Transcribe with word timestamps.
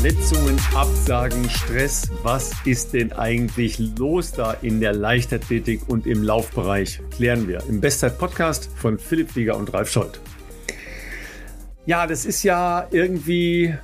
Verletzungen, 0.00 0.58
Absagen, 0.74 1.50
Stress. 1.50 2.10
Was 2.22 2.54
ist 2.64 2.94
denn 2.94 3.12
eigentlich 3.12 3.78
los 3.98 4.32
da 4.32 4.52
in 4.62 4.80
der 4.80 4.94
Leichtathletik 4.94 5.90
und 5.90 6.06
im 6.06 6.22
Laufbereich? 6.22 7.02
Klären 7.10 7.46
wir 7.46 7.62
im 7.68 7.82
Bestzeit-Podcast 7.82 8.70
von 8.76 8.98
Philipp 8.98 9.30
Flieger 9.30 9.58
und 9.58 9.74
Ralf 9.74 9.90
Scholz. 9.90 10.18
Ja, 11.84 12.06
das 12.06 12.24
ist 12.24 12.42
ja 12.44 12.88
irgendwie 12.90 13.74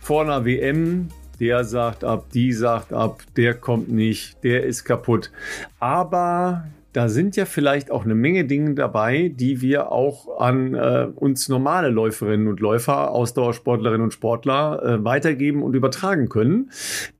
vor 0.00 0.22
einer 0.22 0.46
WM. 0.46 1.08
Der 1.40 1.62
sagt 1.64 2.04
ab, 2.04 2.30
die 2.32 2.54
sagt 2.54 2.94
ab, 2.94 3.22
der 3.36 3.52
kommt 3.52 3.90
nicht, 3.90 4.42
der 4.44 4.64
ist 4.64 4.84
kaputt. 4.84 5.30
Aber 5.78 6.64
da 6.96 7.10
sind 7.10 7.36
ja 7.36 7.44
vielleicht 7.44 7.90
auch 7.90 8.06
eine 8.06 8.14
Menge 8.14 8.46
Dinge 8.46 8.74
dabei, 8.74 9.28
die 9.28 9.60
wir 9.60 9.92
auch 9.92 10.40
an 10.40 10.72
äh, 10.72 11.08
uns 11.14 11.46
normale 11.50 11.90
Läuferinnen 11.90 12.48
und 12.48 12.58
Läufer, 12.60 13.10
Ausdauersportlerinnen 13.10 14.00
und 14.00 14.14
Sportler 14.14 14.82
äh, 14.82 15.04
weitergeben 15.04 15.62
und 15.62 15.74
übertragen 15.74 16.30
können. 16.30 16.70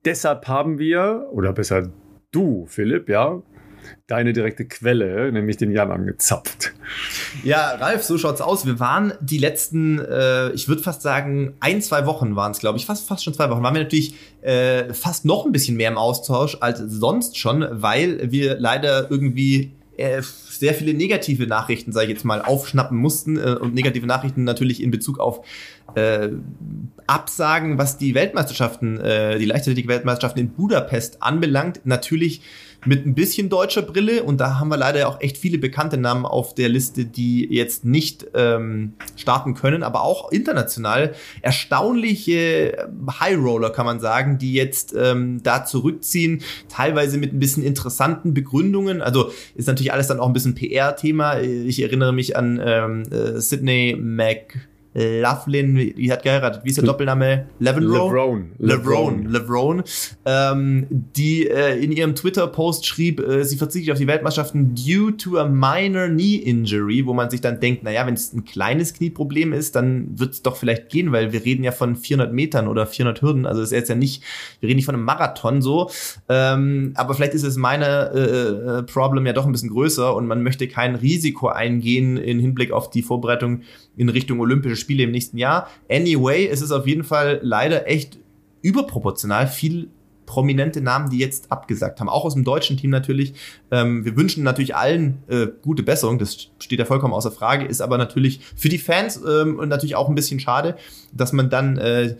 Deshalb 0.06 0.48
haben 0.48 0.78
wir, 0.78 1.28
oder 1.30 1.52
besser 1.52 1.90
du, 2.32 2.64
Philipp, 2.64 3.10
ja, 3.10 3.42
deine 4.06 4.32
direkte 4.32 4.66
Quelle, 4.66 5.32
nämlich 5.32 5.56
den 5.56 5.70
Jan, 5.70 5.90
angezapft. 5.90 6.72
Ja, 7.44 7.74
Ralf, 7.76 8.02
so 8.02 8.18
schaut's 8.18 8.40
aus. 8.40 8.66
Wir 8.66 8.80
waren 8.80 9.12
die 9.20 9.38
letzten, 9.38 9.98
äh, 9.98 10.50
ich 10.52 10.68
würde 10.68 10.82
fast 10.82 11.02
sagen, 11.02 11.54
ein, 11.60 11.82
zwei 11.82 12.06
Wochen 12.06 12.36
waren 12.36 12.52
es, 12.52 12.58
glaube 12.58 12.78
ich, 12.78 12.86
fast, 12.86 13.06
fast 13.08 13.24
schon 13.24 13.34
zwei 13.34 13.50
Wochen, 13.50 13.62
waren 13.62 13.74
wir 13.74 13.82
natürlich 13.82 14.14
äh, 14.42 14.92
fast 14.94 15.24
noch 15.24 15.46
ein 15.46 15.52
bisschen 15.52 15.76
mehr 15.76 15.90
im 15.90 15.98
Austausch 15.98 16.58
als 16.60 16.78
sonst 16.78 17.38
schon, 17.38 17.66
weil 17.70 18.30
wir 18.30 18.58
leider 18.58 19.10
irgendwie 19.10 19.72
äh, 19.96 20.22
sehr 20.22 20.74
viele 20.74 20.94
negative 20.94 21.46
Nachrichten, 21.46 21.92
sage 21.92 22.06
ich 22.06 22.12
jetzt 22.12 22.24
mal, 22.24 22.42
aufschnappen 22.42 22.96
mussten 22.98 23.38
äh, 23.38 23.56
und 23.60 23.74
negative 23.74 24.06
Nachrichten 24.06 24.44
natürlich 24.44 24.82
in 24.82 24.90
Bezug 24.90 25.18
auf 25.18 25.40
äh, 25.94 26.28
Absagen, 27.06 27.78
was 27.78 27.96
die 27.98 28.14
Weltmeisterschaften, 28.14 28.98
äh, 29.00 29.38
die 29.38 29.46
Leichtathletik-Weltmeisterschaften 29.46 30.40
in 30.40 30.48
Budapest 30.50 31.22
anbelangt. 31.22 31.80
Natürlich 31.84 32.42
mit 32.86 33.06
ein 33.06 33.14
bisschen 33.14 33.48
deutscher 33.48 33.82
Brille 33.82 34.22
und 34.22 34.40
da 34.40 34.58
haben 34.58 34.68
wir 34.68 34.76
leider 34.76 35.08
auch 35.08 35.20
echt 35.20 35.38
viele 35.38 35.58
bekannte 35.58 35.96
Namen 35.96 36.24
auf 36.24 36.54
der 36.54 36.68
Liste, 36.68 37.04
die 37.04 37.46
jetzt 37.52 37.84
nicht 37.84 38.26
ähm, 38.34 38.94
starten 39.16 39.54
können, 39.54 39.82
aber 39.82 40.02
auch 40.02 40.30
international 40.30 41.14
erstaunliche 41.42 42.88
High 43.20 43.38
Roller 43.38 43.70
kann 43.70 43.86
man 43.86 44.00
sagen, 44.00 44.38
die 44.38 44.54
jetzt 44.54 44.94
ähm, 44.96 45.42
da 45.42 45.64
zurückziehen, 45.64 46.42
teilweise 46.68 47.18
mit 47.18 47.32
ein 47.32 47.38
bisschen 47.38 47.62
interessanten 47.62 48.34
Begründungen. 48.34 49.02
Also 49.02 49.30
ist 49.54 49.66
natürlich 49.66 49.92
alles 49.92 50.06
dann 50.06 50.20
auch 50.20 50.26
ein 50.26 50.32
bisschen 50.32 50.54
PR-Thema. 50.54 51.40
Ich 51.40 51.82
erinnere 51.82 52.12
mich 52.12 52.36
an 52.36 52.60
ähm, 52.64 53.02
äh, 53.10 53.40
Sydney 53.40 53.96
Mac 53.98 54.68
Lovelin, 54.96 55.76
wie 55.76 56.10
hat 56.10 56.22
geheiratet? 56.22 56.62
Wie 56.64 56.70
ist 56.70 56.78
der 56.78 56.84
Doppelname? 56.84 57.48
Levrone. 57.58 58.46
Levrone. 58.58 59.28
Levrone. 59.28 59.84
Ähm, 60.24 60.86
die 60.90 61.46
äh, 61.46 61.78
in 61.78 61.92
ihrem 61.92 62.14
Twitter-Post 62.14 62.86
schrieb, 62.86 63.20
äh, 63.20 63.44
sie 63.44 63.58
verzichtet 63.58 63.92
auf 63.92 63.98
die 63.98 64.06
Weltmeisterschaften 64.06 64.74
due 64.74 65.14
to 65.14 65.36
a 65.36 65.46
minor 65.46 66.08
knee 66.08 66.36
injury, 66.36 67.04
wo 67.04 67.12
man 67.12 67.28
sich 67.28 67.42
dann 67.42 67.60
denkt, 67.60 67.82
naja, 67.82 68.06
wenn 68.06 68.14
es 68.14 68.32
ein 68.32 68.46
kleines 68.46 68.94
Knieproblem 68.94 69.52
ist, 69.52 69.76
dann 69.76 70.18
wird 70.18 70.32
es 70.32 70.42
doch 70.42 70.56
vielleicht 70.56 70.88
gehen, 70.88 71.12
weil 71.12 71.30
wir 71.30 71.44
reden 71.44 71.62
ja 71.62 71.72
von 71.72 71.94
400 71.94 72.32
Metern 72.32 72.66
oder 72.66 72.86
400 72.86 73.20
Hürden, 73.20 73.44
also 73.44 73.60
ist 73.60 73.72
jetzt 73.72 73.90
ja 73.90 73.94
nicht, 73.94 74.22
wir 74.60 74.68
reden 74.68 74.76
nicht 74.76 74.86
von 74.86 74.94
einem 74.94 75.04
Marathon 75.04 75.60
so, 75.60 75.90
ähm, 76.30 76.92
aber 76.94 77.12
vielleicht 77.12 77.34
ist 77.34 77.44
es 77.44 77.58
meine 77.58 78.12
äh, 78.14 78.78
äh, 78.78 78.82
Problem 78.84 79.26
ja 79.26 79.34
doch 79.34 79.44
ein 79.44 79.52
bisschen 79.52 79.70
größer 79.70 80.14
und 80.14 80.26
man 80.26 80.42
möchte 80.42 80.68
kein 80.68 80.94
Risiko 80.94 81.48
eingehen 81.48 82.16
in 82.16 82.38
Hinblick 82.38 82.72
auf 82.72 82.88
die 82.88 83.02
Vorbereitung 83.02 83.60
in 83.96 84.08
Richtung 84.08 84.40
Olympische 84.40 84.76
Spiele 84.76 84.85
im 84.94 85.10
nächsten 85.10 85.38
Jahr. 85.38 85.68
Anyway, 85.90 86.46
es 86.46 86.62
ist 86.62 86.70
auf 86.72 86.86
jeden 86.86 87.04
Fall 87.04 87.40
leider 87.42 87.88
echt 87.88 88.18
überproportional 88.62 89.46
viel 89.46 89.90
prominente 90.26 90.80
Namen, 90.80 91.10
die 91.10 91.18
jetzt 91.18 91.50
abgesagt 91.50 92.00
haben. 92.00 92.08
Auch 92.08 92.24
aus 92.24 92.34
dem 92.34 92.44
deutschen 92.44 92.76
Team 92.76 92.90
natürlich. 92.90 93.34
Ähm, 93.70 94.04
wir 94.04 94.16
wünschen 94.16 94.44
natürlich 94.44 94.74
allen 94.74 95.22
äh, 95.28 95.46
gute 95.62 95.82
Besserung. 95.82 96.18
Das 96.18 96.48
steht 96.58 96.78
ja 96.78 96.84
vollkommen 96.84 97.14
außer 97.14 97.30
Frage. 97.30 97.64
Ist 97.64 97.80
aber 97.80 97.96
natürlich 97.96 98.40
für 98.56 98.68
die 98.68 98.78
Fans 98.78 99.20
ähm, 99.26 99.58
und 99.58 99.68
natürlich 99.68 99.96
auch 99.96 100.08
ein 100.08 100.14
bisschen 100.14 100.40
schade, 100.40 100.76
dass 101.12 101.32
man 101.32 101.48
dann 101.48 101.78
äh, 101.78 102.16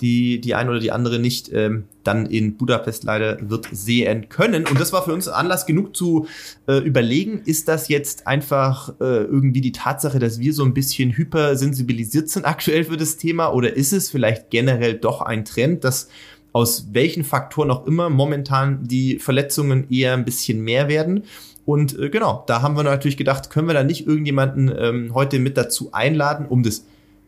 die, 0.00 0.40
die 0.40 0.54
eine 0.54 0.70
oder 0.70 0.80
die 0.80 0.92
andere 0.92 1.18
nicht 1.18 1.52
ähm, 1.52 1.84
dann 2.04 2.26
in 2.26 2.56
Budapest 2.56 3.04
leider 3.04 3.38
wird 3.50 3.68
sehen 3.72 4.28
können. 4.28 4.66
Und 4.66 4.80
das 4.80 4.92
war 4.92 5.04
für 5.04 5.12
uns 5.12 5.28
Anlass 5.28 5.66
genug 5.66 5.96
zu 5.96 6.26
äh, 6.66 6.78
überlegen, 6.78 7.42
ist 7.44 7.68
das 7.68 7.88
jetzt 7.88 8.26
einfach 8.26 8.90
äh, 9.00 9.24
irgendwie 9.24 9.60
die 9.60 9.72
Tatsache, 9.72 10.18
dass 10.18 10.38
wir 10.38 10.52
so 10.52 10.64
ein 10.64 10.74
bisschen 10.74 11.16
hypersensibilisiert 11.16 12.28
sind 12.28 12.46
aktuell 12.46 12.84
für 12.84 12.96
das 12.96 13.16
Thema 13.16 13.52
oder 13.52 13.76
ist 13.76 13.92
es 13.92 14.08
vielleicht 14.08 14.50
generell 14.50 14.94
doch 14.94 15.20
ein 15.20 15.44
Trend, 15.44 15.84
dass 15.84 16.08
aus 16.52 16.88
welchen 16.92 17.24
Faktoren 17.24 17.70
auch 17.70 17.86
immer 17.86 18.10
momentan 18.10 18.86
die 18.86 19.18
Verletzungen 19.18 19.90
eher 19.90 20.14
ein 20.14 20.24
bisschen 20.24 20.62
mehr 20.62 20.88
werden. 20.88 21.24
Und 21.64 21.98
äh, 21.98 22.08
genau, 22.08 22.44
da 22.46 22.62
haben 22.62 22.76
wir 22.76 22.82
natürlich 22.82 23.16
gedacht, 23.16 23.50
können 23.50 23.68
wir 23.68 23.74
da 23.74 23.84
nicht 23.84 24.06
irgendjemanden 24.06 24.72
ähm, 24.76 25.14
heute 25.14 25.38
mit 25.38 25.56
dazu 25.56 25.90
einladen, 25.92 26.46
um 26.46 26.62
das 26.62 26.86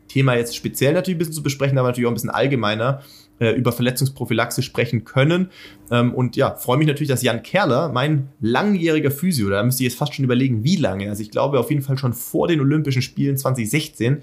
Thema 0.08 0.34
jetzt 0.34 0.56
speziell 0.56 0.92
natürlich 0.92 1.16
ein 1.16 1.18
bisschen 1.18 1.34
zu 1.34 1.42
besprechen, 1.42 1.78
aber 1.78 1.88
natürlich 1.88 2.06
auch 2.06 2.10
ein 2.10 2.14
bisschen 2.14 2.30
allgemeiner 2.30 3.02
äh, 3.38 3.50
über 3.50 3.72
Verletzungsprophylaxe 3.72 4.62
sprechen 4.62 5.04
können. 5.04 5.50
Ähm, 5.90 6.14
und 6.14 6.36
ja, 6.36 6.54
freue 6.56 6.78
mich 6.78 6.86
natürlich, 6.86 7.08
dass 7.08 7.22
Jan 7.22 7.42
Kerler, 7.42 7.90
mein 7.90 8.28
langjähriger 8.40 9.10
Physio, 9.10 9.48
da 9.50 9.62
müsste 9.62 9.82
ich 9.82 9.90
jetzt 9.90 9.98
fast 9.98 10.14
schon 10.14 10.24
überlegen, 10.24 10.64
wie 10.64 10.76
lange. 10.76 11.08
Also 11.08 11.22
ich 11.22 11.30
glaube 11.30 11.58
auf 11.58 11.70
jeden 11.70 11.82
Fall 11.82 11.96
schon 11.96 12.12
vor 12.12 12.48
den 12.48 12.60
Olympischen 12.60 13.02
Spielen 13.02 13.36
2016, 13.36 14.18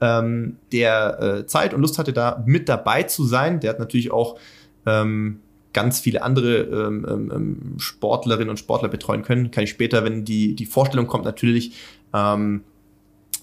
ähm, 0.00 0.56
der 0.72 1.20
äh, 1.20 1.46
Zeit 1.46 1.74
und 1.74 1.80
Lust 1.80 1.98
hatte, 1.98 2.12
da 2.12 2.42
mit 2.46 2.68
dabei 2.68 3.02
zu 3.04 3.24
sein. 3.24 3.60
Der 3.60 3.70
hat 3.70 3.78
natürlich 3.78 4.10
auch 4.10 4.38
ähm, 4.86 5.40
ganz 5.72 6.00
viele 6.00 6.22
andere 6.22 6.58
ähm, 6.62 7.06
ähm, 7.08 7.32
ähm, 7.34 7.74
Sportlerinnen 7.78 8.50
und 8.50 8.58
Sportler 8.58 8.88
betreuen 8.88 9.22
können. 9.22 9.50
Kann 9.50 9.64
ich 9.64 9.70
später, 9.70 10.04
wenn 10.04 10.24
die, 10.24 10.54
die 10.54 10.66
Vorstellung 10.66 11.06
kommt, 11.06 11.24
natürlich 11.24 11.72
ähm, 12.14 12.62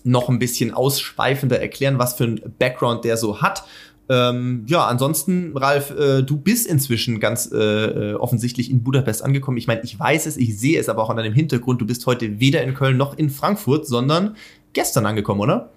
noch 0.03 0.29
ein 0.29 0.39
bisschen 0.39 0.73
ausschweifender 0.73 1.59
erklären, 1.59 1.99
was 1.99 2.13
für 2.15 2.25
ein 2.25 2.41
Background 2.59 3.05
der 3.05 3.17
so 3.17 3.41
hat. 3.41 3.63
Ähm, 4.07 4.65
ja, 4.67 4.85
ansonsten, 4.85 5.57
Ralf, 5.57 5.89
äh, 5.97 6.21
du 6.21 6.37
bist 6.37 6.67
inzwischen 6.67 7.19
ganz 7.19 7.51
äh, 7.51 7.57
äh 7.57 8.13
offensichtlich 8.13 8.69
in 8.69 8.83
Budapest 8.83 9.23
angekommen. 9.23 9.57
Ich 9.57 9.65
meine, 9.65 9.81
ich 9.83 9.99
weiß 9.99 10.27
es, 10.27 10.37
ich 10.37 10.59
sehe 10.59 10.79
es 10.79 10.89
aber 10.89 11.03
auch 11.03 11.09
an 11.09 11.17
deinem 11.17 11.33
Hintergrund. 11.33 11.81
Du 11.81 11.87
bist 11.87 12.05
heute 12.05 12.39
weder 12.39 12.61
in 12.61 12.75
Köln 12.75 12.97
noch 12.97 13.17
in 13.17 13.31
Frankfurt, 13.31 13.87
sondern 13.87 14.35
gestern 14.73 15.07
angekommen, 15.07 15.41
oder? 15.41 15.71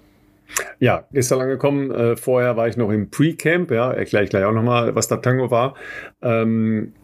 Ja, 0.81 1.07
gestern 1.13 1.41
angekommen. 1.41 1.91
Äh, 1.91 2.17
vorher 2.17 2.57
war 2.57 2.69
ich 2.69 2.77
noch 2.77 2.91
im 2.91 3.11
Pre-Camp. 3.11 3.71
Ja, 3.71 3.93
erkläre 3.93 4.25
ich 4.25 4.31
gleich 4.31 4.45
auch 4.45 4.53
nochmal, 4.53 4.95
was 4.95 5.09
da 5.09 5.19
Tango 5.19 5.51
war. 5.51 5.75
Ähm, 6.23 6.95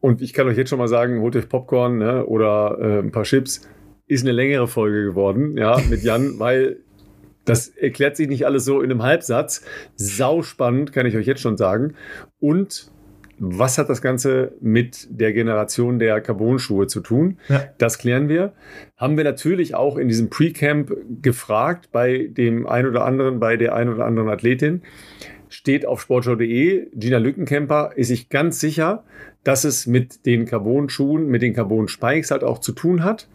und 0.00 0.22
ich 0.22 0.32
kann 0.32 0.46
euch 0.46 0.56
jetzt 0.56 0.70
schon 0.70 0.78
mal 0.78 0.88
sagen, 0.88 1.20
holt 1.20 1.36
euch 1.36 1.48
Popcorn 1.48 1.98
ne, 1.98 2.24
oder 2.26 2.78
äh, 2.80 2.98
ein 3.00 3.10
paar 3.10 3.24
Chips. 3.24 3.68
Ist 4.06 4.22
eine 4.22 4.32
längere 4.32 4.68
Folge 4.68 5.04
geworden, 5.04 5.56
ja, 5.56 5.80
mit 5.90 6.02
Jan, 6.02 6.34
weil 6.38 6.78
das 7.44 7.68
erklärt 7.68 8.16
sich 8.16 8.28
nicht 8.28 8.46
alles 8.46 8.64
so 8.64 8.80
in 8.80 8.90
einem 8.90 9.02
Halbsatz. 9.02 9.64
Sau 9.96 10.42
spannend, 10.42 10.92
kann 10.92 11.06
ich 11.06 11.16
euch 11.16 11.26
jetzt 11.26 11.40
schon 11.40 11.56
sagen. 11.56 11.94
Und 12.38 12.90
was 13.38 13.76
hat 13.78 13.88
das 13.90 14.00
Ganze 14.00 14.52
mit 14.60 15.08
der 15.10 15.32
Generation 15.32 15.98
der 15.98 16.20
Carbon-Schuhe 16.20 16.86
zu 16.86 17.00
tun? 17.00 17.38
Ja. 17.48 17.64
Das 17.78 17.98
klären 17.98 18.28
wir. 18.28 18.52
Haben 18.96 19.16
wir 19.16 19.24
natürlich 19.24 19.74
auch 19.74 19.98
in 19.98 20.08
diesem 20.08 20.30
Pre-Camp 20.30 20.92
gefragt 21.20 21.90
bei 21.92 22.28
dem 22.30 22.66
ein 22.66 22.86
oder 22.86 23.04
anderen, 23.04 23.38
bei 23.38 23.56
der 23.56 23.74
ein 23.74 23.88
oder 23.88 24.06
anderen 24.06 24.28
Athletin. 24.30 24.82
Steht 25.48 25.86
auf 25.86 26.00
sportshow.de. 26.00 26.88
Gina 26.94 27.18
Lückenkämper 27.18 27.92
ist 27.94 28.08
sich 28.08 28.30
ganz 28.30 28.58
sicher, 28.58 29.04
dass 29.44 29.64
es 29.64 29.86
mit 29.86 30.24
den 30.26 30.46
Carbon-Schuhen, 30.46 31.28
mit 31.28 31.42
den 31.42 31.54
Carbon-Spikes 31.54 32.30
halt 32.30 32.42
auch 32.42 32.58
zu 32.58 32.72
tun 32.72 33.04
hat. 33.04 33.28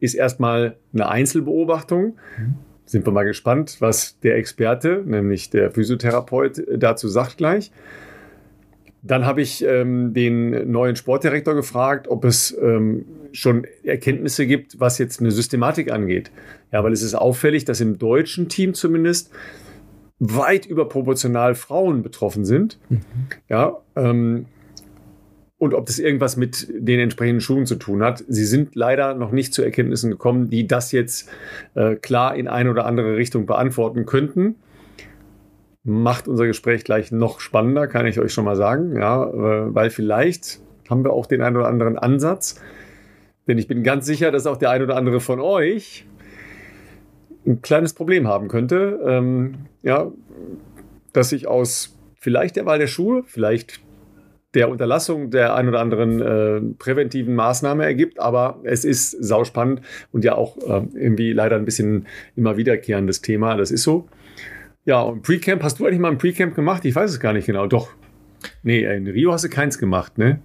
Ist 0.00 0.14
erstmal 0.14 0.76
eine 0.92 1.08
Einzelbeobachtung. 1.08 2.18
Mhm. 2.36 2.54
Sind 2.84 3.06
wir 3.06 3.12
mal 3.12 3.24
gespannt, 3.24 3.76
was 3.80 4.20
der 4.20 4.36
Experte, 4.36 5.02
nämlich 5.04 5.50
der 5.50 5.70
Physiotherapeut, 5.70 6.62
dazu 6.76 7.08
sagt 7.08 7.38
gleich. 7.38 7.72
Dann 9.06 9.24
habe 9.24 9.42
ich 9.42 9.64
ähm, 9.64 10.12
den 10.14 10.70
neuen 10.70 10.96
Sportdirektor 10.96 11.54
gefragt, 11.54 12.08
ob 12.08 12.24
es 12.24 12.56
ähm, 12.60 13.04
schon 13.32 13.66
Erkenntnisse 13.84 14.46
gibt, 14.46 14.80
was 14.80 14.98
jetzt 14.98 15.20
eine 15.20 15.30
Systematik 15.30 15.92
angeht. 15.92 16.30
Ja, 16.72 16.82
weil 16.82 16.92
es 16.92 17.02
ist 17.02 17.14
auffällig, 17.14 17.64
dass 17.64 17.80
im 17.80 17.98
deutschen 17.98 18.48
Team 18.48 18.74
zumindest 18.74 19.30
weit 20.18 20.66
überproportional 20.66 21.54
Frauen 21.54 22.02
betroffen 22.02 22.44
sind. 22.44 22.78
Mhm. 22.88 23.00
Ja, 23.48 23.76
ähm, 23.94 24.46
und 25.58 25.72
ob 25.72 25.86
das 25.86 25.98
irgendwas 25.98 26.36
mit 26.36 26.68
den 26.70 27.00
entsprechenden 27.00 27.40
Schuhen 27.40 27.64
zu 27.64 27.76
tun 27.76 28.02
hat. 28.02 28.22
Sie 28.28 28.44
sind 28.44 28.74
leider 28.74 29.14
noch 29.14 29.32
nicht 29.32 29.54
zu 29.54 29.62
Erkenntnissen 29.62 30.10
gekommen, 30.10 30.50
die 30.50 30.66
das 30.66 30.92
jetzt 30.92 31.30
äh, 31.74 31.94
klar 31.94 32.34
in 32.34 32.46
eine 32.46 32.70
oder 32.70 32.84
andere 32.84 33.16
Richtung 33.16 33.46
beantworten 33.46 34.04
könnten 34.04 34.56
macht 35.86 36.26
unser 36.26 36.46
Gespräch 36.46 36.84
gleich 36.84 37.12
noch 37.12 37.40
spannender, 37.40 37.86
kann 37.86 38.06
ich 38.06 38.18
euch 38.18 38.32
schon 38.32 38.44
mal 38.44 38.56
sagen. 38.56 38.96
Ja, 38.96 39.30
weil 39.32 39.90
vielleicht 39.90 40.60
haben 40.90 41.04
wir 41.04 41.12
auch 41.12 41.26
den 41.26 41.42
einen 41.42 41.56
oder 41.56 41.68
anderen 41.68 41.96
Ansatz. 41.96 42.60
Denn 43.46 43.58
ich 43.58 43.68
bin 43.68 43.84
ganz 43.84 44.04
sicher, 44.04 44.32
dass 44.32 44.46
auch 44.46 44.56
der 44.56 44.70
ein 44.70 44.82
oder 44.82 44.96
andere 44.96 45.20
von 45.20 45.40
euch 45.40 46.04
ein 47.46 47.62
kleines 47.62 47.94
Problem 47.94 48.26
haben 48.26 48.48
könnte. 48.48 49.00
Ähm, 49.06 49.54
ja, 49.82 50.10
dass 51.12 51.28
sich 51.28 51.46
aus 51.46 51.96
vielleicht 52.18 52.56
der 52.56 52.66
Wahl 52.66 52.80
der 52.80 52.88
Schuhe, 52.88 53.22
vielleicht 53.24 53.80
der 54.54 54.70
Unterlassung 54.70 55.30
der 55.30 55.54
ein 55.54 55.68
oder 55.68 55.80
anderen 55.80 56.20
äh, 56.20 56.60
präventiven 56.78 57.34
Maßnahme 57.34 57.84
ergibt, 57.84 58.18
aber 58.18 58.58
es 58.64 58.84
ist 58.84 59.10
sauspannend 59.10 59.82
und 60.12 60.24
ja 60.24 60.34
auch 60.34 60.56
äh, 60.56 60.82
irgendwie 60.94 61.32
leider 61.32 61.56
ein 61.56 61.64
bisschen 61.64 62.06
immer 62.34 62.56
wiederkehrendes 62.56 63.20
Thema. 63.20 63.56
Das 63.56 63.70
ist 63.70 63.82
so. 63.82 64.08
Ja, 64.86 65.02
und 65.02 65.22
Pre-Camp, 65.22 65.64
hast 65.64 65.80
du 65.80 65.86
eigentlich 65.86 65.98
mal 65.98 66.12
ein 66.12 66.18
Pre-Camp 66.18 66.54
gemacht? 66.54 66.84
Ich 66.84 66.94
weiß 66.94 67.10
es 67.10 67.20
gar 67.20 67.32
nicht 67.32 67.46
genau. 67.46 67.66
Doch. 67.66 67.90
Nee, 68.62 68.84
in 68.84 69.06
Rio 69.06 69.32
hast 69.32 69.44
du 69.44 69.48
keins 69.48 69.78
gemacht, 69.78 70.18
ne? 70.18 70.40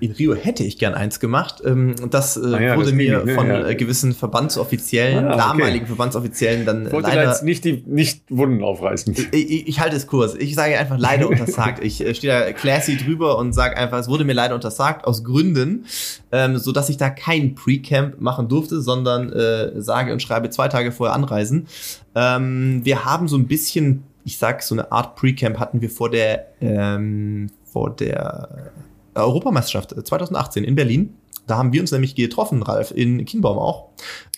In 0.00 0.12
Rio 0.12 0.34
hätte 0.34 0.64
ich 0.64 0.78
gern 0.78 0.94
eins 0.94 1.20
gemacht. 1.20 1.62
Ähm, 1.64 1.94
das 2.10 2.36
äh, 2.36 2.40
ah 2.40 2.60
ja, 2.60 2.76
wurde 2.76 2.86
das 2.86 2.94
mir 2.94 3.16
nicht, 3.18 3.26
ne? 3.26 3.34
von 3.34 3.46
ja. 3.46 3.68
Äh, 3.68 3.74
gewissen 3.74 4.12
Verbandsoffiziellen, 4.12 5.24
ah, 5.24 5.28
okay. 5.28 5.38
damaligen 5.38 5.86
Verbandsoffiziellen 5.86 6.66
dann 6.66 6.86
ich 6.86 6.92
wollte 6.92 7.08
leider... 7.08 7.30
jetzt 7.30 7.42
nicht 7.42 7.64
die 7.64 7.82
nicht 7.86 8.24
Wunden 8.28 8.62
aufreißen. 8.62 9.12
Ich, 9.12 9.32
ich, 9.32 9.68
ich, 9.68 9.80
halte 9.80 9.96
es 9.96 10.06
kurz. 10.06 10.34
Ich 10.34 10.54
sage 10.54 10.78
einfach 10.78 10.98
leider 10.98 11.28
untersagt. 11.28 11.82
ich 11.82 12.04
äh, 12.04 12.14
stehe 12.14 12.32
da 12.32 12.52
classy 12.52 12.96
drüber 12.96 13.38
und 13.38 13.52
sage 13.52 13.76
einfach, 13.76 13.98
es 13.98 14.08
wurde 14.08 14.24
mir 14.24 14.34
leider 14.34 14.54
untersagt 14.54 15.06
aus 15.06 15.24
Gründen, 15.24 15.86
ähm, 16.32 16.58
so 16.58 16.72
dass 16.72 16.88
ich 16.88 16.96
da 16.96 17.10
kein 17.10 17.54
Pre-Camp 17.54 18.20
machen 18.20 18.48
durfte, 18.48 18.80
sondern 18.80 19.32
äh, 19.32 19.80
sage 19.80 20.12
und 20.12 20.20
schreibe 20.20 20.50
zwei 20.50 20.68
Tage 20.68 20.92
vorher 20.92 21.14
anreisen. 21.14 21.66
Ähm, 22.14 22.80
wir 22.84 23.04
haben 23.04 23.28
so 23.28 23.36
ein 23.36 23.46
bisschen 23.46 24.04
ich 24.24 24.38
sag, 24.38 24.62
so 24.62 24.74
eine 24.74 24.90
Art 24.90 25.16
Pre-Camp 25.16 25.58
hatten 25.58 25.80
wir 25.80 25.90
vor 25.90 26.10
der, 26.10 26.46
ähm, 26.60 27.50
vor 27.64 27.90
der 27.94 28.72
Europameisterschaft 29.14 29.94
2018 30.06 30.64
in 30.64 30.74
Berlin. 30.74 31.14
Da 31.46 31.58
haben 31.58 31.74
wir 31.74 31.82
uns 31.82 31.92
nämlich 31.92 32.14
getroffen, 32.14 32.62
Ralf, 32.62 32.90
in 32.90 33.24
Kienbaum 33.26 33.58
auch. 33.58 33.90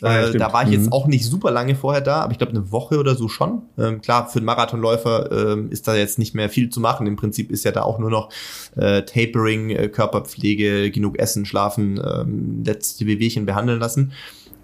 Ah, 0.03 0.13
ja, 0.13 0.29
äh, 0.29 0.39
da 0.39 0.53
war 0.53 0.65
ich 0.65 0.71
jetzt 0.71 0.87
mhm. 0.87 0.93
auch 0.93 1.07
nicht 1.07 1.25
super 1.25 1.53
lange 1.53 1.77
vorher 1.77 2.01
da, 2.01 2.23
aber 2.23 2.33
ich 2.33 2.39
glaube 2.39 2.51
eine 2.51 2.73
Woche 2.73 2.99
oder 2.99 3.15
so 3.15 3.29
schon. 3.29 3.63
Ähm, 3.79 4.01
klar, 4.01 4.29
für 4.29 4.41
einen 4.41 4.47
Marathonläufer 4.47 5.53
ähm, 5.53 5.71
ist 5.71 5.87
da 5.87 5.95
jetzt 5.95 6.19
nicht 6.19 6.35
mehr 6.35 6.51
viel 6.51 6.69
zu 6.69 6.81
machen. 6.81 7.07
Im 7.07 7.15
Prinzip 7.15 7.53
ist 7.53 7.65
ja 7.65 7.71
da 7.71 7.83
auch 7.83 8.01
nur 8.01 8.11
noch 8.11 8.31
äh, 8.75 9.03
Tapering, 9.03 9.71
äh, 9.71 9.89
Körperpflege, 9.89 10.91
genug 10.91 11.19
Essen, 11.21 11.47
Schlafen, 11.47 12.01
ähm, 12.05 12.65
letzte 12.65 13.05
Bewegchen 13.05 13.47
behandeln 13.47 13.79
lassen. 13.79 14.13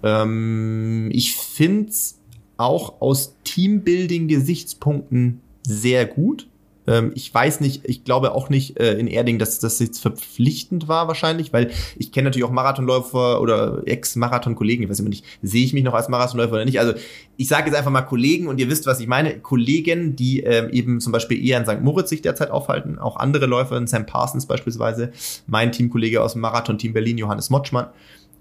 Ähm, 0.03 1.09
ich 1.13 1.37
find's 1.37 2.19
auch 2.63 3.01
aus 3.01 3.35
Teambuilding-Gesichtspunkten 3.43 5.41
sehr 5.67 6.05
gut. 6.05 6.47
Ähm, 6.87 7.11
ich 7.15 7.33
weiß 7.33 7.61
nicht, 7.61 7.81
ich 7.85 8.03
glaube 8.03 8.33
auch 8.33 8.49
nicht 8.49 8.79
äh, 8.79 8.97
in 8.97 9.07
Erding, 9.07 9.39
dass 9.39 9.59
das 9.59 9.79
jetzt 9.79 10.01
verpflichtend 10.01 10.87
war 10.87 11.07
wahrscheinlich, 11.07 11.53
weil 11.53 11.71
ich 11.97 12.11
kenne 12.11 12.25
natürlich 12.25 12.43
auch 12.45 12.51
Marathonläufer 12.51 13.41
oder 13.41 13.83
Ex-Marathon-Kollegen, 13.85 14.83
ich 14.83 14.89
weiß 14.89 14.99
immer 14.99 15.09
nicht, 15.09 15.25
sehe 15.41 15.63
ich 15.63 15.73
mich 15.73 15.83
noch 15.83 15.93
als 15.93 16.09
Marathonläufer 16.09 16.53
oder 16.53 16.65
nicht. 16.65 16.79
Also 16.79 16.93
ich 17.37 17.47
sage 17.47 17.67
jetzt 17.67 17.77
einfach 17.77 17.91
mal 17.91 18.01
Kollegen 18.01 18.47
und 18.47 18.59
ihr 18.59 18.69
wisst, 18.69 18.85
was 18.85 18.99
ich 18.99 19.07
meine. 19.07 19.39
Kollegen, 19.39 20.15
die 20.15 20.41
ähm, 20.41 20.69
eben 20.71 20.99
zum 20.99 21.11
Beispiel 21.11 21.43
eher 21.45 21.57
in 21.57 21.65
St. 21.65 21.81
Moritz 21.81 22.09
sich 22.09 22.21
derzeit 22.21 22.51
aufhalten, 22.51 22.99
auch 22.99 23.17
andere 23.17 23.45
Läufer, 23.45 23.85
Sam 23.87 24.05
Parsons 24.05 24.45
beispielsweise, 24.45 25.11
mein 25.47 25.71
Teamkollege 25.71 26.21
aus 26.21 26.33
dem 26.33 26.41
Marathon-Team 26.41 26.93
Berlin, 26.93 27.17
Johannes 27.17 27.49
Motschmann 27.49 27.87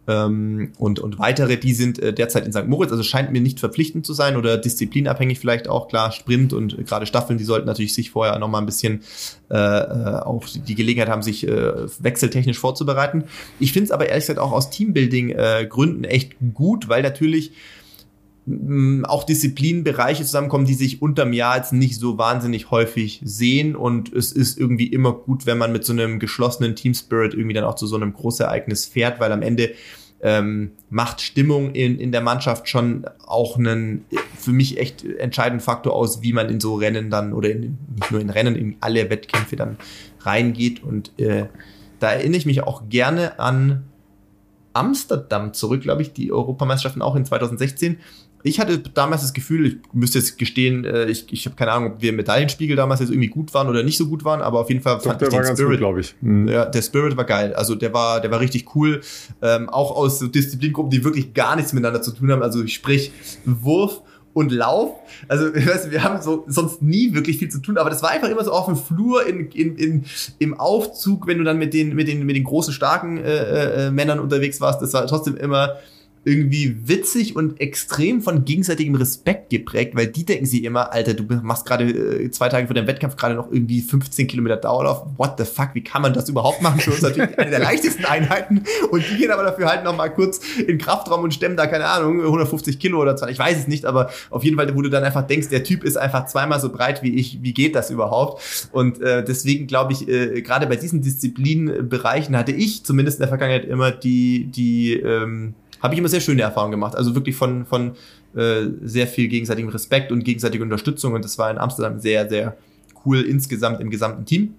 ähm, 0.08 0.72
und, 0.78 0.98
und 0.98 1.18
weitere, 1.18 1.56
die 1.56 1.74
sind 1.74 1.98
äh, 2.00 2.12
derzeit 2.12 2.44
in 2.44 2.52
St. 2.52 2.66
Moritz, 2.66 2.90
also 2.90 3.04
scheint 3.04 3.30
mir 3.30 3.40
nicht 3.40 3.60
verpflichtend 3.60 4.04
zu 4.04 4.14
sein 4.14 4.36
oder 4.36 4.58
disziplinabhängig 4.58 5.38
vielleicht 5.38 5.68
auch, 5.68 5.88
klar, 5.88 6.10
Sprint 6.10 6.52
und 6.52 6.78
äh, 6.78 6.82
gerade 6.82 7.06
Staffeln, 7.06 7.38
die 7.38 7.44
sollten 7.44 7.66
natürlich 7.66 7.94
sich 7.94 8.10
vorher 8.10 8.38
nochmal 8.38 8.62
ein 8.62 8.66
bisschen 8.66 9.02
äh, 9.50 9.56
äh, 9.56 10.20
auch 10.22 10.44
die 10.48 10.74
Gelegenheit 10.74 11.08
haben, 11.08 11.22
sich 11.22 11.46
äh, 11.46 11.72
wechseltechnisch 12.00 12.58
vorzubereiten. 12.58 13.24
Ich 13.60 13.72
finde 13.72 13.84
es 13.84 13.90
aber 13.92 14.08
ehrlich 14.08 14.24
gesagt 14.24 14.40
auch 14.40 14.52
aus 14.52 14.70
Teambuilding-Gründen 14.70 16.04
äh, 16.04 16.08
echt 16.08 16.32
gut, 16.52 16.88
weil 16.88 17.02
natürlich 17.02 17.52
auch 19.04 19.22
Disziplinbereiche 19.24 20.24
zusammenkommen, 20.24 20.64
die 20.64 20.74
sich 20.74 21.00
unterm 21.00 21.32
Jahr 21.32 21.58
jetzt 21.58 21.72
nicht 21.72 21.98
so 21.98 22.18
wahnsinnig 22.18 22.70
häufig 22.70 23.20
sehen. 23.24 23.76
Und 23.76 24.12
es 24.12 24.32
ist 24.32 24.58
irgendwie 24.58 24.86
immer 24.86 25.12
gut, 25.12 25.46
wenn 25.46 25.58
man 25.58 25.70
mit 25.70 25.84
so 25.84 25.92
einem 25.92 26.18
geschlossenen 26.18 26.74
Team 26.74 26.94
Spirit 26.94 27.34
irgendwie 27.34 27.54
dann 27.54 27.64
auch 27.64 27.76
zu 27.76 27.86
so 27.86 27.96
einem 27.96 28.12
Großereignis 28.12 28.86
fährt, 28.86 29.20
weil 29.20 29.30
am 29.30 29.42
Ende 29.42 29.72
ähm, 30.22 30.72
macht 30.90 31.20
Stimmung 31.20 31.72
in, 31.72 31.98
in 31.98 32.10
der 32.12 32.20
Mannschaft 32.20 32.68
schon 32.68 33.04
auch 33.26 33.58
einen 33.58 34.04
für 34.38 34.52
mich 34.52 34.78
echt 34.78 35.04
entscheidenden 35.04 35.60
Faktor 35.60 35.94
aus, 35.94 36.22
wie 36.22 36.32
man 36.32 36.48
in 36.48 36.60
so 36.60 36.76
Rennen 36.76 37.10
dann 37.10 37.32
oder 37.32 37.50
in, 37.50 37.78
nicht 37.96 38.10
nur 38.10 38.20
in 38.20 38.30
Rennen, 38.30 38.56
in 38.56 38.76
alle 38.80 39.08
Wettkämpfe 39.08 39.56
dann 39.56 39.76
reingeht. 40.20 40.82
Und 40.82 41.18
äh, 41.18 41.46
da 42.00 42.12
erinnere 42.12 42.38
ich 42.38 42.46
mich 42.46 42.62
auch 42.62 42.88
gerne 42.88 43.38
an 43.38 43.84
Amsterdam 44.72 45.52
zurück, 45.54 45.82
glaube 45.82 46.02
ich, 46.02 46.12
die 46.12 46.32
Europameisterschaften 46.32 47.02
auch 47.02 47.16
in 47.16 47.24
2016 47.24 47.98
ich 48.42 48.60
hatte 48.60 48.78
damals 48.78 49.22
das 49.22 49.32
Gefühl, 49.32 49.66
ich 49.66 49.76
müsste 49.92 50.18
jetzt 50.18 50.38
gestehen, 50.38 50.84
äh, 50.84 51.06
ich, 51.06 51.32
ich 51.32 51.46
habe 51.46 51.56
keine 51.56 51.72
Ahnung, 51.72 51.92
ob 51.92 52.02
wir 52.02 52.10
im 52.10 52.16
Medaillenspiegel 52.16 52.76
damals 52.76 53.00
jetzt 53.00 53.10
irgendwie 53.10 53.28
gut 53.28 53.54
waren 53.54 53.68
oder 53.68 53.82
nicht 53.82 53.98
so 53.98 54.06
gut 54.06 54.24
waren, 54.24 54.42
aber 54.42 54.60
auf 54.60 54.68
jeden 54.68 54.82
Fall 54.82 54.96
Doch, 54.96 55.04
fand 55.04 55.22
ich 55.22 55.28
den 55.28 55.56
Spirit, 55.56 55.78
glaube 55.78 56.00
ich. 56.00 56.14
Mhm. 56.20 56.48
Ja, 56.48 56.64
der 56.64 56.82
Spirit 56.82 57.16
war 57.16 57.24
geil. 57.24 57.54
Also 57.54 57.74
der 57.74 57.92
war, 57.92 58.20
der 58.20 58.30
war 58.30 58.40
richtig 58.40 58.74
cool. 58.74 59.00
Ähm, 59.40 59.68
auch 59.68 59.94
aus 59.94 60.18
so 60.18 60.26
Disziplingruppen, 60.26 60.90
die 60.90 61.04
wirklich 61.04 61.34
gar 61.34 61.56
nichts 61.56 61.72
miteinander 61.72 62.02
zu 62.02 62.12
tun 62.12 62.30
haben. 62.30 62.42
Also 62.42 62.66
sprich 62.66 63.12
Wurf 63.44 64.02
und 64.34 64.50
Lauf. 64.52 64.96
Also 65.28 65.54
ich 65.54 65.66
weiß, 65.66 65.90
wir 65.90 66.02
haben 66.02 66.20
so 66.22 66.44
sonst 66.46 66.82
nie 66.82 67.14
wirklich 67.14 67.38
viel 67.38 67.48
zu 67.48 67.60
tun, 67.60 67.78
aber 67.78 67.90
das 67.90 68.02
war 68.02 68.10
einfach 68.10 68.28
immer 68.28 68.44
so 68.44 68.52
auf 68.52 68.66
dem 68.66 68.76
Flur 68.76 69.26
in, 69.26 69.48
in, 69.50 69.76
in, 69.76 70.04
im 70.38 70.58
Aufzug, 70.58 71.26
wenn 71.26 71.38
du 71.38 71.44
dann 71.44 71.58
mit 71.58 71.74
den 71.74 71.94
mit 71.94 72.08
den 72.08 72.24
mit 72.24 72.36
den 72.36 72.44
großen 72.44 72.72
starken 72.72 73.18
äh, 73.18 73.86
äh, 73.86 73.90
Männern 73.90 74.20
unterwegs 74.20 74.60
warst. 74.60 74.82
Das 74.82 74.92
war 74.94 75.06
trotzdem 75.06 75.36
immer 75.36 75.76
irgendwie 76.24 76.88
witzig 76.88 77.34
und 77.34 77.60
extrem 77.60 78.22
von 78.22 78.44
gegenseitigem 78.44 78.94
Respekt 78.94 79.50
geprägt, 79.50 79.96
weil 79.96 80.06
die 80.06 80.24
denken 80.24 80.46
sich 80.46 80.62
immer, 80.62 80.92
Alter, 80.92 81.14
du 81.14 81.24
machst 81.42 81.66
gerade 81.66 81.84
äh, 81.84 82.30
zwei 82.30 82.48
Tage 82.48 82.66
vor 82.66 82.74
dem 82.74 82.86
Wettkampf 82.86 83.16
gerade 83.16 83.34
noch 83.34 83.50
irgendwie 83.50 83.80
15 83.80 84.28
Kilometer 84.28 84.56
Dauerlauf. 84.56 85.06
What 85.16 85.34
the 85.38 85.44
fuck, 85.44 85.70
wie 85.74 85.82
kann 85.82 86.00
man 86.02 86.12
das 86.12 86.28
überhaupt 86.28 86.62
machen? 86.62 86.78
Für 86.78 86.92
uns 86.92 87.02
natürlich 87.02 87.36
eine 87.38 87.50
der 87.50 87.60
leichtesten 87.60 88.04
Einheiten. 88.04 88.62
Und 88.90 89.04
die 89.10 89.16
gehen 89.16 89.32
aber 89.32 89.42
dafür 89.42 89.66
halt 89.66 89.82
noch 89.82 89.96
mal 89.96 90.08
kurz 90.10 90.40
in 90.58 90.78
Kraftraum 90.78 91.24
und 91.24 91.34
stemmen 91.34 91.56
da, 91.56 91.66
keine 91.66 91.86
Ahnung, 91.86 92.20
150 92.20 92.78
Kilo 92.78 93.00
oder 93.00 93.16
20, 93.16 93.34
ich 93.34 93.38
weiß 93.40 93.58
es 93.58 93.66
nicht, 93.66 93.84
aber 93.84 94.10
auf 94.30 94.44
jeden 94.44 94.56
Fall, 94.56 94.72
wo 94.76 94.82
du 94.82 94.90
dann 94.90 95.02
einfach 95.02 95.26
denkst, 95.26 95.48
der 95.48 95.64
Typ 95.64 95.82
ist 95.82 95.96
einfach 95.96 96.26
zweimal 96.26 96.60
so 96.60 96.70
breit 96.70 97.02
wie 97.02 97.16
ich, 97.16 97.42
wie 97.42 97.52
geht 97.52 97.74
das 97.74 97.90
überhaupt? 97.90 98.68
Und 98.70 99.00
äh, 99.00 99.24
deswegen 99.24 99.66
glaube 99.66 99.92
ich, 99.92 100.08
äh, 100.08 100.40
gerade 100.42 100.68
bei 100.68 100.76
diesen 100.76 101.02
Disziplinbereichen 101.02 102.36
hatte 102.36 102.52
ich 102.52 102.84
zumindest 102.84 103.18
in 103.18 103.22
der 103.22 103.28
Vergangenheit 103.28 103.64
immer 103.64 103.90
die, 103.90 104.44
die, 104.44 104.94
ähm, 104.94 105.54
habe 105.82 105.94
ich 105.94 105.98
immer 105.98 106.08
sehr 106.08 106.20
schöne 106.20 106.42
Erfahrungen 106.42 106.72
gemacht. 106.72 106.96
Also 106.96 107.14
wirklich 107.14 107.36
von, 107.36 107.66
von 107.66 107.92
äh, 108.34 108.68
sehr 108.82 109.06
viel 109.06 109.28
gegenseitigem 109.28 109.70
Respekt 109.70 110.12
und 110.12 110.24
gegenseitiger 110.24 110.62
Unterstützung. 110.62 111.12
Und 111.14 111.24
das 111.24 111.38
war 111.38 111.50
in 111.50 111.58
Amsterdam 111.58 111.98
sehr, 111.98 112.28
sehr 112.28 112.56
cool 113.04 113.20
insgesamt 113.20 113.80
im 113.80 113.90
gesamten 113.90 114.24
Team. 114.24 114.54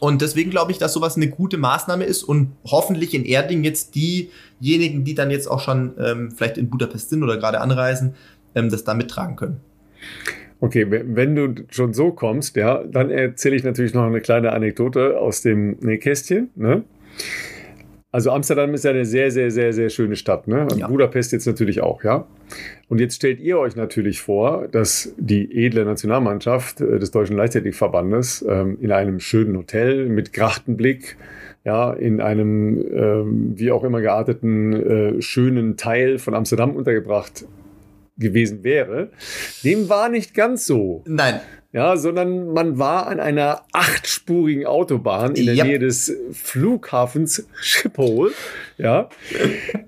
Und 0.00 0.22
deswegen 0.22 0.50
glaube 0.50 0.72
ich, 0.72 0.78
dass 0.78 0.92
sowas 0.92 1.16
eine 1.16 1.28
gute 1.28 1.58
Maßnahme 1.58 2.04
ist 2.04 2.22
und 2.22 2.52
hoffentlich 2.64 3.14
in 3.14 3.24
Erding 3.24 3.64
jetzt 3.64 3.94
diejenigen, 3.94 5.04
die 5.04 5.14
dann 5.14 5.30
jetzt 5.30 5.48
auch 5.48 5.60
schon 5.60 5.94
ähm, 5.98 6.30
vielleicht 6.30 6.58
in 6.58 6.70
Budapest 6.70 7.10
sind 7.10 7.22
oder 7.22 7.36
gerade 7.36 7.60
anreisen, 7.60 8.14
ähm, 8.54 8.68
das 8.70 8.84
da 8.84 8.94
mittragen 8.94 9.36
können. 9.36 9.60
Okay, 10.60 10.86
wenn 10.90 11.36
du 11.36 11.54
schon 11.70 11.94
so 11.94 12.10
kommst, 12.10 12.56
ja, 12.56 12.82
dann 12.82 13.10
erzähle 13.10 13.54
ich 13.54 13.62
natürlich 13.62 13.94
noch 13.94 14.04
eine 14.04 14.20
kleine 14.20 14.52
Anekdote 14.52 15.18
aus 15.18 15.40
dem 15.42 15.76
Nähkästchen. 15.80 16.50
Ne? 16.56 16.82
Also 18.18 18.32
Amsterdam 18.32 18.74
ist 18.74 18.84
ja 18.84 18.90
eine 18.90 19.04
sehr, 19.04 19.30
sehr, 19.30 19.52
sehr, 19.52 19.72
sehr 19.72 19.90
schöne 19.90 20.16
Stadt. 20.16 20.48
Ne? 20.48 20.62
Und 20.62 20.78
ja. 20.78 20.88
Budapest 20.88 21.30
jetzt 21.30 21.46
natürlich 21.46 21.82
auch, 21.82 22.02
ja. 22.02 22.26
Und 22.88 22.98
jetzt 23.00 23.14
stellt 23.14 23.38
ihr 23.38 23.60
euch 23.60 23.76
natürlich 23.76 24.20
vor, 24.20 24.66
dass 24.66 25.14
die 25.18 25.64
edle 25.64 25.84
Nationalmannschaft 25.84 26.80
äh, 26.80 26.98
des 26.98 27.12
Deutschen 27.12 27.36
Leichtathletikverbandes 27.36 28.44
ähm, 28.48 28.76
in 28.80 28.90
einem 28.90 29.20
schönen 29.20 29.56
Hotel 29.56 30.08
mit 30.08 30.32
Grachtenblick, 30.32 31.16
ja, 31.64 31.92
in 31.92 32.20
einem 32.20 32.84
ähm, 32.92 33.52
wie 33.54 33.70
auch 33.70 33.84
immer 33.84 34.00
gearteten 34.00 34.72
äh, 34.72 35.22
schönen 35.22 35.76
Teil 35.76 36.18
von 36.18 36.34
Amsterdam 36.34 36.74
untergebracht 36.74 37.44
gewesen 38.16 38.64
wäre. 38.64 39.10
Dem 39.62 39.88
war 39.88 40.08
nicht 40.08 40.34
ganz 40.34 40.66
so. 40.66 41.04
Nein 41.06 41.38
ja, 41.72 41.96
sondern 41.96 42.52
man 42.52 42.78
war 42.78 43.08
an 43.08 43.20
einer 43.20 43.62
achtspurigen 43.72 44.64
Autobahn 44.64 45.34
in 45.34 45.46
der 45.46 45.54
yep. 45.54 45.66
Nähe 45.66 45.78
des 45.78 46.12
Flughafens 46.32 47.46
Schiphol, 47.60 48.32
ja, 48.78 49.10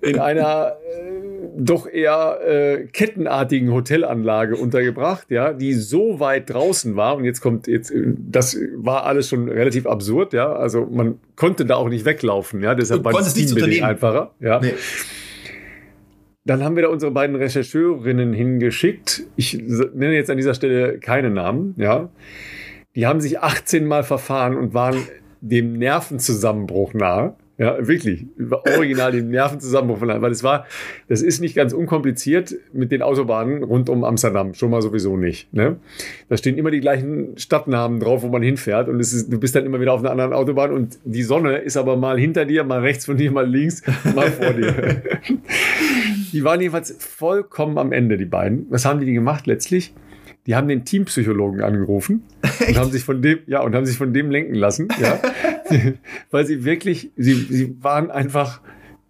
in 0.03 0.19
einer 0.19 0.73
äh, 0.73 1.21
doch 1.57 1.87
eher 1.87 2.39
äh, 2.47 2.85
kettenartigen 2.87 3.73
Hotelanlage 3.73 4.57
untergebracht, 4.57 5.31
ja, 5.31 5.55
die 5.55 5.73
so 5.73 6.21
weit 6.21 6.51
draußen 6.51 6.97
war 6.97 7.17
und 7.17 7.25
jetzt 7.25 7.41
kommt 7.41 7.67
jetzt 7.67 7.93
das 7.95 8.59
war 8.77 9.05
alles 9.05 9.29
schon 9.29 9.49
relativ 9.49 9.87
absurd, 9.87 10.35
ja, 10.35 10.53
also 10.53 10.87
man 10.91 11.19
konnte 11.35 11.65
da 11.65 11.77
auch 11.77 11.89
nicht 11.89 12.05
weglaufen, 12.05 12.63
ja, 12.63 12.75
deshalb 12.75 13.05
war 13.05 13.13
das 13.13 13.33
Team 13.33 13.83
einfacher, 13.83 14.33
ja. 14.41 14.61
Nee. 14.61 14.75
Dann 16.45 16.65
haben 16.65 16.75
wir 16.75 16.85
da 16.85 16.89
unsere 16.89 17.13
beiden 17.13 17.37
Rechercheurinnen 17.37 18.33
hingeschickt. 18.33 19.25
Ich 19.37 19.59
nenne 19.59 20.15
jetzt 20.15 20.31
an 20.31 20.39
dieser 20.39 20.55
Stelle 20.55 20.99
keine 20.99 21.31
Namen, 21.31 21.75
ja. 21.77 22.11
Die 22.97 23.07
haben 23.07 23.21
sich 23.21 23.41
18 23.41 23.87
Mal 23.87 24.03
verfahren 24.03 24.57
und 24.57 24.75
waren 24.75 24.97
dem 25.41 25.75
Nervenzusammenbruch 25.75 26.95
nahe. 26.95 27.37
Ja, 27.61 27.87
wirklich. 27.87 28.25
Original 28.75 29.13
den 29.13 29.29
Nervenzusammenbruch 29.29 29.99
von 29.99 30.09
weil 30.09 30.33
es 30.33 30.43
war, 30.43 30.65
das 31.09 31.21
ist 31.21 31.41
nicht 31.41 31.55
ganz 31.55 31.75
unkompliziert 31.75 32.55
mit 32.73 32.91
den 32.91 33.03
Autobahnen 33.03 33.63
rund 33.63 33.91
um 33.91 34.03
Amsterdam. 34.03 34.55
Schon 34.55 34.71
mal 34.71 34.81
sowieso 34.81 35.19
nicht. 35.19 35.53
Ne? 35.53 35.77
Da 36.31 36.39
stehen 36.39 36.57
immer 36.57 36.71
die 36.71 36.81
gleichen 36.81 37.37
Stadtnamen 37.37 38.01
drauf, 38.01 38.23
wo 38.23 38.29
man 38.29 38.41
hinfährt. 38.41 38.89
Und 38.89 38.99
ist, 38.99 39.31
du 39.31 39.39
bist 39.39 39.55
dann 39.55 39.67
immer 39.67 39.79
wieder 39.79 39.93
auf 39.93 40.01
einer 40.01 40.11
anderen 40.11 40.33
Autobahn 40.33 40.73
und 40.73 40.99
die 41.05 41.23
Sonne 41.23 41.59
ist 41.59 41.77
aber 41.77 41.99
mal 41.99 42.19
hinter 42.19 42.47
dir, 42.47 42.65
mal 42.65 42.81
rechts 42.81 43.05
von 43.05 43.19
dir, 43.19 43.31
mal 43.31 43.47
links, 43.47 43.83
mal 44.15 44.31
vor 44.31 44.55
dir. 44.55 45.03
die 46.33 46.45
waren 46.45 46.61
jedenfalls 46.61 46.97
vollkommen 46.99 47.79
am 47.79 47.93
Ende, 47.93 48.17
die 48.17 48.25
beiden. 48.25 48.67
Was 48.71 48.85
haben 48.85 49.01
die 49.01 49.13
gemacht 49.13 49.47
letztlich? 49.47 49.93
die 50.47 50.55
haben 50.55 50.69
den 50.69 50.85
Teampsychologen 50.85 51.63
angerufen 51.63 52.25
und 52.67 52.77
haben 52.77 52.91
sich 52.91 53.05
von 53.05 53.23
dem, 53.23 53.41
ja, 53.47 53.61
und 53.61 53.75
haben 53.75 53.87
sich 53.87 53.97
von 53.97 54.13
dem 54.13 54.31
lenken 54.31 54.55
lassen, 54.55 54.89
ja, 55.01 55.21
weil 56.31 56.47
sie 56.47 56.65
wirklich, 56.65 57.11
sie, 57.17 57.35
sie 57.35 57.77
waren 57.83 58.11
einfach 58.11 58.61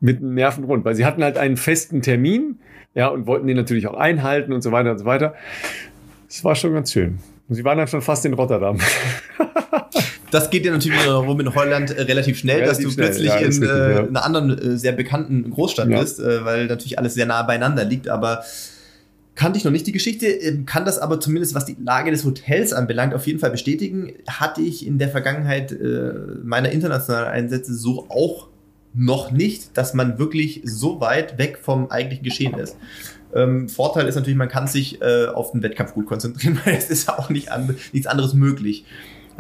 mit 0.01 0.21
den 0.21 0.35
Nerven 0.35 0.65
rund, 0.65 0.85
weil 0.85 0.95
sie 0.95 1.05
hatten 1.05 1.23
halt 1.23 1.39
einen 1.39 1.57
festen 1.57 2.03
Termin, 2.03 2.59
ja, 2.95 3.09
und 3.09 3.27
wollten 3.27 3.47
den 3.47 3.57
natürlich 3.57 3.87
auch 3.87 3.95
einhalten 3.95 4.53
und 4.53 4.63
so 4.63 4.73
weiter 4.73 4.91
und 4.91 4.99
so 4.99 5.05
weiter. 5.05 5.35
Es 6.29 6.43
war 6.45 6.55
schon 6.55 6.73
ganz 6.73 6.93
schön. 6.93 7.19
Und 7.49 7.55
sie 7.55 7.65
waren 7.65 7.79
dann 7.79 7.89
schon 7.89 8.03
fast 8.03 8.25
in 8.25 8.35
Rotterdam. 8.35 8.79
das 10.31 10.51
geht 10.51 10.65
ja 10.65 10.73
natürlich 10.73 11.07
rum 11.07 11.41
in 11.41 11.55
Holland 11.55 11.91
äh, 11.91 12.03
relativ 12.03 12.39
schnell, 12.39 12.61
relativ 12.61 12.85
dass 12.87 12.95
du 12.95 13.01
plötzlich 13.01 13.29
ja, 13.29 13.37
in, 13.37 13.47
richtig, 13.47 13.69
äh, 13.69 13.93
ja. 13.93 13.99
einer 14.05 14.25
anderen 14.25 14.59
äh, 14.59 14.77
sehr 14.77 14.93
bekannten 14.93 15.51
Großstadt 15.51 15.89
bist, 15.89 16.21
weil 16.21 16.67
natürlich 16.67 16.99
alles 16.99 17.15
sehr 17.15 17.27
nah 17.27 17.43
beieinander 17.43 17.85
liegt. 17.85 18.09
Aber 18.09 18.43
kannte 19.41 19.59
ich 19.59 19.65
noch 19.65 19.73
nicht 19.73 19.87
die 19.87 19.93
Geschichte, 19.93 20.27
ähm, 20.27 20.67
kann 20.67 20.85
das 20.85 20.99
aber 20.99 21.19
zumindest, 21.19 21.55
was 21.55 21.65
die 21.65 21.77
Lage 21.83 22.11
des 22.11 22.25
Hotels 22.25 22.73
anbelangt, 22.73 23.15
auf 23.15 23.27
jeden 23.27 23.39
Fall 23.39 23.51
bestätigen. 23.51 24.13
Hatte 24.29 24.61
ich 24.61 24.87
in 24.87 24.99
der 24.99 25.09
Vergangenheit 25.09 25.73
äh, 25.73 26.13
meiner 26.43 26.71
internationalen 26.71 27.29
Einsätze 27.29 27.75
so 27.75 28.07
auch 28.11 28.49
noch 28.93 29.31
nicht, 29.31 29.79
dass 29.79 29.95
man 29.95 30.19
wirklich 30.19 30.61
so 30.65 31.01
weit 31.01 31.39
weg 31.39 31.59
vom 31.63 31.91
eigentlichen 31.91 32.25
Geschehen 32.25 32.55
ist. 32.55 32.77
Ähm, 33.35 33.69
Vorteil 33.69 34.07
ist 34.09 34.17
natürlich, 34.17 34.37
man 34.37 34.49
kann 34.49 34.67
sich 34.67 35.01
äh, 35.01 35.27
auf 35.27 35.53
den 35.53 35.63
Wettkampf 35.63 35.95
gut 35.95 36.07
konzentrieren, 36.07 36.61
weil 36.65 36.75
es 36.75 36.91
ist 36.91 37.09
ja 37.09 37.19
auch 37.19 37.31
nicht 37.31 37.51
an, 37.51 37.77
nichts 37.93 38.07
anderes 38.07 38.35
möglich. 38.35 38.85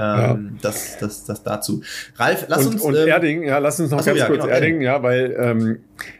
Ähm, 0.00 0.58
das, 0.62 0.98
das, 0.98 1.24
das 1.24 1.42
dazu. 1.42 1.82
Ralf, 2.16 2.46
lass 2.48 2.66
und, 2.66 2.74
uns. 2.74 2.82
Und 2.82 2.96
ähm, 2.96 3.08
Erding, 3.08 3.42
ja, 3.42 3.58
lass 3.58 3.78
uns 3.80 3.90
noch 3.90 4.04
ganz 4.04 4.18
ja, 4.18 4.26
kurz 4.26 4.42
genau, 4.42 4.52
Erding, 4.52 4.80
ja, 4.80 5.02
weil 5.02 5.36
ähm, 5.38 5.78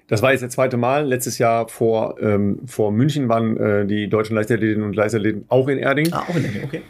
das 0.09 0.23
war 0.23 0.33
jetzt 0.33 0.43
das 0.43 0.53
zweite 0.53 0.77
Mal. 0.77 1.07
Letztes 1.07 1.39
Jahr 1.39 1.69
vor, 1.69 2.17
ähm, 2.21 2.61
vor 2.67 2.93
München 2.93 3.29
waren 3.29 3.57
äh, 3.57 3.87
die 3.87 4.09
deutschen 4.09 4.37
Leichtathletinnen 4.37 4.85
und 4.85 4.95
Leichtathleten 4.95 5.45
auch 5.49 5.69
in 5.69 5.79
Erding. 5.79 6.13
Ah, 6.13 6.25
auch 6.29 6.37
in 6.37 6.45
Erding, 6.45 6.65
okay. 6.65 6.83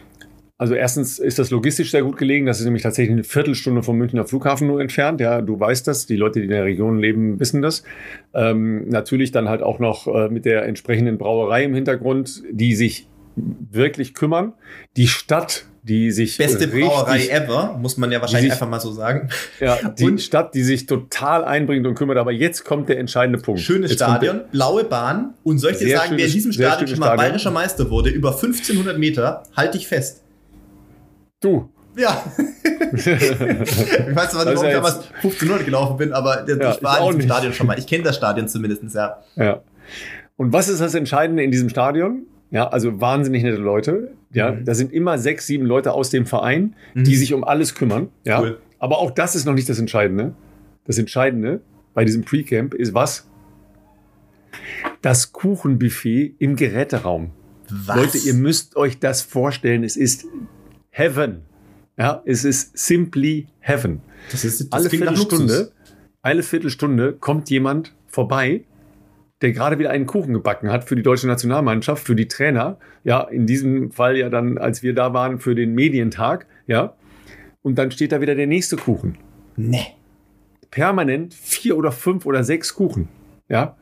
Also 0.57 0.75
erstens 0.75 1.17
ist 1.17 1.39
das 1.39 1.49
logistisch 1.49 1.89
sehr 1.89 2.03
gut 2.03 2.17
gelegen. 2.17 2.45
Das 2.45 2.59
ist 2.59 2.65
nämlich 2.65 2.83
tatsächlich 2.83 3.13
eine 3.13 3.23
Viertelstunde 3.23 3.81
vom 3.81 3.97
Münchner 3.97 4.27
Flughafen 4.27 4.67
nur 4.67 4.79
entfernt. 4.79 5.19
Ja, 5.19 5.41
du 5.41 5.59
weißt 5.59 5.87
das. 5.87 6.05
Die 6.05 6.17
Leute, 6.17 6.39
die 6.39 6.45
in 6.45 6.51
der 6.51 6.65
Region 6.65 6.99
leben, 6.99 7.39
wissen 7.39 7.63
das. 7.63 7.81
Ähm, 8.35 8.87
natürlich 8.87 9.31
dann 9.31 9.49
halt 9.49 9.63
auch 9.63 9.79
noch 9.79 10.05
äh, 10.05 10.29
mit 10.29 10.45
der 10.45 10.65
entsprechenden 10.65 11.17
Brauerei 11.17 11.63
im 11.63 11.73
Hintergrund, 11.73 12.43
die 12.51 12.75
sich 12.75 13.07
wirklich 13.35 14.13
kümmern. 14.13 14.53
Die 14.97 15.07
Stadt 15.07 15.65
die 15.83 16.11
sich. 16.11 16.37
Beste 16.37 16.67
Brauerei 16.67 17.27
ever, 17.27 17.77
muss 17.79 17.97
man 17.97 18.11
ja 18.11 18.21
wahrscheinlich 18.21 18.51
sich, 18.51 18.53
einfach 18.53 18.69
mal 18.69 18.79
so 18.79 18.91
sagen. 18.91 19.29
Ja, 19.59 19.77
die 19.89 20.05
und 20.05 20.21
Stadt, 20.21 20.53
die 20.53 20.63
sich 20.63 20.85
total 20.85 21.43
einbringt 21.43 21.85
und 21.87 21.95
kümmert. 21.95 22.17
Aber 22.17 22.31
jetzt 22.31 22.65
kommt 22.65 22.89
der 22.89 22.99
entscheidende 22.99 23.39
Punkt. 23.39 23.61
Schönes 23.61 23.91
jetzt 23.91 23.99
Stadion, 23.99 24.41
blaue 24.51 24.83
Bahn. 24.83 25.33
Und 25.43 25.57
soll 25.57 25.71
ich 25.71 25.77
dir 25.77 25.97
sagen, 25.97 26.09
schönes, 26.09 26.19
wer 26.19 26.27
in 26.27 26.33
diesem 26.33 26.51
Stadion 26.51 26.87
schon 26.87 26.99
mal 26.99 27.05
Stadion. 27.07 27.25
bayerischer 27.25 27.51
Meister 27.51 27.89
wurde, 27.89 28.09
über 28.09 28.29
1500 28.31 28.97
Meter, 28.97 29.43
halte 29.55 29.77
ich 29.77 29.87
fest. 29.87 30.21
Du. 31.39 31.69
Ja. 31.97 32.23
ich 32.93 33.05
weiß 33.05 34.31
zwar 34.31 34.45
nicht, 34.45 34.55
warum 34.55 34.67
ich 34.67 34.73
damals 34.73 34.95
1500 35.15 35.65
gelaufen 35.65 35.97
bin, 35.97 36.13
aber 36.13 36.47
ja, 36.47 36.71
ich 36.71 36.83
war 36.83 37.01
in 37.01 37.07
diesem 37.07 37.21
Stadion 37.21 37.53
schon 37.53 37.67
mal. 37.67 37.77
Ich 37.77 37.87
kenne 37.87 38.03
das 38.03 38.15
Stadion 38.15 38.47
zumindest, 38.47 38.83
ja. 38.95 39.17
Ja. 39.35 39.61
Und 40.37 40.53
was 40.53 40.69
ist 40.69 40.79
das 40.79 40.95
Entscheidende 40.95 41.43
in 41.43 41.51
diesem 41.51 41.69
Stadion? 41.69 42.25
Ja, 42.51 42.67
also 42.67 42.99
wahnsinnig 42.99 43.43
nette 43.43 43.57
Leute. 43.57 44.11
Ja, 44.33 44.51
mhm. 44.51 44.65
da 44.65 44.75
sind 44.75 44.91
immer 44.93 45.17
sechs, 45.17 45.47
sieben 45.47 45.65
Leute 45.65 45.93
aus 45.93 46.09
dem 46.09 46.25
Verein, 46.25 46.75
mhm. 46.93 47.05
die 47.05 47.15
sich 47.15 47.33
um 47.33 47.43
alles 47.43 47.75
kümmern. 47.75 48.09
Ja, 48.25 48.41
cool. 48.41 48.59
aber 48.77 48.99
auch 48.99 49.11
das 49.11 49.35
ist 49.35 49.45
noch 49.45 49.53
nicht 49.53 49.69
das 49.69 49.79
Entscheidende. 49.79 50.35
Das 50.85 50.97
Entscheidende 50.97 51.61
bei 51.93 52.05
diesem 52.05 52.23
Pre-Camp 52.23 52.73
ist 52.73 52.93
was? 52.93 53.27
Das 55.01 55.31
Kuchenbuffet 55.31 56.35
im 56.39 56.55
Geräteraum. 56.55 57.31
Was? 57.69 57.95
Leute, 57.95 58.17
ihr 58.17 58.33
müsst 58.33 58.75
euch 58.75 58.99
das 58.99 59.21
vorstellen. 59.21 59.83
Es 59.83 59.95
ist 59.95 60.25
Heaven. 60.89 61.43
Ja, 61.97 62.21
es 62.25 62.43
ist 62.43 62.77
simply 62.77 63.47
Heaven. 63.59 64.01
Das 64.31 64.43
ist 64.43 64.61
das 64.61 64.71
alle 64.71 64.89
Viertelstunde, 64.89 65.71
alle 66.21 66.43
Viertelstunde 66.43 67.13
kommt 67.13 67.49
jemand 67.49 67.95
vorbei 68.07 68.65
der 69.41 69.51
gerade 69.51 69.79
wieder 69.79 69.89
einen 69.89 70.05
Kuchen 70.05 70.33
gebacken 70.33 70.71
hat 70.71 70.83
für 70.83 70.95
die 70.95 71.01
deutsche 71.01 71.27
Nationalmannschaft, 71.27 72.05
für 72.05 72.15
die 72.15 72.27
Trainer. 72.27 72.77
Ja, 73.03 73.21
in 73.21 73.47
diesem 73.47 73.91
Fall 73.91 74.17
ja 74.17 74.29
dann, 74.29 74.57
als 74.57 74.83
wir 74.83 74.93
da 74.93 75.13
waren, 75.13 75.39
für 75.39 75.55
den 75.55 75.73
Medientag. 75.73 76.45
Ja. 76.67 76.93
Und 77.63 77.77
dann 77.77 77.91
steht 77.91 78.11
da 78.11 78.21
wieder 78.21 78.35
der 78.35 78.47
nächste 78.47 78.75
Kuchen. 78.75 79.17
Nee. 79.55 79.87
Permanent 80.69 81.33
vier 81.33 81.77
oder 81.77 81.91
fünf 81.91 82.25
oder 82.25 82.43
sechs 82.43 82.75
Kuchen. 82.75 83.07
Ja. 83.49 83.75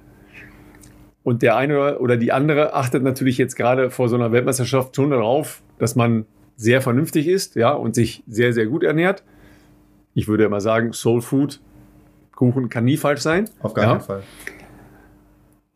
Und 1.24 1.42
der 1.42 1.58
eine 1.58 2.00
oder 2.00 2.18
die 2.18 2.32
andere 2.32 2.74
achtet 2.74 3.04
natürlich 3.04 3.38
jetzt 3.38 3.56
gerade 3.56 3.92
vor 3.92 4.10
so 4.10 4.16
einer 4.16 4.32
Weltmeisterschaft 4.32 4.96
schon 4.96 5.12
darauf, 5.12 5.62
dass 5.78 5.96
man 5.96 6.26
sehr 6.56 6.82
vernünftig 6.82 7.28
ist, 7.28 7.56
ja, 7.56 7.72
und 7.72 7.96
sich 7.96 8.24
sehr, 8.28 8.52
sehr 8.54 8.66
gut 8.66 8.84
ernährt. 8.84 9.24
Ich 10.14 10.28
würde 10.28 10.46
immer 10.46 10.60
sagen, 10.60 10.92
Soul 10.92 11.22
Food, 11.22 11.62
Kuchen 12.36 12.70
kann 12.70 12.86
nie 12.86 12.98
falsch 12.98 13.22
sein. 13.22 13.50
Auf 13.60 13.74
gar 13.74 13.86
ja. 13.86 13.92
keinen 13.92 14.02
Fall. 14.02 14.24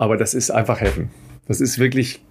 Aber 0.04 0.18
das 0.18 0.34
ist 0.34 0.52
einfach 0.52 0.82
Heaven. 0.82 1.12
Das 1.48 1.62
ist 1.62 1.80
wirklich 1.80 2.26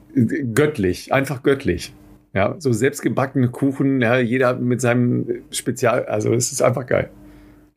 göttlich, 0.52 1.10
einfach 1.10 1.42
göttlich. 1.42 1.94
Ja, 2.34 2.56
so 2.58 2.70
selbstgebackene 2.70 3.48
Kuchen, 3.48 4.02
ja, 4.02 4.18
jeder 4.18 4.56
mit 4.56 4.82
seinem 4.82 5.42
Spezial, 5.50 6.04
also 6.04 6.34
es 6.34 6.52
ist 6.52 6.60
einfach 6.60 6.84
geil. 6.84 7.08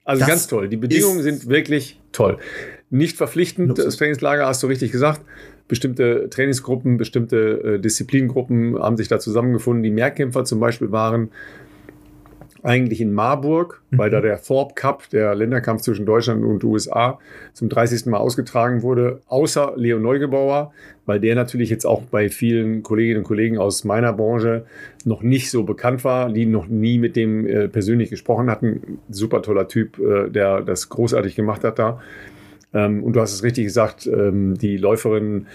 Also 0.03 0.19
das 0.19 0.27
ganz 0.27 0.47
toll. 0.47 0.67
Die 0.67 0.75
Bedingungen 0.75 1.21
sind 1.23 1.47
wirklich 1.47 2.01
toll. 2.11 2.39
Nicht 2.89 3.15
verpflichtend, 3.15 3.69
Luxus. 3.69 3.85
das 3.85 3.95
Trainingslager 3.95 4.45
hast 4.45 4.61
du 4.63 4.67
richtig 4.67 4.91
gesagt. 4.91 5.21
Bestimmte 5.69 6.29
Trainingsgruppen, 6.29 6.97
bestimmte 6.97 7.75
äh, 7.75 7.79
Disziplingruppen 7.79 8.77
haben 8.77 8.97
sich 8.97 9.07
da 9.07 9.17
zusammengefunden. 9.19 9.81
Die 9.81 9.91
Mehrkämpfer 9.91 10.43
zum 10.43 10.59
Beispiel 10.59 10.91
waren 10.91 11.29
eigentlich 12.65 12.99
in 12.99 13.13
Marburg, 13.13 13.81
mhm. 13.91 13.97
weil 13.97 14.09
da 14.09 14.21
der 14.21 14.37
Forb 14.37 14.75
Cup, 14.75 15.09
der 15.11 15.35
Länderkampf 15.35 15.83
zwischen 15.83 16.05
Deutschland 16.05 16.43
und 16.43 16.63
USA, 16.63 17.19
zum 17.53 17.69
30. 17.69 18.07
Mal 18.07 18.17
ausgetragen 18.17 18.81
wurde, 18.81 19.21
außer 19.27 19.73
Leo 19.75 19.99
Neugebauer, 19.99 20.73
weil 21.05 21.19
der 21.19 21.35
natürlich 21.35 21.69
jetzt 21.69 21.85
auch 21.85 22.01
bei 22.03 22.29
vielen 22.29 22.81
Kolleginnen 22.83 23.19
und 23.19 23.23
Kollegen 23.23 23.57
aus 23.57 23.83
meiner 23.83 24.13
Branche 24.13 24.65
noch 25.05 25.21
nicht 25.21 25.51
so 25.51 25.63
bekannt 25.63 26.03
war, 26.03 26.31
die 26.31 26.45
noch 26.45 26.67
nie 26.67 26.97
mit 26.97 27.15
dem 27.15 27.45
äh, 27.45 27.67
persönlich 27.67 28.09
gesprochen 28.09 28.49
hatten. 28.49 28.99
Super 29.09 29.41
toller 29.41 29.67
Typ, 29.67 29.99
äh, 29.99 30.29
der 30.29 30.61
das 30.61 30.89
großartig 30.89 31.35
gemacht 31.35 31.63
hat 31.63 31.77
da. 31.77 32.01
Ähm, 32.73 33.03
und 33.03 33.13
du 33.15 33.21
hast 33.21 33.33
es 33.33 33.43
richtig 33.43 33.65
gesagt, 33.65 34.07
ähm, 34.07 34.57
die 34.57 34.77
Läuferinnen 34.77 35.47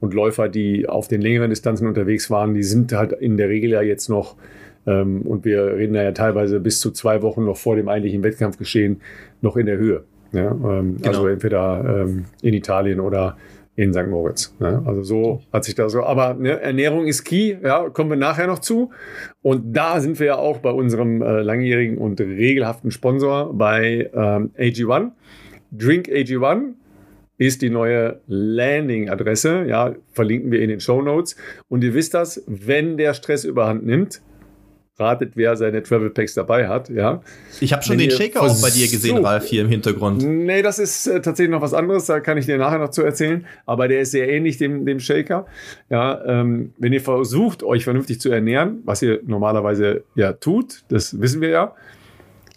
und 0.00 0.14
Läufer, 0.14 0.48
die 0.48 0.88
auf 0.88 1.08
den 1.08 1.22
längeren 1.22 1.50
Distanzen 1.50 1.88
unterwegs 1.88 2.30
waren, 2.30 2.54
die 2.54 2.62
sind 2.62 2.92
halt 2.92 3.12
in 3.12 3.36
der 3.36 3.48
Regel 3.48 3.70
ja 3.70 3.82
jetzt 3.82 4.08
noch 4.08 4.36
und 4.84 5.44
wir 5.44 5.76
reden 5.76 5.94
da 5.94 6.02
ja 6.02 6.12
teilweise 6.12 6.60
bis 6.60 6.80
zu 6.80 6.90
zwei 6.90 7.22
Wochen 7.22 7.44
noch 7.44 7.56
vor 7.56 7.76
dem 7.76 7.88
eigentlichen 7.88 8.22
Wettkampfgeschehen 8.22 9.00
noch 9.42 9.56
in 9.56 9.66
der 9.66 9.76
Höhe. 9.76 10.04
Ja? 10.32 10.50
Ähm, 10.50 10.96
genau. 10.96 11.08
Also 11.08 11.28
entweder 11.28 12.04
ähm, 12.06 12.24
in 12.42 12.54
Italien 12.54 13.00
oder 13.00 13.36
in 13.78 13.92
St. 13.92 14.08
Moritz. 14.08 14.54
Ne? 14.58 14.82
Also 14.86 15.02
so 15.02 15.40
hat 15.52 15.64
sich 15.64 15.76
da 15.76 15.88
so. 15.88 16.02
Aber 16.02 16.34
ne, 16.34 16.60
Ernährung 16.60 17.06
ist 17.06 17.22
key, 17.22 17.56
ja, 17.62 17.88
kommen 17.90 18.10
wir 18.10 18.16
nachher 18.16 18.48
noch 18.48 18.58
zu. 18.58 18.90
Und 19.40 19.72
da 19.72 20.00
sind 20.00 20.18
wir 20.18 20.26
ja 20.26 20.36
auch 20.36 20.58
bei 20.58 20.70
unserem 20.70 21.22
äh, 21.22 21.42
langjährigen 21.42 21.96
und 21.96 22.20
regelhaften 22.20 22.90
Sponsor 22.90 23.54
bei 23.56 24.10
ähm, 24.12 24.50
AG1. 24.58 25.12
Drink 25.70 26.08
AG1 26.08 26.72
ist 27.36 27.62
die 27.62 27.70
neue 27.70 28.20
Landing-Adresse. 28.26 29.66
Ja, 29.68 29.94
verlinken 30.10 30.50
wir 30.50 30.60
in 30.60 30.70
den 30.70 30.80
Show 30.80 31.00
Notes. 31.00 31.36
Und 31.68 31.84
ihr 31.84 31.94
wisst 31.94 32.14
das, 32.14 32.42
wenn 32.48 32.96
der 32.96 33.14
Stress 33.14 33.44
überhand 33.44 33.86
nimmt, 33.86 34.20
ratet, 34.98 35.32
wer 35.34 35.56
seine 35.56 35.82
Travel 35.82 36.10
Packs 36.10 36.34
dabei 36.34 36.68
hat. 36.68 36.88
Ja. 36.88 37.22
Ich 37.60 37.72
habe 37.72 37.82
schon 37.82 37.98
Wenn 37.98 38.08
den 38.08 38.10
Shaker 38.10 38.42
auch 38.42 38.60
bei 38.60 38.70
dir 38.70 38.88
gesehen, 38.88 39.24
Ralf, 39.24 39.46
hier 39.46 39.62
im 39.62 39.68
Hintergrund. 39.68 40.22
Nee, 40.22 40.62
das 40.62 40.78
ist 40.78 41.06
äh, 41.06 41.20
tatsächlich 41.20 41.52
noch 41.52 41.62
was 41.62 41.74
anderes, 41.74 42.06
da 42.06 42.20
kann 42.20 42.38
ich 42.38 42.46
dir 42.46 42.58
nachher 42.58 42.78
noch 42.78 42.90
zu 42.90 43.02
erzählen. 43.02 43.46
Aber 43.66 43.88
der 43.88 44.00
ist 44.00 44.10
sehr 44.10 44.28
ähnlich 44.28 44.58
dem, 44.58 44.86
dem 44.86 45.00
Shaker. 45.00 45.46
Ja, 45.90 46.24
ähm, 46.24 46.72
wenn 46.78 46.92
ihr 46.92 47.00
versucht, 47.00 47.62
euch 47.62 47.84
vernünftig 47.84 48.20
zu 48.20 48.30
ernähren, 48.30 48.82
was 48.84 49.02
ihr 49.02 49.20
normalerweise 49.26 50.04
ja 50.14 50.32
tut, 50.32 50.84
das 50.88 51.20
wissen 51.20 51.40
wir 51.40 51.50
ja, 51.50 51.74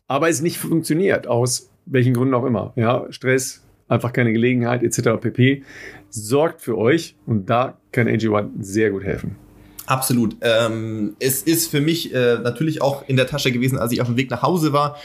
aber 0.07 0.29
es 0.29 0.41
nicht 0.41 0.57
funktioniert, 0.57 1.27
aus 1.27 1.69
welchen 1.85 2.13
Gründen 2.13 2.33
auch 2.33 2.45
immer. 2.45 2.73
Ja, 2.75 3.05
Stress, 3.11 3.63
einfach 3.87 4.13
keine 4.13 4.33
Gelegenheit, 4.33 4.83
etc. 4.83 5.21
pp. 5.21 5.63
Sorgt 6.09 6.61
für 6.61 6.77
euch 6.77 7.15
und 7.25 7.49
da 7.49 7.77
kann 7.91 8.07
AG1 8.07 8.49
sehr 8.59 8.91
gut 8.91 9.03
helfen. 9.03 9.35
Absolut. 9.85 10.37
Ähm, 10.41 11.15
es 11.19 11.41
ist 11.41 11.69
für 11.69 11.81
mich 11.81 12.13
äh, 12.13 12.37
natürlich 12.39 12.81
auch 12.81 13.07
in 13.07 13.17
der 13.17 13.27
Tasche 13.27 13.51
gewesen, 13.51 13.77
als 13.77 13.91
ich 13.91 14.01
auf 14.01 14.07
dem 14.07 14.17
Weg 14.17 14.29
nach 14.29 14.41
Hause 14.41 14.73
war. 14.73 14.97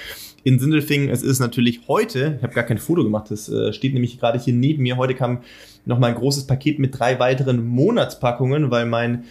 in 0.45 0.61
Sindelfingen. 0.61 1.09
Es 1.09 1.23
ist 1.23 1.41
natürlich 1.41 1.81
heute, 1.89 2.37
ich 2.37 2.43
habe 2.45 2.55
gar 2.55 2.63
kein 2.63 2.79
Foto 2.79 3.03
gemacht, 3.03 3.33
das 3.33 3.49
äh, 3.49 3.73
steht 3.73 3.95
nämlich 3.95 4.21
gerade 4.21 4.39
hier 4.39 4.55
neben 4.55 4.85
mir. 4.85 4.97
Heute 4.97 5.15
kam 5.15 5.41
noch 5.87 5.99
mal 5.99 6.07
ein 6.07 6.15
großes 6.15 6.47
Paket 6.47 6.79
mit 6.79 6.97
drei 6.97 7.19
weiteren 7.19 7.67
Monatspackungen, 7.67 8.71
weil 8.71 8.87
mein 8.87 9.25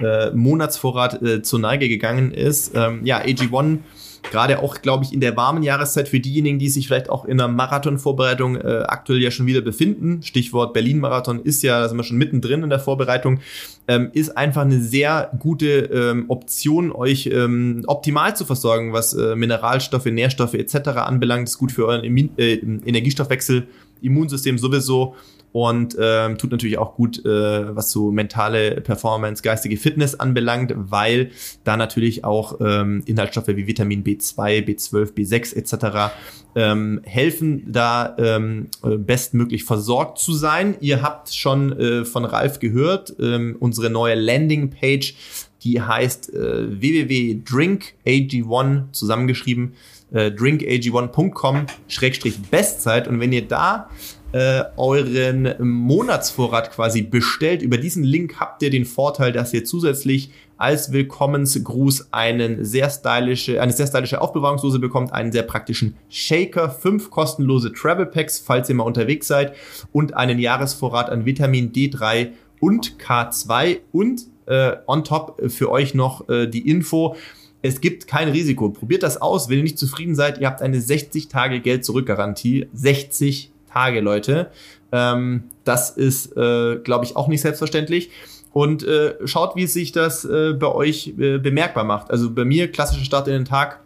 äh, 0.00 0.30
Monatsvorrat 0.30 1.22
äh, 1.22 1.42
zur 1.42 1.58
Neige 1.58 1.88
gegangen 1.88 2.30
ist. 2.30 2.70
Ähm, 2.76 3.04
ja, 3.04 3.20
AG1 3.20 3.78
gerade 4.22 4.62
auch, 4.62 4.82
glaube 4.82 5.04
ich, 5.04 5.12
in 5.12 5.20
der 5.20 5.36
warmen 5.36 5.62
Jahreszeit 5.62 6.08
für 6.08 6.20
diejenigen, 6.20 6.58
die 6.58 6.68
sich 6.68 6.86
vielleicht 6.86 7.10
auch 7.10 7.24
in 7.24 7.40
einer 7.40 7.52
Marathonvorbereitung 7.52 8.56
äh, 8.56 8.82
aktuell 8.86 9.20
ja 9.20 9.30
schon 9.30 9.46
wieder 9.46 9.60
befinden. 9.60 10.22
Stichwort 10.22 10.72
Berlin-Marathon 10.74 11.40
ist 11.40 11.62
ja, 11.62 11.80
da 11.80 11.88
sind 11.88 11.96
wir 11.96 12.04
schon 12.04 12.18
mittendrin 12.18 12.62
in 12.62 12.70
der 12.70 12.80
Vorbereitung, 12.80 13.40
ähm, 13.88 14.10
ist 14.12 14.36
einfach 14.36 14.62
eine 14.62 14.80
sehr 14.80 15.30
gute 15.38 15.68
ähm, 15.68 16.26
Option, 16.28 16.92
euch 16.92 17.26
ähm, 17.26 17.82
optimal 17.86 18.36
zu 18.36 18.44
versorgen, 18.44 18.92
was 18.92 19.14
äh, 19.14 19.34
Mineralstoffe, 19.34 20.06
Nährstoffe 20.06 20.54
etc. 20.54 20.88
anbelangt. 20.96 21.48
Ist 21.48 21.58
gut 21.58 21.72
für 21.72 21.86
euren 21.86 22.04
Immun 22.04 22.30
äh, 22.36 22.54
Energiestoffwechsel, 22.54 23.66
Immunsystem 24.02 24.58
sowieso 24.58 25.14
und 25.52 25.96
ähm, 26.00 26.38
tut 26.38 26.52
natürlich 26.52 26.78
auch 26.78 26.94
gut, 26.94 27.24
äh, 27.24 27.74
was 27.74 27.90
so 27.90 28.12
mentale 28.12 28.80
Performance, 28.80 29.42
geistige 29.42 29.76
Fitness 29.76 30.14
anbelangt, 30.14 30.72
weil 30.76 31.32
da 31.64 31.76
natürlich 31.76 32.24
auch 32.24 32.60
ähm, 32.60 33.02
Inhaltsstoffe 33.06 33.48
wie 33.48 33.66
Vitamin 33.66 34.04
B2, 34.04 34.64
B12, 34.64 35.14
B6 35.14 35.56
etc. 35.56 36.12
Ähm, 36.54 37.00
helfen, 37.04 37.72
da 37.72 38.14
ähm, 38.18 38.68
äh, 38.84 38.96
bestmöglich 38.96 39.64
versorgt 39.64 40.18
zu 40.18 40.34
sein. 40.34 40.76
Ihr 40.80 41.02
habt 41.02 41.34
schon 41.34 41.76
äh, 41.78 42.04
von 42.04 42.24
Ralf 42.24 42.60
gehört, 42.60 43.16
ähm, 43.20 43.56
unsere 43.58 43.90
neue 43.90 44.14
Landingpage, 44.14 45.16
die 45.64 45.82
heißt 45.82 46.32
äh, 46.32 46.80
www.drinkag1 46.80 48.92
zusammengeschrieben, 48.92 49.74
äh, 50.12 50.30
drinkag1.com 50.30 51.66
Schrägstrich 51.88 52.40
Bestzeit 52.50 53.08
und 53.08 53.18
wenn 53.20 53.32
ihr 53.32 53.46
da 53.46 53.90
äh, 54.32 54.62
euren 54.76 55.54
Monatsvorrat 55.58 56.70
quasi 56.70 57.02
bestellt. 57.02 57.62
Über 57.62 57.78
diesen 57.78 58.04
Link 58.04 58.38
habt 58.38 58.62
ihr 58.62 58.70
den 58.70 58.84
Vorteil, 58.84 59.32
dass 59.32 59.52
ihr 59.52 59.64
zusätzlich 59.64 60.30
als 60.56 60.92
Willkommensgruß 60.92 62.08
einen 62.12 62.64
sehr 62.64 62.90
stylische, 62.90 63.62
eine 63.62 63.72
sehr 63.72 63.86
stylische 63.86 64.20
Aufbewahrungslose 64.20 64.78
bekommt, 64.78 65.12
einen 65.12 65.32
sehr 65.32 65.42
praktischen 65.42 65.96
Shaker, 66.10 66.70
fünf 66.70 67.10
kostenlose 67.10 67.72
Travel 67.72 68.06
Packs, 68.06 68.38
falls 68.38 68.68
ihr 68.68 68.74
mal 68.74 68.84
unterwegs 68.84 69.26
seid, 69.26 69.54
und 69.92 70.14
einen 70.14 70.38
Jahresvorrat 70.38 71.08
an 71.08 71.24
Vitamin 71.24 71.72
D3 71.72 72.32
und 72.60 72.98
K2 72.98 73.78
und 73.90 74.26
äh, 74.46 74.76
on 74.86 75.02
top 75.02 75.40
für 75.50 75.70
euch 75.70 75.94
noch 75.94 76.28
äh, 76.28 76.46
die 76.46 76.68
Info. 76.68 77.16
Es 77.62 77.80
gibt 77.80 78.06
kein 78.06 78.28
Risiko. 78.28 78.70
Probiert 78.70 79.02
das 79.02 79.20
aus. 79.20 79.48
Wenn 79.48 79.58
ihr 79.58 79.62
nicht 79.64 79.78
zufrieden 79.78 80.14
seid, 80.14 80.38
ihr 80.40 80.46
habt 80.46 80.62
eine 80.62 80.80
60 80.80 81.28
Tage 81.28 81.60
Geld 81.60 81.84
zurück 81.84 82.06
Garantie. 82.06 82.68
60 82.72 83.50
Tage, 83.72 84.00
Leute. 84.00 84.50
Ähm, 84.92 85.44
das 85.64 85.90
ist, 85.90 86.36
äh, 86.36 86.76
glaube 86.76 87.04
ich, 87.04 87.16
auch 87.16 87.28
nicht 87.28 87.40
selbstverständlich. 87.40 88.10
Und 88.52 88.82
äh, 88.82 89.14
schaut, 89.26 89.54
wie 89.54 89.66
sich 89.66 89.92
das 89.92 90.24
äh, 90.24 90.54
bei 90.54 90.66
euch 90.66 91.14
äh, 91.18 91.38
bemerkbar 91.38 91.84
macht. 91.84 92.10
Also 92.10 92.32
bei 92.32 92.44
mir, 92.44 92.70
klassischer 92.70 93.04
Start 93.04 93.28
in 93.28 93.34
den 93.34 93.44
Tag, 93.44 93.80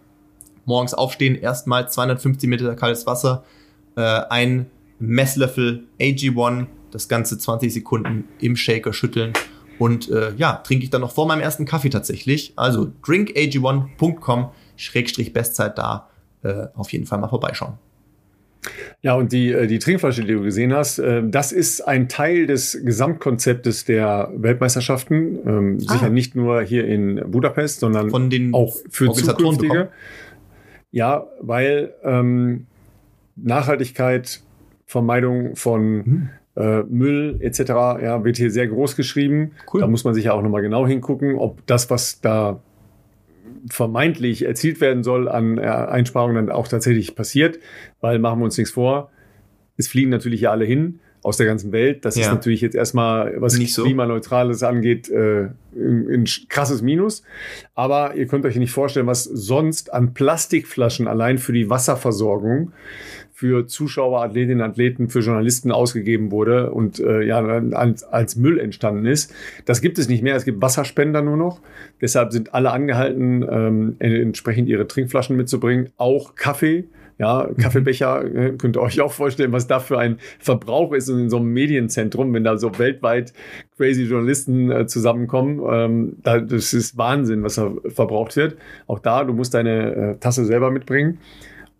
morgens 0.64 0.94
aufstehen, 0.94 1.34
erstmal 1.34 1.90
250 1.90 2.48
Meter 2.48 2.74
kaltes 2.74 3.06
Wasser, 3.06 3.44
äh, 3.96 4.00
ein 4.00 4.66
Messlöffel 4.98 5.84
AG1, 6.00 6.66
das 6.90 7.08
Ganze 7.08 7.36
20 7.36 7.74
Sekunden 7.74 8.24
im 8.40 8.56
Shaker 8.56 8.94
schütteln. 8.94 9.34
Und 9.78 10.08
äh, 10.10 10.32
ja, 10.36 10.54
trinke 10.54 10.84
ich 10.84 10.90
dann 10.90 11.02
noch 11.02 11.12
vor 11.12 11.26
meinem 11.26 11.40
ersten 11.40 11.66
Kaffee 11.66 11.90
tatsächlich. 11.90 12.54
Also 12.56 12.90
drinkag1.com, 13.02 14.50
Schrägstrich 14.76 15.32
Bestzeit 15.32 15.76
da. 15.78 16.08
Auf 16.74 16.92
jeden 16.92 17.06
Fall 17.06 17.18
mal 17.18 17.28
vorbeischauen. 17.28 17.78
Ja, 19.02 19.14
und 19.14 19.32
die, 19.32 19.52
äh, 19.52 19.66
die 19.66 19.78
Trinkflasche, 19.78 20.22
die 20.22 20.32
du 20.32 20.42
gesehen 20.42 20.72
hast, 20.72 20.98
äh, 20.98 21.22
das 21.26 21.52
ist 21.52 21.82
ein 21.82 22.08
Teil 22.08 22.46
des 22.46 22.80
Gesamtkonzeptes 22.84 23.84
der 23.84 24.30
Weltmeisterschaften. 24.34 25.38
Ähm, 25.46 25.78
ah. 25.86 25.92
Sicher 25.92 26.10
nicht 26.10 26.34
nur 26.34 26.62
hier 26.62 26.86
in 26.86 27.22
Budapest, 27.30 27.80
sondern 27.80 28.12
auch 28.54 28.74
für 28.90 29.12
zukünftige. 29.12 29.90
Ja, 30.90 31.26
weil 31.40 31.92
ähm, 32.02 32.66
Nachhaltigkeit, 33.36 34.42
Vermeidung 34.86 35.56
von 35.56 36.04
hm. 36.04 36.28
äh, 36.56 36.82
Müll 36.84 37.38
etc. 37.40 37.60
Ja, 38.00 38.24
wird 38.24 38.36
hier 38.36 38.50
sehr 38.50 38.68
groß 38.68 38.96
geschrieben. 38.96 39.52
Cool. 39.72 39.80
Da 39.80 39.86
muss 39.86 40.04
man 40.04 40.14
sich 40.14 40.26
ja 40.26 40.32
auch 40.32 40.42
nochmal 40.42 40.62
genau 40.62 40.86
hingucken, 40.86 41.36
ob 41.36 41.66
das, 41.66 41.90
was 41.90 42.20
da 42.20 42.60
vermeintlich 43.70 44.44
erzielt 44.44 44.80
werden 44.80 45.02
soll 45.02 45.28
an 45.28 45.58
äh, 45.58 45.62
Einsparungen 45.62 46.46
dann 46.46 46.54
auch 46.54 46.68
tatsächlich 46.68 47.14
passiert, 47.14 47.58
weil 48.00 48.18
machen 48.18 48.40
wir 48.40 48.44
uns 48.44 48.58
nichts 48.58 48.72
vor, 48.72 49.10
es 49.76 49.88
fliegen 49.88 50.10
natürlich 50.10 50.42
ja 50.42 50.50
alle 50.50 50.64
hin 50.64 51.00
aus 51.22 51.38
der 51.38 51.46
ganzen 51.46 51.72
Welt. 51.72 52.04
Das 52.04 52.16
ja. 52.16 52.22
ist 52.22 52.28
natürlich 52.28 52.60
jetzt 52.60 52.74
erstmal, 52.76 53.40
was 53.40 53.56
Nicht 53.56 53.74
Klimaneutrales 53.74 54.60
so. 54.60 54.66
angeht, 54.66 55.08
äh, 55.08 55.48
ein, 55.74 56.08
ein, 56.10 56.24
krasses 56.48 56.82
Minus. 56.82 57.22
Aber 57.74 58.14
ihr 58.14 58.26
könnt 58.26 58.44
euch 58.44 58.56
nicht 58.56 58.72
vorstellen, 58.72 59.06
was 59.06 59.24
sonst 59.24 59.92
an 59.92 60.12
Plastikflaschen 60.12 61.08
allein 61.08 61.38
für 61.38 61.52
die 61.52 61.70
Wasserversorgung 61.70 62.72
für 63.36 63.66
Zuschauer, 63.66 64.22
Athletinnen, 64.22 64.60
Athleten, 64.60 65.08
für 65.08 65.18
Journalisten 65.18 65.72
ausgegeben 65.72 66.30
wurde 66.30 66.70
und 66.70 67.00
äh, 67.00 67.22
ja 67.22 67.40
als, 67.40 68.04
als 68.04 68.36
Müll 68.36 68.60
entstanden 68.60 69.06
ist. 69.06 69.34
Das 69.64 69.80
gibt 69.80 69.98
es 69.98 70.08
nicht 70.08 70.22
mehr. 70.22 70.36
Es 70.36 70.44
gibt 70.44 70.62
Wasserspender 70.62 71.20
nur 71.20 71.36
noch. 71.36 71.60
Deshalb 72.00 72.32
sind 72.32 72.54
alle 72.54 72.70
angehalten, 72.70 73.44
ähm, 73.50 73.96
entsprechend 73.98 74.68
ihre 74.68 74.86
Trinkflaschen 74.86 75.36
mitzubringen. 75.36 75.90
Auch 75.96 76.36
Kaffee. 76.36 76.84
Ja, 77.18 77.48
mhm. 77.48 77.56
Kaffeebecher, 77.56 78.24
äh, 78.24 78.52
könnt 78.52 78.76
ihr 78.76 78.82
euch 78.82 79.00
auch 79.00 79.12
vorstellen, 79.12 79.50
was 79.50 79.66
da 79.66 79.80
für 79.80 79.98
ein 79.98 80.18
Verbrauch 80.38 80.92
ist 80.92 81.08
in 81.08 81.28
so 81.28 81.38
einem 81.38 81.52
Medienzentrum, 81.52 82.32
wenn 82.34 82.44
da 82.44 82.56
so 82.56 82.78
weltweit 82.78 83.32
crazy 83.76 84.04
Journalisten 84.04 84.70
äh, 84.70 84.86
zusammenkommen. 84.86 85.60
Ähm, 85.68 86.16
da, 86.22 86.38
das 86.38 86.72
ist 86.72 86.96
Wahnsinn, 86.96 87.42
was 87.42 87.56
da 87.56 87.72
verbraucht 87.88 88.36
wird. 88.36 88.56
Auch 88.86 89.00
da, 89.00 89.24
du 89.24 89.32
musst 89.32 89.54
deine 89.54 89.94
äh, 89.94 90.16
Tasse 90.18 90.44
selber 90.44 90.70
mitbringen. 90.70 91.18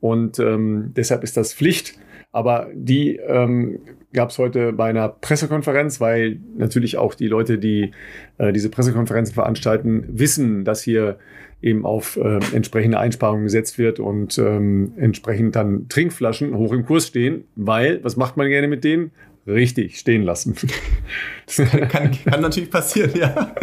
Und 0.04 0.38
ähm, 0.38 0.92
deshalb 0.94 1.24
ist 1.24 1.38
das 1.38 1.54
Pflicht. 1.54 1.94
Aber 2.30 2.68
die 2.74 3.16
ähm, 3.16 3.78
gab 4.12 4.28
es 4.28 4.36
heute 4.36 4.74
bei 4.74 4.90
einer 4.90 5.08
Pressekonferenz, 5.08 5.98
weil 5.98 6.40
natürlich 6.58 6.98
auch 6.98 7.14
die 7.14 7.26
Leute, 7.26 7.56
die 7.56 7.92
äh, 8.36 8.52
diese 8.52 8.68
Pressekonferenzen 8.68 9.32
veranstalten, 9.32 10.04
wissen, 10.06 10.66
dass 10.66 10.82
hier 10.82 11.16
eben 11.62 11.86
auf 11.86 12.18
äh, 12.18 12.38
entsprechende 12.54 12.98
Einsparungen 12.98 13.44
gesetzt 13.44 13.78
wird 13.78 13.98
und 13.98 14.36
ähm, 14.36 14.92
entsprechend 14.98 15.56
dann 15.56 15.88
Trinkflaschen 15.88 16.54
hoch 16.54 16.74
im 16.74 16.84
Kurs 16.84 17.06
stehen, 17.06 17.44
weil, 17.56 18.04
was 18.04 18.18
macht 18.18 18.36
man 18.36 18.50
gerne 18.50 18.68
mit 18.68 18.84
denen? 18.84 19.10
richtig 19.46 19.98
stehen 19.98 20.22
lassen. 20.22 20.54
Das 21.46 21.70
kann, 21.70 21.88
kann, 21.88 22.10
kann 22.24 22.40
natürlich 22.40 22.70
passieren, 22.70 23.10
ja. 23.14 23.54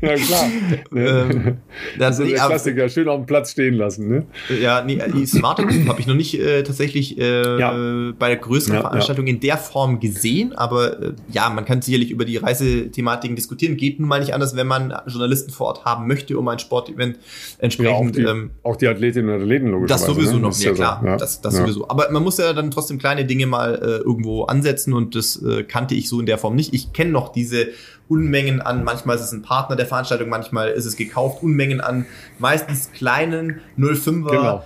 Ja, 0.00 0.14
klar. 0.14 0.50
ähm, 0.94 1.58
das 1.98 2.18
ist 2.18 2.24
nee, 2.24 2.32
der 2.32 2.46
Klassiker, 2.46 2.88
schön 2.88 3.08
auf 3.08 3.20
dem 3.20 3.26
Platz 3.26 3.52
stehen 3.52 3.74
lassen. 3.74 4.08
Ne? 4.08 4.26
Ja, 4.60 4.82
nee, 4.82 5.00
die 5.14 5.26
Smart 5.26 5.58
habe 5.58 5.72
ich 5.98 6.06
noch 6.06 6.14
nicht 6.14 6.38
äh, 6.38 6.62
tatsächlich 6.62 7.18
äh, 7.18 7.58
ja. 7.58 8.12
bei 8.18 8.28
der 8.28 8.36
größeren 8.36 8.76
ja, 8.76 8.80
Veranstaltung 8.82 9.26
ja. 9.26 9.34
in 9.34 9.40
der 9.40 9.56
Form 9.56 10.00
gesehen, 10.00 10.52
aber 10.52 11.02
äh, 11.02 11.12
ja, 11.32 11.48
man 11.50 11.64
kann 11.64 11.82
sicherlich 11.82 12.10
über 12.10 12.24
die 12.24 12.36
Reisethematiken 12.36 13.36
diskutieren. 13.36 13.76
Geht 13.76 14.00
nun 14.00 14.08
mal 14.08 14.20
nicht 14.20 14.34
anders, 14.34 14.56
wenn 14.56 14.66
man 14.66 14.94
Journalisten 15.06 15.50
vor 15.50 15.68
Ort 15.68 15.84
haben 15.84 16.06
möchte, 16.06 16.38
um 16.38 16.48
ein 16.48 16.58
Sportevent 16.58 17.18
entsprechend. 17.58 17.94
auch, 17.94 18.10
die, 18.10 18.22
ähm, 18.22 18.50
auch 18.62 18.76
die 18.76 18.88
Athletinnen 18.88 19.34
und 19.34 19.42
Athleten 19.42 19.68
logischerweise. 19.68 20.06
Das 20.06 20.14
sowieso 20.14 20.36
ne? 20.36 20.42
noch, 20.42 20.58
ja 20.58 20.72
klar, 20.72 21.00
so, 21.02 21.16
das, 21.16 21.40
das 21.40 21.56
sowieso. 21.56 21.88
Aber 21.88 22.10
man 22.10 22.22
muss 22.22 22.38
ja 22.38 22.52
dann 22.52 22.70
trotzdem 22.70 22.98
kleine 22.98 23.24
Dinge 23.24 23.46
mal 23.46 23.74
äh, 23.74 23.86
irgendwo 24.04 24.44
ansetzen 24.44 24.92
und 24.92 25.14
das 25.14 25.42
äh, 25.42 25.62
kannte 25.62 25.94
ich 25.94 26.08
so 26.08 26.20
in 26.20 26.26
der 26.26 26.38
Form 26.38 26.54
nicht. 26.54 26.74
Ich 26.74 26.92
kenne 26.92 27.10
noch 27.10 27.29
diese 27.32 27.68
Unmengen 28.08 28.60
an, 28.60 28.84
manchmal 28.84 29.16
ist 29.16 29.22
es 29.22 29.32
ein 29.32 29.42
Partner 29.42 29.76
der 29.76 29.86
Veranstaltung, 29.86 30.28
manchmal 30.28 30.70
ist 30.70 30.84
es 30.84 30.96
gekauft, 30.96 31.42
Unmengen 31.42 31.80
an 31.80 32.06
meistens 32.38 32.90
kleinen 32.92 33.60
05er 33.78 34.30
genau. 34.30 34.64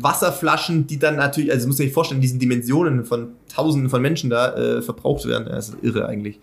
Wasserflaschen, 0.00 0.86
die 0.86 0.98
dann 0.98 1.16
natürlich, 1.16 1.50
also 1.50 1.66
muss 1.66 1.80
ich 1.80 1.86
sich 1.86 1.94
vorstellen, 1.94 2.18
in 2.18 2.22
diesen 2.22 2.38
Dimensionen 2.38 3.04
von 3.04 3.32
Tausenden 3.54 3.88
von 3.88 4.02
Menschen 4.02 4.30
da 4.30 4.54
äh, 4.54 4.82
verbraucht 4.82 5.26
werden. 5.26 5.46
Das 5.48 5.68
ist 5.68 5.76
irre 5.82 6.06
eigentlich. 6.06 6.40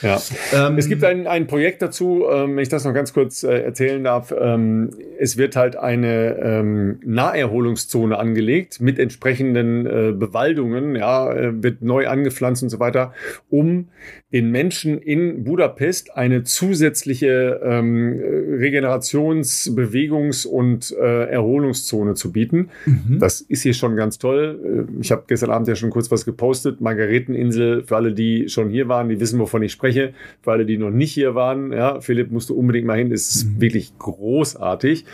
Ja. 0.00 0.20
Ähm, 0.54 0.78
es 0.78 0.88
gibt 0.88 1.04
ein, 1.04 1.26
ein 1.26 1.46
Projekt 1.46 1.82
dazu, 1.82 2.24
ähm, 2.30 2.56
wenn 2.56 2.62
ich 2.62 2.68
das 2.68 2.84
noch 2.84 2.94
ganz 2.94 3.12
kurz 3.12 3.42
äh, 3.42 3.60
erzählen 3.60 4.02
darf. 4.02 4.32
Ähm, 4.38 4.90
es 5.18 5.36
wird 5.36 5.54
halt 5.54 5.76
eine 5.76 6.38
ähm, 6.38 6.98
Naherholungszone 7.04 8.18
angelegt 8.18 8.80
mit 8.80 8.98
entsprechenden 8.98 9.86
äh, 9.86 10.12
Bewaldungen, 10.12 10.96
ja, 10.96 11.30
äh, 11.32 11.62
wird 11.62 11.82
neu 11.82 12.08
angepflanzt 12.08 12.62
und 12.62 12.70
so 12.70 12.80
weiter, 12.80 13.12
um 13.50 13.88
den 14.32 14.50
Menschen 14.50 14.98
in 14.98 15.44
Budapest 15.44 16.16
eine 16.16 16.42
zusätzliche 16.42 17.60
ähm, 17.62 18.18
Regenerations-, 18.58 19.74
Bewegungs- 19.74 20.46
und 20.46 20.94
äh, 20.98 21.26
Erholungszone 21.26 22.14
zu 22.14 22.32
bieten. 22.32 22.70
Mhm. 22.86 23.18
Das 23.18 23.40
ist 23.40 23.62
hier 23.62 23.74
schon 23.74 23.94
ganz 23.94 24.18
toll. 24.18 24.86
Äh, 24.90 25.00
ich 25.00 25.12
habe 25.12 25.24
gestern 25.26 25.50
Abend 25.50 25.68
ja 25.68 25.76
schon 25.76 25.90
kurz 25.90 26.10
was 26.10 26.24
gepostet 26.24 26.45
gepostet. 26.46 26.80
Margareteninsel, 26.80 27.82
für 27.82 27.96
alle, 27.96 28.12
die 28.12 28.48
schon 28.48 28.70
hier 28.70 28.88
waren, 28.88 29.08
die 29.08 29.18
wissen, 29.20 29.38
wovon 29.38 29.62
ich 29.62 29.72
spreche. 29.72 30.12
Für 30.42 30.52
alle, 30.52 30.66
die 30.66 30.78
noch 30.78 30.90
nicht 30.90 31.12
hier 31.12 31.34
waren, 31.34 31.72
ja, 31.72 32.00
Philipp, 32.00 32.30
musst 32.30 32.50
du 32.50 32.54
unbedingt 32.54 32.86
mal 32.86 32.98
hin, 32.98 33.10
ist 33.10 33.44
mhm. 33.44 33.60
wirklich 33.60 33.98
großartig. 33.98 35.04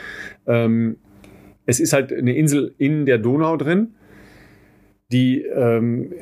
Ähm, 0.47 0.97
es 1.65 1.81
ist 1.81 1.93
halt 1.93 2.13
eine 2.13 2.37
Insel 2.37 2.75
in 2.79 3.07
der 3.07 3.19
Donau 3.19 3.57
drin, 3.57 3.95
die 5.11 5.43
ähm, 5.43 6.13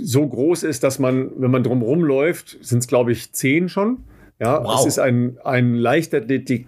so 0.00 0.26
groß 0.26 0.62
ist, 0.62 0.82
dass 0.82 0.98
man, 0.98 1.30
wenn 1.36 1.50
man 1.50 1.62
drumherum 1.62 2.02
läuft, 2.02 2.58
sind 2.64 2.78
es, 2.78 2.86
glaube 2.86 3.12
ich, 3.12 3.32
zehn 3.32 3.68
schon. 3.68 3.98
Ja, 4.40 4.62
Wow. 4.62 4.80
es 4.80 4.86
ist 4.86 4.98
ein, 4.98 5.38
ein 5.44 5.74
Leichtathletik 5.74 6.66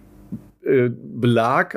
äh, 0.63 0.89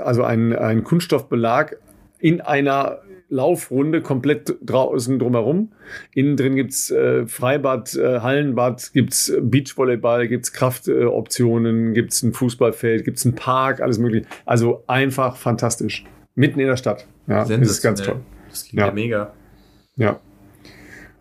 also 0.00 0.24
ein, 0.24 0.54
ein 0.54 0.84
Kunststoffbelag 0.84 1.76
in 2.18 2.40
einer 2.40 3.00
Laufrunde 3.32 4.02
komplett 4.02 4.54
draußen 4.62 5.18
drumherum. 5.18 5.72
Innen 6.14 6.36
drin 6.36 6.54
gibt's 6.54 6.90
äh, 6.90 7.26
Freibad, 7.26 7.94
äh, 7.96 8.20
Hallenbad, 8.20 8.92
gibt's 8.92 9.32
Beachvolleyball, 9.40 10.28
gibt's 10.28 10.52
Kraftoptionen, 10.52 11.94
gibt's 11.94 12.22
ein 12.22 12.32
Fußballfeld, 12.34 13.04
gibt's 13.04 13.24
einen 13.24 13.34
Park, 13.34 13.80
alles 13.80 13.98
mögliche. 13.98 14.26
Also 14.44 14.84
einfach 14.86 15.36
fantastisch. 15.36 16.04
Mitten 16.34 16.60
in 16.60 16.66
der 16.66 16.76
Stadt. 16.76 17.06
Ja, 17.26 17.44
das 17.44 17.50
ist 17.50 17.82
ganz 17.82 18.02
toll. 18.02 18.20
Das 18.50 18.64
klingt 18.64 18.80
Ja. 18.80 18.86
ja 18.88 18.92
mega. 18.92 19.32
Ja. 19.96 20.20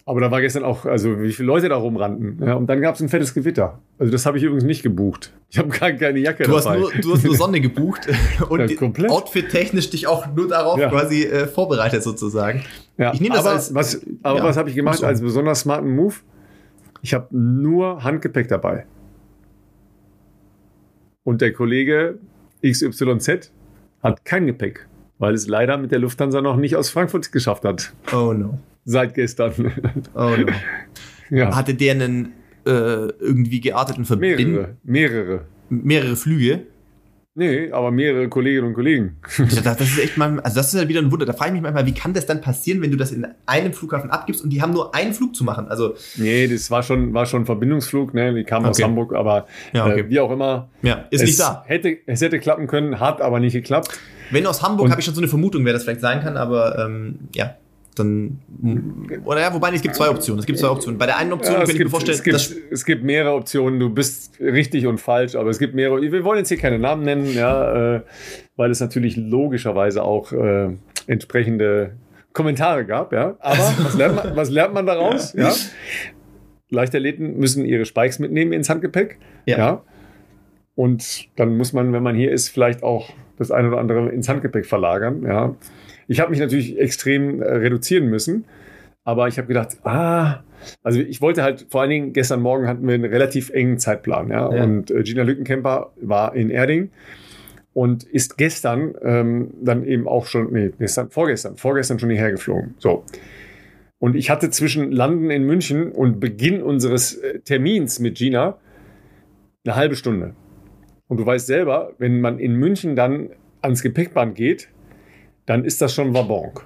Aber 0.06 0.20
da 0.20 0.32
war 0.32 0.42
gestern 0.42 0.64
auch, 0.64 0.86
also 0.86 1.22
wie 1.22 1.32
viele 1.32 1.46
Leute 1.48 1.70
da 1.70 1.76
rumrannten. 1.76 2.44
Ja, 2.46 2.56
und 2.56 2.68
dann 2.68 2.82
gab 2.82 2.96
es 2.96 3.02
ein 3.02 3.10
fettes 3.10 3.34
Gewitter. 3.34 3.80
Also 4.00 4.12
das 4.12 4.26
habe 4.26 4.38
ich 4.38 4.44
übrigens 4.44 4.64
nicht 4.64 4.82
gebucht. 4.84 5.32
Ich 5.50 5.60
habe 5.60 5.70
gar 5.70 5.92
keine 5.92 6.18
Jacke 6.20 6.44
Du 6.44 6.56
hast, 6.56 6.66
dabei. 6.66 6.80
nur, 6.80 6.92
du 6.92 7.14
hast 7.14 7.24
nur 7.24 7.36
Sonne 7.36 7.62
gebucht 7.62 8.08
und 8.50 8.70
Ja, 9.00 9.10
outfit-technisch 9.10 9.90
dich 9.92 10.08
auch 10.08 10.26
nur 10.36 10.48
darauf 10.48 10.80
Ja. 10.80 10.90
quasi 10.90 11.24
äh, 11.24 11.46
vorbereitet 11.48 12.02
sozusagen. 12.04 12.64
Ja, 12.98 13.14
Ich 13.14 13.22
nehme 13.22 13.36
das 13.36 13.46
aber 13.46 13.56
als- 13.56 13.74
was, 13.76 14.02
aber 14.24 14.40
ja, 14.40 14.44
was 14.44 14.58
habe 14.58 14.70
ich 14.70 14.76
gemacht 14.76 14.98
so. 15.00 15.06
als 15.06 15.22
besonders 15.22 15.60
smarten 15.62 15.96
Move? 15.96 16.16
Ich 17.04 17.14
habe 17.14 17.28
nur 17.36 18.04
Handgepäck 18.04 18.48
dabei. 18.48 18.86
Und 21.24 21.42
der 21.42 21.54
Kollege 21.54 22.18
XYZ 22.66 23.52
hat 24.02 24.26
kein 24.26 24.48
Gepäck, 24.48 24.88
weil 25.20 25.34
es 25.36 25.48
leider 25.48 25.78
mit 25.78 25.92
der 25.92 26.00
Lufthansa 26.00 26.42
noch 26.42 26.58
nicht 26.58 26.76
aus 26.76 26.90
Frankfurt 26.90 27.32
geschafft 27.32 27.66
hat. 27.66 27.94
Oh 28.14 28.34
no. 28.34 28.58
Seit 28.86 29.14
gestern. 29.14 29.54
Oh 30.16 30.32
no. 30.38 30.48
ja, 31.38 31.56
Hatte 31.56 31.74
der 31.74 31.94
einen 31.94 32.34
äh, 32.66 32.70
irgendwie 32.70 33.62
gearteten 33.62 34.06
Verbind 34.06 34.38
mehrere, 34.40 34.76
mehrere. 34.84 35.42
mehrere 35.70 36.16
Flüge? 36.16 36.66
Nee, 37.34 37.72
aber 37.72 37.92
mehrere 37.92 38.28
Kolleginnen 38.28 38.68
und 38.68 38.74
Kollegen. 38.74 39.16
Das, 39.38 39.64
das 39.64 39.80
ist 39.80 40.00
echt 40.00 40.18
mal, 40.18 40.42
also 40.42 40.58
das 40.58 40.74
ist 40.74 40.82
ja 40.82 40.90
wieder 40.90 41.00
ein 41.00 41.10
Wunder. 41.14 41.26
Da 41.26 41.32
frage 41.32 41.52
ich 41.52 41.54
mich 41.54 41.62
manchmal, 41.62 41.86
wie 41.86 41.94
kann 41.94 42.14
das 42.14 42.26
dann 42.26 42.42
passieren, 42.42 42.82
wenn 42.82 42.92
du 42.92 42.98
das 42.98 43.14
in 43.14 43.26
einem 43.46 43.72
Flughafen 43.72 44.10
abgibst 44.12 44.44
und 44.44 44.50
die 44.50 44.62
haben 44.62 44.74
nur 44.74 44.94
einen 44.94 45.14
Flug 45.14 45.34
zu 45.34 45.46
machen? 45.46 45.70
Also, 45.70 45.96
Nee, 46.18 46.48
das 46.48 46.70
war 46.70 46.84
schon, 46.84 47.14
war 47.14 47.26
schon 47.26 47.44
ein 47.44 47.46
Verbindungsflug, 47.46 48.14
ne? 48.14 48.34
Die 48.34 48.44
kamen 48.44 48.66
aus 48.66 48.76
Okay. 48.78 48.84
Hamburg, 48.84 49.14
aber 49.14 49.48
Ja, 49.72 49.86
okay. 49.86 50.02
äh, 50.02 50.10
wie 50.10 50.20
auch 50.20 50.30
immer. 50.32 50.70
ja, 50.82 51.06
ist 51.10 51.22
es 51.22 51.30
nicht 51.30 51.40
da. 51.40 51.64
Hätte, 51.68 52.00
es 52.06 52.20
hätte 52.20 52.38
klappen 52.40 52.68
können, 52.68 53.00
hat 53.00 53.22
aber 53.22 53.40
nicht 53.40 53.54
geklappt. 53.54 53.98
Wenn 54.32 54.46
aus 54.46 54.62
Hamburg 54.62 54.90
habe 54.92 55.00
ich 55.00 55.06
schon 55.06 55.16
so 55.16 55.22
eine 55.22 55.30
Vermutung, 55.30 55.64
wer 55.64 55.72
das 55.72 55.84
vielleicht 55.86 56.02
sein 56.02 56.20
kann, 56.22 56.36
aber 56.36 56.78
ähm, 56.86 57.20
ja, 57.34 57.56
dann. 57.96 58.40
Oder 59.26 59.42
ja, 59.42 59.54
wobei 59.54 59.72
es 59.74 59.82
gibt 59.82 59.96
zwei 59.96 60.10
Optionen. 60.10 60.40
Es 60.40 60.46
gibt 60.46 60.60
zwei 60.60 60.70
Optionen. 60.70 60.98
Bei 60.98 61.06
der 61.06 61.18
einen 61.18 61.34
Option 61.34 61.54
Ja, 61.54 61.60
könnte 61.60 61.74
ich 61.74 61.84
mir 61.84 61.90
vorstellen, 61.90 62.18
es, 62.18 62.24
gibt, 62.24 62.72
es 62.72 62.86
gibt 62.86 63.04
mehrere 63.04 63.34
Optionen. 63.34 63.80
Du 63.80 63.90
bist 63.90 64.40
richtig 64.40 64.88
und 64.88 65.00
falsch, 65.00 65.36
aber 65.36 65.50
es 65.50 65.60
gibt 65.60 65.76
mehrere. 65.76 66.02
Wir 66.02 66.24
wollen 66.24 66.40
jetzt 66.40 66.50
hier 66.50 66.58
keine 66.58 66.80
Namen 66.80 67.04
nennen, 67.04 67.34
ja, 67.34 67.96
äh, 67.96 68.02
weil 68.56 68.72
es 68.72 68.80
natürlich 68.80 69.18
logischerweise 69.18 70.04
auch 70.04 70.32
äh, 70.32 70.70
entsprechende 71.08 71.94
Kommentare 72.34 72.86
gab. 72.86 73.14
Ja. 73.14 73.36
Aber 73.40 73.58
was 73.58 73.96
lernt 73.96 74.16
man, 74.16 74.36
was 74.36 74.50
lernt 74.50 74.74
man 74.74 74.86
daraus? 74.86 75.34
Ja. 75.34 75.54
Leichtathleten 76.70 77.38
müssen 77.38 77.66
ihre 77.66 77.86
Spikes 77.86 78.20
mitnehmen 78.20 78.54
ins 78.54 78.70
Handgepäck. 78.70 79.20
Ja. 79.46 79.58
ja. 79.58 79.82
Und 80.76 81.28
dann 81.36 81.58
muss 81.58 81.74
man, 81.74 81.92
wenn 81.92 82.04
man 82.04 82.16
hier 82.16 82.32
ist, 82.32 82.48
vielleicht 82.48 82.82
auch 82.82 83.10
das 83.38 83.52
eine 83.52 83.68
oder 83.68 83.80
andere 83.80 84.10
ins 84.10 84.30
Handgepäck 84.30 84.66
verlagern. 84.66 85.24
Ja. 85.24 85.56
Ich 86.12 86.20
habe 86.20 86.32
mich 86.32 86.42
natürlich 86.42 86.78
extrem 86.78 87.42
äh, 87.42 87.46
reduzieren 87.46 88.10
müssen, 88.10 88.44
aber 89.06 89.30
ich 89.30 89.38
habe 89.38 89.48
gedacht, 89.48 89.78
ah, 89.86 90.44
also 90.84 91.00
ich 91.00 91.22
wollte 91.22 91.42
halt 91.42 91.68
vor 91.70 91.80
allen 91.80 91.90
Dingen 91.90 92.12
gestern 92.12 92.42
Morgen 92.42 92.68
hatten 92.68 92.86
wir 92.86 92.96
einen 92.96 93.06
relativ 93.06 93.50
engen 93.50 93.78
Zeitplan, 93.78 94.30
ja. 94.30 94.54
Ja. 94.54 94.62
Und 94.62 94.92
äh, 94.92 95.04
Gina 95.04 95.24
Lückenkämper 95.24 95.94
war 96.02 96.36
in 96.36 96.50
Erding 96.50 96.92
und 97.72 98.04
ist 98.04 98.38
gestern 98.38 98.94
ähm, 99.02 99.54
dann 99.62 99.86
eben 99.86 100.06
auch 100.06 100.26
schon, 100.26 100.52
nee, 100.52 100.72
gestern, 100.78 101.10
vorgestern, 101.12 101.56
vorgestern 101.56 101.98
schon 101.98 102.10
hierher 102.10 102.32
geflogen. 102.32 102.76
So. 102.78 103.06
Und 103.98 104.18
ich 104.18 104.30
hatte 104.30 104.50
zwischen 104.50 104.92
Landen 104.92 105.32
in 105.32 105.46
München 105.46 105.94
und 105.94 106.20
Beginn 106.20 106.62
unseres 106.62 107.14
äh, 107.14 107.40
Termins 107.40 108.00
mit 108.00 108.18
Gina 108.18 108.58
eine 109.64 109.78
halbe 109.78 109.96
Stunde. 109.96 110.36
Und 111.08 111.22
du 111.22 111.26
weißt 111.26 111.48
selber, 111.48 111.94
wenn 112.00 112.20
man 112.20 112.38
in 112.38 112.56
München 112.56 112.98
dann 112.98 113.30
ans 113.62 113.82
Gepäckband 113.82 114.36
geht, 114.36 114.68
dann 115.46 115.66
ist 115.66 115.82
das 115.82 115.94
schon 115.94 116.14
Wabonk. 116.14 116.66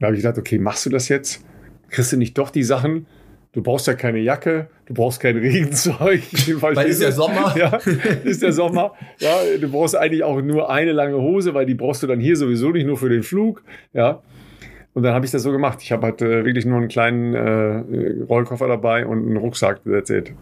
Da 0.00 0.06
habe 0.06 0.16
ich 0.16 0.22
gedacht, 0.22 0.38
okay, 0.38 0.58
machst 0.58 0.86
du 0.86 0.90
das 0.90 1.08
jetzt? 1.08 1.44
Kriegst 1.90 2.12
du 2.12 2.16
nicht 2.16 2.36
doch 2.36 2.50
die 2.50 2.62
Sachen? 2.62 3.06
Du 3.52 3.62
brauchst 3.62 3.86
ja 3.86 3.94
keine 3.94 4.18
Jacke, 4.18 4.68
du 4.84 4.92
brauchst 4.92 5.18
kein 5.18 5.38
Regenzeug. 5.38 6.20
weil 6.60 6.88
ist 6.88 7.00
ja 7.00 7.10
Sommer. 7.10 7.56
Ja, 7.56 7.76
ist 8.24 8.42
der 8.42 8.52
Sommer. 8.52 8.92
Ja, 9.18 9.38
du 9.58 9.70
brauchst 9.70 9.96
eigentlich 9.96 10.22
auch 10.24 10.42
nur 10.42 10.68
eine 10.70 10.92
lange 10.92 11.16
Hose, 11.16 11.54
weil 11.54 11.64
die 11.64 11.74
brauchst 11.74 12.02
du 12.02 12.06
dann 12.06 12.20
hier 12.20 12.36
sowieso 12.36 12.70
nicht 12.70 12.86
nur 12.86 12.98
für 12.98 13.08
den 13.08 13.22
Flug. 13.22 13.62
Ja. 13.94 14.20
Und 14.92 15.04
dann 15.04 15.14
habe 15.14 15.24
ich 15.24 15.32
das 15.32 15.42
so 15.42 15.52
gemacht. 15.52 15.78
Ich 15.82 15.90
habe 15.92 16.06
halt 16.06 16.20
äh, 16.20 16.44
wirklich 16.44 16.66
nur 16.66 16.76
einen 16.78 16.88
kleinen 16.88 17.34
äh, 17.34 18.24
Rollkoffer 18.24 18.68
dabei 18.68 19.06
und 19.06 19.26
einen 19.26 19.36
Rucksack. 19.38 19.80
That's 19.84 20.10
it. 20.10 20.32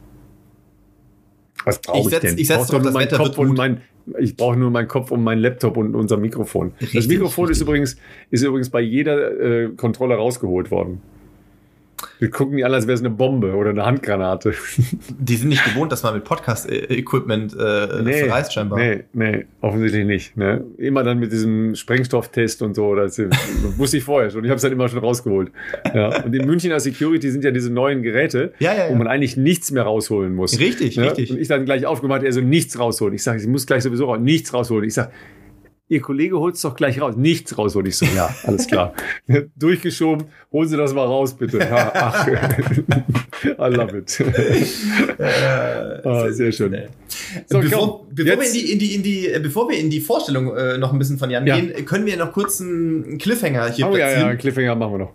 Was 1.65 1.79
brauche 1.81 2.09
Ich 2.09 2.15
ich, 2.15 2.21
denn? 2.21 2.39
ich 2.39 2.47
setz 2.49 2.59
brauch 2.59 2.67
drauf, 2.67 2.83
nur 2.83 2.93
das 2.93 3.01
Wetter 3.01 3.17
Kopf 3.17 3.29
wird 3.29 3.39
und 3.39 3.49
gut. 3.49 3.57
mein, 3.57 3.81
ich 4.19 4.37
brauche 4.37 4.57
nur 4.57 4.71
meinen 4.71 4.89
Kopf 4.89 5.11
und 5.11 5.23
mein 5.23 5.39
Laptop 5.39 5.77
und 5.77 5.95
unser 5.95 6.17
Mikrofon. 6.17 6.73
das 6.81 6.95
Richtig, 6.95 7.09
Mikrofon 7.09 7.45
ist 7.45 7.51
richtig. 7.51 7.67
übrigens, 7.69 7.97
ist 8.31 8.43
übrigens 8.43 8.71
bei 8.71 8.81
jeder 8.81 9.41
äh, 9.41 9.69
Kontrolle 9.77 10.15
rausgeholt 10.17 10.71
worden. 10.71 11.01
Wir 12.19 12.31
gucken 12.31 12.57
die 12.57 12.65
an, 12.65 12.73
als 12.73 12.87
wäre 12.87 12.95
es 12.95 13.01
eine 13.01 13.11
Bombe 13.11 13.55
oder 13.55 13.71
eine 13.71 13.85
Handgranate. 13.85 14.55
die 15.19 15.37
sind 15.37 15.49
nicht 15.49 15.65
gewohnt, 15.65 15.93
dass 15.93 16.03
man 16.03 16.15
mit 16.15 16.25
Podcast-Equipment 16.25 17.55
äh, 17.55 18.23
verreist 18.25 18.53
scheinbar. 18.53 18.79
Nee, 18.79 19.05
nee, 19.13 19.47
offensichtlich 19.61 20.05
nicht. 20.07 20.37
Ne? 20.37 20.65
Immer 20.79 21.03
dann 21.05 21.19
mit 21.19 21.33
diesem 21.33 21.75
Sprengstofftest 21.75 22.63
und 22.63 22.75
so. 22.75 22.95
Das 22.95 23.19
wusste 23.79 23.97
ich 23.99 24.05
vorher 24.05 24.31
schon. 24.31 24.45
Ich 24.45 24.51
habe 24.51 24.57
es 24.57 24.63
dann 24.63 24.73
immer 24.73 24.89
schon 24.89 25.01
rausgeholt. 25.01 25.51
Ja. 25.95 26.23
Und 26.25 26.35
in 26.35 26.47
Münchner 26.47 26.81
Security 26.81 27.31
sind 27.31 27.45
ja 27.45 27.51
diese 27.51 27.73
neuen 27.73 28.03
Geräte, 28.03 28.53
Ja, 28.59 28.75
ja, 28.75 28.89
wo 28.91 28.95
man 28.95 29.07
eigentlich 29.07 29.37
nichts 29.37 29.71
mehr 29.71 29.85
rausholen 29.85 30.35
muss. 30.35 30.59
Richtig, 30.59 30.97
Ne? 30.97 31.07
richtig. 31.07 31.31
Und 31.33 31.39
ich 31.39 31.49
dann 31.49 31.65
gleich 31.65 31.87
aufgemacht, 31.87 32.23
er 32.23 32.33
so 32.33 32.41
nichts 32.41 32.79
rausholen. 32.79 33.15
Ich 33.15 33.23
sage, 33.23 33.41
ich 33.41 33.47
muss 33.47 33.67
gleich 33.67 33.83
sowieso 33.83 34.07
raus, 34.07 34.19
nichts 34.21 34.53
rausholen. 34.53 34.87
Ich 34.87 34.95
sage, 34.95 35.11
Ihr 35.89 36.01
Kollege 36.01 36.39
holt 36.39 36.55
es 36.55 36.63
doch 36.63 36.75
gleich 36.77 36.99
raus. 37.01 37.15
Nichts 37.17 37.59
rausholen. 37.59 37.89
Ich 37.89 37.97
so, 37.99 38.07
ja, 38.07 38.35
alles 38.45 38.67
klar. 38.67 38.95
Durchgeschoben, 39.57 40.27
holen 40.51 40.69
Sie 40.69 40.77
das 40.79 40.95
mal 40.95 41.05
raus, 41.05 41.35
bitte. 41.35 41.59
Ja, 41.59 41.93
ach, 41.95 42.27
I 43.45 43.53
love 43.75 43.99
it. 43.99 44.25
Ah, 46.05 46.31
sehr 46.31 46.53
schön. 46.53 46.75
So, 47.47 47.61
bevor, 47.61 48.07
bevor, 48.11 48.41
wir 48.41 48.47
in 48.47 48.53
die, 48.53 48.73
in 48.73 48.79
die, 48.79 48.95
in 48.95 49.03
die, 49.03 49.29
äh, 49.29 49.41
bevor 49.41 49.69
wir 49.69 49.79
in 49.79 49.91
die 49.91 50.01
Vorstellung 50.01 50.57
äh, 50.57 50.79
noch 50.79 50.93
ein 50.93 50.99
bisschen 50.99 51.19
von 51.19 51.31
Jan 51.31 51.47
Ja. 51.47 51.57
gehen, 51.57 51.71
äh, 51.71 51.83
können 51.83 52.07
wir 52.07 52.17
noch 52.17 52.33
kurz 52.33 52.61
einen 52.61 53.19
Cliffhanger 53.19 53.71
hier 53.71 53.87
Oh 53.87 53.91
ja, 53.97 54.07
platzieren. 54.07 54.29
ja, 54.31 54.35
Cliffhanger 54.37 54.75
machen 54.77 54.93
wir 54.93 54.99
noch. 54.99 55.13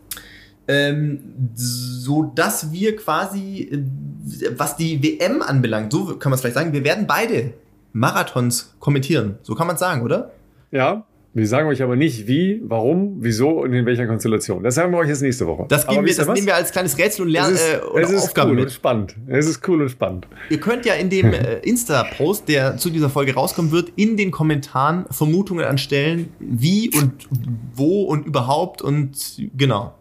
ähm, 0.68 1.20
so 1.56 2.32
dass 2.36 2.72
wir 2.72 2.96
quasi, 2.96 3.70
äh, 3.72 4.50
was 4.56 4.78
die 4.78 5.02
WM 5.02 5.42
anbelangt, 5.42 5.92
so 5.92 6.16
kann 6.18 6.30
man 6.30 6.36
es 6.36 6.42
vielleicht 6.42 6.56
sagen, 6.56 6.74
wir 6.74 6.84
werden 6.84 7.08
beide 7.08 7.54
Marathons 7.94 8.76
kommentieren. 8.80 9.40
So 9.42 9.56
kann 9.56 9.66
man 9.68 9.76
es 9.76 9.80
sagen, 9.80 10.04
oder? 10.04 10.32
Ja, 10.72 11.06
wir 11.32 11.48
sagen 11.48 11.70
euch 11.70 11.84
aber 11.84 11.96
nicht 11.96 12.28
wie, 12.28 12.60
warum, 12.64 13.18
wieso 13.20 13.62
und 13.62 13.72
in 13.72 13.86
welcher 13.86 14.08
Konstellation. 14.08 14.64
Das 14.64 14.74
sagen 14.76 14.92
wir 14.92 14.98
euch 14.98 15.10
jetzt 15.10 15.22
nächste 15.22 15.46
Woche. 15.46 15.66
Das, 15.68 15.86
geben 15.86 16.04
wir, 16.04 16.16
das 16.16 16.28
nehmen 16.28 16.48
wir 16.48 16.56
als 16.56 16.72
kleines 16.72 16.98
Rätsel 16.98 17.26
und 17.26 17.32
Lern 17.32 17.54
es 17.54 17.62
ist, 17.62 17.74
äh, 17.74 17.86
oder 17.86 18.04
es 18.04 18.12
ist 18.12 18.24
Aufgabe 18.24 18.50
cool 18.50 18.58
und 18.58 18.64
mit. 18.64 18.72
spannend. 18.74 19.16
Es 19.28 19.46
ist 19.46 19.68
cool 19.68 19.84
und 19.84 19.90
spannend. 19.90 20.28
Ihr 20.50 20.60
könnt 20.60 20.86
ja 20.88 20.96
in 20.96 21.12
dem 21.12 21.32
äh, 21.34 21.60
Insta-Post, 21.60 22.50
der 22.50 22.78
zu 22.78 22.90
dieser 22.90 23.12
Folge 23.12 23.36
rauskommen 23.36 23.72
wird, 23.72 23.92
in 23.96 24.18
den 24.18 24.32
Kommentaren 24.32 25.06
Vermutungen 25.12 25.66
anstellen, 25.66 26.30
wie 26.40 26.90
und 26.90 27.30
wo 27.76 28.04
und 28.06 28.26
überhaupt 28.26 28.82
und 28.82 29.40
genau. 29.56 29.94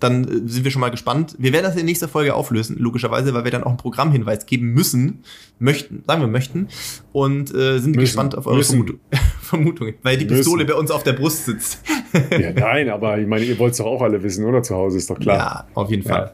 Dann 0.00 0.24
äh, 0.24 0.48
sind 0.48 0.64
wir 0.64 0.70
schon 0.70 0.80
mal 0.80 0.90
gespannt. 0.90 1.36
Wir 1.38 1.52
werden 1.52 1.64
das 1.64 1.76
in 1.76 1.86
nächster 1.86 2.08
Folge 2.08 2.34
auflösen, 2.34 2.76
logischerweise, 2.78 3.32
weil 3.34 3.44
wir 3.44 3.50
dann 3.50 3.62
auch 3.62 3.68
einen 3.68 3.76
Programmhinweis 3.76 4.46
geben 4.46 4.72
müssen, 4.72 5.22
möchten, 5.58 6.02
sagen 6.06 6.20
wir 6.22 6.28
möchten, 6.28 6.68
und 7.12 7.54
äh, 7.54 7.78
sind 7.78 7.92
Müssen. 7.92 8.00
gespannt 8.00 8.36
auf 8.36 8.46
eure. 8.46 8.64
Vermutung, 8.64 9.00
Vermutungen, 9.42 9.94
weil 10.02 10.16
die 10.16 10.24
Müssen. 10.24 10.36
Pistole 10.38 10.64
bei 10.64 10.74
uns 10.74 10.90
auf 10.90 11.02
der 11.02 11.12
Brust 11.12 11.44
sitzt. 11.46 11.82
Ja, 12.30 12.52
nein, 12.52 12.88
aber 12.88 13.18
ich 13.18 13.26
meine, 13.26 13.44
ihr 13.44 13.58
wollt 13.58 13.72
es 13.72 13.78
doch 13.78 13.86
auch 13.86 14.02
alle 14.02 14.22
wissen, 14.22 14.44
oder? 14.44 14.62
Zu 14.62 14.74
Hause 14.74 14.98
ist 14.98 15.10
doch 15.10 15.18
klar. 15.18 15.36
Ja, 15.36 15.66
auf 15.74 15.90
jeden 15.90 16.02
Fall. 16.02 16.32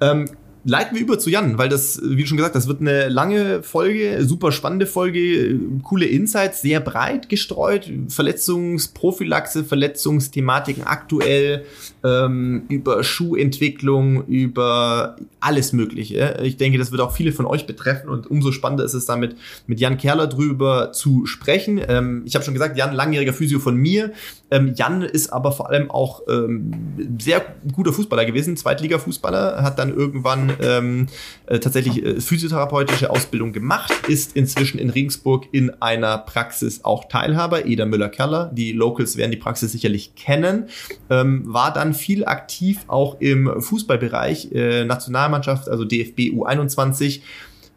Ähm, 0.00 0.26
leiten 0.64 0.94
wir 0.94 1.02
über 1.02 1.18
zu 1.18 1.30
Jan, 1.30 1.58
weil 1.58 1.68
das, 1.68 2.00
wie 2.04 2.26
schon 2.26 2.36
gesagt, 2.36 2.54
das 2.54 2.68
wird 2.68 2.80
eine 2.80 3.08
lange 3.08 3.62
Folge, 3.62 4.24
super 4.24 4.52
spannende 4.52 4.86
Folge, 4.86 5.58
coole 5.82 6.06
Insights, 6.06 6.62
sehr 6.62 6.80
breit 6.80 7.28
gestreut, 7.28 7.90
Verletzungsprophylaxe, 8.08 9.64
Verletzungsthematiken 9.64 10.84
aktuell, 10.84 11.64
ähm, 12.04 12.64
über 12.68 13.02
Schuhentwicklung, 13.02 14.26
über 14.26 15.16
alles 15.40 15.72
Mögliche. 15.72 16.40
Ich 16.42 16.56
denke, 16.56 16.78
das 16.78 16.90
wird 16.90 17.00
auch 17.00 17.12
viele 17.12 17.32
von 17.32 17.46
euch 17.46 17.66
betreffen 17.66 18.08
und 18.08 18.30
umso 18.30 18.52
spannender 18.52 18.84
ist 18.84 18.94
es 18.94 19.06
damit, 19.06 19.36
mit 19.66 19.80
Jan 19.80 19.98
Kerler 19.98 20.26
drüber 20.26 20.92
zu 20.92 21.26
sprechen. 21.26 21.80
Ähm, 21.86 22.22
ich 22.24 22.34
habe 22.34 22.44
schon 22.44 22.54
gesagt, 22.54 22.76
Jan, 22.76 22.94
langjähriger 22.94 23.32
Physio 23.32 23.58
von 23.58 23.76
mir. 23.76 24.12
Ähm, 24.50 24.72
Jan 24.74 25.02
ist 25.02 25.32
aber 25.32 25.52
vor 25.52 25.68
allem 25.70 25.90
auch 25.90 26.22
ähm, 26.28 26.72
sehr 27.20 27.44
guter 27.72 27.92
Fußballer 27.92 28.24
gewesen, 28.24 28.56
Zweitliga-Fußballer, 28.56 29.62
hat 29.62 29.78
dann 29.78 29.94
irgendwann 29.94 30.52
ähm, 30.62 31.06
äh, 31.46 31.58
tatsächlich 31.58 32.04
äh, 32.04 32.20
physiotherapeutische 32.20 33.10
Ausbildung 33.10 33.52
gemacht, 33.52 33.92
ist 34.08 34.36
inzwischen 34.36 34.78
in 34.78 34.90
Regensburg 34.90 35.46
in 35.52 35.70
einer 35.82 36.18
Praxis 36.18 36.84
auch 36.84 37.08
Teilhaber, 37.08 37.66
Eda 37.66 37.84
Müller-Kerler. 37.84 38.50
Die 38.52 38.72
Locals 38.72 39.16
werden 39.16 39.30
die 39.30 39.36
Praxis 39.36 39.72
sicherlich 39.72 40.14
kennen, 40.14 40.68
ähm, 41.10 41.42
war 41.46 41.72
dann 41.72 41.87
viel 41.94 42.24
aktiv 42.24 42.80
auch 42.88 43.20
im 43.20 43.60
Fußballbereich, 43.60 44.52
äh, 44.52 44.84
Nationalmannschaft, 44.84 45.68
also 45.68 45.84
DFB 45.84 46.32
U21, 46.32 47.20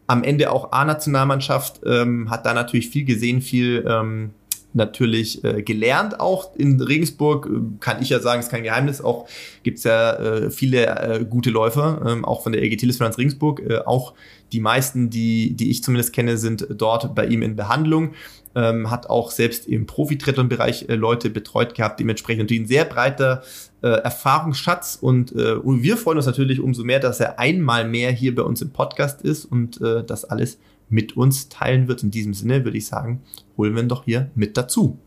am 0.06 0.24
Ende 0.24 0.50
auch 0.50 0.72
A-Nationalmannschaft, 0.72 1.80
ähm, 1.86 2.30
hat 2.30 2.44
da 2.44 2.54
natürlich 2.54 2.88
viel 2.88 3.04
gesehen, 3.04 3.40
viel 3.40 3.84
ähm, 3.88 4.30
natürlich 4.74 5.44
äh, 5.44 5.62
gelernt 5.62 6.20
auch 6.20 6.54
in 6.56 6.80
Regensburg. 6.80 7.46
Äh, 7.46 7.78
kann 7.80 8.02
ich 8.02 8.10
ja 8.10 8.20
sagen, 8.20 8.40
ist 8.40 8.50
kein 8.50 8.62
Geheimnis. 8.62 9.00
Auch 9.00 9.26
gibt's 9.62 9.84
ja 9.84 10.12
äh, 10.14 10.50
viele 10.50 10.86
äh, 10.86 11.24
gute 11.24 11.50
Läufer, 11.50 12.02
ähm, 12.06 12.24
auch 12.24 12.42
von 12.42 12.52
der 12.52 12.62
LG 12.62 12.76
Tillisfinanz 12.76 13.18
Regensburg. 13.18 13.60
Äh, 13.60 13.78
auch 13.84 14.14
die 14.52 14.60
meisten, 14.60 15.10
die, 15.10 15.54
die 15.54 15.70
ich 15.70 15.82
zumindest 15.82 16.12
kenne, 16.12 16.36
sind 16.36 16.66
dort 16.70 17.14
bei 17.14 17.26
ihm 17.26 17.42
in 17.42 17.56
Behandlung. 17.56 18.12
Ähm, 18.54 18.90
hat 18.90 19.08
auch 19.08 19.30
selbst 19.30 19.66
im 19.66 19.86
Profitriathlon-Bereich 19.86 20.88
äh, 20.88 20.94
Leute 20.94 21.30
betreut 21.30 21.74
gehabt, 21.74 22.00
dementsprechend 22.00 22.42
natürlich 22.42 22.62
ein 22.64 22.68
sehr 22.68 22.84
breiter 22.84 23.42
äh, 23.82 23.88
Erfahrungsschatz 23.88 24.96
und, 25.00 25.32
äh, 25.32 25.54
und 25.54 25.82
wir 25.82 25.96
freuen 25.96 26.16
uns 26.16 26.26
natürlich 26.26 26.60
umso 26.60 26.84
mehr, 26.84 27.00
dass 27.00 27.20
er 27.20 27.38
einmal 27.38 27.88
mehr 27.88 28.10
hier 28.10 28.34
bei 28.34 28.42
uns 28.42 28.62
im 28.62 28.70
Podcast 28.70 29.22
ist 29.22 29.44
und 29.44 29.80
äh, 29.80 30.04
das 30.04 30.24
alles 30.24 30.58
mit 30.88 31.16
uns 31.16 31.48
teilen 31.48 31.88
wird. 31.88 32.02
In 32.02 32.10
diesem 32.10 32.34
Sinne 32.34 32.64
würde 32.64 32.78
ich 32.78 32.86
sagen, 32.86 33.22
holen 33.56 33.74
wir 33.74 33.82
ihn 33.82 33.88
doch 33.88 34.04
hier 34.04 34.30
mit 34.34 34.56
dazu. 34.56 34.98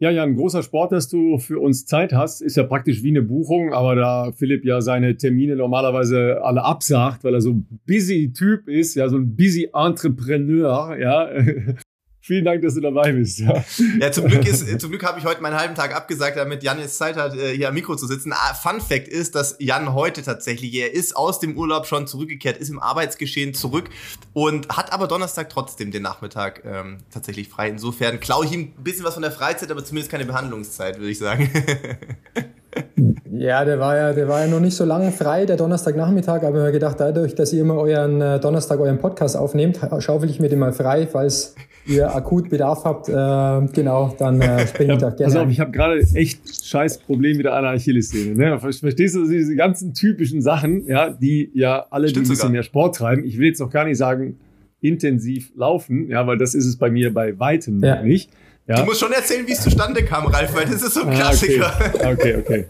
Ja, 0.00 0.10
Jan, 0.10 0.34
großer 0.34 0.62
Sport, 0.62 0.92
dass 0.92 1.08
du 1.08 1.38
für 1.38 1.60
uns 1.60 1.86
Zeit 1.86 2.12
hast, 2.12 2.42
ist 2.42 2.56
ja 2.56 2.64
praktisch 2.64 3.02
wie 3.02 3.10
eine 3.10 3.22
Buchung, 3.22 3.72
aber 3.72 3.94
da 3.94 4.32
Philipp 4.32 4.64
ja 4.64 4.80
seine 4.80 5.16
Termine 5.16 5.56
normalerweise 5.56 6.42
alle 6.42 6.62
absagt, 6.64 7.22
weil 7.22 7.34
er 7.34 7.40
so 7.40 7.52
ein 7.52 7.80
busy 7.86 8.32
Typ 8.32 8.68
ist, 8.68 8.96
ja, 8.96 9.08
so 9.08 9.16
ein 9.16 9.36
busy 9.36 9.70
Entrepreneur, 9.72 10.96
ja, 10.98 11.28
Vielen 12.26 12.46
Dank, 12.46 12.62
dass 12.62 12.72
du 12.72 12.80
dabei 12.80 13.12
bist. 13.12 13.40
Ja, 13.40 13.62
ja 14.00 14.10
zum 14.10 14.28
Glück, 14.28 14.48
ist, 14.48 14.80
zum 14.80 14.88
Glück 14.88 15.04
habe 15.04 15.18
ich 15.18 15.26
heute 15.26 15.42
meinen 15.42 15.58
halben 15.58 15.74
Tag 15.74 15.94
abgesagt, 15.94 16.38
damit 16.38 16.62
Jan 16.62 16.78
jetzt 16.78 16.96
Zeit 16.96 17.16
hat, 17.16 17.36
äh, 17.36 17.54
hier 17.54 17.68
am 17.68 17.74
Mikro 17.74 17.96
zu 17.96 18.06
sitzen. 18.06 18.32
Ah, 18.32 18.54
Fun 18.54 18.80
Fact 18.80 19.08
ist, 19.08 19.34
dass 19.34 19.56
Jan 19.58 19.92
heute 19.92 20.22
tatsächlich, 20.22 20.72
er 20.72 20.94
ist 20.94 21.18
aus 21.18 21.38
dem 21.38 21.54
Urlaub 21.54 21.84
schon 21.84 22.06
zurückgekehrt, 22.06 22.56
ist 22.56 22.70
im 22.70 22.80
Arbeitsgeschehen 22.80 23.52
zurück 23.52 23.90
und 24.32 24.70
hat 24.70 24.90
aber 24.94 25.06
Donnerstag 25.06 25.50
trotzdem 25.50 25.90
den 25.90 26.00
Nachmittag 26.00 26.62
ähm, 26.64 26.96
tatsächlich 27.10 27.50
frei. 27.50 27.68
Insofern 27.68 28.18
klaue 28.20 28.46
ich 28.46 28.52
ihm 28.52 28.72
ein 28.78 28.82
bisschen 28.82 29.04
was 29.04 29.12
von 29.12 29.22
der 29.22 29.30
Freizeit, 29.30 29.70
aber 29.70 29.84
zumindest 29.84 30.10
keine 30.10 30.24
Behandlungszeit, 30.24 30.96
würde 30.96 31.10
ich 31.10 31.18
sagen. 31.18 31.50
Ja, 33.36 33.64
der 33.64 33.80
war 33.80 33.96
ja, 33.96 34.12
der 34.12 34.28
war 34.28 34.44
ja 34.44 34.46
noch 34.46 34.60
nicht 34.60 34.76
so 34.76 34.84
lange 34.84 35.10
frei, 35.10 35.44
der 35.44 35.56
Donnerstagnachmittag, 35.56 36.42
aber 36.42 36.56
ich 36.56 36.62
habe 36.62 36.72
gedacht, 36.72 37.00
dadurch, 37.00 37.34
dass 37.34 37.52
ihr 37.52 37.62
immer 37.62 37.76
euren 37.76 38.20
äh, 38.20 38.38
Donnerstag 38.38 38.78
euren 38.78 38.98
Podcast 38.98 39.36
aufnehmt, 39.36 39.80
schaufel 39.98 40.30
ich 40.30 40.40
mir 40.40 40.48
den 40.48 40.60
mal 40.60 40.72
frei, 40.72 41.06
falls 41.06 41.54
ihr 41.86 42.14
akut 42.14 42.48
Bedarf 42.48 42.84
habt, 42.84 43.08
äh, 43.08 43.72
genau, 43.72 44.14
dann 44.18 44.40
äh, 44.40 44.66
springe 44.66 44.94
ich 44.94 45.00
ja, 45.00 45.10
da 45.10 45.16
gerne. 45.16 45.34
Pass 45.34 45.42
auf, 45.42 45.50
ich 45.50 45.60
habe 45.60 45.72
gerade 45.72 46.00
echt 46.14 46.64
scheiß 46.64 46.98
Problem 46.98 47.36
mit 47.36 47.46
einer 47.46 47.70
Achillessehne. 47.70 48.36
Ne? 48.36 48.58
Verstehst 48.58 49.16
du 49.16 49.28
diese 49.28 49.56
ganzen 49.56 49.94
typischen 49.94 50.40
Sachen, 50.40 50.86
ja, 50.86 51.10
die 51.10 51.50
ja 51.54 51.86
alle 51.90 52.08
Stimmt 52.08 52.26
ein 52.26 52.30
bisschen 52.30 52.52
mehr 52.52 52.62
Sport 52.62 52.96
treiben. 52.96 53.24
Ich 53.24 53.38
will 53.38 53.48
jetzt 53.48 53.60
noch 53.60 53.70
gar 53.70 53.84
nicht 53.84 53.98
sagen, 53.98 54.38
intensiv 54.80 55.50
laufen, 55.56 56.08
ja, 56.08 56.26
weil 56.26 56.38
das 56.38 56.54
ist 56.54 56.66
es 56.66 56.76
bei 56.76 56.90
mir 56.90 57.12
bei 57.12 57.38
weitem 57.38 57.82
ja. 57.82 58.02
nicht. 58.02 58.30
Ja. 58.66 58.76
Du 58.76 58.84
musst 58.84 59.00
schon 59.00 59.12
erzählen, 59.12 59.46
wie 59.46 59.52
es 59.52 59.60
zustande 59.60 60.02
kam, 60.04 60.26
Ralf, 60.26 60.54
weil 60.56 60.64
das 60.64 60.82
ist 60.82 60.94
so 60.94 61.02
ein 61.02 61.08
ah, 61.08 61.14
Klassiker. 61.14 61.70
Okay, 61.96 62.36
okay. 62.36 62.36
okay. 62.38 62.64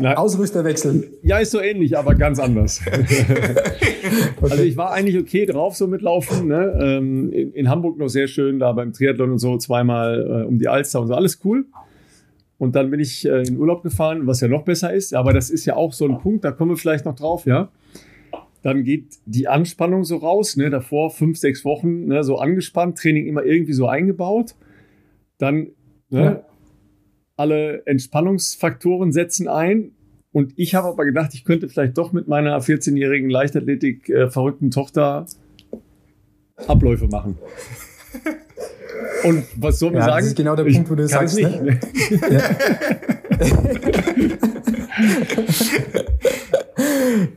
Na, 0.00 0.14
Ausrüsterwechsel. 0.14 1.18
Ja, 1.22 1.38
ist 1.38 1.50
so 1.50 1.60
ähnlich, 1.60 1.98
aber 1.98 2.14
ganz 2.14 2.38
anders. 2.38 2.80
okay. 2.86 3.26
Also 4.40 4.62
ich 4.62 4.76
war 4.78 4.92
eigentlich 4.92 5.18
okay 5.18 5.44
drauf, 5.44 5.76
so 5.76 5.86
mitlaufen. 5.86 6.48
Ne? 6.48 6.78
Ähm, 6.80 7.30
in, 7.30 7.52
in, 7.52 7.68
Hamburg 7.68 7.98
noch 7.98 8.08
sehr 8.08 8.26
schön, 8.26 8.58
da 8.58 8.72
beim 8.72 8.94
Triathlon 8.94 9.32
und 9.32 9.38
so, 9.38 9.58
zweimal 9.58 10.44
äh, 10.44 10.46
um 10.46 10.58
die 10.58 10.68
Alster 10.68 11.00
und 11.00 11.08
so, 11.08 11.14
alles 11.14 11.40
cool. 11.44 11.66
Und 12.56 12.74
dann 12.74 12.90
bin 12.90 13.00
ich 13.00 13.28
äh, 13.28 13.42
in 13.42 13.58
Urlaub 13.58 13.82
gefahren, 13.82 14.26
was 14.26 14.40
ja 14.40 14.48
noch 14.48 14.62
besser 14.62 14.94
ist. 14.94 15.14
Aber 15.14 15.34
das 15.34 15.50
ist 15.50 15.66
ja 15.66 15.76
auch 15.76 15.92
so 15.92 16.06
ein 16.06 16.20
Punkt, 16.20 16.42
da 16.44 16.52
kommen 16.52 16.70
wir 16.70 16.78
vielleicht 16.78 17.04
noch 17.04 17.16
drauf, 17.16 17.44
ja. 17.44 17.68
Dann 18.62 18.84
geht 18.84 19.18
die 19.26 19.48
Anspannung 19.48 20.04
so 20.04 20.18
raus, 20.18 20.56
ne? 20.56 20.70
davor 20.70 21.10
fünf, 21.10 21.36
sechs 21.36 21.64
Wochen 21.66 22.06
ne? 22.06 22.22
so 22.22 22.38
angespannt, 22.38 22.96
Training 22.96 23.26
immer 23.26 23.42
irgendwie 23.44 23.72
so 23.72 23.88
eingebaut. 23.88 24.54
Dann 25.42 25.72
ne, 26.08 26.22
ja. 26.22 26.44
alle 27.36 27.84
Entspannungsfaktoren 27.84 29.10
setzen 29.10 29.48
ein. 29.48 29.90
Und 30.30 30.52
ich 30.56 30.76
habe 30.76 30.86
aber 30.86 31.04
gedacht, 31.04 31.34
ich 31.34 31.44
könnte 31.44 31.68
vielleicht 31.68 31.98
doch 31.98 32.12
mit 32.12 32.28
meiner 32.28 32.56
14-jährigen 32.60 33.28
Leichtathletik 33.28 34.08
äh, 34.08 34.30
verrückten 34.30 34.70
Tochter 34.70 35.26
Abläufe 36.68 37.08
machen. 37.08 37.38
Und 39.24 39.44
was 39.56 39.78
soll 39.78 39.90
man 39.90 40.00
ja, 40.00 40.06
sagen? 40.06 40.18
Das 40.18 40.26
ist 40.28 40.36
genau 40.36 40.56
der 40.56 40.64
Punkt, 40.64 40.90
wo 40.90 40.94
du 40.94 41.08
sagst. 41.08 41.36
Nicht. 41.36 41.62
Ne? 41.62 41.80
Ja. 42.30 42.40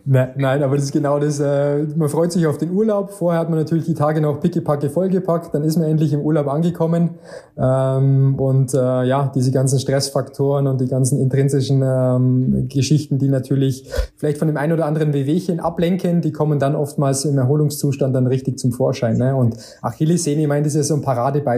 nein, 0.06 0.64
aber 0.64 0.76
das 0.76 0.86
ist 0.86 0.92
genau 0.92 1.20
das. 1.20 1.40
Äh, 1.40 1.84
man 1.96 2.10
freut 2.10 2.32
sich 2.32 2.46
auf 2.48 2.58
den 2.58 2.72
Urlaub. 2.72 3.12
Vorher 3.12 3.40
hat 3.40 3.50
man 3.50 3.60
natürlich 3.60 3.86
die 3.86 3.94
Tage 3.94 4.22
noch 4.22 4.40
pickepacke 4.40 4.90
vollgepackt. 4.90 5.54
Dann 5.54 5.64
ist 5.64 5.78
man 5.78 5.88
endlich 5.88 6.14
im 6.14 6.22
Urlaub 6.22 6.48
angekommen. 6.48 7.12
Ähm, 7.58 8.36
und 8.38 8.74
äh, 8.74 9.04
ja, 9.04 9.32
diese 9.34 9.52
ganzen 9.52 9.80
Stressfaktoren 9.80 10.68
und 10.68 10.82
die 10.82 10.88
ganzen 10.88 11.20
intrinsischen 11.20 11.82
ähm, 11.84 12.68
Geschichten, 12.70 13.18
die 13.18 13.30
natürlich 13.30 13.90
vielleicht 14.16 14.38
von 14.38 14.48
dem 14.48 14.58
einen 14.58 14.74
oder 14.74 14.86
anderen 14.86 15.14
Wehwehchen 15.14 15.60
ablenken, 15.60 16.22
die 16.22 16.32
kommen 16.32 16.60
dann 16.60 16.76
oftmals 16.76 17.26
im 17.26 17.38
Erholungszustand 17.38 18.16
dann 18.16 18.28
richtig 18.28 18.60
zum 18.60 18.72
Vorschein. 18.72 19.18
Ne? 19.18 19.36
Und 19.36 19.58
Achillessehne, 19.82 20.42
ich 20.42 20.48
meine, 20.48 20.64
das 20.64 20.76
ist 20.76 20.78
ja 20.78 20.84
so 20.84 20.96
ein 20.96 21.02
Paradebeispiel. 21.02 21.55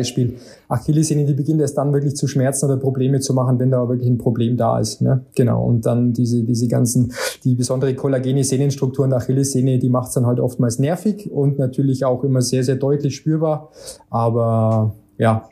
Achillessehne, 0.69 1.25
die 1.25 1.33
beginnt 1.33 1.61
erst 1.61 1.77
dann 1.77 1.93
wirklich 1.93 2.15
zu 2.15 2.27
schmerzen 2.27 2.65
oder 2.65 2.77
Probleme 2.77 3.19
zu 3.19 3.33
machen, 3.33 3.59
wenn 3.59 3.71
da 3.71 3.87
wirklich 3.87 4.09
ein 4.09 4.17
Problem 4.17 4.57
da 4.57 4.79
ist. 4.79 5.01
Ne? 5.01 5.25
Genau. 5.35 5.65
Und 5.65 5.85
dann 5.85 6.13
diese, 6.13 6.43
diese 6.43 6.67
ganzen, 6.67 7.13
die 7.43 7.55
besondere 7.55 7.93
kollagene 7.95 8.43
Sehnenstruktur 8.43 9.05
in 9.05 9.11
der 9.11 9.19
Achillessehne, 9.19 9.79
die 9.79 9.89
macht 9.89 10.09
es 10.09 10.13
dann 10.13 10.25
halt 10.25 10.39
oftmals 10.39 10.79
nervig 10.79 11.31
und 11.31 11.59
natürlich 11.59 12.05
auch 12.05 12.23
immer 12.23 12.41
sehr, 12.41 12.63
sehr 12.63 12.75
deutlich 12.75 13.15
spürbar. 13.15 13.71
Aber 14.09 14.95
ja, 15.17 15.49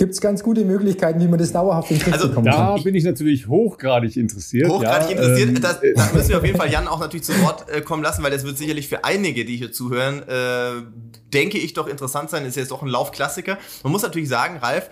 gibt 0.00 0.14
es 0.14 0.20
ganz 0.22 0.42
gute 0.42 0.64
Möglichkeiten, 0.64 1.20
wie 1.20 1.28
man 1.28 1.38
das 1.38 1.52
dauerhaft 1.52 1.90
in 1.90 1.98
den 1.98 2.04
Griff 2.04 2.14
also, 2.14 2.28
bekommen 2.28 2.46
da 2.46 2.72
kann. 2.74 2.82
bin 2.82 2.94
ich 2.94 3.04
natürlich 3.04 3.46
hochgradig 3.46 4.16
interessiert. 4.16 4.66
Hochgradig 4.66 5.10
ja, 5.10 5.16
interessiert. 5.16 5.48
Ähm, 5.50 5.60
das, 5.60 5.80
da 5.80 6.12
müssen 6.14 6.30
wir 6.30 6.38
auf 6.38 6.44
jeden 6.44 6.56
Fall 6.56 6.72
Jan 6.72 6.88
auch 6.88 7.00
natürlich 7.00 7.24
zu 7.24 7.38
Wort 7.42 7.68
äh, 7.68 7.82
kommen 7.82 8.02
lassen, 8.02 8.22
weil 8.22 8.30
das 8.30 8.44
wird 8.44 8.56
sicherlich 8.56 8.88
für 8.88 9.04
einige, 9.04 9.44
die 9.44 9.56
hier 9.56 9.72
zuhören, 9.72 10.26
äh, 10.26 10.82
denke 11.34 11.58
ich 11.58 11.74
doch 11.74 11.86
interessant 11.86 12.30
sein. 12.30 12.46
Ist 12.46 12.56
jetzt 12.56 12.70
doch 12.70 12.80
ein 12.80 12.88
Laufklassiker. 12.88 13.58
Man 13.82 13.92
muss 13.92 14.00
natürlich 14.00 14.30
sagen, 14.30 14.56
Ralf, 14.56 14.88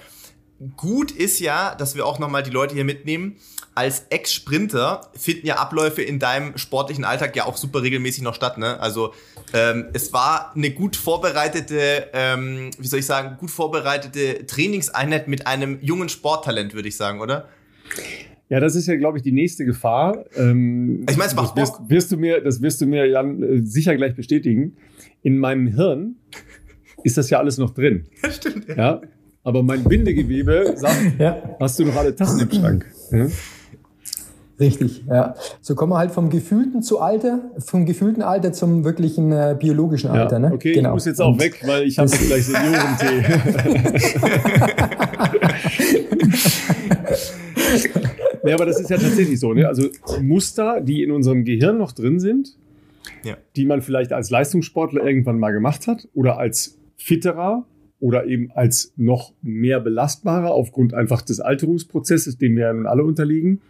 gut 0.76 1.10
ist 1.10 1.40
ja, 1.40 1.74
dass 1.74 1.94
wir 1.94 2.06
auch 2.06 2.18
nochmal 2.18 2.42
die 2.42 2.50
Leute 2.50 2.74
hier 2.74 2.84
mitnehmen. 2.84 3.36
Als 3.74 4.06
Ex-Sprinter 4.10 5.02
finden 5.14 5.46
ja 5.46 5.56
Abläufe 5.56 6.02
in 6.02 6.18
deinem 6.18 6.58
sportlichen 6.58 7.04
Alltag 7.04 7.36
ja 7.36 7.46
auch 7.46 7.56
super 7.56 7.82
regelmäßig 7.82 8.22
noch 8.22 8.34
statt. 8.34 8.58
Ne? 8.58 8.80
Also 8.80 9.14
ähm, 9.54 9.86
es 9.92 10.12
war 10.12 10.52
eine 10.56 10.70
gut 10.70 10.96
vorbereitete, 10.96 12.08
ähm, 12.12 12.70
wie 12.78 12.86
soll 12.88 12.98
ich 12.98 13.06
sagen, 13.06 13.36
gut 13.38 13.50
vorbereitete 13.50 14.46
Trainingseinheit 14.46 15.28
mit 15.28 15.46
einem 15.46 15.78
jungen 15.80 16.08
Sporttalent, 16.08 16.74
würde 16.74 16.88
ich 16.88 16.96
sagen, 16.96 17.20
oder? 17.20 17.48
Ja, 18.48 18.60
das 18.60 18.74
ist 18.74 18.86
ja, 18.86 18.96
glaube 18.96 19.18
ich, 19.18 19.22
die 19.22 19.32
nächste 19.32 19.64
Gefahr. 19.64 20.24
Ähm, 20.34 21.04
ich 21.08 21.16
meine, 21.16 21.28
es 21.28 21.36
macht 21.36 21.56
das 21.56 21.68
wirst, 21.68 21.90
wirst, 21.90 22.12
du 22.12 22.16
mir, 22.16 22.40
das 22.40 22.62
wirst 22.62 22.80
du 22.80 22.86
mir, 22.86 23.06
Jan, 23.06 23.42
äh, 23.42 23.60
sicher 23.62 23.94
gleich 23.94 24.16
bestätigen. 24.16 24.76
In 25.22 25.38
meinem 25.38 25.68
Hirn 25.68 26.16
ist 27.04 27.16
das 27.16 27.30
ja 27.30 27.38
alles 27.38 27.58
noch 27.58 27.70
drin. 27.70 28.06
Ja, 28.22 28.30
stimmt. 28.32 28.68
Ja. 28.68 28.76
ja? 28.76 29.00
Aber 29.48 29.62
mein 29.62 29.82
Bindegewebe 29.82 30.74
sagt, 30.76 30.98
ja. 31.18 31.56
hast 31.58 31.78
du 31.78 31.86
noch 31.86 31.96
alle 31.96 32.14
Tassen 32.14 32.40
im 32.40 32.52
Schrank? 32.52 32.84
Ja? 33.10 33.28
Richtig, 34.60 35.06
ja. 35.08 35.34
So 35.62 35.74
kommen 35.74 35.92
wir 35.92 35.96
halt 35.96 36.10
vom 36.10 36.28
gefühlten 36.28 36.82
zu 36.82 37.00
Alter, 37.00 37.40
vom 37.56 37.86
gefühlten 37.86 38.22
Alter 38.22 38.52
zum 38.52 38.84
wirklichen 38.84 39.32
äh, 39.32 39.56
biologischen 39.58 40.10
Alter. 40.10 40.34
Ja, 40.34 40.50
ne? 40.50 40.52
Okay, 40.52 40.74
genau. 40.74 40.90
ich 40.90 40.94
muss 40.96 41.06
jetzt 41.06 41.22
auch 41.22 41.32
Und 41.32 41.40
weg, 41.40 41.62
weil 41.64 41.84
ich 41.84 41.98
habe 41.98 42.10
jetzt 42.10 42.26
gleich 42.26 42.44
Seniorentee. 42.46 43.24
Ja, 48.44 48.54
aber 48.54 48.66
das 48.66 48.80
ist 48.80 48.88
ja 48.88 48.96
tatsächlich 48.96 49.40
so. 49.40 49.52
Ne? 49.52 49.68
Also 49.68 49.88
Muster, 50.22 50.80
die 50.80 51.02
in 51.02 51.10
unserem 51.10 51.44
Gehirn 51.44 51.76
noch 51.76 51.92
drin 51.92 52.18
sind, 52.18 52.56
ja. 53.22 53.36
die 53.56 53.66
man 53.66 53.82
vielleicht 53.82 54.12
als 54.12 54.30
Leistungssportler 54.30 55.04
irgendwann 55.04 55.38
mal 55.38 55.50
gemacht 55.50 55.86
hat 55.86 56.08
oder 56.14 56.38
als 56.38 56.78
Fitterer 56.96 57.66
oder 58.00 58.26
eben 58.26 58.50
als 58.52 58.92
noch 58.96 59.32
mehr 59.42 59.80
belastbarer 59.80 60.52
aufgrund 60.52 60.94
einfach 60.94 61.22
des 61.22 61.40
Alterungsprozesses, 61.40 62.38
dem 62.38 62.56
wir 62.56 62.64
ja 62.64 62.72
nun 62.72 62.86
alle 62.86 63.04
unterliegen. 63.04 63.60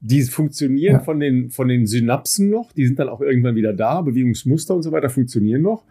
Die 0.00 0.22
funktionieren 0.22 0.94
ja. 0.94 1.00
von, 1.00 1.20
den, 1.20 1.50
von 1.50 1.68
den 1.68 1.86
Synapsen 1.86 2.50
noch, 2.50 2.72
die 2.72 2.86
sind 2.86 2.98
dann 2.98 3.08
auch 3.08 3.20
irgendwann 3.20 3.54
wieder 3.54 3.72
da, 3.72 4.02
Bewegungsmuster 4.02 4.74
und 4.74 4.82
so 4.82 4.92
weiter 4.92 5.08
funktionieren 5.08 5.62
noch. 5.62 5.84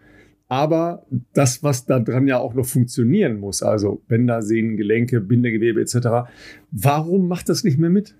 Aber 0.46 1.06
das, 1.32 1.62
was 1.62 1.86
da 1.86 1.98
dran 1.98 2.28
ja 2.28 2.38
auch 2.38 2.54
noch 2.54 2.66
funktionieren 2.66 3.40
muss, 3.40 3.62
also 3.62 4.02
Bänder, 4.08 4.42
Sehnen, 4.42 4.76
Gelenke, 4.76 5.20
Bindegewebe 5.20 5.80
etc., 5.80 6.30
warum 6.70 7.28
macht 7.28 7.48
das 7.48 7.64
nicht 7.64 7.78
mehr 7.78 7.90
mit? 7.90 8.14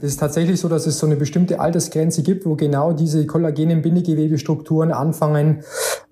Das 0.00 0.10
ist 0.10 0.20
tatsächlich 0.20 0.60
so, 0.60 0.68
dass 0.68 0.86
es 0.86 0.98
so 0.98 1.06
eine 1.06 1.16
bestimmte 1.16 1.60
Altersgrenze 1.60 2.22
gibt, 2.22 2.46
wo 2.46 2.54
genau 2.54 2.92
diese 2.92 3.26
kollagenen 3.26 3.82
Bindegewebestrukturen 3.82 4.92
anfangen, 4.92 5.62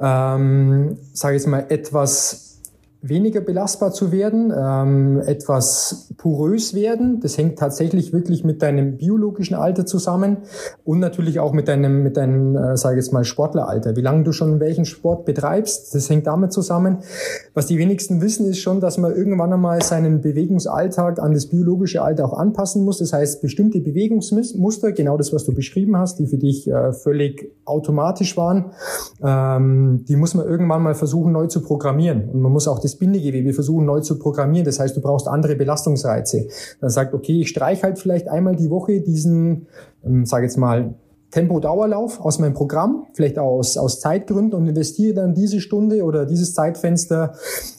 ähm, 0.00 0.98
sage 1.12 1.36
ich 1.36 1.46
mal, 1.46 1.66
etwas 1.68 2.49
weniger 3.02 3.40
belastbar 3.40 3.92
zu 3.92 4.12
werden, 4.12 4.52
ähm, 4.56 5.22
etwas 5.24 6.12
porös 6.18 6.74
werden. 6.74 7.20
Das 7.20 7.38
hängt 7.38 7.58
tatsächlich 7.58 8.12
wirklich 8.12 8.44
mit 8.44 8.60
deinem 8.62 8.98
biologischen 8.98 9.54
Alter 9.54 9.86
zusammen 9.86 10.38
und 10.84 10.98
natürlich 10.98 11.40
auch 11.40 11.52
mit 11.52 11.68
deinem, 11.68 12.02
mit 12.02 12.16
deinem, 12.16 12.56
äh, 12.56 12.76
sage 12.76 12.98
ich 12.98 13.04
jetzt 13.04 13.12
mal, 13.12 13.24
Sportleralter. 13.24 13.96
Wie 13.96 14.02
lange 14.02 14.24
du 14.24 14.32
schon 14.32 14.60
welchen 14.60 14.84
Sport 14.84 15.24
betreibst, 15.24 15.94
das 15.94 16.10
hängt 16.10 16.26
damit 16.26 16.52
zusammen. 16.52 16.98
Was 17.54 17.66
die 17.66 17.78
wenigsten 17.78 18.20
wissen, 18.20 18.46
ist 18.46 18.58
schon, 18.58 18.80
dass 18.80 18.98
man 18.98 19.14
irgendwann 19.14 19.52
einmal 19.52 19.82
seinen 19.82 20.20
Bewegungsalltag 20.20 21.20
an 21.20 21.32
das 21.32 21.46
biologische 21.46 22.02
Alter 22.02 22.26
auch 22.26 22.38
anpassen 22.38 22.84
muss. 22.84 22.98
Das 22.98 23.14
heißt, 23.14 23.40
bestimmte 23.40 23.80
Bewegungsmuster, 23.80 24.92
genau 24.92 25.16
das, 25.16 25.32
was 25.32 25.44
du 25.44 25.54
beschrieben 25.54 25.96
hast, 25.96 26.18
die 26.18 26.26
für 26.26 26.38
dich 26.38 26.70
äh, 26.70 26.92
völlig 26.92 27.50
automatisch 27.64 28.36
waren, 28.36 28.72
ähm, 29.22 30.04
die 30.06 30.16
muss 30.16 30.34
man 30.34 30.46
irgendwann 30.46 30.82
mal 30.82 30.94
versuchen 30.94 31.32
neu 31.32 31.46
zu 31.46 31.62
programmieren. 31.62 32.28
Und 32.28 32.42
man 32.42 32.52
muss 32.52 32.68
auch 32.68 32.78
das 32.78 32.89
das 32.90 32.98
Bindegewebe 32.98 33.52
versuchen 33.52 33.84
neu 33.84 34.00
zu 34.00 34.18
programmieren. 34.18 34.64
Das 34.64 34.80
heißt, 34.80 34.96
du 34.96 35.00
brauchst 35.00 35.28
andere 35.28 35.56
Belastungsreize. 35.56 36.48
Dann 36.80 36.90
sagt, 36.90 37.14
okay, 37.14 37.40
ich 37.40 37.48
streiche 37.48 37.82
halt 37.84 37.98
vielleicht 37.98 38.28
einmal 38.28 38.56
die 38.56 38.70
Woche 38.70 39.00
diesen, 39.00 39.66
ähm, 40.04 40.26
sage 40.26 40.44
jetzt 40.44 40.56
mal, 40.56 40.94
Tempo-Dauerlauf 41.30 42.20
aus 42.20 42.38
meinem 42.38 42.54
Programm, 42.54 43.06
vielleicht 43.14 43.38
aus, 43.38 43.76
aus 43.76 44.00
Zeitgründen 44.00 44.58
und 44.58 44.66
investiere 44.66 45.14
dann 45.14 45.34
diese 45.34 45.60
Stunde 45.60 46.02
oder 46.02 46.26
dieses 46.26 46.54
Zeitfenster 46.54 47.34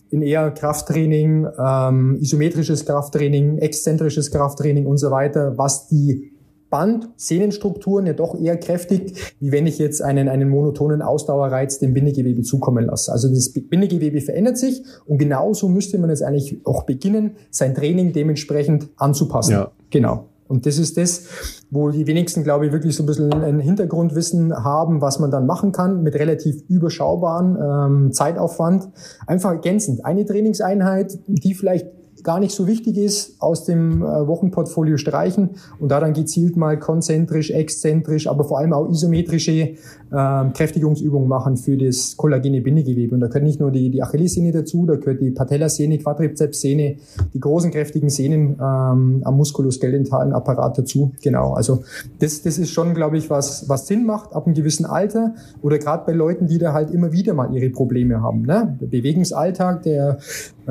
in 0.10 0.22
eher 0.22 0.52
Krafttraining, 0.52 1.48
ähm, 1.58 2.18
isometrisches 2.22 2.86
Krafttraining, 2.86 3.58
exzentrisches 3.58 4.32
Krafttraining 4.32 4.86
und 4.86 4.98
so 4.98 5.12
weiter, 5.12 5.58
was 5.58 5.88
die 5.88 6.31
Band, 6.72 7.10
Sehnenstrukturen 7.18 8.08
ja 8.08 8.14
doch 8.14 8.40
eher 8.40 8.58
kräftig, 8.58 9.36
wie 9.40 9.52
wenn 9.52 9.68
ich 9.68 9.78
jetzt 9.78 10.02
einen, 10.02 10.28
einen 10.28 10.50
monotonen 10.50 11.04
Ausdauerreiz 11.04 11.78
dem 11.78 11.94
Bindegewebe 11.94 12.42
zukommen 12.42 12.86
lasse. 12.86 13.12
Also 13.12 13.30
das 13.30 13.50
Bindegewebe 13.50 14.22
verändert 14.22 14.58
sich 14.58 14.82
und 15.06 15.20
genauso 15.20 15.70
müsste 15.70 16.00
man 16.00 16.10
jetzt 16.10 16.24
eigentlich 16.24 16.66
auch 16.66 16.84
beginnen, 16.84 17.36
sein 17.52 17.76
Training 17.76 18.14
dementsprechend 18.14 18.90
anzupassen. 18.98 19.52
Ja. 19.52 19.72
Genau. 19.92 20.26
Und 20.52 20.66
das 20.66 20.78
ist 20.78 20.98
das, 20.98 21.28
wo 21.70 21.92
die 21.92 22.08
wenigsten, 22.08 22.44
glaube 22.44 22.66
ich, 22.66 22.74
wirklich 22.74 22.94
so 22.94 23.04
ein 23.04 23.06
bisschen 23.06 23.32
ein 23.32 23.62
Hintergrundwissen 23.62 24.54
haben, 24.54 25.00
was 25.00 25.18
man 25.18 25.32
dann 25.32 25.46
machen 25.46 25.72
kann 25.72 26.04
mit 26.04 26.16
relativ 26.16 26.62
überschaubaren 26.68 27.58
ähm, 27.58 28.12
Zeitaufwand. 28.12 28.90
Einfach 29.28 29.52
ergänzend. 29.52 30.04
Eine 30.04 30.26
Trainingseinheit, 30.26 31.20
die 31.28 31.54
vielleicht 31.54 31.88
gar 32.24 32.40
nicht 32.40 32.54
so 32.54 32.68
wichtig 32.68 32.98
ist, 32.98 33.42
aus 33.42 33.66
dem 33.66 34.02
äh, 34.02 34.28
Wochenportfolio 34.28 34.98
streichen 34.98 35.52
und 35.80 35.90
da 35.90 36.00
dann 36.00 36.14
gezielt 36.14 36.58
mal 36.58 36.78
konzentrisch, 36.80 37.52
exzentrisch, 37.52 38.28
aber 38.28 38.44
vor 38.44 38.60
allem 38.60 38.74
auch 38.74 38.90
isometrische 38.90 39.52
äh, 39.52 39.76
Kräftigungsübungen 40.12 41.28
machen 41.28 41.58
für 41.58 41.78
das 41.78 42.18
kollagene 42.18 42.62
Bindegewebe. 42.62 43.16
Und 43.16 43.22
da 43.22 43.28
gehört 43.28 43.44
nicht 43.44 43.60
nur 43.60 43.72
die, 43.72 43.90
die 43.90 44.04
Achillessehne 44.04 44.52
dazu, 44.52 44.86
da 44.86 44.96
gehört 44.96 45.22
die 45.22 45.32
Patellasehne, 45.32 45.98
Quadrizepssehne, 45.98 46.98
die 47.34 47.40
großen 47.40 47.72
kräftigen 47.72 48.10
Sehnen 48.10 48.58
ähm, 48.60 49.22
am 49.24 49.38
muskuloskeletalen 49.38 50.34
Apparat 50.34 50.78
dazu. 50.78 51.12
Genau, 51.22 51.54
also 51.54 51.84
das, 52.20 52.42
das 52.42 52.58
ist 52.58 52.72
schon, 52.72 52.94
glaube 52.94 53.18
ich, 53.18 53.30
was, 53.30 53.70
was 53.70 53.88
Sinn 53.88 54.06
macht 54.06 54.34
ab 54.34 54.46
einem 54.46 54.56
gewissen 54.56 54.86
Alter 54.86 55.34
oder 55.62 55.78
gerade 55.78 56.06
bei 56.06 56.14
Leuten, 56.14 56.48
die 56.48 56.58
da 56.58 56.74
halt 56.74 56.92
immer 56.92 57.12
wieder 57.12 57.34
mal 57.34 57.54
ihre 57.54 57.70
Probleme 57.70 58.22
haben. 58.22 58.44
Ne? 58.44 58.78
Der 58.82 58.88
Bewegungsalltag, 58.88 59.84
der 59.84 60.20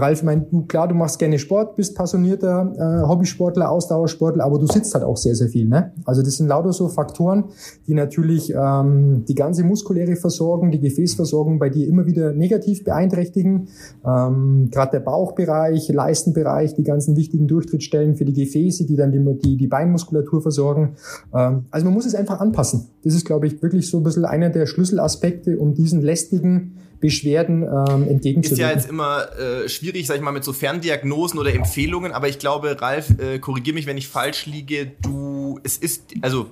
Ralf 0.00 0.22
meint, 0.22 0.52
du 0.52 0.62
klar, 0.62 0.88
du 0.88 0.94
machst 0.94 1.18
gerne 1.18 1.38
Sport, 1.38 1.76
bist 1.76 1.94
passionierter 1.94 2.72
äh, 2.76 3.08
Hobbysportler, 3.08 3.70
Ausdauersportler, 3.70 4.44
aber 4.44 4.58
du 4.58 4.66
sitzt 4.66 4.94
halt 4.94 5.04
auch 5.04 5.16
sehr, 5.16 5.34
sehr 5.34 5.48
viel. 5.48 5.68
Ne? 5.68 5.92
Also 6.04 6.22
das 6.22 6.36
sind 6.36 6.48
lauter 6.48 6.72
so 6.72 6.88
Faktoren, 6.88 7.44
die 7.86 7.94
natürlich 7.94 8.54
ähm, 8.56 9.24
die 9.26 9.34
ganze 9.34 9.64
muskuläre 9.64 10.16
Versorgung, 10.16 10.70
die 10.70 10.80
Gefäßversorgung 10.80 11.58
bei 11.58 11.68
dir 11.68 11.86
immer 11.88 12.06
wieder 12.06 12.32
negativ 12.32 12.84
beeinträchtigen. 12.84 13.68
Ähm, 14.04 14.68
Gerade 14.70 14.92
der 14.92 15.00
Bauchbereich, 15.00 15.88
Leistenbereich, 15.88 16.74
die 16.74 16.84
ganzen 16.84 17.16
wichtigen 17.16 17.46
Durchtrittsstellen 17.46 18.16
für 18.16 18.24
die 18.24 18.32
Gefäße, 18.32 18.86
die 18.86 18.96
dann 18.96 19.12
die, 19.12 19.38
die, 19.44 19.56
die 19.56 19.66
Beinmuskulatur 19.66 20.42
versorgen. 20.42 20.96
Ähm, 21.34 21.66
also 21.70 21.84
man 21.84 21.94
muss 21.94 22.06
es 22.06 22.14
einfach 22.14 22.40
anpassen. 22.40 22.88
Das 23.02 23.14
ist, 23.14 23.24
glaube 23.24 23.46
ich, 23.46 23.62
wirklich 23.62 23.88
so 23.88 23.98
ein 23.98 24.02
bisschen 24.02 24.24
einer 24.24 24.50
der 24.50 24.66
Schlüsselaspekte, 24.66 25.58
um 25.58 25.74
diesen 25.74 26.00
lästigen 26.00 26.76
Beschwerden 27.00 27.62
ähm, 27.62 28.08
entgegenzuwirken. 28.08 28.42
Ist 28.42 28.58
ja 28.58 28.70
jetzt 28.70 28.88
immer 28.88 29.28
äh, 29.38 29.68
schwierig, 29.68 30.06
sag 30.06 30.16
ich 30.16 30.22
mal, 30.22 30.32
mit 30.32 30.44
so 30.44 30.52
Ferndiagnosen 30.52 31.38
oder 31.38 31.52
Empfehlungen, 31.52 32.12
aber 32.12 32.28
ich 32.28 32.38
glaube, 32.38 32.80
Ralf, 32.80 33.10
äh, 33.18 33.38
korrigier 33.38 33.74
mich, 33.74 33.86
wenn 33.86 33.96
ich 33.96 34.08
falsch 34.08 34.46
liege, 34.46 34.92
du, 35.02 35.58
es 35.64 35.78
ist, 35.78 36.14
also 36.20 36.50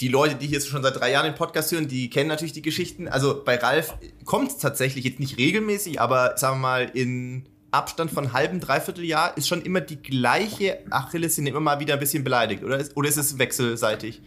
die 0.00 0.08
Leute, 0.08 0.34
die 0.34 0.46
hier 0.46 0.60
schon 0.60 0.82
seit 0.82 0.98
drei 0.98 1.12
Jahren 1.12 1.26
den 1.26 1.36
Podcast 1.36 1.70
hören, 1.70 1.86
die 1.86 2.10
kennen 2.10 2.28
natürlich 2.28 2.52
die 2.52 2.62
Geschichten. 2.62 3.06
Also 3.06 3.42
bei 3.44 3.56
Ralf 3.56 3.94
kommt 4.24 4.50
es 4.50 4.58
tatsächlich 4.58 5.04
jetzt 5.04 5.20
nicht 5.20 5.38
regelmäßig, 5.38 6.00
aber 6.00 6.36
sagen 6.36 6.56
wir 6.56 6.62
mal 6.62 6.90
in 6.92 7.44
Abstand 7.70 8.10
von 8.10 8.32
halben, 8.32 8.60
dreiviertel 8.60 9.04
Jahr 9.04 9.36
ist 9.36 9.48
schon 9.48 9.62
immer 9.62 9.80
die 9.80 10.00
gleiche 10.00 10.78
Achillessehne 10.90 11.50
immer 11.50 11.60
mal 11.60 11.80
wieder 11.80 11.94
ein 11.94 12.00
bisschen 12.00 12.24
beleidigt, 12.24 12.62
oder? 12.62 12.82
Oder 12.94 13.08
ist 13.08 13.16
es 13.16 13.38
wechselseitig? 13.38 14.22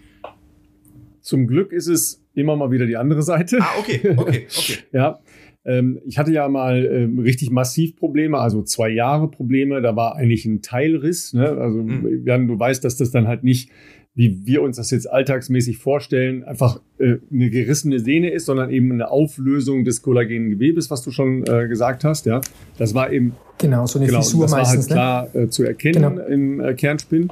Zum 1.22 1.48
Glück 1.48 1.74
ist 1.74 1.88
es 1.88 2.24
immer 2.34 2.56
mal 2.56 2.72
wieder 2.72 2.86
die 2.86 2.98
andere 2.98 3.22
Seite. 3.22 3.60
Ah, 3.62 3.80
okay, 3.80 4.16
okay, 4.18 4.48
okay. 4.58 4.78
ja, 4.92 5.20
ähm, 5.68 6.00
ich 6.06 6.18
hatte 6.18 6.32
ja 6.32 6.48
mal 6.48 6.86
ähm, 6.86 7.20
richtig 7.20 7.52
massiv 7.52 7.96
Probleme, 7.96 8.40
also 8.40 8.64
zwei 8.64 8.90
Jahre 8.90 9.30
Probleme. 9.30 9.82
Da 9.82 9.96
war 9.96 10.16
eigentlich 10.16 10.46
ein 10.46 10.62
Teilriss. 10.62 11.34
Ne? 11.34 11.48
Also 11.48 11.84
mhm. 11.84 12.24
Jan, 12.26 12.48
du 12.48 12.58
weißt, 12.58 12.84
dass 12.84 12.98
das 12.98 13.12
dann 13.12 13.28
halt 13.28 13.44
nicht 13.44 13.70
wie 14.18 14.48
wir 14.48 14.64
uns 14.64 14.78
das 14.78 14.90
jetzt 14.90 15.08
alltagsmäßig 15.08 15.78
vorstellen, 15.78 16.44
einfach 16.44 16.82
äh, 16.98 17.18
eine 17.32 17.52
gerissene 17.52 18.00
Sehne 18.00 18.32
ist, 18.32 18.48
sondern 18.48 18.72
eben 18.72 18.92
eine 18.92 19.12
Auflösung 19.12 19.86
des 19.86 20.02
kollagenen 20.02 20.50
Gewebes, 20.50 20.90
was 20.90 21.04
du 21.04 21.12
schon 21.12 21.44
äh, 21.46 21.68
gesagt 21.68 22.04
hast. 22.04 22.26
Ja, 22.26 22.42
das 22.80 22.96
war 22.96 23.12
eben 23.12 23.36
genau 23.60 23.86
so 23.86 24.00
eine 24.00 24.08
genau, 24.08 24.22
Fissur 24.22 24.46
das 24.46 24.52
meistens. 24.52 24.90
War 24.90 25.22
halt 25.22 25.32
klar 25.32 25.42
ne? 25.42 25.48
äh, 25.48 25.50
zu 25.52 25.64
erkennen 25.64 26.16
genau. 26.16 26.28
im 26.28 26.60
äh, 26.62 26.74
Kernspinn 26.74 27.30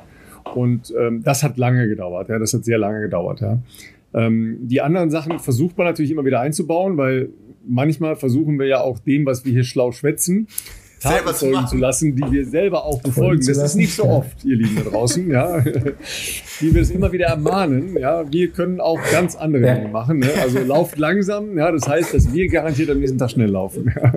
und 0.54 0.94
ähm, 0.96 1.24
das 1.24 1.42
hat 1.42 1.58
lange 1.58 1.88
gedauert. 1.88 2.30
Ja, 2.30 2.38
das 2.38 2.54
hat 2.54 2.64
sehr 2.66 2.78
lange 2.78 3.02
gedauert. 3.02 3.42
Ja. 3.42 3.58
Ähm, 4.14 4.60
die 4.62 4.82
anderen 4.82 5.10
Sachen 5.10 5.40
versucht 5.40 5.80
man 5.80 5.88
natürlich 5.88 6.12
immer 6.12 6.24
wieder 6.24 6.42
einzubauen, 6.42 6.98
weil 6.98 7.30
manchmal 7.68 8.16
versuchen 8.16 8.60
wir 8.60 8.68
ja 8.68 8.82
auch 8.82 9.00
dem, 9.00 9.26
was 9.26 9.46
wir 9.46 9.52
hier 9.52 9.64
schlau 9.64 9.92
schwätzen, 9.92 10.48
Taten 11.00 11.34
folgen 11.36 11.68
zu 11.68 11.78
lassen, 11.78 12.16
die 12.16 12.32
wir 12.32 12.46
selber 12.46 12.86
auch 12.86 13.02
befolgen. 13.02 13.46
Das 13.46 13.58
ist 13.58 13.76
nicht 13.76 13.94
so 13.94 14.06
oft, 14.06 14.44
ihr 14.44 14.56
Lieben 14.56 14.76
da 14.76 14.90
draußen, 14.90 15.30
ja. 15.30 15.60
die 16.62 16.74
wir 16.74 16.82
es 16.82 16.90
immer 16.90 17.12
wieder 17.12 17.28
ermahnen. 17.28 17.98
Ja, 17.98 18.32
wir 18.32 18.50
können 18.50 18.80
auch 18.80 19.00
ganz 19.12 19.36
andere 19.36 19.62
Dinge 19.64 19.90
machen. 19.90 20.20
Ne? 20.20 20.30
Also 20.42 20.60
lauft 20.60 20.98
langsam, 20.98 21.58
ja, 21.58 21.72
das 21.72 21.88
heißt, 21.88 22.14
dass 22.14 22.34
wir 22.34 22.48
garantiert 22.48 22.90
am 22.90 23.00
nächsten 23.00 23.18
Tag 23.18 23.32
schnell 23.32 23.50
laufen. 23.50 23.94
Ja. 23.96 24.14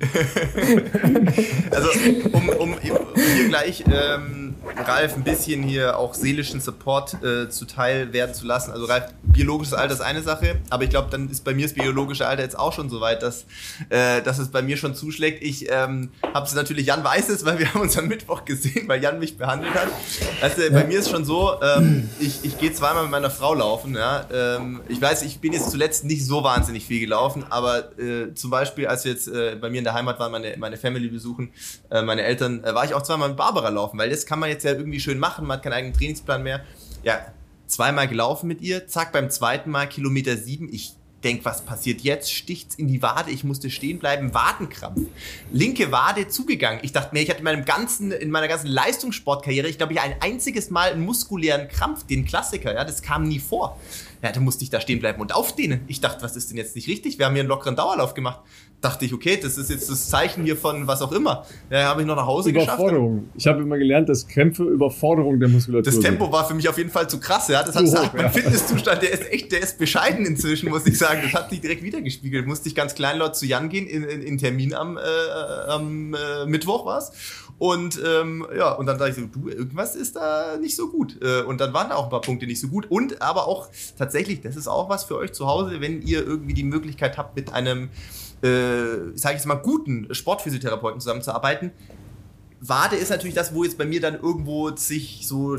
also, 1.70 1.88
um, 2.32 2.48
um 2.48 2.74
hier 2.80 3.48
gleich 3.48 3.84
ähm, 3.86 4.49
Ralf 4.76 5.16
ein 5.16 5.24
bisschen 5.24 5.62
hier 5.62 5.98
auch 5.98 6.14
seelischen 6.14 6.60
Support 6.60 7.22
äh, 7.22 7.48
zuteil 7.48 8.12
werden 8.12 8.34
zu 8.34 8.46
lassen. 8.46 8.72
Also 8.72 8.86
Ralf, 8.86 9.04
biologisches 9.22 9.74
Alter 9.74 9.94
ist 9.94 10.00
eine 10.00 10.22
Sache, 10.22 10.56
aber 10.70 10.84
ich 10.84 10.90
glaube, 10.90 11.08
dann 11.10 11.28
ist 11.30 11.44
bei 11.44 11.54
mir 11.54 11.62
das 11.62 11.74
biologische 11.74 12.26
Alter 12.26 12.42
jetzt 12.42 12.58
auch 12.58 12.72
schon 12.72 12.90
so 12.90 13.00
weit, 13.00 13.22
dass, 13.22 13.46
äh, 13.88 14.22
dass 14.22 14.38
es 14.38 14.48
bei 14.48 14.62
mir 14.62 14.76
schon 14.76 14.94
zuschlägt. 14.94 15.42
Ich 15.42 15.70
ähm, 15.70 16.10
habe 16.34 16.46
es 16.46 16.54
natürlich, 16.54 16.86
Jan 16.86 17.02
weiß 17.02 17.28
es, 17.30 17.44
weil 17.44 17.58
wir 17.58 17.72
haben 17.72 17.80
uns 17.80 17.96
am 17.96 18.08
Mittwoch 18.08 18.44
gesehen, 18.44 18.88
weil 18.88 19.02
Jan 19.02 19.18
mich 19.18 19.38
behandelt 19.38 19.74
hat. 19.74 19.88
Also 20.40 20.62
ja. 20.62 20.70
bei 20.70 20.84
mir 20.84 20.98
ist 20.98 21.10
schon 21.10 21.24
so, 21.24 21.60
ähm, 21.62 22.08
ich, 22.18 22.44
ich 22.44 22.58
gehe 22.58 22.72
zweimal 22.72 23.02
mit 23.02 23.12
meiner 23.12 23.30
Frau 23.30 23.54
laufen. 23.54 23.94
Ja? 23.94 24.26
Ähm, 24.32 24.80
ich 24.88 25.00
weiß, 25.00 25.22
ich 25.22 25.40
bin 25.40 25.52
jetzt 25.52 25.70
zuletzt 25.70 26.04
nicht 26.04 26.24
so 26.24 26.44
wahnsinnig 26.44 26.86
viel 26.86 27.00
gelaufen, 27.00 27.44
aber 27.50 27.98
äh, 27.98 28.34
zum 28.34 28.50
Beispiel, 28.50 28.86
als 28.86 29.04
wir 29.04 29.12
jetzt 29.12 29.28
äh, 29.28 29.56
bei 29.60 29.70
mir 29.70 29.78
in 29.78 29.84
der 29.84 29.94
Heimat 29.94 30.18
waren, 30.18 30.32
meine, 30.32 30.54
meine 30.58 30.76
Family 30.76 31.08
besuchen, 31.08 31.52
äh, 31.90 32.02
meine 32.02 32.22
Eltern, 32.22 32.62
äh, 32.64 32.74
war 32.74 32.84
ich 32.84 32.94
auch 32.94 33.02
zweimal 33.02 33.28
mit 33.28 33.36
Barbara 33.36 33.68
laufen, 33.68 33.98
weil 33.98 34.10
das 34.10 34.26
kann 34.26 34.38
man 34.38 34.50
jetzt 34.50 34.59
ja 34.64 34.72
irgendwie 34.72 35.00
schön 35.00 35.18
machen, 35.18 35.46
man 35.46 35.58
hat 35.58 35.64
keinen 35.64 35.74
eigenen 35.74 35.94
Trainingsplan 35.94 36.42
mehr. 36.42 36.64
Ja, 37.02 37.32
zweimal 37.66 38.08
gelaufen 38.08 38.46
mit 38.46 38.60
ihr, 38.60 38.86
zack, 38.86 39.12
beim 39.12 39.30
zweiten 39.30 39.70
Mal 39.70 39.88
Kilometer 39.88 40.36
sieben, 40.36 40.68
ich 40.72 40.94
denk, 41.24 41.44
was 41.44 41.62
passiert 41.62 42.00
jetzt? 42.00 42.32
Sticht's 42.32 42.74
in 42.74 42.88
die 42.88 43.02
Wade, 43.02 43.30
ich 43.30 43.44
musste 43.44 43.70
stehen 43.70 43.98
bleiben, 43.98 44.32
Wadenkrampf. 44.34 45.00
Linke 45.52 45.92
Wade 45.92 46.28
zugegangen. 46.28 46.80
Ich 46.82 46.92
dachte 46.92 47.14
mir, 47.14 47.20
ich 47.20 47.28
hatte 47.28 47.40
in 47.40 47.44
meinem 47.44 47.64
ganzen, 47.64 48.12
in 48.12 48.30
meiner 48.30 48.48
ganzen 48.48 48.68
Leistungssportkarriere, 48.68 49.68
ich 49.68 49.78
glaube, 49.78 49.92
ich 49.92 50.00
ein 50.00 50.14
einziges 50.20 50.70
Mal 50.70 50.92
einen 50.92 51.04
muskulären 51.04 51.68
Krampf, 51.68 52.06
den 52.06 52.24
Klassiker, 52.24 52.74
ja, 52.74 52.84
das 52.84 53.02
kam 53.02 53.24
nie 53.24 53.38
vor. 53.38 53.78
Ja, 54.22 54.32
da 54.32 54.40
musste 54.40 54.64
ich 54.64 54.70
da 54.70 54.80
stehen 54.80 55.00
bleiben 55.00 55.20
und 55.20 55.34
aufdehnen. 55.34 55.82
Ich 55.86 56.00
dachte, 56.00 56.22
was 56.22 56.36
ist 56.36 56.50
denn 56.50 56.58
jetzt 56.58 56.74
nicht 56.76 56.88
richtig? 56.88 57.18
Wir 57.18 57.26
haben 57.26 57.34
hier 57.34 57.40
einen 57.40 57.48
lockeren 57.48 57.76
Dauerlauf 57.76 58.14
gemacht. 58.14 58.40
Dachte 58.80 59.04
ich, 59.04 59.12
okay, 59.12 59.38
das 59.40 59.58
ist 59.58 59.68
jetzt 59.68 59.90
das 59.90 60.08
Zeichen 60.08 60.44
hier 60.44 60.56
von 60.56 60.86
was 60.86 61.02
auch 61.02 61.12
immer. 61.12 61.44
Ja, 61.68 61.84
habe 61.84 62.00
ich 62.00 62.06
noch 62.06 62.16
nach 62.16 62.26
Hause 62.26 62.48
Überforderung. 62.50 63.16
geschafft. 63.16 63.34
Ich 63.36 63.46
habe 63.46 63.62
immer 63.62 63.76
gelernt, 63.76 64.08
dass 64.08 64.26
Krämpfe 64.26 64.64
Überforderung 64.64 65.38
der 65.38 65.50
Muskulatur 65.50 65.92
Das 65.92 66.00
Tempo 66.00 66.24
sind. 66.24 66.32
war 66.32 66.48
für 66.48 66.54
mich 66.54 66.66
auf 66.68 66.78
jeden 66.78 66.88
Fall 66.90 67.08
zu 67.08 67.20
krass. 67.20 67.48
Ja, 67.48 67.62
das 67.62 67.74
hat 67.76 67.82
gesagt, 67.82 68.14
mein 68.14 68.30
Fitnesszustand, 68.32 69.02
der 69.02 69.12
ist 69.12 69.30
echt, 69.30 69.52
der 69.52 69.62
ist 69.62 69.76
bescheiden 69.76 70.24
inzwischen, 70.24 70.70
muss 70.70 70.86
ich 70.86 70.96
sagen. 70.96 71.20
Das 71.24 71.34
hat 71.34 71.50
sich 71.50 71.60
direkt 71.60 71.82
wiedergespiegelt. 71.82 72.46
Musste 72.46 72.68
ich 72.70 72.74
ganz 72.74 72.94
kleinlaut 72.94 73.36
zu 73.36 73.44
Jan 73.44 73.68
gehen 73.68 73.86
in, 73.86 74.02
in, 74.02 74.22
in 74.22 74.38
Termin 74.38 74.72
am, 74.72 74.96
äh, 74.96 75.00
am 75.68 76.14
äh, 76.14 76.46
Mittwoch 76.46 76.86
war's. 76.86 77.12
Und 77.58 78.00
ähm, 78.02 78.46
ja, 78.56 78.72
und 78.72 78.86
dann 78.86 78.96
dachte 78.96 79.10
ich 79.10 79.16
so, 79.16 79.26
du, 79.26 79.50
irgendwas 79.50 79.94
ist 79.94 80.16
da 80.16 80.56
nicht 80.58 80.74
so 80.74 80.88
gut. 80.88 81.18
Äh, 81.22 81.42
und 81.42 81.60
dann 81.60 81.74
waren 81.74 81.90
da 81.90 81.96
auch 81.96 82.04
ein 82.04 82.10
paar 82.10 82.22
Punkte 82.22 82.46
nicht 82.46 82.58
so 82.58 82.68
gut. 82.68 82.86
Und 82.90 83.20
aber 83.20 83.46
auch 83.46 83.68
tatsächlich, 83.98 84.40
das 84.40 84.56
ist 84.56 84.66
auch 84.68 84.88
was 84.88 85.04
für 85.04 85.18
euch 85.18 85.32
zu 85.32 85.46
Hause, 85.46 85.82
wenn 85.82 86.00
ihr 86.00 86.26
irgendwie 86.26 86.54
die 86.54 86.64
Möglichkeit 86.64 87.18
habt, 87.18 87.36
mit 87.36 87.52
einem, 87.52 87.90
äh, 88.42 89.16
sage 89.16 89.34
ich 89.34 89.40
jetzt 89.40 89.46
mal, 89.46 89.56
guten 89.56 90.12
Sportphysiotherapeuten 90.14 91.00
zusammenzuarbeiten. 91.00 91.72
Wade 92.60 92.96
ist 92.96 93.10
natürlich 93.10 93.34
das, 93.34 93.54
wo 93.54 93.64
jetzt 93.64 93.78
bei 93.78 93.86
mir 93.86 94.00
dann 94.00 94.14
irgendwo 94.14 94.74
sich 94.76 95.26
so 95.26 95.56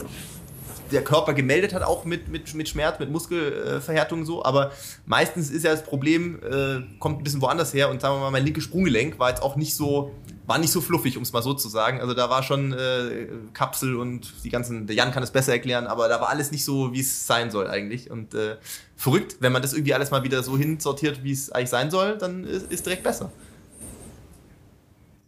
der 0.92 1.04
Körper 1.04 1.34
gemeldet 1.34 1.74
hat, 1.74 1.84
auch 1.84 2.06
mit, 2.06 2.28
mit, 2.28 2.54
mit 2.54 2.70
Schmerz, 2.70 3.00
mit 3.00 3.10
Muskelverhärtung 3.10 4.26
so. 4.26 4.44
Aber 4.44 4.72
meistens 5.06 5.50
ist 5.50 5.64
ja 5.64 5.72
das 5.72 5.84
Problem, 5.84 6.40
äh, 6.44 6.82
kommt 7.00 7.20
ein 7.20 7.24
bisschen 7.24 7.42
woanders 7.42 7.74
her. 7.74 7.90
Und 7.90 8.02
sagen 8.02 8.16
wir 8.16 8.20
mal, 8.20 8.32
mein 8.32 8.44
linkes 8.44 8.64
Sprunggelenk 8.64 9.18
war 9.18 9.30
jetzt 9.30 9.42
auch 9.42 9.56
nicht 9.56 9.76
so, 9.76 10.12
war 10.52 10.58
nicht 10.58 10.72
so 10.72 10.82
fluffig, 10.82 11.16
um 11.16 11.24
es 11.24 11.32
mal 11.32 11.42
so 11.42 11.54
zu 11.54 11.70
sagen. 11.70 12.02
Also 12.02 12.14
da 12.14 12.30
war 12.30 12.44
schon 12.44 12.74
äh, 12.74 13.28
Kapsel 13.54 13.96
und 13.96 14.34
die 14.44 14.50
ganzen, 14.50 14.86
der 14.86 14.98
Jan 14.98 15.12
kann 15.12 15.24
es 15.24 15.32
besser 15.32 15.54
erklären, 15.54 15.88
aber 15.88 16.10
da 16.10 16.20
war 16.20 16.28
alles 16.28 16.52
nicht 16.52 16.66
so, 16.66 16.92
wie 16.92 17.00
es 17.00 17.26
sein 17.26 17.50
soll 17.50 17.68
eigentlich. 17.68 18.12
Und 18.12 18.34
äh, 18.34 18.58
verrückt, 18.98 19.38
wenn 19.40 19.54
man 19.54 19.62
das 19.62 19.72
irgendwie 19.72 19.94
alles 19.94 20.12
mal 20.12 20.26
wieder 20.26 20.44
so 20.44 20.58
hinsortiert, 20.58 21.24
wie 21.24 21.32
es 21.32 21.54
eigentlich 21.54 21.70
sein 21.70 21.90
soll, 21.90 22.18
dann 22.18 22.44
ist, 22.44 22.70
ist 22.70 22.86
direkt 22.86 23.04
besser. 23.04 23.32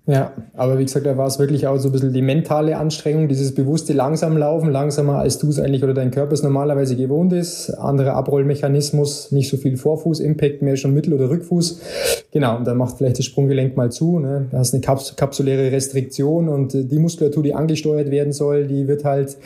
Ja, 0.06 0.34
aber 0.56 0.78
wie 0.78 0.84
gesagt, 0.84 1.06
da 1.06 1.16
war 1.16 1.28
es 1.28 1.40
wirklich 1.40 1.68
auch 1.68 1.78
so 1.78 1.88
ein 1.88 1.94
bisschen 1.94 2.12
die 2.12 2.22
mentale 2.22 2.76
Anstrengung, 2.76 3.30
dieses 3.30 3.56
bewusste 3.56 3.94
langsam 3.94 4.36
laufen, 4.36 4.70
langsamer 4.70 5.20
als 5.20 5.40
du 5.40 5.48
es 5.48 5.58
eigentlich 5.58 5.86
oder 5.86 5.94
dein 5.94 6.12
Körper 6.12 6.34
es 6.34 6.44
normalerweise 6.44 6.98
gewohnt 6.98 7.32
ist. 7.32 7.70
Anderer 7.70 8.16
Abrollmechanismus, 8.16 9.32
nicht 9.32 9.50
so 9.50 9.56
viel 9.56 9.78
Vorfuß-Impact, 9.78 10.62
mehr 10.62 10.76
schon 10.76 10.94
Mittel- 10.94 11.14
oder 11.14 11.30
Rückfuß. 11.30 11.80
Genau, 12.34 12.58
und 12.58 12.66
dann 12.66 12.78
macht 12.78 12.98
vielleicht 12.98 13.20
das 13.20 13.26
Sprunggelenk 13.26 13.78
mal 13.78 13.92
zu. 13.92 14.18
Ne? 14.18 14.48
Da 14.50 14.58
hast 14.58 14.74
eine 14.74 14.82
Kaps 14.82 15.16
kapsuläre 15.16 15.72
Restriktion 15.72 16.50
und 16.50 16.74
die 16.74 16.98
Muskulatur, 16.98 17.44
die 17.44 17.54
angesteuert 17.54 18.10
werden 18.10 18.34
soll, 18.34 18.66
die 18.66 18.88
wird 18.88 19.06
halt 19.06 19.38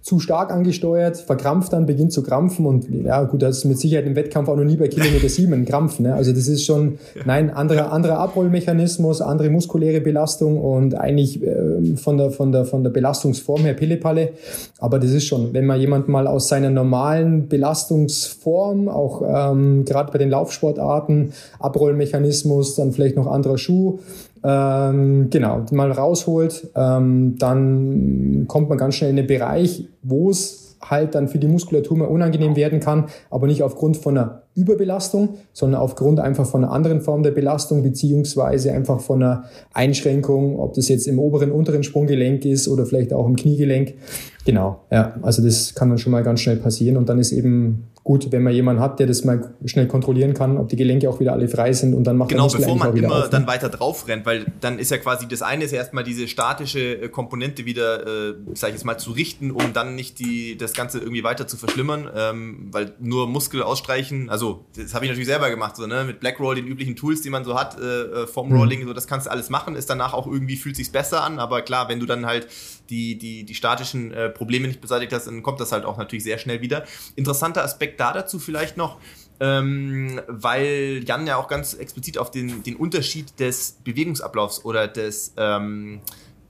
zu 0.00 0.18
stark 0.18 0.50
angesteuert, 0.50 1.18
verkrampft 1.18 1.74
dann, 1.74 1.84
beginnt 1.84 2.12
zu 2.12 2.22
krampfen 2.22 2.64
und 2.64 2.88
ja 3.04 3.22
gut, 3.24 3.42
das 3.42 3.58
ist 3.58 3.64
mit 3.66 3.78
Sicherheit 3.78 4.06
im 4.06 4.16
Wettkampf 4.16 4.48
auch 4.48 4.56
noch 4.56 4.64
nie 4.64 4.76
bei 4.76 4.88
Kilometer 4.88 5.28
7 5.28 5.52
ein 5.52 5.64
Krampf. 5.66 5.98
Ne? 5.98 6.14
Also 6.14 6.32
das 6.32 6.48
ist 6.48 6.64
schon, 6.64 6.98
nein, 7.26 7.50
anderer, 7.50 7.92
anderer 7.92 8.18
Abrollmechanismus, 8.18 9.20
andere 9.20 9.50
muskuläre 9.50 10.00
Belastung 10.00 10.58
und 10.58 10.94
eigentlich 10.94 11.42
äh, 11.42 11.96
von, 11.96 12.16
der, 12.16 12.30
von, 12.30 12.50
der, 12.50 12.64
von 12.64 12.82
der 12.82 12.90
Belastungsform 12.90 13.60
her 13.60 13.74
Pillepalle. 13.74 14.30
Aber 14.78 14.98
das 14.98 15.10
ist 15.10 15.26
schon, 15.26 15.52
wenn 15.52 15.66
man 15.66 15.78
jemand 15.78 16.08
mal 16.08 16.26
aus 16.26 16.48
seiner 16.48 16.70
normalen 16.70 17.48
Belastungsform, 17.48 18.88
auch 18.88 19.22
ähm, 19.52 19.84
gerade 19.84 20.10
bei 20.10 20.18
den 20.18 20.30
Laufsportarten, 20.30 21.32
Abrollmechanismus, 21.60 22.21
dann 22.76 22.92
vielleicht 22.92 23.16
noch 23.16 23.26
anderer 23.26 23.58
Schuh, 23.58 23.98
ähm, 24.44 25.30
genau, 25.30 25.64
mal 25.70 25.92
rausholt, 25.92 26.68
ähm, 26.74 27.36
dann 27.38 28.44
kommt 28.48 28.68
man 28.68 28.78
ganz 28.78 28.96
schnell 28.96 29.10
in 29.10 29.16
den 29.16 29.26
Bereich, 29.26 29.86
wo 30.02 30.30
es 30.30 30.76
halt 30.82 31.14
dann 31.14 31.28
für 31.28 31.38
die 31.38 31.46
Muskulatur 31.46 31.96
mal 31.96 32.08
unangenehm 32.08 32.56
werden 32.56 32.80
kann, 32.80 33.06
aber 33.30 33.46
nicht 33.46 33.62
aufgrund 33.62 33.96
von 33.96 34.18
einer 34.18 34.41
Überbelastung, 34.54 35.38
sondern 35.52 35.80
aufgrund 35.80 36.20
einfach 36.20 36.46
von 36.46 36.64
einer 36.64 36.72
anderen 36.72 37.00
Form 37.00 37.22
der 37.22 37.30
Belastung, 37.30 37.82
beziehungsweise 37.82 38.72
einfach 38.72 39.00
von 39.00 39.22
einer 39.22 39.44
Einschränkung, 39.72 40.58
ob 40.58 40.74
das 40.74 40.88
jetzt 40.88 41.06
im 41.06 41.18
oberen, 41.18 41.50
unteren 41.50 41.82
Sprunggelenk 41.82 42.44
ist 42.44 42.68
oder 42.68 42.84
vielleicht 42.84 43.12
auch 43.12 43.26
im 43.26 43.36
Kniegelenk. 43.36 43.94
Genau, 44.44 44.80
ja, 44.90 45.14
also 45.22 45.42
das 45.42 45.74
kann 45.74 45.88
dann 45.88 45.98
schon 45.98 46.12
mal 46.12 46.22
ganz 46.22 46.40
schnell 46.40 46.56
passieren 46.56 46.96
und 46.96 47.08
dann 47.08 47.18
ist 47.18 47.32
eben 47.32 47.84
gut, 48.04 48.32
wenn 48.32 48.42
man 48.42 48.52
jemanden 48.52 48.82
hat, 48.82 48.98
der 48.98 49.06
das 49.06 49.24
mal 49.24 49.54
schnell 49.64 49.86
kontrollieren 49.86 50.34
kann, 50.34 50.56
ob 50.56 50.68
die 50.68 50.76
Gelenke 50.76 51.08
auch 51.08 51.20
wieder 51.20 51.32
alle 51.32 51.48
frei 51.48 51.72
sind 51.72 51.94
und 51.94 52.04
dann 52.04 52.16
macht 52.16 52.30
genau, 52.30 52.48
bevor 52.48 52.76
man 52.76 52.96
immer 52.96 53.18
auf, 53.18 53.24
ne? 53.24 53.28
dann 53.30 53.46
weiter 53.46 53.68
drauf 53.68 54.08
rennt, 54.08 54.26
weil 54.26 54.46
dann 54.60 54.78
ist 54.78 54.90
ja 54.90 54.98
quasi 54.98 55.28
das 55.28 55.42
eine 55.42 55.64
ist 55.64 55.72
erstmal 55.72 56.02
diese 56.02 56.26
statische 56.26 57.02
äh, 57.02 57.08
Komponente 57.08 57.64
wieder, 57.64 58.04
äh, 58.06 58.34
sag 58.54 58.70
ich 58.70 58.74
jetzt 58.74 58.84
mal, 58.84 58.98
zu 58.98 59.12
richten, 59.12 59.52
um 59.52 59.72
dann 59.72 59.94
nicht 59.94 60.18
die 60.18 60.56
das 60.56 60.72
Ganze 60.72 60.98
irgendwie 60.98 61.22
weiter 61.22 61.46
zu 61.46 61.56
verschlimmern, 61.56 62.08
ähm, 62.14 62.68
weil 62.72 62.92
nur 62.98 63.28
Muskel 63.28 63.62
ausstreichen, 63.62 64.30
also 64.30 64.41
das 64.76 64.94
habe 64.94 65.04
ich 65.04 65.10
natürlich 65.10 65.28
selber 65.28 65.50
gemacht, 65.50 65.76
so 65.76 65.86
ne, 65.86 66.04
mit 66.04 66.20
Blackroll 66.20 66.54
den 66.54 66.66
üblichen 66.66 66.96
Tools, 66.96 67.22
die 67.22 67.30
man 67.30 67.44
so 67.44 67.58
hat, 67.58 67.78
äh, 67.78 68.26
vom 68.26 68.48
mhm. 68.48 68.56
Rolling, 68.56 68.86
so 68.86 68.92
das 68.92 69.06
kannst 69.06 69.26
du 69.26 69.30
alles 69.30 69.50
machen, 69.50 69.76
ist 69.76 69.88
danach 69.90 70.12
auch 70.12 70.26
irgendwie 70.26 70.56
fühlt 70.56 70.76
sich's 70.76 70.90
besser 70.90 71.22
an, 71.22 71.38
aber 71.38 71.62
klar, 71.62 71.88
wenn 71.88 72.00
du 72.00 72.06
dann 72.06 72.26
halt 72.26 72.48
die 72.90 73.18
die 73.18 73.44
die 73.44 73.54
statischen 73.54 74.12
äh, 74.12 74.28
Probleme 74.28 74.68
nicht 74.68 74.80
beseitigt 74.80 75.12
hast, 75.12 75.26
dann 75.26 75.42
kommt 75.42 75.60
das 75.60 75.72
halt 75.72 75.84
auch 75.84 75.96
natürlich 75.96 76.24
sehr 76.24 76.38
schnell 76.38 76.60
wieder. 76.60 76.84
Interessanter 77.16 77.64
Aspekt 77.64 78.00
da 78.00 78.12
dazu 78.12 78.38
vielleicht 78.38 78.76
noch, 78.76 78.98
ähm, 79.40 80.20
weil 80.28 81.02
Jan 81.06 81.26
ja 81.26 81.36
auch 81.36 81.48
ganz 81.48 81.74
explizit 81.74 82.18
auf 82.18 82.30
den, 82.30 82.62
den 82.62 82.76
Unterschied 82.76 83.38
des 83.40 83.78
Bewegungsablaufs 83.84 84.64
oder 84.64 84.88
des 84.88 85.34
ähm, 85.36 86.00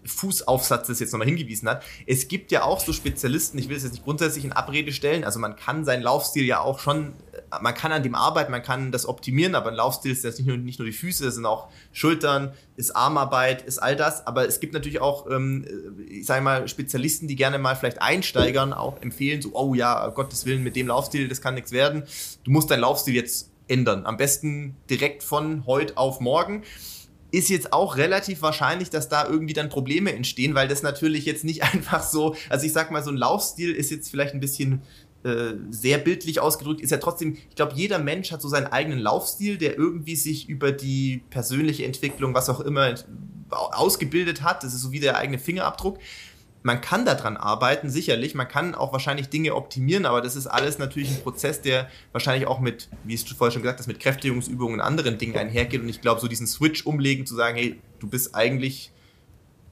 Fußaufsatzes 0.04 1.00
jetzt 1.00 1.12
nochmal 1.12 1.28
hingewiesen 1.28 1.68
hat. 1.68 1.84
Es 2.06 2.28
gibt 2.28 2.52
ja 2.52 2.64
auch 2.64 2.80
so 2.80 2.92
Spezialisten, 2.92 3.58
ich 3.58 3.68
will 3.68 3.76
es 3.76 3.82
jetzt 3.82 3.92
nicht 3.92 4.04
grundsätzlich 4.04 4.44
in 4.44 4.52
Abrede 4.52 4.92
stellen, 4.92 5.24
also 5.24 5.38
man 5.38 5.56
kann 5.56 5.84
seinen 5.84 6.02
Laufstil 6.02 6.44
ja 6.44 6.60
auch 6.60 6.78
schon, 6.78 7.14
man 7.60 7.74
kann 7.74 7.92
an 7.92 8.02
dem 8.02 8.14
arbeiten, 8.14 8.50
man 8.50 8.62
kann 8.62 8.92
das 8.92 9.06
optimieren, 9.06 9.54
aber 9.54 9.70
ein 9.70 9.74
Laufstil 9.74 10.12
ist 10.12 10.24
jetzt 10.24 10.38
nicht 10.38 10.46
nur, 10.46 10.56
nicht 10.56 10.78
nur 10.78 10.86
die 10.86 10.92
Füße, 10.92 11.26
es 11.26 11.34
sind 11.34 11.46
auch 11.46 11.68
Schultern, 11.92 12.52
ist 12.76 12.96
Armarbeit, 12.96 13.62
ist 13.62 13.78
all 13.78 13.96
das, 13.96 14.26
aber 14.26 14.46
es 14.46 14.60
gibt 14.60 14.72
natürlich 14.72 15.00
auch, 15.00 15.30
ähm, 15.30 15.66
ich 16.08 16.26
sage 16.26 16.42
mal, 16.42 16.66
Spezialisten, 16.68 17.28
die 17.28 17.36
gerne 17.36 17.58
mal 17.58 17.76
vielleicht 17.76 18.00
Einsteigern 18.00 18.72
auch 18.72 19.00
empfehlen, 19.02 19.42
so, 19.42 19.50
oh 19.54 19.74
ja, 19.74 20.08
Gottes 20.08 20.46
Willen, 20.46 20.62
mit 20.62 20.76
dem 20.76 20.86
Laufstil, 20.86 21.28
das 21.28 21.40
kann 21.40 21.54
nichts 21.54 21.72
werden, 21.72 22.04
du 22.44 22.50
musst 22.50 22.70
deinen 22.70 22.80
Laufstil 22.80 23.14
jetzt 23.14 23.52
ändern, 23.68 24.06
am 24.06 24.16
besten 24.16 24.76
direkt 24.90 25.22
von 25.22 25.66
heute 25.66 25.96
auf 25.96 26.20
morgen. 26.20 26.62
Ist 27.30 27.48
jetzt 27.48 27.72
auch 27.72 27.96
relativ 27.96 28.42
wahrscheinlich, 28.42 28.90
dass 28.90 29.08
da 29.08 29.26
irgendwie 29.26 29.54
dann 29.54 29.70
Probleme 29.70 30.12
entstehen, 30.12 30.54
weil 30.54 30.68
das 30.68 30.82
natürlich 30.82 31.24
jetzt 31.24 31.44
nicht 31.44 31.62
einfach 31.74 32.02
so, 32.02 32.36
also 32.50 32.66
ich 32.66 32.72
sag 32.72 32.90
mal, 32.90 33.02
so 33.02 33.10
ein 33.10 33.16
Laufstil 33.16 33.72
ist 33.72 33.90
jetzt 33.90 34.10
vielleicht 34.10 34.34
ein 34.34 34.40
bisschen 34.40 34.82
äh, 35.24 35.54
sehr 35.70 35.98
bildlich 35.98 36.40
ausgedrückt, 36.40 36.80
ist 36.80 36.90
ja 36.90 36.98
trotzdem, 36.98 37.34
ich 37.48 37.56
glaube, 37.56 37.74
jeder 37.74 37.98
Mensch 37.98 38.32
hat 38.32 38.42
so 38.42 38.48
seinen 38.48 38.66
eigenen 38.66 38.98
Laufstil, 38.98 39.58
der 39.58 39.76
irgendwie 39.76 40.16
sich 40.16 40.48
über 40.48 40.72
die 40.72 41.22
persönliche 41.30 41.84
Entwicklung, 41.84 42.34
was 42.34 42.48
auch 42.48 42.60
immer, 42.60 42.94
ausgebildet 43.50 44.42
hat. 44.42 44.64
Das 44.64 44.74
ist 44.74 44.80
so 44.80 44.92
wie 44.92 45.00
der 45.00 45.16
eigene 45.16 45.38
Fingerabdruck 45.38 45.98
man 46.62 46.80
kann 46.80 47.04
daran 47.04 47.36
arbeiten, 47.36 47.90
sicherlich. 47.90 48.34
Man 48.34 48.48
kann 48.48 48.74
auch 48.74 48.92
wahrscheinlich 48.92 49.28
Dinge 49.28 49.54
optimieren, 49.54 50.06
aber 50.06 50.20
das 50.20 50.36
ist 50.36 50.46
alles 50.46 50.78
natürlich 50.78 51.10
ein 51.10 51.22
Prozess, 51.22 51.60
der 51.60 51.88
wahrscheinlich 52.12 52.46
auch 52.46 52.60
mit, 52.60 52.88
wie 53.04 53.14
es 53.14 53.24
vorher 53.24 53.52
schon 53.52 53.62
gesagt 53.62 53.80
hast, 53.80 53.88
mit 53.88 54.00
Kräftigungsübungen 54.00 54.74
und 54.74 54.80
anderen 54.80 55.18
Dingen 55.18 55.36
einhergeht. 55.36 55.80
Und 55.80 55.88
ich 55.88 56.00
glaube, 56.00 56.20
so 56.20 56.28
diesen 56.28 56.46
Switch 56.46 56.86
umlegen, 56.86 57.26
zu 57.26 57.34
sagen, 57.34 57.56
hey, 57.56 57.80
du 57.98 58.08
bist 58.08 58.34
eigentlich, 58.34 58.91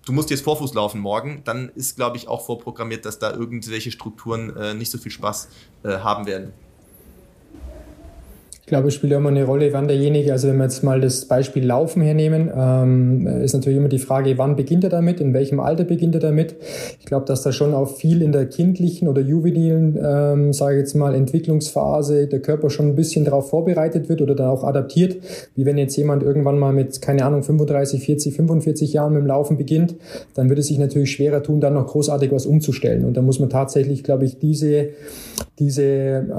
du 0.06 0.12
musst 0.12 0.30
jetzt 0.30 0.42
Vorfuß 0.42 0.74
laufen 0.74 1.00
morgen, 1.00 1.42
dann 1.44 1.68
ist, 1.70 1.96
glaube 1.96 2.16
ich, 2.16 2.28
auch 2.28 2.44
vorprogrammiert, 2.44 3.04
dass 3.04 3.18
da 3.18 3.32
irgendwelche 3.32 3.90
Strukturen 3.90 4.56
äh, 4.56 4.74
nicht 4.74 4.90
so 4.90 4.98
viel 4.98 5.12
Spaß 5.12 5.48
äh, 5.84 5.98
haben 5.98 6.26
werden 6.26 6.52
glaube, 8.70 8.88
es 8.88 8.94
spielt 8.94 9.12
immer 9.12 9.28
eine 9.28 9.44
Rolle, 9.44 9.72
wann 9.72 9.88
derjenige, 9.88 10.32
also 10.32 10.48
wenn 10.48 10.56
wir 10.56 10.64
jetzt 10.64 10.82
mal 10.82 11.00
das 11.00 11.26
Beispiel 11.26 11.66
Laufen 11.66 12.00
hernehmen, 12.00 12.50
ähm, 12.56 13.26
ist 13.26 13.52
natürlich 13.52 13.78
immer 13.78 13.88
die 13.88 13.98
Frage, 13.98 14.38
wann 14.38 14.56
beginnt 14.56 14.84
er 14.84 14.90
damit, 14.90 15.20
in 15.20 15.34
welchem 15.34 15.60
Alter 15.60 15.84
beginnt 15.84 16.14
er 16.14 16.20
damit. 16.20 16.54
Ich 17.00 17.04
glaube, 17.04 17.26
dass 17.26 17.42
da 17.42 17.52
schon 17.52 17.74
auch 17.74 17.96
viel 17.96 18.22
in 18.22 18.32
der 18.32 18.46
kindlichen 18.46 19.08
oder 19.08 19.20
juvenilen, 19.20 19.98
ähm, 20.02 20.52
sage 20.52 20.76
ich 20.76 20.80
jetzt 20.80 20.94
mal, 20.94 21.14
Entwicklungsphase 21.14 22.28
der 22.28 22.40
Körper 22.40 22.70
schon 22.70 22.86
ein 22.86 22.94
bisschen 22.94 23.24
darauf 23.24 23.50
vorbereitet 23.50 24.08
wird 24.08 24.22
oder 24.22 24.36
dann 24.36 24.46
auch 24.46 24.62
adaptiert, 24.62 25.16
wie 25.56 25.66
wenn 25.66 25.76
jetzt 25.76 25.96
jemand 25.96 26.22
irgendwann 26.22 26.58
mal 26.58 26.72
mit, 26.72 27.02
keine 27.02 27.24
Ahnung, 27.24 27.42
35, 27.42 28.02
40, 28.02 28.36
45 28.36 28.92
Jahren 28.92 29.12
mit 29.14 29.22
dem 29.22 29.26
Laufen 29.26 29.56
beginnt, 29.56 29.96
dann 30.34 30.48
würde 30.48 30.60
es 30.60 30.68
sich 30.68 30.78
natürlich 30.78 31.10
schwerer 31.10 31.42
tun, 31.42 31.60
dann 31.60 31.74
noch 31.74 31.88
großartig 31.88 32.30
was 32.30 32.46
umzustellen. 32.46 33.04
Und 33.04 33.16
da 33.16 33.22
muss 33.22 33.40
man 33.40 33.50
tatsächlich, 33.50 34.04
glaube 34.04 34.26
ich, 34.26 34.38
diese, 34.38 34.90
diese 35.58 35.82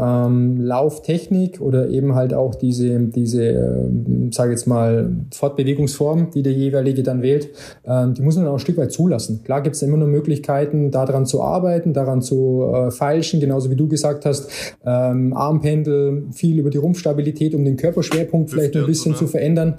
ähm, 0.02 0.62
Lauftechnik 0.62 1.60
oder 1.60 1.90
eben 1.90 2.16
halt 2.16 2.21
halt 2.22 2.34
auch 2.34 2.56
diese, 2.56 3.00
diese 3.00 3.44
äh, 3.44 4.32
sage 4.32 4.52
jetzt 4.52 4.68
mal, 4.68 5.12
Fortbewegungsform, 5.34 6.32
die 6.32 6.44
der 6.44 6.54
jeweilige 6.54 7.04
dann 7.04 7.22
wählt, 7.22 7.50
äh, 7.84 8.08
die 8.10 8.22
muss 8.22 8.38
man 8.38 8.48
auch 8.48 8.54
ein 8.54 8.60
Stück 8.60 8.78
weit 8.78 8.92
zulassen. 8.92 9.42
Klar 9.44 9.62
gibt 9.62 9.76
es 9.76 9.82
immer 9.82 9.98
nur 9.98 10.08
Möglichkeiten, 10.08 10.92
daran 10.92 11.26
zu 11.26 11.42
arbeiten, 11.42 11.94
daran 11.94 12.22
zu 12.22 12.64
äh, 12.74 12.92
feilschen, 12.92 13.40
genauso 13.40 13.70
wie 13.70 13.76
du 13.76 13.88
gesagt 13.88 14.26
hast, 14.26 14.50
ähm, 14.86 15.34
Armpendel, 15.34 16.26
viel 16.32 16.60
über 16.60 16.70
die 16.70 16.78
Rumpfstabilität, 16.78 17.56
um 17.56 17.66
den 17.66 17.76
Körperschwerpunkt 17.76 18.50
Hüfte 18.50 18.62
vielleicht 18.62 18.78
ein 18.78 18.86
bisschen 18.86 19.12
ne? 19.14 19.18
zu 19.18 19.28
verändern. 19.28 19.76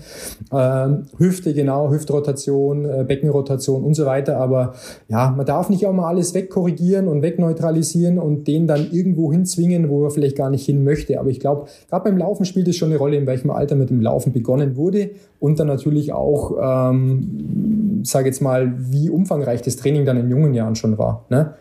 Ähm, 0.53 1.05
Hüfte, 1.19 1.55
genau, 1.55 1.91
Hüftrotation, 1.91 2.85
äh, 2.85 3.05
Beckenrotation 3.07 3.85
und 3.85 3.95
so 3.95 4.07
weiter. 4.07 4.37
Aber 4.37 4.75
ja, 5.09 5.33
man 5.37 5.47
darf 5.47 5.71
nicht 5.71 5.87
auch 5.87 5.93
mal 5.93 6.09
alles 6.09 6.35
wegkorrigieren 6.35 7.09
und 7.09 7.23
wegneutralisieren 7.23 8.19
und 8.19 8.47
den 8.49 8.67
dann 8.67 8.89
irgendwo 8.91 9.33
hinzwingen, 9.33 9.89
wo 9.89 10.05
er 10.05 10.11
vielleicht 10.11 10.37
gar 10.37 10.51
nicht 10.51 10.67
hin 10.67 10.85
möchte. 10.85 11.19
Aber 11.21 11.31
ich 11.31 11.41
glaube, 11.41 11.69
gerade 11.89 12.05
beim 12.05 12.17
Laufen 12.23 12.45
spielt 12.45 12.69
es 12.69 12.77
schon 12.77 12.91
eine 12.91 12.99
Rolle, 12.99 13.17
in 13.17 13.27
welchem 13.27 13.51
Alter 13.51 13.75
mit 13.75 13.91
dem 13.91 14.01
Laufen 14.01 14.33
begonnen 14.33 14.77
wurde 14.77 15.11
und 15.43 15.59
dann 15.59 15.67
natürlich 15.67 16.13
auch, 16.13 16.57
ähm, 16.63 18.03
sage 18.05 18.27
jetzt 18.27 18.41
mal, 18.41 18.75
wie 18.79 19.11
umfangreich 19.11 19.61
das 19.61 19.75
Training 19.75 20.07
dann 20.07 20.17
in 20.17 20.31
jungen 20.31 20.55
Jahren 20.55 20.77
schon 20.77 20.99
war. 20.99 21.27
Ne? 21.31 21.55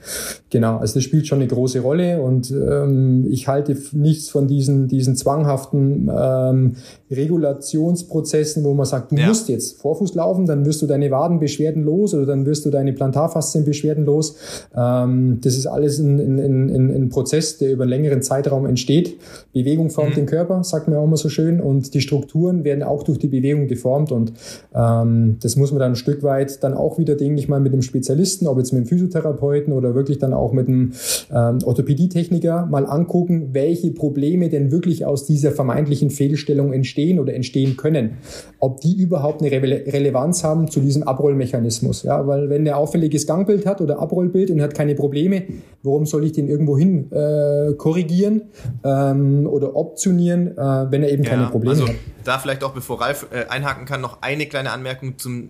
Genau, 0.52 0.78
also 0.78 0.94
das 0.94 1.04
spielt 1.04 1.26
schon 1.26 1.40
eine 1.40 1.48
große 1.48 1.80
Rolle 1.80 2.22
und 2.22 2.52
ähm, 2.52 3.26
ich 3.30 3.48
halte 3.48 3.76
nichts 3.94 4.30
von 4.30 4.48
diesen, 4.48 4.88
diesen 4.88 5.16
zwanghaften 5.16 6.12
ähm, 6.16 6.76
Regulationsprozessen, 7.10 8.64
wo 8.64 8.74
man 8.74 8.86
sagt, 8.86 9.12
du 9.12 9.16
ja. 9.16 9.28
musst 9.28 9.50
jetzt 9.50 9.82
Vorfuß 9.82 10.14
laufen, 10.14 10.46
dann 10.46 10.66
wirst 10.66 10.82
du 10.82 10.88
deine 10.88 11.10
Wadenbeschwerden 11.10 11.84
los 11.84 12.14
oder 12.14 12.26
dann 12.26 12.46
wirst 12.46 12.66
du 12.66 12.70
deine 12.70 12.94
Plantarfaszienbeschwerden 12.94 14.06
los. 14.06 14.36
Ähm, 14.76 15.40
das 15.42 15.58
ist 15.58 15.66
alles 15.66 16.00
ein, 16.00 16.20
ein, 16.20 16.70
ein, 16.70 16.92
ein 16.92 17.10
Prozess, 17.10 17.58
der 17.58 17.72
über 17.72 17.84
einen 17.84 17.90
längeren 17.90 18.22
Zeitraum 18.22 18.66
entsteht. 18.66 19.18
Bewegung 19.54 19.90
formt 19.90 20.12
mhm. 20.12 20.16
den 20.16 20.26
Körper, 20.28 20.51
sagt 20.64 20.88
man 20.88 20.98
auch 20.98 21.06
immer 21.06 21.18
so 21.18 21.30
schön, 21.30 21.60
und 21.60 21.94
die 21.94 22.02
Strukturen 22.02 22.64
werden 22.64 22.84
auch 22.84 23.04
durch 23.04 23.18
die 23.18 23.28
Bewegung 23.28 23.68
geformt 23.68 24.12
und 24.12 24.34
ähm, 24.76 25.38
das 25.42 25.56
muss 25.56 25.72
man 25.72 25.80
dann 25.80 25.94
ein 25.94 25.96
Stück 25.96 26.24
weit 26.24 26.64
dann 26.64 26.74
auch 26.74 26.98
wieder, 26.98 27.16
denke 27.16 27.40
ich 27.40 27.48
mal, 27.48 27.60
mit 27.60 27.74
dem 27.74 27.82
Spezialisten, 27.82 28.48
ob 28.48 28.58
jetzt 28.58 28.72
mit 28.74 28.86
dem 28.86 28.88
Physiotherapeuten 28.88 29.74
oder 29.74 29.96
wirklich 29.96 30.20
dann 30.20 30.34
auch 30.34 30.52
mit 30.52 30.68
einem 30.68 30.94
ähm, 31.34 31.60
Orthopädietechniker 31.64 32.66
mal 32.66 32.86
angucken, 32.86 33.50
welche 33.54 33.92
Probleme 33.92 34.50
denn 34.50 34.72
wirklich 34.72 35.06
aus 35.06 35.26
dieser 35.26 35.52
vermeintlichen 35.52 36.10
Fehlstellung 36.10 36.74
entstehen 36.74 37.20
oder 37.20 37.34
entstehen 37.34 37.78
können. 37.78 38.18
Ob 38.60 38.82
die 38.82 38.96
überhaupt 38.96 39.42
eine 39.42 39.52
Re 39.52 39.62
Relevanz 39.62 40.44
haben 40.44 40.70
zu 40.70 40.80
diesem 40.80 41.04
Abrollmechanismus. 41.04 42.04
Ja, 42.04 42.28
weil 42.28 42.50
wenn 42.50 42.66
der 42.66 42.78
auffälliges 42.78 43.26
Gangbild 43.28 43.66
hat 43.66 43.82
oder 43.82 44.00
Abrollbild 44.00 44.52
und 44.52 44.62
hat 44.62 44.74
keine 44.74 44.96
Probleme, 44.96 45.44
warum 45.84 46.06
soll 46.06 46.26
ich 46.26 46.32
den 46.32 46.48
irgendwo 46.48 46.78
hin 46.78 47.12
äh, 47.12 47.74
korrigieren 47.74 48.44
ähm, 48.84 49.48
oder 49.48 49.76
optionieren, 49.76 50.41
äh, 50.48 50.92
wenn 50.92 51.04
er 51.04 51.12
eben 51.12 51.24
ja, 51.24 51.30
keine 51.30 51.48
Probleme 51.48 51.72
also, 51.72 51.88
hat? 51.88 51.96
Da 52.24 52.40
vielleicht 52.40 52.64
auch, 52.64 52.74
bevor 52.74 53.02
Ralf 53.02 53.28
äh, 53.32 53.46
einhaken 53.48 53.86
kann, 53.86 54.02
noch 54.02 54.22
eine 54.22 54.46
kleine 54.48 54.72
Anmerkung 54.72 55.18
zum 55.18 55.50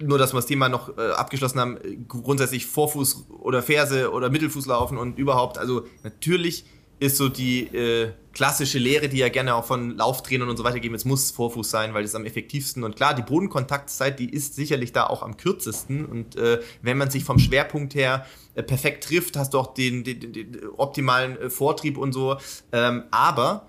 nur, 0.00 0.18
dass 0.18 0.32
wir 0.32 0.38
das 0.38 0.46
Thema 0.46 0.68
noch 0.68 0.96
äh, 0.98 1.12
abgeschlossen 1.12 1.60
haben, 1.60 1.78
grundsätzlich 2.08 2.66
Vorfuß 2.66 3.26
oder 3.40 3.62
Ferse 3.62 4.10
oder 4.10 4.30
Mittelfuß 4.30 4.66
laufen 4.66 4.98
und 4.98 5.18
überhaupt, 5.18 5.58
also 5.58 5.86
natürlich 6.02 6.64
ist 7.00 7.16
so 7.16 7.28
die 7.28 7.66
äh, 7.74 8.12
klassische 8.32 8.78
Lehre, 8.78 9.08
die 9.08 9.18
ja 9.18 9.28
gerne 9.28 9.54
auch 9.54 9.64
von 9.64 9.96
Lauftrainern 9.96 10.48
und 10.48 10.56
so 10.56 10.64
weiter 10.64 10.80
geben, 10.80 10.94
es 10.94 11.04
muss 11.04 11.30
Vorfuß 11.30 11.68
sein, 11.68 11.92
weil 11.92 12.04
es 12.04 12.14
am 12.14 12.24
effektivsten 12.24 12.82
und 12.84 12.96
klar, 12.96 13.14
die 13.14 13.22
Bodenkontaktzeit, 13.22 14.18
die 14.18 14.30
ist 14.30 14.54
sicherlich 14.54 14.92
da 14.92 15.06
auch 15.06 15.22
am 15.22 15.36
kürzesten 15.36 16.04
und 16.04 16.36
äh, 16.36 16.60
wenn 16.82 16.96
man 16.96 17.10
sich 17.10 17.24
vom 17.24 17.38
Schwerpunkt 17.38 17.94
her 17.94 18.26
äh, 18.54 18.62
perfekt 18.62 19.04
trifft, 19.04 19.36
hast 19.36 19.54
du 19.54 19.58
auch 19.58 19.74
den, 19.74 20.04
den, 20.04 20.32
den, 20.32 20.58
optimalen 20.76 21.50
Vortrieb 21.50 21.98
und 21.98 22.12
so, 22.12 22.36
ähm, 22.72 23.04
aber 23.10 23.66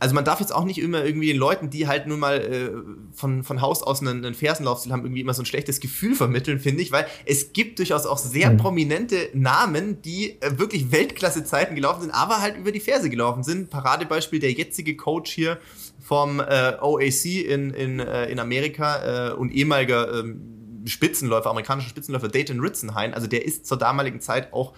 also 0.00 0.14
man 0.14 0.24
darf 0.24 0.40
jetzt 0.40 0.52
auch 0.52 0.64
nicht 0.64 0.78
immer 0.78 1.04
irgendwie 1.04 1.28
den 1.28 1.36
Leuten, 1.36 1.68
die 1.68 1.86
halt 1.86 2.06
nun 2.06 2.18
mal 2.18 2.40
äh, 2.40 2.70
von, 3.12 3.44
von 3.44 3.60
Haus 3.60 3.82
aus 3.82 4.00
einen, 4.00 4.24
einen 4.24 4.34
Fersenlaufstil 4.34 4.92
haben, 4.92 5.04
irgendwie 5.04 5.20
immer 5.20 5.34
so 5.34 5.42
ein 5.42 5.46
schlechtes 5.46 5.78
Gefühl 5.78 6.14
vermitteln, 6.14 6.58
finde 6.58 6.82
ich, 6.82 6.90
weil 6.90 7.06
es 7.26 7.52
gibt 7.52 7.78
durchaus 7.78 8.06
auch 8.06 8.16
sehr 8.16 8.50
mhm. 8.50 8.56
prominente 8.56 9.28
Namen, 9.34 10.00
die 10.00 10.40
äh, 10.40 10.58
wirklich 10.58 10.90
Weltklasse-Zeiten 10.90 11.74
gelaufen 11.74 12.00
sind, 12.00 12.10
aber 12.12 12.40
halt 12.40 12.56
über 12.56 12.72
die 12.72 12.80
Ferse 12.80 13.10
gelaufen 13.10 13.42
sind. 13.42 13.68
Paradebeispiel 13.68 14.40
der 14.40 14.52
jetzige 14.52 14.96
Coach 14.96 15.30
hier 15.30 15.58
vom 16.00 16.40
äh, 16.40 16.72
OAC 16.80 17.26
in, 17.26 17.70
in, 17.70 18.00
äh, 18.00 18.30
in 18.30 18.38
Amerika 18.38 19.28
äh, 19.28 19.32
und 19.34 19.52
ehemaliger 19.52 20.18
ähm, 20.18 20.86
Spitzenläufer, 20.86 21.50
amerikanischer 21.50 21.90
Spitzenläufer 21.90 22.28
Dayton 22.28 22.60
Ritzenhain, 22.60 23.12
also 23.12 23.26
der 23.26 23.44
ist 23.44 23.66
zur 23.66 23.76
damaligen 23.76 24.22
Zeit 24.22 24.54
auch 24.54 24.72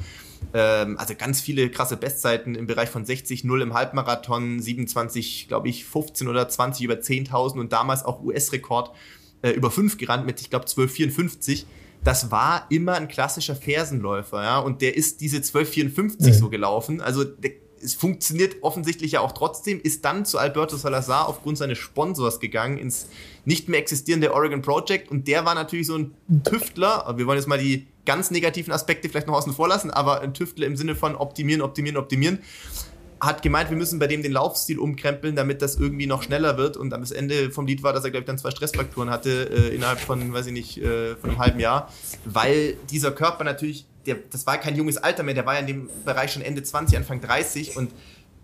ähm, 0.54 0.98
also 0.98 1.14
ganz 1.16 1.40
viele 1.40 1.70
krasse 1.70 1.96
Bestzeiten 1.96 2.54
im 2.54 2.66
Bereich 2.66 2.88
von 2.88 3.04
60, 3.04 3.44
0 3.44 3.62
im 3.62 3.74
Halbmarathon, 3.74 4.60
27, 4.60 5.48
glaube 5.48 5.68
ich, 5.68 5.84
15 5.84 6.28
oder 6.28 6.48
20 6.48 6.84
über 6.84 6.94
10.000 6.94 7.58
und 7.58 7.72
damals 7.72 8.04
auch 8.04 8.22
US-Rekord 8.22 8.92
äh, 9.42 9.50
über 9.50 9.70
5 9.70 9.98
gerannt 9.98 10.26
mit, 10.26 10.40
ich 10.40 10.50
glaube, 10.50 10.66
12,54. 10.66 11.64
Das 12.04 12.30
war 12.30 12.66
immer 12.70 12.94
ein 12.94 13.08
klassischer 13.08 13.54
Fersenläufer, 13.54 14.42
ja, 14.42 14.58
und 14.58 14.82
der 14.82 14.96
ist 14.96 15.20
diese 15.20 15.38
12,54 15.38 16.26
mhm. 16.26 16.32
so 16.32 16.48
gelaufen. 16.50 17.00
Also 17.00 17.22
der, 17.24 17.52
es 17.82 17.94
funktioniert 17.94 18.56
offensichtlich 18.62 19.12
ja 19.12 19.20
auch 19.20 19.32
trotzdem, 19.32 19.80
ist 19.80 20.04
dann 20.04 20.24
zu 20.24 20.38
Alberto 20.38 20.76
Salazar 20.76 21.28
aufgrund 21.28 21.58
seines 21.58 21.78
Sponsors 21.78 22.38
gegangen 22.38 22.78
ins 22.78 23.08
nicht 23.44 23.68
mehr 23.68 23.80
existierende 23.80 24.32
Oregon 24.32 24.62
Project 24.62 25.10
und 25.10 25.26
der 25.26 25.44
war 25.44 25.54
natürlich 25.54 25.88
so 25.88 25.96
ein 25.96 26.14
Tüftler. 26.44 27.12
Wir 27.16 27.26
wollen 27.26 27.38
jetzt 27.38 27.48
mal 27.48 27.58
die 27.58 27.88
ganz 28.04 28.30
negativen 28.30 28.72
Aspekte 28.72 29.08
vielleicht 29.08 29.26
noch 29.26 29.34
außen 29.34 29.52
vor 29.52 29.68
lassen, 29.68 29.90
aber 29.90 30.20
ein 30.20 30.34
Tüftler 30.34 30.66
im 30.66 30.76
Sinne 30.76 30.94
von 30.94 31.14
optimieren, 31.14 31.62
optimieren, 31.62 31.96
optimieren. 31.96 32.38
Hat 33.20 33.42
gemeint, 33.42 33.70
wir 33.70 33.76
müssen 33.76 34.00
bei 34.00 34.08
dem 34.08 34.22
den 34.22 34.32
Laufstil 34.32 34.80
umkrempeln, 34.80 35.36
damit 35.36 35.62
das 35.62 35.76
irgendwie 35.76 36.06
noch 36.06 36.24
schneller 36.24 36.56
wird. 36.56 36.76
Und 36.76 36.92
am 36.92 37.04
Ende 37.04 37.52
vom 37.52 37.66
Lied 37.66 37.84
war, 37.84 37.92
dass 37.92 38.02
er, 38.04 38.10
glaube 38.10 38.22
ich, 38.22 38.26
dann 38.26 38.38
zwei 38.38 38.50
Stressfrakturen 38.50 39.10
hatte 39.10 39.48
äh, 39.48 39.74
innerhalb 39.74 40.00
von, 40.00 40.32
weiß 40.32 40.46
ich 40.46 40.52
nicht, 40.52 40.78
äh, 40.78 41.14
von 41.14 41.30
einem 41.30 41.38
halben 41.38 41.60
Jahr. 41.60 41.88
Weil 42.24 42.76
dieser 42.90 43.12
Körper 43.12 43.44
natürlich, 43.44 43.86
der, 44.06 44.16
das 44.30 44.44
war 44.48 44.58
kein 44.58 44.74
junges 44.74 44.96
Alter 44.96 45.22
mehr, 45.22 45.34
der 45.34 45.46
war 45.46 45.54
ja 45.54 45.60
in 45.60 45.68
dem 45.68 45.90
Bereich 46.04 46.32
schon 46.32 46.42
Ende 46.42 46.64
20, 46.64 46.96
Anfang 46.98 47.20
30 47.20 47.76
und 47.76 47.92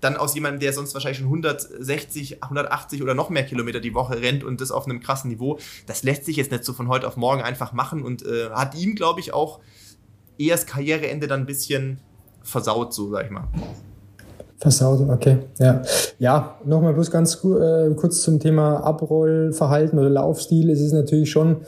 dann 0.00 0.16
aus 0.16 0.34
jemandem, 0.34 0.60
der 0.60 0.72
sonst 0.72 0.94
wahrscheinlich 0.94 1.18
schon 1.18 1.26
160, 1.26 2.42
180 2.42 3.02
oder 3.02 3.14
noch 3.14 3.30
mehr 3.30 3.44
Kilometer 3.44 3.80
die 3.80 3.94
Woche 3.94 4.20
rennt 4.20 4.44
und 4.44 4.60
das 4.60 4.70
auf 4.70 4.86
einem 4.86 5.00
krassen 5.00 5.30
Niveau, 5.30 5.58
das 5.86 6.02
lässt 6.02 6.24
sich 6.24 6.36
jetzt 6.36 6.50
nicht 6.50 6.64
so 6.64 6.72
von 6.72 6.88
heute 6.88 7.06
auf 7.06 7.16
morgen 7.16 7.42
einfach 7.42 7.72
machen 7.72 8.02
und 8.02 8.24
äh, 8.24 8.50
hat 8.50 8.74
ihm, 8.74 8.94
glaube 8.94 9.20
ich, 9.20 9.34
auch 9.34 9.60
eher 10.38 10.54
das 10.54 10.66
Karriereende 10.66 11.26
dann 11.26 11.40
ein 11.40 11.46
bisschen 11.46 11.98
versaut, 12.42 12.94
so 12.94 13.10
sag 13.10 13.26
ich 13.26 13.30
mal. 13.30 13.48
Versaut, 14.58 15.08
okay. 15.08 15.38
Ja, 15.58 15.82
ja 16.18 16.58
nochmal 16.64 16.92
bloß 16.92 17.10
ganz 17.10 17.36
äh, 17.44 17.94
kurz 17.94 18.22
zum 18.22 18.40
Thema 18.40 18.78
Abrollverhalten 18.78 19.98
oder 19.98 20.10
Laufstil. 20.10 20.70
Es 20.70 20.80
ist 20.80 20.92
natürlich 20.92 21.30
schon 21.30 21.58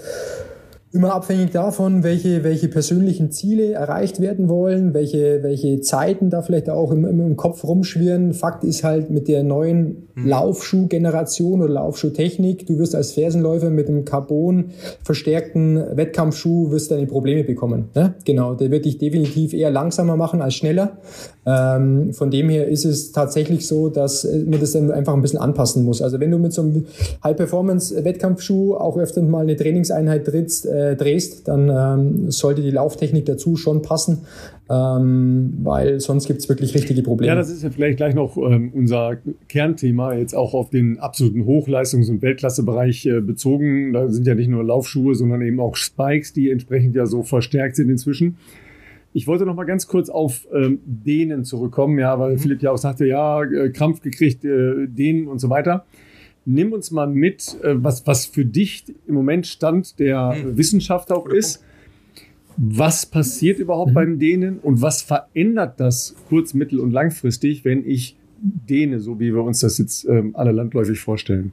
Immer 0.93 1.14
abhängig 1.14 1.53
davon, 1.53 2.03
welche, 2.03 2.43
welche 2.43 2.66
persönlichen 2.66 3.30
Ziele 3.30 3.74
erreicht 3.74 4.20
werden 4.20 4.49
wollen, 4.49 4.93
welche, 4.93 5.41
welche 5.45 5.80
Zeiten 5.82 6.30
da 6.30 6.43
vielleicht 6.43 6.68
auch 6.68 6.91
im, 6.91 7.05
im 7.05 7.36
Kopf 7.36 7.62
rumschwirren. 7.62 8.34
Fakt 8.34 8.64
ist 8.64 8.82
halt 8.82 9.09
mit 9.09 9.28
der 9.28 9.45
neuen 9.45 10.09
mhm. 10.16 10.26
Laufschuhgeneration 10.26 11.62
oder 11.62 11.74
Laufschuhtechnik, 11.74 12.66
du 12.66 12.78
wirst 12.78 12.97
als 12.97 13.12
Fersenläufer 13.12 13.70
mit 13.70 13.88
einem 13.88 14.05
Carbon 14.05 14.70
verstärkten 15.05 15.80
Wettkampfschuh 15.97 16.72
wirst 16.72 16.91
deine 16.91 17.07
Probleme 17.07 17.45
bekommen. 17.45 17.91
Ne? 17.95 18.14
Genau, 18.24 18.55
der 18.55 18.72
wird 18.72 18.84
dich 18.84 18.99
definitiv 18.99 19.53
eher 19.53 19.70
langsamer 19.70 20.16
machen 20.16 20.43
als 20.43 20.55
schneller. 20.55 20.99
Ähm, 21.47 22.12
von 22.12 22.30
dem 22.30 22.51
her 22.51 22.68
ist 22.68 22.84
es 22.84 23.12
tatsächlich 23.12 23.66
so, 23.66 23.88
dass 23.88 24.24
man 24.24 24.61
das 24.61 24.72
dann 24.72 24.91
einfach 24.91 25.14
ein 25.14 25.22
bisschen 25.22 25.38
anpassen 25.38 25.84
muss. 25.84 26.03
Also 26.03 26.20
wenn 26.20 26.30
du 26.30 26.38
mit 26.38 26.53
so 26.53 26.62
einem 26.62 26.84
High-Performance-Wettkampfschuh 27.24 28.74
auch 28.74 28.99
öfter 28.99 29.22
mal 29.22 29.43
eine 29.43 29.57
Trainingseinheit 29.57 30.26
trittst, 30.26 30.66
äh, 30.66 30.97
drehst, 30.97 31.49
dann 31.49 31.70
ähm, 31.70 32.30
sollte 32.30 32.61
die 32.61 32.70
Lauftechnik 32.70 33.24
dazu 33.24 33.57
schon 33.57 33.80
passen, 33.80 34.18
ähm, 34.68 35.55
weil 35.62 35.99
sonst 36.01 36.26
gibt 36.26 36.41
es 36.41 36.49
wirklich 36.49 36.74
richtige 36.74 37.03
Probleme. 37.03 37.28
Ja, 37.28 37.34
das 37.34 37.51
ist 37.51 37.62
ja 37.62 37.70
vielleicht 37.70 37.97
gleich 37.97 38.14
noch 38.14 38.36
ähm, 38.36 38.70
unser 38.74 39.16
Kernthema, 39.49 40.14
jetzt 40.14 40.34
auch 40.34 40.53
auf 40.53 40.68
den 40.68 40.99
absoluten 40.99 41.45
Hochleistungs- 41.45 42.11
und 42.11 42.20
Weltklassebereich 42.20 43.07
äh, 43.07 43.20
bezogen. 43.20 43.93
Da 43.95 44.09
sind 44.11 44.26
ja 44.26 44.34
nicht 44.34 44.49
nur 44.49 44.62
Laufschuhe, 44.62 45.14
sondern 45.14 45.41
eben 45.41 45.59
auch 45.59 45.76
Spikes, 45.76 46.34
die 46.34 46.51
entsprechend 46.51 46.95
ja 46.95 47.07
so 47.07 47.22
verstärkt 47.22 47.76
sind 47.76 47.88
inzwischen. 47.88 48.36
Ich 49.13 49.27
wollte 49.27 49.45
noch 49.45 49.57
mal 49.57 49.65
ganz 49.65 49.89
kurz 49.89 50.09
auf 50.09 50.47
ähm, 50.53 50.81
Dehnen 50.85 51.45
zurückkommen, 51.45 51.99
ja, 51.99 52.19
weil 52.19 52.35
mhm. 52.35 52.39
Philipp 52.39 52.63
ja 52.63 52.71
auch 52.71 52.79
sagte, 52.79 53.07
ja, 53.07 53.43
äh, 53.43 53.71
Krampf 53.71 54.03
gekriegt, 54.03 54.45
äh, 54.45 54.87
Dehnen 54.87 55.27
und 55.27 55.41
so 55.41 55.51
weiter. 55.51 55.85
Nimm 56.45 56.73
uns 56.73 56.91
mal 56.91 57.07
mit, 57.07 57.59
äh, 57.63 57.83
was, 57.83 58.07
was 58.07 58.27
für 58.27 58.45
dich 58.45 58.85
im 59.07 59.15
Moment 59.15 59.47
Stand 59.47 59.99
der 59.99 60.35
mhm. 60.35 60.57
Wissenschaft 60.57 61.11
auch 61.11 61.27
ist. 61.27 61.65
Was 62.57 63.07
passiert 63.07 63.59
überhaupt 63.59 63.91
mhm. 63.91 63.95
beim 63.95 64.19
Dehnen 64.19 64.59
und 64.59 64.81
was 64.81 65.03
verändert 65.03 65.81
das 65.81 66.15
kurz-, 66.29 66.55
mittel- 66.55 66.81
und 66.81 66.93
langfristig, 66.93 67.65
wenn 67.65 67.85
ich 67.85 68.17
dehne, 68.41 69.01
so 69.01 69.19
wie 69.19 69.35
wir 69.35 69.43
uns 69.43 69.61
das 69.61 69.79
jetzt 69.79 70.05
ähm, 70.05 70.35
alle 70.35 70.53
landläufig 70.53 71.01
vorstellen? 71.01 71.53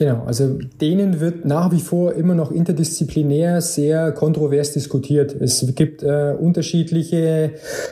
Genau, 0.00 0.22
also 0.24 0.56
denen 0.80 1.20
wird 1.20 1.44
nach 1.44 1.72
wie 1.72 1.80
vor 1.80 2.14
immer 2.14 2.34
noch 2.34 2.50
interdisziplinär 2.50 3.60
sehr 3.60 4.12
kontrovers 4.12 4.72
diskutiert. 4.72 5.36
Es 5.38 5.74
gibt 5.74 6.02
äh, 6.02 6.34
unterschiedliche 6.40 7.50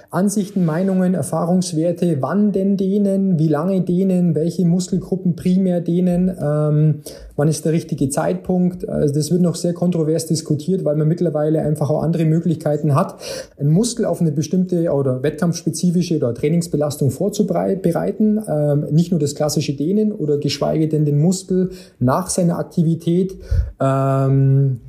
Ansichten, 0.09 0.65
Meinungen, 0.65 1.13
Erfahrungswerte, 1.13 2.17
wann 2.23 2.53
denn 2.53 2.79
denen, 2.79 3.39
wie 3.39 3.49
lange 3.49 3.83
denen, 3.83 4.35
welche 4.35 4.65
Muskelgruppen 4.65 5.37
primär 5.37 5.83
denen, 5.83 6.35
ähm, 6.41 7.03
wann 7.39 7.49
ist 7.49 7.65
der 7.65 7.73
richtige 7.73 8.11
Zeitpunkt. 8.11 8.87
Also 8.89 9.15
das 9.15 9.31
wird 9.31 9.41
noch 9.41 9.55
sehr 9.55 9.73
kontrovers 9.73 10.27
diskutiert, 10.27 10.85
weil 10.85 10.97
man 10.97 11.07
mittlerweile 11.07 11.63
einfach 11.63 11.89
auch 11.89 12.03
andere 12.03 12.25
Möglichkeiten 12.25 12.97
hat, 12.97 13.15
einen 13.57 13.71
Muskel 13.71 14.05
auf 14.05 14.21
eine 14.21 14.33
bestimmte 14.33 14.93
oder 14.93 15.23
wettkampfspezifische 15.23 16.17
oder 16.17 16.35
Trainingsbelastung 16.35 17.13
vorzubereiten. 17.13 18.41
Ähm, 18.47 18.87
nicht 18.91 19.13
nur 19.13 19.21
das 19.21 19.37
klassische 19.37 19.75
Dehnen 19.75 20.11
oder 20.11 20.39
geschweige 20.39 20.89
denn 20.89 21.05
den 21.05 21.19
Muskel 21.19 21.71
nach 22.01 22.29
seiner 22.29 22.59
Aktivität 22.59 23.37
ähm, 23.81 24.81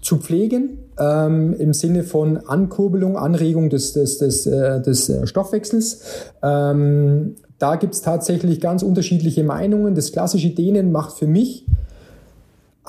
zu 0.00 0.16
pflegen, 0.16 0.78
ähm, 0.98 1.54
im 1.58 1.74
Sinne 1.74 2.02
von 2.02 2.38
Ankurbelung, 2.38 3.18
Anregung 3.18 3.68
des, 3.68 3.92
des, 3.92 4.16
des, 4.16 4.46
äh, 4.46 4.80
des 4.80 5.10
äh, 5.10 5.26
Stoffwechsels. 5.26 6.00
Ähm, 6.42 7.36
da 7.58 7.76
gibt 7.76 7.92
es 7.92 8.00
tatsächlich 8.00 8.58
ganz 8.62 8.82
unterschiedliche 8.82 9.44
Meinungen. 9.44 9.94
Das 9.94 10.12
klassische 10.12 10.48
Dehnen 10.48 10.92
macht 10.92 11.18
für 11.18 11.26
mich 11.26 11.66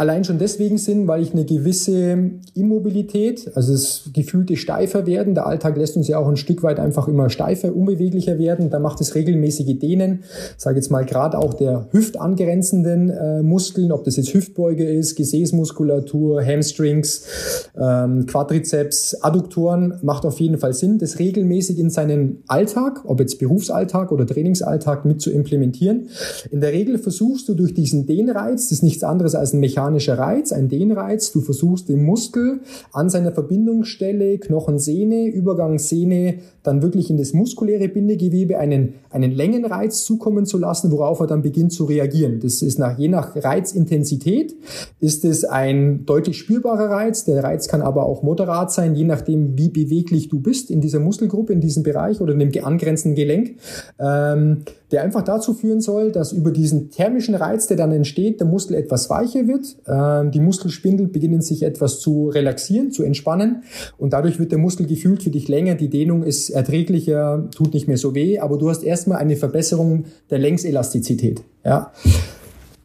Allein 0.02 0.24
schon 0.24 0.40
deswegen 0.40 0.80
Sinn, 0.80 1.08
weil 1.08 1.22
ich 1.22 1.32
eine 1.32 1.46
gewisse 1.46 2.18
Immobilität, 2.56 3.52
also 3.54 3.72
das 3.72 4.10
gefühlte 4.12 4.58
steifer 4.58 5.06
werden, 5.06 5.36
der 5.36 5.46
Alltag 5.46 5.78
lässt 5.78 5.96
uns 5.96 6.08
ja 6.08 6.18
auch 6.18 6.28
ein 6.28 6.38
Stück 6.38 6.64
weit 6.64 6.80
einfach 6.80 7.08
immer 7.08 7.30
steifer, 7.30 7.76
unbeweglicher 7.76 8.40
werden, 8.40 8.72
da 8.72 8.80
macht 8.80 9.00
es 9.00 9.14
regelmäßige 9.14 9.78
Dehnen, 9.78 10.24
sage 10.58 10.78
jetzt 10.78 10.90
mal 10.90 11.06
gerade 11.06 11.38
auch 11.38 11.54
der 11.54 11.88
hüftangrenzenden 11.92 13.12
äh, 13.12 13.44
Muskeln, 13.44 13.92
ob 13.92 14.04
das 14.04 14.16
jetzt 14.18 14.34
Hüftbeuge 14.34 14.90
ist, 14.90 15.18
Gesäßmuskulatur, 15.18 16.44
Hamstrings, 16.44 17.70
ähm, 17.80 18.26
Quadrizeps, 18.26 19.22
Adduktoren, 19.22 20.00
macht 20.02 20.26
auf 20.26 20.40
jeden 20.40 20.58
Fall 20.58 20.74
Sinn, 20.74 20.98
das 20.98 21.20
regelmäßig 21.20 21.78
in 21.78 21.92
seinen 21.92 22.42
Alltag, 22.48 23.04
ob 23.06 23.20
jetzt 23.20 23.38
Berufsalltag 23.38 24.12
oder 24.12 24.26
Trainingsalltag 24.26 25.06
mit 25.06 25.22
zu 25.22 25.30
implementieren. 25.30 26.10
In 26.50 26.60
der 26.60 26.74
Regel 26.74 26.98
versuchst 26.98 27.48
du 27.48 27.54
durch 27.54 27.76
diesen 27.76 28.08
Dehnreiz, 28.08 28.64
das 28.64 28.72
ist 28.72 28.84
nichts 28.84 29.04
anderes 29.04 29.36
als 29.36 29.54
ein 29.54 29.60
Mechanismus, 29.60 29.91
mechanischer 29.92 30.18
Reiz, 30.18 30.52
ein 30.52 30.70
Dehnreiz. 30.70 31.32
Du 31.32 31.42
versuchst 31.42 31.90
den 31.90 32.04
Muskel 32.04 32.62
an 32.92 33.10
seiner 33.10 33.32
Verbindungsstelle, 33.32 34.38
Knochensehne, 34.40 35.28
Übergangssehne, 35.28 36.36
dann 36.64 36.82
wirklich 36.82 37.10
in 37.10 37.18
das 37.18 37.34
muskuläre 37.34 37.88
Bindegewebe 37.88 38.58
einen, 38.58 38.96
einen 39.10 39.32
Längenreiz 39.32 40.04
zukommen 40.06 40.46
zu 40.46 40.58
lassen, 40.58 40.92
worauf 40.92 41.20
er 41.20 41.28
dann 41.28 41.42
beginnt 41.42 41.74
zu 41.74 41.86
reagieren. 41.86 42.40
Das 42.40 42.62
ist 42.62 42.80
nach, 42.80 42.98
je 42.98 43.08
nach 43.08 43.36
Reizintensität 43.36 44.56
ist 45.00 45.26
es 45.26 45.44
ein 45.44 46.06
deutlich 46.06 46.38
spürbarer 46.38 46.90
Reiz. 46.90 47.26
Der 47.26 47.44
Reiz 47.44 47.68
kann 47.68 47.82
aber 47.82 48.06
auch 48.06 48.24
moderat 48.24 48.72
sein, 48.72 48.96
je 48.96 49.06
nachdem, 49.06 49.58
wie 49.58 49.70
beweglich 49.70 50.30
du 50.30 50.40
bist 50.40 50.72
in 50.72 50.82
dieser 50.82 51.00
Muskelgruppe, 51.00 51.54
in 51.54 51.62
diesem 51.62 51.84
Bereich 51.84 52.22
oder 52.22 52.34
in 52.34 52.40
dem 52.40 52.64
angrenzenden 52.64 53.16
Gelenk. 53.16 53.56
Ähm, 54.00 54.64
der 54.92 55.04
einfach 55.04 55.24
dazu 55.24 55.54
führen 55.54 55.82
soll, 55.82 56.12
dass 56.12 56.32
über 56.32 56.52
diesen 56.52 56.90
thermischen 56.90 57.36
Reiz, 57.36 57.68
der 57.68 57.78
dann 57.78 57.92
entsteht, 57.92 58.40
der 58.40 58.48
Muskel 58.48 58.76
etwas 58.76 59.10
weicher 59.10 59.48
wird, 59.48 59.78
äh, 59.86 60.30
die 60.30 60.40
Muskelspindel 60.40 61.08
beginnen 61.08 61.42
sich 61.42 61.64
etwas 61.64 62.00
zu 62.00 62.30
relaxieren, 62.30 62.92
zu 62.92 63.04
entspannen 63.04 63.64
und 63.98 64.14
dadurch 64.14 64.40
wird 64.40 64.52
der 64.52 64.60
Muskel 64.60 64.86
gefühlt 64.86 65.24
für 65.24 65.30
dich 65.30 65.48
länger, 65.48 65.76
die 65.76 65.90
Dehnung 65.90 66.24
ist 66.24 66.50
erträglicher, 66.50 67.50
tut 67.56 67.74
nicht 67.74 67.88
mehr 67.88 67.98
so 67.98 68.16
weh, 68.16 68.40
aber 68.40 68.58
du 68.58 68.70
hast 68.70 68.84
erstmal 68.84 69.20
eine 69.20 69.36
Verbesserung 69.36 70.06
der 70.30 70.40
Längselastizität. 70.40 71.42
Ja. 71.64 71.92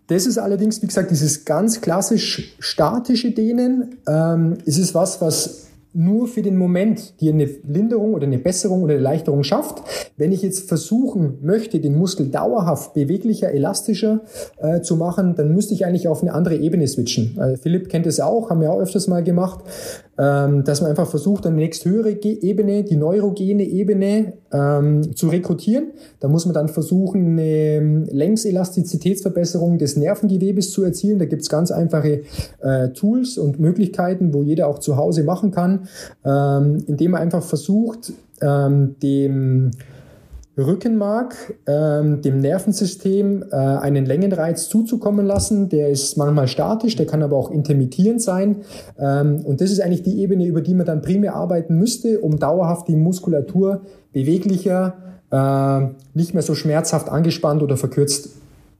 Das 0.08 0.26
ist 0.26 0.38
allerdings, 0.38 0.80
wie 0.82 0.86
gesagt, 0.86 1.10
dieses 1.10 1.44
ganz 1.44 1.80
klassisch 1.80 2.54
statische 2.60 3.32
Dehnen. 3.32 3.96
Ähm, 4.06 4.58
es 4.64 4.78
ist 4.78 4.94
was, 4.94 5.20
was 5.20 5.65
nur 5.96 6.28
für 6.28 6.42
den 6.42 6.56
Moment 6.56 7.20
dir 7.20 7.32
eine 7.32 7.48
Linderung 7.66 8.14
oder 8.14 8.26
eine 8.26 8.38
Besserung 8.38 8.82
oder 8.82 8.94
eine 8.94 9.02
Erleichterung 9.02 9.42
schafft. 9.42 9.82
Wenn 10.16 10.30
ich 10.30 10.42
jetzt 10.42 10.68
versuchen 10.68 11.38
möchte, 11.42 11.80
den 11.80 11.96
Muskel 11.96 12.28
dauerhaft 12.28 12.94
beweglicher, 12.94 13.50
elastischer 13.50 14.20
äh, 14.58 14.82
zu 14.82 14.96
machen, 14.96 15.34
dann 15.36 15.54
müsste 15.54 15.74
ich 15.74 15.86
eigentlich 15.86 16.08
auf 16.08 16.22
eine 16.22 16.34
andere 16.34 16.56
Ebene 16.56 16.86
switchen. 16.86 17.38
Äh, 17.38 17.56
Philipp 17.56 17.88
kennt 17.88 18.06
es 18.06 18.20
auch, 18.20 18.50
haben 18.50 18.60
wir 18.60 18.70
auch 18.70 18.80
öfters 18.80 19.08
mal 19.08 19.24
gemacht, 19.24 19.64
ähm, 20.18 20.64
dass 20.64 20.80
man 20.80 20.90
einfach 20.90 21.08
versucht, 21.08 21.46
eine 21.46 21.56
nächsthöhere 21.56 22.12
Ebene, 22.22 22.84
die 22.84 22.96
neurogene 22.96 23.64
Ebene 23.64 24.34
ähm, 24.52 25.14
zu 25.14 25.28
rekrutieren. 25.28 25.92
Da 26.20 26.28
muss 26.28 26.46
man 26.46 26.54
dann 26.54 26.68
versuchen, 26.68 27.32
eine 27.32 27.42
ähm, 27.42 28.04
Längselastizitätsverbesserung 28.10 29.78
des 29.78 29.96
Nervengewebes 29.96 30.70
zu 30.70 30.84
erzielen. 30.84 31.18
Da 31.18 31.26
gibt's 31.26 31.48
ganz 31.48 31.70
einfache 31.70 32.22
äh, 32.60 32.88
Tools 32.90 33.38
und 33.38 33.60
Möglichkeiten, 33.60 34.32
wo 34.32 34.42
jeder 34.42 34.68
auch 34.68 34.78
zu 34.78 34.96
Hause 34.96 35.22
machen 35.24 35.50
kann, 35.50 35.88
ähm, 36.24 36.78
indem 36.86 37.12
man 37.12 37.22
einfach 37.22 37.42
versucht, 37.42 38.12
ähm, 38.40 38.96
dem 39.02 39.70
Rückenmark, 40.58 41.54
ähm, 41.66 42.22
dem 42.22 42.40
Nervensystem 42.40 43.44
äh, 43.50 43.56
einen 43.56 44.06
Längenreiz 44.06 44.68
zuzukommen 44.68 45.26
lassen. 45.26 45.68
Der 45.68 45.90
ist 45.90 46.16
manchmal 46.16 46.48
statisch, 46.48 46.96
der 46.96 47.06
kann 47.06 47.22
aber 47.22 47.36
auch 47.36 47.50
intermittierend 47.50 48.22
sein. 48.22 48.62
Ähm, 48.98 49.44
und 49.44 49.60
das 49.60 49.70
ist 49.70 49.80
eigentlich 49.80 50.02
die 50.02 50.20
Ebene, 50.20 50.46
über 50.46 50.62
die 50.62 50.74
man 50.74 50.86
dann 50.86 51.02
primär 51.02 51.34
arbeiten 51.34 51.76
müsste, 51.76 52.20
um 52.20 52.38
dauerhaft 52.38 52.88
die 52.88 52.96
Muskulatur 52.96 53.82
beweglicher, 54.12 54.94
äh, 55.30 55.88
nicht 56.14 56.32
mehr 56.32 56.42
so 56.42 56.54
schmerzhaft 56.54 57.10
angespannt 57.10 57.62
oder 57.62 57.76
verkürzt 57.76 58.30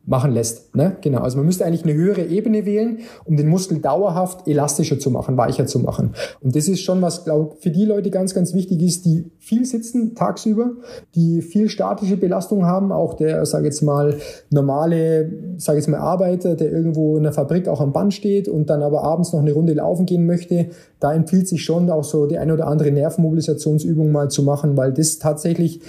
machen 0.07 0.32
lässt. 0.32 0.74
Ne? 0.76 0.96
Genau. 1.00 1.20
Also 1.20 1.36
man 1.36 1.46
müsste 1.46 1.66
eigentlich 1.66 1.84
eine 1.84 1.94
höhere 1.94 2.24
Ebene 2.24 2.64
wählen, 2.64 3.00
um 3.24 3.36
den 3.36 3.48
Muskel 3.48 3.80
dauerhaft 3.80 4.46
elastischer 4.46 4.98
zu 4.98 5.11
machen, 5.11 5.36
weicher 5.36 5.66
zu 5.66 5.80
machen. 5.80 6.14
Und 6.40 6.54
das 6.54 6.68
ist 6.68 6.80
schon 6.80 7.02
was, 7.02 7.24
glaube 7.24 7.57
für 7.61 7.70
die 7.70 7.84
Leute 7.84 8.11
ganz, 8.11 8.32
ganz 8.32 8.54
wichtig 8.54 8.82
ist, 8.82 9.04
die 9.04 9.30
viel 9.38 9.64
sitzen 9.64 10.14
tagsüber, 10.14 10.70
die 11.16 11.42
viel 11.42 11.68
statische 11.68 12.16
Belastung 12.16 12.64
haben. 12.64 12.92
Auch 12.92 13.14
der, 13.14 13.44
sage 13.46 13.66
jetzt 13.66 13.82
mal, 13.82 14.14
normale, 14.50 15.57
sage 15.57 15.78
jetzt 15.78 15.88
mal 15.88 15.98
Arbeiter, 15.98 16.54
der 16.54 16.70
irgendwo 16.70 17.16
in 17.16 17.24
der 17.24 17.32
Fabrik 17.32 17.66
auch 17.66 17.80
am 17.80 17.92
Band 17.92 18.14
steht 18.14 18.48
und 18.48 18.70
dann 18.70 18.82
aber 18.82 19.02
abends 19.02 19.32
noch 19.32 19.40
eine 19.40 19.52
Runde 19.52 19.74
laufen 19.74 20.07
gehen 20.07 20.24
möchte, 20.24 20.66
da 21.00 21.12
empfiehlt 21.12 21.48
sich 21.48 21.64
schon 21.64 21.90
auch 21.90 22.04
so 22.04 22.26
die 22.26 22.38
eine 22.38 22.54
oder 22.54 22.68
andere 22.68 22.92
Nervenmobilisationsübung 22.92 24.12
mal 24.12 24.30
zu 24.30 24.44
machen, 24.44 24.76
weil 24.76 24.92
das 24.92 25.18
tatsächlich 25.18 25.80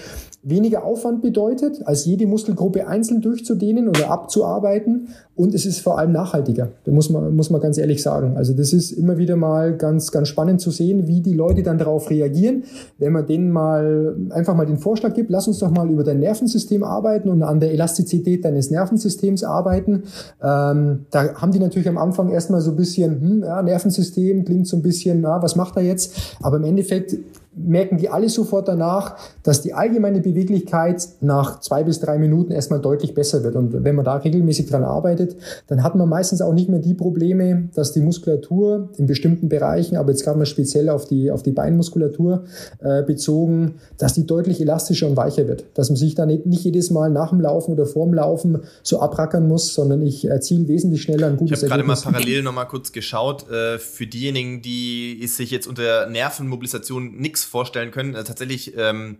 weniger 0.44 0.86
Aufwand 0.86 1.22
bedeutet, 1.22 1.86
als 1.86 2.06
jede 2.06 2.26
Muskelgruppe 2.26 2.88
einzeln 2.88 3.22
durchzudehnen 3.22 3.90
oder 3.90 4.10
abzuarbeiten. 4.10 5.10
Und 5.36 5.54
es 5.54 5.66
ist 5.66 5.80
vor 5.80 6.00
allem 6.00 6.12
nachhaltiger. 6.12 6.70
Da 6.86 6.92
muss 6.92 7.10
man, 7.10 7.36
muss 7.36 7.50
man 7.50 7.60
ganz 7.62 7.78
ehrlich 7.78 8.02
sagen. 8.02 8.38
Also 8.38 8.54
das 8.54 8.74
ist 8.74 8.92
immer 8.92 9.18
wieder 9.18 9.36
mal 9.36 9.76
ganz, 9.76 10.12
ganz 10.12 10.30
spannend 10.30 10.62
zu 10.62 10.72
sehen, 10.72 11.08
wie 11.08 11.22
die 11.22 11.34
Leute 11.34 11.64
dann 11.64 11.78
darauf 11.78 12.10
reagieren. 12.10 12.64
Wenn 12.98 13.14
man 13.14 13.26
denen 13.26 13.52
mal 13.52 14.16
einfach 14.30 14.56
mal 14.56 14.66
den 14.66 14.78
Vorschlag 14.78 15.14
gibt, 15.14 15.30
lass 15.30 15.48
uns 15.48 15.60
doch 15.60 15.70
mal 15.70 15.90
über 15.90 16.04
dein 16.04 16.20
Nervensystem 16.20 16.84
arbeiten 16.84 17.30
und 17.30 17.44
an 17.44 17.60
der 17.60 17.72
Elastizität 17.72 18.46
deines 18.46 18.72
Nervensystems 18.72 19.44
arbeiten. 19.44 20.04
Ähm, 20.42 21.06
da 21.12 21.36
haben 21.36 21.52
die 21.52 21.60
natürlich 21.60 21.90
am 21.90 21.98
Anfang 21.98 22.30
erstmal 22.30 22.62
so 22.62 22.72
ein 22.72 22.78
bisschen, 22.78 23.22
hm, 23.22 23.44
ja, 23.44 23.62
Nervensystem 23.62 24.46
klingt 24.46 24.68
so 24.68 24.78
ein 24.78 24.82
bisschen, 24.82 25.22
na, 25.22 25.42
was 25.42 25.56
macht 25.56 25.76
er 25.76 25.84
jetzt? 25.84 26.38
Aber 26.42 26.58
im 26.58 26.64
Endeffekt 26.64 27.18
merken 27.58 27.98
die 27.98 28.10
alle 28.10 28.30
sofort 28.30 28.68
danach, 28.68 29.18
dass 29.44 29.62
die 29.62 29.74
allgemeine 29.74 30.22
Beweglichkeit 30.22 31.08
nach 31.22 31.60
zwei 31.60 31.84
bis 31.84 32.00
drei 32.00 32.18
Minuten 32.18 32.52
erstmal 32.52 32.80
deutlich 32.80 33.14
besser 33.14 33.44
wird. 33.44 33.56
Und 33.56 33.84
wenn 33.84 33.96
man 33.96 34.06
da 34.06 34.16
regelmäßig 34.16 34.68
dran 34.68 34.84
arbeitet, 34.84 35.36
dann 35.68 35.84
hat 35.84 35.96
man 35.96 36.08
meistens 36.08 36.42
auch 36.42 36.54
nicht 36.54 36.70
mehr 36.70 36.80
die 36.80 36.94
Probleme, 36.94 37.70
dass 37.74 37.94
die 37.94 38.02
Muskulatur 38.02 38.90
in 38.98 39.08
bestimmten 39.08 39.50
Bereichen, 39.50 39.98
aber 39.98 40.12
jetzt 40.12 40.24
gerade 40.24 40.38
mal 40.38 40.46
speziell 40.46 40.90
auf 40.90 41.06
die, 41.06 41.32
auf 41.32 41.44
die 41.44 41.52
Beinmuskulatur 41.52 42.44
äh, 42.80 43.04
bezogen, 43.04 43.76
dass 43.98 44.14
die 44.14 44.26
deutlich 44.26 44.62
elastischer 44.62 45.08
und 45.08 45.18
weicher 45.18 45.48
wird. 45.48 45.66
Dass 45.74 45.90
man 45.90 45.98
sich 45.98 46.16
da 46.16 46.26
nicht, 46.26 46.46
nicht 46.46 46.64
jedes 46.64 46.92
Mal 46.92 47.10
nach 47.10 47.30
dem 47.30 47.42
Laufen 47.42 47.72
oder 47.72 47.86
vorm 47.86 48.14
Laufen 48.14 48.60
so 48.84 49.00
abrackern 49.00 49.48
muss, 49.48 49.74
sondern 49.74 50.02
ich 50.02 50.26
erziele 50.26 50.68
wesentlich 50.68 51.02
schneller 51.02 51.28
ein 51.28 51.38
gutes 51.38 51.64
Ich 51.64 51.70
habe 51.70 51.82
gerade 51.82 51.88
mal 51.88 51.96
parallel 51.96 52.44
nochmal 52.44 52.68
kurz 52.68 52.92
geschaut. 52.92 53.50
Äh, 53.50 53.80
für 53.80 54.08
diejenigen, 54.08 54.62
die 54.62 55.26
sich 55.28 55.52
jetzt 55.52 55.68
unter 55.68 56.08
Nervenmobilisation 56.08 57.18
nichts 57.18 57.47
vorstellen 57.48 57.92
können. 57.92 58.16
Also 58.16 58.28
tatsächlich, 58.28 58.74
ähm, 58.78 59.18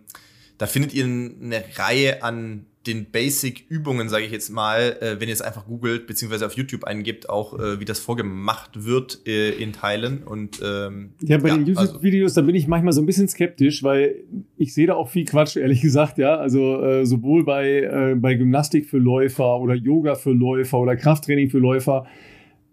da 0.58 0.66
findet 0.66 0.94
ihr 0.94 1.04
eine 1.04 1.64
Reihe 1.76 2.22
an 2.22 2.66
den 2.88 3.10
Basic-Übungen, 3.10 4.08
sage 4.08 4.24
ich 4.24 4.32
jetzt 4.32 4.50
mal, 4.50 4.96
äh, 5.00 5.20
wenn 5.20 5.28
ihr 5.28 5.34
es 5.34 5.42
einfach 5.42 5.66
googelt, 5.66 6.06
beziehungsweise 6.06 6.46
auf 6.46 6.54
YouTube 6.54 6.84
eingibt, 6.84 7.28
auch 7.28 7.58
äh, 7.58 7.80
wie 7.80 7.84
das 7.84 7.98
vorgemacht 7.98 8.84
wird 8.84 9.26
äh, 9.26 9.50
in 9.50 9.72
Teilen. 9.72 10.22
Und 10.22 10.60
ähm, 10.64 11.10
ja, 11.20 11.38
bei 11.38 11.48
ja, 11.48 11.56
den 11.56 11.76
also 11.76 11.92
YouTube-Videos, 11.92 12.32
also, 12.32 12.40
da 12.40 12.46
bin 12.46 12.54
ich 12.54 12.66
manchmal 12.66 12.92
so 12.92 13.02
ein 13.02 13.06
bisschen 13.06 13.28
skeptisch, 13.28 13.82
weil 13.82 14.24
ich 14.56 14.74
sehe 14.74 14.86
da 14.86 14.94
auch 14.94 15.10
viel 15.10 15.26
Quatsch, 15.26 15.56
ehrlich 15.56 15.82
gesagt, 15.82 16.18
ja. 16.18 16.36
Also 16.36 16.82
äh, 16.82 17.04
sowohl 17.04 17.44
bei, 17.44 17.82
äh, 17.82 18.14
bei 18.16 18.34
Gymnastik 18.34 18.86
für 18.86 18.98
Läufer 18.98 19.60
oder 19.60 19.74
Yoga 19.74 20.14
für 20.14 20.32
Läufer 20.32 20.78
oder 20.78 20.96
Krafttraining 20.96 21.50
für 21.50 21.58
Läufer 21.58 22.06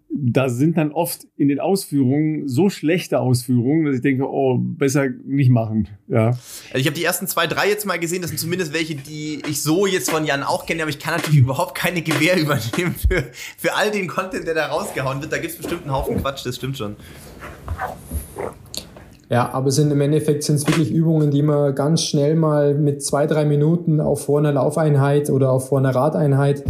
da 0.08 0.48
sind 0.48 0.76
dann 0.76 0.92
oft 0.92 1.26
in 1.36 1.48
den 1.48 1.60
Ausführungen 1.60 2.48
so 2.48 2.70
schlechte 2.70 3.20
Ausführungen, 3.20 3.84
dass 3.86 3.96
ich 3.96 4.02
denke, 4.02 4.24
oh, 4.28 4.56
besser 4.58 5.08
nicht 5.24 5.50
machen. 5.50 5.88
Ja. 6.08 6.28
Also 6.28 6.76
ich 6.76 6.86
habe 6.86 6.96
die 6.96 7.04
ersten 7.04 7.26
zwei, 7.26 7.46
drei 7.46 7.68
jetzt 7.68 7.86
mal 7.86 7.98
gesehen. 7.98 8.22
Das 8.22 8.30
sind 8.30 8.38
zumindest 8.38 8.72
welche, 8.72 8.94
die 8.94 9.42
ich 9.48 9.62
so 9.62 9.86
jetzt 9.86 10.10
von 10.10 10.24
Jan 10.24 10.42
auch 10.42 10.66
kenne, 10.66 10.82
aber 10.82 10.90
ich 10.90 10.98
kann 10.98 11.14
natürlich 11.14 11.40
überhaupt 11.40 11.74
keine 11.74 12.02
Gewähr 12.02 12.36
übernehmen 12.40 12.94
für, 12.94 13.24
für 13.58 13.74
all 13.74 13.90
den 13.90 14.06
Content, 14.06 14.46
der 14.46 14.54
da 14.54 14.66
rausgehauen 14.66 15.20
wird. 15.20 15.32
Da 15.32 15.38
gibt 15.38 15.52
es 15.52 15.58
bestimmt 15.58 15.82
einen 15.82 15.92
Haufen 15.92 16.16
Quatsch, 16.18 16.46
das 16.46 16.56
stimmt 16.56 16.78
schon. 16.78 16.96
Ja, 19.28 19.52
aber 19.52 19.72
sind 19.72 19.90
im 19.90 20.00
Endeffekt 20.00 20.44
sind 20.44 20.56
es 20.56 20.66
wirklich 20.68 20.92
Übungen, 20.92 21.32
die 21.32 21.42
man 21.42 21.74
ganz 21.74 22.04
schnell 22.04 22.36
mal 22.36 22.74
mit 22.74 23.02
zwei, 23.02 23.26
drei 23.26 23.44
Minuten 23.44 24.00
auf 24.00 24.24
vor 24.24 24.38
einer 24.38 24.52
Laufeinheit 24.52 25.30
oder 25.30 25.50
auf 25.50 25.68
vor 25.68 25.78
einer 25.78 25.94
Radeinheit 25.94 26.62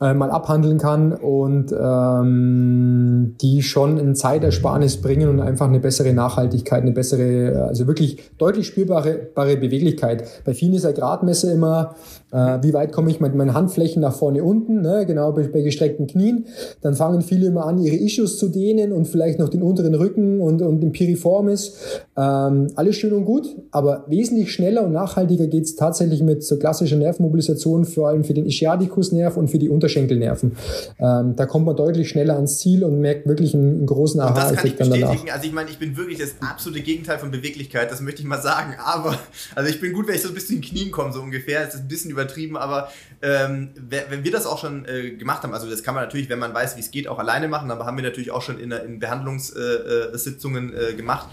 äh, 0.00 0.12
mal 0.12 0.30
abhandeln 0.30 0.78
kann 0.78 1.12
und 1.12 1.72
ähm, 1.72 3.36
die 3.40 3.62
schon 3.62 3.98
ein 3.98 4.14
Zeitersparnis 4.14 4.96
bringen 4.98 5.28
und 5.28 5.40
einfach 5.40 5.68
eine 5.68 5.80
bessere 5.80 6.12
Nachhaltigkeit, 6.12 6.82
eine 6.82 6.92
bessere, 6.92 7.66
also 7.68 7.86
wirklich 7.86 8.18
deutlich 8.38 8.66
spürbare 8.66 9.28
bare 9.34 9.56
Beweglichkeit. 9.56 10.24
Bei 10.44 10.54
vielen 10.54 10.74
ist 10.74 10.84
der 10.84 10.94
Gradmesser 10.94 11.52
immer, 11.52 11.94
äh, 12.32 12.58
wie 12.62 12.74
weit 12.74 12.92
komme 12.92 13.10
ich 13.10 13.20
mit 13.20 13.34
meinen 13.34 13.54
Handflächen 13.54 14.02
nach 14.02 14.14
vorne 14.14 14.42
unten, 14.42 14.80
ne? 14.80 15.04
genau 15.06 15.32
bei, 15.32 15.46
bei 15.46 15.60
gestreckten 15.60 16.08
Knien. 16.08 16.46
Dann 16.80 16.94
fangen 16.94 17.22
viele 17.22 17.46
immer 17.46 17.66
an, 17.66 17.78
ihre 17.78 17.96
Issues 17.96 18.36
zu 18.38 18.48
dehnen 18.48 18.92
und 18.92 19.06
vielleicht 19.06 19.38
noch 19.38 19.48
den 19.48 19.62
unteren 19.62 19.94
Rücken 19.94 20.40
und, 20.40 20.60
und 20.60 20.80
den 20.80 20.90
Piriformis. 20.90 21.76
Ähm, 22.16 22.68
alles 22.74 22.96
schön 22.96 23.12
und 23.12 23.24
gut, 23.24 23.46
aber 23.70 24.04
wesentlich 24.08 24.52
schneller 24.52 24.84
und 24.84 24.92
nachhaltiger 24.92 25.46
geht's 25.46 25.76
tatsächlich 25.76 26.22
mit 26.22 26.42
so 26.42 26.58
klassischer 26.58 26.96
Nervmobilisation, 26.96 27.84
vor 27.84 28.08
allem 28.08 28.24
für 28.24 28.34
den 28.34 28.46
Ischiadicusnerv 28.46 29.36
und 29.36 29.48
für 29.48 29.58
die 29.58 29.68
Unterschenkelnerven. 29.84 30.56
Ähm, 30.98 31.36
da 31.36 31.46
kommt 31.46 31.66
man 31.66 31.76
deutlich 31.76 32.08
schneller 32.08 32.34
ans 32.34 32.58
Ziel 32.58 32.84
und 32.84 33.00
merkt 33.00 33.26
wirklich 33.26 33.54
einen, 33.54 33.78
einen 33.78 33.86
großen 33.86 34.20
Aha-Effekt 34.20 34.80
dann 34.80 34.90
danach. 34.90 35.10
Also 35.30 35.46
ich 35.46 35.52
meine, 35.52 35.70
ich 35.70 35.78
bin 35.78 35.96
wirklich 35.96 36.18
das 36.18 36.36
absolute 36.40 36.82
Gegenteil 36.82 37.18
von 37.18 37.30
Beweglichkeit, 37.30 37.90
das 37.90 38.00
möchte 38.00 38.22
ich 38.22 38.28
mal 38.28 38.40
sagen. 38.40 38.74
Aber, 38.84 39.18
also 39.54 39.68
ich 39.70 39.80
bin 39.80 39.92
gut, 39.92 40.08
wenn 40.08 40.14
ich 40.14 40.22
so 40.22 40.28
ein 40.28 40.34
bisschen 40.34 40.56
in 40.56 40.62
den 40.62 40.70
Knien 40.70 40.90
komme, 40.90 41.12
so 41.12 41.20
ungefähr. 41.20 41.66
Es 41.66 41.74
ist 41.74 41.80
ein 41.80 41.88
bisschen 41.88 42.10
übertrieben, 42.10 42.56
aber 42.56 42.88
ähm, 43.22 43.70
wenn 43.76 44.24
wir 44.24 44.32
das 44.32 44.46
auch 44.46 44.58
schon 44.58 44.84
äh, 44.86 45.10
gemacht 45.10 45.42
haben, 45.42 45.52
also 45.52 45.68
das 45.68 45.82
kann 45.82 45.94
man 45.94 46.04
natürlich, 46.04 46.28
wenn 46.28 46.38
man 46.38 46.54
weiß, 46.54 46.76
wie 46.76 46.80
es 46.80 46.90
geht, 46.90 47.08
auch 47.08 47.18
alleine 47.18 47.48
machen, 47.48 47.70
aber 47.70 47.86
haben 47.86 47.96
wir 47.96 48.04
natürlich 48.04 48.30
auch 48.30 48.42
schon 48.42 48.58
in, 48.58 48.70
in 48.70 48.98
Behandlungssitzungen 48.98 50.72
äh, 50.72 50.90
äh, 50.90 50.94
gemacht. 50.94 51.28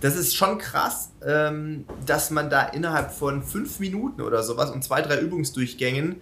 Das 0.00 0.16
ist 0.16 0.36
schon 0.36 0.58
krass, 0.58 1.10
ähm, 1.24 1.86
dass 2.06 2.30
man 2.30 2.50
da 2.50 2.64
innerhalb 2.64 3.12
von 3.12 3.42
fünf 3.42 3.80
Minuten 3.80 4.20
oder 4.20 4.42
sowas 4.42 4.70
und 4.70 4.84
zwei, 4.84 5.00
drei 5.02 5.18
Übungsdurchgängen 5.18 6.16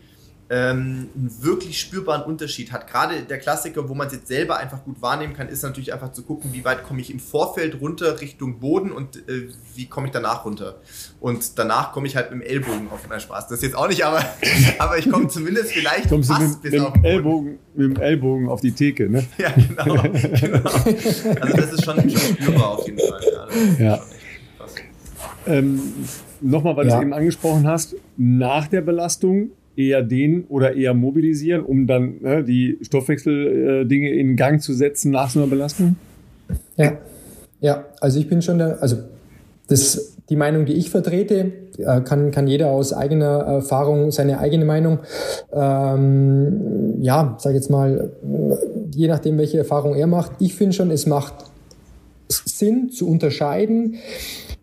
ähm, 0.52 1.08
einen 1.16 1.34
wirklich 1.40 1.80
spürbaren 1.80 2.22
Unterschied 2.24 2.72
hat. 2.72 2.86
Gerade 2.86 3.22
der 3.22 3.38
Klassiker, 3.38 3.88
wo 3.88 3.94
man 3.94 4.08
es 4.08 4.12
jetzt 4.12 4.28
selber 4.28 4.58
einfach 4.58 4.84
gut 4.84 5.00
wahrnehmen 5.00 5.32
kann, 5.32 5.48
ist 5.48 5.62
natürlich 5.62 5.94
einfach 5.94 6.12
zu 6.12 6.24
gucken, 6.24 6.52
wie 6.52 6.62
weit 6.62 6.84
komme 6.84 7.00
ich 7.00 7.10
im 7.10 7.20
Vorfeld 7.20 7.80
runter 7.80 8.20
Richtung 8.20 8.60
Boden 8.60 8.92
und 8.92 9.16
äh, 9.30 9.48
wie 9.74 9.86
komme 9.86 10.08
ich 10.08 10.12
danach 10.12 10.44
runter. 10.44 10.74
Und 11.20 11.58
danach 11.58 11.92
komme 11.92 12.06
ich 12.06 12.16
halt 12.16 12.30
mit 12.30 12.42
dem 12.42 12.46
Ellbogen 12.46 12.90
auf 12.90 13.00
den 13.00 13.18
Spaß. 13.18 13.48
Das 13.48 13.58
ist 13.58 13.62
jetzt 13.62 13.76
auch 13.76 13.88
nicht, 13.88 14.04
aber, 14.04 14.22
aber 14.78 14.98
ich 14.98 15.10
komme 15.10 15.28
zumindest 15.28 15.72
vielleicht 15.72 16.10
Kommst 16.10 16.30
fast 16.30 16.42
mit, 16.42 16.62
bis 16.62 16.72
mit 16.72 16.80
auf 16.82 16.92
den 16.92 17.04
Ellbogen, 17.04 17.58
mit 17.74 17.96
dem 17.96 18.02
Ellbogen 18.02 18.48
auf 18.50 18.60
die 18.60 18.72
Theke, 18.72 19.08
ne? 19.08 19.24
Ja, 19.38 19.52
genau. 19.52 20.02
genau. 20.02 20.70
Also 21.40 21.56
das 21.56 21.72
ist 21.72 21.84
schon, 21.84 21.96
schon 22.10 22.36
spürbar 22.36 22.78
auf 22.78 22.86
jeden 22.86 22.98
Fall. 22.98 23.20
Ja. 23.78 23.84
ja. 23.86 24.00
Ähm, 25.46 25.80
Nochmal, 26.42 26.76
weil 26.76 26.88
ja. 26.88 26.94
du 26.94 26.96
es 26.98 27.02
eben 27.02 27.12
angesprochen 27.14 27.66
hast, 27.66 27.94
nach 28.16 28.66
der 28.66 28.80
Belastung 28.82 29.50
eher 29.76 30.02
den 30.02 30.44
oder 30.44 30.74
eher 30.74 30.94
mobilisieren, 30.94 31.64
um 31.64 31.86
dann 31.86 32.20
ne, 32.20 32.44
die 32.44 32.78
Stoffwechseldinge 32.82 34.08
äh, 34.08 34.20
in 34.20 34.36
Gang 34.36 34.60
zu 34.60 34.72
setzen 34.74 35.10
nach 35.10 35.30
so 35.30 35.40
einer 35.40 35.48
Belastung? 35.48 35.96
Ja, 36.76 36.98
ja, 37.60 37.86
also 38.00 38.18
ich 38.18 38.28
bin 38.28 38.42
schon 38.42 38.58
der, 38.58 38.82
also 38.82 38.96
das, 39.68 40.16
die 40.28 40.36
Meinung, 40.36 40.66
die 40.66 40.74
ich 40.74 40.90
vertrete, 40.90 41.52
äh, 41.78 42.00
kann, 42.00 42.30
kann 42.30 42.46
jeder 42.46 42.70
aus 42.70 42.92
eigener 42.92 43.38
Erfahrung 43.40 44.10
seine 44.10 44.38
eigene 44.38 44.64
Meinung, 44.64 44.98
ähm, 45.52 47.00
ja, 47.00 47.36
sag 47.38 47.54
jetzt 47.54 47.70
mal, 47.70 48.10
je 48.94 49.08
nachdem, 49.08 49.38
welche 49.38 49.58
Erfahrung 49.58 49.94
er 49.94 50.06
macht. 50.06 50.32
Ich 50.40 50.54
finde 50.54 50.74
schon, 50.74 50.90
es 50.90 51.06
macht 51.06 51.34
Sinn 52.28 52.90
zu 52.90 53.08
unterscheiden, 53.08 53.96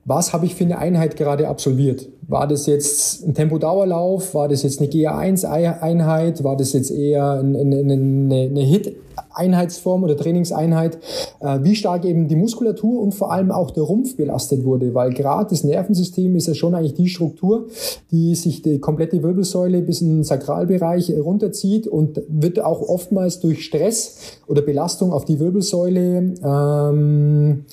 was 0.05 0.33
habe 0.33 0.45
ich 0.45 0.55
für 0.55 0.63
eine 0.63 0.77
Einheit 0.77 1.15
gerade 1.15 1.47
absolviert? 1.47 2.09
War 2.29 2.47
das 2.47 2.67
jetzt 2.67 3.25
ein 3.25 3.33
Tempodauerlauf? 3.33 4.35
War 4.35 4.47
das 4.47 4.61
jetzt 4.61 4.79
eine 4.79 4.87
GA1-Einheit? 4.87 6.43
War 6.43 6.55
das 6.55 6.73
jetzt 6.73 6.91
eher 6.91 7.31
eine, 7.39 7.57
eine, 7.57 7.93
eine 7.93 8.61
Hit-Einheitsform 8.61 10.03
oder 10.03 10.15
Trainingseinheit? 10.15 10.99
Äh, 11.39 11.59
wie 11.63 11.75
stark 11.75 12.05
eben 12.05 12.27
die 12.27 12.35
Muskulatur 12.35 13.01
und 13.01 13.15
vor 13.15 13.31
allem 13.31 13.49
auch 13.49 13.71
der 13.71 13.81
Rumpf 13.81 14.15
belastet 14.15 14.63
wurde? 14.63 14.93
Weil 14.93 15.11
gerade 15.11 15.49
das 15.49 15.63
Nervensystem 15.63 16.35
ist 16.35 16.47
ja 16.47 16.53
schon 16.53 16.75
eigentlich 16.75 16.93
die 16.93 17.09
Struktur, 17.09 17.65
die 18.11 18.35
sich 18.35 18.61
die 18.61 18.77
komplette 18.77 19.23
Wirbelsäule 19.23 19.81
bis 19.81 20.01
in 20.01 20.17
den 20.17 20.23
Sakralbereich 20.23 21.11
runterzieht 21.19 21.87
und 21.87 22.21
wird 22.27 22.59
auch 22.59 22.87
oftmals 22.87 23.39
durch 23.39 23.65
Stress 23.65 24.37
oder 24.45 24.61
Belastung 24.61 25.13
auf 25.13 25.25
die 25.25 25.39
Wirbelsäule 25.39 26.35
ähm, 26.45 27.65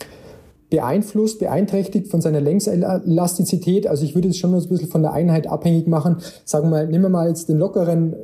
beeinflusst, 0.71 1.39
beeinträchtigt 1.39 2.09
von 2.09 2.21
seiner 2.21 2.41
Längselastizität. 2.41 3.87
Also 3.87 4.05
ich 4.05 4.14
würde 4.14 4.29
es 4.29 4.37
schon 4.37 4.55
ein 4.55 4.69
bisschen 4.69 4.89
von 4.89 5.03
der 5.03 5.12
Einheit 5.12 5.47
abhängig 5.47 5.87
machen. 5.87 6.17
Sagen 6.45 6.67
wir 6.67 6.71
mal, 6.71 6.87
nehmen 6.87 7.05
wir 7.05 7.11
mal 7.11 7.29
jetzt 7.29 7.49
den 7.49 7.59
lockeren, 7.59 8.14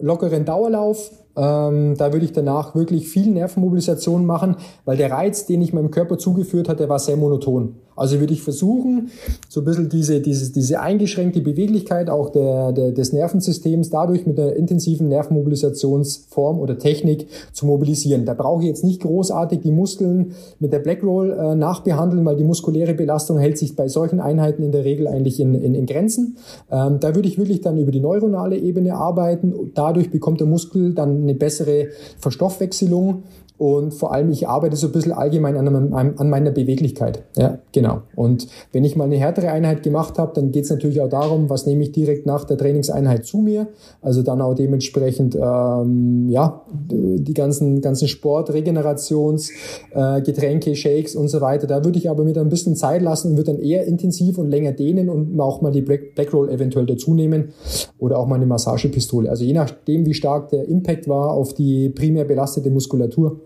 lockeren 0.00 0.44
Dauerlauf 0.44 1.10
ähm, 1.34 1.96
da 1.96 2.12
würde 2.12 2.26
ich 2.26 2.32
danach 2.32 2.74
wirklich 2.74 3.08
viel 3.08 3.30
Nervenmobilisation 3.30 4.26
machen, 4.26 4.56
weil 4.84 4.96
der 4.98 5.10
Reiz, 5.10 5.46
den 5.46 5.62
ich 5.62 5.72
meinem 5.72 5.90
Körper 5.90 6.18
zugeführt 6.18 6.68
hatte, 6.68 6.88
war 6.88 6.98
sehr 6.98 7.16
monoton. 7.16 7.76
Also 7.96 8.20
würde 8.20 8.32
ich 8.32 8.42
versuchen, 8.42 9.10
so 9.48 9.60
ein 9.60 9.64
bisschen 9.64 9.88
diese, 9.88 10.20
diese, 10.20 10.52
diese 10.52 10.80
eingeschränkte 10.80 11.40
Beweglichkeit 11.40 12.08
auch 12.08 12.30
der, 12.30 12.72
der, 12.72 12.92
des 12.92 13.12
Nervensystems 13.12 13.90
dadurch 13.90 14.26
mit 14.26 14.38
einer 14.38 14.54
intensiven 14.54 15.08
Nervenmobilisationsform 15.08 16.58
oder 16.58 16.78
Technik 16.78 17.26
zu 17.52 17.66
mobilisieren. 17.66 18.24
Da 18.24 18.34
brauche 18.34 18.62
ich 18.62 18.68
jetzt 18.68 18.84
nicht 18.84 19.02
großartig 19.02 19.60
die 19.60 19.72
Muskeln 19.72 20.32
mit 20.58 20.72
der 20.72 20.78
Black 20.78 21.02
Roll 21.02 21.30
äh, 21.30 21.54
nachbehandeln, 21.54 22.24
weil 22.24 22.36
die 22.36 22.44
muskuläre 22.44 22.94
Belastung 22.94 23.38
hält 23.38 23.58
sich 23.58 23.76
bei 23.76 23.88
solchen 23.88 24.20
Einheiten 24.20 24.62
in 24.62 24.72
der 24.72 24.84
Regel 24.84 25.06
eigentlich 25.06 25.40
in, 25.40 25.54
in, 25.54 25.74
in 25.74 25.86
Grenzen. 25.86 26.36
Ähm, 26.70 26.98
da 27.00 27.14
würde 27.14 27.28
ich 27.28 27.38
wirklich 27.38 27.60
dann 27.60 27.78
über 27.78 27.92
die 27.92 28.00
neuronale 28.00 28.56
Ebene 28.56 28.94
arbeiten. 28.94 29.54
Dadurch 29.74 30.10
bekommt 30.10 30.40
der 30.40 30.46
Muskel 30.46 30.94
dann 30.94 31.22
eine 31.22 31.34
bessere 31.34 31.88
Verstoffwechselung 32.18 33.24
und 33.58 33.94
vor 33.94 34.12
allem, 34.12 34.30
ich 34.30 34.48
arbeite 34.48 34.74
so 34.74 34.88
ein 34.88 34.92
bisschen 34.92 35.12
allgemein 35.12 35.56
an, 35.56 35.92
an 36.16 36.30
meiner 36.30 36.50
Beweglichkeit. 36.50 37.22
Ja, 37.36 37.58
genau. 37.70 38.02
Und 38.16 38.48
wenn 38.72 38.82
ich 38.82 38.96
mal 38.96 39.04
eine 39.04 39.18
härtere 39.18 39.52
Einheit 39.52 39.84
gemacht 39.84 40.18
habe, 40.18 40.32
dann 40.34 40.50
geht 40.50 40.64
es 40.64 40.70
natürlich 40.70 41.00
auch 41.00 41.08
darum, 41.08 41.48
was 41.48 41.64
nehme 41.64 41.84
ich 41.84 41.92
direkt 41.92 42.26
nach 42.26 42.44
der 42.44 42.58
Trainingseinheit 42.58 43.24
zu 43.24 43.38
mir. 43.38 43.68
Also 44.00 44.22
dann 44.22 44.40
auch 44.40 44.54
dementsprechend, 44.54 45.36
ähm, 45.36 46.28
ja, 46.28 46.62
die 46.72 47.34
ganzen, 47.34 47.80
ganzen 47.80 48.08
Sport, 48.08 48.52
Regenerations, 48.52 49.50
äh, 49.94 50.20
Getränke, 50.22 50.74
Shakes 50.74 51.14
und 51.14 51.28
so 51.28 51.40
weiter. 51.40 51.68
Da 51.68 51.84
würde 51.84 51.98
ich 51.98 52.10
aber 52.10 52.24
mit 52.24 52.36
ein 52.38 52.48
bisschen 52.48 52.74
Zeit 52.74 53.02
lassen 53.02 53.30
und 53.30 53.36
würde 53.36 53.52
dann 53.52 53.62
eher 53.62 53.86
intensiv 53.86 54.38
und 54.38 54.50
länger 54.50 54.72
dehnen 54.72 55.08
und 55.08 55.38
auch 55.38 55.60
mal 55.60 55.70
die 55.70 55.82
Black, 55.82 56.16
Black 56.16 56.32
Roll 56.32 56.50
eventuell 56.50 56.86
dazu 56.86 57.14
nehmen 57.14 57.50
oder 57.98 58.18
auch 58.18 58.26
mal 58.26 58.36
eine 58.36 58.46
Massagepistole. 58.46 59.30
Also 59.30 59.44
je 59.44 59.52
nachdem, 59.52 60.04
wie 60.04 60.14
stark 60.14 60.48
der 60.48 60.66
Impact 60.68 61.06
war 61.06 61.30
auf 61.30 61.54
die 61.54 61.90
primär 61.90 62.24
belastete 62.24 62.68
Muskulatur. 62.70 63.40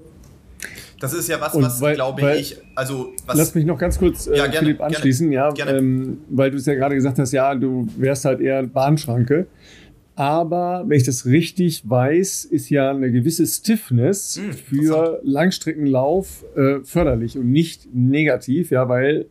Das 1.01 1.13
ist 1.13 1.29
ja 1.29 1.41
was, 1.41 1.55
was 1.55 1.81
weil, 1.81 1.95
glaube 1.95 2.23
weil, 2.23 2.39
ich, 2.39 2.57
also 2.75 3.13
was, 3.27 3.37
Lass 3.37 3.55
mich 3.55 3.67
noch 3.67 3.79
ganz 3.79 3.99
kurz, 3.99 4.27
äh, 4.27 4.37
ja, 4.37 4.47
gerne, 4.47 4.59
Philipp, 4.59 4.81
anschließen, 4.81 5.31
gerne, 5.31 5.49
ja, 5.49 5.65
gerne. 5.65 5.79
Ähm, 5.79 6.19
weil 6.31 6.51
du 6.51 6.57
es 6.57 6.65
ja 6.67 6.75
gerade 6.75 6.95
gesagt 6.95 7.19
hast, 7.19 7.33
ja, 7.33 7.55
du 7.55 7.87
wärst 7.97 8.25
halt 8.25 8.41
eher 8.41 8.63
Bahnschranke. 8.63 9.47
Aber 10.15 10.85
wenn 10.87 10.97
ich 10.97 11.05
das 11.05 11.27
richtig 11.27 11.89
weiß, 11.89 12.47
ist 12.47 12.71
ja 12.71 12.91
eine 12.91 13.13
gewisse 13.13 13.47
Stiffness 13.47 14.41
hm, 14.43 14.53
für 14.55 15.21
Langstreckenlauf 15.23 16.45
äh, 16.57 16.79
förderlich 16.83 17.37
und 17.37 17.51
nicht 17.51 17.95
negativ, 17.95 18.71
ja, 18.71 18.89
weil 18.89 19.27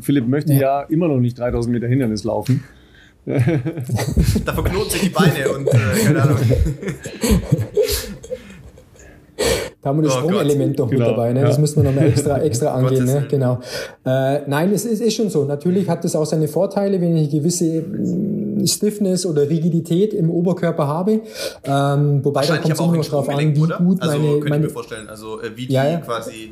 Philipp 0.00 0.26
möchte 0.26 0.54
ja, 0.54 0.60
ja 0.60 0.82
immer 0.82 1.08
noch 1.08 1.20
nicht 1.20 1.38
3000 1.38 1.74
Meter 1.74 1.86
Hindernis 1.86 2.24
laufen. 2.24 2.64
da 3.26 4.54
verknoten 4.54 4.90
sich 4.90 5.02
die 5.02 5.08
Beine 5.10 5.50
und 5.50 5.66
äh, 5.66 6.04
keine 6.04 6.22
Ahnung. 6.22 6.38
Da 9.86 9.90
haben 9.90 9.98
wir 9.98 10.08
das 10.08 10.16
oh 10.16 10.18
Sprungelement 10.18 10.80
doch 10.80 10.90
genau. 10.90 11.06
mit 11.06 11.16
dabei, 11.16 11.32
ne? 11.32 11.42
Ja. 11.42 11.46
Das 11.46 11.58
müssen 11.58 11.76
wir 11.76 11.84
nochmal 11.88 12.08
extra, 12.08 12.42
extra 12.42 12.74
angehen, 12.74 13.04
ne? 13.04 13.24
Genau. 13.30 13.60
Äh, 14.04 14.40
nein, 14.48 14.72
es 14.72 14.84
ist, 14.84 15.00
ist 15.00 15.14
schon 15.14 15.30
so. 15.30 15.44
Natürlich 15.44 15.88
hat 15.88 16.02
das 16.02 16.16
auch 16.16 16.26
seine 16.26 16.48
Vorteile, 16.48 17.00
wenn 17.00 17.16
ich 17.16 17.28
eine 17.28 17.40
gewisse 17.40 17.82
mm, 17.82 18.66
Stiffness 18.66 19.24
oder 19.24 19.48
Rigidität 19.48 20.12
im 20.12 20.28
Oberkörper 20.28 20.88
habe. 20.88 21.20
Ähm, 21.62 22.24
wobei 22.24 22.44
da 22.46 22.56
kommt 22.56 22.74
es 22.74 22.80
immer 22.80 22.96
noch 22.96 23.04
drauf 23.04 23.28
an, 23.28 23.54
wie 23.54 23.60
oder? 23.60 23.76
gut 23.76 24.02
also, 24.02 24.18
meine. 24.18 24.32
Könnte 24.32 24.48
meine, 24.48 24.64
ich 24.64 24.70
mir 24.70 24.74
vorstellen, 24.74 25.08
also 25.08 25.40
äh, 25.40 25.56
wie 25.56 25.68
die 25.68 25.74
ja, 25.74 25.88
ja. 25.88 25.98
quasi 25.98 26.50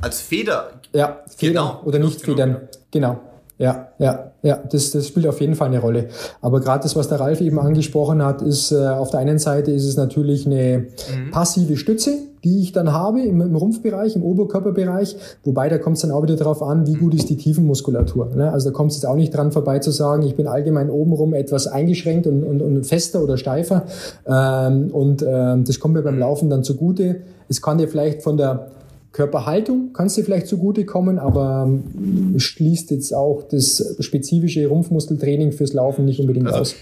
als 0.00 0.20
Feder. 0.20 0.70
Ja, 0.92 1.24
Feder 1.36 1.52
genau. 1.52 1.80
oder 1.84 1.98
nicht 1.98 2.22
genau. 2.22 2.36
Federn. 2.36 2.56
Genau. 2.92 3.20
Ja, 3.60 3.88
ja, 3.98 4.32
ja, 4.42 4.58
das, 4.70 4.90
das 4.90 5.06
spielt 5.06 5.26
auf 5.26 5.38
jeden 5.42 5.54
Fall 5.54 5.68
eine 5.68 5.80
Rolle. 5.80 6.08
Aber 6.40 6.60
gerade 6.60 6.82
das, 6.82 6.96
was 6.96 7.08
der 7.08 7.20
Ralf 7.20 7.42
eben 7.42 7.58
angesprochen 7.58 8.24
hat, 8.24 8.40
ist 8.40 8.72
äh, 8.72 8.86
auf 8.86 9.10
der 9.10 9.20
einen 9.20 9.38
Seite 9.38 9.70
ist 9.70 9.84
es 9.84 9.98
natürlich 9.98 10.46
eine 10.46 10.86
mhm. 11.14 11.30
passive 11.30 11.76
Stütze, 11.76 12.12
die 12.42 12.62
ich 12.62 12.72
dann 12.72 12.90
habe 12.94 13.20
im, 13.20 13.42
im 13.42 13.54
Rumpfbereich, 13.54 14.16
im 14.16 14.22
Oberkörperbereich. 14.22 15.14
Wobei 15.44 15.68
da 15.68 15.76
kommt 15.76 15.96
es 15.96 16.02
dann 16.02 16.10
auch 16.10 16.22
wieder 16.22 16.36
darauf 16.36 16.62
an, 16.62 16.86
wie 16.86 16.94
gut 16.94 17.14
ist 17.14 17.28
die 17.28 17.36
Tiefenmuskulatur. 17.36 18.30
Ne? 18.34 18.50
Also 18.50 18.70
da 18.70 18.74
kommt 18.74 18.92
es 18.92 18.96
jetzt 18.96 19.04
auch 19.04 19.16
nicht 19.16 19.34
dran 19.36 19.52
vorbei 19.52 19.78
zu 19.78 19.90
sagen, 19.90 20.22
ich 20.22 20.36
bin 20.36 20.46
allgemein 20.46 20.88
obenrum 20.88 21.34
etwas 21.34 21.66
eingeschränkt 21.66 22.26
und, 22.26 22.42
und, 22.42 22.62
und 22.62 22.86
fester 22.86 23.22
oder 23.22 23.36
steifer. 23.36 23.84
Ähm, 24.26 24.88
und 24.90 25.22
ähm, 25.22 25.64
das 25.64 25.78
kommt 25.80 25.92
mir 25.92 26.02
beim 26.02 26.18
Laufen 26.18 26.48
dann 26.48 26.64
zugute. 26.64 27.16
Es 27.50 27.60
kann 27.60 27.76
dir 27.76 27.88
vielleicht 27.88 28.22
von 28.22 28.38
der 28.38 28.70
Körperhaltung 29.12 29.92
kannst 29.92 30.16
dir 30.16 30.24
vielleicht 30.24 30.46
zugutekommen, 30.46 31.18
aber 31.18 31.64
ähm, 31.66 32.38
schließt 32.38 32.90
jetzt 32.92 33.12
auch 33.12 33.42
das 33.42 33.96
spezifische 33.98 34.66
Rumpfmuskeltraining 34.66 35.52
fürs 35.52 35.72
Laufen 35.72 36.04
nicht 36.04 36.20
unbedingt 36.20 36.46
also, 36.46 36.60
aus. 36.60 36.76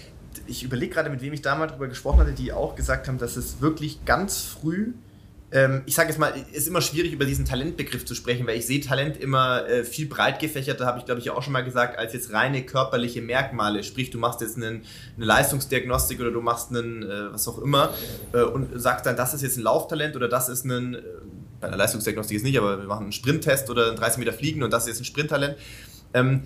Ich 0.45 0.63
überlege 0.63 0.93
gerade, 0.93 1.09
mit 1.09 1.21
wem 1.21 1.33
ich 1.33 1.41
damals 1.41 1.71
darüber 1.71 1.87
gesprochen 1.87 2.19
hatte, 2.19 2.33
die 2.33 2.51
auch 2.51 2.75
gesagt 2.75 3.07
haben, 3.07 3.17
dass 3.17 3.35
es 3.35 3.61
wirklich 3.61 4.05
ganz 4.05 4.41
früh 4.41 4.93
ähm, 5.51 5.81
ich 5.85 5.95
sage 5.95 6.09
jetzt 6.09 6.19
mal, 6.19 6.33
ist 6.53 6.67
immer 6.67 6.81
schwierig 6.81 7.11
über 7.11 7.25
diesen 7.25 7.45
Talentbegriff 7.45 8.05
zu 8.05 8.13
sprechen, 8.13 8.45
weil 8.45 8.57
ich 8.57 8.67
sehe 8.67 8.81
Talent 8.81 9.17
immer 9.17 9.67
äh, 9.67 9.83
viel 9.83 10.07
breit 10.07 10.39
gefächerter, 10.39 10.85
habe 10.85 10.99
ich 10.99 11.05
glaube 11.05 11.21
ich 11.21 11.31
auch 11.31 11.41
schon 11.41 11.53
mal 11.53 11.63
gesagt, 11.63 11.97
als 11.97 12.13
jetzt 12.13 12.31
reine 12.33 12.63
körperliche 12.63 13.21
Merkmale. 13.21 13.83
Sprich, 13.83 14.11
du 14.11 14.19
machst 14.19 14.41
jetzt 14.41 14.57
einen, 14.57 14.83
eine 15.17 15.25
Leistungsdiagnostik 15.25 16.19
oder 16.19 16.31
du 16.31 16.41
machst 16.41 16.69
einen, 16.69 17.01
äh, 17.01 17.33
was 17.33 17.47
auch 17.47 17.59
immer 17.59 17.93
äh, 18.33 18.41
und 18.41 18.79
sagst 18.79 19.07
dann, 19.07 19.17
das 19.17 19.33
ist 19.33 19.41
jetzt 19.41 19.57
ein 19.57 19.63
Lauftalent 19.63 20.15
oder 20.15 20.27
das 20.27 20.49
ist 20.49 20.65
ein 20.65 20.95
äh, 20.95 20.99
bei 21.59 21.67
der 21.67 21.77
Leistungsdiagnostik 21.77 22.37
ist 22.37 22.43
nicht, 22.43 22.57
aber 22.57 22.79
wir 22.79 22.85
machen 22.85 23.03
einen 23.03 23.11
Sprinttest 23.11 23.69
oder 23.69 23.87
einen 23.87 23.97
30 23.97 24.19
Meter 24.19 24.33
Fliegen 24.33 24.63
und 24.63 24.71
das 24.71 24.83
ist 24.83 24.89
jetzt 24.89 25.01
ein 25.01 25.05
Sprinttalent. 25.05 25.57
Ähm, 26.13 26.43